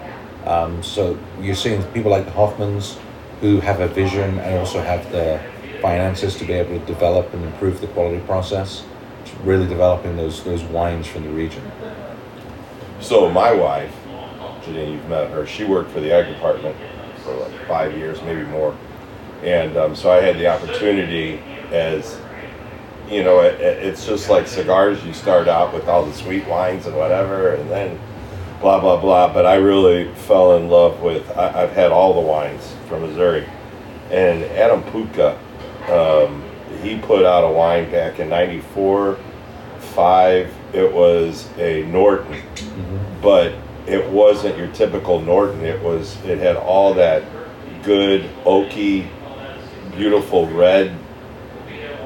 Um, 0.47 0.83
so 0.83 1.19
you're 1.41 1.55
seeing 1.55 1.83
people 1.93 2.11
like 2.11 2.25
the 2.25 2.31
Hoffmanns 2.33 2.99
who 3.41 3.61
have 3.61 3.81
a 3.81 3.89
vision 3.89 4.39
and 4.41 4.59
also 4.59 4.81
have 4.83 5.11
the 5.13 5.41
finances 5.81 6.37
to 6.37 6.45
be 6.45 6.53
able 6.53 6.79
to 6.79 6.87
develop 6.87 7.33
and 7.35 7.45
improve 7.45 7.81
the 7.81 7.87
quality 7.89 8.21
process. 8.27 8.85
Really 9.45 9.67
developing 9.67 10.17
those 10.17 10.45
those 10.45 10.63
wines 10.65 11.07
from 11.07 11.25
the 11.25 11.31
region. 11.31 11.63
So 13.01 13.29
my 13.31 13.53
wife, 13.53 13.93
Janine, 14.63 14.93
you've 14.93 15.09
met 15.09 15.31
her. 15.31 15.47
She 15.47 15.65
worked 15.65 15.91
for 15.91 16.01
the 16.01 16.13
ag 16.13 16.33
department 16.33 16.77
for 17.25 17.35
like 17.35 17.67
five 17.67 17.97
years, 17.97 18.21
maybe 18.23 18.43
more. 18.45 18.77
And 19.43 19.77
um, 19.77 19.97
so 19.97 20.11
I 20.13 20.21
had 20.21 20.39
the 20.39 20.47
opportunity 20.47 21.41
as, 21.73 22.17
you 23.11 23.25
know, 23.25 23.41
it- 23.41 23.61
it's 23.61 24.07
just 24.07 24.29
like 24.31 24.47
cigars. 24.47 25.05
You 25.05 25.13
start 25.15 25.49
out 25.49 25.73
with 25.75 25.89
all 25.89 26.05
the 26.05 26.13
sweet 26.13 26.47
wines 26.47 26.87
and 26.87 26.97
whatever, 26.97 27.55
and 27.55 27.69
then 27.71 27.99
blah, 28.63 28.81
blah, 28.81 28.99
blah. 29.01 29.33
But 29.33 29.45
I 29.45 29.57
really 29.57 30.13
fell 30.15 30.57
in 30.57 30.69
love 30.71 31.03
with, 31.03 31.29
I, 31.37 31.65
I've 31.65 31.73
had 31.73 31.93
all 31.93 32.15
the 32.15 32.21
wines 32.27 32.75
from 32.89 33.03
Missouri. 33.03 33.47
And 34.11 34.45
Adam 34.45 34.83
Puchta, 34.85 35.37
um, 35.91 36.43
he 36.83 36.99
put 36.99 37.25
out 37.27 37.45
a 37.45 37.51
wine 37.53 37.91
back 37.91 38.19
in 38.19 38.29
94, 38.31 39.19
5. 39.79 40.55
It 40.73 40.91
was 40.93 41.49
a 41.59 41.83
Norton 41.85 42.41
but 43.21 43.53
it 43.87 44.09
wasn't 44.11 44.57
your 44.59 44.67
typical 44.69 45.21
Norton. 45.21 45.61
It 45.65 45.81
was 45.83 46.17
it 46.25 46.39
had 46.39 46.57
all 46.57 46.95
that 46.95 47.23
good 47.85 48.23
oaky, 48.45 49.07
beautiful 49.97 50.49
red 50.49 50.97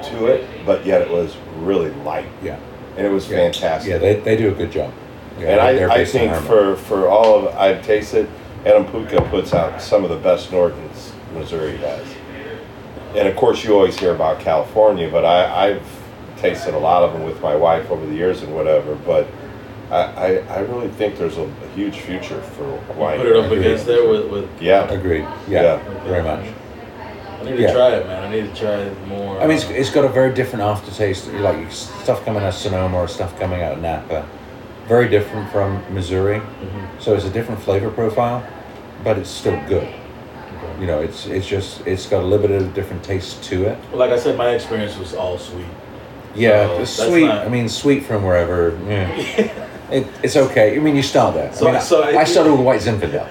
to 0.04 0.26
it, 0.26 0.46
but 0.66 0.84
yet 0.84 1.00
it 1.00 1.10
was 1.10 1.36
really 1.58 1.90
light. 2.02 2.28
Yeah. 2.42 2.58
and 2.96 3.06
it 3.06 3.10
was 3.10 3.28
Yeah. 3.30 3.36
fantastic. 3.38 3.90
Yeah, 3.90 3.98
they, 3.98 4.20
they 4.20 4.36
do 4.36 4.48
a 4.50 4.54
good 4.54 4.70
job. 4.72 4.92
Yeah, 5.38 5.48
and 5.48 5.60
I, 5.60 5.94
I 6.00 6.04
think 6.04 6.34
for, 6.46 6.76
for 6.76 7.08
all 7.08 7.34
of 7.46 7.54
I've 7.56 7.84
tasted, 7.84 8.28
Adam 8.64 8.84
Puchta 8.86 9.28
puts 9.30 9.52
out 9.52 9.80
some 9.82 10.02
of 10.04 10.10
the 10.10 10.16
best 10.16 10.50
Nortons 10.50 11.12
Missouri 11.34 11.76
has. 11.78 12.06
And 13.14 13.28
of 13.28 13.36
course, 13.36 13.62
you 13.64 13.74
always 13.74 13.98
hear 13.98 14.14
about 14.14 14.40
California, 14.40 15.10
but 15.10 15.24
I, 15.24 15.68
I've 15.70 16.02
tasted 16.38 16.74
a 16.74 16.78
lot 16.78 17.02
of 17.02 17.12
them 17.12 17.24
with 17.24 17.40
my 17.40 17.54
wife 17.54 17.90
over 17.90 18.04
the 18.04 18.14
years 18.14 18.42
and 18.42 18.54
whatever. 18.54 18.94
But 18.94 19.26
I, 19.90 19.96
I, 19.96 20.26
I 20.48 20.58
really 20.60 20.88
think 20.88 21.16
there's 21.16 21.36
a, 21.36 21.44
a 21.44 21.68
huge 21.74 21.96
future 21.98 22.40
for 22.40 22.64
wine. 22.94 23.18
Put 23.18 23.26
it 23.28 23.36
up 23.36 23.50
against 23.52 23.86
there 23.86 24.08
with, 24.08 24.30
with 24.30 24.62
Yeah. 24.62 24.90
Agreed. 24.90 25.22
Yeah, 25.48 25.62
Yeah. 25.62 26.04
very 26.04 26.22
much. 26.22 26.46
I 27.40 27.44
need 27.44 27.56
to 27.56 27.62
Yeah. 27.62 27.72
try 27.72 27.90
it, 27.90 28.06
man. 28.06 28.24
I 28.24 28.30
need 28.30 28.52
to 28.54 28.60
try 28.60 28.74
it 28.74 29.06
more. 29.06 29.38
I 29.40 29.46
mean, 29.46 29.56
it's, 29.58 29.68
it's 29.70 29.90
got 29.90 30.04
a 30.04 30.08
very 30.08 30.34
different 30.34 30.62
aftertaste. 30.64 31.28
Like 31.34 31.70
stuff 31.70 32.24
coming 32.24 32.42
out 32.42 32.48
of 32.48 32.54
Sonoma 32.54 32.96
or 32.96 33.06
stuff 33.08 33.38
coming 33.38 33.62
out 33.62 33.72
of 33.74 33.80
Napa, 33.80 34.26
very 34.86 35.08
different 35.08 35.50
from 35.50 35.82
Missouri. 35.94 36.38
Mm-hmm. 36.38 37.00
So 37.00 37.14
it's 37.14 37.24
a 37.24 37.30
different 37.30 37.60
flavor 37.62 37.90
profile, 37.90 38.46
but 39.04 39.18
it's 39.18 39.30
still 39.30 39.60
good. 39.68 39.88
You 40.80 40.86
know, 40.86 41.00
it's 41.00 41.26
it's 41.26 41.46
just 41.46 41.86
it's 41.86 42.06
got 42.06 42.22
a 42.22 42.26
little 42.26 42.46
bit 42.46 42.60
of 42.62 42.68
a 42.70 42.74
different 42.74 43.02
taste 43.02 43.42
to 43.44 43.64
it. 43.64 43.78
like 43.94 44.10
I 44.10 44.18
said, 44.18 44.36
my 44.36 44.50
experience 44.50 44.96
was 44.98 45.14
all 45.14 45.38
sweet. 45.38 45.66
Yeah, 46.34 46.84
So, 46.84 47.08
sweet. 47.08 47.26
not- 47.26 47.46
I 47.46 47.48
mean, 47.48 47.66
sweet 47.68 48.04
from 48.04 48.22
wherever. 48.22 48.78
Yeah. 48.86 49.08
it, 49.90 50.06
it's 50.22 50.36
okay. 50.36 50.76
I 50.76 50.80
mean, 50.80 50.94
you 50.94 51.02
start 51.02 51.34
there. 51.34 51.50
So- 51.54 51.68
I, 51.68 51.72
mean, 51.72 51.80
so 51.80 52.02
I, 52.02 52.10
I- 52.12 52.20
I 52.20 52.24
started 52.24 52.52
with 52.52 52.60
White 52.60 52.82
Zinfandel, 52.82 53.26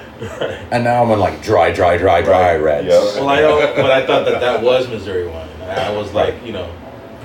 and 0.72 0.84
now 0.84 1.04
I'm 1.04 1.12
on 1.12 1.20
like 1.20 1.44
dry, 1.44 1.72
dry, 1.72 1.98
dry, 1.98 2.22
dry 2.24 2.56
Right. 2.56 2.64
reds. 2.64 2.88
Yeah. 2.88 3.22
Well, 3.22 3.30
I 3.30 3.42
don't, 3.42 3.76
but 3.76 3.92
I 3.92 4.04
thought 4.08 4.26
that 4.26 4.42
that 4.42 4.64
was 4.64 4.88
Missouri 4.88 5.28
wine. 5.28 5.48
I 5.62 5.92
was 5.96 6.14
like, 6.14 6.34
you 6.44 6.52
know, 6.52 6.68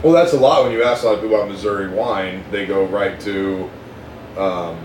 Well, 0.02 0.12
that's 0.12 0.34
a 0.34 0.38
lot 0.38 0.64
when 0.64 0.72
you 0.72 0.82
ask 0.82 1.02
a 1.02 1.06
lot 1.06 1.14
of 1.14 1.20
people 1.22 1.36
about 1.36 1.48
Missouri 1.48 1.88
wine. 1.88 2.44
They 2.50 2.66
go 2.66 2.84
right 2.84 3.18
to, 3.20 3.70
um, 4.36 4.78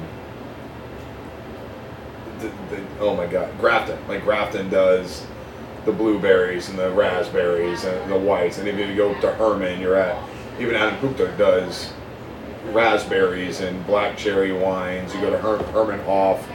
the, 2.40 2.48
the, 2.48 2.84
oh 3.00 3.16
my 3.16 3.28
God, 3.28 3.50
Grafton. 3.60 3.98
Like 4.08 4.24
Grafton 4.24 4.70
does 4.70 5.26
the 5.86 5.92
blueberries 5.92 6.70
and 6.70 6.78
the 6.80 6.92
raspberries 6.92 7.84
and 7.84 8.12
the 8.12 8.18
whites. 8.18 8.58
And 8.58 8.68
if 8.68 8.78
you 8.78 8.96
go 8.96 9.14
to 9.22 9.34
Hermann, 9.34 9.80
you're 9.80 9.96
at, 9.96 10.22
even 10.60 10.76
Adam 10.76 10.98
Puchta 11.00 11.38
does 11.38 11.94
raspberries 12.72 13.62
and 13.62 13.86
black 13.86 14.18
cherry 14.18 14.52
wines. 14.52 15.14
You 15.14 15.22
go 15.22 15.30
to 15.30 15.38
Her- 15.38 15.64
Hermannhof, 15.72 16.46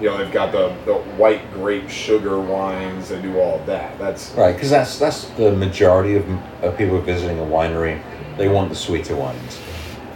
you 0.00 0.08
know, 0.08 0.16
they've 0.16 0.32
got 0.32 0.52
the, 0.52 0.74
the 0.84 0.94
white 1.16 1.52
grape 1.52 1.88
sugar 1.90 2.40
wines 2.40 3.10
and 3.10 3.22
do 3.22 3.38
all 3.38 3.58
that. 3.66 3.98
That's, 3.98 4.30
Right, 4.32 4.52
because 4.54 4.70
that's 4.70 4.98
that's 4.98 5.24
the 5.30 5.52
majority 5.52 6.16
of, 6.16 6.28
of 6.62 6.76
people 6.78 7.00
visiting 7.00 7.38
a 7.40 7.42
winery. 7.42 8.00
They 8.36 8.48
want 8.48 8.68
the 8.68 8.76
sweeter 8.76 9.16
wines, 9.16 9.60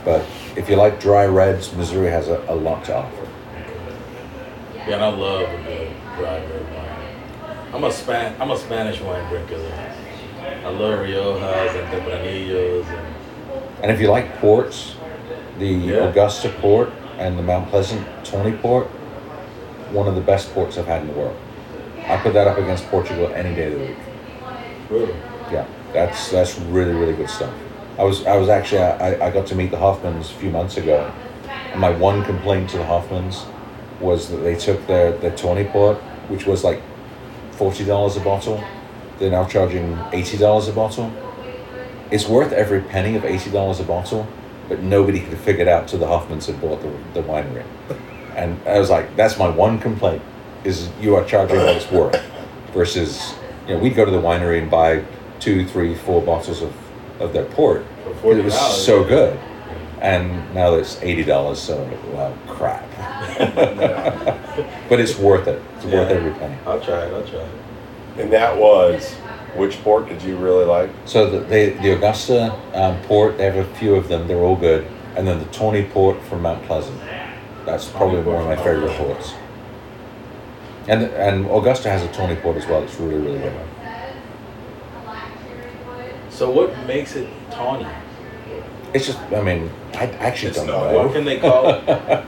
but 0.05 0.25
if 0.57 0.69
you 0.69 0.77
like 0.77 1.01
dry 1.01 1.27
reds, 1.27 1.73
Missouri 1.75 2.11
has 2.11 2.29
a, 2.29 2.45
a 2.49 2.55
lot 2.55 2.85
to 2.85 2.97
offer. 2.97 3.29
yeah, 4.87 4.95
and 4.95 5.05
I 5.05 5.09
love 5.09 5.43
a 5.43 5.63
good 5.65 5.93
dry 6.17 6.39
red 6.39 6.67
wine. 6.75 7.75
I'm 7.75 7.85
a 7.85 7.93
Span, 7.93 8.41
I'm 8.41 8.51
a 8.51 8.59
Spanish 8.59 9.01
wine 9.01 9.29
drinker. 9.31 9.59
Though. 9.59 9.89
I 10.65 10.69
love 10.71 10.99
Riojas 11.01 11.75
and 11.83 11.93
Tempranillos 11.93 12.85
and 12.87 13.83
And 13.83 13.91
if 13.93 14.01
you 14.01 14.09
like 14.11 14.37
ports, 14.39 14.97
the 15.59 15.67
Yeah. 15.67 16.09
Augusta 16.09 16.49
port 16.61 16.91
and 17.19 17.39
the 17.39 17.43
Mount 17.43 17.69
Pleasant 17.71 18.07
Tawny 18.25 18.53
port, 18.53 18.87
one 19.93 20.09
of 20.09 20.15
the 20.15 20.21
best 20.21 20.53
ports 20.55 20.79
I've 20.79 20.87
had 20.87 21.03
in 21.03 21.09
the 21.09 21.15
world. 21.15 21.37
I 22.07 22.17
put 22.19 22.33
that 22.35 22.47
up 22.49 22.59
against 22.59 22.87
Portugal 22.89 23.31
any 23.35 23.55
day 23.55 23.73
of 23.73 23.79
the 23.79 23.87
week. 23.87 23.97
really. 24.91 25.15
Yeah, 25.53 25.67
that's 25.93 26.31
that's 26.31 26.59
really 26.59 26.93
really 26.95 27.13
good 27.15 27.31
stuff. 27.31 27.53
I 27.99 28.05
was 28.05 28.25
I 28.27 28.37
was 28.37 28.49
actually 28.49 28.83
uh, 28.83 28.97
I, 28.97 29.27
I 29.27 29.31
got 29.31 29.47
to 29.49 29.55
meet 29.55 29.71
the 29.71 29.77
Hoffmanns 29.77 30.31
a 30.31 30.35
few 30.35 30.51
months 30.51 30.77
ago, 30.77 31.13
and 31.73 31.81
my 31.81 31.91
one 31.91 32.25
complaint 32.25 32.71
to 32.71 32.79
the 32.79 32.85
Hoffmanns 32.85 33.47
was 34.01 34.31
that 34.31 34.39
they 34.39 34.55
took 34.55 34.87
their 34.87 35.13
their 35.19 35.37
tawny 35.37 35.65
port, 35.65 35.99
which 36.29 36.47
was 36.47 36.65
like 36.65 36.81
forty 37.53 37.85
dollars 37.85 38.17
a 38.17 38.21
bottle. 38.21 38.63
They're 39.19 39.31
now 39.31 39.45
charging 39.45 39.99
eighty 40.13 40.39
dollars 40.39 40.69
a 40.69 40.73
bottle. 40.73 41.13
It's 42.11 42.27
worth 42.29 42.53
every 42.53 42.81
penny 42.81 43.15
of 43.17 43.25
eighty 43.25 43.51
dollars 43.51 43.81
a 43.81 43.85
bottle, 43.85 44.27
but 44.69 44.81
nobody 44.81 45.21
could 45.21 45.39
figure 45.39 45.63
it 45.63 45.69
out 45.69 45.89
till 45.89 45.99
the 45.99 46.07
Hoffmanns 46.07 46.47
had 46.47 46.61
bought 46.61 46.81
the, 46.83 46.93
the 47.15 47.23
winery. 47.27 47.65
And 48.35 48.59
I 48.67 48.79
was 48.79 48.89
like, 48.89 49.15
that's 49.17 49.39
my 49.39 49.49
one 49.49 49.79
complaint, 49.79 50.23
is 50.65 50.89
you 50.99 51.15
are 51.17 51.25
charging 51.25 51.59
what 51.59 51.77
it's 51.77 51.91
worth, 51.91 52.21
versus 52.73 53.35
you 53.69 53.75
know 53.75 53.81
we'd 53.81 53.95
go 53.95 54.07
to 54.07 54.11
the 54.11 54.21
winery 54.21 54.61
and 54.61 54.71
buy 54.71 55.05
two, 55.41 55.67
three, 55.67 55.95
four 55.95 56.23
bottles 56.23 56.63
of, 56.63 56.73
of 57.21 57.33
their 57.33 57.45
port. 57.45 57.85
For 58.21 58.37
It 58.37 58.45
was 58.45 58.55
so 58.85 59.03
yeah. 59.03 59.09
good. 59.09 59.41
And 60.01 60.55
now 60.55 60.75
it's 60.75 61.01
eighty 61.03 61.23
dollars, 61.23 61.61
so 61.61 61.77
well 62.13 62.37
crap. 62.49 62.89
but 64.89 65.01
it's 65.01 65.17
worth 65.17 65.47
it. 65.47 65.63
It's 65.77 65.85
worth 65.85 66.11
every 66.11 66.33
penny. 66.33 66.57
I'll 66.67 66.81
try 66.81 67.07
it. 67.07 67.15
I'll 67.15 67.27
try 67.27 67.41
it. 67.41 67.51
And 68.19 68.33
that 68.33 68.57
was, 68.57 69.15
which 69.57 69.81
port 69.83 70.09
did 70.09 70.23
you 70.23 70.37
really 70.37 70.65
like? 70.65 70.91
So 71.07 71.31
the 71.31 71.41
they, 71.41 71.71
the 71.71 71.93
Augusta 71.93 72.53
um, 72.75 73.01
port, 73.03 73.39
they 73.39 73.45
have 73.45 73.57
a 73.57 73.75
few 73.77 73.95
of 73.95 74.09
them. 74.09 74.27
They're 74.27 74.43
all 74.43 74.57
good. 74.57 74.87
And 75.17 75.27
then 75.27 75.39
the 75.39 75.47
Tawny 75.47 75.85
port 75.85 76.23
from 76.25 76.43
Mount 76.43 76.63
Pleasant. 76.65 76.99
That's 77.65 77.89
probably 77.89 78.23
one 78.23 78.37
of 78.37 78.47
my 78.47 78.57
favorite 78.57 78.97
ports. 78.97 79.35
And 80.89 81.05
and 81.05 81.47
Augusta 81.47 81.91
has 81.91 82.03
a 82.03 82.13
Tawny 82.13 82.37
port 82.37 82.57
as 82.57 82.67
well. 82.67 82.83
It's 82.83 82.99
really 82.99 83.21
really 83.21 83.39
good. 83.39 83.69
So 86.43 86.51
what 86.51 86.77
makes 86.89 87.15
it 87.15 87.29
tawny? 87.53 87.87
It's 88.93 89.07
just 89.07 89.21
I 89.33 89.41
mean 89.43 89.71
I 89.95 90.07
actually 90.19 90.49
It's 90.49 90.59
don't 90.59 90.67
not- 90.67 90.91
know. 90.91 91.05
What 91.05 91.13
can 91.13 91.25
they 91.25 91.39
call 91.39 91.69
it? 91.69 91.85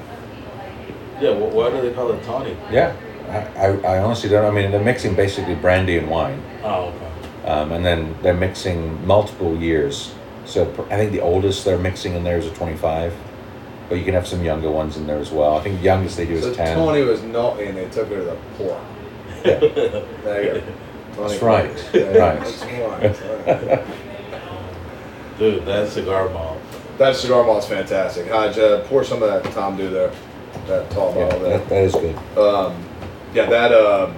Yeah, 1.20 1.34
wh- 1.34 1.52
why 1.52 1.68
do 1.70 1.80
they 1.80 1.92
call 1.92 2.12
it 2.12 2.22
tawny? 2.22 2.56
Yeah, 2.70 2.94
I, 3.28 3.38
I, 3.66 3.94
I 3.94 3.98
honestly 3.98 4.28
don't. 4.30 4.44
I 4.44 4.50
mean, 4.52 4.70
they're 4.70 4.82
mixing 4.92 5.16
basically 5.16 5.56
brandy 5.56 5.96
and 5.98 6.08
wine, 6.08 6.40
Oh, 6.62 6.92
okay. 6.92 7.48
um, 7.48 7.72
and 7.72 7.84
then 7.84 8.14
they're 8.22 8.34
mixing 8.48 9.04
multiple 9.04 9.56
years. 9.56 10.12
So 10.44 10.62
I 10.90 10.96
think 10.96 11.10
the 11.12 11.20
oldest 11.20 11.64
they're 11.64 11.78
mixing 11.78 12.14
in 12.14 12.22
there 12.24 12.38
is 12.38 12.46
a 12.46 12.54
25, 12.54 13.12
but 13.88 13.96
you 13.98 14.04
can 14.04 14.14
have 14.14 14.26
some 14.28 14.44
younger 14.44 14.70
ones 14.70 14.96
in 14.96 15.06
there 15.08 15.18
as 15.18 15.30
well. 15.32 15.56
I 15.56 15.62
think 15.62 15.78
the 15.78 15.84
youngest 15.84 16.16
they 16.16 16.26
do 16.26 16.40
so 16.40 16.48
is 16.50 16.56
10. 16.56 16.76
Tony 16.76 17.02
was 17.02 17.20
naughty 17.22 17.66
and 17.66 17.76
they 17.78 17.88
took 17.90 18.08
her 18.10 18.16
to 18.18 18.24
the 18.24 18.36
port. 18.58 18.80
Yeah. 19.44 19.58
There 20.24 20.54
you 20.56 20.60
go. 20.60 21.28
That's 21.28 21.42
right. 21.42 21.70
Right. 21.94 22.40
That's 23.00 23.22
right. 23.22 23.84
Dude, 25.38 25.64
that 25.66 25.88
cigar 25.88 26.28
malt. 26.30 26.58
That 26.98 27.16
cigar 27.16 27.44
malt's 27.44 27.66
fantastic. 27.66 28.28
Hodge, 28.30 28.56
uh, 28.58 28.82
pour 28.84 29.02
some 29.04 29.22
of 29.22 29.28
that 29.30 29.42
Tamdhu 29.52 29.90
there. 29.90 30.12
That 30.68 30.88
tall 30.90 31.14
Yeah, 31.16 31.24
bottle 31.24 31.40
there. 31.40 31.58
that, 31.58 31.68
that 31.68 31.82
is 31.84 31.92
good. 31.92 32.16
Um, 32.38 32.76
yeah, 33.34 33.46
that 33.46 33.72
um, 33.72 34.14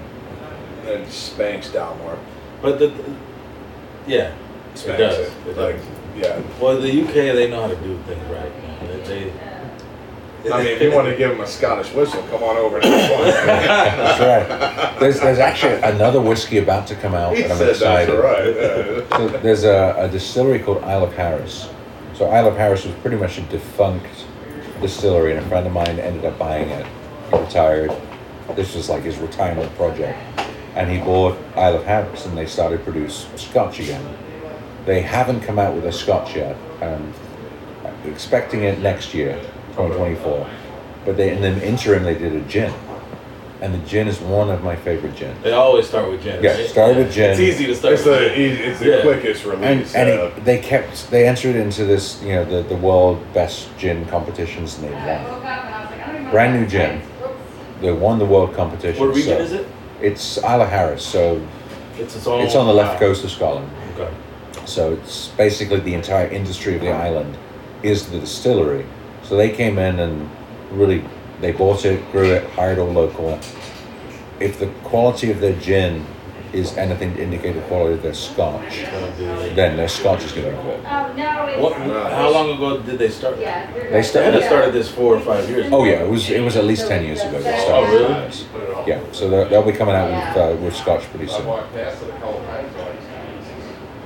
that 0.85 1.09
spanks 1.11 1.71
down 1.71 1.99
more. 2.01 2.19
But 2.61 2.79
the, 2.79 2.93
yeah, 4.07 4.35
it 4.75 4.85
does. 4.99 5.19
it. 5.19 5.33
It 5.49 5.57
Like, 5.57 5.77
does. 5.77 5.85
yeah. 6.17 6.43
Well, 6.61 6.79
the 6.81 7.03
UK 7.03 7.15
they 7.15 7.49
know 7.51 7.63
how 7.63 7.69
to 7.69 7.77
do 7.77 7.99
things 8.07 8.23
right. 8.31 8.63
Man. 8.63 8.87
They, 9.05 9.25
they, 9.25 9.33
I 10.53 10.59
mean, 10.63 10.67
if 10.73 10.83
you 10.83 10.93
want 10.93 11.09
to 11.09 11.17
give 11.17 11.31
them 11.31 11.41
a 11.41 11.47
Scottish 11.47 11.93
whistle, 11.93 12.23
come 12.25 12.43
on 12.43 12.57
over 12.57 12.77
and 12.79 12.85
have 12.85 13.11
fun. 13.11 13.25
That's 13.27 14.21
right. 14.21 15.01
There's, 15.01 15.21
there's 15.21 15.39
actually 15.39 15.75
another 15.83 16.21
whiskey 16.21 16.59
about 16.59 16.87
to 16.89 16.95
come 16.95 17.15
out, 17.15 17.37
he 17.37 17.43
and 17.43 17.53
I'm 17.53 17.59
said 17.59 17.69
that's 17.69 17.79
excited. 17.81 18.13
right. 18.19 19.09
So 19.11 19.29
there's 19.39 19.65
a, 19.65 19.95
a 19.99 20.09
distillery 20.09 20.59
called 20.61 20.83
Isle 20.85 21.05
of 21.05 21.13
Harris. 21.15 21.69
So 22.15 22.27
Isle 22.27 22.49
of 22.49 22.57
Harris 22.57 22.85
was 22.85 22.95
pretty 22.97 23.17
much 23.17 23.39
a 23.39 23.43
defunct 23.43 24.07
distillery, 24.81 25.35
and 25.37 25.45
a 25.45 25.49
friend 25.49 25.67
of 25.67 25.73
mine 25.73 25.99
ended 25.99 26.25
up 26.25 26.39
buying 26.39 26.69
it. 26.69 26.87
He 27.31 27.39
retired. 27.39 27.91
This 28.55 28.75
was 28.75 28.89
like 28.89 29.03
his 29.03 29.17
retirement 29.19 29.75
project, 29.77 30.19
and 30.77 30.91
he 30.91 30.99
bought 30.99 31.37
Isle 31.57 31.77
of 31.77 31.85
Harris, 31.85 32.25
and 32.27 32.37
they 32.39 32.47
started 32.47 32.79
to 32.79 32.85
produce 32.85 33.27
Scotch 33.37 33.81
again. 33.81 34.17
They 34.85 35.03
haven't 35.03 35.41
come 35.41 35.59
out 35.59 35.75
with 35.75 35.85
a 35.87 35.93
Scotch 35.93 36.37
yet. 36.37 36.57
Um, 36.81 37.13
expecting 38.05 38.63
it 38.63 38.79
next 38.79 39.13
year, 39.15 39.41
2024. 39.77 40.49
But 41.05 41.17
they 41.17 41.33
in 41.33 41.41
the 41.43 41.67
interim 41.67 42.03
they 42.03 42.15
did 42.15 42.33
a 42.35 42.41
gin, 42.49 42.73
and 43.61 43.73
the 43.73 43.79
gin 43.87 44.09
is 44.09 44.19
one 44.21 44.51
of 44.51 44.63
my 44.65 44.75
favorite 44.75 45.15
gins. 45.15 45.41
they 45.43 45.53
always 45.53 45.87
start 45.87 46.11
with 46.11 46.23
gin. 46.23 46.43
Yeah, 46.43 46.55
right? 46.55 46.67
start 46.69 46.97
with 46.97 47.13
gin. 47.13 47.31
It's 47.31 47.41
easy 47.41 47.67
to 47.67 47.75
start. 47.77 47.95
It's 47.95 48.05
with 48.05 48.19
the 48.21 48.29
gin. 48.35 48.57
it's 48.71 48.81
the 48.81 48.87
Yeah. 48.97 49.03
quickest 49.03 49.45
release. 49.45 49.95
and 49.95 50.09
uh, 50.11 50.25
it, 50.37 50.45
they 50.45 50.59
kept 50.59 51.11
they 51.11 51.29
entered 51.29 51.55
into 51.57 51.85
this 51.85 52.21
you 52.23 52.31
know 52.35 52.45
the, 52.45 52.63
the 52.69 52.77
world 52.77 53.21
best 53.35 53.69
gin 53.79 54.05
competitions 54.07 54.79
and 54.79 54.89
they 54.89 54.93
won 54.95 56.31
brand 56.31 56.61
new 56.61 56.67
gin 56.67 57.01
they 57.81 57.93
won 57.93 58.19
the 58.19 58.25
world 58.25 58.53
competition 58.55 59.01
What 59.07 59.15
region 59.15 59.37
so 59.39 59.43
is 59.45 59.53
it? 59.53 59.67
it's 60.01 60.39
Isla 60.39 60.67
Harris 60.67 61.05
so 61.05 61.41
It's 61.99 62.17
its 62.17 62.27
own. 62.27 62.41
it's 62.41 62.55
on 62.57 62.67
the 62.67 62.73
left 62.75 62.95
wow. 62.95 62.99
coast 63.09 63.23
of 63.25 63.31
Scotland 63.31 63.71
Okay. 63.95 64.13
so 64.65 64.95
it's 64.95 65.29
basically 65.29 65.79
the 65.81 65.95
entire 65.95 66.27
industry 66.27 66.75
of 66.75 66.81
the 66.81 66.91
island 66.91 67.37
is 67.85 68.09
the 68.11 68.19
distillery 68.19 68.85
so 69.27 69.37
they 69.37 69.51
came 69.51 69.79
in 69.79 69.99
and 69.99 70.31
really 70.71 71.05
they 71.41 71.53
bought 71.53 71.85
it 71.85 72.01
grew 72.13 72.25
it 72.33 72.49
hired 72.51 72.79
all 72.79 72.91
local 72.93 73.39
if 74.41 74.59
the 74.59 74.67
quality 74.85 75.31
of 75.31 75.41
their 75.41 75.55
gin 75.61 76.05
is 76.53 76.77
anything 76.79 77.15
to 77.15 77.23
indicate 77.23 77.53
the 77.55 77.61
quality 77.63 77.95
of 77.95 78.03
their 78.03 78.15
scotch, 78.15 78.79
then 79.55 79.77
their 79.77 79.89
scotch 79.89 80.23
is 80.25 80.33
going 80.33 80.45
to 80.51 80.57
be 80.57 80.63
good. 80.63 80.81
Oh, 80.87 81.13
no, 81.15 81.47
it's. 81.47 81.61
What, 81.63 81.77
how 82.13 82.31
long 82.33 82.51
ago 82.51 82.81
did 82.81 82.99
they 82.99 83.11
start? 83.11 83.39
They 83.39 84.03
started- 84.03 84.41
They 84.41 84.47
started 84.47 84.73
this 84.73 84.89
four 84.89 85.17
or 85.17 85.21
five 85.21 85.49
years. 85.51 85.67
Ago. 85.67 85.79
Oh 85.81 85.85
yeah, 85.85 86.03
it 86.05 86.09
was 86.09 86.31
it 86.31 86.41
was 86.41 86.57
at 86.57 86.65
least 86.65 86.87
ten 86.89 87.05
years 87.05 87.21
ago. 87.21 87.43
They 87.43 87.67
Oh, 87.69 87.83
really? 87.85 88.87
Yeah, 88.87 89.03
so 89.13 89.29
they'll, 89.29 89.49
they'll 89.49 89.71
be 89.71 89.73
coming 89.73 89.95
out 89.97 90.09
with 90.09 90.37
uh, 90.37 90.65
with 90.65 90.77
scotch 90.77 91.03
pretty 91.11 91.27
soon. 91.27 91.47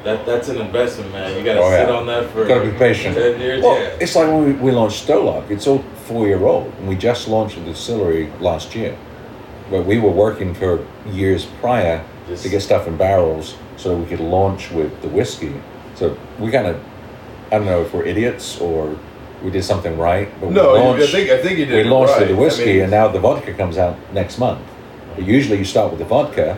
That 0.05 0.25
that's 0.25 0.49
an 0.49 0.59
investment, 0.59 1.13
man. 1.13 1.37
You 1.37 1.45
gotta 1.45 1.61
Oh, 1.61 1.71
sit 1.71 1.89
yeah. 1.89 1.95
on 1.95 2.07
that 2.07 2.31
for 2.31 2.47
Gotta 2.47 2.65
be 2.71 2.77
patient. 2.79 3.15
ten 3.17 3.39
years. 3.41 3.63
Well, 3.63 3.79
yeah. 3.79 3.91
it's 4.01 4.17
like 4.17 4.27
when 4.29 4.45
we, 4.45 4.53
we 4.53 4.71
launched 4.71 5.07
Stolock. 5.07 5.51
It's 5.51 5.67
all 5.67 5.85
four 6.07 6.27
year 6.27 6.43
old, 6.45 6.73
and 6.79 6.89
we 6.89 6.97
just 6.97 7.29
launched 7.29 7.57
the 7.57 7.63
distillery 7.65 8.31
last 8.41 8.75
year. 8.75 8.97
But 9.71 9.85
we 9.85 9.99
were 9.99 10.11
working 10.11 10.55
for 10.55 10.85
years 11.13 11.45
prior 11.61 12.03
Just- 12.29 12.43
to 12.45 12.49
get 12.49 12.63
stuff 12.63 12.87
in 12.87 12.97
barrels 12.97 13.57
so 13.77 13.95
we 13.97 14.07
could 14.07 14.21
launch 14.21 14.71
with 14.73 15.01
the 15.03 15.09
whiskey. 15.09 15.53
So 15.95 16.17
we 16.39 16.51
kind 16.51 16.67
of, 16.67 16.77
I 17.53 17.59
don't 17.59 17.67
know 17.67 17.83
if 17.83 17.93
we're 17.93 18.05
idiots 18.05 18.59
or 18.61 18.97
we 19.45 19.51
did 19.51 19.65
something 19.65 19.97
right, 19.99 20.29
but 20.41 20.51
No, 20.51 20.73
we 20.73 20.79
launched, 20.81 21.03
I 21.03 21.07
think 21.13 21.31
I 21.31 21.43
think 21.43 21.59
you 21.59 21.67
we 21.67 21.73
did. 21.73 21.87
it 21.87 21.91
launched 21.91 22.17
right. 22.17 22.29
the 22.29 22.35
whiskey, 22.37 22.63
I 22.63 22.73
mean, 22.75 22.83
and 22.83 22.91
now 22.91 23.09
the 23.09 23.21
vodka 23.21 23.53
comes 23.55 23.77
out 23.79 23.97
next 24.13 24.39
month. 24.39 24.61
But 25.17 25.25
usually 25.27 25.59
you 25.59 25.65
start 25.65 25.91
with 25.91 25.99
the 25.99 26.05
vodka, 26.07 26.57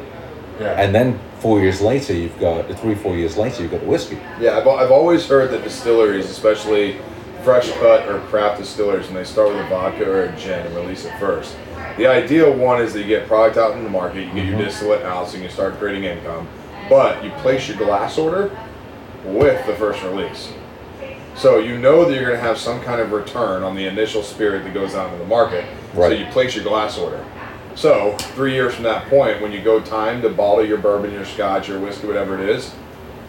yeah. 0.61 0.81
and 0.81 0.95
then 0.95 1.19
four 1.43 1.61
years 1.61 1.81
later 1.81 2.15
you've 2.15 2.39
got 2.39 2.71
three, 2.79 2.95
four 2.95 3.17
years 3.17 3.37
later 3.37 3.63
you've 3.63 3.73
got 3.73 3.81
the 3.81 3.87
whiskey. 3.87 4.17
Yeah, 4.39 4.59
I've, 4.59 4.69
I've 4.69 4.93
always 4.93 5.27
heard 5.27 5.51
that 5.51 5.65
distilleries, 5.65 6.31
especially 6.31 6.99
fresh 7.43 7.73
cut 7.73 8.09
or 8.09 8.21
craft 8.29 8.61
distillers, 8.61 9.07
when 9.07 9.17
they 9.17 9.25
start 9.25 9.49
with 9.49 9.59
a 9.59 9.69
vodka 9.69 10.09
or 10.09 10.25
a 10.27 10.37
gin 10.37 10.65
and 10.65 10.75
release 10.77 11.05
it 11.05 11.19
first. 11.19 11.57
The 11.97 12.07
ideal 12.07 12.55
one 12.55 12.81
is 12.81 12.93
that 12.93 13.01
you 13.01 13.09
get 13.09 13.27
product 13.27 13.57
out 13.57 13.77
in 13.77 13.83
the 13.83 13.91
market, 13.91 14.21
you 14.21 14.33
get 14.33 14.47
your 14.47 14.55
mm-hmm. 14.55 14.65
distillate 14.65 15.03
out, 15.03 15.29
so 15.29 15.37
you 15.37 15.43
can 15.43 15.53
start 15.53 15.75
creating 15.79 16.05
income. 16.05 16.47
But 16.89 17.25
you 17.25 17.31
place 17.33 17.67
your 17.67 17.77
glass 17.77 18.19
order 18.19 18.57
with 19.25 19.67
the 19.67 19.75
first 19.75 20.01
release. 20.05 20.53
So 21.35 21.59
you 21.59 21.77
know 21.77 22.05
that 22.05 22.15
you're 22.15 22.27
going 22.27 22.37
to 22.37 22.41
have 22.41 22.59
some 22.59 22.81
kind 22.83 23.01
of 23.01 23.11
return 23.11 23.65
on 23.65 23.75
the 23.75 23.87
initial 23.87 24.23
spirit 24.23 24.63
that 24.63 24.75
goes 24.75 24.95
out 24.95 25.07
into 25.07 25.19
the 25.19 25.29
market. 25.29 25.65
So 25.93 26.09
you 26.19 26.27
place 26.27 26.55
your 26.55 26.65
glass 26.65 26.99
order. 26.99 27.25
So 27.75 28.17
three 28.35 28.55
years 28.55 28.75
from 28.75 28.85
that 28.85 29.09
point, 29.09 29.41
when 29.41 29.53
you 29.53 29.63
go 29.63 29.81
time 29.81 30.23
to 30.23 30.29
bottle 30.29 30.65
your 30.65 30.79
bourbon, 30.79 31.13
your 31.13 31.25
scotch, 31.25 31.69
your 31.69 31.81
whiskey, 31.81 32.07
whatever 32.07 32.41
it 32.41 32.49
is, 32.49 32.75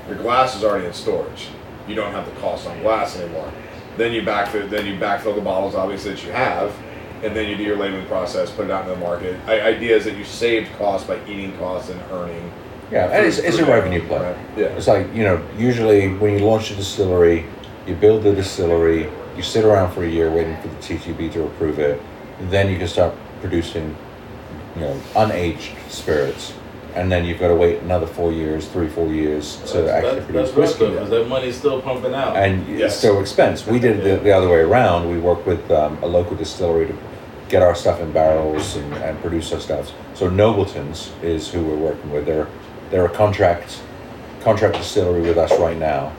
your 0.07 0.17
glass 0.17 0.55
is 0.55 0.63
already 0.63 0.85
in 0.85 0.93
storage. 0.93 1.47
You 1.87 1.95
don't 1.95 2.11
have 2.11 2.25
the 2.25 2.39
cost 2.41 2.67
on 2.67 2.79
glass 2.81 3.17
anymore. 3.17 3.51
Then 3.97 4.11
you 4.11 4.21
backfill, 4.21 4.69
then 4.69 4.85
you 4.85 4.95
backfill 4.95 5.35
the 5.35 5.41
bottles, 5.41 5.75
obviously 5.75 6.11
that 6.11 6.25
you 6.25 6.31
have, 6.31 6.75
and 7.23 7.35
then 7.35 7.47
you 7.47 7.55
do 7.55 7.63
your 7.63 7.77
labeling 7.77 8.05
process, 8.07 8.51
put 8.51 8.65
it 8.65 8.71
out 8.71 8.83
in 8.85 8.91
the 8.91 8.97
market. 8.97 9.39
I, 9.47 9.61
idea 9.61 9.95
is 9.95 10.03
that 10.05 10.17
you 10.17 10.25
saved 10.25 10.71
costs 10.77 11.07
by 11.07 11.23
eating 11.25 11.57
costs 11.57 11.89
and 11.89 12.01
earning. 12.11 12.51
Yeah, 12.91 13.07
and 13.07 13.25
it's, 13.25 13.37
it's 13.37 13.57
a 13.57 13.65
revenue 13.65 14.05
play. 14.07 14.19
Right. 14.19 14.37
Yeah. 14.57 14.65
It's 14.65 14.87
like, 14.87 15.13
you 15.13 15.23
know, 15.23 15.43
usually 15.57 16.13
when 16.15 16.33
you 16.33 16.45
launch 16.45 16.69
a 16.71 16.75
distillery, 16.75 17.45
you 17.87 17.95
build 17.95 18.23
the 18.23 18.33
distillery, 18.33 19.09
you 19.35 19.41
sit 19.41 19.63
around 19.63 19.93
for 19.93 20.03
a 20.03 20.09
year 20.09 20.31
waiting 20.31 20.55
for 20.61 20.67
the 20.67 20.75
TTB 20.75 21.31
to 21.33 21.45
approve 21.45 21.79
it, 21.79 22.01
then 22.49 22.69
you 22.69 22.77
can 22.77 22.87
start 22.87 23.15
producing, 23.41 23.95
you 24.75 24.81
know, 24.81 24.99
unaged 25.15 25.73
spirits. 25.89 26.53
And 26.95 27.11
then 27.11 27.25
you've 27.25 27.39
got 27.39 27.47
to 27.47 27.55
wait 27.55 27.79
another 27.81 28.05
four 28.05 28.31
years, 28.31 28.67
three, 28.67 28.87
four 28.87 29.07
years 29.07 29.55
to 29.71 29.81
that's, 29.81 29.89
actually 29.89 30.13
that's, 30.15 30.25
produce 30.25 30.35
that's 30.49 30.57
rough 30.57 30.79
whiskey. 30.79 30.85
though, 30.93 30.99
'cause 30.99 31.09
that 31.09 31.27
money's 31.27 31.57
still 31.57 31.81
pumping 31.81 32.13
out. 32.13 32.35
And 32.37 32.67
Yes. 32.67 32.91
it's 32.91 32.95
still 32.97 33.19
expense. 33.19 33.65
We 33.65 33.79
did 33.79 33.99
it 33.99 34.03
the, 34.03 34.23
the 34.23 34.31
other 34.31 34.47
way 34.47 34.59
around. 34.59 35.09
We 35.09 35.17
worked 35.17 35.47
with 35.47 35.71
um, 35.71 35.97
a 36.03 36.05
local 36.05 36.35
distillery 36.35 36.85
to 36.87 36.93
get 37.49 37.63
our 37.63 37.73
stuff 37.73 37.99
in 37.99 38.11
barrels 38.11 38.75
and, 38.75 38.93
and 38.95 39.19
produce 39.21 39.51
our 39.53 39.59
stuff. 39.59 39.91
So 40.13 40.29
Nobleton's 40.29 41.11
is 41.23 41.49
who 41.51 41.63
we're 41.63 41.75
working 41.77 42.11
with. 42.11 42.25
They're 42.27 42.47
they're 42.91 43.05
a 43.05 43.09
contract 43.09 43.81
contract 44.41 44.75
distillery 44.77 45.21
with 45.21 45.37
us 45.37 45.51
right 45.59 45.77
now. 45.77 46.11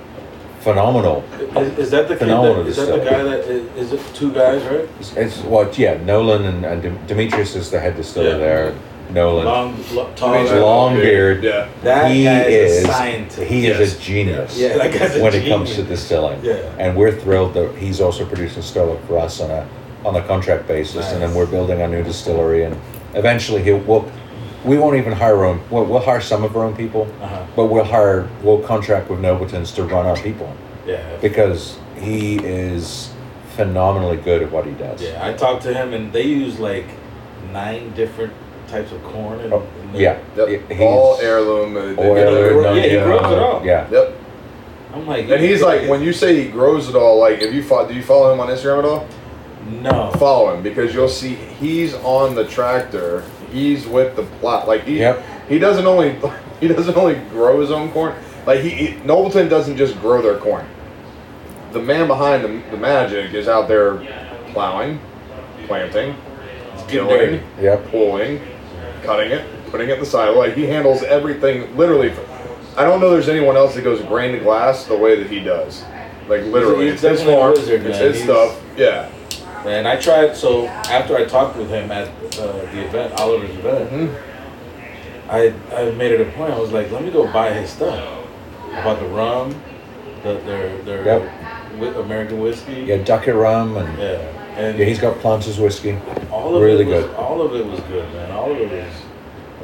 Phenomenal. 0.65 1.23
is, 1.59 1.79
is 1.79 1.91
that 1.91 2.09
the 2.09 2.17
kid 2.17 2.29
that, 2.29 2.67
is 2.67 2.77
that 2.77 2.87
the 2.87 3.05
guy 3.05 3.23
that 3.23 3.41
is, 3.41 3.77
is 3.77 3.93
it 3.93 4.15
two 4.15 4.33
guys 4.33 4.63
right? 4.65 4.89
It's, 4.99 5.15
it's 5.15 5.39
what 5.43 5.79
yeah. 5.79 6.03
Nolan 6.05 6.47
and, 6.47 6.65
and 6.65 7.07
Demetrius 7.07 7.55
is 7.55 7.71
the 7.71 7.79
head 7.79 7.97
distiller 7.97 8.31
Yeah. 8.31 8.37
there. 8.39 8.75
Nolan, 9.11 9.45
Long, 9.45 9.85
lo, 9.93 10.11
tall 10.17 10.33
Demetrius 10.33 10.51
guy. 10.53 10.61
long 10.61 10.95
beard. 10.95 11.45
Yeah. 11.45 11.69
That 11.83 12.11
he 12.11 12.25
guy 12.25 12.45
is 12.45 12.73
is 12.79 12.85
a 12.85 12.87
scientist. 12.87 13.43
he 13.43 13.67
Yes. 13.67 13.79
is 13.81 13.99
a 13.99 14.01
genius. 14.01 14.59
Yeah, 14.59 14.79
that 14.79 14.93
guy's 14.99 15.17
a 15.17 15.23
when 15.23 15.35
it 15.35 15.47
comes 15.47 15.75
to 15.75 15.83
distilling. 15.83 16.43
Yeah. 16.43 16.55
And 16.79 16.97
we're 16.97 17.13
thrilled 17.13 17.53
that 17.55 17.77
he's 17.77 18.01
also 18.01 18.25
producing 18.25 18.63
Stoic 18.63 18.99
for 19.07 19.19
us 19.19 19.41
on 19.43 19.51
a 19.51 19.69
on 20.07 20.17
a 20.17 20.23
contract 20.27 20.67
basis, 20.67 21.13
and 21.13 21.21
then 21.23 21.35
we're 21.35 21.47
building 21.47 21.83
a 21.83 21.89
new 21.89 22.03
distillery, 22.03 22.65
and 22.65 22.75
eventually 23.15 23.63
he'll 23.63 23.79
we'll, 23.81 24.11
we 24.65 24.79
won't 24.79 24.97
even 24.97 25.13
hire 25.13 25.37
our 25.39 25.45
own. 25.45 25.61
We'll, 25.71 25.85
we'll 25.85 26.01
hire 26.01 26.21
some 26.21 26.43
of 26.45 26.57
our 26.57 26.65
own 26.65 26.75
people, 26.77 27.07
Uh-huh. 27.21 27.45
but 27.55 27.67
we'll 27.67 27.85
hire 27.85 28.29
we'll 28.43 28.61
contract 28.61 29.11
with 29.11 29.21
Nobleton's 29.21 29.73
to 29.73 29.85
run 29.85 30.07
our 30.07 30.17
people 30.17 30.53
Yeah. 30.87 31.03
because 31.21 31.79
he 31.99 32.37
is 32.37 33.11
phenomenally 33.57 34.17
good 34.17 34.43
at 34.43 34.51
what 34.51 34.67
he 34.67 34.73
does. 34.73 35.01
Yeah, 35.03 35.25
I 35.25 35.33
talked 35.35 35.63
to 35.65 35.75
him 35.75 35.93
and 35.95 36.13
they 36.13 36.25
use 36.25 36.59
like 36.59 36.87
nine 37.53 37.93
different 37.95 38.33
types 38.69 38.91
of 38.93 39.03
corn. 39.05 39.41
And, 39.41 39.53
Oh, 39.53 39.63
and 39.83 39.95
yeah. 39.95 40.19
Yep. 40.37 40.49
He's- 40.71 40.81
all 40.81 41.19
heirloom. 41.21 41.77
uh, 41.77 41.81
they- 41.81 41.97
Oil, 42.03 42.17
Yeah, 42.17 42.29
he 42.31 42.35
they- 42.35 42.49
grow- 42.49 42.63
no, 42.63 42.73
yeah, 42.75 42.83
he 42.83 42.95
yeah, 42.95 43.05
grows 43.05 43.33
it 43.33 43.39
all. 43.39 43.63
Yeah. 43.65 43.87
Yep. 43.91 44.13
I'm 44.95 45.07
like, 45.07 45.29
And 45.29 45.41
he's 45.43 45.61
like, 45.63 45.89
when 45.89 46.03
you 46.03 46.13
say 46.13 46.41
he 46.43 46.49
grows 46.49 46.89
it 46.89 46.95
all, 46.97 47.19
like, 47.19 47.43
if 47.43 47.53
you 47.53 47.63
fo- 47.63 47.87
do 47.87 47.95
you 47.95 48.03
follow 48.03 48.33
him 48.33 48.41
on 48.41 48.49
Instagram 48.49 48.79
at 48.81 48.85
all? 48.87 49.07
no, 49.83 50.11
Follow 50.19 50.55
him 50.55 50.63
because 50.63 50.95
you'll 50.95 51.09
see 51.09 51.35
he's 51.35 51.95
on 52.05 52.35
the 52.35 52.45
tractor. 52.45 53.23
He's 53.55 53.87
with 53.87 54.17
the 54.17 54.25
plot. 54.25 54.67
Like 54.67 54.83
he, 54.83 54.99
Yep. 54.99 55.25
he 55.49 55.59
doesn't 55.61 55.87
only 55.87 56.19
he 56.61 56.67
doesn't 56.69 56.97
only 56.97 57.15
grow 57.31 57.61
his 57.61 57.71
own 57.71 57.91
corn. 57.93 58.15
Like 58.47 58.61
he, 58.61 58.71
he 58.71 58.95
Nobleton 59.05 59.49
doesn't 59.49 59.77
just 59.77 59.99
grow 60.01 60.21
their 60.21 60.39
corn. 60.39 60.67
The 61.73 61.81
man 61.81 62.09
behind 62.09 62.43
the, 62.45 62.71
the 62.71 62.77
magic 62.77 63.33
is 63.33 63.47
out 63.49 63.69
there 63.69 63.97
plowing, 64.53 65.01
planting, 65.67 66.17
getting 66.89 67.09
dirty. 67.09 67.39
tilling, 67.39 67.43
Yep. 67.61 67.91
pulling, 67.91 68.41
cutting 69.03 69.31
it, 69.31 69.47
putting 69.71 69.89
it 69.89 69.95
in 69.95 70.01
the 70.01 70.07
silo. 70.07 70.37
Like 70.37 70.55
he 70.55 70.65
handles 70.65 71.03
everything 71.05 71.77
literally. 71.77 72.13
I 72.77 72.83
don't 72.83 73.01
know 73.01 73.11
there's 73.11 73.29
anyone 73.29 73.57
else 73.57 73.77
that 73.77 73.83
goes 73.85 74.01
grain 74.03 74.33
to 74.33 74.41
glass 74.41 74.85
the 74.87 74.97
way 74.99 75.17
that 75.23 75.31
he 75.31 75.39
does. 75.39 75.85
Like 76.29 76.43
literally, 76.45 76.87
he's 76.91 77.05
it's 77.05 77.21
his 77.21 77.23
farm, 77.23 77.53
wizard, 77.53 77.83
it's 77.87 77.99
man. 77.99 78.09
his 78.13 78.17
He's- 78.17 78.25
stuff. 78.25 78.63
Yeah. 78.77 79.11
And 79.65 79.89
I 79.89 79.97
tried. 79.97 80.37
So 80.37 80.67
after 80.67 81.17
I 81.17 81.25
talked 81.25 81.57
with 81.57 81.69
him 81.71 81.91
at 81.91 82.09
uh, 82.39 82.47
the 82.73 82.85
event, 82.85 83.15
Oliver's 83.21 83.51
event, 83.51 83.91
Mhm. 83.91 84.15
I 85.29 85.55
I 85.75 85.91
made 85.93 86.13
it 86.13 86.21
a 86.21 86.31
point. 86.33 86.53
I 86.53 86.59
was 86.59 86.71
like, 86.73 86.91
let 86.91 87.03
me 87.03 87.11
go 87.11 87.27
buy 87.33 87.51
his 87.53 87.71
stuff. 87.71 88.03
About 88.73 88.99
the 89.01 89.07
rum, 89.07 89.55
the 90.23 90.35
their 90.45 90.77
their 90.79 91.05
Yep. 91.05 91.23
whi- 91.79 92.01
American 92.03 92.41
whiskey. 92.41 92.85
Yeah, 92.87 92.99
Ducket 92.99 93.35
rum 93.35 93.77
and 93.77 93.99
Yeah. 93.99 94.19
And 94.57 94.79
yeah, 94.79 94.85
he's 94.85 94.99
got 95.01 95.19
Planters 95.21 95.59
whiskey. 95.59 95.97
all 96.31 96.55
of 96.57 96.63
really 96.63 96.85
it 96.85 96.89
was, 96.95 97.05
good. 97.07 97.15
All 97.17 97.41
of 97.43 97.55
it 97.57 97.67
was 97.67 97.81
good, 97.81 98.05
man. 98.13 98.31
All 98.33 98.53
of 98.53 98.59
it 98.61 98.71
was 98.71 98.93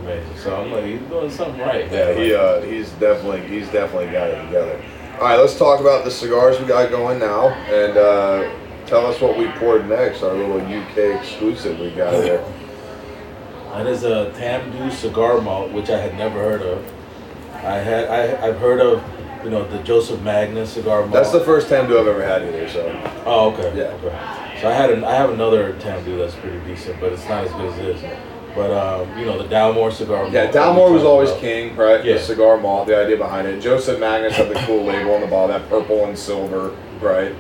amazing. 0.03 0.37
So 0.43 0.57
I'm 0.57 0.73
like, 0.73 0.85
he's 0.85 1.01
doing 1.11 1.31
something 1.31 1.61
right. 1.61 1.87
Yeah, 1.93 2.07
man. 2.07 2.17
he 2.17 2.35
uh, 2.35 2.61
he's 2.63 2.89
definitely 2.93 3.43
he's 3.47 3.69
definitely 3.69 4.07
got 4.11 4.29
it 4.31 4.45
together. 4.47 4.81
All 5.21 5.27
right, 5.27 5.39
let's 5.39 5.59
talk 5.59 5.81
about 5.81 6.05
the 6.05 6.11
cigars 6.11 6.59
we 6.59 6.65
got 6.67 6.91
going 6.91 7.19
now, 7.19 7.49
and 7.49 7.97
uh, 7.99 8.49
tell 8.91 9.07
us 9.07 9.21
what 9.21 9.39
we 9.39 9.47
poured 9.53 9.89
next. 9.89 10.23
Our 10.23 10.35
little 10.35 10.61
UK 10.61 11.19
exclusive 11.21 11.79
we 11.79 11.91
got 11.93 12.13
here. 12.23 12.45
That 13.71 13.87
is 13.87 14.03
a 14.03 14.33
Tamdhu 14.37 14.91
cigar 14.91 15.41
malt, 15.41 15.71
which 15.71 15.91
I 15.91 15.99
had 16.01 16.19
never 16.19 16.41
heard 16.41 16.61
of. 16.61 16.85
I 17.55 17.77
had 17.77 18.09
I, 18.09 18.49
I've 18.49 18.59
heard 18.59 18.81
of, 18.81 19.01
you 19.45 19.51
know, 19.51 19.65
the 19.65 19.79
Joseph 19.85 20.21
Magnus 20.23 20.73
cigar 20.73 21.03
malt. 21.03 21.13
That's 21.13 21.31
the 21.31 21.39
first 21.41 21.69
Tamdhu 21.69 21.99
I've 22.01 22.09
ever 22.09 22.25
had 22.27 22.43
either. 22.43 22.69
So 22.69 22.91
Oh, 23.25 23.53
okay. 23.53 23.79
Yeah. 23.79 23.85
Okay. 24.05 24.61
So 24.61 24.69
I 24.69 24.73
had 24.73 24.91
an, 24.91 25.05
I 25.05 25.13
have 25.15 25.31
another 25.31 25.75
Tamdhu 25.75 26.19
that's 26.19 26.35
pretty 26.35 26.59
decent, 26.67 26.99
but 26.99 27.13
it's 27.13 27.27
not 27.29 27.45
as 27.45 27.53
good 27.53 27.67
as 27.67 27.77
this. 27.77 28.19
But 28.57 28.73
um, 28.73 29.17
you 29.17 29.25
know, 29.25 29.41
the 29.41 29.49
Dalmore 29.49 29.93
cigar 29.93 30.23
malt. 30.25 30.33
yeah, 30.33 30.51
Dalmore 30.51 30.93
was 30.93 31.05
always 31.05 31.31
about. 31.31 31.41
king, 31.41 31.77
right? 31.77 32.05
Yeah. 32.05 32.15
The 32.15 32.19
cigar 32.21 32.57
malt, 32.59 32.89
the 32.89 32.97
idea 33.01 33.19
behind 33.19 33.47
it. 33.47 33.61
Joseph 33.61 34.01
Magnus 34.01 34.35
had 34.35 34.49
the 34.49 34.59
cool 34.67 34.83
label 34.83 35.15
on 35.15 35.21
the 35.21 35.29
bottom, 35.29 35.51
that 35.53 35.69
purple 35.71 36.07
and 36.07 36.19
silver, 36.19 36.77
right? 37.01 37.33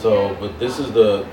So, 0.00 0.34
but 0.40 0.58
this 0.58 0.78
is 0.78 0.92
the 0.92 1.26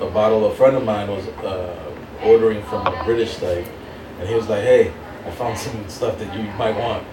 a 0.00 0.06
bottle 0.10 0.46
a 0.46 0.54
friend 0.54 0.76
of 0.76 0.84
mine 0.84 1.08
was 1.08 1.26
uh, 1.26 1.74
ordering 2.22 2.62
from 2.64 2.86
a 2.86 3.04
British 3.04 3.36
site, 3.38 3.66
and 4.20 4.28
he 4.28 4.34
was 4.34 4.48
like, 4.48 4.62
"Hey, 4.62 4.92
I 5.26 5.30
found 5.32 5.58
some 5.66 5.88
stuff 5.88 6.18
that 6.18 6.34
you 6.34 6.44
might 6.52 6.76
want," 6.76 7.04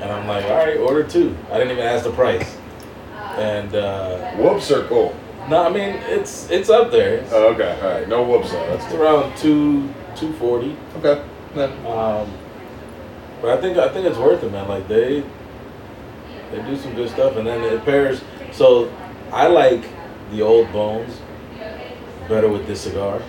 and 0.00 0.10
I'm 0.10 0.26
like, 0.26 0.44
"All 0.46 0.56
right, 0.56 0.78
order 0.78 1.02
two. 1.04 1.36
I 1.50 1.58
didn't 1.58 1.72
even 1.72 1.84
ask 1.84 2.04
the 2.04 2.12
price, 2.12 2.56
and 3.36 3.74
uh, 3.74 4.30
Whoops 4.36 4.70
are 4.70 4.84
cool. 4.84 5.14
no, 5.48 5.64
I 5.66 5.68
mean 5.70 5.96
it's 6.06 6.48
it's 6.50 6.70
up 6.70 6.90
there. 6.90 7.16
It's, 7.16 7.32
Oh, 7.32 7.48
okay, 7.54 7.78
all 7.82 7.90
right, 7.90 8.08
no 8.08 8.22
whoops 8.22 8.52
though. 8.52 8.66
That's 8.68 8.84
it's 8.86 8.94
around 8.94 9.36
two 9.36 9.92
two 10.16 10.32
forty. 10.34 10.76
Okay. 10.98 11.22
Yeah. 11.56 11.64
Um, 11.86 12.32
but 13.42 13.58
I 13.58 13.60
think 13.60 13.76
I 13.76 13.88
think 13.88 14.06
it's 14.06 14.18
worth 14.18 14.42
it, 14.44 14.52
man. 14.52 14.68
Like 14.68 14.86
they 14.88 15.22
they 16.52 16.62
do 16.62 16.76
some 16.76 16.94
good 16.94 17.10
stuff, 17.10 17.36
and 17.36 17.46
then 17.46 17.62
it 17.64 17.84
pairs. 17.84 18.22
So 18.52 18.90
I 19.32 19.46
like 19.46 19.82
the 20.30 20.42
old 20.42 20.72
bones 20.72 21.20
better 22.28 22.48
with 22.48 22.66
this 22.66 22.80
cigar 22.82 23.20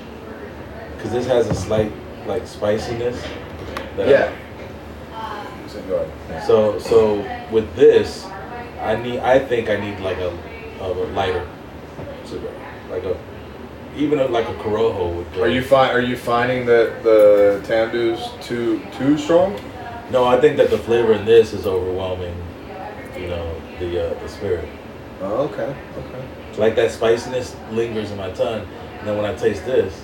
because 0.96 1.12
this 1.12 1.28
has 1.28 1.50
a 1.50 1.56
slight 1.56 1.92
like 2.28 2.46
spiciness. 2.48 3.22
That 3.98 4.08
Yeah. 4.08 4.32
Go 5.88 5.96
ahead. 6.28 6.44
So 6.46 6.80
so 6.80 7.26
with 7.52 7.74
this, 7.76 8.26
I 8.82 8.96
need. 8.96 9.20
I 9.20 9.40
think 9.40 9.70
I 9.70 9.78
need 9.78 10.00
like 10.00 10.18
a, 10.18 10.30
a 10.82 10.88
lighter 11.14 11.48
cigar, 12.26 12.52
like 12.90 13.04
a 13.04 13.18
even 13.96 14.20
a, 14.20 14.28
like 14.28 14.48
a 14.48 14.54
Corojo 14.56 15.16
would 15.16 15.34
go. 15.34 15.44
Are 15.44 15.48
you 15.48 15.62
fi- 15.62 15.92
Are 15.92 16.02
you 16.02 16.18
finding 16.18 16.66
that 16.66 17.04
the 17.04 17.62
Tamdhu's 17.66 18.30
too 18.46 18.82
too 18.98 19.18
strong? 19.18 19.60
No, 20.12 20.26
I 20.26 20.40
think 20.40 20.58
that 20.58 20.70
the 20.70 20.78
flavor 20.78 21.14
in 21.14 21.26
this 21.26 21.54
is 21.54 21.66
overwhelming. 21.66 22.36
You 23.18 23.28
know 23.28 23.56
the 23.80 24.12
uh, 24.12 24.20
the 24.20 24.28
spirit. 24.30 24.68
Oh, 25.22 25.44
okay. 25.44 25.76
Okay. 25.98 26.28
Like 26.58 26.76
that 26.76 26.92
spiciness 26.92 27.56
lingers 27.72 28.12
in 28.12 28.18
my 28.18 28.32
tongue, 28.32 28.68
and 29.00 29.08
then 29.08 29.18
when 29.18 29.26
I 29.26 29.36
taste 29.36 29.66
this, 29.66 30.04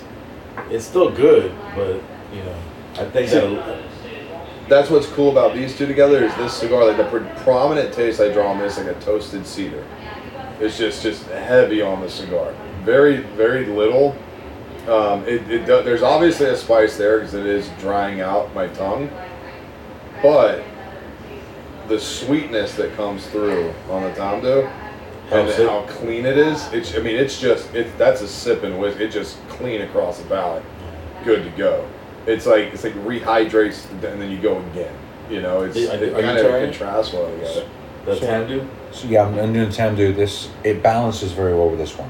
it's 0.70 0.84
still 0.84 1.10
good, 1.10 1.52
but 1.74 2.00
you 2.32 2.42
know, 2.44 2.58
I 2.94 3.04
think 3.10 3.30
that 3.30 3.82
That's 4.68 4.90
what's 4.90 5.06
cool 5.06 5.30
about 5.30 5.54
these 5.54 5.76
two 5.76 5.86
together 5.86 6.24
is 6.24 6.34
this 6.36 6.54
cigar. 6.54 6.86
Like 6.86 6.96
the 6.96 7.04
pre- 7.04 7.42
prominent 7.42 7.92
taste 7.92 8.20
I 8.20 8.32
draw 8.32 8.48
on 8.48 8.58
this, 8.58 8.78
like 8.78 8.86
a 8.86 9.00
toasted 9.00 9.46
cedar. 9.46 9.84
It's 10.60 10.78
just 10.78 11.02
just 11.02 11.24
heavy 11.26 11.82
on 11.82 12.00
the 12.00 12.10
cigar. 12.10 12.54
Very 12.84 13.18
very 13.18 13.66
little. 13.66 14.16
Um, 14.86 15.22
it, 15.24 15.50
it 15.50 15.66
do, 15.66 15.82
there's 15.82 16.02
obviously 16.02 16.46
a 16.46 16.56
spice 16.56 16.96
there 16.96 17.18
because 17.18 17.34
it 17.34 17.44
is 17.44 17.68
drying 17.78 18.20
out 18.20 18.54
my 18.54 18.68
tongue, 18.68 19.10
but 20.22 20.62
the 21.88 21.98
sweetness 21.98 22.74
that 22.76 22.94
comes 22.96 23.26
through 23.26 23.72
on 23.90 24.02
the 24.02 24.10
Tamdhu 24.10 24.70
Oh, 25.30 25.40
and 25.40 25.48
it. 25.48 25.68
how 25.68 25.82
clean 25.82 26.24
it 26.24 26.38
is. 26.38 26.72
It's 26.72 26.94
I 26.94 26.98
mean 27.00 27.16
it's 27.16 27.38
just 27.40 27.74
it 27.74 27.96
that's 27.98 28.22
a 28.22 28.28
sip 28.28 28.62
and 28.62 28.78
whisk. 28.78 28.98
It's 29.00 29.14
just 29.14 29.36
clean 29.48 29.82
across 29.82 30.18
the 30.18 30.28
palate, 30.28 30.64
good 31.24 31.44
to 31.44 31.50
go. 31.50 31.86
It's 32.26 32.46
like 32.46 32.72
it's 32.72 32.84
like 32.84 32.94
rehydrates 32.94 33.90
and 33.90 34.00
then 34.02 34.30
you 34.30 34.38
go 34.38 34.58
again. 34.70 34.94
You 35.30 35.42
know, 35.42 35.62
it's 35.62 35.76
Are- 35.76 35.92
are 35.92 35.94
it 35.96 36.08
you 36.08 36.12
kind 36.22 36.38
of 36.38 36.46
trying 36.46 36.62
it? 36.62 36.64
contrasts 36.66 37.12
well 37.12 37.30
together. 37.30 37.68
the 38.06 38.12
Tamdhu. 38.16 38.68
So 38.92 39.08
yeah, 39.08 39.24
I'm, 39.26 39.38
I'm 39.38 39.52
doing 39.52 39.68
Tamdhu. 39.68 40.16
This 40.16 40.48
it 40.64 40.82
balances 40.82 41.32
very 41.32 41.54
well 41.54 41.68
with 41.68 41.78
this 41.78 41.96
one. 41.98 42.08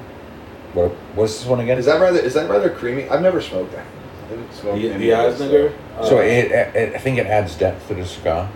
What 0.74 0.90
what's 1.16 1.38
this 1.38 1.46
one 1.46 1.60
again? 1.60 1.78
Is 1.78 1.86
that 1.86 2.00
rather 2.00 2.20
is 2.20 2.34
that 2.34 2.48
rather 2.48 2.70
creamy? 2.70 3.08
I've 3.08 3.22
never 3.22 3.40
smoked 3.40 3.72
that. 3.72 3.84
I 4.26 4.30
haven't 4.30 4.52
smoked 4.52 4.78
The, 4.78 4.90
any 4.90 5.06
the 5.06 5.12
of 5.26 5.38
this 5.38 5.48
Eisner. 5.48 5.72
So 6.08 6.18
it, 6.20 6.52
it, 6.52 6.94
I 6.94 6.98
think 6.98 7.18
it 7.18 7.26
adds 7.26 7.56
depth 7.56 7.88
to 7.88 7.94
the 7.94 8.06
cigar. 8.06 8.48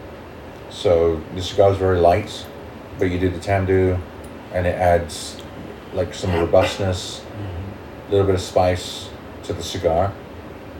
So 0.70 1.20
the 1.34 1.43
cigar 1.43 1.72
is 1.72 1.78
very 1.78 1.98
light, 1.98 2.47
but 2.98 3.06
you 3.06 3.18
do 3.18 3.28
the 3.28 3.39
Tamdhu, 3.40 4.01
and 4.52 4.66
it 4.66 4.74
adds 4.74 5.36
like 5.94 6.14
some 6.14 6.32
robustness, 6.34 7.22
a 8.08 8.10
little 8.10 8.26
bit 8.26 8.34
of 8.34 8.40
spice 8.40 9.08
to 9.44 9.52
the 9.52 9.62
cigar. 9.62 10.12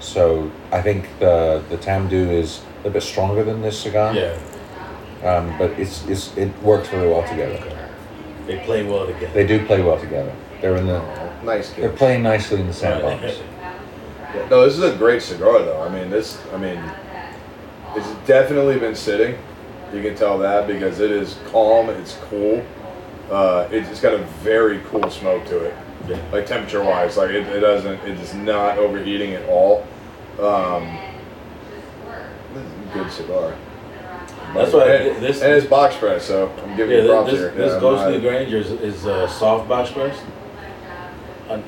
So 0.00 0.50
I 0.72 0.82
think 0.82 1.08
the 1.18 1.62
the 1.68 1.76
Tamdhu 1.76 2.32
is 2.32 2.60
a 2.60 2.76
little 2.78 2.92
bit 2.92 3.02
stronger 3.02 3.44
than 3.44 3.62
this 3.62 3.78
cigar. 3.78 4.14
Yeah, 4.14 4.36
Um, 5.24 5.56
but 5.58 5.70
it's, 5.78 6.04
it's 6.08 6.36
it 6.36 6.50
works 6.62 6.88
very 6.88 7.08
well 7.08 7.26
together. 7.28 7.58
they 8.46 8.58
play 8.60 8.82
well 8.84 9.06
together. 9.06 9.32
They 9.32 9.46
do 9.46 9.64
play 9.66 9.80
well 9.82 9.98
together. 10.00 10.32
They're 10.60 10.76
in 10.76 10.86
the 10.86 11.00
nice 11.44 11.70
they're 11.72 11.88
kid. 11.90 11.98
playing 11.98 12.22
nicely 12.22 12.60
in 12.60 12.66
the 12.66 12.72
sandbox. 12.74 13.22
Right. 13.22 13.42
Yeah, 14.34 14.48
No, 14.48 14.64
this 14.64 14.78
is 14.78 14.82
a 14.82 14.96
great 14.96 15.20
cigar 15.20 15.60
though. 15.60 15.82
I 15.82 15.90
mean 15.90 16.08
this 16.08 16.40
I 16.54 16.56
mean 16.56 16.80
it's 17.94 18.08
definitely 18.26 18.78
been 18.78 18.94
sitting. 18.94 19.36
You 19.92 20.00
can 20.00 20.14
tell 20.16 20.38
that 20.38 20.66
because 20.66 21.00
it 21.00 21.10
is 21.10 21.36
calm, 21.50 21.90
it's 21.90 22.16
cool. 22.30 22.64
Uh, 23.32 23.66
it's, 23.72 23.88
it's 23.88 24.00
got 24.00 24.12
a 24.12 24.18
very 24.44 24.80
cool 24.90 25.09
smoke 25.10 25.44
to 25.46 25.64
it. 25.64 25.74
Yeah. 26.09 26.18
like 26.32 26.46
temperature 26.46 26.82
wise 26.82 27.16
like 27.16 27.30
it, 27.30 27.46
it 27.46 27.60
doesn't 27.60 28.00
it 28.00 28.18
is 28.18 28.34
not 28.34 28.76
overheating 28.76 29.34
at 29.34 29.48
all 29.48 29.86
um 30.40 30.98
this 32.52 32.64
is 32.66 32.72
a 32.72 32.90
good 32.92 33.12
cigar 33.12 33.54
That's 34.52 34.72
why 34.72 34.84
and, 34.88 35.22
this- 35.22 35.42
and 35.42 35.52
it's 35.52 35.64
box 35.66 35.96
press 35.96 36.24
so 36.24 36.50
i'm 36.64 36.76
giving 36.76 36.96
Yeah, 36.96 37.04
you 37.04 37.09
props 37.10 37.30
this, 37.30 37.38
here 37.40 37.50
this 37.52 37.72
Yeah, 37.74 37.80
Ghostly 37.80 38.20
Granger 38.20 38.56
is, 38.59 38.70
is 38.72 39.06
uh, 39.06 39.28
soft 39.28 39.68
box 39.68 39.92
press. 39.92 40.20
Uh, 41.48 41.60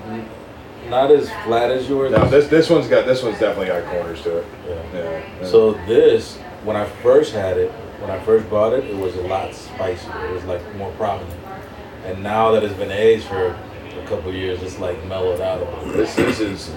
not 0.90 1.12
as 1.12 1.30
flat 1.44 1.70
as 1.70 1.88
yours. 1.88 2.10
no, 2.10 2.28
this 2.28 2.48
this 2.48 2.68
one's 2.68 2.88
got 2.88 3.06
this 3.06 3.22
one's 3.22 3.38
definitely 3.38 3.68
got 3.68 3.84
corners 3.86 4.20
to 4.22 4.38
it 4.38 4.46
Yeah. 4.68 4.74
yeah, 4.92 5.02
yeah. 5.40 5.46
So 5.46 5.74
this, 5.86 6.36
when 6.64 6.76
I 6.76 6.86
first 7.04 7.32
had 7.32 7.56
it, 7.56 7.70
when 8.00 8.10
I 8.10 8.18
first 8.24 8.50
bought 8.50 8.72
it, 8.72 8.84
it 8.84 8.96
was 8.96 9.14
a 9.14 9.22
lot 9.22 9.54
spicier. 9.54 10.26
It 10.28 10.32
was 10.32 10.44
like 10.44 10.60
more 10.74 10.90
prominent. 10.92 11.32
And 12.04 12.22
now 12.22 12.52
that 12.52 12.62
it's 12.62 12.74
been 12.74 12.92
aged 12.92 13.24
for 13.24 13.48
a 13.48 14.06
couple 14.06 14.28
of 14.30 14.34
years, 14.34 14.62
it's 14.62 14.78
like 14.78 15.02
mellowed 15.06 15.40
out 15.40 15.60
a 15.60 15.64
little. 15.64 15.92
this 15.92 16.14
this 16.14 16.40
is 16.40 16.70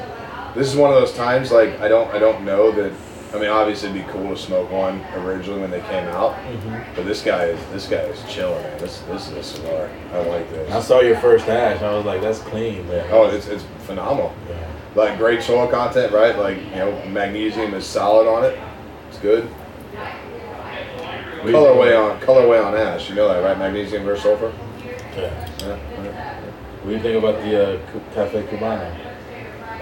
this 0.56 0.68
is 0.68 0.76
one 0.76 0.92
of 0.92 1.00
those 1.00 1.14
times 1.14 1.52
like 1.52 1.80
i 1.82 1.88
don't 1.88 2.10
i 2.16 2.18
don't 2.18 2.44
know 2.44 2.72
that 2.72 2.92
i 3.34 3.38
mean 3.40 3.50
obviously 3.50 3.90
it'd 3.90 4.04
be 4.04 4.12
cool 4.12 4.30
to 4.30 4.38
smoke 4.42 4.72
one 4.72 5.04
originally 5.18 5.62
when 5.62 5.70
they 5.70 5.82
came 5.82 6.08
out 6.08 6.34
mm-hmm. 6.34 6.96
but 6.96 7.06
this 7.06 7.22
guy 7.22 7.44
is 7.46 7.60
this 7.72 7.88
guy 7.88 7.98
is 7.98 8.34
chilling 8.34 8.64
man 8.64 8.80
this 8.80 9.00
this 9.02 9.28
is 9.28 9.34
a 9.34 9.44
cigar 9.44 9.90
i 10.14 10.18
like 10.20 10.50
this 10.50 10.74
I 10.74 10.82
saw 10.82 11.02
your 11.02 11.18
first 11.18 11.48
ash, 11.48 11.82
I 11.82 11.94
was 11.94 12.06
like, 12.06 12.22
that's 12.22 12.40
clean, 12.40 12.88
man. 12.88 13.06
oh 13.12 13.28
it's 13.30 13.48
it's 13.48 13.66
phenomenal 13.86 14.34
Yeah. 14.50 14.68
like 14.96 15.18
great 15.20 15.44
soil 15.44 15.68
content, 15.68 16.12
right? 16.12 16.36
Like 16.38 16.58
you 16.58 16.76
know, 16.78 17.06
magnesium 17.06 17.74
is 17.76 17.86
solid 17.86 18.28
on 18.28 18.46
it. 18.46 18.58
It's 19.10 19.20
good. 19.20 19.44
What 19.44 21.46
do 21.46 21.52
you 21.52 21.58
Colorway 21.58 22.12
on 22.12 22.20
colorway 22.22 22.66
on 22.66 22.76
ash. 22.76 23.10
You 23.10 23.16
know 23.16 23.28
that, 23.28 23.44
right? 23.44 23.58
Magnesium 23.58 24.04
versus 24.04 24.24
sulfur. 24.24 24.52
Yeah. 25.18 25.50
Yeah. 25.60 26.04
yeah. 26.04 26.42
What 26.82 26.90
do 26.90 26.92
you 26.92 27.00
think 27.02 27.18
about 27.18 27.42
the 27.44 27.76
uh, 27.76 28.02
Cafe 28.14 28.44
Cubano? 28.48 28.96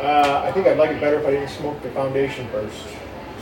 Uh, 0.01 0.43
I 0.45 0.51
think 0.51 0.67
I'd 0.67 0.77
like 0.77 0.91
it 0.91 0.99
better 1.01 1.19
if 1.19 1.25
I 1.25 1.31
didn't 1.31 1.49
smoke 1.49 1.81
the 1.81 1.89
foundation 1.91 2.47
first. 2.49 2.75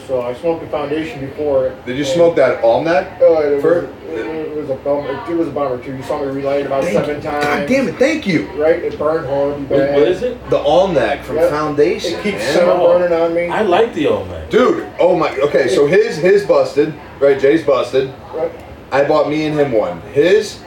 So 0.08 0.22
I 0.22 0.34
smoked 0.34 0.62
the 0.66 0.70
foundation 0.70 1.22
before. 1.22 1.70
Did 1.86 1.98
you 1.98 2.04
smoke 2.04 2.36
that 2.36 2.62
almanac? 2.64 3.20
Oh, 3.22 3.40
it, 3.42 3.62
For- 3.62 3.84
was, 3.84 3.90
it, 4.10 4.28
it 4.28 4.56
was 4.58 4.70
a 4.70 4.76
bummer. 4.76 5.32
It 5.32 5.36
was 5.38 5.48
a 5.48 5.52
bummer 5.52 5.82
too. 5.82 5.96
You 5.96 6.04
saw 6.04 6.20
me 6.20 6.26
relight 6.28 6.62
it 6.62 6.66
about 6.66 6.84
seven 6.84 7.22
times. 7.22 7.46
God 7.46 7.68
damn 7.70 7.88
it! 7.88 7.96
Thank 7.96 8.28
you. 8.28 8.48
Right, 8.62 8.84
it 8.84 9.00
burned 9.00 9.26
horribly 9.28 9.64
What, 9.64 9.78
bad. 9.80 9.94
what 9.96 10.08
is 10.10 10.22
it? 10.22 10.50
The 10.50 10.58
almanac 10.60 11.24
from 11.24 11.38
Yep. 11.38 11.50
Foundation. 11.52 12.20
It 12.20 12.24
keeps 12.24 12.38
man. 12.40 12.54
summer 12.54 12.72
Oh. 12.74 13.00
burning 13.00 13.18
on 13.18 13.34
me. 13.34 13.48
I 13.48 13.62
like 13.62 13.94
the 13.94 14.08
old. 14.08 14.28
Dude, 14.50 14.86
oh 15.00 15.16
my. 15.18 15.34
Okay, 15.38 15.70
so 15.70 15.88
his 15.88 16.18
his 16.18 16.46
busted. 16.46 16.94
Right, 17.22 17.40
Jay's 17.40 17.64
busted. 17.66 18.14
Right? 18.34 18.52
I 18.92 19.06
bought 19.06 19.30
me 19.30 19.46
and 19.46 19.58
him 19.58 19.72
one. 19.72 20.02
His 20.12 20.62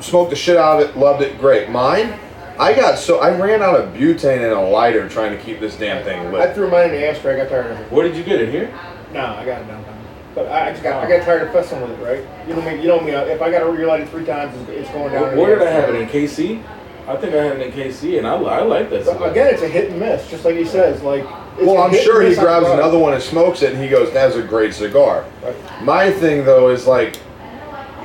smoked 0.00 0.30
the 0.30 0.36
shit 0.36 0.56
out 0.56 0.82
of 0.82 0.88
it, 0.88 0.96
loved 0.96 1.22
it, 1.22 1.38
great. 1.38 1.70
Mine, 1.70 2.18
I 2.58 2.74
got 2.74 2.98
so 2.98 3.20
I 3.20 3.36
ran 3.38 3.62
out 3.62 3.78
of 3.78 3.94
butane 3.94 4.42
and 4.42 4.52
a 4.52 4.60
lighter 4.60 5.08
trying 5.08 5.36
to 5.36 5.42
keep 5.42 5.60
this 5.60 5.76
damn 5.76 6.04
thing 6.04 6.30
lit. 6.30 6.42
I 6.42 6.52
threw 6.52 6.70
mine 6.70 6.90
in 6.90 6.92
the 6.92 7.08
ashtray. 7.08 7.34
I 7.34 7.44
got 7.44 7.48
tired 7.48 7.70
of 7.70 7.78
it. 7.78 7.90
Where 7.90 8.06
did 8.06 8.16
you 8.16 8.22
get 8.22 8.40
it 8.40 8.50
here? 8.50 8.68
No, 9.12 9.24
I 9.24 9.44
got 9.44 9.62
it 9.62 9.66
downtown. 9.66 9.98
But 10.34 10.46
I, 10.46 10.68
I 10.68 10.70
just 10.72 10.82
got 10.82 11.02
I 11.02 11.08
got 11.08 11.24
tired 11.24 11.42
of 11.42 11.52
fussing 11.52 11.80
with 11.80 11.90
it. 11.90 12.02
Right? 12.02 12.48
You 12.48 12.54
know 12.54 12.62
me. 12.62 12.82
You 12.82 12.88
know 12.88 13.00
me. 13.00 13.14
Uh, 13.14 13.24
if 13.24 13.40
I 13.42 13.50
got 13.50 13.60
to 13.60 13.70
relight 13.70 14.02
it 14.02 14.08
three 14.10 14.24
times, 14.24 14.56
it's, 14.60 14.70
it's 14.70 14.90
going 14.90 15.12
down. 15.12 15.22
Where, 15.22 15.30
in 15.30 15.36
the 15.36 15.42
where 15.42 15.58
did 15.58 15.68
I 15.68 15.70
have 15.70 15.88
it 15.88 16.00
in 16.00 16.08
KC? 16.08 16.62
I 17.08 17.16
think 17.16 17.34
I 17.34 17.42
had 17.42 17.58
it 17.58 17.66
in 17.66 17.72
KC, 17.72 18.18
and 18.18 18.26
I, 18.26 18.34
I 18.34 18.62
like 18.62 18.90
that. 18.90 19.04
But 19.06 19.30
again, 19.30 19.52
it's 19.52 19.62
a 19.62 19.68
hit 19.68 19.90
and 19.90 19.98
miss, 19.98 20.30
just 20.30 20.44
like 20.44 20.54
he 20.54 20.64
says. 20.64 21.02
Like, 21.02 21.24
Well, 21.58 21.78
I'm 21.78 21.94
sure 21.94 22.22
he 22.22 22.34
grabs 22.34 22.68
another 22.68 22.98
one 22.98 23.14
and 23.14 23.22
smokes 23.22 23.62
it, 23.62 23.72
and 23.72 23.82
he 23.82 23.88
goes, 23.88 24.12
"That's 24.12 24.36
a 24.36 24.42
great 24.42 24.74
cigar." 24.74 25.24
Right. 25.42 25.82
My 25.82 26.12
thing 26.12 26.44
though 26.44 26.68
is 26.68 26.86
like, 26.86 27.18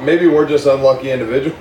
maybe 0.01 0.27
we're 0.27 0.47
just 0.47 0.65
unlucky 0.65 1.11
individuals. 1.11 1.59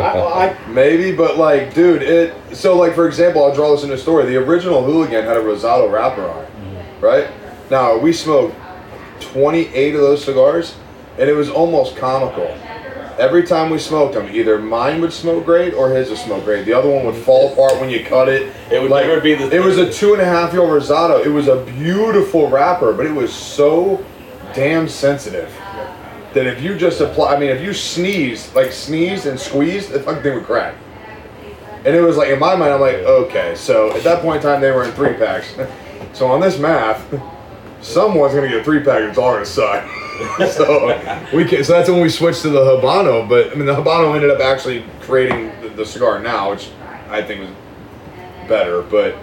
I, 0.00 0.48
I, 0.48 0.68
Maybe, 0.68 1.14
but 1.14 1.36
like, 1.36 1.74
dude, 1.74 2.02
it. 2.02 2.34
So, 2.56 2.76
like, 2.76 2.94
for 2.94 3.06
example, 3.06 3.44
I'll 3.44 3.54
draw 3.54 3.72
this 3.72 3.82
into 3.82 3.94
a 3.94 3.98
story. 3.98 4.26
The 4.26 4.36
original 4.36 4.84
Hooligan 4.84 5.24
had 5.24 5.36
a 5.36 5.40
Rosado 5.40 5.90
wrapper 5.90 6.22
on 6.22 6.44
it, 6.44 6.48
mm-hmm. 6.48 7.04
right? 7.04 7.30
Now 7.70 7.96
we 7.96 8.12
smoked 8.12 8.56
28 9.20 9.94
of 9.94 10.00
those 10.00 10.24
cigars, 10.24 10.76
and 11.18 11.28
it 11.28 11.34
was 11.34 11.48
almost 11.48 11.96
comical. 11.96 12.46
Every 13.16 13.44
time 13.44 13.70
we 13.70 13.78
smoked 13.78 14.14
them, 14.14 14.28
either 14.34 14.58
mine 14.58 15.00
would 15.00 15.12
smoke 15.12 15.44
great 15.44 15.72
or 15.72 15.88
his 15.88 16.10
would 16.10 16.18
smoke 16.18 16.44
great. 16.44 16.64
The 16.64 16.72
other 16.72 16.90
one 16.90 17.06
would 17.06 17.14
fall 17.14 17.50
mm-hmm. 17.50 17.60
apart 17.60 17.80
when 17.80 17.90
you 17.90 18.04
cut 18.04 18.28
it. 18.28 18.54
It 18.70 18.82
would 18.82 18.90
never 18.90 19.20
be 19.20 19.34
the 19.34 19.54
It 19.54 19.62
was 19.62 19.78
a 19.78 19.92
two 19.92 20.12
and 20.12 20.22
a 20.22 20.24
half 20.24 20.52
year 20.52 20.62
old 20.62 20.70
Rosado. 20.70 21.24
It 21.24 21.28
was 21.28 21.48
a 21.48 21.64
beautiful 21.64 22.50
wrapper, 22.50 22.92
but 22.92 23.06
it 23.06 23.12
was 23.12 23.32
so 23.32 24.04
damn 24.52 24.88
sensitive 24.88 25.52
that 26.34 26.46
if 26.46 26.62
you 26.62 26.76
just 26.76 27.00
apply, 27.00 27.34
I 27.34 27.38
mean, 27.38 27.50
if 27.50 27.62
you 27.62 27.72
sneeze, 27.72 28.54
like 28.54 28.72
sneeze 28.72 29.26
and 29.26 29.38
squeeze, 29.38 29.88
the 29.88 30.00
fucking 30.00 30.22
thing 30.22 30.34
would 30.34 30.44
crack. 30.44 30.74
And 31.84 31.94
it 31.94 32.00
was 32.00 32.16
like, 32.16 32.30
in 32.30 32.38
my 32.38 32.56
mind, 32.56 32.72
I'm 32.72 32.80
like, 32.80 32.96
okay, 32.96 33.54
so 33.54 33.94
at 33.94 34.02
that 34.04 34.22
point 34.22 34.36
in 34.36 34.42
time, 34.42 34.60
they 34.60 34.70
were 34.70 34.84
in 34.84 34.92
three 34.92 35.14
packs. 35.14 35.54
So 36.12 36.28
on 36.28 36.40
this 36.40 36.60
math, 36.60 37.02
someone's 37.80 38.34
gonna 38.34 38.48
get 38.48 38.60
a 38.60 38.62
three 38.62 38.78
pack, 38.78 39.00
it's 39.00 39.18
all 39.18 39.32
gonna 39.32 39.44
suck. 39.44 39.84
so 40.52 41.26
we 41.34 41.44
can, 41.44 41.64
so 41.64 41.72
that's 41.72 41.90
when 41.90 42.00
we 42.00 42.08
switched 42.08 42.42
to 42.42 42.50
the 42.50 42.60
Habano. 42.60 43.28
But 43.28 43.50
I 43.50 43.54
mean, 43.56 43.66
the 43.66 43.74
Habano 43.74 44.14
ended 44.14 44.30
up 44.30 44.38
actually 44.38 44.84
creating 45.00 45.50
the, 45.60 45.70
the 45.70 45.84
cigar 45.84 46.20
now, 46.20 46.52
which 46.52 46.70
I 47.08 47.20
think 47.20 47.40
was 47.40 47.50
better. 48.48 48.82
But 48.82 49.16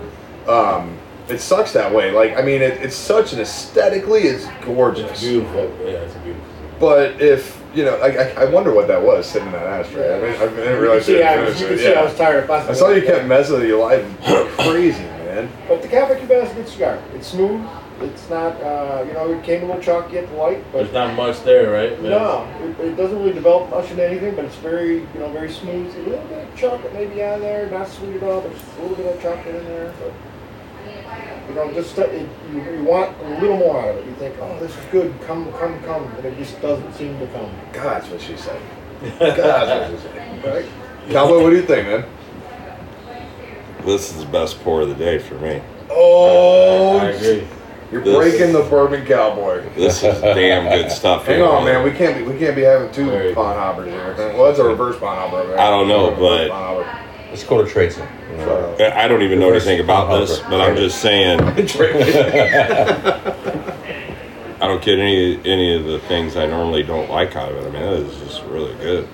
um, 0.49 0.97
it 1.29 1.39
sucks 1.39 1.71
that 1.71 1.93
way. 1.93 2.11
Like, 2.11 2.35
I 2.35 2.41
mean, 2.41 2.61
it, 2.61 2.81
it's 2.81 2.95
such 2.95 3.31
an 3.31 3.39
aesthetically, 3.39 4.23
it's 4.23 4.45
gorgeous. 4.65 5.11
It's 5.11 5.21
beautiful. 5.21 5.73
Yeah, 5.85 5.91
it's 5.91 6.13
beautiful. 6.15 6.50
Cigar. 6.81 7.13
But 7.13 7.21
if 7.21 7.61
you 7.73 7.85
know, 7.85 7.95
I, 7.97 8.07
I, 8.07 8.41
I 8.41 8.45
wonder 8.45 8.73
what 8.73 8.87
that 8.87 9.01
was 9.01 9.25
sitting 9.25 9.47
in 9.47 9.53
that 9.53 9.65
ashtray. 9.65 10.13
I, 10.13 10.19
mean, 10.19 10.29
I 10.35 10.45
didn't 10.45 10.57
you 10.57 10.63
can 10.63 10.81
realize 10.81 11.05
see, 11.05 11.17
you 11.17 11.23
I, 11.23 11.41
was- 11.43 11.61
you 11.61 11.67
can 11.67 11.75
it. 11.75 11.79
see 11.79 11.93
I 11.93 12.03
was 12.03 12.15
tired 12.17 12.43
of 12.43 12.47
fussing. 12.47 12.71
I 12.71 12.73
saw 12.73 12.89
you 12.89 13.01
kept 13.01 13.25
messing 13.27 13.59
with 13.59 13.67
your 13.67 13.79
life. 13.79 14.05
Crazy, 14.57 15.03
man. 15.03 15.49
But 15.67 15.81
the 15.81 15.87
Cafe 15.87 16.19
Cubano 16.19 16.43
is 16.45 16.51
a 16.51 16.55
good 16.55 16.67
cigar. 16.67 17.01
It's 17.15 17.27
smooth. 17.27 17.65
It's 18.01 18.29
not, 18.31 18.59
uh, 18.63 19.05
you 19.07 19.13
know, 19.13 19.31
it 19.31 19.43
came 19.43 19.61
a 19.61 19.67
little 19.67 19.81
chalky 19.81 20.17
at 20.17 20.27
the 20.27 20.33
light, 20.35 20.63
but 20.71 20.79
There's 20.79 20.91
not 20.93 21.15
much 21.15 21.43
there, 21.43 21.69
right? 21.71 22.01
no, 22.01 22.47
it, 22.63 22.79
it 22.83 22.95
doesn't 22.95 23.15
really 23.19 23.33
develop 23.33 23.69
much 23.69 23.91
into 23.91 24.03
anything. 24.05 24.35
But 24.35 24.45
it's 24.45 24.55
very, 24.55 25.01
you 25.01 25.19
know, 25.19 25.29
very 25.29 25.51
smooth. 25.51 25.95
A 25.95 25.99
little 26.09 26.25
bit 26.25 26.47
of 26.49 26.55
chocolate 26.57 26.93
maybe 26.93 27.23
on 27.23 27.41
there, 27.41 27.69
not 27.69 27.87
sweet 27.87 28.15
at 28.15 28.23
all, 28.23 28.41
but 28.41 28.51
just 28.53 28.65
a 28.77 28.81
little 28.81 28.97
bit 28.97 29.15
of 29.15 29.21
chocolate 29.21 29.53
in 29.53 29.65
there. 29.65 29.93
But 30.01 30.13
you 31.49 31.55
know, 31.55 31.71
just 31.73 31.97
it, 31.97 32.27
you, 32.51 32.61
you 32.61 32.83
want 32.83 33.15
a 33.21 33.39
little 33.41 33.57
more 33.57 33.81
out 33.81 33.89
of 33.89 33.97
it. 33.97 34.05
You 34.05 34.13
think, 34.15 34.35
oh, 34.39 34.57
this 34.59 34.71
is 34.77 34.85
good. 34.91 35.13
Come, 35.21 35.51
come, 35.53 35.81
come, 35.83 36.03
and 36.15 36.25
it 36.25 36.37
just 36.37 36.61
doesn't 36.61 36.93
seem 36.93 37.17
to 37.19 37.27
come. 37.27 37.51
God, 37.73 38.01
that's 38.01 38.09
what 38.09 38.21
she 38.21 38.37
said. 38.37 38.61
God, 39.19 39.91
what 39.91 39.99
she 39.99 40.07
said. 40.07 40.45
Right? 40.45 40.65
Cowboy, 41.09 41.41
what 41.43 41.49
do 41.49 41.55
you 41.55 41.63
think, 41.63 41.87
man? 41.87 42.05
This 43.85 44.11
is 44.15 44.23
the 44.23 44.29
best 44.31 44.61
pour 44.63 44.81
of 44.81 44.89
the 44.89 44.95
day 44.95 45.17
for 45.17 45.35
me. 45.35 45.61
Oh, 45.89 46.99
I 46.99 47.05
agree. 47.09 47.47
you're 47.91 48.03
This- 48.03 48.15
breaking 48.15 48.53
the 48.53 48.61
bourbon 48.69 49.05
cowboy. 49.05 49.67
This 49.75 50.03
is 50.03 50.21
damn 50.21 50.69
good 50.69 50.91
stuff. 50.91 51.25
Hang 51.25 51.37
here, 51.37 51.45
on, 51.45 51.65
man. 51.65 51.83
We 51.83 51.91
can't 51.91 52.17
be 52.17 52.31
we 52.31 52.37
can't 52.37 52.55
be 52.55 52.61
having 52.61 52.91
two 52.91 53.05
Very 53.09 53.33
hoppers 53.33 53.87
here. 53.87 54.13
Well, 54.15 54.45
that's 54.45 54.59
a 54.59 54.63
reverse 54.63 54.99
pond 54.99 55.19
hopper. 55.31 55.57
I 55.57 55.69
don't 55.69 55.87
know, 55.87 56.11
but- 56.11 56.49
pond 56.49 56.85
hopper. 56.85 57.07
It's 57.33 57.43
called 57.43 57.65
a 57.65 57.69
traitor. 57.69 58.07
You 58.45 58.85
I 58.85 59.07
don't 59.07 59.21
even 59.21 59.39
know 59.39 59.47
Reverse 59.47 59.67
anything 59.67 59.83
about 59.85 60.19
this, 60.19 60.39
but 60.39 60.59
I'm 60.61 60.75
just 60.75 60.99
saying 61.01 61.39
I 64.61 64.67
don't 64.67 64.81
get 64.81 64.99
any 64.99 65.39
any 65.45 65.75
of 65.75 65.85
the 65.85 65.99
things 66.07 66.35
I 66.35 66.45
normally 66.45 66.83
don't 66.83 67.09
like 67.09 67.35
out 67.35 67.51
of 67.51 67.57
it. 67.57 67.67
I 67.67 67.71
mean, 67.71 67.81
it 67.81 67.99
is 68.07 68.17
just 68.19 68.43
really 68.45 68.73
good. 68.75 69.07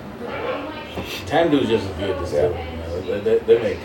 Tamdhu's 1.26 1.68
just 1.68 1.88
a 1.88 1.92
good 1.94 2.18
distillery. 2.20 2.54
man. 2.54 3.06
They, 3.06 3.20
they, 3.20 3.38
they 3.40 3.62
make. 3.62 3.78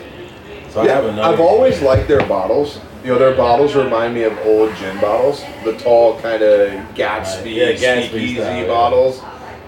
So 0.70 0.80
I 0.82 0.88
have 0.88 1.04
Yeah, 1.04 1.10
another. 1.10 1.32
I've 1.34 1.40
always 1.40 1.80
liked 1.80 2.08
their 2.08 2.26
bottles. 2.26 2.78
You 3.02 3.10
know, 3.12 3.18
their 3.18 3.34
bottles 3.36 3.74
remind 3.74 4.14
me 4.14 4.22
of 4.24 4.36
old 4.40 4.74
gin 4.76 4.98
bottles, 5.00 5.42
the 5.62 5.76
tall 5.78 6.18
kind 6.20 6.42
of 6.42 6.70
Gatsby, 6.94 7.54
Yeah, 7.54 7.72
Gatsby 7.72 8.08
speakeasy 8.08 8.34
style, 8.36 8.60
yeah. 8.62 8.66
bottles. 8.66 9.20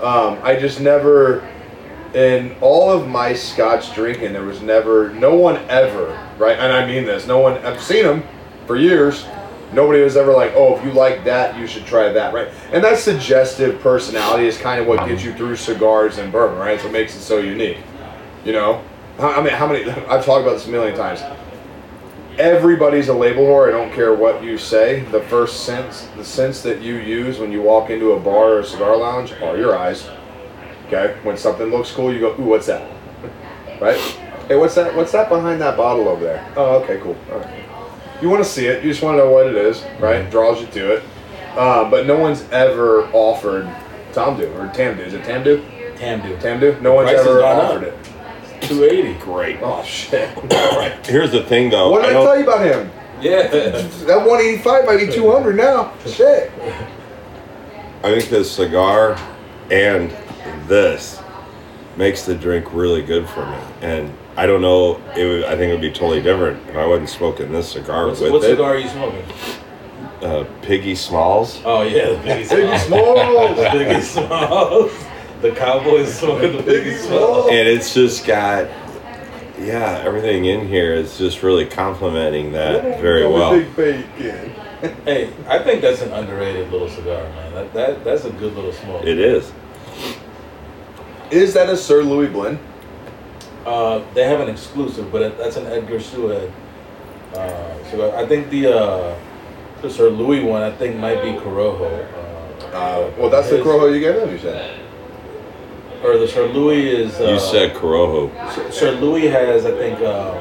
Um, 0.03 0.39
I 0.43 0.57
just 0.57 0.81
never, 0.81 1.47
in 2.17 2.57
all 2.62 2.91
of 2.91 3.07
my 3.07 3.35
Scotch 3.35 3.95
drinking, 3.95 4.33
there 4.33 4.43
was 4.43 4.62
never, 4.62 5.11
no 5.11 5.35
one 5.35 5.57
ever, 5.69 6.19
right? 6.39 6.59
And 6.59 6.73
I 6.73 6.86
mean 6.86 7.05
this, 7.05 7.27
no 7.27 7.39
one. 7.39 7.59
I've 7.59 7.81
seen 7.81 8.05
them 8.05 8.25
for 8.67 8.77
years. 8.77 9.27
Nobody 9.73 10.01
was 10.01 10.17
ever 10.17 10.33
like, 10.33 10.53
oh, 10.55 10.78
if 10.78 10.85
you 10.85 10.93
like 10.93 11.25
that, 11.25 11.59
you 11.59 11.67
should 11.67 11.85
try 11.85 12.11
that, 12.11 12.33
right? 12.33 12.49
And 12.73 12.83
that 12.83 12.99
suggestive 12.99 13.81
personality 13.81 14.47
is 14.47 14.57
kind 14.57 14.81
of 14.81 14.86
what 14.86 15.07
gets 15.07 15.23
you 15.23 15.35
through 15.35 15.57
cigars 15.57 16.17
and 16.17 16.33
bourbon, 16.33 16.59
right? 16.59 16.75
It's 16.75 16.85
what 16.85 16.93
makes 16.93 17.15
it 17.15 17.20
so 17.20 17.39
unique. 17.39 17.78
You 18.47 18.53
know, 18.53 18.83
I 19.19 19.43
mean, 19.43 19.53
how 19.53 19.67
many? 19.67 19.91
I've 20.09 20.25
talked 20.25 20.43
about 20.43 20.55
this 20.55 20.67
a 20.67 20.70
million 20.70 20.97
times. 20.97 21.20
Everybody's 22.39 23.09
a 23.09 23.15
label 23.15 23.45
whore. 23.45 23.69
I 23.69 23.73
don't 23.73 23.93
care 23.93 24.15
what 24.15 24.43
you 24.43 24.57
say. 24.57 25.01
The 25.01 25.20
first 25.23 25.65
sense, 25.65 26.09
the 26.17 26.25
sense 26.25 26.62
that 26.62 26.81
you 26.81 26.95
use 26.97 27.39
when 27.39 27.53
you 27.53 27.61
walk 27.61 27.91
into 27.91 28.12
a 28.12 28.20
bar 28.20 28.53
or 28.55 28.61
a 28.61 28.65
cigar 28.65 28.97
lounge, 28.97 29.33
are 29.43 29.57
your 29.59 29.77
eyes. 29.77 30.09
Okay, 30.86 31.16
when 31.23 31.36
something 31.36 31.66
looks 31.68 31.90
cool, 31.90 32.12
you 32.12 32.20
go, 32.20 32.34
"Ooh, 32.39 32.44
what's 32.44 32.66
that?" 32.66 32.89
Right? 33.81 33.98
Hey, 34.48 34.56
what's 34.56 34.74
that? 34.76 34.94
What's 34.94 35.12
that 35.12 35.28
behind 35.28 35.60
that 35.60 35.76
bottle 35.76 36.08
over 36.08 36.24
there? 36.24 36.47
Oh, 36.56 36.76
okay, 36.82 36.98
cool. 37.02 37.16
All 37.32 37.40
right. 37.40 37.65
You 38.23 38.31
want 38.31 38.42
to 38.42 38.48
see 38.48 38.66
it. 38.66 38.82
You 38.84 38.90
just 38.90 39.02
want 39.02 39.15
to 39.18 39.24
know 39.24 39.31
what 39.31 39.47
it 39.47 39.56
is, 39.56 39.84
right? 40.00 40.31
Draws 40.31 40.60
you 40.60 40.66
to 40.68 40.94
it. 40.94 41.02
Uh, 41.56 41.90
but 41.90 42.06
no 42.06 42.16
one's 42.16 42.48
ever 42.50 43.05
offered 43.12 43.65
Tamdhu 44.12 44.55
or 44.55 44.68
Tamdhu. 44.74 45.00
Is 45.00 45.15
it 45.15 45.23
Tamdhu? 45.23 45.62
Tandu. 45.97 46.39
Tamdhu? 46.40 46.81
No 46.82 46.92
one's 46.94 47.10
ever 47.10 47.40
gone 47.40 47.56
up. 47.56 47.70
offered 47.70 47.82
it. 47.84 47.94
280. 48.62 49.15
Great. 49.20 49.58
Oh 49.62 49.82
shit! 49.82 50.36
Alright. 50.52 51.06
Here's 51.06 51.32
the 51.32 51.42
thing, 51.44 51.70
though. 51.70 51.90
what 51.90 52.02
did 52.02 52.10
I, 52.10 52.12
don't- 52.12 52.24
tell 52.26 52.39
you 52.39 52.44
about 52.44 52.65
him? 52.65 52.90
Yeah. 53.20 53.48
That 54.06 54.18
185 54.24 54.84
might 54.86 54.98
be 55.06 55.12
200 55.12 55.56
now. 55.56 55.92
Shit. 56.06 56.52
I 58.05 58.15
think 58.15 58.28
this 58.31 58.50
cigar 58.52 59.18
and 59.70 60.10
this 60.66 61.20
makes 61.97 62.25
the 62.25 62.34
drink 62.34 62.73
really 62.73 63.02
good 63.02 63.28
for 63.28 63.47
me. 63.47 63.58
And 63.81 64.12
I 64.36 64.47
don't 64.47 64.60
know. 64.60 64.97
It 65.16 65.25
would, 65.26 65.44
I 65.44 65.57
think 65.57 65.70
it 65.70 65.73
would 65.73 65.81
be 65.81 65.91
totally 65.91 66.23
different 66.23 66.68
if 66.68 66.76
I 66.76 66.86
wasn't 66.86 67.08
smoking 67.08 67.52
this 67.52 67.73
cigar 67.73 68.07
What's, 68.07 68.20
with 68.20 68.33
what 68.33 68.44
it. 68.44 68.50
cigar 68.50 68.75
are 68.75 68.78
you 68.78 68.89
smoking? 68.89 69.25
Uh, 70.23 70.44
Piggy 70.62 70.94
Smalls. 70.94 71.60
Oh 71.65 71.83
yeah, 71.83 72.10
the 72.10 72.16
Biggie 72.16 72.49
Biggie 72.49 72.78
Smalls. 72.86 73.57
The 73.57 73.58
Smalls. 73.58 73.58
Biggie 73.58 74.02
Smalls. 74.02 75.05
The 75.42 75.50
Cowboys 75.52 76.18
smoking 76.18 76.57
the 76.57 76.62
Piggy 76.62 76.97
Smalls. 76.97 77.49
and 77.50 77.68
it's 77.68 77.92
just 77.92 78.26
got 78.26 78.68
yeah 79.58 80.02
everything 80.05 80.44
in 80.47 80.66
here 80.68 80.92
is 80.94 81.16
just 81.16 81.42
really 81.42 81.65
complementing 81.66 82.52
that 82.52 83.00
very 83.00 83.26
well 83.26 83.52
Big 83.52 83.76
bacon. 83.76 84.50
Hey, 85.05 85.33
I 85.49 85.58
think 85.60 85.81
that's 85.81 86.02
an 86.02 86.12
underrated 86.12 86.70
little 86.70 86.89
cigar, 86.91 87.23
man. 87.31 87.55
That, 87.55 87.73
that 87.75 88.05
that's 88.05 88.25
a 88.25 88.31
good 88.31 88.55
little 88.55 88.73
smoke. 88.73 89.05
it 89.05 89.18
is 89.18 89.50
Is 91.31 91.55
that 91.55 91.69
a 91.69 91.77
Sir 91.77 92.03
Louis 92.03 92.29
blend? 92.29 92.59
Uh, 93.65 94.03
they 94.15 94.25
have 94.25 94.41
an 94.41 94.49
exclusive, 94.49 95.11
but 95.11 95.37
that's 95.39 95.57
an 95.57 95.67
Edgar 95.67 95.99
Sued. 96.01 96.53
Uh, 97.35 97.85
so 97.91 98.17
I 98.17 98.25
think 98.27 98.49
the 98.51 98.73
uh, 98.73 99.19
the 99.83 99.91
Sir 99.91 100.09
Louis 100.09 100.41
one, 100.43 100.63
I 100.63 100.71
think 100.71 100.97
might 100.97 101.23
be 101.23 101.33
Corojo. 101.33 101.83
Uh, 102.13 102.23
Uh, 102.77 103.11
well, 103.19 103.31
that's 103.31 103.49
the 103.51 103.57
Corojo 103.59 103.93
you 103.95 104.01
gave 104.01 104.17
him, 104.17 104.31
you 104.31 104.39
said. 104.39 104.81
Or 106.05 106.19
the 106.19 106.29
Sir 106.29 106.47
Louis 106.47 106.89
is. 106.89 107.19
Uh, 107.19 107.29
you 107.33 107.39
said 107.41 107.75
Corojo 107.75 108.31
Sir- 108.55 108.71
Sir 108.71 108.91
Louis 108.93 109.29
has, 109.29 109.65
I 109.67 109.73
think, 109.73 110.01
um, 110.03 110.37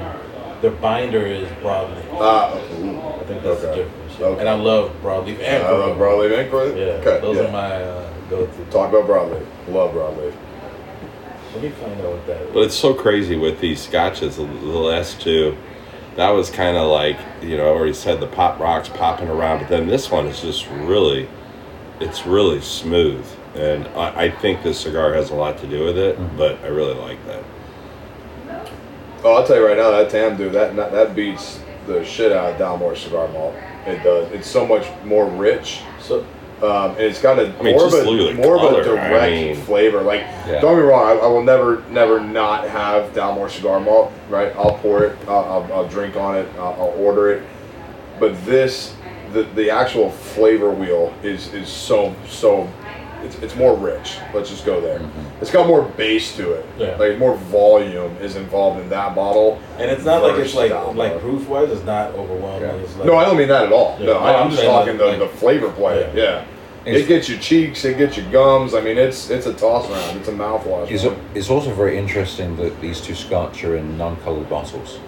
their 0.62 0.72
binder 0.72 1.26
is 1.26 1.48
broadleaf. 1.64 2.06
Ah, 2.20 2.54
I 2.54 3.24
think 3.26 3.42
that's 3.44 3.62
the 3.62 3.74
difference. 3.76 4.20
Okay. 4.20 4.40
And 4.40 4.48
I 4.50 4.54
love 4.56 4.92
broadleaf 5.02 5.40
and 5.42 5.64
I 5.64 5.72
love 5.72 5.98
Corojo. 5.98 6.30
broadleaf 6.30 6.40
and 6.40 6.52
Corojo. 6.52 6.76
Yeah, 6.78 7.02
Okay, 7.02 7.22
those 7.22 7.38
yeah. 7.38 7.48
are 7.48 7.52
my 7.52 7.72
uh, 7.84 8.10
go-to. 8.30 8.66
Talk 8.72 8.90
about 8.94 9.08
broadleaf. 9.10 9.46
Love 9.70 9.92
broadleaf. 9.94 10.34
Let 11.56 11.64
me 11.64 11.70
find 11.70 12.02
out 12.02 12.12
what 12.12 12.28
that 12.28 12.42
is. 12.42 12.54
but 12.54 12.64
it's 12.64 12.76
so 12.76 12.94
crazy 12.94 13.38
with 13.38 13.60
these 13.60 13.82
scotches 13.82 14.38
the, 14.38 14.46
the 14.46 14.78
last 14.78 15.22
two 15.22 15.58
that 16.16 16.30
was 16.30 16.50
kind 16.50 16.78
of 16.78 16.90
like 16.92 17.18
you 17.42 17.58
know 17.58 17.66
i 17.66 17.70
already 17.70 17.94
said 17.94 18.20
the 18.20 18.28
pop 18.28 18.60
rocks 18.60 18.90
popping 18.90 19.30
around 19.30 19.60
but 19.60 19.70
then 19.70 19.88
this 19.88 20.12
one 20.12 20.28
is 20.28 20.42
just 20.42 20.68
really 20.70 21.28
it's 22.00 22.26
really 22.26 22.60
smooth 22.62 23.26
and 23.56 23.88
i, 23.90 24.26
I 24.26 24.32
think 24.32 24.64
this 24.64 24.82
cigar 24.82 25.14
has 25.14 25.30
a 25.30 25.36
lot 25.36 25.58
to 25.60 25.68
do 25.68 25.86
with 25.86 25.98
it 25.98 26.18
mm-hmm. 26.18 26.38
but 26.38 26.60
i 26.64 26.68
really 26.68 26.96
like 26.96 27.26
that 27.26 27.44
Oh, 29.26 29.34
I'll 29.34 29.48
tell 29.48 29.56
you 29.58 29.66
right 29.66 29.76
now, 29.76 29.90
that 29.90 30.12
Tam 30.12 30.38
dude, 30.38 30.54
that, 30.54 30.76
that 30.76 31.16
beats 31.16 31.60
the 31.88 32.06
shit 32.06 32.32
out 32.32 32.54
of 32.54 32.60
Dalmore 32.60 32.96
cigar 32.96 33.28
malt. 33.30 33.56
It 33.88 34.04
does. 34.04 34.32
It's 34.32 34.48
so 34.48 34.68
much 34.68 34.86
more 35.04 35.26
rich. 35.26 35.82
So 36.00 36.24
Um, 36.66 36.92
and 36.92 37.00
it's 37.02 37.22
got 37.22 37.38
a 37.40 37.44
I 37.60 37.62
mean, 37.62 37.76
more, 37.76 37.86
of 37.88 37.94
a, 37.94 37.98
look 38.10 38.30
at 38.32 38.36
the 38.36 38.42
more 38.42 38.56
of 38.58 38.64
a 38.64 38.68
color, 38.84 39.00
I 39.00 39.10
direct 39.10 39.32
mean- 39.32 39.56
flavor. 39.66 40.02
Like, 40.02 40.22
Yeah. 40.22 40.60
don't 40.62 40.76
get 40.76 40.84
me 40.84 40.90
wrong, 40.90 41.06
I, 41.06 41.22
I 41.22 41.28
will 41.28 41.44
never, 41.44 41.84
never 41.90 42.20
not 42.20 42.68
have 42.68 43.14
Dalmore 43.14 43.50
cigar 43.50 43.80
malt. 43.80 44.12
Right? 44.30 44.56
I'll 44.56 44.78
pour 44.80 45.04
it, 45.04 45.18
I'll, 45.28 45.46
I'll, 45.46 45.74
I'll 45.74 45.88
drink 45.88 46.16
on 46.16 46.38
it, 46.38 46.48
I'll, 46.58 46.74
I'll 46.74 46.96
order 46.98 47.32
it. 47.32 47.44
But 48.20 48.44
this, 48.46 48.96
the 49.34 49.44
the 49.44 49.70
actual 49.70 50.10
flavor 50.12 50.72
wheel 50.72 51.14
is 51.24 51.54
is 51.54 51.68
so 51.68 52.16
so. 52.28 52.70
It's, 53.24 53.38
it's 53.40 53.56
more 53.56 53.76
rich. 53.76 54.20
Let's 54.36 54.52
just 54.52 54.68
go 54.68 54.80
there. 54.80 55.00
Mm-hmm. 55.00 55.42
It's 55.42 55.50
got 55.50 55.66
more 55.66 55.82
base 55.82 56.36
to 56.36 56.52
it. 56.52 56.66
Yeah. 56.78 56.96
Like 56.98 57.18
more 57.18 57.36
volume 57.36 58.16
is 58.18 58.36
involved 58.36 58.80
in 58.80 58.88
that 58.90 59.16
bottle. 59.16 59.60
and 59.80 59.90
it's 59.90 60.06
not 60.06 60.22
like 60.22 60.36
it's 60.38 60.54
like 60.54 60.72
Dalmore. 60.72 60.96
like 60.96 61.20
proof 61.22 61.48
wise, 61.48 61.72
it's 61.72 61.84
not 61.86 62.12
overwhelming. 62.12 62.62
Yeah. 62.70 62.76
It's 62.76 62.96
like, 62.98 63.08
No, 63.08 63.16
I 63.18 63.26
don't 63.26 63.36
mean 63.36 63.48
that 63.48 63.66
at 63.66 63.72
all. 63.72 63.98
Yeah. 64.00 64.06
No, 64.06 64.14
No, 64.14 64.20
I, 64.20 64.36
I'm 64.36 64.44
I'm 64.46 64.52
just 64.52 64.64
talking 64.64 65.00
like- 65.00 65.18
the, 65.18 65.24
like- 65.24 65.32
the 65.32 65.38
flavor 65.40 65.72
play. 65.72 66.12
Yeah. 66.16 66.46
Yeah. 66.86 66.92
It's- 66.92 67.06
It 67.06 67.08
gets 67.08 67.30
your 67.30 67.40
cheeks, 67.40 67.84
it 67.86 67.98
gets 67.98 68.16
your 68.18 68.30
gums. 68.32 68.74
I 68.74 68.82
mean, 68.82 68.98
it's 68.98 69.30
it's 69.30 69.46
a 69.48 69.54
toss 69.54 69.90
around. 69.90 70.18
It's 70.18 70.28
a 70.28 70.32
mouthwash. 70.32 70.92
It's, 70.92 71.04
man. 71.04 71.16
it's 71.34 71.50
also 71.50 71.72
very 71.74 71.98
interesting 71.98 72.56
that 72.58 72.80
these 72.82 73.02
two 73.02 73.16
scotch 73.16 73.64
are 73.64 73.76
in 73.76 73.98
non-colored 73.98 74.50
bottles. 74.50 75.00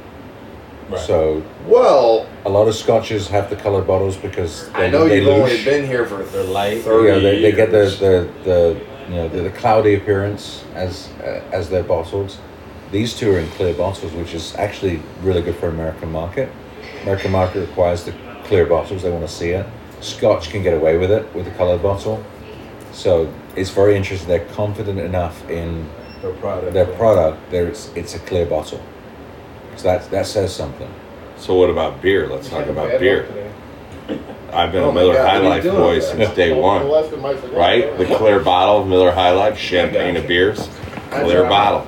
Right. 0.89 0.99
So 1.01 1.43
Well, 1.67 2.25
a 2.45 2.49
lot 2.49 2.67
of 2.67 2.73
scotches 2.75 3.27
have 3.27 3.49
the 3.49 3.57
colored 3.57 3.85
bottles 3.85 4.15
because 4.15 4.69
they, 4.69 4.85
I 4.85 4.89
know 4.89 5.07
they 5.07 5.19
you've 5.19 5.27
only 5.27 5.63
been 5.65 5.85
here 5.85 6.05
for 6.05 6.23
They're 6.23 6.43
light. 6.45 6.81
thirty 6.81 7.07
yeah, 7.09 7.19
they, 7.19 7.41
they 7.41 7.51
get 7.51 7.71
the, 7.71 7.85
the, 7.99 8.29
the 8.45 8.79
you 9.09 9.15
know 9.15 9.27
the, 9.29 9.41
the 9.43 9.49
cloudy 9.51 9.95
appearance 9.95 10.63
as 10.75 11.09
uh, 11.21 11.41
as 11.51 11.69
their 11.69 11.83
bottles. 11.83 12.37
These 12.91 13.15
two 13.17 13.33
are 13.33 13.39
in 13.39 13.49
clear 13.51 13.73
bottles, 13.73 14.13
which 14.13 14.33
is 14.33 14.55
actually 14.55 15.01
really 15.21 15.41
good 15.41 15.55
for 15.57 15.67
American 15.67 16.09
market. 16.09 16.49
American 17.03 17.31
market 17.31 17.59
requires 17.67 18.05
the 18.05 18.13
clear 18.45 18.65
bottles; 18.65 19.01
they 19.03 19.11
want 19.11 19.27
to 19.27 19.33
see 19.33 19.49
it. 19.49 19.65
Scotch 20.01 20.49
can 20.49 20.61
get 20.63 20.73
away 20.73 20.97
with 20.97 21.11
it 21.11 21.33
with 21.33 21.47
a 21.47 21.51
colored 21.51 21.81
bottle, 21.81 22.23
so 22.91 23.31
it's 23.55 23.69
very 23.71 23.95
interesting. 23.95 24.27
They're 24.27 24.45
confident 24.53 24.99
enough 24.99 25.47
in 25.49 25.89
their 26.21 26.33
product. 26.33 26.73
their 26.73 26.85
product. 26.85 27.37
There, 27.51 27.67
it's 27.67 27.89
it's 27.95 28.15
a 28.15 28.19
clear 28.19 28.45
bottle, 28.45 28.81
so 29.75 29.83
that 29.83 30.09
that 30.11 30.25
says 30.27 30.53
something. 30.55 30.91
so 31.37 31.53
what 31.55 31.69
about 31.69 32.01
beer 32.01 32.27
let's 32.27 32.49
talk 32.49 32.65
about 32.67 32.99
beer 32.99 33.27
i've 34.51 34.71
been 34.71 34.83
Oh 34.83 34.89
a 34.89 34.93
miller 34.93 35.13
God, 35.13 35.27
high 35.27 35.39
what 35.39 35.59
are 35.59 35.63
you 35.63 35.71
life 35.71 35.79
boy 35.79 35.97
over 35.97 36.01
since 36.01 36.35
day 36.35 36.51
one 36.59 36.87
less 36.89 37.09
than 37.11 37.21
my 37.21 37.35
cigar. 37.35 37.51
right 37.51 37.97
the 37.99 38.05
clear 38.17 38.39
bottle 38.39 38.83
Miller 38.85 39.11
High 39.11 39.31
Life, 39.33 39.57
champagne 39.57 40.15
of 40.17 40.25
beers, 40.27 40.67
clear 41.11 41.43
right. 41.43 41.49
bottle. 41.49 41.87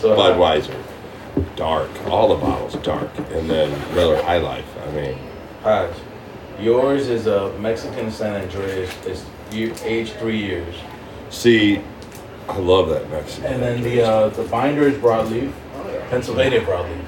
So, 0.00 0.12
uh, 0.12 0.16
Budweiser, 0.16 0.76
dark. 1.56 1.90
All 2.06 2.28
the 2.28 2.40
bottles 2.44 2.74
dark, 2.82 3.10
and 3.32 3.48
then 3.48 3.70
Miller 3.94 4.20
High 4.22 4.38
Life. 4.38 4.66
I 4.86 4.90
mean, 4.92 5.18
Hodge, 5.62 5.94
Yours 6.60 7.08
is 7.08 7.26
a 7.26 7.56
Mexican 7.58 8.10
San 8.10 8.46
Andrés. 8.46 8.90
It's 9.06 9.24
year, 9.50 9.74
age 9.82 10.12
three 10.12 10.38
years. 10.38 10.74
See, 11.30 11.80
I 12.48 12.58
love 12.58 12.90
that 12.90 13.08
Mexican. 13.08 13.52
And 13.52 13.62
then 13.62 13.82
the 13.82 14.02
uh, 14.02 14.28
the 14.28 14.42
binder 14.44 14.82
is 14.82 14.94
broadleaf, 14.98 15.52
Pennsylvania 16.10 16.60
broadleaf, 16.60 17.04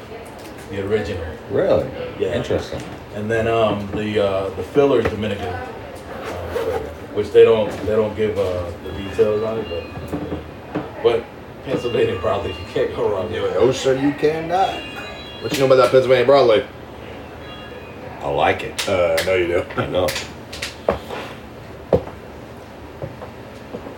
the 0.70 0.86
original. 0.86 1.26
Really? 1.50 1.86
Yeah. 2.18 2.34
Interesting. 2.34 2.82
And 3.14 3.30
then 3.30 3.46
um, 3.46 3.86
the 3.88 4.24
uh, 4.24 4.48
the 4.50 4.62
filler 4.62 5.00
is 5.00 5.06
Dominican, 5.10 5.48
uh, 5.48 6.78
which 7.12 7.30
they 7.32 7.44
don't 7.44 7.70
they 7.84 7.94
don't 7.94 8.16
give 8.16 8.38
uh, 8.38 8.70
the 8.84 8.92
details 8.92 9.42
on 9.42 9.58
it, 9.58 9.68
but 9.68 11.02
but 11.02 11.24
Pennsylvania 11.64 12.18
broadleaf 12.18 12.58
you 12.58 12.66
can't 12.72 12.96
go 12.96 13.10
wrong. 13.10 13.28
Oh, 13.34 13.70
sir, 13.70 13.98
you 13.98 14.12
cannot. 14.12 14.80
What 15.42 15.52
you 15.52 15.58
know 15.58 15.66
about 15.66 15.76
that 15.76 15.90
Pennsylvania 15.90 16.26
broadleaf? 16.26 16.66
I 18.22 18.28
like 18.28 18.62
it. 18.62 18.88
Uh, 18.88 19.16
know 19.24 19.34
you 19.34 19.46
do. 19.48 19.64
I 19.76 19.86
know. 19.86 20.06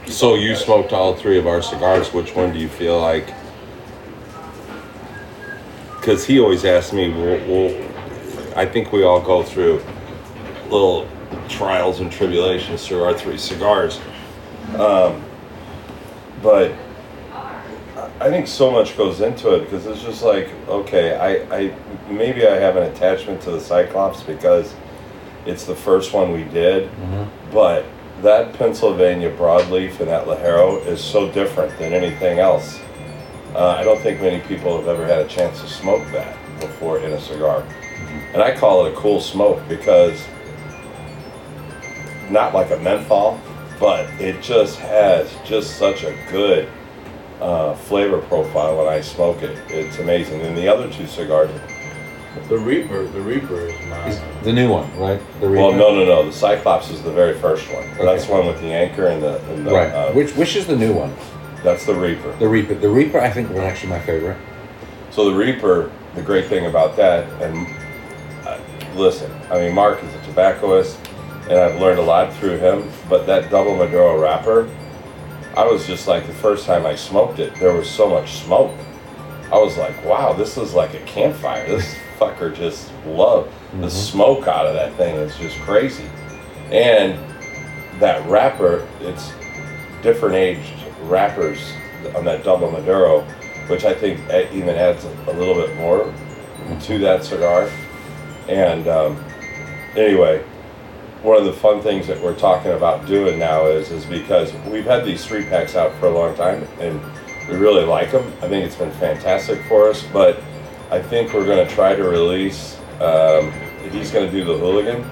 So 0.07 0.35
you 0.35 0.57
smoked 0.57 0.93
all 0.93 1.15
three 1.15 1.39
of 1.39 1.47
our 1.47 1.61
cigars. 1.61 2.13
Which 2.15 2.35
one 2.35 2.53
do 2.53 2.59
you 2.59 2.69
feel 2.69 3.01
like? 3.01 3.35
Because 6.01 6.25
he 6.25 6.41
always 6.41 6.65
asks 6.65 6.93
me, 6.93 7.11
well, 7.11 7.39
well, 7.47 7.91
I 8.57 8.65
think 8.65 8.93
we 8.93 9.03
all 9.03 9.21
go 9.21 9.43
through 9.43 9.83
little 10.71 11.07
trials 11.49 12.01
and 12.01 12.11
tribulations 12.11 12.87
through 12.87 13.03
our 13.03 13.13
three 13.13 13.37
cigars. 13.37 14.01
Um, 14.79 15.23
but 16.43 16.73
I 18.21 18.31
think 18.31 18.47
so 18.47 18.71
much 18.71 18.97
goes 18.97 19.21
into 19.21 19.55
it 19.55 19.61
because 19.65 19.87
it's 19.87 20.03
just 20.03 20.23
like, 20.23 20.49
okay, 20.69 21.17
I, 21.17 21.57
I 21.57 21.75
maybe 22.09 22.47
I 22.47 22.55
have 22.55 22.77
an 22.77 22.85
attachment 22.85 23.41
to 23.43 23.51
the 23.51 23.61
Cyclops 23.61 24.23
because 24.23 24.75
it's 25.47 25.65
the 25.65 25.75
first 25.75 26.13
one 26.13 26.33
we 26.33 26.45
did, 26.45 26.89
but 27.53 27.85
that 28.23 28.53
Pennsylvania 28.55 29.31
broadleaf 29.37 29.99
and 30.01 30.09
that 30.09 30.27
Ligero 30.27 30.85
is 30.87 31.03
so 31.03 31.31
different 31.33 31.77
than 31.79 31.93
anything 31.93 32.39
else. 32.39 32.81
Uh, 33.55 33.77
I 33.79 33.85
don't 33.85 34.01
think 34.01 34.21
many 34.21 34.41
people 34.43 34.77
have 34.79 34.89
ever 34.89 35.05
had 35.07 35.19
a 35.21 35.29
chance 35.29 35.61
to 35.61 35.69
smoke 35.69 36.07
that 36.13 36.37
before 36.61 36.99
in 37.01 37.13
a 37.13 37.21
cigar. 37.21 37.65
And 38.33 38.41
I 38.43 38.57
call 38.57 38.87
it 38.87 38.93
a 38.93 38.97
cool 38.97 39.21
smoke 39.21 39.61
because 39.69 40.25
not 42.31 42.55
like 42.55 42.71
a 42.71 42.79
menthol, 42.79 43.41
but 43.79 44.09
it 44.21 44.41
just 44.41 44.79
has 44.79 45.31
just 45.45 45.77
such 45.77 46.05
a 46.05 46.13
good 46.31 46.69
uh, 47.41 47.75
flavor 47.75 48.19
profile 48.19 48.79
when 48.79 48.89
I 48.89 49.01
smoke 49.01 49.43
it. 49.43 49.59
It's 49.69 49.99
amazing. 49.99 50.41
And 50.43 50.57
the 50.57 50.69
other 50.69 50.91
two 50.91 51.07
cigars, 51.07 51.51
The 52.49 52.59
Reaper, 52.59 53.05
the 53.09 53.21
Reaper 53.21 53.67
is 53.69 53.75
Is 53.81 53.87
mine. 54.21 54.43
the 54.45 54.53
new 54.53 54.71
one, 54.71 54.89
right? 54.99 55.21
The 55.41 55.49
well, 55.51 55.73
no, 55.73 55.95
no, 55.95 56.05
no. 56.05 56.27
The 56.27 56.33
Cyclops 56.33 56.91
is 56.91 57.03
the 57.03 57.13
very 57.13 57.35
first 57.39 57.71
one. 57.73 57.89
That's 57.99 58.27
one 58.29 58.47
with 58.47 58.61
the 58.61 58.73
anchor 58.73 59.07
and 59.07 59.23
the, 59.23 59.39
and 59.53 59.67
the 59.67 59.73
Right. 59.73 59.91
uh, 59.93 60.13
which 60.13 60.35
which 60.37 60.57
is 60.57 60.67
the 60.67 60.77
new 60.77 60.93
one? 60.93 61.13
that's 61.63 61.87
the 61.87 61.95
Reaper. 61.95 62.31
The 62.37 62.47
Reaper. 62.49 62.75
The 62.75 62.89
Reaper, 62.91 63.21
I 63.21 63.31
think, 63.31 63.49
was 63.49 63.59
actually 63.61 63.89
my 63.91 64.01
favorite. 64.01 64.37
So 65.11 65.31
the 65.31 65.35
Reaper, 65.37 65.91
the 66.15 66.21
great 66.23 66.47
thing 66.49 66.67
about 66.67 66.95
that, 66.97 67.25
and 67.43 67.67
uh, 68.47 68.59
listen, 68.95 69.33
I 69.51 69.59
mean, 69.61 69.75
Mark 69.75 70.03
is 70.03 70.15
a 70.15 70.19
tobaccoist, 70.27 70.99
and 71.49 71.59
I've 71.59 71.81
learned 71.81 71.99
a 72.01 72.03
lot 72.03 72.33
through 72.35 72.59
him. 72.59 72.91
But 73.09 73.27
that 73.27 73.49
double 73.51 73.75
Maduro 73.77 74.19
wrapper, 74.21 74.69
I 75.57 75.65
was 75.67 75.87
just 75.87 76.09
like 76.09 76.27
the 76.27 76.35
first 76.35 76.67
time 76.67 76.85
I 76.85 76.97
smoked 76.97 77.39
it, 77.39 77.55
there 77.57 77.73
was 77.73 77.89
so 77.89 78.09
much 78.09 78.33
smoke. 78.43 78.75
I 79.53 79.59
was 79.59 79.77
like, 79.77 80.05
wow, 80.05 80.33
this 80.33 80.57
is 80.57 80.75
like 80.75 80.95
a 80.95 81.01
campfire. 81.01 81.67
This 81.69 81.95
fucker 82.19 82.55
just 82.55 82.91
love 83.07 83.53
the 83.81 83.89
smoke 83.89 84.49
out 84.49 84.67
of 84.67 84.75
that 84.75 84.95
thing. 84.95 85.15
It's 85.17 85.39
just 85.39 85.57
crazy. 85.61 86.09
And 86.73 87.19
that 88.01 88.29
wrapper, 88.29 88.89
it's 89.01 89.33
different 90.03 90.35
aged 90.35 90.75
wrappers 91.03 91.73
on 92.17 92.25
that 92.25 92.43
double 92.43 92.71
Maduro, 92.71 93.21
which 93.69 93.85
I 93.85 93.95
think 93.95 94.19
even 94.53 94.71
adds 94.71 95.05
a, 95.05 95.09
a 95.31 95.35
little 95.35 95.55
bit 95.55 95.77
more 95.77 96.13
to 96.83 96.99
that 96.99 97.25
cigar. 97.25 97.71
And 98.49 98.89
um, 98.89 99.25
anyway, 99.95 100.45
one 101.25 101.39
of 101.39 101.47
the 101.47 101.53
fun 101.55 101.81
things 101.81 102.07
that 102.07 102.21
we're 102.23 102.37
talking 102.39 102.73
about 102.73 103.07
doing 103.07 103.39
now 103.39 103.65
is 103.67 103.91
is 103.91 104.05
because 104.05 104.53
we've 104.67 104.85
had 104.85 105.05
these 105.07 105.25
three 105.25 105.43
packs 105.45 105.75
out 105.75 105.93
for 105.95 106.07
a 106.07 106.11
long 106.11 106.37
time 106.37 106.63
and 106.81 107.01
we 107.49 107.57
really 107.57 107.85
like 107.85 108.13
them. 108.13 108.27
I 108.43 108.49
think 108.49 108.65
it's 108.65 108.77
been 108.77 108.91
fantastic 108.93 109.63
for 109.65 109.89
us, 109.89 110.03
but 110.13 110.41
I 110.91 111.01
think 111.01 111.33
we're 111.33 111.47
going 111.47 111.67
to 111.67 111.75
try 111.75 111.95
to 111.97 112.03
release. 112.05 112.79
Um, 113.01 113.53
he's 113.91 114.11
going 114.11 114.31
to 114.31 114.33
do 114.33 114.45
the 114.45 114.57
hooligan, 114.57 115.03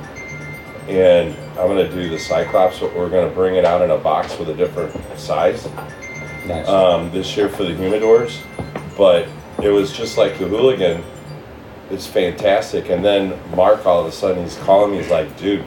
and 0.88 1.34
I'm 1.58 1.66
going 1.68 1.86
to 1.88 1.92
do 1.92 2.08
the 2.08 2.18
Cyclops. 2.18 2.78
But 2.78 2.94
we're 2.94 3.10
going 3.10 3.28
to 3.28 3.34
bring 3.34 3.56
it 3.56 3.64
out 3.64 3.82
in 3.82 3.90
a 3.90 3.98
box 3.98 4.38
with 4.38 4.48
a 4.50 4.54
different 4.54 4.94
size 5.18 5.68
Nice. 6.46 6.68
um, 6.68 7.10
this 7.10 7.36
year 7.36 7.48
for 7.48 7.64
the 7.64 7.72
humidors, 7.74 8.38
but 8.96 9.28
it 9.62 9.70
was 9.70 9.92
just 9.92 10.16
like 10.16 10.38
the 10.38 10.46
hooligan. 10.46 11.02
It's 11.90 12.06
fantastic. 12.06 12.88
And 12.88 13.04
then 13.04 13.38
Mark, 13.54 13.84
all 13.84 14.00
of 14.00 14.06
a 14.06 14.12
sudden, 14.12 14.42
he's 14.42 14.56
calling 14.58 14.92
me. 14.92 14.98
He's 14.98 15.10
like, 15.10 15.36
"Dude, 15.36 15.64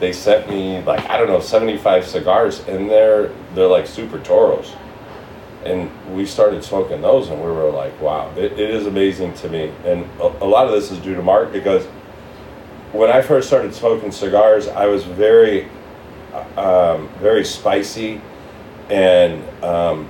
they 0.00 0.12
sent 0.12 0.48
me 0.48 0.82
like 0.82 1.08
I 1.08 1.16
don't 1.18 1.28
know, 1.28 1.40
75 1.40 2.06
cigars, 2.06 2.60
and 2.66 2.90
they're 2.90 3.30
they're 3.54 3.66
like 3.66 3.86
super 3.86 4.18
toros." 4.18 4.74
And 5.64 5.90
we 6.14 6.26
started 6.26 6.62
smoking 6.62 7.00
those, 7.00 7.28
and 7.28 7.40
we 7.40 7.46
were 7.46 7.70
like, 7.70 7.98
"Wow, 8.00 8.30
it, 8.36 8.52
it 8.52 8.70
is 8.70 8.86
amazing 8.86 9.34
to 9.34 9.48
me." 9.48 9.72
And 9.84 10.04
a, 10.20 10.44
a 10.44 10.46
lot 10.46 10.66
of 10.66 10.72
this 10.72 10.90
is 10.90 10.98
due 10.98 11.14
to 11.14 11.22
Mark 11.22 11.52
because 11.52 11.86
when 12.92 13.10
I 13.10 13.22
first 13.22 13.48
started 13.48 13.74
smoking 13.74 14.12
cigars, 14.12 14.68
I 14.68 14.86
was 14.86 15.02
very, 15.02 15.68
um, 16.56 17.08
very 17.18 17.44
spicy, 17.44 18.20
and 18.88 19.42
um, 19.64 20.08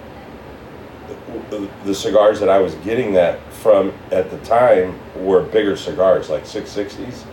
the, 1.51 1.69
the 1.85 1.95
cigars 1.95 2.41
that 2.41 2.49
I 2.49 2.59
was 2.59 2.75
getting 2.77 3.15
that 3.15 3.41
from 3.55 3.93
at 4.11 4.31
the 4.31 4.39
time 4.39 4.99
were 5.25 5.43
bigger 5.43 5.77
cigars, 5.77 6.29
like 6.29 6.45
660s. 6.45 7.25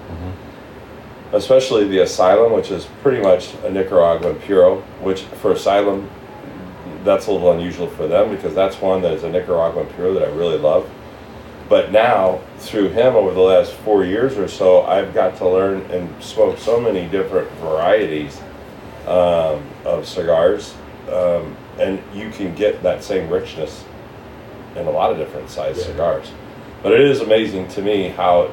Especially 1.33 1.87
the 1.87 1.99
Asylum, 1.99 2.51
which 2.51 2.71
is 2.71 2.85
pretty 3.01 3.21
much 3.21 3.53
a 3.63 3.69
Nicaraguan 3.69 4.35
Puro, 4.39 4.81
which 5.01 5.21
for 5.21 5.53
Asylum, 5.53 6.09
that's 7.03 7.27
a 7.27 7.31
little 7.31 7.51
unusual 7.51 7.87
for 7.87 8.05
them 8.07 8.29
because 8.29 8.53
that's 8.53 8.79
one 8.81 9.01
that 9.01 9.13
is 9.13 9.23
a 9.23 9.29
Nicaraguan 9.29 9.87
Puro 9.95 10.13
that 10.13 10.23
I 10.23 10.31
really 10.31 10.57
love. 10.57 10.89
But 11.69 11.91
now, 11.93 12.41
through 12.57 12.89
him 12.89 13.15
over 13.15 13.33
the 13.33 13.39
last 13.39 13.71
four 13.71 14.03
years 14.03 14.37
or 14.37 14.49
so, 14.49 14.81
I've 14.81 15.13
got 15.13 15.37
to 15.37 15.47
learn 15.47 15.81
and 15.89 16.21
smoke 16.21 16.57
so 16.57 16.81
many 16.81 17.07
different 17.07 17.49
varieties 17.53 18.41
um, 19.07 19.63
of 19.85 20.05
cigars, 20.05 20.75
um, 21.09 21.55
and 21.79 21.99
you 22.13 22.29
can 22.29 22.53
get 22.55 22.83
that 22.83 23.03
same 23.05 23.29
richness 23.29 23.85
in 24.75 24.85
a 24.85 24.91
lot 24.91 25.11
of 25.11 25.17
different 25.17 25.49
size 25.49 25.77
Yeah. 25.77 25.85
cigars. 25.85 26.29
But 26.83 26.91
it 26.91 27.01
is 27.01 27.21
amazing 27.21 27.69
to 27.69 27.81
me 27.81 28.09
how, 28.09 28.51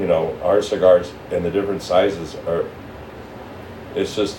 you 0.00 0.06
know, 0.06 0.36
our 0.42 0.62
cigars 0.62 1.12
and 1.30 1.44
the 1.44 1.50
different 1.50 1.82
sizes 1.82 2.34
are. 2.46 2.64
It's 3.94 4.14
just, 4.14 4.38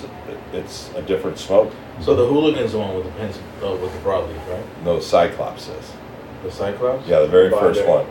it's 0.53 0.89
a 0.95 1.01
different 1.01 1.37
smoke. 1.37 1.73
So 1.99 2.15
the 2.15 2.25
Hooligan's 2.25 2.71
the 2.71 2.79
one 2.79 2.95
with 2.95 3.03
the 3.03 3.11
pens, 3.11 3.37
uh, 3.61 3.75
with 3.75 3.91
the 3.93 3.99
broadleaf, 3.99 4.47
right? 4.49 4.83
No, 4.85 4.99
Cyclops 5.01 5.67
is. 5.67 5.91
The 6.43 6.51
Cyclops. 6.51 7.05
Yeah, 7.05 7.19
the 7.19 7.27
very 7.27 7.49
Binder. 7.49 7.73
first 7.73 7.85
one. 7.85 8.05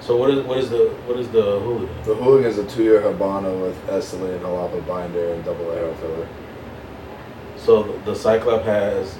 So 0.00 0.16
what 0.16 0.30
is 0.30 0.44
what 0.46 0.58
is 0.58 0.70
the 0.70 0.90
what 1.06 1.18
is 1.18 1.28
the 1.30 1.42
Hooligan? 1.42 1.88
The 2.04 2.14
Hooligan 2.14 2.48
is 2.50 2.58
a 2.58 2.66
two-year 2.66 3.00
Habano 3.00 3.60
with 3.62 3.76
Esteli 3.88 4.30
and 4.34 4.40
Jalapa 4.42 4.86
binder 4.86 5.32
and 5.32 5.44
double 5.44 5.72
arrow 5.72 5.92
filler. 5.94 6.28
So 7.56 7.82
the, 7.82 8.12
the 8.12 8.14
Cyclops 8.14 8.64
has 8.66 9.18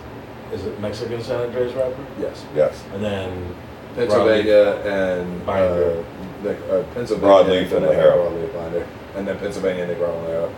is 0.53 0.65
it 0.65 0.79
Mexican 0.81 1.21
San 1.21 1.51
Andrés 1.51 1.75
wrapper, 1.75 2.07
Yes. 2.21 2.45
Yes. 2.55 2.85
and 2.95 3.03
then 3.05 3.55
Pennsylvania 3.97 4.77
and 4.85 5.45
Binder. 5.45 5.99
uh, 5.99 6.16
Nic- 6.47 6.70
uh, 6.70 6.83
Pennsylvania 6.94 7.28
Broadleaf 7.66 7.73
and 7.76 7.86
Nicaraguan 7.86 8.33
Ligero. 8.33 8.49
broadleaf 8.49 8.55
binder, 8.55 8.86
and 9.16 9.28
then 9.28 9.39
Pennsylvania 9.39 9.86
Nicaraguan 9.86 10.25
Ligero. 10.25 10.50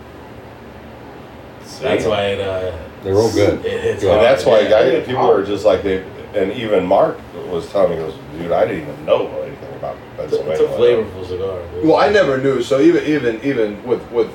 that's 1.81 2.05
why 2.05 2.21
it 2.25 2.41
uh, 2.41 2.77
They're 3.03 3.15
all 3.15 3.31
good. 3.31 3.65
it 3.65 3.81
hits. 3.81 4.03
And 4.03 4.11
hard. 4.11 4.23
that's 4.23 4.45
why 4.45 4.59
Yeah. 4.61 4.69
guys, 4.69 5.05
people 5.05 5.29
are 5.31 5.43
just 5.45 5.65
like 5.65 5.83
they, 5.83 6.03
and 6.35 6.51
even 6.53 6.85
Mark 6.85 7.17
was 7.49 7.67
telling 7.71 7.91
me, 7.91 7.97
he 7.97 8.01
goes, 8.03 8.15
dude, 8.37 8.51
I 8.51 8.65
didn't 8.65 8.83
even 8.83 9.05
know 9.05 9.27
anything 9.41 9.73
about 9.77 9.95
It's 10.19 10.33
a, 10.33 10.37
Pennsylvania. 10.37 10.51
it's 10.53 10.61
a 10.61 10.77
flavorful 10.77 11.27
cigar. 11.27 11.59
dude. 11.73 11.85
Well, 11.87 11.97
I 11.97 12.09
never 12.09 12.37
knew. 12.37 12.61
So 12.61 12.79
even 12.79 13.03
even 13.05 13.41
even 13.43 13.83
with 13.85 14.09
with 14.11 14.29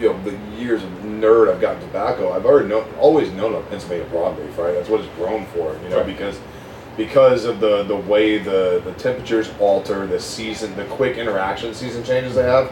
you 0.00 0.08
know 0.08 0.22
the 0.24 0.36
years 0.60 0.82
of 0.82 0.88
nerd 1.04 1.52
I've 1.52 1.60
gotten 1.60 1.80
tobacco, 1.80 2.32
I've 2.32 2.46
already 2.46 2.68
known 2.68 2.84
always 2.98 3.30
known 3.32 3.54
of 3.54 3.68
Pennsylvania 3.70 4.06
broadleaf, 4.12 4.56
right? 4.58 4.74
That's 4.74 4.88
what 4.88 5.00
it's 5.00 5.14
grown 5.16 5.46
for, 5.46 5.76
you 5.82 5.88
know, 5.90 5.98
Right. 5.98 6.06
because 6.06 6.38
because 7.00 7.46
of 7.46 7.60
the 7.60 7.82
the 7.84 7.96
way 7.96 8.36
the 8.36 8.82
the 8.84 8.92
temperatures 8.92 9.50
alter, 9.58 10.06
the 10.06 10.20
season, 10.20 10.76
the 10.76 10.84
quick 10.84 11.16
interaction 11.16 11.72
season 11.72 12.04
changes 12.04 12.34
they 12.34 12.42
have. 12.42 12.70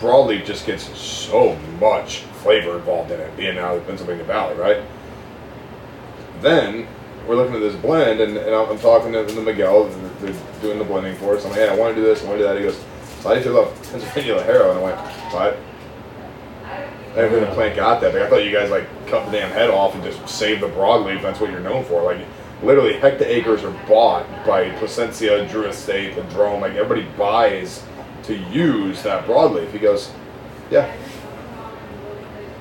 Broadleaf 0.00 0.44
just 0.44 0.66
gets 0.66 0.82
so 0.98 1.54
much 1.78 2.22
flavor 2.42 2.76
involved 2.76 3.12
in 3.12 3.20
it, 3.20 3.36
being 3.36 3.56
out 3.56 3.76
of 3.76 3.82
the 3.82 3.86
Pennsylvania 3.86 4.24
Valley, 4.24 4.56
right? 4.56 4.82
Then 6.40 6.88
we're 7.26 7.36
looking 7.36 7.54
at 7.54 7.60
this 7.60 7.76
blend, 7.76 8.20
and, 8.20 8.36
and 8.36 8.54
I'm, 8.54 8.78
talking 8.78 9.12
to, 9.12 9.26
to 9.26 9.40
Miguel, 9.42 9.84
they're, 10.20 10.34
doing 10.60 10.78
the 10.78 10.84
blending 10.84 11.14
for 11.16 11.36
us. 11.36 11.44
I'm 11.44 11.50
like, 11.50 11.60
hey, 11.60 11.68
I 11.68 11.76
want 11.76 11.94
to 11.94 12.00
do 12.00 12.06
this, 12.06 12.22
I 12.22 12.26
want 12.26 12.38
to 12.38 12.44
do 12.44 12.48
that. 12.48 12.56
He 12.56 12.62
goes, 12.62 12.80
so 13.20 13.30
do 13.30 13.36
you 13.36 13.42
feel 13.42 13.58
about 13.58 13.74
Pennsylvania 13.82 14.34
Ligero? 14.36 14.70
And 14.70 14.78
I 14.78 14.82
went, 14.82 14.98
what? 15.32 15.58
I 16.64 17.22
didn't 17.22 17.30
think 17.30 17.48
the 17.48 17.54
plant 17.54 17.76
got 17.76 18.00
that 18.00 18.12
big. 18.12 18.22
I 18.22 18.28
thought 18.28 18.44
you 18.44 18.52
guys 18.52 18.70
like 18.70 18.86
cut 19.08 19.26
the 19.26 19.32
damn 19.32 19.50
head 19.50 19.70
off 19.70 19.94
and 19.94 20.04
just 20.04 20.28
save 20.28 20.60
the 20.60 20.68
broadleaf. 20.68 21.22
That's 21.22 21.40
what 21.40 21.50
you're 21.50 21.60
known 21.60 21.84
for. 21.84 22.02
Like 22.02 22.24
literally, 22.62 22.94
hectaacres 22.94 23.62
are 23.62 23.86
bought 23.86 24.26
by 24.46 24.70
Plasencia, 24.78 25.46
Drew 25.48 25.64
Estate, 25.66 26.14
Padrón. 26.14 26.60
Like 26.60 26.74
everybody 26.74 27.06
buys 27.16 27.84
to 28.24 28.36
use 28.36 29.02
that 29.02 29.26
broadleaf. 29.26 29.70
He 29.72 29.78
goes, 29.78 30.10
yeah. 30.70 30.94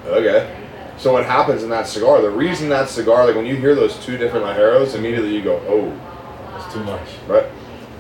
Okay. 0.06 0.53
So 0.98 1.14
what 1.14 1.26
happens 1.26 1.64
in 1.64 1.69
that 1.69 1.88
cigar? 1.88 2.22
The 2.22 2.30
reason 2.30 2.69
that 2.69 2.90
cigar, 2.90 3.26
like 3.26 3.35
when 3.35 3.45
you 3.45 3.56
hear 3.56 3.76
those 3.76 3.98
two 4.03 4.17
different 4.17 4.45
Ligeros, 4.45 4.95
immediately 4.95 5.35
you 5.35 5.43
go, 5.43 5.58
oh, 5.67 6.56
It's 6.58 6.74
too 6.74 6.84
much. 6.84 7.08
right? 7.27 7.45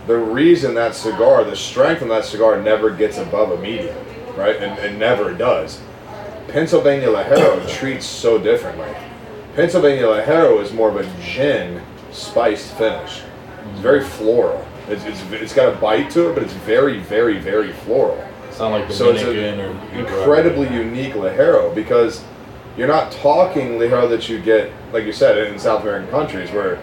The 0.07 0.17
reason 0.17 0.73
that 0.75 0.95
cigar, 0.95 1.43
the 1.43 1.55
strength 1.55 2.01
on 2.01 2.07
that 2.09 2.25
cigar 2.25 2.61
never 2.61 2.89
gets 2.89 3.17
above 3.17 3.51
a 3.51 3.57
medium, 3.61 3.95
right? 4.35 4.55
And 4.55 4.79
it 4.79 4.97
never 4.97 5.33
does. 5.33 5.81
Pennsylvania 6.47 7.09
Ligero 7.09 7.67
treats 7.69 8.05
so 8.05 8.37
differently. 8.37 8.87
Pennsylvania 9.53 10.03
Ligero 10.05 10.61
is 10.63 10.71
more 10.71 10.89
of 10.89 10.95
a 10.95 11.21
gin 11.21 11.81
spiced 12.17 12.73
finish. 12.73 13.21
It's 13.71 13.79
very 13.79 14.03
floral. 14.03 14.65
It's, 14.87 15.03
it's, 15.05 15.21
it's 15.31 15.53
got 15.53 15.73
a 15.73 15.77
bite 15.77 16.09
to 16.11 16.29
it, 16.29 16.33
but 16.33 16.43
it's 16.43 16.53
very, 16.53 16.99
very, 16.99 17.39
very 17.39 17.73
floral. 17.73 18.23
It's 18.47 18.59
not 18.59 18.71
like 18.71 18.91
So 18.91 19.11
it's 19.11 19.23
an 19.23 19.59
or 19.59 19.99
incredibly 19.99 20.73
unique 20.73 21.13
Ligero 21.13 21.73
because 21.75 22.23
you're 22.77 22.87
not 22.87 23.11
talking 23.11 23.73
Ligero 23.73 24.09
that 24.09 24.29
you 24.29 24.41
get, 24.41 24.71
like 24.93 25.05
you 25.05 25.11
said, 25.11 25.37
in 25.37 25.59
South 25.59 25.81
American 25.81 26.09
countries 26.09 26.51
where 26.51 26.79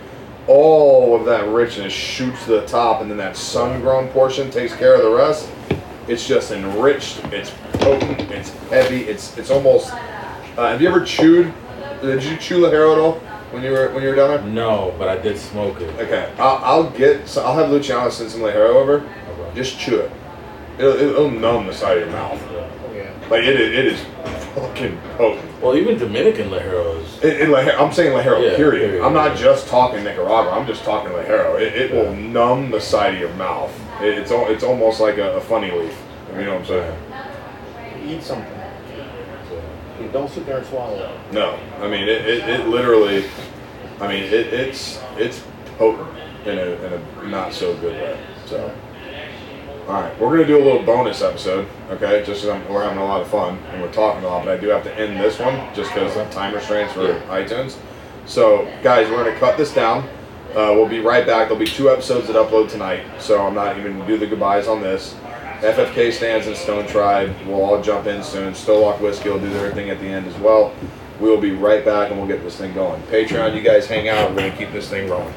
all 0.47 1.17
of 1.17 1.25
that 1.25 1.49
richness 1.49 1.93
shoots 1.93 2.45
to 2.45 2.51
the 2.51 2.67
top 2.67 3.01
and 3.01 3.11
then 3.11 3.17
that 3.17 3.37
sun-grown 3.37 4.09
portion 4.09 4.51
takes 4.51 4.75
care 4.77 4.95
of 4.95 5.03
the 5.03 5.11
rest. 5.11 5.51
It's 6.07 6.29
just 6.29 6.51
enriched. 6.51 7.25
It's 7.33 7.51
potent. 7.73 8.21
It's 8.31 8.51
heavy. 8.69 9.05
It's 9.05 9.39
it's 9.39 9.51
almost. 9.51 9.91
Uh, 9.93 10.69
have 10.69 10.83
you 10.83 10.89
ever 10.89 11.03
chewed? 11.03 11.53
Did 12.03 12.23
you 12.23 12.37
chew 12.37 12.59
Ligero 12.59 12.93
at 12.93 12.99
all 12.99 13.23
when 13.55 13.63
you 13.63 13.71
were 13.71 13.89
when 13.93 14.03
you 14.03 14.11
were 14.11 14.15
down 14.17 14.29
there? 14.31 14.43
No, 14.43 14.95
but 14.99 15.09
I 15.09 15.17
did 15.17 15.39
smoke 15.39 15.81
it. 15.81 15.89
Okay, 16.01 16.33
I'll, 16.39 16.59
I'll 16.65 16.91
get. 16.91 17.27
So 17.29 17.45
I'll 17.45 17.55
have 17.57 17.71
Luciano 17.71 18.11
send 18.11 18.31
some 18.31 18.41
Ligero 18.43 18.75
over. 18.75 18.97
Okay. 18.99 19.55
Just 19.55 19.79
chew 19.79 20.01
it. 20.01 20.13
It'll, 20.79 20.95
it'll 20.97 21.31
numb 21.31 21.67
the 21.69 21.73
side 21.73 21.99
of 21.99 22.05
your 22.09 22.13
mouth. 22.13 22.41
Oh, 22.51 22.93
yeah. 22.95 23.11
Like 23.31 23.45
it, 23.45 23.61
is- 23.61 23.79
it 23.79 23.87
is 23.87 24.01
fucking 24.55 24.99
potent. 25.17 25.63
Well, 25.63 25.77
even 25.77 25.99
Dominican 25.99 26.51
Ligeros. 26.51 27.23
It, 27.25 27.41
it, 27.43 27.49
Ligero- 27.49 27.79
I'm 27.81 27.93
saying 27.93 28.11
Ligero, 28.13 28.43
Yeah, 28.43 28.57
period. 28.57 28.81
period, 28.91 29.05
I'm 29.05 29.13
not 29.15 29.37
yeah. 29.37 29.43
just 29.43 29.69
talking 29.69 30.03
Nicaragua. 30.05 30.51
I'm 30.53 30.67
just 30.67 30.83
talking 30.85 31.11
Ligero. 31.13 31.61
It, 31.61 31.75
it 31.75 31.93
will 31.93 32.13
numb 32.15 32.71
the 32.71 32.81
side 32.81 33.15
of 33.15 33.21
your 33.21 33.33
mouth. 33.35 33.73
It, 34.03 34.19
it's 34.19 34.31
al- 34.33 34.49
it's 34.51 34.65
almost 34.65 35.01
like 35.01 35.17
a, 35.19 35.37
a 35.37 35.41
funny 35.41 35.71
leaf. 35.71 35.97
You 36.37 36.45
know 36.45 36.59
what 36.59 36.61
I'm 36.63 36.67
saying? 36.67 38.11
Eat 38.19 38.23
something. 38.23 38.54
You 40.15 40.21
don't 40.21 40.31
sit 40.31 40.47
there 40.47 40.59
and 40.59 40.67
swallow 40.69 40.95
it. 40.97 41.33
No, 41.33 41.59
I 41.81 41.89
mean 41.89 42.05
it, 42.05 42.25
it, 42.25 42.49
it 42.49 42.69
literally. 42.69 43.25
I 44.01 44.07
mean 44.07 44.23
it, 44.23 44.33
it's 44.55 45.03
it's 45.17 45.43
potent 45.77 46.09
in 46.47 46.57
a, 46.57 46.63
in 46.63 46.93
a 46.93 47.29
not 47.29 47.53
so 47.53 47.77
good 47.79 47.95
way. 48.01 48.25
So. 48.47 48.73
All 49.89 50.01
right, 50.01 50.17
we're 50.21 50.31
gonna 50.31 50.47
do 50.47 50.57
a 50.57 50.65
little 50.65 50.85
bonus 50.85 51.21
episode, 51.21 51.67
okay? 51.91 52.23
Just 52.25 52.43
'cause 52.43 52.51
I'm, 52.51 52.67
we're 52.73 52.85
having 52.85 52.99
a 52.99 53.05
lot 53.05 53.23
of 53.23 53.27
fun 53.29 53.59
and 53.73 53.83
we're 53.83 53.91
talking 53.93 54.23
a 54.23 54.29
lot, 54.29 54.45
but 54.45 54.57
I 54.57 54.61
do 54.61 54.69
have 54.69 54.85
to 54.85 54.95
end 54.97 55.19
this 55.19 55.41
one 55.41 55.75
just 55.75 55.93
because 55.93 56.17
of 56.17 56.31
time 56.31 56.55
restraints 56.55 56.93
for 56.93 57.21
iTunes. 57.23 57.77
So, 58.25 58.73
guys, 58.85 59.11
we're 59.11 59.25
gonna 59.25 59.37
cut 59.41 59.57
this 59.59 59.75
down. 59.75 60.05
Uh, 60.51 60.71
we'll 60.77 60.89
be 60.89 61.01
right 61.01 61.27
back. 61.27 61.49
There'll 61.49 61.59
be 61.59 61.67
two 61.67 61.91
episodes 61.91 62.29
that 62.29 62.37
upload 62.37 62.71
tonight, 62.71 63.03
so 63.19 63.45
I'm 63.45 63.55
not 63.55 63.77
even 63.77 63.95
gonna 63.99 64.07
do 64.07 64.17
the 64.17 64.29
goodbyes 64.29 64.69
on 64.69 64.81
this. 64.81 65.17
FFK 65.65 66.13
stands 66.13 66.47
and 66.47 66.55
Stone 66.55 66.87
Tribe. 66.87 67.35
We'll 67.47 67.65
all 67.65 67.81
jump 67.81 68.07
in 68.07 68.23
soon. 68.23 68.53
Stowlock 68.53 69.01
Whiskey 69.01 69.31
will 69.31 69.41
do 69.41 69.49
their 69.49 69.73
thing 69.73 69.89
at 69.89 69.99
the 69.99 70.07
end 70.07 70.27
as 70.27 70.37
well. 70.37 70.75
We 71.19 71.31
will 71.31 71.41
be 71.41 71.53
right 71.53 71.83
back 71.83 72.11
and 72.11 72.19
we'll 72.19 72.29
get 72.29 72.43
this 72.43 72.59
thing 72.59 72.75
going. 72.75 73.01
Patreon, 73.05 73.57
you 73.57 73.63
guys 73.63 73.87
hang 73.87 74.09
out. 74.09 74.29
We're 74.31 74.51
gonna 74.51 74.57
keep 74.59 74.73
this 74.73 74.91
thing 74.91 75.09
rolling. 75.09 75.33